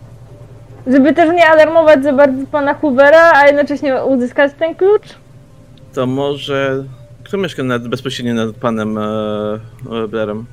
żeby 0.86 1.14
też 1.14 1.30
nie 1.30 1.46
alarmować 1.46 2.02
za 2.02 2.12
bardzo 2.12 2.46
pana 2.52 2.74
Hoovera, 2.74 3.32
a 3.34 3.46
jednocześnie 3.46 4.04
uzyskać 4.04 4.52
ten 4.58 4.74
klucz? 4.74 5.02
To 5.94 6.06
może... 6.06 6.84
Kto 7.24 7.36
mieszka 7.36 7.62
nad, 7.62 7.88
bezpośrednio 7.88 8.34
nad 8.34 8.56
panem 8.56 8.98
e, 8.98 9.02
e, 10.04 10.08
Blairem? 10.08 10.44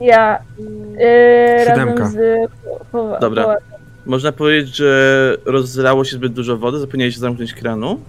Ja 0.00 0.38
yy, 0.58 1.64
Siódemka. 1.68 2.02
razem 2.02 2.12
z 2.12 2.50
Dobra. 3.20 3.56
Można 4.06 4.32
powiedzieć, 4.32 4.76
że 4.76 5.36
rozlało 5.44 6.04
się 6.04 6.16
zbyt 6.16 6.32
dużo 6.32 6.56
wody, 6.56 6.78
zapomniałeś 6.78 7.14
się 7.14 7.20
zamknąć 7.20 7.54
kranu 7.54 8.00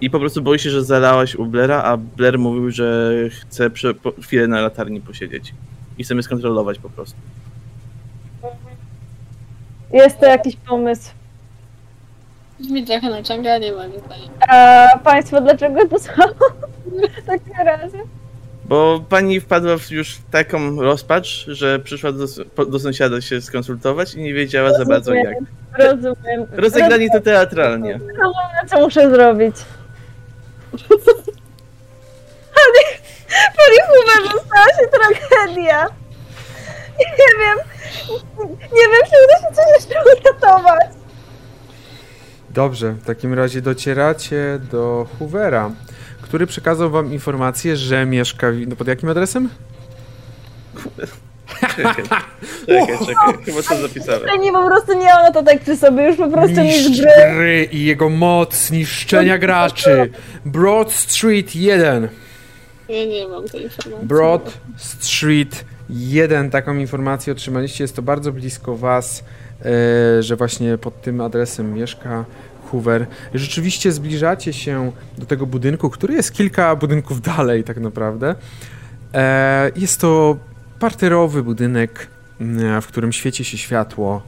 i 0.00 0.10
po 0.10 0.20
prostu 0.20 0.42
boi 0.42 0.58
się, 0.58 0.70
że 0.70 0.84
zalałaś 0.84 1.34
u 1.34 1.46
Blaira, 1.46 1.82
a 1.82 1.96
Blair 1.96 2.38
mówił, 2.38 2.70
że 2.70 3.14
chce 3.30 3.70
prze, 3.70 3.94
po, 3.94 4.12
chwilę 4.22 4.46
na 4.46 4.60
latarni 4.60 5.00
posiedzieć 5.00 5.54
i 5.98 6.04
chcemy 6.04 6.22
skontrolować 6.22 6.78
po 6.78 6.90
prostu. 6.90 7.16
Jest 9.92 10.20
to 10.20 10.26
jakiś 10.26 10.56
pomysł. 10.56 11.10
Brzmi 12.60 12.84
trochę 12.84 13.10
naciąganie, 13.10 13.72
moim 13.72 13.92
zdaniem. 14.06 14.28
A 14.48 14.88
państwo 14.98 15.40
dlaczego 15.40 15.88
to 15.88 15.98
są 15.98 16.12
takie 17.26 17.64
razy? 17.64 17.98
Bo 18.64 19.04
pani 19.08 19.40
wpadła 19.40 19.78
w 19.78 19.90
już 19.90 20.18
taką 20.30 20.82
rozpacz, 20.82 21.46
że 21.48 21.78
przyszła 21.78 22.12
do, 22.12 22.26
do 22.66 22.78
sąsiada 22.78 23.20
się 23.20 23.40
skonsultować 23.40 24.14
i 24.14 24.20
nie 24.20 24.34
wiedziała 24.34 24.78
za 24.78 24.84
bardzo 24.84 25.14
jak. 25.14 25.36
Rozumiem. 25.78 26.46
Rozegrali 26.52 27.10
to 27.10 27.20
teatralnie. 27.20 27.92
Rozumiem, 27.92 28.68
co 28.68 28.80
muszę 28.80 29.10
zrobić. 29.10 29.56
Pani, 32.54 32.84
pani 33.56 33.78
Hoover, 33.86 34.42
stała 34.46 34.66
się 34.66 34.86
tragedia. 34.90 35.86
Nie 36.98 37.38
wiem, 37.38 37.58
nie 38.60 38.88
wiem, 38.88 39.02
czy 39.04 39.16
uda 39.24 39.48
się 39.48 39.54
coś 39.56 39.64
jeszcze 39.74 40.02
uratować. 40.04 40.86
Dobrze, 42.50 42.92
w 42.92 43.04
takim 43.06 43.34
razie 43.34 43.62
docieracie 43.62 44.58
do 44.70 45.06
Hoovera, 45.18 45.70
który 46.22 46.46
przekazał 46.46 46.90
wam 46.90 47.12
informację, 47.12 47.76
że 47.76 48.06
mieszka... 48.06 48.50
w- 48.52 48.66
No 48.68 48.76
pod 48.76 48.88
jakim 48.88 49.08
adresem? 49.08 49.48
Czekaj, 51.60 51.94
czekaj, 52.66 52.98
czekaj. 53.06 53.44
Chyba 53.44 53.62
to 53.62 53.76
zapisałem. 53.76 54.40
Nie, 54.40 54.52
po 54.52 54.66
prostu 54.66 54.98
nie 54.98 55.06
na 55.06 55.32
to 55.32 55.42
tak 55.42 55.60
przy 55.60 55.76
sobie, 55.76 56.06
już 56.06 56.16
po 56.16 56.28
prostu 56.28 56.56
mi 56.56 56.62
Mistrz 56.62 57.00
gry 57.00 57.68
i 57.72 57.84
jego 57.84 58.08
moc 58.08 58.70
niszczenia 58.70 59.38
graczy. 59.38 60.10
Broad 60.44 60.92
Street 60.92 61.56
1. 61.56 62.08
Ja 62.88 63.04
nie 63.04 63.28
mam 63.28 63.48
tej 63.48 63.62
informacji. 63.62 64.06
Broad 64.06 64.58
Street 64.76 65.64
1. 65.90 66.50
Taką 66.50 66.76
informację 66.76 67.32
otrzymaliście. 67.32 67.84
Jest 67.84 67.96
to 67.96 68.02
bardzo 68.02 68.32
blisko 68.32 68.76
was, 68.76 69.24
e, 69.64 70.22
że 70.22 70.36
właśnie 70.36 70.78
pod 70.78 71.02
tym 71.02 71.20
adresem 71.20 71.74
mieszka 71.74 72.24
Hoover. 72.70 73.06
Rzeczywiście 73.34 73.92
zbliżacie 73.92 74.52
się 74.52 74.92
do 75.18 75.26
tego 75.26 75.46
budynku, 75.46 75.90
który 75.90 76.14
jest 76.14 76.32
kilka 76.32 76.76
budynków 76.76 77.20
dalej 77.20 77.64
tak 77.64 77.76
naprawdę. 77.76 78.34
E, 79.14 79.70
jest 79.76 80.00
to 80.00 80.36
parterowy 80.80 81.42
budynek, 81.42 82.06
m, 82.40 82.80
w 82.82 82.86
którym 82.86 83.12
świeci 83.12 83.44
się 83.44 83.58
światło. 83.58 84.22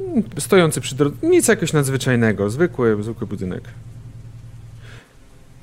Mm, 0.00 0.22
Stojący 0.38 0.80
przy 0.80 0.94
drodze. 0.96 1.16
Nic 1.22 1.48
jakoś 1.48 1.72
nadzwyczajnego. 1.72 2.50
Zwykły, 2.50 3.02
zwykły 3.02 3.26
budynek. 3.26 3.62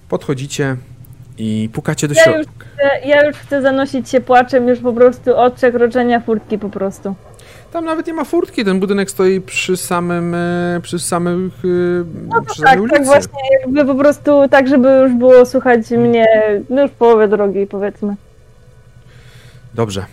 Podchodzicie 0.09 0.75
i 1.37 1.69
pukacie 1.73 2.07
do 2.07 2.13
Ja 2.13 2.23
środka. 2.23 2.41
już, 2.41 2.53
chcę, 2.75 3.07
ja 3.07 3.25
już 3.27 3.37
chcę 3.37 3.61
zanosić 3.61 4.09
się 4.09 4.21
płaczem 4.21 4.67
już 4.67 4.79
po 4.79 4.93
prostu 4.93 5.37
od 5.37 5.53
przekroczenia 5.53 6.19
furtki 6.19 6.57
po 6.57 6.69
prostu. 6.69 7.15
Tam 7.73 7.85
nawet 7.85 8.07
nie 8.07 8.13
ma 8.13 8.23
furtki, 8.23 8.65
ten 8.65 8.79
budynek 8.79 9.11
stoi 9.11 9.41
przy 9.41 9.77
samym, 9.77 10.35
e, 10.35 10.79
przy 10.81 10.99
samych, 10.99 11.53
e, 11.53 12.41
przy 12.45 12.61
Tak, 12.61 12.69
samej 12.69 12.79
ulicy. 12.79 12.95
tak 12.97 13.05
właśnie, 13.05 13.39
jakby 13.61 13.85
po 13.85 13.95
prostu 13.95 14.31
tak, 14.49 14.67
żeby 14.67 14.87
już 14.89 15.11
było 15.13 15.45
słuchać 15.45 15.89
mnie 15.91 16.25
no 16.69 16.81
już 16.81 16.91
w 16.91 16.93
połowie 16.93 17.27
drogi 17.27 17.67
powiedzmy. 17.67 18.15
Dobrze. 19.79 20.01
E, 20.01 20.05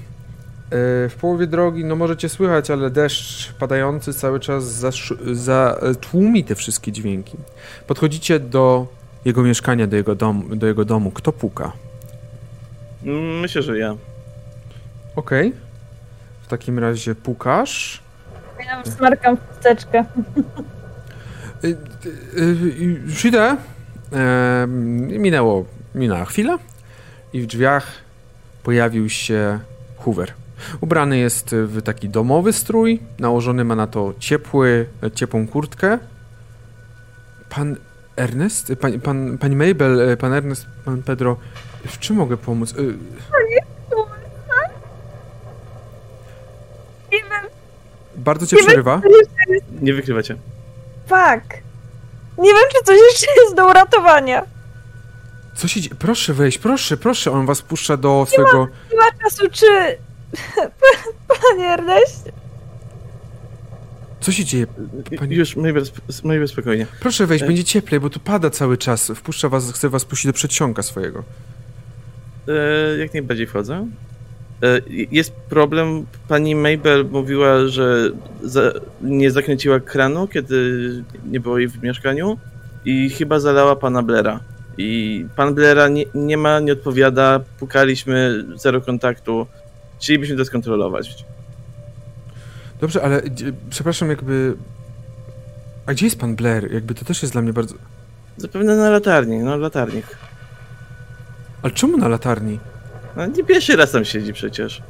W 1.09 1.17
połowie 1.21 1.47
drogi, 1.47 1.85
no 1.85 1.97
możecie 1.97 2.29
słychać, 2.29 2.71
ale 2.71 2.91
deszcz 2.91 3.53
padający 3.53 4.15
cały 4.15 4.41
czas 4.41 4.65
zasz- 4.65 5.15
za, 5.33 5.79
e, 5.83 5.95
tłumi 5.95 6.45
te 6.45 6.55
wszystkie 6.55 6.93
dźwięki. 6.93 7.37
Podchodzicie 7.87 8.41
do 8.41 8.87
jego 9.25 9.43
mieszkania, 9.43 9.87
do 9.87 9.97
jego, 9.97 10.15
dom, 10.15 10.59
do 10.59 10.67
jego 10.67 10.85
domu. 10.85 11.11
Kto 11.11 11.33
puka? 11.33 11.73
Myślę, 13.43 13.63
że 13.63 13.79
ja. 13.79 13.97
Okej. 15.17 15.53
W 16.43 16.47
takim 16.49 16.79
razie 16.79 17.15
pukasz. 17.15 18.03
Ja 18.67 18.85
smarkam 18.85 19.37
w 19.37 19.41
chusteczkę. 19.49 20.05
Y, 21.65 21.77
Już 23.07 23.25
idę. 23.25 23.57
E, 24.13 24.67
minęło, 25.19 25.65
minęła 25.95 26.25
chwila 26.25 26.59
i 27.33 27.41
w 27.41 27.47
drzwiach 27.47 27.87
pojawił 28.71 29.09
się 29.09 29.59
Hoover. 29.97 30.33
Ubrany 30.81 31.19
jest 31.19 31.55
w 31.55 31.83
taki 31.83 32.09
domowy 32.09 32.53
strój, 32.53 33.01
nałożony 33.19 33.65
ma 33.65 33.77
na 33.77 33.87
to 33.87 34.15
ciepły, 34.19 34.87
ciepłą 35.15 35.49
kurtkę. 35.49 35.99
Pan 37.49 37.77
Ernest, 38.17 38.73
pan, 38.81 39.01
pan, 39.01 39.39
pani 39.39 39.57
Mabel, 39.57 40.17
pan 40.17 40.33
Ernest, 40.33 40.67
pan 40.85 41.03
Pedro, 41.03 41.37
w 41.87 41.99
czym 41.99 42.17
mogę 42.17 42.37
pomóc? 42.37 42.73
Y, 42.73 42.95
Nie 47.13 47.19
wiem, 47.19 47.51
Bardzo 48.17 48.47
cię 48.47 48.57
Nie 48.57 48.63
wiem, 48.63 48.69
przerywa. 48.69 49.01
Nie 49.83 49.95
wykrywacie. 49.95 50.37
fuck. 51.07 51.55
Nie 52.39 52.51
wiem, 52.51 52.65
czy 52.73 52.85
coś 52.85 52.97
jeszcze 53.13 53.27
jest 53.45 53.57
do 53.57 53.67
uratowania. 53.71 54.43
Co 55.57 55.69
się 55.69 55.81
dzieje? 55.81 55.95
Proszę 55.99 56.35
wejść, 56.35 56.59
proszę, 56.59 56.97
proszę. 56.97 57.33
On 57.33 57.47
was 57.47 57.63
puszcza 57.63 57.97
do 57.97 58.27
swojego... 58.29 58.69
Nie 58.93 58.97
ma 58.97 59.05
czasu, 59.25 59.43
czy... 59.53 59.67
Panie 61.51 61.67
Erneście? 61.69 62.33
Co 64.21 64.33
się 64.33 64.45
dzieje? 64.45 64.67
Pani- 65.19 65.37
Już, 65.37 65.57
Mabel, 66.25 66.49
spokojnie. 66.49 66.87
Proszę 67.01 67.27
wejść, 67.27 67.45
E- 67.45 67.47
będzie 67.47 67.65
cieplej, 67.65 68.01
bo 68.01 68.11
tu 68.11 68.21
pada 68.21 68.51
cały 68.51 68.77
czas. 68.79 69.13
Wpuszcza 69.15 69.49
was, 69.49 69.73
chce 69.73 69.89
was 69.89 70.05
puścić 70.05 70.27
do 70.27 70.33
przedsionka 70.33 70.83
swojego. 70.83 71.25
E, 72.49 72.99
jak 72.99 73.13
najbardziej 73.15 73.47
wchodzę. 73.47 73.87
E, 74.63 74.81
jest 75.11 75.33
problem. 75.33 76.07
Pani 76.29 76.55
Mabel 76.55 77.05
mówiła, 77.11 77.67
że 77.67 78.11
za, 78.43 78.61
nie 79.03 79.31
zakręciła 79.31 79.81
kranu, 79.81 80.29
kiedy 80.29 80.91
nie 81.31 81.41
było 81.41 81.59
jej 81.59 81.69
w 81.69 81.83
mieszkaniu 81.83 82.39
i 82.85 83.11
chyba 83.11 83.41
zalała 83.41 83.77
pana 83.77 84.03
Blera. 84.03 84.41
I 84.79 85.27
pan 85.37 85.55
Blera 85.55 85.89
nie, 85.89 86.05
nie 86.15 86.37
ma, 86.37 86.61
nie 86.61 86.73
odpowiada. 86.73 87.41
Pukaliśmy, 87.59 88.45
zero 88.55 88.81
kontaktu. 88.81 89.47
Chcielibyśmy 89.99 90.37
to 90.37 90.45
skontrolować. 90.45 91.25
Dobrze, 92.81 93.03
ale 93.03 93.23
przepraszam, 93.71 94.09
jakby... 94.09 94.57
A 95.87 95.93
gdzie 95.93 96.07
jest 96.07 96.21
pan 96.21 96.37
Blair? 96.37 96.73
Jakby 96.73 96.95
to 96.95 97.05
też 97.05 97.23
jest 97.23 97.35
dla 97.35 97.43
mnie 97.43 97.53
bardzo... 97.53 97.75
Zapewne 98.37 98.77
na 98.77 98.91
latarni, 98.91 99.39
no 99.39 99.57
latarnik. 99.57 100.07
Ale 101.63 101.73
czemu 101.73 101.97
na 101.97 102.09
latarni? 102.09 102.59
No, 103.17 103.27
nie 103.27 103.45
pierwszy 103.45 103.77
raz 103.77 103.91
tam 103.91 104.05
siedzi 104.05 104.33
przecież. 104.33 104.83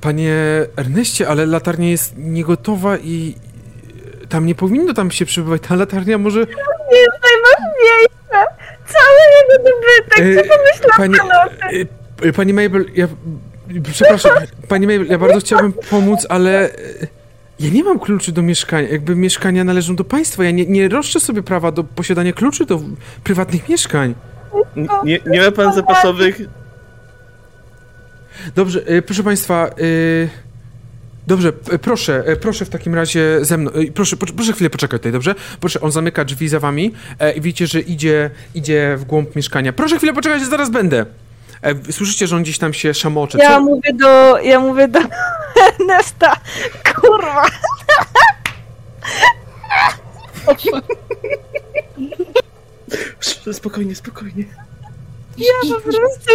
Panie 0.00 0.34
Erneście, 0.76 1.28
ale 1.28 1.46
latarnia 1.46 1.90
jest 1.90 2.14
niegotowa 2.18 2.98
i... 2.98 3.34
Tam 4.28 4.46
nie 4.46 4.54
powinno 4.54 4.94
tam 4.94 5.10
się 5.10 5.26
przebywać. 5.26 5.62
Ta 5.68 5.74
latarnia 5.74 6.18
może... 6.18 6.40
Nie 6.40 6.98
jest 6.98 7.18
najważniejsze. 7.22 8.46
Cały 8.86 9.20
jego 9.40 9.70
dobytek. 9.70 10.18
E, 10.18 10.34
Co 10.34 10.56
pomyślał 10.56 10.90
Pani, 10.96 11.14
pan 11.18 11.28
o 11.30 11.68
tym? 11.70 11.88
e, 12.24 12.28
e, 12.28 12.32
pani 12.32 12.52
Mabel, 12.52 12.84
ja... 12.94 13.08
Przepraszam, 13.92 14.32
pani 14.68 14.86
Mabel, 14.86 15.06
ja 15.06 15.18
bardzo 15.18 15.40
chciałbym 15.40 15.72
pomóc, 15.72 16.26
ale... 16.28 16.70
e, 16.70 16.74
Ja 17.60 17.70
nie 17.70 17.84
mam 17.84 17.98
kluczy 18.00 18.32
do 18.32 18.42
mieszkania. 18.42 18.88
Jakby 18.88 19.16
mieszkania 19.16 19.64
należą 19.64 19.96
do 19.96 20.04
państwa. 20.04 20.44
Ja 20.44 20.50
nie, 20.50 20.66
nie 20.66 20.88
roszczę 20.88 21.20
sobie 21.20 21.42
prawa 21.42 21.72
do 21.72 21.84
posiadania 21.84 22.32
kluczy 22.32 22.66
do 22.66 22.80
prywatnych 23.24 23.68
mieszkań. 23.68 24.14
N- 24.76 24.88
Nie, 25.04 25.18
nie 25.26 25.40
ma 25.40 25.50
pan 25.50 25.74
zapasowych. 25.74 26.40
Dobrze, 28.56 28.80
e, 28.86 29.02
proszę 29.02 29.22
państwa... 29.22 29.66
e, 29.68 30.44
Dobrze, 31.26 31.52
proszę, 31.82 32.22
e, 32.26 32.36
proszę 32.36 32.64
w 32.64 32.68
takim 32.68 32.94
razie 32.94 33.38
ze 33.44 33.56
mną. 33.58 33.70
Proszę, 33.94 34.16
proszę, 34.16 34.52
chwilę 34.52 34.70
poczekać 34.70 35.00
tutaj, 35.00 35.12
dobrze? 35.12 35.34
Proszę, 35.60 35.80
on 35.80 35.92
zamyka 35.92 36.24
drzwi 36.24 36.48
za 36.48 36.60
wami 36.60 36.92
e, 37.18 37.32
i 37.32 37.40
widzicie, 37.40 37.66
że 37.66 37.80
idzie, 37.80 38.30
idzie 38.54 38.96
w 38.98 39.04
głąb 39.04 39.36
mieszkania. 39.36 39.72
Proszę 39.72 39.96
chwilę 39.98 40.12
poczekać, 40.12 40.40
ja 40.42 40.48
zaraz 40.48 40.70
będę. 40.70 41.06
E, 41.62 41.92
Słyszycie, 41.92 42.26
że 42.26 42.36
on 42.36 42.42
gdzieś 42.42 42.58
tam 42.58 42.74
się 42.74 42.94
szamocze. 42.94 43.38
Ja 43.38 43.48
Co? 43.48 43.60
mówię 43.60 43.92
do... 43.94 44.38
Ja 44.38 44.60
mówię 44.60 44.88
do 44.88 45.00
Ernesta. 45.80 46.36
Kurwa. 46.94 47.46
Spokojnie, 53.52 53.94
spokojnie. 53.94 54.44
Ja 55.38 55.74
po 55.74 55.80
prostu... 55.80 56.34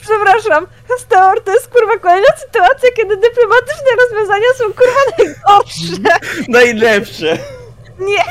Przepraszam. 0.00 0.66
Steor, 0.98 1.40
to 1.44 1.52
jest 1.52 1.68
kurwa 1.68 1.98
kolejna 1.98 2.28
sytuacja, 2.36 2.88
kiedy 2.96 3.16
dyplomatyczne 3.16 3.90
rozwiązania 4.02 4.46
są 4.56 4.64
kurwa 4.64 5.00
najgorsze. 5.18 6.18
Najlepsze! 6.48 7.38
Nie. 7.98 8.24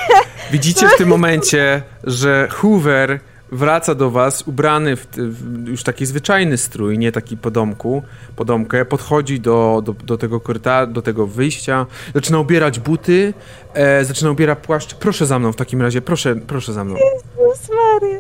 Widzicie 0.51 0.87
w 0.87 0.97
tym 0.97 1.09
momencie, 1.09 1.81
że 2.03 2.47
Hoover 2.51 3.19
wraca 3.53 3.95
do 3.95 4.11
was 4.11 4.41
ubrany 4.47 4.95
w, 4.95 5.07
w 5.17 5.67
już 5.67 5.83
taki 5.83 6.05
zwyczajny 6.05 6.57
strój, 6.57 6.97
nie 6.97 7.11
taki 7.11 7.37
podomku, 7.37 8.03
podomkę, 8.35 8.85
podchodzi 8.85 9.39
do, 9.39 9.81
do, 9.85 9.93
do 9.93 10.17
tego 10.17 10.39
korytarza, 10.39 10.87
do 10.87 11.01
tego 11.01 11.27
wyjścia, 11.27 11.85
zaczyna 12.15 12.39
ubierać 12.39 12.79
buty, 12.79 13.33
e, 13.73 14.05
zaczyna 14.05 14.31
ubierać 14.31 14.59
płaszcz. 14.59 14.95
Proszę 14.95 15.25
za 15.25 15.39
mną 15.39 15.51
w 15.51 15.55
takim 15.55 15.81
razie, 15.81 16.01
proszę, 16.01 16.35
proszę 16.35 16.73
za 16.73 16.83
mną. 16.83 16.95
Jezus 16.95 17.69
Maria. 17.69 18.19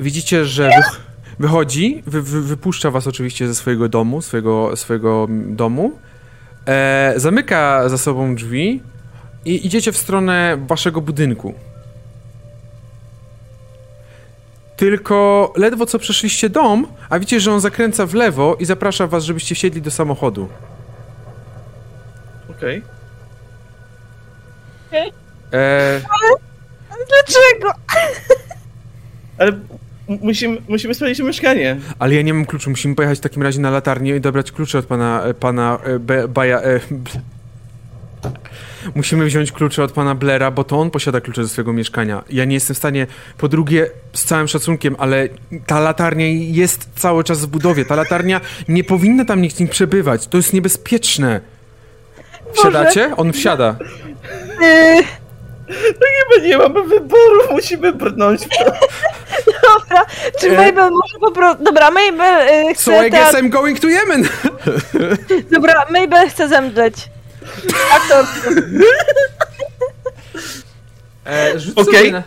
Widzicie, 0.00 0.44
że 0.44 0.68
wych, 0.68 1.00
wychodzi, 1.38 2.02
wy, 2.06 2.22
wy, 2.22 2.42
wypuszcza 2.42 2.90
was 2.90 3.06
oczywiście 3.06 3.46
ze 3.48 3.54
swojego 3.54 3.88
domu, 3.88 4.22
swojego, 4.22 4.76
swojego 4.76 5.26
domu, 5.30 5.92
e, 6.66 7.14
zamyka 7.16 7.88
za 7.88 7.98
sobą 7.98 8.34
drzwi 8.34 8.82
i 9.44 9.66
idziecie 9.66 9.92
w 9.92 9.96
stronę 9.96 10.58
waszego 10.66 11.00
budynku. 11.00 11.54
Tylko 14.76 15.52
ledwo 15.56 15.86
co 15.86 15.98
przeszliście 15.98 16.48
dom, 16.50 16.86
a 17.10 17.18
widzicie, 17.18 17.40
że 17.40 17.52
on 17.52 17.60
zakręca 17.60 18.06
w 18.06 18.14
lewo 18.14 18.56
i 18.60 18.64
zaprasza 18.64 19.06
was, 19.06 19.24
żebyście 19.24 19.54
wsiedli 19.54 19.82
do 19.82 19.90
samochodu. 19.90 20.48
Okej. 22.50 22.82
E, 25.52 26.00
Dlaczego? 26.88 27.72
Ale 29.38 29.48
m- 29.50 30.18
musimy, 30.22 30.58
musimy 30.68 30.94
sprawdzić 30.94 31.20
mieszkanie. 31.26 31.76
ale 31.98 32.14
ja 32.14 32.22
nie 32.22 32.34
mam 32.34 32.44
kluczu, 32.46 32.70
musimy 32.70 32.94
pojechać 32.94 33.18
w 33.18 33.20
takim 33.20 33.42
razie 33.42 33.60
na 33.60 33.70
latarnię 33.70 34.16
i 34.16 34.20
dobrać 34.20 34.52
klucze 34.52 34.78
od 34.78 34.86
pana, 34.86 35.22
e, 35.24 35.34
pana 35.34 35.78
e, 35.84 35.98
Be, 35.98 36.28
Baja... 36.28 36.62
E, 36.62 36.80
Musimy 38.94 39.24
wziąć 39.24 39.52
klucze 39.52 39.82
od 39.82 39.92
pana 39.92 40.14
Blera, 40.14 40.50
bo 40.50 40.64
to 40.64 40.80
on 40.80 40.90
posiada 40.90 41.20
klucze 41.20 41.42
ze 41.44 41.48
swojego 41.48 41.72
mieszkania. 41.72 42.24
Ja 42.30 42.44
nie 42.44 42.54
jestem 42.54 42.74
w 42.74 42.78
stanie, 42.78 43.06
po 43.38 43.48
drugie, 43.48 43.90
z 44.12 44.24
całym 44.24 44.48
szacunkiem, 44.48 44.96
ale 44.98 45.28
ta 45.66 45.80
latarnia 45.80 46.26
jest 46.28 46.88
cały 46.96 47.24
czas 47.24 47.44
w 47.44 47.46
budowie. 47.46 47.84
Ta 47.84 47.94
latarnia 47.94 48.40
nie 48.68 48.84
powinna 48.84 49.24
tam 49.24 49.42
nikt 49.42 49.70
przebywać. 49.70 50.26
To 50.26 50.36
jest 50.36 50.52
niebezpieczne. 50.52 51.40
Wsiadacie? 52.52 53.16
On 53.16 53.32
wsiada. 53.32 53.76
Yy, 54.60 55.02
Chyba 55.68 56.46
nie 56.46 56.58
mamy 56.58 56.82
wyboru, 56.82 57.40
musimy 57.50 57.92
brnąć 57.92 58.40
w 58.40 58.48
to. 58.48 58.64
dobra, 59.62 60.06
czy 60.40 60.50
E. 60.50 60.56
Mabel 60.56 60.90
może 60.90 61.18
po 61.20 61.30
prostu... 61.30 61.64
Dobra, 61.64 61.90
Mabel 61.90 62.74
So 62.74 62.90
chce... 62.92 63.08
I 63.08 63.10
guess. 63.10 63.34
I'm 63.34 63.48
going 63.48 63.80
to 63.80 63.88
Yemen! 63.88 64.28
Dobra, 65.50 65.86
Mabel 65.90 66.28
chce 66.28 66.48
zemdleć. 66.48 66.94
Aktor. 67.92 68.26
E, 71.26 71.58
rzuć 71.60 71.74
sobie 71.74 72.10
na... 72.12 72.22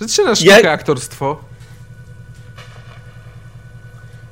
Rzuć 0.00 0.14
się 0.14 0.22
na 0.22 0.34
sztukę 0.34 0.60
Ja- 0.62 0.72
aktorstwo. 0.72 1.38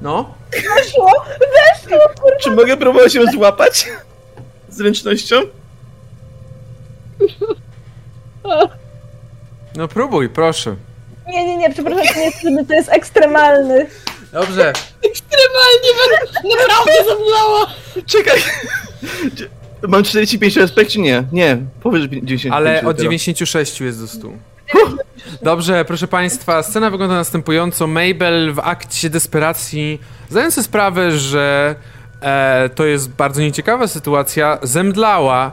No? 0.00 0.34
Weszło! 0.52 1.12
Weszło! 1.38 1.98
Czy 2.40 2.50
mogę 2.50 2.76
próbować 2.76 3.14
ją 3.14 3.22
złapać? 3.32 3.88
Zręcznością? 4.68 5.36
No 9.76 9.88
próbuj, 9.88 10.28
proszę. 10.28 10.76
Nie, 11.28 11.46
nie, 11.46 11.56
nie, 11.56 11.70
przepraszam, 11.72 12.06
to 12.14 12.14
nie 12.20 12.24
jest 12.24 12.40
trudny, 12.40 12.66
to 12.66 12.74
jest 12.74 12.88
ekstremalny. 12.88 13.86
Dobrze. 14.32 14.72
Ekstremalnie, 15.04 15.90
naprawdę 16.66 16.92
zablała! 17.08 17.66
Czekaj! 18.06 18.42
Mam 19.88 20.04
45 20.04 20.56
respekt, 20.56 20.90
czy 20.90 21.00
nie? 21.00 21.24
Nie, 21.32 21.58
powiesz 21.82 22.02
95 22.02 22.54
Ale 22.54 22.76
od 22.78 22.82
dopiero. 22.82 23.02
96 23.02 23.80
jest 23.80 24.00
do 24.00 24.08
100. 24.08 24.28
Dobrze, 25.42 25.84
proszę 25.84 26.08
Państwa, 26.08 26.62
scena 26.62 26.90
wygląda 26.90 27.14
następująco. 27.14 27.86
Mabel 27.86 28.54
w 28.54 28.58
akcie 28.58 29.10
desperacji, 29.10 30.00
zdając 30.30 30.54
sobie 30.54 30.64
sprawę, 30.64 31.18
że 31.18 31.74
e, 32.20 32.70
to 32.74 32.84
jest 32.84 33.10
bardzo 33.10 33.40
nieciekawa 33.40 33.88
sytuacja, 33.88 34.58
zemdlała. 34.62 35.50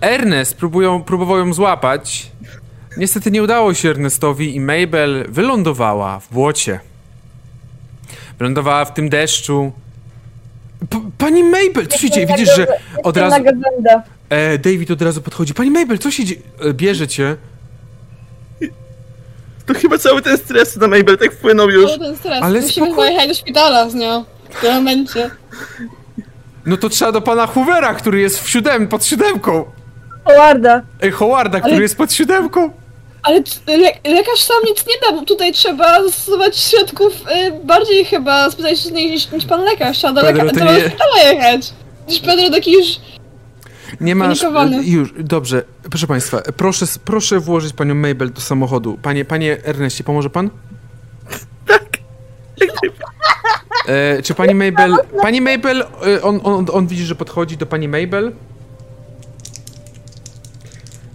Ernest 0.00 0.56
próbują, 0.56 1.02
próbował 1.02 1.38
ją 1.38 1.52
złapać. 1.52 2.30
Niestety 2.96 3.30
nie 3.30 3.42
udało 3.42 3.74
się 3.74 3.90
Ernestowi 3.90 4.56
i 4.56 4.60
Mabel 4.60 5.26
wylądowała 5.28 6.20
w 6.20 6.32
błocie. 6.32 6.80
Wylądowała 8.38 8.84
w 8.84 8.94
tym 8.94 9.08
deszczu. 9.08 9.72
P 10.88 11.00
pani 11.18 11.44
Mabel, 11.44 11.86
co 11.88 11.98
się 11.98 12.10
dzieje? 12.10 12.26
Widzisz, 12.26 12.56
że 12.56 12.66
od 13.04 13.16
razu... 13.16 13.36
E, 14.30 14.58
David 14.58 14.90
od 14.90 15.02
razu 15.02 15.22
podchodzi. 15.22 15.54
Pani 15.54 15.70
Mabel, 15.70 15.98
co 15.98 16.10
się 16.10 16.24
dzieje? 16.24 16.40
E, 16.60 16.72
Bierze 16.74 17.08
cię. 17.08 17.36
To 19.66 19.74
chyba 19.74 19.98
cały 19.98 20.22
ten 20.22 20.38
stres 20.38 20.76
na 20.76 20.88
Mabel 20.88 21.18
tak 21.18 21.32
wpłynął 21.32 21.70
już. 21.70 21.90
O, 21.90 21.98
ten 21.98 22.16
stres. 22.16 22.42
Ale 22.42 22.60
Musimy 22.60 22.86
spoko- 22.86 22.96
pojechać 22.96 23.28
do 23.28 23.34
szpitala 23.34 23.90
z 23.90 23.94
nią. 23.94 24.24
W 24.50 24.60
tym 24.60 24.74
momencie. 24.74 25.30
No 26.66 26.76
to 26.76 26.88
trzeba 26.88 27.12
do 27.12 27.20
pana 27.20 27.46
Hoovera, 27.46 27.94
który 27.94 28.20
jest 28.20 28.40
w 28.40 28.48
siódem, 28.48 28.88
pod 28.88 29.04
siódemką. 29.04 29.64
Howarda. 30.24 30.82
Ej, 31.00 31.10
Howarda, 31.10 31.58
który 31.60 31.74
Ale- 31.74 31.82
jest 31.82 31.96
pod 31.96 32.12
siódemką. 32.12 32.70
Ale 33.22 33.42
le 33.66 33.90
lekarz 34.14 34.40
sam 34.40 34.56
nic 34.68 34.84
nie 34.86 34.94
da, 35.10 35.12
bo 35.20 35.24
tutaj 35.24 35.52
trzeba 35.52 36.02
zastosować 36.02 36.58
środków 36.58 37.12
y, 37.14 37.64
bardziej 37.64 38.04
chyba 38.04 38.50
specjalistycznych 38.50 39.04
niż, 39.10 39.30
niż 39.32 39.44
pan 39.44 39.64
lekarz. 39.64 39.98
Trzeba 39.98 40.12
do, 40.12 40.20
Pedro, 40.20 40.44
leka- 40.44 40.58
do 40.64 40.64
nie- 40.72 40.80
szpitala 40.88 41.18
jechać. 41.32 41.72
Gdyż 42.06 42.20
Pedro 42.20 42.50
taki 42.50 42.72
już... 42.72 42.86
Nie 44.00 44.14
masz. 44.14 44.42
E, 44.42 44.50
Już, 44.82 45.14
dobrze. 45.18 45.62
Proszę 45.90 46.06
państwa, 46.06 46.42
proszę, 46.56 46.86
proszę 47.04 47.40
włożyć 47.40 47.72
panią 47.72 47.94
Mabel 47.94 48.32
do 48.32 48.40
samochodu. 48.40 48.98
Panie, 49.02 49.24
panie 49.24 49.58
Erneście, 49.64 50.04
pomoże 50.04 50.30
pan? 50.30 50.50
Tak. 51.66 51.82
E, 53.88 54.22
czy 54.22 54.34
pani 54.34 54.54
Mabel. 54.54 54.96
Pani 55.22 55.40
Mabel, 55.40 55.80
e, 56.06 56.22
on, 56.22 56.40
on, 56.44 56.66
on 56.72 56.86
widzi, 56.86 57.04
że 57.04 57.14
podchodzi 57.14 57.56
do 57.56 57.66
pani 57.66 57.88
Mabel. 57.88 58.32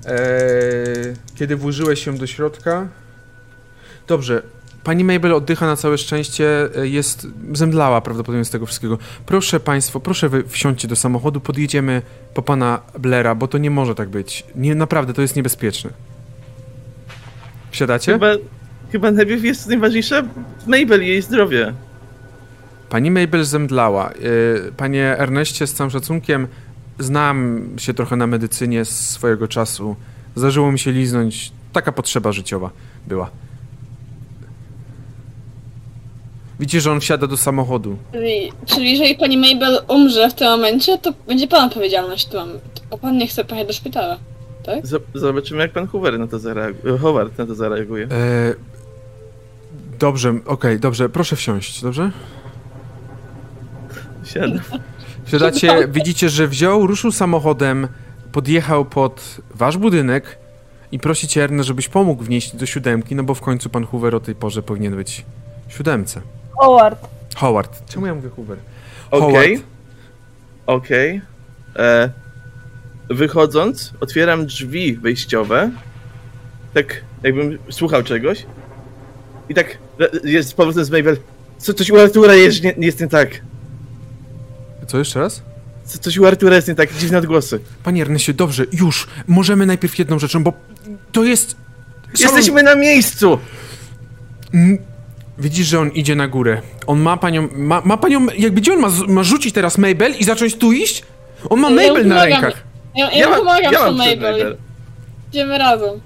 E, 0.06 0.16
kiedy 1.36 1.56
włożyłeś 1.56 2.06
ją 2.06 2.18
do 2.18 2.28
środka. 2.28 2.88
Dobrze. 4.08 4.42
Pani 4.84 5.04
Mabel 5.04 5.34
oddycha 5.34 5.66
na 5.66 5.76
całe 5.76 5.98
szczęście, 5.98 6.70
e, 6.76 6.88
jest 6.88 7.28
zemdlała 7.54 8.02
prawdopodobnie 8.02 8.46
z 8.46 8.50
tego 8.50 8.66
wszystkiego. 8.66 8.98
Proszę 9.26 9.60
państwo, 9.60 10.00
proszę 10.00 10.30
wy 10.30 10.44
wsiądźcie 10.48 10.88
do 10.88 10.96
samochodu, 10.96 11.42
podjedziemy 11.42 12.02
po 12.34 12.42
pana 12.42 12.82
Blera, 13.00 13.36
bo 13.36 13.48
to 13.48 13.58
nie 13.58 13.72
może 13.72 13.96
tak 13.96 14.10
być. 14.10 14.44
Nie, 14.56 14.76
naprawdę, 14.76 15.14
to 15.14 15.22
jest 15.22 15.36
niebezpieczne. 15.36 15.90
Wsiadacie? 17.72 18.12
Chyba, 18.12 18.28
chyba 18.92 19.12
najpierw 19.12 19.44
jest 19.44 19.68
najważniejsze 19.68 20.24
Mabel 20.68 21.04
jej 21.04 21.22
zdrowie. 21.22 21.74
Pani 22.90 23.12
Mabel 23.12 23.44
zemdlała. 23.44 24.12
Yy, 24.12 24.72
Panie 24.78 25.20
Erneście, 25.20 25.68
z 25.68 25.74
całym 25.74 25.92
szacunkiem, 25.92 26.48
znam 27.00 27.62
się 27.78 27.94
trochę 27.94 28.16
na 28.16 28.28
medycynie 28.28 28.86
z 28.86 29.10
swojego 29.10 29.48
czasu. 29.48 29.96
Zdarzyło 30.36 30.72
mi 30.72 30.80
się 30.80 30.92
liznąć. 30.92 31.52
Taka 31.74 31.92
potrzeba 31.92 32.32
życiowa 32.32 32.70
była. 33.08 33.30
Widzicie, 36.60 36.82
że 36.82 36.92
on 36.92 37.00
wsiada 37.00 37.28
do 37.28 37.38
samochodu. 37.38 37.98
Czyli, 38.12 38.52
czyli 38.66 38.92
jeżeli 38.92 39.16
pani 39.16 39.38
Mabel 39.38 39.80
umrze 39.88 40.30
w 40.30 40.34
tym 40.34 40.48
momencie, 40.48 40.98
to 40.98 41.14
będzie 41.28 41.48
pana 41.48 41.66
odpowiedzialność. 41.66 42.26
To, 42.26 42.46
a 42.92 42.98
pan 42.98 43.18
nie 43.18 43.28
chce 43.28 43.46
pojechać 43.46 43.68
do 43.68 43.74
szpitala. 43.74 44.18
Z- 44.84 45.04
Zobaczymy, 45.14 45.62
jak 45.62 45.72
pan 45.72 45.88
Hoover 45.88 46.20
na 46.20 46.28
to 46.28 46.40
zareaguje. 46.40 46.98
Howard 46.98 47.38
na 47.38 47.46
to 47.46 47.56
zareaguje. 47.56 48.08
E, 48.12 48.54
dobrze, 50.00 50.34
okej, 50.46 50.80
dobrze. 50.80 51.10
Proszę 51.10 51.36
wsiąść, 51.36 51.82
dobrze? 51.82 52.12
Siadam. 54.24 54.60
Wsiadacie, 55.26 55.88
widzicie, 55.88 56.30
że 56.30 56.48
wziął, 56.48 56.88
ruszył 56.88 57.12
samochodem, 57.12 57.88
podjechał 58.32 58.86
pod 58.86 59.38
wasz 59.56 59.78
budynek 59.78 60.38
i 60.92 61.00
prosi 61.00 61.28
cię, 61.28 61.44
Ernest, 61.44 61.68
żebyś 61.68 61.90
pomógł 61.90 62.24
wnieść 62.24 62.56
do 62.56 62.66
siódemki, 62.66 63.16
no 63.16 63.24
bo 63.24 63.34
w 63.34 63.42
końcu 63.42 63.70
pan 63.70 63.86
Hoover 63.86 64.16
o 64.16 64.20
tej 64.20 64.36
porze 64.36 64.64
powinien 64.64 64.96
być 64.96 65.26
w 65.68 65.74
siódemce. 65.74 66.22
Howard. 66.60 67.08
Howard. 67.36 67.90
Czemu 67.90 68.06
ja 68.06 68.16
mówię 68.16 68.30
Hoover? 68.30 68.58
Okej. 69.12 69.58
Howard. 69.58 69.64
Okej. 70.66 71.22
E, 71.76 72.10
Wychodząc, 73.10 73.94
otwieram 74.00 74.46
drzwi 74.46 74.94
wejściowe. 74.94 75.72
Tak, 76.74 77.02
jakbym 77.24 77.58
słuchał 77.70 78.04
czegoś. 78.04 78.46
I 79.50 79.54
tak 79.54 79.78
e, 80.00 80.30
jest 80.30 80.50
z 80.50 80.54
powrotem 80.54 80.86
z 80.86 80.90
Mabel. 80.90 81.18
Co, 81.58 81.74
coś 81.74 81.90
u 81.90 82.00
Artura 82.00 82.34
jest 82.34 82.64
nie, 82.64 82.74
jest 82.78 83.02
nie 83.02 83.08
tak. 83.08 83.42
Co 84.88 84.98
jeszcze 84.98 85.20
raz? 85.20 85.42
Co, 85.86 85.98
coś 86.00 86.18
u 86.18 86.26
Artura 86.26 86.56
jest 86.56 86.68
nie 86.68 86.76
tak. 86.76 86.94
Dziwne 86.94 87.18
odgłosy. 87.18 87.60
Panie 87.84 88.02
Erneście, 88.02 88.34
dobrze, 88.34 88.66
już. 88.72 89.08
Możemy 89.28 89.66
najpierw 89.66 90.00
jedną 90.00 90.20
rzeczą, 90.20 90.44
bo 90.44 90.54
to 91.12 91.24
jest... 91.24 91.56
Jesteśmy 92.20 92.64
na 92.64 92.76
miejscu! 92.76 93.40
Widzisz, 95.38 95.68
że 95.68 95.80
on 95.80 95.90
idzie 95.90 96.16
na 96.16 96.28
górę. 96.28 96.62
On 96.88 97.00
ma 97.00 97.18
panią... 97.18 97.50
Ma, 97.56 97.82
ma 97.86 97.98
panią... 97.98 98.28
Jakby 98.38 98.62
gdzie 98.62 98.74
on 98.74 98.80
ma, 98.80 98.90
ma 99.08 99.24
rzucić 99.24 99.54
teraz 99.54 99.78
Mabel 99.78 100.16
i 100.20 100.24
zacząć 100.24 100.56
tu 100.56 100.72
iść? 100.72 101.04
On 101.50 101.60
ma 101.60 101.70
Ja 101.70 101.76
Mabel 101.76 102.08
na 102.08 102.16
pomagam. 102.16 102.42
rękach. 102.44 102.64
Ja, 102.96 103.12
ja, 103.12 103.18
ja 103.18 103.36
pomagam 103.38 103.64
ja 103.64 103.72
ja 103.72 103.86
mam 103.86 103.96
Mabel. 103.98 104.16
Mabel. 104.18 104.58
Idziemy 105.30 105.58
razem. 105.58 106.00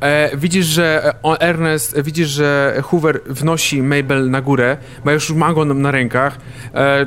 E, 0.00 0.36
widzisz, 0.36 0.66
że 0.66 1.14
e, 1.24 1.40
Ernest, 1.40 2.00
widzisz, 2.00 2.28
że 2.28 2.78
Hoover 2.82 3.20
wnosi 3.26 3.82
Mabel 3.82 4.30
na 4.30 4.40
górę, 4.40 4.76
bo 5.04 5.10
już 5.10 5.30
ma 5.30 5.52
go 5.52 5.64
na, 5.64 5.74
na 5.74 5.90
rękach. 5.90 6.38
E, 6.74 7.06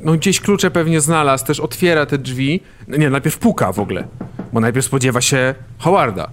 no 0.00 0.12
gdzieś 0.12 0.40
klucze 0.40 0.70
pewnie 0.70 1.00
znalazł, 1.00 1.46
też 1.46 1.60
otwiera 1.60 2.06
te 2.06 2.18
drzwi. 2.18 2.60
No 2.88 2.96
Nie, 2.96 3.10
najpierw 3.10 3.38
puka 3.38 3.72
w 3.72 3.78
ogóle, 3.80 4.04
bo 4.52 4.60
najpierw 4.60 4.86
spodziewa 4.86 5.20
się 5.20 5.54
Howarda. 5.78 6.30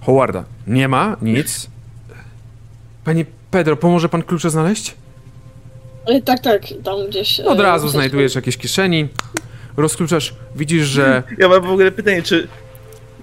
Howarda. 0.00 0.44
Nie 0.66 0.88
ma, 0.88 1.16
nic. 1.22 1.70
Panie 3.04 3.24
Pedro, 3.50 3.76
pomoże 3.76 4.08
pan 4.08 4.22
klucze 4.22 4.50
znaleźć? 4.50 4.94
Ale 6.06 6.22
tak, 6.22 6.40
tak, 6.40 6.62
tam 6.84 6.94
gdzieś... 7.08 7.40
Od 7.40 7.60
e, 7.60 7.62
razu 7.62 7.84
gdzieś- 7.86 7.92
znajdujesz 7.92 8.34
jakieś 8.34 8.56
kieszeni, 8.56 9.08
rozkluczasz, 9.76 10.34
widzisz, 10.56 10.86
że 10.86 11.22
Ja 11.38 11.48
mam 11.48 11.62
w 11.62 11.70
ogóle 11.70 11.90
pytanie, 11.92 12.22
czy 12.22 12.48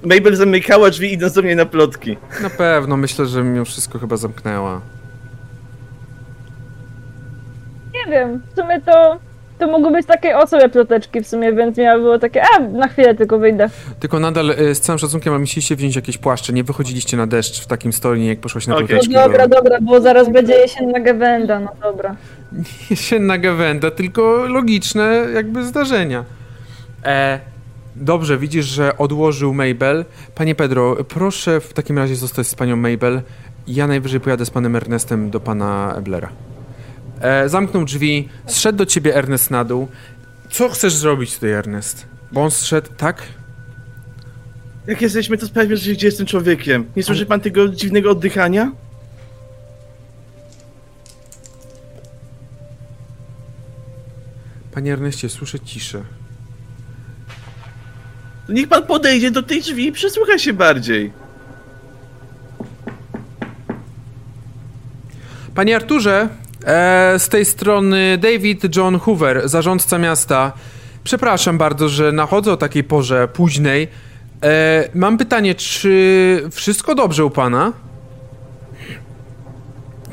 Mabel 0.03 0.35
zamykała 0.35 0.89
drzwi 0.89 1.13
idąc 1.13 1.33
do 1.33 1.41
mnie 1.41 1.55
na 1.55 1.65
plotki? 1.65 2.17
na 2.41 2.49
pewno, 2.49 2.97
myślę, 2.97 3.25
że 3.25 3.43
mimo 3.43 3.65
wszystko 3.65 3.99
chyba 3.99 4.17
zamknęła. 4.17 4.81
Nie 7.93 8.11
wiem, 8.11 8.41
w 8.51 8.55
sumie 8.59 8.81
to... 8.81 9.19
To 9.63 9.71
mogły 9.71 9.91
być 9.91 10.05
takie 10.05 10.37
osobe 10.37 10.69
ploteczki 10.69 11.21
w 11.21 11.27
sumie, 11.27 11.53
więc 11.53 11.77
miało 11.77 12.01
było 12.01 12.19
takie, 12.19 12.41
a 12.55 12.59
na 12.59 12.87
chwilę 12.87 13.15
tylko 13.15 13.39
wyjdę. 13.39 13.69
Tylko 13.99 14.19
nadal 14.19 14.51
e, 14.51 14.75
z 14.75 14.79
całym 14.81 14.99
szacunkiem, 14.99 15.33
ale 15.33 15.39
musieliście 15.39 15.75
wziąć 15.75 15.95
jakieś 15.95 16.17
płaszcze, 16.17 16.53
nie 16.53 16.63
wychodziliście 16.63 17.17
na 17.17 17.27
deszcz 17.27 17.63
w 17.63 17.67
takim 17.67 17.93
stolinie, 17.93 18.27
jak 18.27 18.39
poszłaś 18.39 18.67
na 18.67 18.75
Okej. 18.75 18.87
ploteczki. 18.87 19.13
No 19.13 19.21
dobra, 19.21 19.47
dobra, 19.47 19.77
bo 19.81 20.01
zaraz 20.01 20.29
będzie 20.29 20.53
jesienna 20.53 20.99
gawenda, 20.99 21.59
no 21.59 21.71
dobra. 21.81 22.15
Jesienna 22.89 23.37
gawenda, 23.37 23.91
tylko 23.91 24.21
logiczne 24.47 25.25
jakby 25.33 25.65
zdarzenia. 25.65 26.23
E, 27.05 27.39
dobrze, 27.95 28.37
widzisz, 28.37 28.65
że 28.65 28.97
odłożył 28.97 29.53
Mabel. 29.53 30.05
Panie 30.35 30.55
Pedro, 30.55 30.95
proszę 31.07 31.59
w 31.59 31.73
takim 31.73 31.97
razie 31.97 32.15
zostać 32.15 32.47
z 32.47 32.55
panią 32.55 32.75
Mabel. 32.75 33.21
Ja 33.67 33.87
najwyżej 33.87 34.19
pojadę 34.19 34.45
z 34.45 34.49
panem 34.49 34.75
Ernestem 34.75 35.29
do 35.29 35.39
pana 35.39 35.95
Eblera. 35.97 36.29
E, 37.23 37.49
zamknął 37.49 37.85
drzwi, 37.85 38.29
zszedł 38.47 38.77
do 38.77 38.85
ciebie 38.85 39.15
Ernest 39.15 39.51
na 39.51 39.65
dół. 39.65 39.87
Co 40.49 40.69
chcesz 40.69 40.93
zrobić 40.93 41.33
tutaj, 41.33 41.51
Ernest? 41.51 42.05
Bo 42.31 42.43
on 42.43 42.51
zszedł, 42.51 42.89
tak? 42.97 43.23
Jak 44.87 45.01
jesteśmy, 45.01 45.37
to 45.37 45.45
sprawdźmy, 45.45 45.77
że 45.77 45.91
gdzie 45.91 46.07
jestem 46.07 46.25
człowiekiem. 46.25 46.85
Nie 46.95 47.03
słyszy 47.03 47.25
pan 47.25 47.41
tego 47.41 47.69
dziwnego 47.69 48.11
oddychania? 48.11 48.71
Panie 54.71 54.93
Erneście, 54.93 55.29
słyszę 55.29 55.59
ciszę. 55.59 56.03
To 58.47 58.53
niech 58.53 58.67
pan 58.67 58.83
podejdzie 58.83 59.31
do 59.31 59.43
tej 59.43 59.61
drzwi 59.61 59.87
i 59.87 59.91
przesłucha 59.91 60.37
się 60.37 60.53
bardziej. 60.53 61.11
Panie 65.55 65.75
Arturze, 65.75 66.29
E, 66.65 67.19
z 67.19 67.29
tej 67.29 67.45
strony 67.45 68.17
David 68.17 68.77
John 68.77 68.99
Hoover, 68.99 69.49
zarządca 69.49 69.97
miasta. 69.97 70.51
Przepraszam 71.03 71.57
bardzo, 71.57 71.89
że 71.89 72.11
nachodzę 72.11 72.51
o 72.51 72.57
takiej 72.57 72.83
porze 72.83 73.27
późnej. 73.27 73.87
E, 74.43 74.89
mam 74.93 75.17
pytanie, 75.17 75.55
czy 75.55 76.49
wszystko 76.51 76.95
dobrze 76.95 77.25
u 77.25 77.29
pana? 77.29 77.73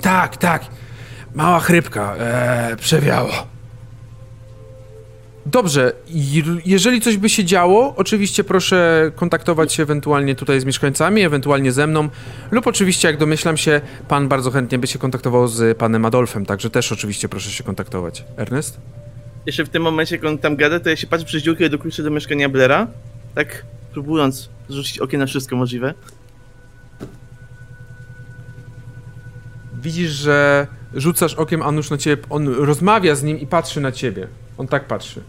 Tak, 0.00 0.36
tak. 0.36 0.64
Mała 1.34 1.60
chrypka. 1.60 2.14
E, 2.16 2.76
przewiało. 2.76 3.32
Dobrze, 5.52 5.92
jeżeli 6.66 7.00
coś 7.00 7.16
by 7.16 7.28
się 7.28 7.44
działo, 7.44 7.94
oczywiście 7.96 8.44
proszę 8.44 9.10
kontaktować 9.16 9.72
się 9.72 9.82
ewentualnie 9.82 10.34
tutaj 10.34 10.60
z 10.60 10.64
mieszkańcami, 10.64 11.22
ewentualnie 11.22 11.72
ze 11.72 11.86
mną, 11.86 12.08
lub 12.50 12.66
oczywiście, 12.66 13.08
jak 13.08 13.16
domyślam 13.16 13.56
się, 13.56 13.80
pan 14.08 14.28
bardzo 14.28 14.50
chętnie 14.50 14.78
by 14.78 14.86
się 14.86 14.98
kontaktował 14.98 15.48
z 15.48 15.78
panem 15.78 16.04
Adolfem, 16.04 16.46
także 16.46 16.70
też 16.70 16.92
oczywiście 16.92 17.28
proszę 17.28 17.50
się 17.50 17.64
kontaktować. 17.64 18.24
Ernest? 18.36 18.80
Jeszcze 19.46 19.64
w 19.64 19.68
tym 19.68 19.82
momencie, 19.82 20.16
jak 20.16 20.24
on 20.24 20.38
tam 20.38 20.56
gada, 20.56 20.80
to 20.80 20.90
ja 20.90 20.96
się 20.96 21.06
patrzę 21.06 21.26
przez 21.26 21.42
dziurkę 21.42 21.68
do 21.68 21.78
kluczy 21.78 22.02
do 22.02 22.10
mieszkania 22.10 22.48
Blera, 22.48 22.86
tak 23.34 23.64
próbując 23.92 24.48
rzucić 24.70 24.98
okiem 24.98 25.20
na 25.20 25.26
wszystko 25.26 25.56
możliwe. 25.56 25.94
Widzisz, 29.82 30.10
że 30.10 30.66
rzucasz 30.94 31.34
okiem 31.34 31.62
Anusz 31.62 31.90
na 31.90 31.98
ciebie, 31.98 32.22
on 32.30 32.48
rozmawia 32.48 33.14
z 33.14 33.22
nim 33.22 33.40
i 33.40 33.46
patrzy 33.46 33.80
na 33.80 33.92
ciebie. 33.92 34.28
On 34.58 34.68
tak 34.68 34.86
patrzy. 34.86 35.20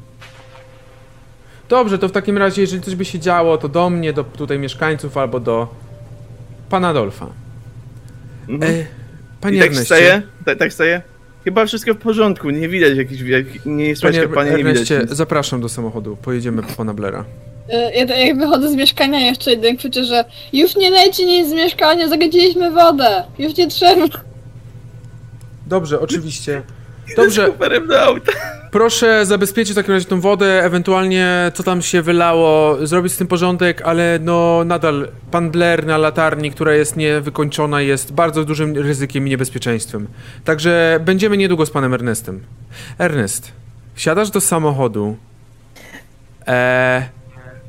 Dobrze, 1.71 1.97
to 1.97 2.07
w 2.07 2.11
takim 2.11 2.37
razie, 2.37 2.61
jeżeli 2.61 2.81
coś 2.81 2.95
by 2.95 3.05
się 3.05 3.19
działo, 3.19 3.57
to 3.57 3.69
do 3.69 3.89
mnie, 3.89 4.13
do 4.13 4.23
tutaj 4.23 4.59
mieszkańców 4.59 5.17
albo 5.17 5.39
do 5.39 5.67
pana 6.69 6.87
Adolfa. 6.87 7.27
Mhm. 8.49 8.73
E, 8.73 8.85
panie 9.41 9.57
I 9.57 9.59
tak 9.59 9.67
Erneście, 9.69 9.85
staję, 9.85 10.21
tak, 10.45 10.57
tak 10.57 10.73
staję. 10.73 11.01
Chyba 11.43 11.65
wszystko 11.65 11.93
w 11.93 11.97
porządku, 11.97 12.49
nie 12.49 12.69
widać 12.69 12.97
jakichś, 12.97 13.21
jak, 13.21 13.45
nie 13.65 13.95
słychać 13.95 14.15
Panie 14.15 14.27
kapania, 14.27 14.57
nie 14.57 14.63
widać 14.63 14.89
nic. 14.89 15.09
zapraszam 15.11 15.61
do 15.61 15.69
samochodu. 15.69 16.17
Pojedziemy 16.21 16.63
po 16.63 16.73
pana 16.73 16.93
Blera. 16.93 17.25
E, 17.69 18.05
Ja, 18.05 18.15
jak 18.17 18.37
wychodzę 18.37 18.69
z 18.69 18.75
mieszkania, 18.75 19.19
jeszcze 19.19 19.51
jeden 19.51 19.77
krzyczy, 19.77 20.05
że 20.05 20.25
już 20.53 20.75
nie 20.75 20.89
leci 20.89 21.25
nic 21.25 21.49
z 21.49 21.53
mieszkania, 21.53 22.07
zagadziliśmy 22.07 22.71
wodę, 22.71 23.23
już 23.39 23.57
nie 23.57 23.67
trzeba. 23.67 24.05
Dobrze, 25.67 25.99
oczywiście. 25.99 26.61
Dobrze, 27.15 27.51
proszę 28.71 29.25
zabezpieczyć 29.25 29.73
w 29.73 29.75
takim 29.75 29.93
razie 29.93 30.05
tą 30.05 30.21
wodę, 30.21 30.63
ewentualnie 30.63 31.51
co 31.53 31.63
tam 31.63 31.81
się 31.81 32.01
wylało, 32.01 32.77
zrobić 32.87 33.13
z 33.13 33.17
tym 33.17 33.27
porządek, 33.27 33.81
ale 33.81 34.19
no 34.21 34.63
nadal 34.65 35.07
pan 35.31 35.51
Blair 35.51 35.85
na 35.85 35.97
latarni, 35.97 36.51
która 36.51 36.73
jest 36.73 36.97
niewykończona, 36.97 37.81
jest 37.81 38.13
bardzo 38.13 38.43
dużym 38.45 38.77
ryzykiem 38.77 39.27
i 39.27 39.29
niebezpieczeństwem. 39.29 40.07
Także 40.43 40.99
będziemy 41.05 41.37
niedługo 41.37 41.65
z 41.65 41.71
panem 41.71 41.93
Ernestem. 41.93 42.43
Ernest, 42.97 43.51
wsiadasz 43.93 44.29
do 44.29 44.41
samochodu. 44.41 45.17
E, 46.47 47.09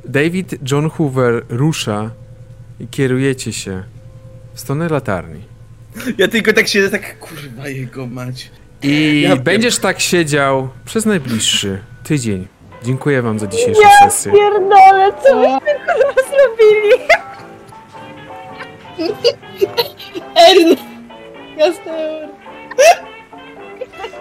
David 0.05 0.71
John 0.71 0.89
Hoover 0.89 1.45
rusza 1.49 2.11
i 2.79 2.87
kierujecie 2.87 3.53
się 3.53 3.83
w 4.53 4.59
stronę 4.59 4.89
latarni. 4.89 5.41
Ja 6.17 6.27
tylko 6.27 6.53
tak 6.53 6.67
siedzę, 6.67 6.89
tak 6.89 7.19
kurwa 7.19 7.67
jego 7.67 8.07
mać. 8.07 8.51
I 8.83 9.21
Ja 9.21 9.35
będziesz 9.35 9.79
tak 9.79 9.99
siedział 9.99 10.69
przez 10.85 11.05
najbliższy 11.05 11.79
tydzień. 12.03 12.47
Dziękuję 12.83 13.21
wam 13.21 13.39
za 13.39 13.47
dzisiejszą 13.47 13.81
Ja 13.81 14.09
sesję. 14.09 14.31
pierdolę, 14.31 15.11
co 15.23 15.35
myśmy 15.35 15.59
kurwa 15.59 16.21
zrobili? 16.29 17.03
Ern! 20.35 20.75
Jasne. 21.57 22.29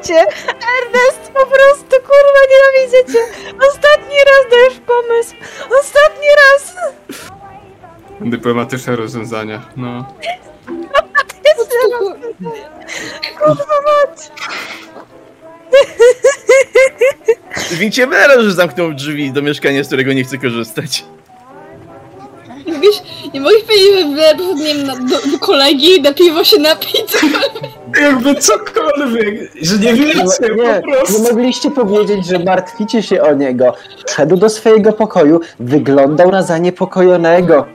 Cię, 0.02 0.14
Ernest, 0.48 1.32
po 1.34 1.46
prostu 1.46 1.90
kurwa 1.90 2.40
nienawidzę 2.50 3.12
cię. 3.12 3.52
Ostatni 3.70 4.14
raz 4.16 4.50
dajesz 4.50 4.78
pomysł. 4.86 5.34
Ostatni 5.80 6.26
raz. 6.36 6.74
Dyplomatyczne 8.20 8.96
rozwiązania, 8.96 9.62
no. 9.76 10.14
Kurwa 13.38 13.64
mać. 13.84 14.30
Wincie 17.72 18.06
Blera, 18.06 18.42
że 18.42 18.52
zamknął 18.52 18.94
drzwi 18.94 19.32
do 19.32 19.42
mieszkania, 19.42 19.84
z 19.84 19.86
którego 19.86 20.12
nie 20.12 20.24
chce 20.24 20.38
korzystać. 20.38 21.04
Wiesz, 22.66 23.02
nie 23.34 23.40
mogę 23.40 23.54
powiedzieć, 23.66 24.16
że 24.16 24.54
nie 24.54 24.74
na, 24.74 24.94
do, 24.96 25.30
do 25.32 25.38
kolegi 25.38 26.02
na 26.02 26.12
piwo 26.14 26.44
się 26.44 26.58
napić. 26.60 27.04
Jakby 28.00 28.34
cokolwiek, 28.34 29.52
że 29.62 29.78
nie 29.78 29.94
wiecie 29.94 30.14
Nie, 30.40 30.80
po 30.82 30.86
nie 30.86 30.96
prostu. 30.96 31.22
mogliście 31.22 31.70
powiedzieć, 31.70 32.26
że 32.26 32.38
martwicie 32.38 33.02
się 33.02 33.22
o 33.22 33.34
niego. 33.34 33.74
Wszedł 34.06 34.36
do 34.36 34.48
swojego 34.48 34.92
pokoju, 34.92 35.40
wyglądał 35.60 36.30
na 36.30 36.42
zaniepokojonego. 36.42 37.66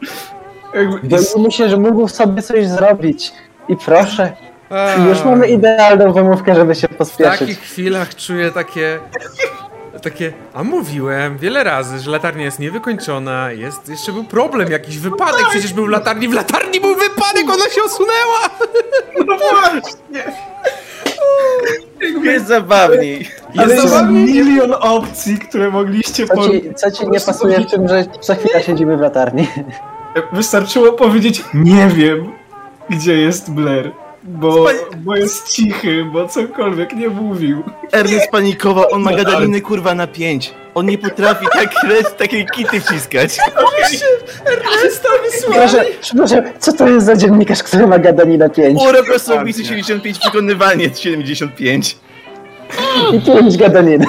Jakby, 0.73 1.07
Boimy 1.07 1.25
mu 1.37 1.51
się, 1.51 1.69
że 1.69 1.77
mógł 1.77 2.07
sobie 2.07 2.41
coś 2.41 2.67
zrobić. 2.67 3.31
I 3.69 3.75
proszę, 3.85 4.33
A, 4.69 4.93
już 5.09 5.23
mamy 5.25 5.47
idealną 5.47 6.13
wymówkę, 6.13 6.55
żeby 6.55 6.75
się 6.75 6.87
w 6.87 6.95
pospieszyć. 6.95 7.39
takich 7.39 7.59
chwilach 7.59 8.15
czuję 8.15 8.51
takie... 8.51 8.99
Takie, 10.03 10.33
a 10.53 10.63
mówiłem 10.63 11.37
wiele 11.37 11.63
razy, 11.63 11.99
że 11.99 12.11
latarnia 12.11 12.45
jest 12.45 12.59
niewykończona, 12.59 13.51
jest, 13.51 13.89
jeszcze 13.89 14.11
był 14.11 14.23
problem, 14.23 14.71
jakiś 14.71 14.97
wypadek, 14.97 15.45
przecież 15.49 15.73
był 15.73 15.85
w 15.85 15.89
latarni, 15.89 16.27
w 16.27 16.33
latarni 16.33 16.79
był 16.81 16.95
wypadek, 16.95 17.43
ona 17.53 17.69
się 17.69 17.83
osunęła! 17.83 18.49
no 19.27 19.37
właśnie. 19.37 20.23
Jest 22.31 22.47
zabawniej. 22.47 23.27
Ale 23.57 23.73
Jest 23.73 23.83
jest 23.83 23.93
zabawnie. 23.95 24.19
milion 24.19 24.73
opcji, 24.81 25.39
które 25.39 25.69
mogliście 25.69 26.27
Co 26.27 26.49
ci, 26.49 26.73
co 26.75 26.91
ci 26.91 27.07
nie 27.09 27.19
pasuje 27.19 27.59
w 27.59 27.71
tym, 27.71 27.87
że 27.87 28.05
co 28.21 28.35
chwila 28.35 28.61
siedzimy 28.61 28.97
w 28.97 29.01
latarni? 29.01 29.47
Wystarczyło 30.33 30.93
powiedzieć 30.93 31.43
nie 31.53 31.87
wiem, 31.87 32.31
gdzie 32.89 33.17
jest 33.17 33.51
Blair. 33.51 33.91
Bo, 34.23 34.65
bo 34.97 35.15
jest 35.15 35.51
cichy, 35.55 36.05
bo 36.05 36.27
cokolwiek 36.27 36.93
nie 36.93 37.07
mówił. 37.09 37.63
Ernest 37.91 38.31
panikował, 38.31 38.85
on 38.91 39.01
ma 39.01 39.11
No, 39.11 39.17
gadaniny 39.17 39.61
kurwa 39.61 39.95
na 39.95 40.07
pięć. 40.07 40.53
On 40.75 40.85
nie 40.85 40.97
potrafi 40.97 41.45
tak 41.53 41.73
takie 42.17 42.45
kity 42.45 42.81
wciskać. 42.81 43.37
Przepraszam, 45.41 45.79
przepraszam, 46.01 46.43
co 46.59 46.73
to 46.73 46.87
jest 46.87 47.05
za 47.05 47.15
dziennikarz, 47.15 47.63
który 47.63 47.87
ma 47.87 47.99
gadaninę 47.99 48.49
5? 48.49 48.81
Urok 48.81 49.09
osobisty 49.15 49.65
75, 49.65 50.19
przekonywanie 50.19 50.89
75. 50.95 51.97
I 53.13 53.21
5 53.21 53.57
gadaniny. 53.57 54.05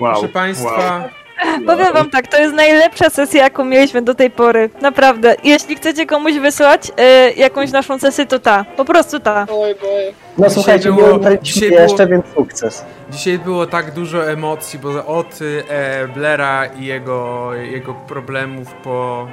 Wow. 0.00 0.12
Proszę 0.12 0.28
państwa, 0.28 1.08
Powiem 1.66 1.92
wam 1.92 2.10
tak, 2.10 2.26
to 2.28 2.38
jest 2.38 2.54
najlepsza 2.54 3.10
sesja, 3.10 3.42
jaką 3.42 3.64
mieliśmy 3.64 4.02
do 4.02 4.14
tej 4.14 4.30
pory. 4.30 4.70
Naprawdę. 4.80 5.36
Jeśli 5.44 5.76
chcecie 5.76 6.06
komuś 6.06 6.34
wysłać 6.34 6.92
e, 6.96 7.32
jakąś 7.32 7.70
naszą 7.72 7.98
sesję, 7.98 8.26
to 8.26 8.38
ta. 8.38 8.64
Po 8.76 8.84
prostu 8.84 9.20
ta. 9.20 9.46
Oj. 9.50 9.74
No 10.38 10.48
Dzisiaj 10.48 10.54
słuchajcie, 10.54 10.92
było- 10.92 11.20
dzisiaj 11.42 11.70
jeszcze, 11.70 11.96
było- 11.96 12.08
więc 12.08 12.34
sukces. 12.34 12.84
Dzisiaj 13.10 13.38
było 13.38 13.66
tak 13.66 13.90
dużo 13.94 14.30
emocji, 14.30 14.78
bo 14.78 15.06
od 15.06 15.38
e, 15.68 16.08
Blera 16.08 16.66
i 16.66 16.84
jego, 16.84 17.50
jego 17.54 17.94
problemów 17.94 18.74
po... 18.74 19.28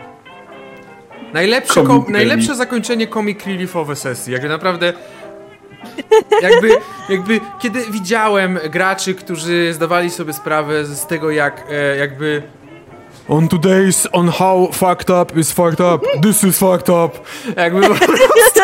Najlepsze, 1.34 1.84
kom, 1.84 2.06
najlepsze 2.10 2.56
zakończenie 2.56 3.08
comic 3.08 3.46
reliefowe 3.46 3.96
sesji, 3.96 4.34
jakby 4.34 4.50
naprawdę... 4.50 4.94
Jakby, 6.42 6.70
jakby 7.10 7.40
kiedy 7.60 7.86
widziałem 7.92 8.60
graczy, 8.70 9.16
którzy 9.16 9.74
zdawali 9.74 10.10
sobie 10.10 10.34
sprawę 10.34 10.86
z 10.86 11.08
tego, 11.08 11.32
jak 11.32 11.64
e, 11.70 11.98
jakby... 11.98 12.44
On 13.30 13.48
today's 13.48 14.08
on 14.12 14.30
how 14.30 14.70
fucked 14.74 15.10
up 15.10 15.40
is 15.40 15.52
fucked 15.52 15.80
up. 15.80 16.08
This 16.22 16.44
is 16.44 16.60
fucked 16.60 16.90
up. 16.90 17.20
Jakby 17.56 17.82
po 17.82 17.96
prostu... 17.96 18.62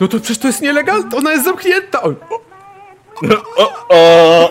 No 0.00 0.08
to 0.08 0.20
przecież 0.20 0.38
to 0.38 0.46
jest 0.46 0.62
nielegalne, 0.62 1.16
ona 1.16 1.32
jest 1.32 1.44
zamknięta. 1.44 2.02
O, 2.02 2.14
o! 3.88 4.50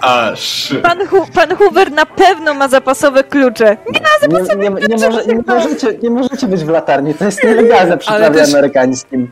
Aż. 0.00 0.74
Pan, 0.82 1.06
Hu 1.06 1.26
pan 1.34 1.56
Hoover 1.56 1.92
na 1.92 2.06
pewno 2.06 2.54
ma 2.54 2.68
zapasowe 2.68 3.24
klucze. 3.24 3.76
Nie, 3.92 4.00
nie, 4.28 4.56
nie, 4.56 4.70
może, 4.70 5.26
nie, 5.26 5.40
możecie, 5.46 5.98
nie 6.02 6.10
możecie 6.10 6.46
być 6.46 6.64
w 6.64 6.68
latarni, 6.68 7.14
to 7.14 7.24
jest 7.24 7.44
nielegalne 7.44 7.98
przy 7.98 8.12
prawie 8.12 8.40
też- 8.40 8.54
amerykańskim. 8.54 9.30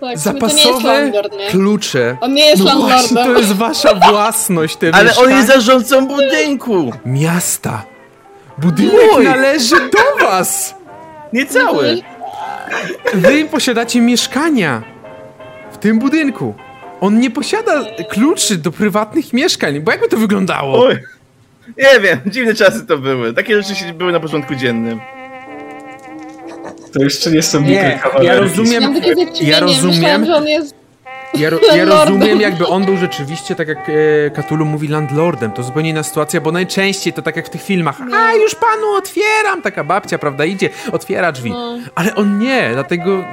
Tak, 0.00 0.10
nie 0.10 0.16
Zapasowe 0.16 0.88
landlord, 1.02 1.32
nie? 1.38 1.46
klucze. 1.50 2.16
On 2.20 2.34
nie 2.34 2.44
jest 2.46 2.64
No 2.64 2.80
właśnie, 2.80 3.16
to 3.24 3.38
jest 3.38 3.52
wasza 3.52 3.94
własność, 3.94 4.76
te 4.76 4.90
Ale 4.94 5.16
on 5.16 5.30
jest 5.30 5.46
zarządcą 5.46 6.06
budynku! 6.06 6.90
Miasta. 7.06 7.82
Budynek 8.58 8.94
Mój. 9.12 9.24
należy 9.24 9.76
do 9.76 10.26
was. 10.26 10.74
Nie 11.32 11.46
cały! 11.46 11.98
Wy 13.14 13.44
posiadacie 13.44 14.00
mieszkania 14.00 14.82
w 15.72 15.78
tym 15.78 15.98
budynku. 15.98 16.54
On 17.00 17.20
nie 17.20 17.30
posiada 17.30 17.84
kluczy 18.10 18.56
do 18.56 18.72
prywatnych 18.72 19.32
mieszkań, 19.32 19.80
bo 19.80 19.90
jakby 19.92 20.08
to 20.08 20.16
wyglądało? 20.16 20.84
Oj. 20.86 20.98
Nie 21.78 22.00
wiem, 22.00 22.18
dziwne 22.26 22.54
czasy 22.54 22.86
to 22.86 22.98
były. 22.98 23.32
Takie 23.34 23.62
rzeczy 23.62 23.74
się 23.74 23.92
były 23.92 24.12
na 24.12 24.20
porządku 24.20 24.54
dziennym. 24.54 25.00
to 26.92 27.02
jeszcze 27.02 27.30
nie 27.30 27.42
są 27.42 27.60
Nie, 27.60 28.00
ja 28.22 28.40
rozumiem- 28.40 28.94
ja 29.40 29.60
rozumiem. 29.60 30.26
On 30.34 30.46
jest... 30.48 30.74
Ja, 31.34 31.50
ro, 31.50 31.58
ja 31.76 31.84
rozumiem, 31.84 32.40
jakby 32.40 32.66
on 32.66 32.84
był 32.84 32.96
rzeczywiście, 32.96 33.54
tak 33.54 33.68
jak 33.68 33.78
e, 34.36 34.42
Cthulhu 34.42 34.64
mówi, 34.64 34.88
landlordem. 34.88 35.52
To 35.52 35.62
zupełnie 35.62 35.90
inna 35.90 36.02
sytuacja, 36.02 36.40
bo 36.40 36.52
najczęściej 36.52 37.12
to 37.12 37.22
tak 37.22 37.36
jak 37.36 37.46
w 37.46 37.50
tych 37.50 37.62
filmach. 37.62 37.96
A, 38.14 38.34
już 38.34 38.54
panu 38.54 38.86
otwieram! 38.98 39.62
Taka 39.62 39.84
babcia, 39.84 40.18
prawda, 40.18 40.44
idzie, 40.44 40.70
otwiera 40.92 41.32
drzwi. 41.32 41.50
No, 41.50 41.78
Ale 41.94 42.14
on 42.14 42.38
nie, 42.38 42.70
dlatego... 42.72 43.24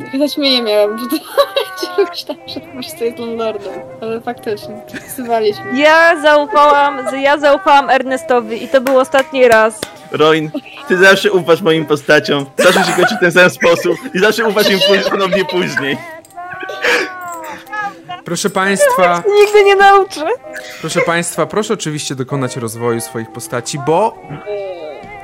takie 0.00 0.18
zaćmienie 0.18 0.62
miałam, 0.62 0.98
że 0.98 1.04
to 1.06 1.16
myślałam, 2.10 2.48
że 2.48 2.60
po 2.60 2.66
prostu 2.72 3.04
jest 3.04 3.18
lordem. 3.18 3.72
Ale 4.02 4.20
faktycznie, 4.20 4.82
przepisywaliśmy. 4.86 5.64
Ja 5.78 6.20
zaufałam, 6.22 7.00
ja 7.22 7.38
zaufałam 7.38 7.90
Ernestowi 7.90 8.64
i 8.64 8.68
to 8.68 8.80
był 8.80 8.98
ostatni 8.98 9.48
raz. 9.48 9.80
Roin, 10.12 10.50
ty 10.88 10.96
zawsze 10.96 11.32
ufasz 11.32 11.62
moim 11.62 11.86
postaciom, 11.86 12.46
zawsze 12.58 12.84
się 12.84 12.92
kończy 12.92 13.16
w 13.16 13.20
ten 13.20 13.32
sam 13.32 13.50
sposób 13.50 13.96
i 14.14 14.18
zawsze 14.18 14.44
ufasz 14.48 14.70
im 14.70 14.78
później, 14.78 15.10
ponownie 15.10 15.44
później. 15.44 15.98
Proszę 18.24 18.50
państwa, 18.50 19.22
Nigdy 19.40 19.64
nie 19.64 19.76
nauczę. 19.76 20.26
proszę 20.80 21.00
państwa, 21.00 21.46
proszę 21.46 21.74
oczywiście 21.74 22.14
dokonać 22.14 22.56
rozwoju 22.56 23.00
swoich 23.00 23.32
postaci, 23.32 23.78
bo 23.86 24.18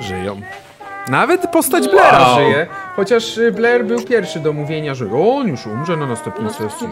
żyją. 0.01 0.41
Nawet 1.11 1.47
postać 1.51 1.89
Blaira 1.89 2.19
Wow. 2.21 2.37
żyje, 2.39 2.67
chociaż 2.97 3.39
y, 3.39 3.53
Blair 3.53 3.85
był 3.85 4.03
pierwszy 4.03 4.41
do 4.41 4.53
mówienia, 4.53 4.95
że 4.95 5.05
on 5.13 5.49
już 5.49 5.67
umrze 5.67 5.97
na 5.97 6.07
następnej 6.07 6.45
No, 6.47 6.53
sesji. 6.53 6.89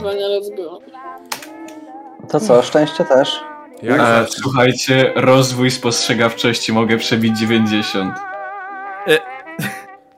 To 2.29 2.41
co, 2.41 2.63
szczęście 2.63 3.05
też? 3.05 3.41
Jak 3.83 4.01
E, 4.01 4.05
zawsze. 4.07 4.41
słuchajcie, 4.43 5.13
rozwój 5.17 5.71
spostrzegawczości 5.71 6.73
mogę 6.73 6.97
przebić 6.97 7.39
90. 7.39 8.15
Nice. 9.07 9.21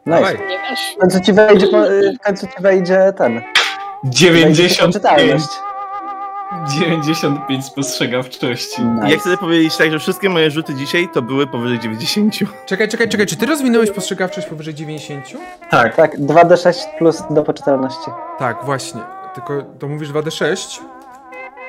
Dawaj. 0.07 0.39
Nie 0.49 0.59
wiesz. 0.71 0.81
W 0.97 1.01
końcu 1.01 1.21
ci 1.21 1.33
wejdzie, 1.33 1.67
y, 1.67 2.13
w 2.21 2.25
końcu 2.25 2.47
ci 2.47 2.53
wejdzie 2.63 3.13
ten. 3.19 3.43
Wejdzie 4.33 4.69
ci 4.71 4.83
95, 6.51 6.67
poczytalność. 6.69 6.81
95 6.81 7.65
spostrzegawczości. 7.65 8.83
I 8.83 8.85
ja 8.85 9.05
Nice. 9.05 9.19
chcę 9.19 9.37
powiedzieć 9.37 9.77
tak, 9.77 9.91
że 9.91 9.99
wszystkie 9.99 10.29
moje 10.29 10.51
rzuty 10.51 10.75
dzisiaj 10.75 11.09
to 11.15 11.23
były 11.23 11.47
powyżej 11.47 11.79
90. 11.79 12.35
Czekaj, 12.67 12.89
czekaj, 12.89 13.09
czekaj, 13.09 13.27
czy 13.27 13.37
ty 13.37 13.47
rozwinąłeś 13.47 13.91
postrzegawczość 13.91 14.47
powyżej 14.47 14.75
90? 14.75 15.25
Tak, 15.71 15.97
Tak, 15.97 16.19
2d6 16.19 16.75
plus 16.99 17.23
do 17.31 17.43
poczytalności. 17.43 18.11
Tak, 18.39 18.65
właśnie. 18.65 19.01
Tylko 19.35 19.63
to 19.79 19.89
mówisz 19.89 20.11
2d6? 20.11 20.81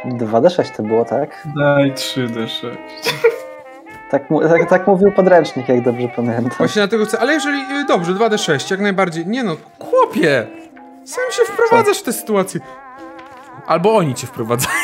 2d6 0.05 0.75
to 0.77 0.83
było, 0.83 1.05
tak? 1.05 1.47
daj 1.57 1.91
3d6. 1.93 2.77
Tak, 4.11 4.23
tak, 4.49 4.69
tak 4.69 4.87
mówił 4.87 5.11
podręcznik, 5.11 5.69
jak 5.69 5.81
dobrze 5.83 6.07
pamiętam. 6.15 6.51
Właśnie 6.57 6.79
dlatego 6.81 7.05
chcę, 7.05 7.19
ale 7.19 7.33
jeżeli, 7.33 7.59
y, 7.61 7.85
dobrze, 7.87 8.11
2d6, 8.13 8.71
jak 8.71 8.79
najbardziej. 8.79 9.27
Nie 9.27 9.43
no, 9.43 9.55
chłopie! 9.79 10.47
Sam 11.05 11.23
się 11.31 11.43
wprowadzasz 11.53 11.99
w 11.99 12.03
tę 12.03 12.13
sytuację. 12.13 12.61
Albo 13.67 13.95
oni 13.95 14.15
cię 14.15 14.27
wprowadzają. 14.27 14.75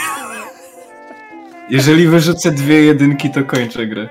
Jeżeli 1.69 2.07
wyrzucę 2.07 2.51
dwie 2.51 2.81
jedynki, 2.83 3.30
to 3.31 3.43
kończę 3.43 3.88
grę. 3.88 4.09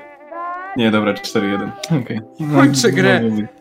Nie, 0.76 0.90
dobra, 0.90 1.12
4-1. 1.12 1.70
Okej. 2.02 2.20
No, 2.40 2.60
Kończę 2.60 2.92
grę. 2.92 3.20
no, 3.22 3.36
no. 3.40 3.46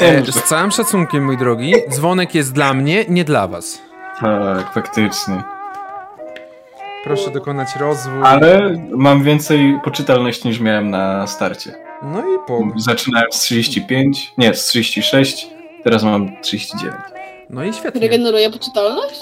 E, 0.00 0.32
z 0.32 0.42
całym 0.44 0.70
szacunkiem, 0.70 1.24
mój 1.24 1.36
drogi, 1.38 1.74
dzwonek 1.90 2.34
jest 2.34 2.52
dla 2.52 2.74
mnie, 2.74 3.04
nie 3.08 3.24
dla 3.24 3.48
was. 3.48 3.82
Tak, 4.20 4.72
faktycznie. 4.74 5.42
Proszę 7.04 7.30
dokonać 7.30 7.68
rozwój. 7.76 8.20
Ale 8.24 8.74
mam 8.90 9.22
więcej 9.22 9.78
poczytalności 9.84 10.48
niż 10.48 10.60
miałem 10.60 10.90
na 10.90 11.26
starcie. 11.26 11.74
No 12.02 12.20
i 12.20 12.38
po. 12.46 12.62
Zaczynałem 12.76 13.32
z 13.32 13.38
35, 13.40 14.32
nie, 14.38 14.54
z 14.54 14.66
36, 14.66 15.50
teraz 15.84 16.02
mam 16.02 16.40
39. 16.42 16.94
No 17.50 17.64
i 17.64 17.72
świetnie. 17.72 18.00
Regeneruje 18.00 18.50
poczytalność? 18.50 19.20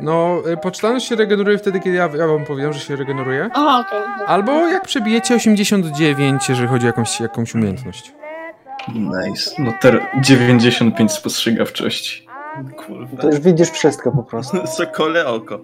No, 0.00 0.42
y, 0.52 0.56
poczytalność 0.56 1.08
się 1.08 1.16
regeneruje 1.16 1.58
wtedy, 1.58 1.80
kiedy 1.80 1.96
ja, 1.96 2.08
ja 2.16 2.26
wam 2.26 2.44
powiem, 2.44 2.72
że 2.72 2.80
się 2.80 2.96
regeneruje. 2.96 3.50
Aha, 3.54 3.84
okej. 3.86 4.26
Albo 4.26 4.52
jak 4.68 4.82
przebijecie 4.82 5.34
89, 5.34 6.48
jeżeli 6.48 6.68
chodzi 6.68 6.86
o 6.86 6.86
jakąś, 6.86 7.20
jakąś 7.20 7.54
umiejętność. 7.54 8.14
Nice. 8.94 9.50
No 9.58 9.72
teraz 9.80 10.02
95 10.20 11.12
spostrzegawczości. 11.12 12.28
Kurwa. 12.76 13.22
To 13.22 13.26
już 13.26 13.40
widzisz 13.40 13.70
wszystko 13.70 14.12
po 14.12 14.22
prostu. 14.22 14.66
Sokole 14.76 15.26
oko. 15.26 15.60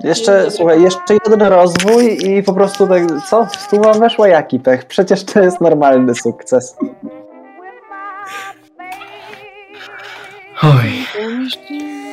Jeszcze, 0.00 0.50
słuchaj, 0.50 0.82
jeszcze 0.82 1.14
jeden 1.24 1.42
rozwój 1.42 2.18
i 2.26 2.42
po 2.42 2.52
prostu 2.52 2.86
tak, 2.86 3.02
co? 3.26 3.48
Tu 3.70 3.80
wam 3.80 4.00
weszła 4.00 4.28
jaki 4.28 4.60
pech? 4.60 4.84
Przecież 4.84 5.24
to 5.24 5.40
jest 5.40 5.60
normalny 5.60 6.14
sukces. 6.14 6.76
Oj. 10.62 11.06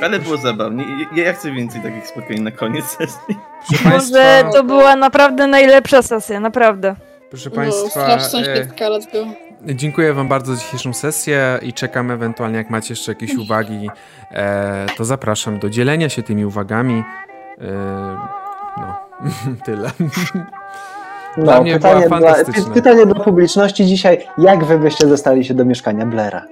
Ale 0.01 0.19
było 0.19 0.37
zabawnie. 0.37 0.85
Ja, 1.15 1.23
ja 1.23 1.33
chcę 1.33 1.51
więcej 1.51 1.81
takich 1.81 2.07
spotkań 2.07 2.39
na 2.39 2.51
koniec 2.51 2.85
sesji. 2.85 3.35
Proszę 3.69 3.89
Może 3.89 4.43
to 4.53 4.63
była 4.63 4.95
naprawdę 4.95 5.47
najlepsza 5.47 6.01
sesja, 6.01 6.39
naprawdę. 6.39 6.95
proszę 7.29 7.49
No, 7.49 7.55
państwa 7.55 8.17
e, 9.67 9.75
dziękuję 9.75 10.13
wam 10.13 10.27
bardzo 10.27 10.55
za 10.55 10.61
dzisiejszą 10.61 10.93
sesję 10.93 11.59
i 11.61 11.73
czekam 11.73 12.11
ewentualnie, 12.11 12.57
jak 12.57 12.69
macie 12.69 12.91
jeszcze 12.91 13.11
jakieś 13.11 13.35
uwagi, 13.45 13.89
e, 14.31 14.85
to 14.97 15.05
zapraszam 15.05 15.59
do 15.59 15.69
dzielenia 15.69 16.09
się 16.09 16.23
tymi 16.23 16.45
uwagami. 16.45 17.03
E, 17.61 17.63
no, 18.77 18.97
tyle. 19.65 19.91
Dla 21.37 21.55
No, 21.55 21.61
mnie 21.61 21.73
pytanie, 21.73 22.05
była 22.07 22.19
dla, 22.19 22.33
fantastyczna. 22.33 22.63
py- 22.63 22.73
pytanie 22.73 23.05
do 23.05 23.15
publiczności 23.15 23.85
dzisiaj. 23.85 24.27
Jak 24.37 24.65
wy 24.65 24.79
byście 24.79 25.07
dostali 25.07 25.45
się 25.45 25.53
do 25.53 25.65
mieszkania 25.65 26.05
Blaira? 26.05 26.45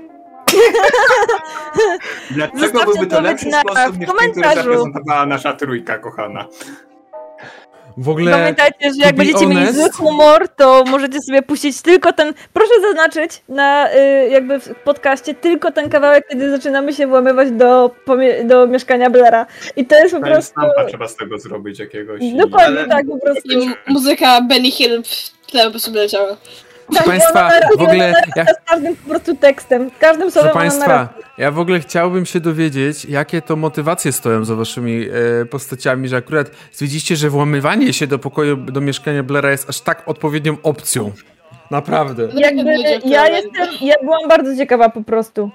Dlaczego 2.32 2.60
Zostawcie 2.60 2.86
byłby 2.86 3.08
to 3.08 3.22
lepszy 3.22 3.48
na- 3.48 3.62
sposób 3.62 3.96
w 3.96 4.00
niż 4.00 4.10
ten, 4.20 4.32
który 4.32 4.56
zaprezentowała 4.56 5.26
nasza 5.26 5.54
trójka 5.54 5.98
kochana? 5.98 6.48
W 7.98 8.10
ogóle, 8.10 8.32
Pamiętajcie, 8.32 8.90
że 9.00 9.06
jak 9.06 9.16
będziecie 9.16 9.48
mieli 9.48 9.66
honest- 9.66 9.74
zły 9.74 9.90
humor, 9.92 10.48
to 10.50 10.84
możecie 10.88 11.22
sobie 11.22 11.42
puścić 11.42 11.82
tylko 11.82 12.14
ten. 12.14 12.34
Proszę 12.54 12.72
zaznaczyć 12.82 13.42
na 13.50 13.94
y, 13.94 14.30
jakby 14.30 14.60
w 14.60 14.76
podcaście 14.76 15.34
tylko 15.34 15.72
ten 15.72 15.90
kawałek, 15.90 16.28
kiedy 16.30 16.52
zaczynamy 16.52 16.94
się 16.94 17.08
włamywać 17.08 17.52
do, 17.52 17.92
do 18.44 18.68
mieszkania 18.68 19.10
Blaira. 19.10 19.46
I 19.76 19.86
to 19.86 19.96
jest 19.96 20.16
po 20.16 20.22
prostu. 20.22 20.54
Timestampa 20.54 20.86
trzeba 20.90 21.08
z 21.08 21.16
tego 21.16 21.38
zrobić 21.40 21.80
jakiegoś. 21.80 22.20
Dokładnie 22.34 22.80
Ale- 22.80 22.88
tak, 22.88 23.06
po 23.08 23.20
prostu. 23.20 23.52
I 23.52 23.58
mu- 23.58 23.76
muzyka 23.88 24.42
Benny 24.42 24.72
Hill 24.72 25.04
w 25.04 25.48
tle 25.52 25.66
po 25.66 25.72
prostu 25.72 25.94
leciała. 25.94 26.38
Proszę 26.90 27.04
państwa, 27.04 27.50
w 27.78 27.82
ogóle, 27.82 28.14
ja, 28.36 28.46
Z 28.46 28.48
każdym 28.66 28.96
po 28.96 29.10
prostu 29.10 29.36
tekstem, 29.36 29.92
każdym 30.00 30.32
proszę 30.32 30.34
słowem 30.34 30.52
ona 30.52 30.62
państwa, 30.62 31.10
ja 31.38 31.52
w 31.52 31.60
ogóle 31.60 31.80
chciałbym 31.80 32.26
się 32.26 32.40
dowiedzieć, 32.40 33.06
jakie 33.06 33.42
to 33.42 33.56
motywacje 33.56 34.12
stoją 34.12 34.46
za 34.46 34.56
waszymi 34.56 35.08
e, 35.42 35.46
postaciami, 35.46 36.08
że 36.08 36.18
akurat 36.18 36.52
stwierdziliście, 36.72 37.16
że 37.16 37.30
włamywanie 37.30 37.94
się 37.94 38.08
do 38.08 38.20
pokoju, 38.20 38.58
do 38.58 38.82
mieszkania 38.82 39.24
Blaira 39.24 39.52
jest 39.52 39.70
aż 39.70 39.82
tak 39.82 40.04
odpowiednią 40.06 40.58
opcją. 40.64 41.12
Naprawdę. 41.72 42.28
Jakby 42.34 42.76
ja 43.06 43.28
jestem, 43.28 43.66
ja 43.82 43.96
byłam 44.04 44.28
bardzo 44.30 44.56
ciekawa 44.56 44.90
po 44.90 45.04
prostu. 45.04 45.52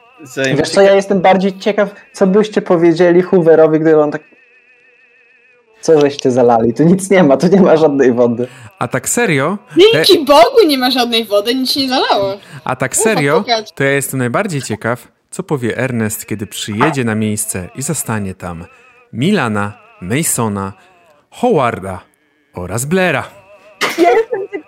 Wiesz 0.56 0.70
co, 0.70 0.82
ja 0.82 0.94
jestem 0.94 1.20
bardziej 1.20 1.58
ciekaw, 1.58 1.94
co 2.12 2.26
byście 2.26 2.62
powiedzieli 2.62 3.22
Hooverowi, 3.22 3.80
gdyby 3.80 4.00
on 4.00 4.10
tak... 4.10 4.22
Co 5.84 6.00
żeście 6.00 6.30
zalali? 6.30 6.74
Tu 6.74 6.82
nic 6.84 7.10
nie 7.10 7.22
ma, 7.22 7.36
tu 7.36 7.46
nie 7.46 7.60
ma 7.60 7.76
żadnej 7.76 8.12
wody. 8.12 8.46
A 8.78 8.88
tak 8.88 9.08
serio, 9.08 9.58
Dzięki 9.76 10.24
Bogu 10.24 10.66
nie 10.66 10.78
ma 10.78 10.90
żadnej 10.90 11.24
wody, 11.24 11.54
nic 11.54 11.70
się 11.72 11.80
nie 11.80 11.88
zalało. 11.88 12.36
a 12.64 12.76
tak 12.76 12.96
serio, 12.96 13.44
to 13.74 13.84
ja 13.84 13.90
jestem 13.90 14.18
najbardziej 14.18 14.62
ciekaw, 14.62 15.08
co 15.30 15.42
powie 15.42 15.76
Ernest, 15.78 16.26
kiedy 16.26 16.46
przyjedzie 16.46 17.04
na 17.04 17.14
miejsce 17.14 17.68
i 17.74 17.82
zastanie 17.82 18.34
tam 18.34 18.64
Milana, 19.12 19.72
Masona, 20.00 20.72
Howarda 21.30 22.00
oraz 22.54 22.84
Blaira. 22.84 23.24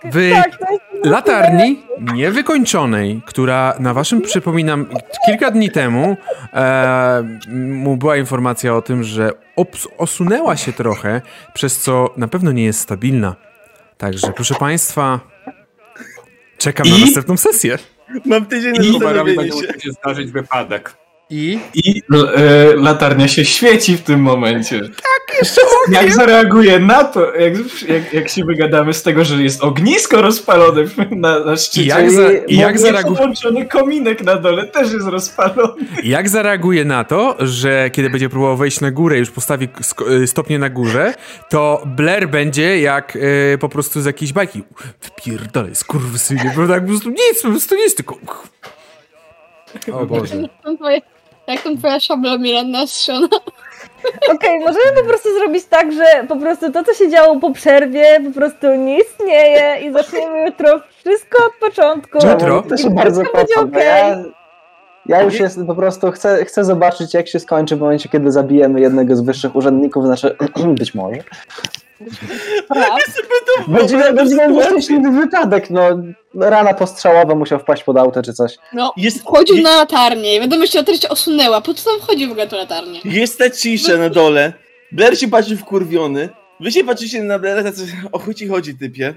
W 0.05 0.31
Tak, 0.33 0.59
latarni 1.05 1.83
niewykończonej, 2.15 3.23
która 3.27 3.75
na 3.79 3.95
waszym, 3.95 4.23
przypominam, 4.23 4.87
kilka 5.27 5.51
dni 5.51 5.71
temu 5.71 6.17
e, 6.53 7.23
mu 7.49 7.97
była 7.97 8.17
informacja 8.17 8.75
o 8.77 8.83
tym, 8.83 9.03
że 9.03 9.31
osunęła 9.99 10.57
się 10.57 10.73
trochę, 10.73 11.23
przez 11.55 11.79
co 11.79 12.15
na 12.17 12.29
pewno 12.29 12.53
nie 12.53 12.65
jest 12.65 12.81
stabilna. 12.81 13.37
Także, 13.99 14.33
proszę 14.33 14.55
państwa, 14.55 15.21
czekam 16.59 16.89
na 16.89 16.97
I? 16.97 17.01
następną 17.01 17.37
sesję. 17.37 17.79
Mam 18.25 18.47
tydzień 18.47 18.73
na 18.73 18.85
I 18.85 18.93
zastanowienie 18.93 19.53
się 19.53 19.93
zdarzyć 19.93 20.31
wypadek. 20.31 21.06
I 21.31 21.59
I 21.75 22.03
l- 22.13 22.29
e, 22.37 22.77
latarnia 22.77 23.29
się 23.29 23.45
świeci 23.45 23.97
w 23.97 24.03
tym 24.03 24.21
momencie. 24.21 24.81
jeszcze 25.41 25.61
Jak 25.91 26.13
zareaguje 26.13 26.79
na 26.79 27.05
to, 27.05 27.35
jak, 27.35 27.55
jak, 27.89 28.13
jak 28.15 28.29
się 28.29 28.45
wygadamy 28.45 28.95
z 28.95 29.03
tego, 29.03 29.25
że 29.25 29.43
jest 29.43 29.63
ognisko 29.65 30.23
rozpalone 30.23 30.85
na, 31.11 31.39
na 31.45 31.57
szczycie. 31.57 31.83
I 31.83 31.87
jak, 31.87 32.11
za, 32.11 32.33
i 32.33 32.57
jak, 32.57 32.79
zareagu... 32.79 33.09
Podłączony 33.09 33.67
kominek 33.67 34.25
na 34.25 34.37
dole 34.37 34.67
też 34.67 34.93
jest 34.93 35.07
rozpalony. 35.07 35.85
jak 36.05 36.29
zareaguje 36.29 36.85
na 36.85 37.05
to, 37.05 37.37
że 37.39 37.91
kiedy 37.91 38.11
będzie 38.11 38.29
próbował 38.29 38.57
wejść 38.57 38.81
na 38.81 38.91
górę, 38.91 39.19
już 39.19 39.31
postawi 39.31 39.69
sk- 39.69 40.11
y, 40.11 40.27
stopnie 40.27 40.59
na 40.59 40.71
górze, 40.71 41.15
to 41.51 41.83
Blair 41.87 42.29
będzie 42.29 42.81
jak 42.81 43.17
y, 43.17 43.59
po 43.61 43.69
prostu 43.69 44.01
z 44.01 44.05
jakiejś 44.05 44.33
bajki. 44.33 44.63
Wypierdolę, 45.03 45.75
skurwysynie, 45.75 46.53
prawda? 46.55 46.75
Jak 46.75 46.83
po 46.83 46.89
prostu 46.89 47.09
nic, 47.11 47.43
po 47.43 47.49
prostu 47.49 47.75
nic, 47.75 47.95
tylko... 47.95 48.19
O 49.93 50.07
Boże. 50.07 50.35
Tam 50.65 50.77
twoje- 50.77 51.01
Jak 51.47 51.63
tam 51.63 51.79
twoja 51.79 52.01
szabla 52.01 52.39
Miranda 52.39 52.87
strzona? 52.87 53.29
Okej, 54.35 54.61
możemy 54.61 54.93
po 54.97 55.05
prostu 55.09 55.29
zrobić 55.39 55.65
tak, 55.65 55.93
że 55.93 56.27
po 56.29 56.37
prostu 56.37 56.73
to, 56.73 56.85
co 56.85 56.95
się 56.95 57.11
działo 57.11 57.41
po 57.41 57.53
przerwie, 57.53 58.21
po 58.25 58.31
prostu 58.31 58.75
nie 58.75 58.99
istnieje 58.99 59.81
i 59.81 59.93
zaczniemy 59.93 60.45
jutro 60.45 60.81
wszystko 60.99 61.47
od 61.47 61.53
początku. 61.71 62.19
Jutro? 62.27 62.63
To 62.63 62.77
się 62.77 62.91
bardzo 62.91 63.21
wszystko 63.21 63.39
będzie 63.39 63.55
podoba. 63.55 63.79
okej. 63.79 63.87
Ja, 65.07 65.17
ja 65.19 65.23
już 65.23 65.41
jest, 65.41 65.67
po 65.67 65.75
prostu 65.75 66.11
chcę, 66.11 66.45
chcę 66.45 66.65
zobaczyć, 66.65 67.15
jak 67.15 67.29
się 67.29 67.41
skończy 67.41 67.77
w 67.77 67.81
momencie, 67.81 68.09
kiedy 68.09 68.33
zabijemy 68.33 68.81
jednego 68.81 69.17
z 69.17 69.21
wyższych 69.21 69.57
urzędników, 69.57 70.05
znaczy 70.05 70.37
być 70.79 70.95
może. 70.95 71.21
Będziemy, 73.69 74.13
będziemy 74.13 74.49
mieć 74.49 74.65
szczęśliwy 74.67 75.11
wypadek, 75.11 75.71
no. 75.71 75.83
Rana 76.35 76.75
postrzałowa 76.75 77.35
musiał 77.35 77.59
wpaść 77.59 77.83
pod 77.85 77.97
auto 77.97 78.23
czy 78.23 78.33
coś. 78.33 78.57
No, 78.73 78.93
Jest- 78.97 79.21
wchodził 79.21 79.57
je- 79.57 79.63
na 79.63 79.77
latarnię 79.77 80.37
i 80.37 80.41
wiadomo, 80.41 80.67
że 80.67 80.79
latarnia 80.79 81.01
się 81.01 81.09
osunęła. 81.09 81.61
Po 81.61 81.75
co 81.75 81.91
tam 81.91 82.01
wchodził 82.01 82.29
w 82.29 82.31
ogóle 82.31 82.47
na 82.53 82.57
latarnię? 82.57 83.01
Jest 83.05 83.39
ta 83.39 83.51
cisza 83.51 83.97
na 83.97 84.11
dole. 84.11 84.53
Blair 84.93 85.19
się 85.19 85.29
patrzy 85.29 85.57
wkurwiony. 85.57 86.29
Wy 86.61 86.73
się 86.73 86.85
patrzycie 86.85 87.23
na 87.23 87.39
Blaira, 87.39 87.63
tacy, 87.63 87.87
o 88.13 88.19
chuj 88.19 88.35
ci 88.35 88.49
chodzi, 88.49 88.75
typie. 88.79 89.15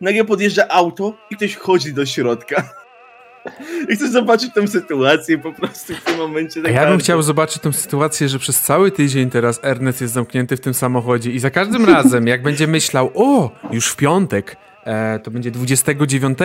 Nagle 0.00 0.24
podjeżdża 0.24 0.68
auto 0.68 1.12
i 1.30 1.36
ktoś 1.36 1.52
wchodzi 1.52 1.92
do 1.94 2.06
środka. 2.06 2.70
I 3.88 3.96
chcę 3.96 4.08
zobaczyć 4.08 4.54
tę 4.54 4.68
sytuację 4.68 5.38
po 5.38 5.52
prostu 5.52 5.94
w 5.94 6.00
tym 6.00 6.18
momencie. 6.18 6.60
A 6.60 6.62
tak 6.62 6.72
ja 6.72 6.86
bym 6.86 6.98
chciał 6.98 7.22
zobaczyć 7.22 7.62
tę 7.62 7.72
sytuację, 7.72 8.28
że 8.28 8.38
przez 8.38 8.60
cały 8.60 8.90
tydzień 8.90 9.30
teraz 9.30 9.60
Ernest 9.62 10.00
jest 10.00 10.14
zamknięty 10.14 10.56
w 10.56 10.60
tym 10.60 10.74
samochodzie 10.74 11.30
i 11.30 11.38
za 11.38 11.50
każdym 11.50 11.84
razem, 11.94 12.26
jak 12.26 12.42
będzie 12.42 12.66
myślał, 12.66 13.10
o, 13.14 13.50
już 13.70 13.88
w 13.88 13.96
piątek, 13.96 14.56
e, 14.84 15.18
to 15.18 15.30
będzie 15.30 15.50
29, 15.50 16.38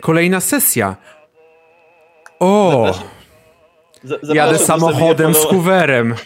kolejna 0.00 0.40
sesja. 0.40 0.96
O, 2.38 2.82
Zapraszam. 2.86 3.08
Za- 4.04 4.14
zapraszam 4.14 4.36
jadę 4.36 4.58
samochodem 4.58 5.34
z 5.34 5.46
kuwerem. 5.46 6.14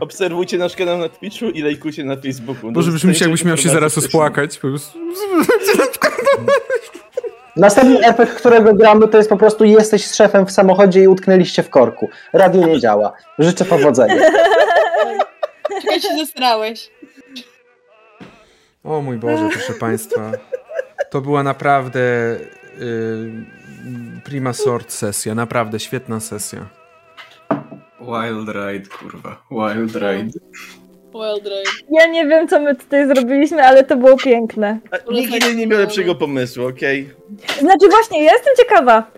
Obserwujcie 0.00 0.58
nasz 0.58 0.76
kanał 0.76 0.98
na 0.98 1.08
Twitchu 1.08 1.44
i 1.44 1.62
lajkujcie 1.62 2.04
na 2.04 2.16
Facebooku. 2.16 2.72
Boże, 2.72 2.92
brzmi 2.92 3.14
się, 3.14 3.24
jakbyś 3.24 3.44
miał 3.44 3.56
się 3.56 3.68
zaraz 3.68 3.96
rozpłakać. 3.96 4.58
Po 4.58 4.68
prostu. 4.68 4.98
Następny 7.56 8.06
efekt, 8.06 8.34
którego 8.34 8.74
gramy, 8.74 9.08
to 9.08 9.18
jest 9.18 9.30
po 9.30 9.36
prostu 9.36 9.64
jesteś 9.64 10.06
z 10.06 10.14
szefem 10.14 10.46
w 10.46 10.50
samochodzie 10.50 11.02
i 11.02 11.08
utknęliście 11.08 11.62
w 11.62 11.70
korku. 11.70 12.08
Radio 12.32 12.66
nie 12.66 12.80
działa. 12.80 13.12
Życzę 13.38 13.64
powodzenia. 13.64 14.14
Czekaj, 15.82 16.00
się 16.00 16.08
zestrałeś. 16.18 16.90
O 18.84 19.00
mój 19.00 19.16
Boże, 19.16 19.48
proszę 19.52 19.72
Państwa. 19.72 20.32
To 21.10 21.20
była 21.20 21.42
naprawdę 21.42 22.00
y, 22.00 22.40
prima 24.24 24.52
sort 24.52 24.92
sesja, 24.92 25.34
naprawdę 25.34 25.80
świetna 25.80 26.20
sesja. 26.20 26.66
Wild 28.00 28.48
ride, 28.48 28.88
kurwa. 28.98 29.42
Wild 29.50 29.94
ride. 29.94 30.38
Well. 31.14 31.40
Ja 31.90 32.06
nie 32.06 32.26
wiem, 32.26 32.48
co 32.48 32.60
my 32.60 32.76
tutaj 32.76 33.06
zrobiliśmy, 33.06 33.62
ale 33.64 33.84
to 33.84 33.96
było 33.96 34.16
piękne. 34.16 34.78
A, 34.90 35.12
Nikt 35.12 35.34
inny 35.44 35.54
nie 35.54 35.66
miał 35.66 35.78
lepszego 35.78 36.14
pomysłu, 36.14 36.66
okej? 36.66 37.10
Znaczy 37.60 37.88
właśnie, 37.88 38.24
ja 38.24 38.32
jestem 38.32 38.54
ciekawa. 38.56 39.10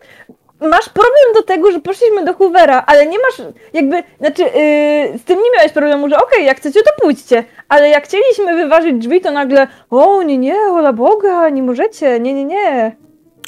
Masz 0.60 0.88
problem 0.88 1.34
do 1.34 1.42
tego, 1.42 1.72
że 1.72 1.80
poszliśmy 1.80 2.24
do 2.24 2.34
Hoovera, 2.34 2.84
ale 2.86 3.06
nie 3.06 3.18
masz 3.18 3.48
jakby, 3.72 4.02
znaczy 4.18 4.42
yy, 4.42 5.18
z 5.18 5.24
tym 5.24 5.38
nie 5.38 5.50
miałeś 5.56 5.72
problemu, 5.72 6.08
że 6.08 6.16
okej, 6.16 6.46
jak 6.46 6.56
chcecie, 6.56 6.80
to 6.82 6.90
pójdźcie. 7.02 7.44
Ale 7.68 7.88
jak 7.88 8.04
chcieliśmy 8.04 8.56
wyważyć 8.56 8.94
drzwi, 8.96 9.20
to 9.20 9.30
nagle, 9.30 9.66
o 9.90 10.22
nie, 10.22 10.38
nie, 10.38 10.56
ola 10.56 10.92
Boga, 10.92 11.48
nie 11.48 11.62
możecie, 11.62 12.20
nie, 12.20 12.34
nie, 12.34 12.44
nie. 12.44 12.96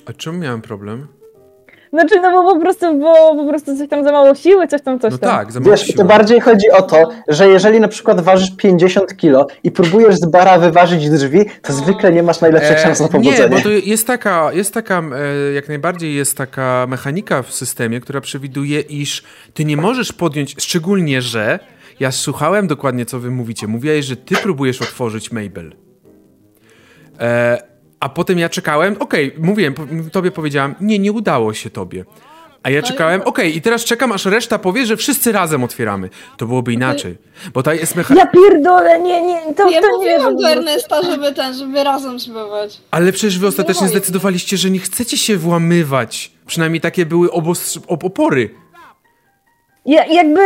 A 0.06 0.12
czym 0.12 0.40
miałem 0.40 0.62
problem? 0.62 1.06
Znaczy, 1.94 2.20
no 2.20 2.30
bo 2.42 2.54
po 2.54 2.60
prostu, 2.60 2.98
bo 2.98 3.34
po 3.36 3.48
prostu 3.48 3.76
coś 3.78 3.88
tam 3.88 4.04
za 4.04 4.12
mało 4.12 4.34
siły, 4.34 4.68
coś 4.68 4.82
tam, 4.82 5.00
coś 5.00 5.12
No 5.12 5.18
tam. 5.18 5.30
tak, 5.30 5.52
za 5.52 5.60
mało 5.60 5.70
Wiesz, 5.72 5.86
to 5.86 5.92
siły. 5.92 6.04
bardziej 6.04 6.40
chodzi 6.40 6.70
o 6.70 6.82
to, 6.82 7.08
że 7.28 7.48
jeżeli 7.48 7.80
na 7.80 7.88
przykład 7.88 8.20
ważysz 8.20 8.56
50 8.56 9.16
kilo 9.16 9.46
i 9.62 9.70
próbujesz 9.70 10.14
z 10.16 10.26
bara 10.26 10.58
wyważyć 10.58 11.10
drzwi, 11.10 11.40
to 11.62 11.72
zwykle 11.72 12.12
nie 12.12 12.22
masz 12.22 12.40
najlepszych 12.40 12.78
szans 12.78 13.00
na 13.00 13.06
E, 13.06 13.08
nie, 13.08 13.12
powodzenie. 13.24 13.56
bo 13.56 13.60
to 13.62 13.70
jest 13.70 14.06
taka, 14.06 14.52
jest 14.52 14.74
taka 14.74 15.02
e, 15.48 15.52
jak 15.52 15.68
najbardziej 15.68 16.14
jest 16.14 16.36
taka 16.36 16.86
mechanika 16.88 17.42
w 17.42 17.52
systemie, 17.54 18.00
która 18.00 18.20
przewiduje, 18.20 18.80
iż 18.80 19.22
ty 19.54 19.64
nie 19.64 19.76
możesz 19.76 20.12
podjąć, 20.12 20.54
szczególnie, 20.62 21.22
że 21.22 21.58
ja 22.00 22.12
słuchałem 22.12 22.66
dokładnie, 22.66 23.06
co 23.06 23.18
wy 23.20 23.30
mówicie. 23.30 23.66
Mówiłeś, 23.66 24.04
że 24.06 24.16
ty 24.16 24.34
próbujesz 24.36 24.82
otworzyć 24.82 25.32
Mabel. 25.32 25.72
E, 27.20 27.73
a 28.04 28.08
potem 28.08 28.38
ja 28.38 28.48
czekałem, 28.48 28.96
okej, 29.00 29.34
mówiłem, 29.38 29.74
po- 29.74 29.86
tobie 30.12 30.30
powiedziałam, 30.30 30.74
nie, 30.80 30.98
nie 30.98 31.12
udało 31.12 31.54
się 31.54 31.70
tobie. 31.70 32.04
A 32.62 32.70
ja 32.70 32.82
czekałem, 32.82 33.22
okej, 33.22 33.56
i 33.56 33.62
teraz 33.62 33.84
czekam, 33.84 34.12
aż 34.12 34.24
reszta 34.26 34.58
powie, 34.58 34.86
że 34.86 34.96
wszyscy 34.96 35.32
razem 35.32 35.64
otwieramy. 35.64 36.08
To 36.36 36.46
byłoby 36.46 36.72
inaczej. 36.72 37.16
Bo 37.54 37.62
ta 37.62 37.74
jest 37.74 37.94
mechanika. 37.96 38.26
Ja 38.26 38.32
pierdolę, 38.32 39.00
nie, 39.00 39.22
nie, 39.22 39.54
to, 39.54 39.70
Ja 39.70 39.80
to 39.80 39.86
nie 39.86 39.92
mówiłam 39.96 40.36
do 40.36 40.48
wiem. 40.48 40.58
Ernesta, 40.58 41.02
żeby 41.02 41.32
ten, 41.32 41.54
żeby 41.54 41.84
razem 41.84 42.20
spróbować. 42.20 42.80
Ale 42.90 43.12
przecież 43.12 43.38
wy 43.38 43.46
ostatecznie 43.46 43.82
No, 43.86 43.88
zdecydowaliście, 43.90 44.56
że 44.56 44.70
nie 44.70 44.78
chcecie 44.78 45.16
się 45.18 45.36
włamywać. 45.36 46.32
Przynajmniej 46.46 46.80
takie 46.80 47.06
były 47.06 47.28
obos- 47.28 47.78
op- 47.86 48.06
opory. 48.06 48.50
Ja 49.86 50.06
jakby, 50.06 50.40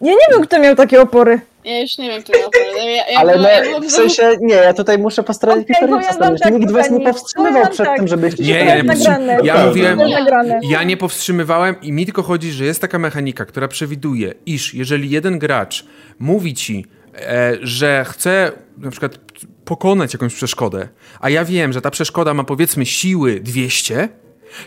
ja 0.00 0.12
nie 0.12 0.26
wiem, 0.32 0.42
kto 0.42 0.58
miał 0.60 0.74
takie 0.76 1.00
opory. 1.00 1.40
Ja 1.64 1.80
już 1.80 1.98
nie 1.98 2.08
wiem, 2.10 2.22
kto. 2.22 2.32
Ja, 2.76 2.90
ja 2.90 3.18
Ale 3.18 3.32
byłam- 3.32 3.50
ja 3.52 3.62
byłam 3.62 3.82
w 3.82 3.90
sensie, 3.92 4.22
nie, 4.40 4.54
ja 4.54 4.74
tutaj 4.74 4.98
muszę 4.98 5.22
postarać 5.22 5.58
Okej, 5.58 5.76
okay, 5.76 6.18
wam 6.20 6.36
tak, 6.38 6.54
Nikt 6.54 6.72
was 6.72 6.90
nie 6.90 7.00
powstrzymywał 7.00 7.62
przed 7.70 7.86
tak. 7.86 7.96
tym, 7.96 8.08
żebyście 8.08 8.44
się 8.44 8.52
Nie, 8.52 8.58
ja 8.64 8.82
nagrane. 8.82 9.38
Ja 9.44 9.54
To 9.54 9.66
mówiłem- 9.66 10.00
jest 10.00 10.12
nagrane. 10.12 10.60
Ja 10.62 10.82
nie 10.82 10.96
powstrzymywałem 10.96 11.74
i 11.82 11.92
mi 11.92 12.04
tylko 12.04 12.22
chodzi, 12.22 12.52
że 12.52 12.64
jest 12.64 12.80
taka 12.80 12.98
mechanika, 12.98 13.44
która 13.44 13.68
przewiduje, 13.68 14.34
iż 14.46 14.74
jeżeli 14.74 15.10
jeden 15.10 15.38
gracz 15.38 15.84
mówi 16.18 16.54
ci, 16.54 16.86
e, 17.14 17.56
że 17.62 18.04
chce 18.08 18.52
na 18.78 18.90
przykład 18.90 19.18
pokonać 19.64 20.12
jakąś 20.12 20.34
przeszkodę, 20.34 20.88
a 21.20 21.30
ja 21.30 21.44
wiem, 21.44 21.72
że 21.72 21.80
ta 21.80 21.90
przeszkoda 21.90 22.34
ma 22.34 22.44
powiedzmy 22.44 22.86
siły 22.86 23.40
200, 23.40 24.08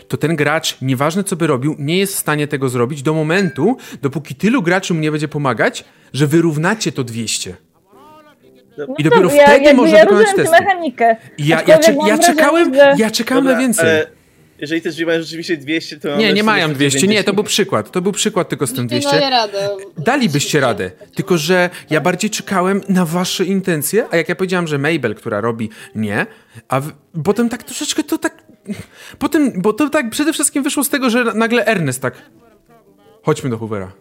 to 0.08 0.16
ten 0.16 0.36
gracz, 0.36 0.76
nieważne 0.82 1.24
co 1.24 1.36
by 1.36 1.46
robił, 1.46 1.76
nie 1.78 1.98
jest 1.98 2.14
w 2.14 2.18
stanie 2.18 2.46
tego 2.48 2.68
zrobić 2.68 3.02
do 3.02 3.14
momentu, 3.14 3.76
dopóki 4.02 4.34
tylu 4.34 4.62
graczy 4.62 4.94
mu 4.94 5.00
nie 5.00 5.10
będzie 5.10 5.28
pomagać, 5.28 5.84
że 6.12 6.26
wyrównacie 6.26 6.92
to 6.92 7.04
200. 7.04 7.56
I 8.98 9.04
dopiero 9.04 9.22
No, 9.22 9.34
ja, 9.34 9.42
wtedy 9.44 9.64
jakby 9.64 9.82
można 9.82 9.98
ja 9.98 10.04
wykonać 10.04 10.26
testy. 10.36 10.50
mechanikę. 10.60 11.16
I 11.38 11.46
ja, 11.46 11.62
ja, 11.66 11.78
cze- 11.78 11.96
ja 12.06 12.18
czekałem, 12.18 12.74
że- 12.74 12.94
ja 12.98 13.10
czekałem 13.10 13.44
na 13.44 13.50
Dobra, 13.50 13.60
więcej. 13.62 13.88
ale 13.90 14.06
jeżeli 14.58 14.82
też 14.82 15.04
mają 15.04 15.20
rzeczywiście 15.22 15.56
200, 15.56 15.96
to 16.00 16.16
Nie, 16.16 16.32
nie 16.32 16.42
mają 16.42 16.64
sumie 16.64 16.74
200. 16.74 17.06
Nie, 17.06 17.24
to 17.24 17.32
był 17.32 17.44
190. 17.44 17.48
przykład. 17.48 17.90
To 17.90 18.00
był 18.02 18.12
przykład 18.12 18.48
tylko 18.48 18.66
z 18.66 18.72
tym 18.72 18.82
Nie 18.84 18.88
200. 18.88 19.10
daję 19.10 19.30
radę. 19.30 19.68
Dalibyście 19.98 20.60
radę. 20.60 20.90
Tylko, 21.14 21.38
że 21.38 21.70
ja 21.90 22.00
bardziej 22.00 22.30
czekałem 22.30 22.80
na 22.88 23.04
wasze 23.04 23.44
intencje, 23.44 24.04
a 24.10 24.16
jak 24.16 24.28
ja 24.28 24.34
powiedziałam, 24.34 24.66
że 24.66 24.78
Mabel, 24.78 25.14
która 25.14 25.40
robi 25.40 25.70
nie, 25.94 26.26
a 26.68 26.80
w... 26.80 26.90
potem 27.24 27.48
tak 27.48 27.62
troszeczkę 27.62 28.04
to 28.04 28.18
tak... 28.18 28.43
Potem, 29.18 29.52
bo 29.62 29.72
to 29.72 29.88
tak 29.90 30.10
przede 30.10 30.32
wszystkim 30.32 30.62
wyszło 30.62 30.84
z 30.84 30.88
tego, 30.88 31.10
że 31.10 31.24
nagle 31.24 31.66
Ernest 31.66 32.02
tak... 32.02 32.14
Chodźmy 33.22 33.50
do 33.50 33.58
Hoovera. 33.58 33.92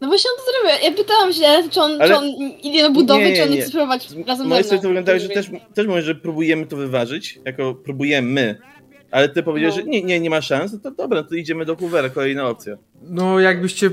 No 0.00 0.08
właśnie 0.08 0.30
on 0.30 0.44
to 0.44 0.52
zrobił. 0.52 0.90
Ja 0.90 0.96
pytałam 1.04 1.32
się, 1.32 1.70
czy 1.70 1.80
on, 1.80 1.92
Ale- 2.02 2.08
czy 2.08 2.16
on 2.16 2.24
idzie 2.62 2.82
do 2.82 2.90
budowy, 2.90 3.20
Nie, 3.20 3.30
nie, 3.30 3.36
czy 3.36 3.42
on 3.42 3.50
nie. 3.50 3.60
chce 3.60 3.68
spróbować 3.68 4.08
razem 4.26 4.46
Z 4.46 4.48
mojej 4.48 4.64
ze 4.64 4.74
mną. 4.74 4.82
wygląda, 4.82 5.18
że 5.18 5.28
też, 5.28 5.50
też 5.74 5.86
mówię, 5.86 6.02
że 6.02 6.14
próbujemy 6.14 6.66
to 6.66 6.76
wyważyć, 6.76 7.38
jako 7.44 7.74
próbujemy, 7.74 8.58
ale 9.10 9.28
ty 9.28 9.42
powiedziałeś, 9.42 9.76
No. 9.76 9.82
że 9.82 9.88
nie, 9.88 10.02
nie, 10.02 10.20
nie 10.20 10.30
ma 10.30 10.40
szans, 10.42 10.72
no 10.72 10.78
to 10.78 10.90
dobra, 10.90 11.22
to 11.22 11.34
idziemy 11.34 11.64
do 11.64 11.76
Hoovera, 11.76 12.08
kolejna 12.08 12.48
opcja. 12.48 12.76
No 13.02 13.40
jakbyście... 13.40 13.90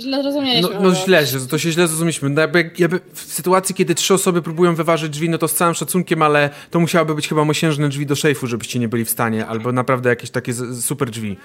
Źle 0.00 0.16
No, 0.16 0.22
zrozumieliśmy. 0.22 0.70
no 0.74 0.78
chyba. 0.90 0.94
źle, 0.94 1.26
że 1.26 1.46
to 1.46 1.58
się 1.58 1.70
źle 1.72 1.86
zrozumieliśmy. 1.88 2.28
No 2.30 2.40
jakby, 2.40 2.70
jakby 2.78 3.00
w 3.12 3.20
sytuacji, 3.20 3.74
kiedy 3.74 3.94
trzy 3.94 4.14
osoby 4.14 4.42
próbują 4.42 4.74
wyważyć 4.74 5.10
drzwi, 5.10 5.30
no 5.30 5.38
to 5.38 5.48
z 5.48 5.54
całym 5.54 5.74
szacunkiem, 5.74 6.22
ale 6.22 6.50
to 6.70 6.80
musiałyby 6.80 7.14
być 7.14 7.28
chyba 7.28 7.44
mosiężne 7.44 7.88
drzwi 7.88 8.06
do 8.06 8.14
szejfu, 8.16 8.46
żebyście 8.46 8.78
nie 8.78 8.88
byli 8.88 9.04
w 9.04 9.10
stanie, 9.10 9.46
albo 9.46 9.72
naprawdę 9.72 10.08
jakieś 10.10 10.30
takie 10.30 10.52
super 10.80 11.10
drzwi. 11.10 11.36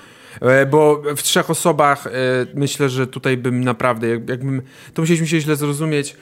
E, 0.42 0.66
Bo 0.66 1.02
w 1.18 1.24
trzech 1.24 1.50
osobach 1.50 2.08
e, 2.08 2.12
myślę, 2.54 2.90
że 2.90 3.08
tutaj 3.08 3.38
bym 3.38 3.64
naprawdę, 3.64 4.08
jak- 4.08 4.30
jakbym, 4.30 4.62
to 4.94 5.02
musieliśmy 5.02 5.28
się 5.28 5.40
źle 5.40 5.56
zrozumieć. 5.56 6.16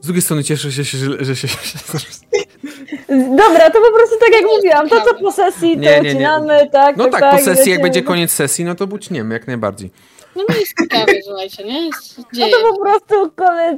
Z 0.00 0.06
drugiej 0.06 0.22
strony 0.22 0.44
cieszę 0.44 0.72
się, 0.72 0.84
że, 0.84 1.24
że 1.24 1.36
się... 1.36 1.48
Dobra, 3.36 3.70
to 3.70 3.80
po 3.80 3.92
prostu 3.96 4.16
tak 4.20 4.32
jak 4.32 4.42
mówiłam, 4.56 4.88
to 4.88 5.00
co 5.04 5.14
po 5.14 5.32
sesji, 5.32 5.74
to 5.74 5.80
Nie, 5.82 5.90
nie, 5.96 6.02
nie. 6.02 6.10
ucinamy, 6.10 6.68
tak, 6.72 6.96
No 6.96 7.04
tak, 7.08 7.20
tak, 7.20 7.38
po 7.38 7.44
sesji, 7.44 7.72
jak 7.72 7.82
będzie 7.82 8.00
no. 8.00 8.06
koniec 8.06 8.30
sesji, 8.30 8.64
no 8.64 8.74
to 8.74 8.86
buczniemy, 8.86 9.34
jak 9.34 9.46
najbardziej. 9.46 9.90
No 10.36 10.44
nie 10.50 10.60
jest 10.60 10.72
ciekawe, 10.82 11.12
słuchajcie, 11.26 11.64
nie? 11.64 11.86
Jest, 11.86 12.18
No 12.32 12.46
to 12.48 12.74
po 12.74 12.80
prostu 12.82 13.32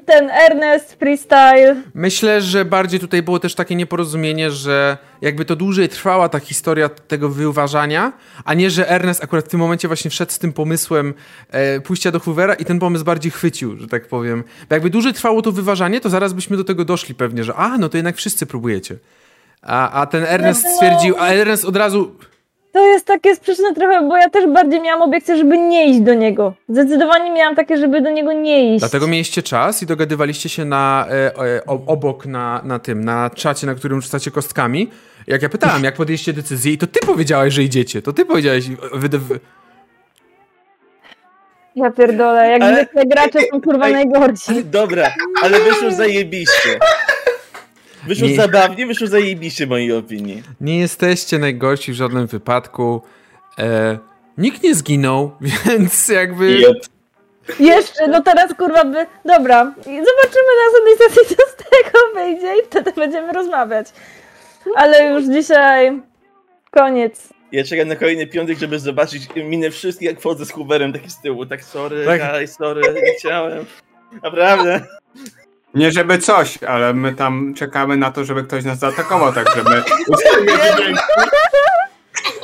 ten 0.07 0.31
Ernest 0.31 0.93
freestyle. 0.93 1.77
Myślę, 1.95 2.43
że 2.43 2.65
bardziej 2.65 3.01
tutaj 3.01 3.23
było 3.23 3.39
też 3.39 3.55
takie 3.55 3.75
nieporozumienie, 3.75 4.51
że 4.51 4.99
jakby 5.21 5.45
to 5.45 5.57
dłużej 5.57 5.89
trwała 5.89 6.29
ta 6.29 6.39
historia 6.39 6.89
tego 6.89 7.29
wyuważania, 7.29 8.13
a 8.45 8.55
nie, 8.55 8.71
że 8.71 8.89
Ernest 8.91 9.25
akurat 9.25 9.45
w 9.45 9.49
tym 9.49 9.61
momencie 9.61 9.89
właśnie 9.89 10.11
wszedł 10.11 10.33
z 10.33 10.39
tym 10.39 10.53
pomysłem 10.53 11.15
e, 11.51 11.81
pójścia 11.81 12.11
do 12.11 12.21
Hoovera 12.21 12.55
i 12.55 12.65
ten 12.65 12.79
pomysł 12.79 13.05
bardziej 13.05 13.33
chwycił, 13.33 13.77
że 13.77 13.87
tak 13.87 14.09
powiem. 14.09 14.45
Bo 14.69 14.75
jakby 14.75 14.91
dłużej 14.91 15.13
trwało 15.13 15.43
to 15.43 15.53
wyważanie, 15.53 16.01
to 16.01 16.11
zaraz 16.11 16.33
byśmy 16.33 16.57
do 16.57 16.65
tego 16.65 16.85
doszli 16.85 17.15
pewnie, 17.15 17.45
że 17.45 17.55
a, 17.55 17.79
no 17.79 17.89
to 17.89 17.97
jednak 17.97 18.17
wszyscy 18.17 18.47
próbujecie. 18.47 18.97
A, 19.63 19.91
a 19.91 20.07
ten 20.07 20.25
Ernest 20.25 20.65
No 20.65 20.71
stwierdził, 20.75 21.15
a 21.19 21.29
Ernest 21.29 21.65
od 21.65 21.77
razu 21.77 22.17
To 22.73 22.87
jest 22.87 23.07
takie 23.07 23.37
sprzeczne 23.37 23.75
trochę, 23.75 24.09
bo 24.09 24.17
ja 24.17 24.31
też 24.31 24.47
bardziej 24.47 24.81
miałam 24.81 25.03
obiekcję, 25.03 25.37
żeby 25.37 25.59
nie 25.59 25.87
iść 25.91 26.01
do 26.01 26.15
niego. 26.15 26.55
Zdecydowanie 26.69 27.31
miałam 27.31 27.57
takie, 27.57 27.77
żeby 27.77 28.01
do 28.01 28.11
niego 28.11 28.33
nie 28.33 28.75
iść. 28.75 28.81
Dlatego 28.81 29.07
mieliście 29.07 29.43
czas 29.43 29.83
i 29.83 29.87
dogadywaliście 29.87 30.49
się 30.49 30.65
na, 30.65 31.07
e, 31.11 31.37
e, 31.37 31.67
o- 31.67 31.81
obok 31.87 32.27
na, 32.27 32.61
na 32.65 32.79
tym, 32.79 33.05
na 33.05 33.31
czacie, 33.31 33.67
na 33.67 33.75
którym 33.75 34.01
rzucacie 34.03 34.31
kostkami. 34.31 34.91
Jak 35.27 35.43
ja 35.43 35.49
pytałem, 35.49 35.85
jak 35.85 35.95
podjęliście 35.95 36.33
decyzję 36.33 36.73
i 36.73 36.79
to 36.79 36.87
ty 36.87 37.01
powiedziałeś, 37.07 37.55
że 37.55 37.63
idziecie. 37.63 38.03
To 38.03 38.13
ty 38.13 38.25
powiedziałeś. 38.25 38.69
Wy, 38.93 39.09
wy, 39.19 39.41
Ja 41.77 41.91
pierdolę, 41.91 42.51
jak 42.51 42.63
Ale- 42.63 42.77
zwykle 42.77 43.05
gracze 43.07 43.39
są 43.53 43.61
kurwa 43.61 43.87
Ej, 43.87 43.93
najgorsi. 43.93 44.65
Dobra, 44.65 45.09
ale 45.43 45.61
wyszło 45.61 45.91
zajebiście. 45.91 46.79
Wyszło 48.09 48.29
Nie. 48.29 48.37
zabawnie, 48.37 48.87
wyszło 48.87 49.07
zajebiście 49.07 49.67
w 49.67 49.69
mojej 49.69 49.93
opinii. 49.93 50.43
nie 50.61 50.79
jesteście 50.79 51.39
najgorsi 51.39 51.93
w 51.93 51.95
żadnym 51.95 52.27
wypadku. 52.27 53.03
E, 53.59 53.99
nikt 54.39 54.63
nie 54.63 54.75
zginął, 54.75 55.33
więc 55.67 56.09
jakby. 56.09 56.61
Jeszcze, 57.61 58.09
no 58.09 58.23
teraz 58.23 58.55
kurwa 58.55 58.85
by... 58.85 59.07
Dobra, 59.25 59.65
zobaczymy 59.77 60.51
na 60.59 60.65
następnej 60.65 61.09
sesji, 61.09 61.37
co 61.37 61.43
z 61.53 61.57
tego 61.57 61.99
wyjdzie 62.15 62.53
i 62.63 62.67
wtedy 62.67 62.93
będziemy 62.93 63.33
rozmawiać. 63.33 63.87
Ale 64.77 65.05
już 65.13 65.25
dzisiaj 65.25 66.03
koniec. 66.71 67.29
Ja 67.53 67.65
czekam 67.65 67.89
na 67.89 67.97
kolejny 67.97 68.27
piątek, 68.27 68.59
żeby 68.59 68.79
zobaczyć 68.79 69.23
minę 69.37 69.71
wszystkich, 69.71 70.09
jak 70.09 70.21
wchodzę 70.21 70.47
z 70.47 70.51
Hooverem 70.53 70.93
taki 70.93 71.11
z 71.11 71.21
tyłu. 71.21 71.47
Tak 71.47 71.65
sorry, 71.65 72.05
Tak. 72.07 72.21
tak. 72.21 72.49
sorry, 72.49 72.83
nie 72.95 73.13
chciałem. 73.19 73.65
Naprawdę. 74.23 74.81
Nie 75.75 75.93
żeby 75.93 76.19
coś, 76.19 76.63
ale 76.63 76.95
my 76.95 77.15
tam 77.15 77.55
czekamy 77.55 77.97
na 77.97 78.11
to, 78.13 78.25
żeby 78.25 78.45
ktoś 78.45 78.65
nas 78.65 78.79
zaatakował, 78.79 79.33
także 79.33 79.63
my 79.65 79.83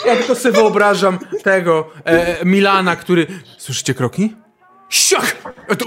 Ja 0.07 0.17
tylko 0.17 0.35
sobie 0.35 0.55
wyobrażam 0.55 1.19
tego 1.43 1.87
e, 2.05 2.45
Milana, 2.45 2.97
który. 2.97 3.27
Słyszycie 3.59 3.95
kroki? 3.95 4.37
Siach! 4.89 5.37
A 5.69 5.75
to, 5.75 5.87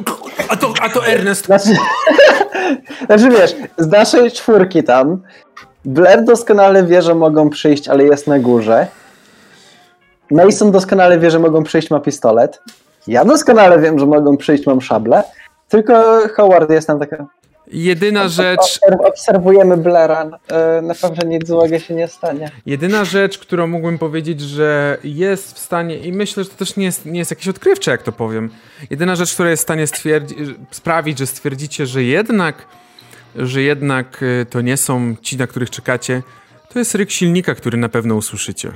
a 0.50 0.56
to, 0.56 0.74
a 0.82 0.90
to 0.90 1.08
Ernest. 1.08 1.46
Znaczy, 1.46 1.70
znaczy 3.06 3.30
wiesz, 3.30 3.56
z 3.78 3.88
naszej 3.88 4.32
czwórki 4.32 4.84
tam 4.84 5.22
Blair 5.86 6.24
doskonale 6.24 6.84
wie, 6.84 7.02
że 7.02 7.16
mogą 7.16 7.50
przyjść, 7.50 7.88
ale 7.88 8.04
jest 8.04 8.28
na 8.28 8.40
górze. 8.40 8.88
Mason 10.32 10.72
doskonale 10.72 11.20
wie, 11.20 11.32
że 11.32 11.40
mogą 11.40 11.64
przyjść, 11.64 11.90
ma 11.90 12.00
pistolet. 12.00 12.62
Ja 13.08 13.26
doskonale 13.26 13.80
wiem, 13.80 14.00
że 14.00 14.06
mogą 14.06 14.38
przyjść, 14.38 14.66
mam 14.66 14.82
szablę. 14.82 15.24
Tylko 15.70 16.22
Howard 16.36 16.70
jest 16.70 16.88
tam 16.88 17.00
taka. 17.00 17.26
Jedyna 17.72 18.28
rzecz. 18.28 18.60
Obserw- 18.60 19.06
Obserwujemy 19.08 19.78
Blaira. 19.78 20.30
e, 20.48 20.82
Na 20.82 20.96
pewno 20.96 21.24
nic 21.30 21.48
złego 21.48 21.80
się 21.80 21.94
nie 21.94 22.08
stanie. 22.08 22.52
Jedyna 22.66 23.06
rzecz, 23.06 23.38
którą 23.38 23.68
mógłbym 23.68 23.98
powiedzieć, 23.98 24.42
że 24.42 24.98
jest 25.04 25.56
w 25.56 25.60
stanie, 25.60 25.98
i 25.98 26.14
myślę, 26.14 26.44
że 26.44 26.50
to 26.50 26.56
też 26.56 26.76
nie 26.76 26.86
jest, 26.86 27.06
nie 27.06 27.20
jest 27.20 27.32
jakieś 27.32 27.48
odkrywcze, 27.48 27.92
jak 27.92 28.04
to 28.04 28.12
powiem. 28.12 28.50
Jedyna 28.90 29.16
rzecz, 29.16 29.34
która 29.34 29.50
jest 29.50 29.64
w 29.64 29.66
stanie 29.66 29.86
sprawić, 30.72 31.20
że 31.20 31.28
stwierdzicie, 31.28 31.86
że 31.86 32.04
jednak, 32.04 32.56
że 33.36 33.62
jednak 33.62 34.24
y, 34.24 34.46
to 34.50 34.62
nie 34.62 34.78
są 34.78 35.16
ci, 35.22 35.38
na 35.38 35.48
których 35.48 35.70
czekacie, 35.70 36.22
to 36.74 36.80
jest 36.80 36.96
ryk 36.96 37.12
silnika, 37.12 37.56
który 37.56 37.78
na 37.78 37.90
pewno 37.90 38.16
usłyszycie. 38.16 38.72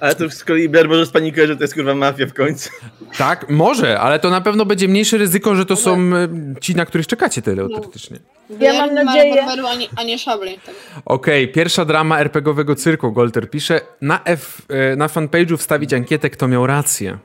Ale 0.00 0.14
to 0.14 0.30
z 0.30 0.44
kolei 0.44 0.68
Blair 0.68 0.88
może 0.88 1.06
spanikować, 1.06 1.48
że 1.48 1.56
to 1.56 1.62
jest 1.64 1.74
kurwa 1.74 1.94
mafia 1.94 2.26
w 2.26 2.34
końcu. 2.34 2.70
Tak, 3.18 3.50
może, 3.50 4.00
ale 4.00 4.18
to 4.18 4.30
na 4.30 4.40
pewno 4.40 4.64
będzie 4.66 4.88
mniejsze 4.88 5.16
ryzyko, 5.18 5.54
że 5.54 5.66
to 5.66 5.76
są 5.76 5.98
y, 6.16 6.28
ci, 6.60 6.74
na 6.74 6.86
których 6.86 7.06
czekacie 7.06 7.42
teoretycznie. 7.42 8.18
Ja 8.60 8.72
mam 8.72 8.94
mam 8.94 9.04
nadzieję- 9.06 9.34
rewolweru, 9.34 9.66
a 9.66 9.74
nie, 9.74 9.86
a 9.96 10.02
nie 10.02 10.18
szabli. 10.18 10.58
Tak. 10.66 10.74
Okej, 11.04 11.48
pierwsza 11.52 11.84
drama 11.84 12.18
RPGowego 12.20 12.74
cyrku, 12.74 13.12
Golter 13.12 13.50
pisze. 13.50 13.80
Na, 14.00 14.20
F, 14.24 14.62
e, 14.68 14.96
na 14.96 15.06
fanpage'u 15.06 15.56
wstawić 15.56 15.92
ankietę, 15.94 16.30
kto 16.30 16.48
miał 16.48 16.66
rację. 16.66 17.18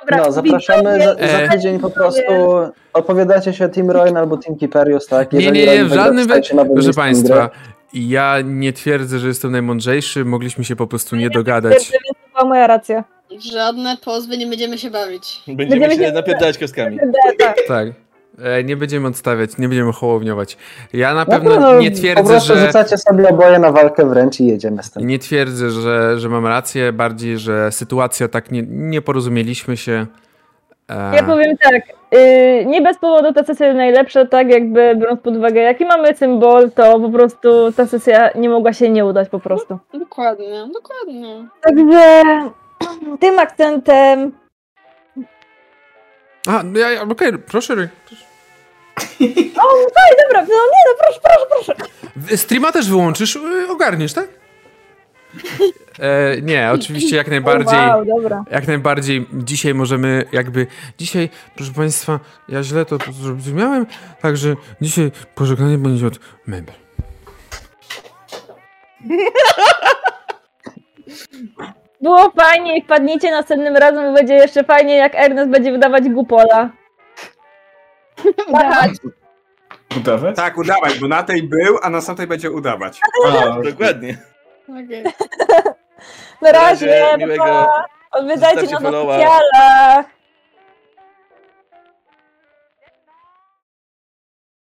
Dobra, 0.00 0.24
No, 0.26 0.32
zapraszamy 0.32 0.98
za, 1.04 1.12
E. 1.12 1.46
za 1.46 1.52
tydzień 1.52 1.78
po 1.78 1.90
prostu. 1.90 2.22
Opowiadacie 2.92 3.52
się 3.52 3.68
Team 3.68 3.90
Royal 3.90 4.16
albo 4.16 4.36
Team 4.36 4.58
Kiperius, 4.58 5.06
tak? 5.06 5.32
Nie, 5.32 5.38
Jeżeli 5.40 5.58
nie, 5.58 5.66
nie, 5.66 5.72
Royal 5.72 5.88
w 5.88 5.92
żadnym 5.92 6.14
wy... 6.16 6.20
dostajecie 6.22 6.54
nową 6.54 6.74
Proszę 6.74 6.92
Państwa, 6.92 7.48
gry. 7.48 7.58
Ja 7.92 8.36
nie 8.44 8.72
twierdzę, 8.72 9.18
że 9.18 9.28
jestem 9.28 9.52
najmądrzejszy, 9.52 10.24
mogliśmy 10.24 10.64
się 10.64 10.76
po 10.76 10.86
prostu 10.86 11.16
nie 11.16 11.30
dogadać. 11.30 11.90
To 11.90 11.98
była 12.32 12.48
moja 12.48 12.66
racja. 12.66 13.04
Żadne 13.52 13.96
pozwy, 14.04 14.38
nie 14.38 14.46
będziemy 14.46 14.78
się 14.78 14.90
bawić. 14.90 15.42
Będziemy 15.46 15.70
Będziemy 15.80 15.94
się 16.04 16.08
się- 16.08 16.12
napierdalać 16.12 16.58
kostkami. 16.58 16.98
Tak. 17.38 17.56
Tak. 17.68 17.88
E, 18.44 18.64
nie 18.64 18.76
będziemy 18.76 19.08
odstawiać, 19.08 19.58
nie 19.58 19.68
będziemy 19.68 19.92
hołowniować. 19.92 20.56
Ja 20.92 21.14
na 21.14 21.20
No 21.20 21.26
pewno 21.26 21.60
no, 21.60 21.78
nie 21.78 21.90
Po 21.90 21.96
twierdzę, 21.96 22.24
prostu 22.24 22.54
że... 22.54 22.66
rzucacie 22.66 22.98
sobie 22.98 23.28
oboje 23.28 23.58
na 23.58 23.72
walkę 23.72 24.08
wręcz 24.08 24.40
i 24.40 24.46
jedziemy 24.46 24.82
z 24.82 24.90
tym. 24.90 25.06
Nie 25.06 25.18
twierdzę, 25.18 25.70
że, 25.70 26.18
że 26.20 26.28
mam 26.28 26.46
rację, 26.46 26.92
bardziej, 26.92 27.38
że 27.38 27.72
sytuacja 27.72 28.28
tak 28.28 28.50
nie, 28.50 28.62
nie 28.66 29.02
porozumieliśmy 29.02 29.76
się. 29.76 30.06
E, 30.88 31.16
Ja 31.16 31.22
powiem 31.22 31.56
tak, 31.56 31.82
nie 32.66 32.82
bez 32.82 32.98
powodu 32.98 33.32
ta 33.32 33.44
sesja 33.44 33.66
jest 33.66 33.76
najlepsza, 33.76 34.26
tak 34.26 34.48
jakby 34.48 34.96
biorąc 34.96 35.20
pod 35.20 35.36
uwagę 35.36 35.60
jaki 35.60 35.84
mamy 35.84 36.16
symbol, 36.16 36.70
to 36.70 37.00
po 37.00 37.10
prostu 37.10 37.72
ta 37.72 37.86
sesja 37.86 38.30
nie 38.34 38.48
mogła 38.48 38.72
się 38.72 38.90
nie 38.90 39.04
udać 39.04 39.28
po 39.28 39.40
prostu. 39.40 39.78
Dokładnie, 39.94 40.68
dokładnie. 40.74 41.48
Także 41.60 42.22
tym 43.20 43.38
akcentem 43.38 44.32
A, 46.48 46.62
no 46.62 46.78
ja, 46.78 46.90
ja, 46.90 47.02
okej, 47.02 47.32
proszę, 47.38 47.74
Ry, 47.74 47.88
proszę. 48.06 48.24
Dobra, 49.20 50.42
no 50.42 50.54
nie 50.54 50.82
no, 50.86 50.94
proszę, 50.98 51.20
proszę, 51.22 51.46
proszę. 51.50 52.36
Streama 52.36 52.72
też 52.72 52.88
wyłączysz, 52.88 53.36
y, 53.36 53.68
ogarniesz, 53.70 54.12
tak? 54.12 54.39
E, 55.98 56.42
nie, 56.42 56.70
oczywiście 56.72 57.16
jak 57.16 57.28
najbardziej. 57.28 57.78
Wow, 57.78 58.04
dobra. 58.04 58.44
Jak 58.50 58.66
najbardziej 58.66 59.26
dzisiaj 59.32 59.74
możemy 59.74 60.24
jakby, 60.32 60.66
dzisiaj, 60.98 61.28
proszę 61.56 61.72
Państwa, 61.72 62.20
ja 62.48 62.62
źle 62.62 62.84
to 62.84 62.98
zrozumiałem, 63.12 63.86
także 64.22 64.56
dzisiaj 64.80 65.12
pożegnanie 65.34 65.78
będzie 65.78 66.06
od 66.06 66.20
mebel. 66.46 66.74
Było 72.00 72.30
fajnie 72.30 72.78
i 72.78 72.82
wpadnijcie 72.82 73.30
następnym 73.30 73.76
razem, 73.76 74.14
będzie 74.14 74.34
jeszcze 74.34 74.64
fajnie, 74.64 74.96
jak 74.96 75.14
Ernest 75.14 75.50
będzie 75.50 75.72
wydawać 75.72 76.08
gupola. 76.08 76.70
Udawać. 78.48 78.90
Udawać? 79.96 80.36
tak 80.36 80.58
udawać, 80.58 80.98
bo 80.98 81.08
na 81.08 81.22
tej 81.22 81.42
był, 81.42 81.78
a 81.82 81.90
na 81.90 81.96
następnej 81.96 82.26
będzie 82.26 82.50
udawać. 82.50 83.00
A, 83.28 83.60
Dokładnie. 83.62 84.18
Okej. 84.70 85.04
Na 86.42 86.52
razie, 86.52 86.86
razie, 86.86 87.16
miłego 87.18 87.44
pa. 87.44 87.84
Nas 88.22 88.40
na 88.80 88.90
socjalach. 88.90 90.06